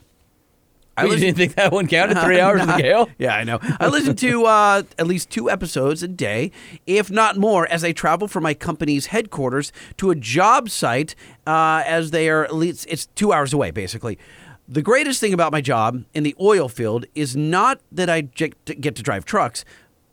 I 0.96 1.04
listen- 1.04 1.20
didn't 1.20 1.36
think 1.38 1.54
that 1.56 1.72
one 1.72 1.86
counted. 1.88 2.18
Three 2.20 2.38
hours 2.40 2.60
of 2.60 2.68
the 2.68 2.76
Gale. 2.82 3.08
Yeah, 3.18 3.34
I 3.34 3.44
know. 3.44 3.58
I 3.80 3.88
listen 3.88 4.14
to 4.16 4.44
uh, 4.46 4.82
at 4.98 5.06
least 5.06 5.30
two 5.30 5.50
episodes 5.50 6.02
a 6.02 6.08
day, 6.08 6.50
if 6.86 7.10
not 7.10 7.36
more, 7.36 7.66
as 7.68 7.82
I 7.82 7.92
travel 7.92 8.28
from 8.28 8.42
my 8.44 8.54
company's 8.54 9.06
headquarters 9.06 9.72
to 9.96 10.10
a 10.10 10.14
job 10.14 10.70
site. 10.70 11.14
Uh, 11.46 11.82
as 11.86 12.10
they 12.10 12.28
are, 12.28 12.44
at 12.44 12.54
least 12.54 12.86
it's 12.88 13.06
two 13.14 13.32
hours 13.32 13.52
away, 13.52 13.70
basically. 13.70 14.18
The 14.68 14.80
greatest 14.82 15.20
thing 15.20 15.34
about 15.34 15.52
my 15.52 15.60
job 15.60 16.04
in 16.14 16.22
the 16.22 16.34
oil 16.40 16.68
field 16.68 17.04
is 17.14 17.36
not 17.36 17.80
that 17.92 18.08
I 18.08 18.22
j- 18.22 18.52
get 18.64 18.94
to 18.96 19.02
drive 19.02 19.24
trucks, 19.26 19.64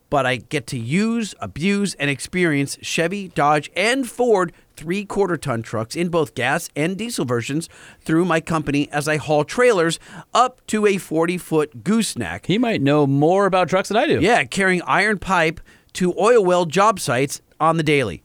but 0.09 0.25
I 0.25 0.37
get 0.37 0.67
to 0.67 0.77
use, 0.77 1.33
abuse, 1.39 1.93
and 1.93 2.09
experience 2.09 2.77
Chevy, 2.81 3.29
Dodge, 3.29 3.71
and 3.77 4.09
Ford 4.09 4.51
three 4.81 5.05
quarter 5.05 5.37
ton 5.37 5.61
trucks 5.61 5.95
in 5.95 6.09
both 6.09 6.33
gas 6.33 6.67
and 6.75 6.97
diesel 6.97 7.23
versions 7.23 7.69
through 7.99 8.25
my 8.25 8.41
company 8.41 8.91
as 8.91 9.07
I 9.07 9.17
haul 9.17 9.43
trailers 9.43 9.99
up 10.33 10.65
to 10.67 10.87
a 10.87 10.97
40 10.97 11.37
foot 11.37 11.83
gooseneck. 11.83 12.47
He 12.47 12.57
might 12.57 12.81
know 12.81 13.05
more 13.05 13.45
about 13.45 13.69
trucks 13.69 13.89
than 13.89 13.97
I 13.97 14.07
do. 14.07 14.19
Yeah, 14.19 14.43
carrying 14.43 14.81
iron 14.83 15.19
pipe 15.19 15.61
to 15.93 16.15
oil 16.19 16.43
well 16.43 16.65
job 16.65 16.99
sites 16.99 17.41
on 17.59 17.77
the 17.77 17.83
daily. 17.83 18.23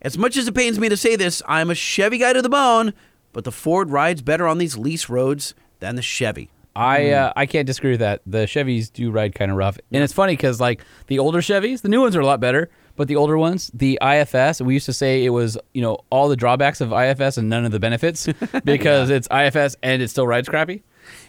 As 0.00 0.16
much 0.16 0.36
as 0.36 0.46
it 0.46 0.54
pains 0.54 0.78
me 0.78 0.88
to 0.88 0.96
say 0.96 1.16
this, 1.16 1.42
I'm 1.48 1.70
a 1.70 1.74
Chevy 1.74 2.18
guy 2.18 2.32
to 2.34 2.40
the 2.40 2.48
bone, 2.48 2.94
but 3.32 3.42
the 3.42 3.50
Ford 3.50 3.90
rides 3.90 4.22
better 4.22 4.46
on 4.46 4.58
these 4.58 4.78
lease 4.78 5.08
roads 5.08 5.54
than 5.80 5.96
the 5.96 6.02
Chevy. 6.02 6.50
I 6.76 7.10
uh, 7.10 7.32
I 7.34 7.46
can't 7.46 7.66
disagree 7.66 7.92
with 7.92 8.00
that. 8.00 8.20
The 8.26 8.44
Chevys 8.46 8.92
do 8.92 9.10
ride 9.10 9.34
kind 9.34 9.50
of 9.50 9.56
rough, 9.56 9.78
and 9.90 10.04
it's 10.04 10.12
funny 10.12 10.34
because 10.34 10.60
like 10.60 10.82
the 11.08 11.18
older 11.18 11.40
Chevys, 11.40 11.80
the 11.80 11.88
new 11.88 12.00
ones 12.02 12.14
are 12.14 12.20
a 12.20 12.26
lot 12.26 12.38
better, 12.38 12.70
but 12.96 13.08
the 13.08 13.16
older 13.16 13.38
ones, 13.38 13.70
the 13.72 13.98
IFS, 14.02 14.60
we 14.60 14.74
used 14.74 14.86
to 14.86 14.92
say 14.92 15.24
it 15.24 15.30
was 15.30 15.56
you 15.74 15.82
know 15.82 15.98
all 16.10 16.28
the 16.28 16.36
drawbacks 16.36 16.80
of 16.80 16.92
IFS 16.92 17.36
and 17.38 17.48
none 17.48 17.64
of 17.64 17.72
the 17.72 17.80
benefits 17.80 18.28
because 18.64 19.10
it's 19.10 19.28
IFS 19.30 19.76
and 19.82 20.02
it 20.02 20.08
still 20.08 20.26
rides 20.26 20.48
crappy. 20.48 20.82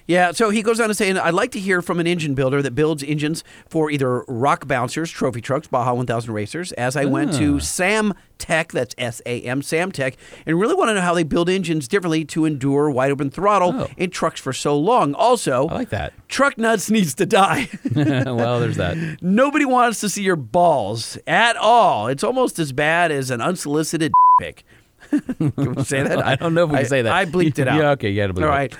Yeah, 0.07 0.31
so 0.31 0.49
he 0.51 0.61
goes 0.61 0.79
on 0.79 0.87
to 0.87 0.93
say, 0.93 1.11
I'd 1.11 1.33
like 1.33 1.51
to 1.51 1.59
hear 1.59 1.81
from 1.81 1.99
an 1.99 2.07
engine 2.07 2.33
builder 2.33 2.61
that 2.61 2.71
builds 2.71 3.03
engines 3.03 3.43
for 3.67 3.91
either 3.91 4.23
rock 4.29 4.65
bouncers, 4.65 5.11
trophy 5.11 5.41
trucks, 5.41 5.67
Baja 5.67 5.93
1000 5.93 6.33
racers, 6.33 6.71
as 6.73 6.95
I 6.95 7.03
went 7.03 7.33
Ah. 7.33 7.37
to 7.39 7.59
Sam 7.59 8.13
Tech, 8.37 8.71
that's 8.71 8.95
S 8.97 9.21
A 9.25 9.41
M, 9.41 9.61
Sam 9.61 9.91
Tech, 9.91 10.15
and 10.45 10.57
really 10.59 10.75
want 10.75 10.89
to 10.89 10.93
know 10.93 11.01
how 11.01 11.13
they 11.13 11.23
build 11.23 11.49
engines 11.49 11.87
differently 11.89 12.23
to 12.25 12.45
endure 12.45 12.89
wide 12.89 13.11
open 13.11 13.29
throttle 13.29 13.73
Oh. 13.75 13.87
in 13.97 14.09
trucks 14.09 14.39
for 14.39 14.53
so 14.53 14.77
long. 14.77 15.13
Also, 15.13 15.67
I 15.67 15.73
like 15.75 15.89
that. 15.89 16.13
truck 16.29 16.57
nuts 16.57 16.89
needs 16.89 17.13
to 17.15 17.25
die. 17.25 17.67
well, 17.93 18.59
there's 18.61 18.77
that. 18.77 18.95
Nobody 19.21 19.65
wants 19.65 19.99
to 20.01 20.07
see 20.09 20.23
your 20.23 20.35
balls 20.37 21.17
at 21.27 21.57
all. 21.57 22.07
It's 22.07 22.23
almost 22.23 22.59
as 22.59 22.71
bad 22.71 23.11
as 23.11 23.29
an 23.29 23.41
unsolicited 23.41 24.13
pic. 24.39 24.63
Can 25.37 25.75
we 25.75 25.83
say 25.83 26.03
that? 26.03 26.25
I 26.25 26.35
don't 26.35 26.53
know 26.53 26.63
if 26.65 26.69
we 26.69 26.75
I- 26.77 26.79
can 26.81 26.89
say 26.89 27.01
that. 27.01 27.13
I 27.13 27.25
bleeped 27.25 27.59
it 27.59 27.67
out. 27.67 27.77
Yeah, 27.79 27.89
okay, 27.91 28.09
you 28.09 28.21
had 28.21 28.27
to 28.27 28.33
bleep 28.33 28.43
All 28.43 28.49
it. 28.49 28.51
right. 28.51 28.75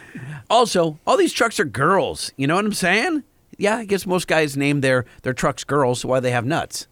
Also, 0.50 1.00
all 1.06 1.18
these 1.18 1.34
trucks 1.34 1.60
are 1.60 1.66
girls. 1.66 2.32
You 2.38 2.48
know 2.48 2.56
what 2.56 2.66
I'm 2.66 2.74
saying? 2.74 3.24
Yeah, 3.58 3.78
I 3.78 3.86
guess 3.86 4.06
most 4.06 4.28
guys 4.28 4.56
name 4.56 4.82
their 4.82 5.06
their 5.24 5.34
trucks 5.34 5.64
girls, 5.64 6.02
so 6.02 6.10
why 6.10 6.20
they 6.20 6.32
have 6.32 6.46
nuts. 6.46 6.88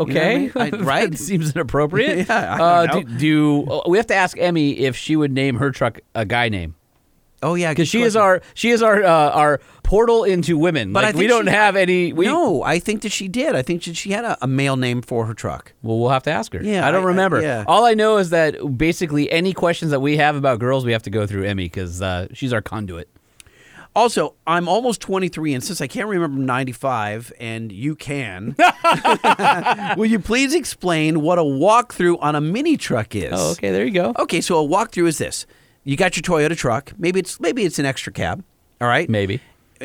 Okay, 0.00 0.42
You 0.42 0.46
know 0.54 0.60
I 0.60 0.70
mean? 0.70 0.74
I- 0.74 0.84
right? 0.84 1.10
That 1.10 1.16
seems 1.18 1.52
inappropriate. 1.54 2.26
Yeah, 2.28 2.62
uh, 2.62 2.86
do, 2.86 3.04
do 3.18 3.64
uh, 3.70 3.82
we 3.88 3.96
have 3.98 4.06
to 4.08 4.14
ask 4.14 4.38
Emmy 4.38 4.78
if 4.78 4.96
she 4.96 5.16
would 5.16 5.32
name 5.32 5.56
her 5.56 5.70
truck 5.70 6.00
a 6.14 6.24
guy 6.24 6.48
name? 6.48 6.74
Oh 7.42 7.54
yeah, 7.54 7.70
Because 7.70 7.88
she 7.88 8.02
is 8.02 8.16
our 8.16 8.40
she 8.54 8.70
is 8.70 8.82
our 8.82 9.02
uh, 9.04 9.30
our 9.30 9.60
portal 9.84 10.24
into 10.24 10.58
women. 10.58 10.92
But 10.92 11.04
Like, 11.04 11.14
I 11.14 11.18
we 11.18 11.26
don't 11.28 11.46
she- 11.46 11.50
have 11.52 11.76
any. 11.76 12.12
We, 12.12 12.26
no, 12.26 12.62
I 12.62 12.78
think 12.78 13.02
that 13.02 13.12
she 13.12 13.28
did. 13.28 13.54
I 13.54 13.62
think 13.62 13.84
that 13.84 13.96
she 13.96 14.10
had 14.10 14.24
a, 14.24 14.36
a 14.42 14.46
male 14.46 14.76
name 14.76 15.02
for 15.02 15.24
her 15.26 15.34
truck. 15.34 15.72
Well, 15.82 15.98
we'll 15.98 16.10
have 16.10 16.24
to 16.24 16.30
ask 16.32 16.52
her. 16.52 16.62
Yeah, 16.62 16.86
I 16.86 16.90
don't 16.90 17.02
I- 17.02 17.04
I- 17.04 17.08
remember. 17.08 17.40
yeah. 17.40 17.64
All 17.66 17.84
I 17.84 17.94
know 17.94 18.16
is 18.18 18.30
that 18.30 18.76
basically 18.76 19.30
any 19.30 19.52
questions 19.52 19.90
that 19.92 20.00
we 20.00 20.16
have 20.16 20.34
about 20.36 20.58
girls, 20.58 20.84
we 20.84 20.92
have 20.92 21.02
to 21.04 21.10
go 21.10 21.26
through 21.26 21.44
Emmy 21.44 21.66
because 21.66 22.02
uh, 22.02 22.26
she's 22.32 22.52
our 22.52 22.60
conduit. 22.62 23.08
Also, 23.96 24.34
I'm 24.46 24.68
almost 24.68 25.00
23, 25.00 25.54
and 25.54 25.64
since 25.64 25.80
I 25.80 25.86
can't 25.88 26.06
remember 26.08 26.38
95, 26.40 27.32
and 27.40 27.72
you 27.72 27.96
can, 27.96 28.54
will 29.96 30.06
you 30.06 30.18
please 30.20 30.54
explain 30.54 31.20
what 31.22 31.38
a 31.38 31.42
walkthrough 31.42 32.18
on 32.20 32.36
a 32.36 32.40
mini 32.40 32.76
truck 32.76 33.14
is? 33.16 33.32
Oh, 33.34 33.52
okay, 33.52 33.70
there 33.72 33.84
you 33.84 33.90
go. 33.90 34.12
Okay, 34.18 34.40
so 34.40 34.64
a 34.64 34.68
walkthrough 34.68 35.08
is 35.08 35.18
this: 35.18 35.46
you 35.88 35.96
got 35.96 36.16
your 36.16 36.22
Toyota 36.22 36.54
truck. 36.54 36.92
Maybe 36.98 37.18
it's 37.18 37.40
maybe 37.40 37.64
it's 37.64 37.78
an 37.78 37.86
extra 37.86 38.12
cab. 38.12 38.44
All 38.78 38.88
right, 38.88 39.08
Maybe. 39.08 39.40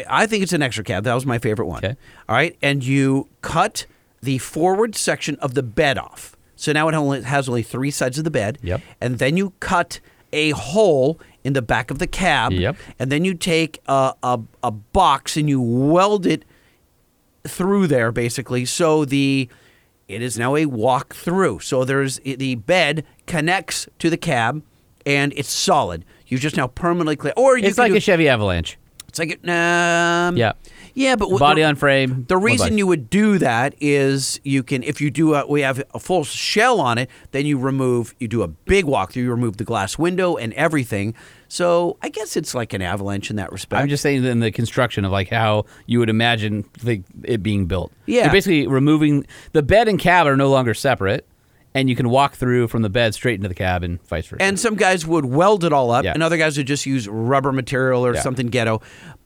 I 0.09 0.25
think 0.25 0.43
it's 0.43 0.51
an 0.51 0.61
extra 0.61 0.83
cab. 0.83 1.05
That 1.05 1.13
was 1.13 1.25
my 1.25 1.39
favorite 1.39 1.67
one. 1.67 1.77
Okay. 1.77 1.95
All 2.27 2.35
right, 2.35 2.57
and 2.61 2.83
you 2.83 3.29
cut 3.41 3.85
the 4.21 4.37
forward 4.39 4.95
section 4.95 5.37
of 5.37 5.53
the 5.53 5.63
bed 5.63 5.97
off. 5.97 6.35
So 6.57 6.73
now 6.73 6.89
it 6.89 6.95
only 6.95 7.21
has 7.21 7.47
only 7.47 7.63
three 7.63 7.89
sides 7.89 8.17
of 8.17 8.25
the 8.25 8.31
bed. 8.31 8.57
Yep. 8.61 8.81
And 8.99 9.17
then 9.17 9.37
you 9.37 9.53
cut 9.61 10.01
a 10.33 10.49
hole 10.49 11.21
in 11.45 11.53
the 11.53 11.61
back 11.61 11.89
of 11.89 11.99
the 11.99 12.07
cab. 12.07 12.51
Yep. 12.51 12.75
And 12.99 13.09
then 13.09 13.23
you 13.23 13.33
take 13.33 13.79
a, 13.87 14.13
a, 14.23 14.41
a 14.61 14.71
box 14.71 15.37
and 15.37 15.47
you 15.47 15.61
weld 15.61 16.25
it 16.25 16.43
through 17.45 17.87
there 17.87 18.11
basically. 18.11 18.65
So 18.65 19.05
the 19.05 19.47
it 20.07 20.21
is 20.21 20.37
now 20.37 20.55
a 20.57 20.65
walk 20.65 21.15
through. 21.15 21.59
So 21.61 21.85
there's 21.85 22.19
the 22.19 22.55
bed 22.55 23.05
connects 23.25 23.87
to 23.99 24.09
the 24.09 24.17
cab 24.17 24.63
and 25.05 25.33
it's 25.35 25.51
solid. 25.51 26.05
You 26.27 26.37
just 26.37 26.57
now 26.57 26.67
permanently 26.67 27.15
clear. 27.15 27.33
Or 27.37 27.57
you 27.57 27.67
It's 27.67 27.77
like 27.77 27.91
do- 27.91 27.97
a 27.97 28.01
Chevy 28.01 28.27
Avalanche. 28.29 28.77
It's 29.07 29.19
like 29.19 29.47
um, 29.47 30.35
Yeah. 30.37 30.53
yeah, 30.95 31.15
but 31.15 31.29
Body 31.37 31.61
the, 31.61 31.67
on 31.67 31.75
frame. 31.75 32.25
The 32.27 32.37
reason 32.37 32.79
you 32.79 32.87
would 32.87 33.11
do 33.11 33.37
that 33.37 33.75
is 33.79 34.39
you 34.43 34.63
can 34.63 34.81
if 34.81 34.99
you 34.99 35.11
do 35.11 35.35
a, 35.35 35.45
we 35.45 35.61
have 35.61 35.83
a 35.93 35.99
full 35.99 36.23
shell 36.23 36.81
on 36.81 36.97
it, 36.97 37.11
then 37.29 37.45
you 37.45 37.59
remove 37.59 38.15
you 38.19 38.27
do 38.27 38.41
a 38.41 38.47
big 38.47 38.85
walkthrough, 38.85 39.17
you 39.17 39.29
remove 39.29 39.57
the 39.57 39.65
glass 39.65 39.99
window 39.99 40.35
and 40.35 40.51
everything. 40.53 41.13
So 41.47 41.97
I 42.01 42.09
guess 42.09 42.35
it's 42.35 42.55
like 42.55 42.73
an 42.73 42.81
avalanche 42.81 43.29
in 43.29 43.35
that 43.35 43.51
respect. 43.51 43.79
I'm 43.83 43.87
just 43.87 44.01
saying 44.01 44.25
in 44.25 44.39
the 44.39 44.51
construction 44.51 45.05
of 45.05 45.11
like 45.11 45.29
how 45.29 45.65
you 45.85 45.99
would 45.99 46.09
imagine 46.09 46.65
the, 46.83 47.03
it 47.23 47.43
being 47.43 47.67
built. 47.67 47.91
Yeah. 48.07 48.23
You're 48.23 48.31
basically 48.31 48.65
removing 48.65 49.27
the 49.51 49.61
bed 49.61 49.87
and 49.87 49.99
cab 49.99 50.25
are 50.25 50.35
no 50.35 50.49
longer 50.49 50.73
separate, 50.73 51.27
and 51.75 51.89
you 51.89 51.95
can 51.95 52.09
walk 52.09 52.35
through 52.35 52.67
from 52.67 52.81
the 52.81 52.89
bed 52.89 53.13
straight 53.13 53.35
into 53.35 53.47
the 53.47 53.55
cabin, 53.55 53.91
and 53.91 54.07
vice 54.07 54.27
versa. 54.27 54.41
And 54.41 54.59
some 54.59 54.75
guys 54.75 55.05
would 55.07 55.25
weld 55.25 55.63
it 55.63 55.73
all 55.73 55.91
up, 55.91 56.03
Yeah. 56.05 56.13
and 56.13 56.21
other 56.23 56.37
guys 56.37 56.57
would 56.57 56.67
just 56.67 56.85
use 56.85 57.07
rubber 57.07 57.51
material 57.51 58.05
or 58.05 58.13
Yeah. 58.15 58.21
something 58.21 58.47
ghetto. 58.47 58.81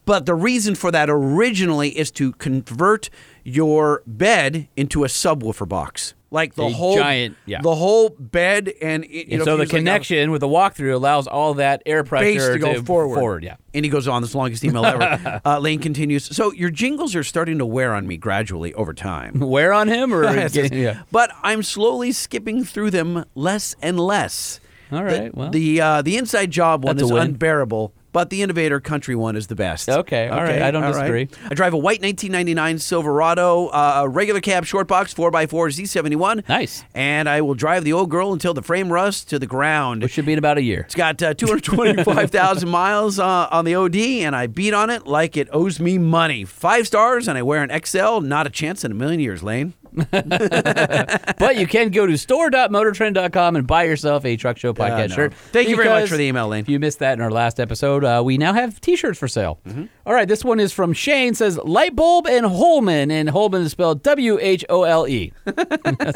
But 0.05 0.25
the 0.25 0.35
reason 0.35 0.75
for 0.75 0.89
that 0.91 1.09
originally 1.09 1.89
is 1.89 2.11
to 2.11 2.31
convert 2.33 3.09
your 3.43 4.03
bed 4.07 4.67
into 4.77 5.03
a 5.03 5.07
subwoofer 5.07 5.67
box, 5.67 6.13
like 6.29 6.55
the 6.55 6.63
A 6.65 6.69
whole 6.69 6.97
giant- 6.97 7.37
yeah. 7.45 7.61
the 7.61 7.73
whole 7.73 8.09
bed, 8.09 8.73
and 8.81 9.05
it- 9.05 9.09
you 9.11 9.21
And 9.29 9.39
know, 9.39 9.45
so 9.45 9.51
the 9.57 9.63
like 9.63 9.69
a 9.69 9.75
connection 9.77 10.31
with 10.31 10.41
the 10.41 10.47
walkthrough 10.47 10.93
allows 10.93 11.25
all 11.27 11.53
that 11.55 11.81
air 11.85 12.03
pressure 12.03 12.53
to 12.53 12.59
go 12.59 12.81
forward. 12.83 13.15
Forward, 13.19 13.43
yeah. 13.43 13.55
And 13.73 13.85
he 13.85 13.89
goes 13.89 14.07
on 14.07 14.21
this 14.21 14.35
longest 14.35 14.63
email 14.65 14.85
ever. 14.85 15.41
uh, 15.45 15.59
Lane 15.59 15.79
continues. 15.79 16.25
So 16.35 16.51
your 16.51 16.69
jingles 16.69 17.15
are 17.15 17.23
starting 17.23 17.57
to 17.59 17.65
wear 17.65 17.93
on 17.93 18.07
me 18.07 18.17
gradually 18.17 18.73
over 18.73 18.93
time. 18.93 19.39
Wear 19.39 19.71
on 19.71 19.87
him 19.87 20.13
or 20.13 20.23
getting- 20.49 20.77
yeah. 20.77 21.03
But 21.11 21.31
I'm 21.43 21.63
slowly 21.63 22.11
skipping 22.11 22.63
through 22.65 22.91
them 22.91 23.23
less 23.35 23.75
and 23.81 23.99
less. 23.99 24.59
All 24.91 25.03
right. 25.03 25.31
The- 25.33 25.39
well. 25.39 25.49
the 25.51 25.81
uh, 25.81 26.01
the 26.01 26.17
inside 26.17 26.51
job 26.51 26.83
one 26.83 26.97
is 26.99 27.09
unbearable, 27.09 27.93
but 28.17 28.31
the 28.31 28.41
innovator 28.41 28.79
country 28.79 29.15
one 29.15 29.35
is 29.35 29.45
the 29.45 29.53
best. 29.53 29.87
Okay, 29.87 30.27
all 30.27 30.41
right, 30.41 30.59
I 30.59 30.71
don't 30.71 30.83
all 30.83 30.91
right. 30.91 31.01
disagree. 31.01 31.29
I 31.51 31.53
drive 31.53 31.73
a 31.73 31.77
white 31.77 32.01
1999 32.01 32.79
Silverado, 32.79 33.67
uh, 33.67 34.01
a 34.05 34.09
regular 34.09 34.41
cab 34.41 34.65
short 34.65 34.87
box 34.87 35.13
4x4 35.13 35.47
Z71. 35.47 36.49
Nice. 36.49 36.83
And 36.95 37.29
I 37.29 37.41
will 37.41 37.53
drive 37.53 37.83
the 37.83 37.93
old 37.93 38.09
girl 38.09 38.33
until 38.33 38.55
the 38.55 38.63
frame 38.63 38.91
rusts 38.91 39.23
to 39.25 39.37
the 39.37 39.45
ground. 39.45 40.01
Which 40.01 40.13
should 40.13 40.25
be 40.25 40.33
in 40.33 40.39
about 40.39 40.57
a 40.57 40.63
year. 40.63 40.79
It's 40.79 40.95
got 40.95 41.21
uh, 41.21 41.35
225,000 41.35 42.67
miles 42.71 43.19
uh, 43.19 43.49
on 43.51 43.65
the 43.65 43.75
OD, 43.75 43.95
and 43.95 44.35
I 44.35 44.47
beat 44.47 44.73
on 44.73 44.89
it 44.89 45.05
like 45.05 45.37
it 45.37 45.47
owes 45.51 45.79
me 45.79 45.99
money. 45.99 46.43
Five 46.43 46.87
stars, 46.87 47.27
and 47.27 47.37
I 47.37 47.43
wear 47.43 47.61
an 47.61 47.85
XL. 47.85 48.21
Not 48.21 48.47
a 48.47 48.49
chance 48.49 48.83
in 48.83 48.91
a 48.91 48.95
million 48.95 49.19
years, 49.19 49.43
Lane. 49.43 49.75
but 50.11 51.57
you 51.57 51.67
can 51.67 51.89
go 51.89 52.05
to 52.05 52.17
store.motortrend.com 52.17 53.55
and 53.55 53.67
buy 53.67 53.83
yourself 53.83 54.25
a 54.25 54.37
Truck 54.37 54.57
Show 54.57 54.73
podcast 54.73 55.09
no. 55.09 55.15
shirt. 55.15 55.33
Thank 55.33 55.69
you 55.69 55.75
very 55.75 55.89
much 55.89 56.09
for 56.09 56.17
the 56.17 56.23
email, 56.23 56.47
Lane. 56.47 56.61
If 56.61 56.69
you 56.69 56.79
missed 56.79 56.99
that 56.99 57.13
in 57.13 57.21
our 57.21 57.31
last 57.31 57.59
episode, 57.59 58.03
uh, 58.03 58.21
we 58.23 58.37
now 58.37 58.53
have 58.53 58.79
T-shirts 58.79 59.17
for 59.17 59.27
sale. 59.27 59.59
Mm-hmm. 59.67 59.85
All 60.05 60.13
right, 60.13 60.27
this 60.27 60.43
one 60.45 60.59
is 60.59 60.71
from 60.71 60.93
Shane. 60.93 61.33
Says 61.33 61.57
light 61.57 61.95
bulb 61.95 62.27
and 62.27 62.45
Holman, 62.45 63.11
and 63.11 63.29
Holman 63.29 63.63
is 63.63 63.71
spelled 63.71 64.03
W 64.03 64.37
H 64.39 64.63
O 64.69 64.83
L 64.83 65.07
E. 65.07 65.33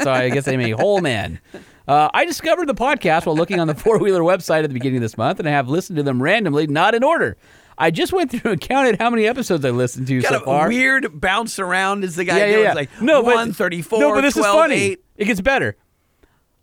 So 0.02 0.10
I 0.10 0.30
guess 0.30 0.44
they 0.44 0.56
mean 0.56 0.76
Holman. 0.76 1.38
Uh, 1.86 2.08
I 2.14 2.24
discovered 2.24 2.68
the 2.68 2.74
podcast 2.74 3.26
while 3.26 3.36
looking 3.36 3.60
on 3.60 3.66
the 3.66 3.74
four 3.74 3.98
wheeler 3.98 4.20
website 4.20 4.64
at 4.64 4.68
the 4.68 4.74
beginning 4.74 4.98
of 4.98 5.02
this 5.02 5.18
month, 5.18 5.38
and 5.38 5.48
I 5.48 5.52
have 5.52 5.68
listened 5.68 5.96
to 5.96 6.02
them 6.02 6.22
randomly, 6.22 6.66
not 6.66 6.94
in 6.94 7.02
order. 7.02 7.36
I 7.82 7.90
just 7.90 8.12
went 8.12 8.30
through 8.30 8.52
and 8.52 8.60
counted 8.60 9.00
how 9.00 9.10
many 9.10 9.26
episodes 9.26 9.64
I 9.64 9.70
listened 9.70 10.06
to 10.06 10.20
Got 10.20 10.28
so 10.28 10.40
far. 10.44 10.68
weird 10.68 11.20
bounce 11.20 11.58
around 11.58 12.04
is 12.04 12.14
the 12.14 12.22
guy 12.22 12.38
yeah, 12.38 12.46
yeah, 12.46 12.58
yeah. 12.58 12.72
like 12.74 13.02
no, 13.02 13.22
but, 13.22 13.34
134, 13.34 13.98
no, 13.98 14.14
but 14.14 14.20
this 14.20 14.34
12, 14.34 14.46
is 14.46 14.52
funny. 14.52 14.74
8. 14.74 15.04
It 15.16 15.24
gets 15.24 15.40
better. 15.40 15.76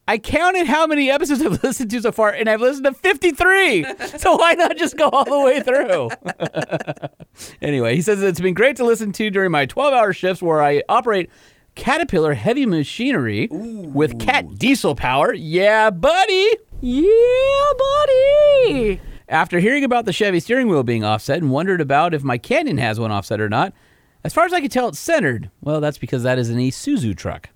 I 0.08 0.18
counted 0.18 0.66
how 0.66 0.88
many 0.88 1.12
episodes 1.12 1.42
I've 1.46 1.62
listened 1.62 1.92
to 1.92 2.02
so 2.02 2.14
far, 2.14 2.30
and 2.30 2.50
I've 2.50 2.62
listened 2.62 2.86
to 2.86 2.94
53. 2.94 3.84
so 4.18 4.38
why 4.38 4.54
not 4.54 4.78
just 4.78 4.96
go 4.96 5.10
all 5.10 5.26
the 5.26 5.42
way 5.42 5.62
through? 5.62 6.10
anyway, 7.62 7.96
he 7.96 8.02
says 8.02 8.24
it's 8.24 8.40
been 8.40 8.54
great 8.54 8.78
to 8.78 8.86
listen 8.86 9.12
to 9.12 9.30
during 9.30 9.52
my 9.52 9.66
12 9.66 9.94
hour 9.94 10.14
shifts 10.14 10.42
where 10.42 10.64
I 10.64 10.84
operate 10.88 11.30
Caterpillar 11.76 12.34
heavy 12.34 12.66
machinery 12.66 13.50
with 13.52 14.22
cat 14.22 14.58
diesel 14.58 14.96
power. 14.96 15.34
Yeah, 15.34 15.90
buddy. 15.90 16.50
Yeah, 16.80 17.72
buddy. 17.78 19.02
After 19.30 19.60
hearing 19.60 19.84
about 19.84 20.06
the 20.06 20.14
Chevy 20.14 20.40
steering 20.40 20.68
wheel 20.68 20.82
being 20.82 21.04
offset 21.04 21.38
and 21.38 21.52
wondered 21.52 21.82
about 21.82 22.16
if 22.16 22.24
my 22.24 22.40
Canyon 22.40 22.80
has 22.80 23.00
one 23.00 23.12
offset 23.12 23.40
or 23.40 23.48
not, 23.48 23.74
as 24.24 24.34
far 24.34 24.46
as 24.46 24.54
I 24.54 24.60
can 24.60 24.70
tell, 24.70 24.88
it's 24.90 24.98
centered. 25.00 25.52
Well, 25.62 25.80
that's 25.80 26.00
because 26.00 26.24
that 26.24 26.40
is 26.40 26.50
an 26.50 26.58
Isuzu 26.58 27.16
truck. 27.16 27.50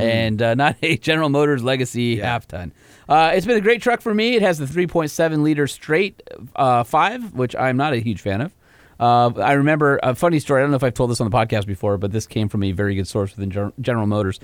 And 0.00 0.40
uh, 0.40 0.54
not 0.54 0.76
a 0.82 0.96
General 0.96 1.28
Motors 1.28 1.62
Legacy 1.62 2.16
half 2.16 2.48
ton. 2.48 2.72
Uh, 3.06 3.32
it's 3.34 3.44
been 3.44 3.58
a 3.58 3.60
great 3.60 3.82
truck 3.82 4.00
for 4.00 4.14
me. 4.14 4.34
It 4.34 4.40
has 4.40 4.56
the 4.56 4.64
3.7 4.64 5.42
liter 5.42 5.66
straight 5.66 6.22
uh, 6.56 6.84
five, 6.84 7.34
which 7.34 7.54
I'm 7.54 7.76
not 7.76 7.92
a 7.92 7.98
huge 7.98 8.22
fan 8.22 8.40
of. 8.40 8.54
Uh, 8.98 9.38
I 9.38 9.52
remember 9.52 10.00
a 10.02 10.14
funny 10.14 10.38
story. 10.40 10.60
I 10.60 10.62
don't 10.62 10.70
know 10.70 10.76
if 10.76 10.84
I've 10.84 10.94
told 10.94 11.10
this 11.10 11.20
on 11.20 11.28
the 11.30 11.36
podcast 11.36 11.66
before, 11.66 11.98
but 11.98 12.12
this 12.12 12.26
came 12.26 12.48
from 12.48 12.62
a 12.62 12.72
very 12.72 12.94
good 12.94 13.06
source 13.06 13.36
within 13.36 13.50
Gen- 13.50 13.72
General 13.80 14.06
Motors. 14.06 14.40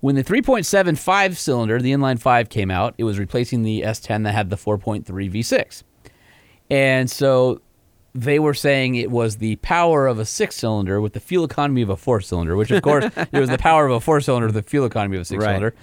When 0.00 0.14
the 0.14 0.24
3.7 0.24 0.98
five 0.98 1.38
cylinder, 1.38 1.80
the 1.80 1.92
inline 1.92 2.18
five, 2.18 2.48
came 2.50 2.70
out, 2.70 2.94
it 2.98 3.04
was 3.04 3.18
replacing 3.18 3.62
the 3.62 3.82
S10 3.82 4.24
that 4.24 4.32
had 4.32 4.50
the 4.50 4.56
4.3 4.56 5.04
V6. 5.04 5.82
And 6.70 7.10
so 7.10 7.60
they 8.14 8.38
were 8.38 8.54
saying 8.54 8.94
it 8.96 9.10
was 9.10 9.36
the 9.36 9.56
power 9.56 10.06
of 10.06 10.18
a 10.18 10.24
six 10.24 10.56
cylinder 10.56 11.00
with 11.00 11.12
the 11.12 11.20
fuel 11.20 11.44
economy 11.44 11.82
of 11.82 11.90
a 11.90 11.96
four 11.96 12.20
cylinder, 12.20 12.56
which 12.56 12.70
of 12.70 12.82
course 12.82 13.06
it 13.16 13.32
was 13.38 13.50
the 13.50 13.58
power 13.58 13.86
of 13.86 13.92
a 13.92 14.00
four 14.00 14.20
cylinder 14.20 14.46
with 14.46 14.54
the 14.54 14.62
fuel 14.62 14.86
economy 14.86 15.16
of 15.16 15.22
a 15.22 15.24
six 15.24 15.44
Right. 15.44 15.50
cylinder. 15.50 15.74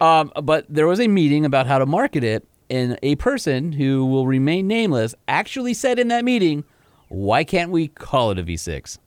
Um, 0.00 0.32
but 0.42 0.66
there 0.68 0.86
was 0.86 1.00
a 1.00 1.08
meeting 1.08 1.44
about 1.44 1.66
how 1.66 1.78
to 1.78 1.86
market 1.86 2.24
it, 2.24 2.46
and 2.70 2.98
a 3.02 3.16
person 3.16 3.72
who 3.72 4.06
will 4.06 4.26
remain 4.26 4.66
nameless 4.66 5.14
actually 5.28 5.74
said 5.74 5.98
in 5.98 6.08
that 6.08 6.24
meeting, 6.24 6.64
"Why 7.08 7.44
can't 7.44 7.70
we 7.70 7.88
call 7.88 8.30
it 8.32 8.38
a 8.38 8.42
V6?" 8.42 8.98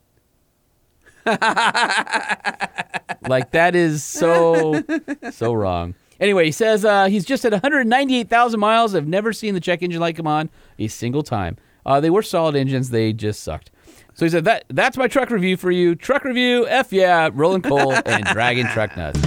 like 3.28 3.50
that 3.52 3.74
is 3.74 4.02
so 4.04 4.82
so 5.30 5.52
wrong. 5.52 5.94
Anyway, 6.20 6.46
he 6.46 6.52
says 6.52 6.84
uh, 6.84 7.06
he's 7.06 7.24
just 7.24 7.44
at 7.44 7.52
198,000 7.52 8.58
miles. 8.58 8.94
I've 8.94 9.06
never 9.06 9.32
seen 9.32 9.54
the 9.54 9.60
check 9.60 9.82
engine 9.82 10.00
light 10.00 10.16
come 10.16 10.26
on 10.26 10.50
a 10.78 10.88
single 10.88 11.22
time. 11.22 11.56
Uh, 11.86 12.00
they 12.00 12.10
were 12.10 12.22
solid 12.22 12.56
engines. 12.56 12.90
They 12.90 13.12
just 13.12 13.42
sucked. 13.42 13.70
So 14.14 14.26
he 14.26 14.30
said 14.30 14.44
that 14.46 14.64
that's 14.68 14.96
my 14.96 15.06
truck 15.06 15.30
review 15.30 15.56
for 15.56 15.70
you. 15.70 15.94
Truck 15.94 16.24
review, 16.24 16.66
F 16.66 16.92
yeah, 16.92 17.30
rolling 17.32 17.62
coal 17.62 17.92
and 18.06 18.24
dragging 18.24 18.66
truck 18.66 18.96
nuts. 18.96 19.20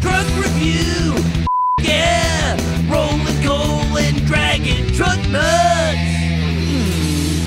Truck 0.00 0.26
review. 0.36 1.14
Yeah. 1.80 2.54
Rolling 2.90 3.42
coal 3.42 3.98
and 3.98 4.26
dragging 4.26 4.92
truck 4.94 5.18
nuts. 5.28 5.98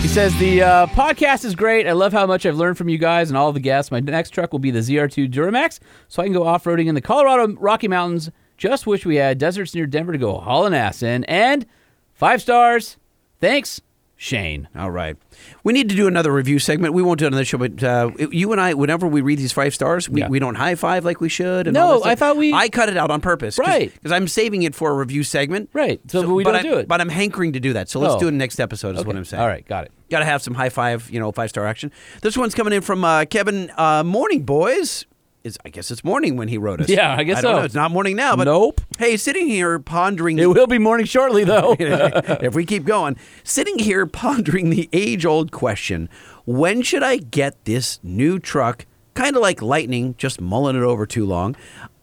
He 0.01 0.07
says 0.07 0.38
the 0.38 0.61
uh, 0.61 0.88
podcast 0.88 1.45
is 1.45 1.55
great. 1.55 1.88
I 1.88 1.93
love 1.93 2.13
how 2.13 2.27
much 2.27 2.45
I've 2.45 2.57
learned 2.57 2.77
from 2.77 2.89
you 2.89 2.97
guys 2.99 3.29
and 3.29 3.38
all 3.38 3.51
the 3.51 3.59
guests. 3.59 3.91
My 3.91 3.99
next 3.99 4.29
truck 4.29 4.51
will 4.51 4.59
be 4.59 4.69
the 4.69 4.79
ZR2 4.79 5.31
Duramax, 5.31 5.79
so 6.09 6.21
I 6.21 6.25
can 6.25 6.33
go 6.33 6.45
off 6.45 6.65
roading 6.65 6.88
in 6.88 6.95
the 6.95 7.01
Colorado 7.01 7.55
Rocky 7.55 7.88
Mountains. 7.88 8.29
Just 8.61 8.85
wish 8.85 9.07
we 9.07 9.15
had 9.15 9.39
deserts 9.39 9.73
near 9.73 9.88
Denver 9.88 10.11
to 10.11 10.19
go 10.19 10.38
hauling 10.38 10.75
ass 10.75 11.01
in. 11.01 11.23
And 11.23 11.65
five 12.13 12.43
stars. 12.43 12.97
Thanks, 13.39 13.81
Shane. 14.15 14.67
All 14.75 14.91
right. 14.91 15.17
We 15.63 15.73
need 15.73 15.89
to 15.89 15.95
do 15.95 16.05
another 16.07 16.31
review 16.31 16.59
segment. 16.59 16.93
We 16.93 17.01
won't 17.01 17.17
do 17.17 17.25
it 17.25 17.33
on 17.33 17.38
this 17.39 17.47
show, 17.47 17.57
but 17.57 17.83
uh, 17.83 18.11
you 18.29 18.51
and 18.51 18.61
I, 18.61 18.75
whenever 18.75 19.07
we 19.07 19.21
read 19.21 19.39
these 19.39 19.51
five 19.51 19.73
stars, 19.73 20.07
we, 20.07 20.19
Yeah. 20.19 20.27
we 20.27 20.38
don't 20.38 20.53
high 20.53 20.75
five 20.75 21.03
like 21.03 21.19
we 21.19 21.27
should. 21.27 21.65
And 21.65 21.73
No, 21.73 22.03
I 22.03 22.13
thought 22.13 22.38
we- 22.38 22.53
I 22.53 22.69
cut 22.69 22.88
it 22.88 22.97
out 22.97 23.09
on 23.09 23.19
purpose. 23.19 23.57
Right. 23.57 23.91
Because 23.91 24.11
I'm 24.11 24.27
saving 24.27 24.61
it 24.61 24.75
for 24.75 24.91
a 24.91 24.93
review 24.93 25.23
segment. 25.23 25.71
Right. 25.73 25.99
So, 26.11 26.31
we 26.31 26.43
but 26.43 26.51
don't 26.51 26.59
I- 26.59 26.69
do 26.69 26.77
it. 26.77 26.88
But 26.88 27.01
I'm 27.01 27.09
hankering 27.09 27.53
to 27.53 27.59
do 27.59 27.73
that. 27.73 27.89
So 27.89 27.99
let's 27.99 28.13
Oh. 28.13 28.19
do 28.19 28.27
it 28.27 28.33
next 28.35 28.59
episode, 28.59 28.95
is 28.95 29.03
what 29.03 29.15
I'm 29.15 29.25
saying. 29.25 29.41
All 29.41 29.47
right, 29.47 29.67
got 29.67 29.85
it. 29.85 29.91
Got 30.11 30.19
to 30.19 30.25
have 30.25 30.43
some 30.43 30.53
high 30.53 30.69
five, 30.69 31.09
you 31.09 31.19
know, 31.19 31.31
five 31.31 31.49
star 31.49 31.65
action. 31.65 31.91
This 32.21 32.38
one's 32.38 32.53
coming 32.53 32.73
in 32.73 32.81
from 32.83 33.03
uh, 33.03 33.25
Kevin. 33.25 33.71
Uh, 33.75 34.03
morning, 34.03 34.43
boys. 34.43 35.07
Is 35.43 35.57
I 35.65 35.69
guess 35.69 35.91
it's 35.91 36.03
morning 36.03 36.38
when 36.38 36.47
he 36.47 36.57
wrote 36.57 36.81
us. 36.81 36.89
Yeah, 36.89 37.15
I 37.15 37.23
guess 37.23 37.39
I 37.39 37.41
don't 37.41 37.51
so. 37.51 37.59
know. 37.59 37.65
It's 37.65 37.76
not 37.76 37.91
morning 37.91 38.15
now, 38.15 38.35
but 38.35 38.45
Nope. 38.45 38.81
Hey, 38.97 39.18
sitting 39.18 39.47
here 39.47 39.80
pondering. 39.80 40.39
It 40.39 40.47
will 40.47 40.68
be 40.68 40.77
morning 40.77 41.05
shortly, 41.05 41.43
though. 41.43 41.76
if 41.80 42.55
we 42.55 42.65
keep 42.65 42.85
going, 42.85 43.18
sitting 43.43 43.80
here 43.80 44.05
pondering 44.05 44.69
the 44.69 44.89
age-old 44.93 45.51
question: 45.51 46.09
When 46.45 46.81
should 46.81 47.03
I 47.03 47.18
get 47.18 47.65
this 47.65 47.99
new 48.03 48.39
truck? 48.39 48.85
Kind 49.13 49.35
of 49.35 49.41
like 49.41 49.61
lightning, 49.61 50.15
just 50.18 50.39
mulling 50.39 50.76
it 50.76 50.84
over 50.84 51.05
too 51.05 51.26
long. 51.26 51.55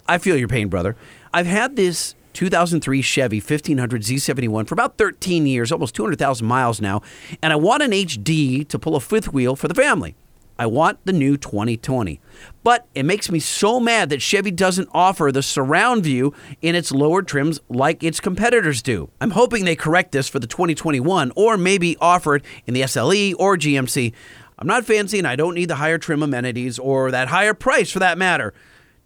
I 0.07 0.19
feel 0.19 0.37
your 0.37 0.49
pain, 0.49 0.69
brother. 0.69 0.97
I've 1.33 1.47
had 1.47 1.77
this 1.77 2.15
2003 2.35 3.03
Chevy 3.03 3.39
1500 3.39 4.03
Z71 4.03 4.67
for 4.69 4.75
about 4.75 4.99
13 4.99 5.47
years, 5.47 5.73
almost 5.73 5.95
200,000 5.95 6.47
miles 6.47 6.81
now, 6.81 7.03
and 7.43 7.53
I 7.53 7.57
want 7.57 7.83
an 7.83 7.91
HD 7.91 8.67
to 8.69 8.79
pull 8.79 8.95
a 8.95 9.01
fifth 9.01 9.33
wheel 9.33 9.57
for 9.57 9.69
the 9.69 9.75
family. 9.75 10.15
I 10.59 10.67
want 10.67 10.99
the 11.05 11.13
new 11.13 11.37
2020. 11.37 12.21
But 12.65 12.87
it 12.95 13.05
makes 13.05 13.31
me 13.31 13.39
so 13.39 13.79
mad 13.79 14.09
that 14.11 14.21
Chevy 14.21 14.51
doesn't 14.51 14.89
offer 14.93 15.31
the 15.31 15.43
surround 15.43 16.05
view 16.05 16.35
in 16.61 16.75
its 16.75 16.91
lower 16.91 17.23
trims 17.23 17.61
like 17.69 18.03
its 18.03 18.19
competitors 18.19 18.83
do. 18.83 19.11
I'm 19.21 19.31
hoping 19.31 19.65
they 19.65 19.77
correct 19.77 20.13
this 20.13 20.29
for 20.29 20.41
the 20.41 20.47
2021 20.47 21.33
or 21.37 21.57
maybe 21.57 21.97
offer 22.01 22.37
it 22.37 22.45
in 22.67 22.75
the 22.75 22.83
SLE 22.83 23.35
or 23.39 23.57
GMC. 23.57 24.13
I'm 24.59 24.67
not 24.67 24.85
fancy 24.85 25.19
and 25.19 25.29
I 25.29 25.37
don't 25.37 25.55
need 25.55 25.71
the 25.71 25.77
higher 25.77 25.99
trim 25.99 26.23
amenities 26.23 26.79
or 26.79 27.13
that 27.13 27.29
higher 27.29 27.55
price 27.55 27.91
for 27.93 28.01
that 28.01 28.19
matter. 28.19 28.53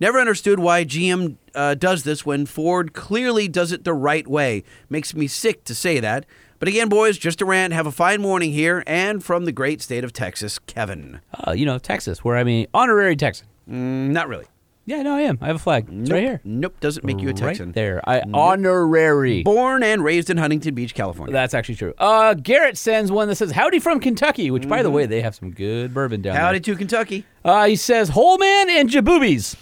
Never 0.00 0.18
understood 0.18 0.58
why 0.58 0.84
GM 0.84 1.36
uh, 1.54 1.74
does 1.74 2.02
this 2.02 2.26
when 2.26 2.46
Ford 2.46 2.92
clearly 2.92 3.46
does 3.46 3.70
it 3.70 3.84
the 3.84 3.92
right 3.92 4.26
way. 4.26 4.64
Makes 4.88 5.14
me 5.14 5.28
sick 5.28 5.64
to 5.64 5.74
say 5.74 6.00
that. 6.00 6.26
But 6.62 6.68
again, 6.68 6.88
boys, 6.88 7.18
just 7.18 7.40
a 7.40 7.44
rant. 7.44 7.72
Have 7.72 7.88
a 7.88 7.90
fine 7.90 8.22
morning 8.22 8.52
here 8.52 8.84
and 8.86 9.24
from 9.24 9.46
the 9.46 9.50
great 9.50 9.82
state 9.82 10.04
of 10.04 10.12
Texas, 10.12 10.60
Kevin. 10.60 11.20
Uh, 11.34 11.50
you 11.50 11.66
know, 11.66 11.76
Texas, 11.76 12.22
where 12.22 12.36
I'm 12.36 12.46
an 12.46 12.68
honorary 12.72 13.16
Texan. 13.16 13.48
Mm, 13.68 14.10
not 14.10 14.28
really. 14.28 14.44
Yeah, 14.84 15.02
no, 15.02 15.16
I 15.16 15.22
am. 15.22 15.38
I 15.40 15.48
have 15.48 15.56
a 15.56 15.58
flag. 15.58 15.86
It's 15.88 15.92
nope. 16.08 16.12
right 16.12 16.22
here. 16.22 16.40
Nope, 16.44 16.78
doesn't 16.78 17.04
make 17.04 17.18
you 17.20 17.30
a 17.30 17.32
Texan. 17.32 17.70
Right 17.70 17.74
there. 17.74 18.00
I 18.08 18.18
Nope. 18.24 18.36
honorary. 18.36 19.42
Born 19.42 19.82
and 19.82 20.04
raised 20.04 20.30
in 20.30 20.36
Huntington 20.36 20.76
Beach, 20.76 20.94
California. 20.94 21.32
That's 21.32 21.52
actually 21.52 21.74
true. 21.74 21.94
Uh, 21.98 22.34
Garrett 22.34 22.78
sends 22.78 23.10
one 23.10 23.26
that 23.26 23.34
says 23.34 23.50
"Howdy 23.50 23.80
from 23.80 23.98
Kentucky," 23.98 24.52
which, 24.52 24.68
by 24.68 24.84
the 24.84 24.90
way, 24.90 25.06
they 25.06 25.20
have 25.20 25.34
some 25.34 25.50
good 25.50 25.92
bourbon 25.92 26.22
down 26.22 26.36
Mm-hmm. 26.36 26.44
Howdy 26.44 26.60
to 26.60 26.76
Kentucky. 26.76 27.24
Uh, 27.44 27.66
he 27.66 27.74
says 27.74 28.08
Whole 28.08 28.38
Holman 28.38 28.70
and 28.70 28.88
Jaboobies. 28.88 29.56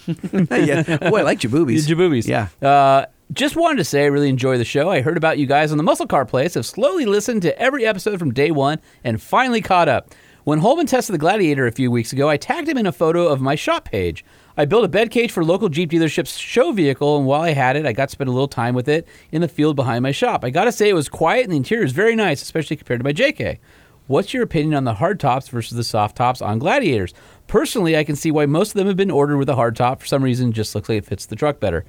yeah. 0.67 1.09
Boy, 1.09 1.21
I 1.21 1.23
like 1.23 1.39
Jaboobies. 1.47 1.87
Jaboobies. 1.87 2.27
Yeah. 2.27 2.49
Uh, 2.67 3.07
just 3.33 3.55
wanted 3.55 3.77
to 3.77 3.85
say 3.85 4.03
I 4.03 4.07
really 4.07 4.29
enjoy 4.29 4.57
the 4.57 4.65
show. 4.65 4.89
I 4.89 5.01
heard 5.01 5.15
about 5.15 5.37
you 5.37 5.45
guys 5.45 5.71
on 5.71 5.77
the 5.77 5.83
Muscle 5.83 6.07
Car 6.07 6.25
Place. 6.25 6.55
Have 6.55 6.65
slowly 6.65 7.05
listened 7.05 7.41
to 7.43 7.57
every 7.57 7.85
episode 7.85 8.19
from 8.19 8.33
day 8.33 8.51
one 8.51 8.79
and 9.03 9.21
finally 9.21 9.61
caught 9.61 9.87
up. 9.87 10.13
When 10.43 10.59
Holman 10.59 10.87
tested 10.87 11.13
the 11.13 11.19
Gladiator 11.19 11.67
a 11.67 11.71
few 11.71 11.91
weeks 11.91 12.11
ago, 12.11 12.27
I 12.27 12.35
tagged 12.35 12.67
him 12.67 12.77
in 12.77 12.87
a 12.87 12.91
photo 12.91 13.27
of 13.27 13.39
my 13.39 13.55
shop 13.55 13.85
page. 13.85 14.25
I 14.57 14.65
built 14.65 14.83
a 14.83 14.89
bed 14.89 15.11
cage 15.11 15.31
for 15.31 15.45
local 15.45 15.69
Jeep 15.69 15.91
dealership's 15.91 16.37
show 16.37 16.71
vehicle, 16.71 17.17
and 17.17 17.25
while 17.25 17.41
I 17.41 17.51
had 17.51 17.77
it, 17.77 17.85
I 17.85 17.93
got 17.93 18.09
to 18.09 18.11
spend 18.11 18.27
a 18.27 18.33
little 18.33 18.47
time 18.47 18.75
with 18.75 18.89
it 18.89 19.07
in 19.31 19.41
the 19.41 19.47
field 19.47 19.75
behind 19.75 20.03
my 20.03 20.11
shop. 20.11 20.43
I 20.43 20.49
gotta 20.49 20.71
say, 20.71 20.89
it 20.89 20.93
was 20.93 21.07
quiet 21.07 21.43
and 21.43 21.53
the 21.53 21.57
interior 21.57 21.85
is 21.85 21.93
very 21.93 22.15
nice, 22.15 22.41
especially 22.41 22.75
compared 22.75 22.99
to 22.99 23.03
my 23.03 23.13
JK. 23.13 23.59
What's 24.07 24.33
your 24.33 24.43
opinion 24.43 24.73
on 24.73 24.83
the 24.83 24.95
hard 24.95 25.19
tops 25.21 25.47
versus 25.47 25.77
the 25.77 25.85
soft 25.85 26.17
tops 26.17 26.41
on 26.41 26.59
Gladiators? 26.59 27.13
Personally, 27.47 27.95
I 27.95 28.03
can 28.03 28.15
see 28.15 28.31
why 28.31 28.45
most 28.45 28.71
of 28.71 28.73
them 28.73 28.87
have 28.87 28.97
been 28.97 29.11
ordered 29.11 29.37
with 29.37 29.47
a 29.47 29.55
hard 29.55 29.75
top. 29.75 30.01
For 30.01 30.07
some 30.07 30.23
reason, 30.23 30.51
just 30.51 30.75
looks 30.75 30.89
like 30.89 30.97
it 30.97 31.05
fits 31.05 31.27
the 31.27 31.35
truck 31.37 31.61
better. 31.61 31.85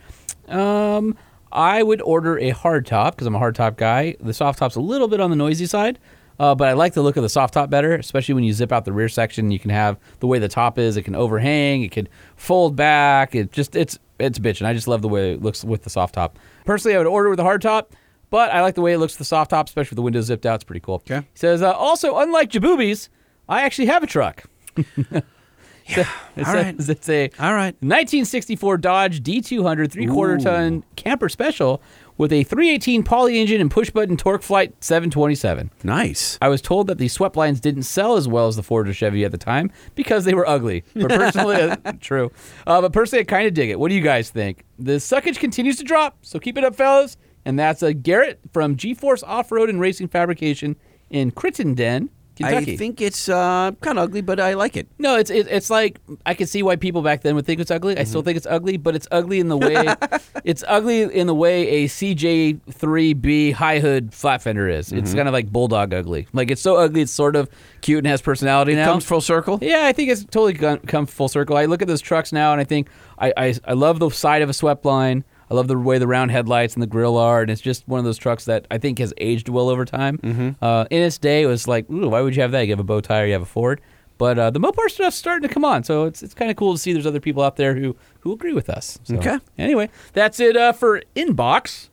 Um, 0.46 1.16
I 1.52 1.82
would 1.82 2.00
order 2.02 2.38
a 2.38 2.50
hard 2.50 2.86
top 2.86 3.14
because 3.14 3.26
I'm 3.26 3.34
a 3.34 3.38
hard 3.38 3.54
top 3.54 3.76
guy. 3.76 4.16
The 4.20 4.34
soft 4.34 4.58
top's 4.58 4.76
a 4.76 4.80
little 4.80 5.08
bit 5.08 5.20
on 5.20 5.30
the 5.30 5.36
noisy 5.36 5.66
side, 5.66 5.98
uh, 6.38 6.54
but 6.54 6.68
I 6.68 6.72
like 6.72 6.94
the 6.94 7.02
look 7.02 7.16
of 7.16 7.22
the 7.22 7.28
soft 7.28 7.54
top 7.54 7.70
better, 7.70 7.94
especially 7.94 8.34
when 8.34 8.44
you 8.44 8.52
zip 8.52 8.72
out 8.72 8.84
the 8.84 8.92
rear 8.92 9.08
section. 9.08 9.50
You 9.50 9.58
can 9.58 9.70
have 9.70 9.98
the 10.20 10.26
way 10.26 10.38
the 10.38 10.48
top 10.48 10.78
is. 10.78 10.96
It 10.96 11.02
can 11.02 11.14
overhang. 11.14 11.82
It 11.82 11.92
can 11.92 12.08
fold 12.36 12.76
back. 12.76 13.34
It 13.34 13.52
just 13.52 13.76
it's 13.76 13.98
it's 14.18 14.38
bitchin'. 14.38 14.66
I 14.66 14.72
just 14.72 14.88
love 14.88 15.02
the 15.02 15.08
way 15.08 15.32
it 15.32 15.42
looks 15.42 15.64
with 15.64 15.82
the 15.82 15.90
soft 15.90 16.14
top. 16.14 16.38
Personally, 16.64 16.94
I 16.94 16.98
would 16.98 17.06
order 17.06 17.30
with 17.30 17.40
a 17.40 17.44
hard 17.44 17.62
top. 17.62 17.94
But 18.30 18.50
I 18.50 18.62
like 18.62 18.76
the 18.76 18.80
way 18.80 18.94
it 18.94 18.98
looks 18.98 19.12
with 19.12 19.18
the 19.18 19.24
soft 19.26 19.50
top, 19.50 19.66
especially 19.68 19.90
with 19.90 19.96
the 19.96 20.02
windows 20.02 20.24
zipped 20.24 20.46
out. 20.46 20.54
It's 20.54 20.64
pretty 20.64 20.80
cool. 20.80 20.94
Okay. 21.06 21.18
He 21.18 21.38
says, 21.38 21.60
uh, 21.60 21.70
also, 21.72 22.16
unlike 22.16 22.50
Jaboobies, 22.50 23.10
I 23.46 23.60
actually 23.60 23.88
have 23.88 24.02
a 24.02 24.06
truck. 24.06 24.44
yeah. 25.86 26.08
It's, 26.36 26.48
all 26.48 26.54
a, 26.54 26.62
right. 26.62 26.74
it's 26.88 27.08
a 27.08 27.30
all 27.38 27.54
right. 27.54 27.74
1964 27.80 28.78
Dodge 28.78 29.22
D200 29.22 29.90
three 29.90 30.06
quarter 30.06 30.38
ton 30.38 30.84
camper 30.96 31.28
special 31.28 31.82
with 32.18 32.32
a 32.32 32.44
318 32.44 33.02
poly 33.02 33.40
engine 33.40 33.60
and 33.60 33.70
push 33.70 33.90
button 33.90 34.16
TorqueFlite 34.16 34.72
727. 34.80 35.70
Nice. 35.82 36.38
I 36.40 36.48
was 36.48 36.62
told 36.62 36.86
that 36.86 36.98
the 36.98 37.08
swept 37.08 37.36
lines 37.36 37.60
didn't 37.60 37.82
sell 37.84 38.16
as 38.16 38.28
well 38.28 38.46
as 38.48 38.56
the 38.56 38.62
Ford 38.62 38.88
or 38.88 38.92
Chevy 38.92 39.24
at 39.24 39.32
the 39.32 39.38
time 39.38 39.70
because 39.94 40.24
they 40.24 40.34
were 40.34 40.48
ugly. 40.48 40.84
But 40.94 41.08
personally, 41.10 41.56
uh, 41.84 41.92
true. 42.00 42.30
Uh, 42.66 42.80
but 42.80 42.92
personally, 42.92 43.22
I 43.22 43.24
kind 43.24 43.46
of 43.46 43.54
dig 43.54 43.70
it. 43.70 43.78
What 43.80 43.88
do 43.88 43.94
you 43.94 44.02
guys 44.02 44.30
think? 44.30 44.64
The 44.78 44.92
suckage 44.92 45.38
continues 45.38 45.76
to 45.78 45.84
drop, 45.84 46.16
so 46.22 46.38
keep 46.38 46.58
it 46.58 46.64
up, 46.64 46.76
fellas. 46.76 47.16
And 47.44 47.58
that's 47.58 47.82
a 47.82 47.92
Garrett 47.92 48.38
from 48.52 48.76
G-Force 48.76 49.22
Off 49.24 49.50
Road 49.50 49.68
and 49.68 49.80
Racing 49.80 50.08
Fabrication 50.08 50.76
in 51.10 51.32
Crittenden, 51.32 52.08
Kentucky. 52.36 52.72
I 52.72 52.76
think 52.76 53.00
it's 53.00 53.28
uh, 53.28 53.72
kind 53.82 53.98
of 53.98 54.04
ugly, 54.04 54.20
but 54.22 54.40
I 54.40 54.54
like 54.54 54.76
it. 54.76 54.88
No, 54.98 55.16
it's 55.16 55.30
it, 55.30 55.46
it's 55.50 55.68
like 55.70 56.00
I 56.26 56.34
can 56.34 56.46
see 56.46 56.62
why 56.62 56.76
people 56.76 57.02
back 57.02 57.20
then 57.22 57.34
would 57.34 57.44
think 57.46 57.60
it's 57.60 57.70
ugly. 57.70 57.94
I 57.96 58.00
Mm-hmm. 58.02 58.08
still 58.08 58.22
think 58.22 58.36
it's 58.36 58.46
ugly, 58.48 58.76
but 58.78 58.94
it's 58.96 59.06
ugly 59.10 59.38
in 59.40 59.48
the 59.48 59.56
way 59.58 59.94
it's 60.44 60.64
ugly 60.66 61.02
in 61.02 61.26
the 61.26 61.34
way 61.34 61.68
a 61.68 61.88
CJ3B 61.88 63.52
high 63.52 63.78
hood 63.80 64.12
flat 64.14 64.42
fender 64.42 64.68
is. 64.68 64.92
It's 64.92 65.12
Mhm. 65.12 65.16
kind 65.16 65.28
of 65.28 65.32
like 65.34 65.50
bulldog 65.52 65.92
ugly. 65.94 66.26
Like 66.32 66.50
it's 66.50 66.62
so 66.62 66.76
ugly, 66.76 67.02
it's 67.02 67.12
sort 67.12 67.36
of 67.36 67.48
cute 67.80 67.98
and 67.98 68.06
has 68.06 68.22
personality 68.22 68.74
now. 68.74 68.84
Comes 68.86 69.04
full 69.04 69.20
circle. 69.20 69.58
Yeah, 69.60 69.84
I 69.86 69.92
think 69.92 70.10
it's 70.10 70.24
totally 70.24 70.52
gone- 70.54 70.78
come 70.80 71.06
full 71.06 71.28
circle. 71.28 71.56
I 71.56 71.66
look 71.66 71.82
at 71.82 71.88
those 71.88 72.00
trucks 72.00 72.32
now 72.32 72.52
and 72.52 72.60
I 72.60 72.64
think 72.64 72.88
I, 73.18 73.32
I 73.36 73.54
I 73.66 73.72
love 73.74 73.98
the 73.98 74.10
side 74.10 74.42
of 74.42 74.48
a 74.48 74.52
swept 74.54 74.84
line. 74.84 75.24
I 75.52 75.54
love 75.54 75.68
the 75.68 75.78
way 75.78 75.98
the 75.98 76.06
round 76.06 76.30
headlights 76.30 76.72
and 76.72 76.82
the 76.82 76.86
grill 76.86 77.18
are, 77.18 77.42
and 77.42 77.50
it's 77.50 77.60
just 77.60 77.86
one 77.86 77.98
of 77.98 78.06
those 78.06 78.16
trucks 78.16 78.46
that 78.46 78.66
I 78.70 78.78
think 78.78 78.98
has 79.00 79.12
aged 79.18 79.50
well 79.50 79.68
over 79.68 79.84
time. 79.84 80.16
Mm-hmm. 80.16 80.64
Uh, 80.64 80.86
in 80.90 81.02
its 81.02 81.18
day, 81.18 81.42
it 81.42 81.46
was 81.46 81.68
like, 81.68 81.90
ooh, 81.90 82.08
why 82.08 82.22
would 82.22 82.34
you 82.34 82.40
have 82.40 82.52
that? 82.52 82.62
You 82.62 82.72
have 82.72 82.80
a 82.80 82.84
bow 82.84 83.02
tie, 83.02 83.20
or 83.20 83.26
you 83.26 83.34
have 83.34 83.42
a 83.42 83.46
Ford. 83.46 83.82
But 84.16 84.38
uh, 84.38 84.48
the 84.48 84.58
Mopar 84.60 84.88
stuff's 84.88 85.16
starting 85.16 85.46
to 85.46 85.52
come 85.52 85.62
on, 85.62 85.84
so 85.84 86.04
it's 86.04 86.22
it's 86.22 86.32
kind 86.32 86.50
of 86.50 86.56
cool 86.56 86.72
to 86.72 86.78
see 86.78 86.94
there's 86.94 87.06
other 87.06 87.20
people 87.20 87.42
out 87.42 87.56
there 87.56 87.74
who 87.74 87.94
who 88.20 88.32
agree 88.32 88.54
with 88.54 88.70
us. 88.70 88.98
So, 89.04 89.16
Okay. 89.16 89.38
Anyway, 89.58 89.90
that's 90.14 90.40
it 90.40 90.56
uh, 90.56 90.72
for 90.72 91.02
inbox. 91.14 91.90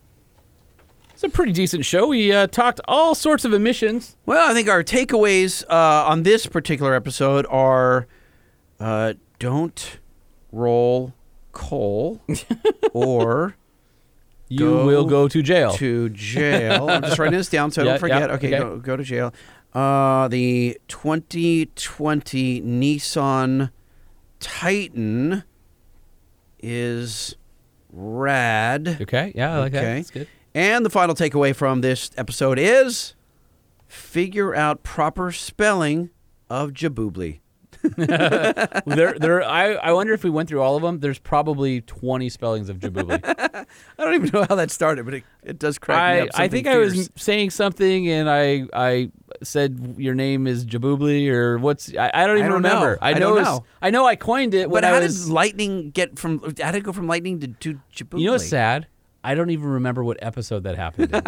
It's 1.11 1.23
a 1.25 1.29
pretty 1.29 1.51
decent 1.51 1.83
show. 1.83 2.07
We 2.07 2.31
uh, 2.31 2.47
talked 2.47 2.79
all 2.87 3.13
sorts 3.13 3.43
of 3.43 3.51
emissions. 3.51 4.15
Well, 4.25 4.49
I 4.49 4.53
think 4.53 4.69
our 4.69 4.85
takeaways 4.85 5.65
uh, 5.69 6.05
on 6.07 6.23
this 6.23 6.45
particular 6.45 6.93
episode 6.95 7.45
are 7.49 8.07
uh, 8.79 9.15
don't 9.37 9.99
roll 10.53 11.13
coal 11.51 12.21
or 12.93 13.55
You 14.47 14.71
will 14.71 15.05
go 15.05 15.27
to 15.27 15.41
jail. 15.41 15.73
To 15.73 16.09
jail. 16.09 16.89
I'm 16.89 17.03
just 17.03 17.19
writing 17.19 17.37
this 17.37 17.49
down 17.49 17.71
so 17.71 17.81
I 17.81 17.85
Yeah, 17.85 17.91
don't 17.91 17.99
forget. 17.99 18.19
yeah, 18.21 18.35
okay, 18.35 18.47
okay. 18.47 18.57
Go, 18.59 18.77
go 18.79 18.97
to 18.97 19.03
jail. 19.03 19.33
Uh, 19.73 20.27
the 20.27 20.79
2020 20.87 22.61
Nissan 22.61 23.69
Titan 24.39 25.43
is 26.61 27.35
rad. 27.91 28.97
Okay, 29.01 29.31
yeah, 29.35 29.55
I 29.55 29.59
like 29.59 29.71
that. 29.73 29.81
That's 29.83 30.09
good. 30.11 30.27
And 30.55 30.85
the 30.85 30.89
final 30.89 31.13
takeaway 31.15 31.55
from 31.55 31.81
this 31.81 32.09
episode 32.17 32.57
is 32.59 33.13
figure 33.87 34.55
out 34.55 34.83
proper 34.83 35.31
spelling 35.31 36.09
of 36.49 36.71
Jaboobly. 36.71 37.39
there, 37.97 39.15
there. 39.19 39.43
I, 39.43 39.73
I 39.73 39.91
wonder 39.93 40.13
if 40.13 40.23
we 40.23 40.29
went 40.29 40.49
through 40.49 40.61
all 40.61 40.75
of 40.75 40.81
them. 40.81 40.99
There's 40.99 41.19
probably 41.19 41.81
20 41.81 42.29
spellings 42.29 42.69
of 42.69 42.77
Jaboobly. 42.79 43.21
I 43.97 44.03
don't 44.03 44.15
even 44.15 44.29
know 44.33 44.45
how 44.47 44.55
that 44.55 44.71
started, 44.71 45.05
but 45.05 45.13
it, 45.15 45.23
it 45.43 45.59
does 45.59 45.77
crack 45.77 46.15
me 46.15 46.19
I, 46.19 46.23
up. 46.23 46.29
I 46.33 46.47
think 46.47 46.67
I 46.67 46.77
was 46.77 47.09
saying 47.15 47.51
something 47.51 48.09
and 48.09 48.29
I 48.29 48.65
I 48.73 49.11
said 49.43 49.95
your 49.97 50.15
name 50.15 50.47
is 50.47 50.65
Jaboobly 50.65 51.29
or 51.29 51.57
what's 51.57 51.95
I, 51.95 52.11
I 52.13 52.27
don't 52.27 52.37
even 52.37 52.45
I 52.45 52.49
don't 52.49 52.63
remember. 52.63 52.91
know. 52.91 52.97
I 53.01 53.11
I 53.11 53.13
know 53.19 53.31
it's- 53.37 53.45
know. 53.45 53.65
I 53.81 53.89
know 53.91 54.05
I 54.05 54.15
coined 54.15 54.53
it 54.53 54.69
But 54.69 54.83
how 54.83 54.95
I 54.95 54.99
did 54.99 55.17
lightning 55.27 55.91
get 55.91 56.19
from? 56.19 56.39
How 56.61 56.71
did 56.71 56.79
it 56.79 56.83
go 56.83 56.91
from 56.91 57.07
lightning 57.07 57.39
to, 57.39 57.47
to 57.47 57.79
Jaboobly? 57.95 58.19
You 58.19 58.25
know 58.27 58.31
what's 58.33 58.47
sad? 58.47 58.87
I 59.23 59.35
don't 59.35 59.49
even 59.49 59.65
remember 59.67 60.03
what 60.03 60.17
episode 60.21 60.63
that 60.63 60.75
happened. 60.77 61.13
in. 61.13 61.21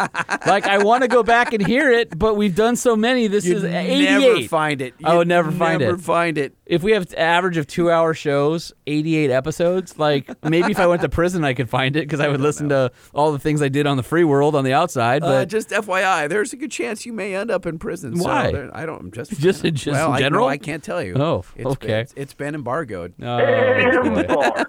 like 0.46 0.66
I 0.66 0.82
want 0.82 1.02
to 1.02 1.08
go 1.08 1.22
back 1.22 1.52
and 1.52 1.64
hear 1.66 1.90
it, 1.90 2.18
but 2.18 2.36
we've 2.36 2.54
done 2.54 2.76
so 2.76 2.96
many. 2.96 3.26
This 3.26 3.44
You'd 3.44 3.58
is 3.58 3.62
never 3.64 3.78
88. 3.78 4.48
find 4.50 4.80
it. 4.80 4.94
I 5.04 5.14
would 5.14 5.20
You'd 5.22 5.28
never 5.28 5.50
find 5.50 5.80
never 5.80 5.84
it. 5.84 5.86
Never 5.92 5.98
find 6.02 6.38
it. 6.38 6.54
If 6.66 6.82
we 6.82 6.92
have 6.92 7.02
an 7.12 7.18
average 7.18 7.58
of 7.58 7.66
two 7.66 7.90
hour 7.90 8.14
shows, 8.14 8.72
88 8.86 9.30
episodes, 9.30 9.98
like 9.98 10.30
maybe 10.42 10.70
if 10.72 10.78
I 10.78 10.86
went 10.86 11.02
to 11.02 11.08
prison, 11.10 11.44
I 11.44 11.52
could 11.52 11.68
find 11.68 11.94
it 11.96 12.00
because 12.06 12.20
I 12.20 12.28
would 12.28 12.40
listen 12.40 12.70
to 12.70 12.90
all 13.14 13.30
the 13.32 13.38
things 13.38 13.60
I 13.60 13.68
did 13.68 13.86
on 13.86 13.98
the 13.98 14.02
free 14.02 14.24
world 14.24 14.54
on 14.54 14.64
the 14.64 14.72
outside. 14.72 15.22
Uh, 15.22 15.26
But 15.28 15.48
just 15.50 15.68
FYI, 15.68 16.28
there's 16.30 16.54
a 16.54 16.56
good 16.56 16.70
chance 16.70 17.04
you 17.04 17.12
may 17.12 17.34
end 17.34 17.50
up 17.50 17.66
in 17.66 17.78
prison. 17.78 18.16
so 18.16 18.24
Why? 18.24 18.52
there- 18.52 18.70
I 18.74 18.86
don't. 18.86 19.00
I'm 19.02 19.10
just 19.10 19.32
Just- 19.38 19.62
just 19.64 19.86
well, 19.88 20.06
in 20.08 20.12
I, 20.12 20.16
no, 20.16 20.18
general? 20.20 20.48
I 20.48 20.56
can't 20.56 20.82
tell 20.82 21.02
you. 21.02 21.14
Oh, 21.16 21.44
It's 21.56 21.66
okay. 21.66 21.86
Been, 21.88 21.96
it's, 22.00 22.14
it's 22.16 22.34
been 22.34 22.54
embargoed. 22.54 23.12
Oh, 23.22 24.24
boy. 24.26 24.62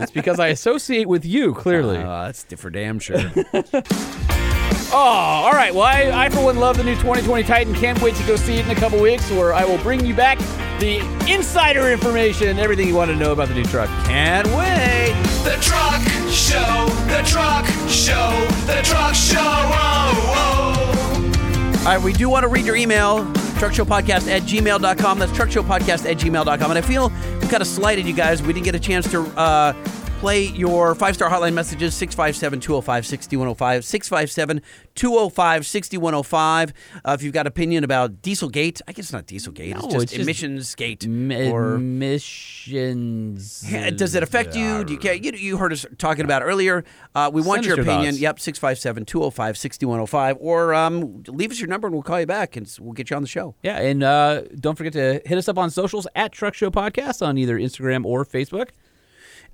it's 0.00 0.10
because 0.10 0.40
I 0.40 0.48
associate 0.48 1.06
with 1.08 1.24
you, 1.24 1.54
clearly. 1.54 1.98
Uh, 1.98 2.24
that's 2.26 2.42
different 2.44 2.73
damn 2.74 2.98
sure. 2.98 3.18
Oh, 4.96 4.98
all 4.98 5.50
right. 5.50 5.74
Well, 5.74 5.82
I, 5.82 6.26
I 6.26 6.28
for 6.28 6.44
one 6.44 6.56
love 6.58 6.76
the 6.76 6.84
new 6.84 6.94
2020 6.94 7.42
Titan. 7.42 7.74
Can't 7.74 8.00
wait 8.00 8.14
to 8.14 8.24
go 8.28 8.36
see 8.36 8.58
it 8.58 8.64
in 8.64 8.70
a 8.70 8.76
couple 8.76 9.00
weeks, 9.00 9.28
where 9.28 9.52
I 9.52 9.64
will 9.64 9.78
bring 9.78 10.06
you 10.06 10.14
back 10.14 10.38
the 10.78 11.00
insider 11.28 11.90
information, 11.90 12.60
everything 12.60 12.86
you 12.86 12.94
want 12.94 13.10
to 13.10 13.16
know 13.16 13.32
about 13.32 13.48
the 13.48 13.54
new 13.54 13.64
truck. 13.64 13.88
Can't 14.06 14.46
wait. 14.48 15.12
The 15.42 15.58
truck 15.60 16.00
show, 16.30 16.86
the 17.08 17.24
truck 17.26 17.66
show, 17.88 18.46
the 18.66 18.80
truck 18.84 19.16
show. 19.16 19.40
Oh, 19.40 21.32
All 21.78 21.84
right, 21.86 22.00
we 22.00 22.12
do 22.12 22.28
want 22.28 22.44
to 22.44 22.48
read 22.48 22.64
your 22.64 22.76
email, 22.76 23.24
truckshowpodcast 23.58 24.28
at 24.28 24.42
gmail.com. 24.42 25.18
That's 25.18 25.32
truckshowpodcast 25.32 26.08
at 26.08 26.18
gmail.com. 26.18 26.70
And 26.70 26.78
I 26.78 26.82
feel 26.82 27.08
we 27.40 27.48
kind 27.48 27.62
of 27.62 27.66
slighted 27.66 28.06
you 28.06 28.14
guys. 28.14 28.42
We 28.42 28.52
didn't 28.52 28.64
get 28.66 28.76
a 28.76 28.80
chance 28.80 29.10
to 29.10 29.22
uh, 29.36 29.72
play 30.24 30.44
your 30.46 30.94
five 30.94 31.14
star 31.14 31.28
hotline 31.28 31.52
messages 31.52 31.94
657 31.94 32.58
205 32.58 33.04
6105. 33.04 33.84
657 33.84 34.62
205 34.94 35.66
6105. 35.66 36.72
Uh, 37.04 37.12
If 37.12 37.22
you've 37.22 37.34
got 37.34 37.46
opinion 37.46 37.84
about 37.84 38.22
Dieselgate, 38.22 38.80
I 38.88 38.92
guess 38.92 39.04
it's 39.04 39.12
not 39.12 39.26
Dieselgate, 39.26 39.74
No, 39.74 39.80
it's 39.80 39.92
just 39.92 40.02
it's 40.04 40.12
just 40.12 40.22
emissions 40.22 40.74
gate. 40.76 41.06
Mi- 41.06 41.50
or 41.50 41.74
Emissions. 41.74 43.60
Does 43.96 44.14
it 44.14 44.22
affect 44.22 44.56
you? 44.56 44.82
Do 44.84 44.94
you 44.94 44.98
care? 44.98 45.12
You, 45.12 45.32
you 45.32 45.58
heard 45.58 45.74
us 45.74 45.84
talking 45.98 46.24
about 46.24 46.42
earlier. 46.42 46.84
Uh, 47.14 47.30
we 47.30 47.42
want 47.42 47.66
your 47.66 47.76
your 47.76 47.84
opinion. 47.84 48.12
thoughts. 48.14 48.20
Yep, 48.22 48.40
657 48.40 49.04
205 49.04 49.58
6105. 49.58 50.38
Or 50.40 50.72
um, 50.72 51.22
leave 51.28 51.50
us 51.50 51.60
your 51.60 51.68
number 51.68 51.86
and 51.86 51.92
we'll 51.94 52.02
call 52.02 52.18
you 52.20 52.24
back 52.26 52.56
and 52.56 52.66
we'll 52.80 52.94
get 52.94 53.10
you 53.10 53.16
on 53.16 53.22
the 53.22 53.28
show. 53.28 53.56
Yeah, 53.62 53.78
and 53.78 54.02
uh, 54.02 54.40
don't 54.58 54.76
forget 54.78 54.94
to 54.94 55.20
hit 55.26 55.36
us 55.36 55.50
up 55.50 55.58
on 55.58 55.68
socials 55.68 56.06
at 56.14 56.32
Truck 56.32 56.54
Show 56.54 56.70
Podcast 56.70 57.20
on 57.26 57.36
either 57.36 57.58
Instagram 57.58 58.06
or 58.06 58.24
Facebook. 58.24 58.70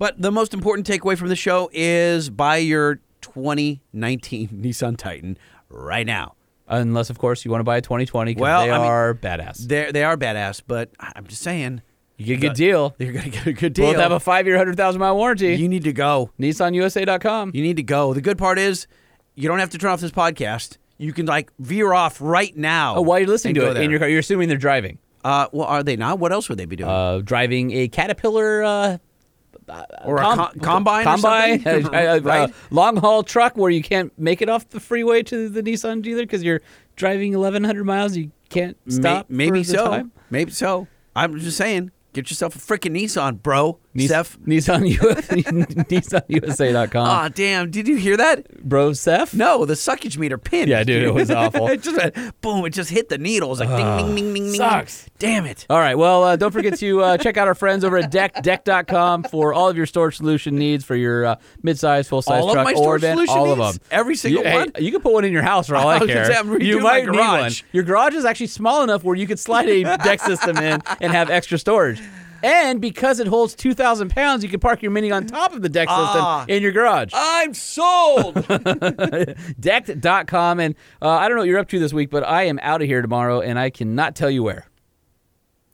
But 0.01 0.19
the 0.19 0.31
most 0.31 0.55
important 0.55 0.87
takeaway 0.87 1.15
from 1.15 1.27
the 1.27 1.35
show 1.35 1.69
is 1.71 2.31
buy 2.31 2.57
your 2.57 2.95
2019 3.21 4.47
Nissan 4.63 4.97
Titan 4.97 5.37
right 5.69 6.07
now. 6.07 6.33
Unless, 6.67 7.11
of 7.11 7.19
course, 7.19 7.45
you 7.45 7.51
want 7.51 7.59
to 7.59 7.65
buy 7.65 7.77
a 7.77 7.81
2020 7.81 8.31
because 8.31 8.41
Well, 8.41 8.65
they 8.65 8.71
I 8.71 8.79
mean, 8.79 8.87
are 8.87 9.13
badass. 9.13 9.67
They're, 9.67 9.91
they 9.91 10.03
are 10.03 10.17
badass, 10.17 10.63
but 10.65 10.89
I'm 10.99 11.27
just 11.27 11.43
saying. 11.43 11.83
You 12.17 12.35
get 12.35 12.37
a 12.37 12.47
good 12.47 12.55
deal. 12.57 12.95
You're 12.97 13.13
going 13.13 13.25
to 13.25 13.29
get 13.29 13.45
a 13.45 13.53
good 13.53 13.73
deal. 13.73 13.91
Both 13.91 14.01
have 14.01 14.11
a 14.11 14.19
five 14.19 14.47
year, 14.47 14.55
100,000 14.55 14.99
mile 14.99 15.15
warranty. 15.15 15.53
You 15.53 15.69
need 15.69 15.83
to 15.83 15.93
go. 15.93 16.31
NissanUSA.com. 16.39 17.51
You 17.53 17.61
need 17.61 17.77
to 17.77 17.83
go. 17.83 18.15
The 18.15 18.21
good 18.21 18.39
part 18.39 18.57
is 18.57 18.87
you 19.35 19.47
don't 19.47 19.59
have 19.59 19.69
to 19.69 19.77
turn 19.77 19.91
off 19.91 20.01
this 20.01 20.09
podcast. 20.09 20.79
You 20.97 21.13
can 21.13 21.27
like 21.27 21.53
veer 21.59 21.93
off 21.93 22.19
right 22.19 22.57
now. 22.57 22.95
Oh, 22.95 23.01
while 23.01 23.19
you're 23.19 23.27
listening 23.27 23.53
to 23.53 23.69
it 23.69 23.73
there. 23.75 23.83
in 23.83 23.91
your 23.91 23.99
car, 23.99 24.09
you're 24.09 24.21
assuming 24.21 24.49
they're 24.49 24.57
driving. 24.57 24.97
Uh, 25.23 25.45
well, 25.51 25.67
are 25.67 25.83
they 25.83 25.95
not? 25.95 26.17
What 26.17 26.31
else 26.31 26.49
would 26.49 26.57
they 26.57 26.65
be 26.65 26.75
doing? 26.75 26.89
Uh, 26.89 27.21
driving 27.23 27.69
a 27.69 27.87
Caterpillar 27.87 28.63
uh, 28.63 28.97
Uh, 29.71 29.85
or 30.03 30.17
a 30.17 30.21
com- 30.21 30.37
com- 30.37 30.59
combine? 30.59 31.01
or 31.07 31.11
combine, 31.11 31.63
a, 31.65 32.19
right? 32.23 32.53
long 32.71 32.97
haul 32.97 33.23
truck 33.23 33.55
where 33.55 33.71
you 33.71 33.81
can't 33.81 34.11
make 34.19 34.41
it 34.41 34.49
off 34.49 34.67
the 34.69 34.81
freeway 34.81 35.23
to 35.23 35.47
the 35.47 35.63
Nissan 35.63 36.01
dealer 36.01 36.23
because 36.23 36.43
you're 36.43 36.61
driving 36.97 37.31
1,100 37.31 37.85
miles. 37.85 38.17
You 38.17 38.31
can't 38.49 38.75
May- 38.85 38.93
stop. 38.95 39.29
maybe 39.29 39.63
for 39.63 39.71
the 39.71 39.77
so. 39.77 39.85
time. 39.87 40.11
Maybe 40.29 40.51
so. 40.51 40.87
I'm 41.15 41.39
just 41.39 41.55
saying. 41.57 41.91
Get 42.13 42.29
yourself 42.29 42.55
a 42.55 42.59
freaking 42.59 42.91
Nissan, 43.01 43.41
bro. 43.41 43.79
Nis- 43.93 44.09
Seth. 44.09 44.39
Nissan, 44.41 44.87
NissanUSA.com. 45.89 47.07
Ah, 47.07 47.29
damn. 47.33 47.69
Did 47.71 47.87
you 47.87 47.95
hear 47.97 48.17
that? 48.17 48.63
Bro, 48.63 48.93
Seth? 48.93 49.33
No, 49.33 49.65
the 49.65 49.73
suckage 49.73 50.17
meter 50.17 50.37
pinned. 50.37 50.69
Yeah, 50.69 50.83
dude, 50.83 51.03
it 51.03 51.13
was 51.13 51.29
awful. 51.31 51.67
it 51.67 51.81
just 51.81 51.97
went, 51.97 52.41
boom, 52.41 52.65
it 52.65 52.71
just 52.71 52.89
hit 52.89 53.09
the 53.09 53.17
needles. 53.17 53.59
Like 53.59 53.69
ding, 53.69 53.97
ding, 54.07 54.15
ding, 54.15 54.33
ding, 54.33 54.43
ding. 54.45 54.53
sucks. 54.55 55.09
Damn 55.19 55.45
it. 55.45 55.65
All 55.69 55.77
right. 55.79 55.97
Well, 55.97 56.23
uh, 56.23 56.35
don't 56.35 56.51
forget 56.51 56.77
to 56.79 57.01
uh, 57.01 57.17
check 57.17 57.37
out 57.37 57.47
our 57.47 57.55
friends 57.55 57.83
over 57.83 57.97
at 57.97 58.11
Deck, 58.11 58.41
Decked.com 58.41 59.23
for 59.23 59.53
all 59.53 59.69
of 59.69 59.77
your 59.77 59.85
storage 59.85 60.17
solution 60.17 60.55
needs 60.55 60.83
for 60.83 60.95
your 60.95 61.25
uh, 61.25 61.35
midsize, 61.63 62.07
full 62.07 62.21
size 62.21 62.41
All 62.41 62.49
of 62.49 62.53
truck, 62.53 62.65
my 62.65 62.71
or 62.73 62.75
storage 62.83 63.01
van, 63.01 63.15
solution 63.17 63.37
all 63.37 63.55
needs? 63.55 63.59
of 63.77 63.79
them. 63.79 63.87
Every 63.91 64.15
single 64.15 64.43
you, 64.43 64.49
hey, 64.49 64.55
one? 64.57 64.71
you 64.79 64.91
can 64.91 65.01
put 65.01 65.13
one 65.13 65.25
in 65.25 65.31
your 65.33 65.43
house 65.43 65.67
for 65.67 65.75
all 65.75 65.87
I, 65.89 65.95
I 65.95 65.99
was 65.99 66.07
gonna 66.07 66.13
care. 66.13 66.25
say, 66.33 66.37
I'm 66.39 66.47
redoing 66.47 66.63
you 66.65 66.77
my 66.79 66.83
might 66.83 66.99
need 67.11 67.17
one. 67.19 67.39
garage. 67.41 67.63
Your 67.71 67.83
garage 67.83 68.13
is 68.15 68.25
actually 68.25 68.47
small 68.47 68.83
enough 68.83 69.03
where 69.03 69.15
you 69.15 69.27
could 69.27 69.39
slide 69.39 69.67
a 69.69 69.83
deck 69.97 70.21
system 70.21 70.57
in 70.57 70.81
and 71.01 71.11
have 71.11 71.29
extra 71.29 71.57
storage. 71.57 72.01
And 72.43 72.81
because 72.81 73.19
it 73.19 73.27
holds 73.27 73.53
2,000 73.55 74.09
pounds, 74.09 74.43
you 74.43 74.49
can 74.49 74.59
park 74.59 74.81
your 74.81 74.91
Mini 74.91 75.11
on 75.11 75.25
top 75.27 75.53
of 75.53 75.61
the 75.61 75.69
deck 75.69 75.87
system 75.89 76.21
Ah. 76.21 76.45
in 76.47 76.61
your 76.63 76.71
garage. 76.71 77.11
I'm 77.13 77.53
sold. 77.53 78.35
Decked.com. 79.59 80.59
And 80.59 80.75
uh, 81.01 81.09
I 81.09 81.27
don't 81.27 81.35
know 81.37 81.41
what 81.41 81.47
you're 81.49 81.59
up 81.59 81.69
to 81.69 81.79
this 81.79 81.93
week, 81.93 82.09
but 82.09 82.23
I 82.27 82.43
am 82.43 82.59
out 82.61 82.81
of 82.81 82.87
here 82.87 83.01
tomorrow, 83.01 83.41
and 83.41 83.59
I 83.59 83.69
cannot 83.69 84.15
tell 84.15 84.29
you 84.29 84.43
where. 84.43 84.67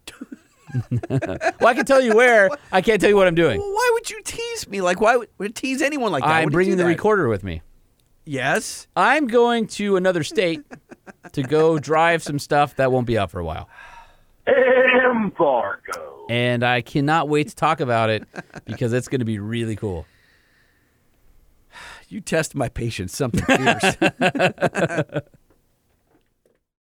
well, 1.10 1.38
I 1.66 1.74
can 1.74 1.86
tell 1.86 2.02
you 2.02 2.16
where. 2.16 2.50
I 2.72 2.82
can't 2.82 3.00
tell 3.00 3.10
you 3.10 3.16
what 3.16 3.28
I'm 3.28 3.36
doing. 3.36 3.60
Well, 3.60 3.72
why 3.72 3.90
would 3.94 4.10
you 4.10 4.22
tease 4.24 4.68
me? 4.68 4.82
Like, 4.82 5.00
why 5.00 5.16
would, 5.16 5.30
would 5.38 5.56
tease 5.56 5.82
anyone 5.82 6.12
like 6.12 6.24
that? 6.24 6.30
I'm 6.30 6.46
Would 6.46 6.52
you 6.54 6.56
bringing 6.58 6.78
the 6.78 6.84
that? 6.84 6.90
recorder 6.90 7.28
with 7.28 7.44
me. 7.44 7.62
Yes. 8.26 8.88
I'm 8.96 9.28
going 9.28 9.68
to 9.68 9.96
another 9.96 10.24
state 10.24 10.62
to 11.32 11.44
go 11.44 11.80
drive 11.80 12.22
some 12.22 12.40
stuff 12.40 12.76
that 12.76 12.92
won't 12.92 13.08
be 13.08 13.18
out 13.18 13.32
for 13.32 13.40
a 13.40 13.46
while. 13.46 13.70
Embargo. 14.48 16.26
And 16.30 16.64
I 16.64 16.82
cannot 16.82 17.30
wait 17.30 17.50
to 17.50 17.56
talk 17.56 17.80
about 17.80 18.10
it 18.10 18.24
because 18.66 18.94
it's 18.94 19.08
going 19.08 19.20
to 19.20 19.26
be 19.26 19.40
really 19.40 19.76
cool. 19.76 20.06
You 22.10 22.22
test 22.22 22.56
my 22.56 22.70
patience 22.70 23.14
something 23.14 23.44
fierce. 23.46 23.98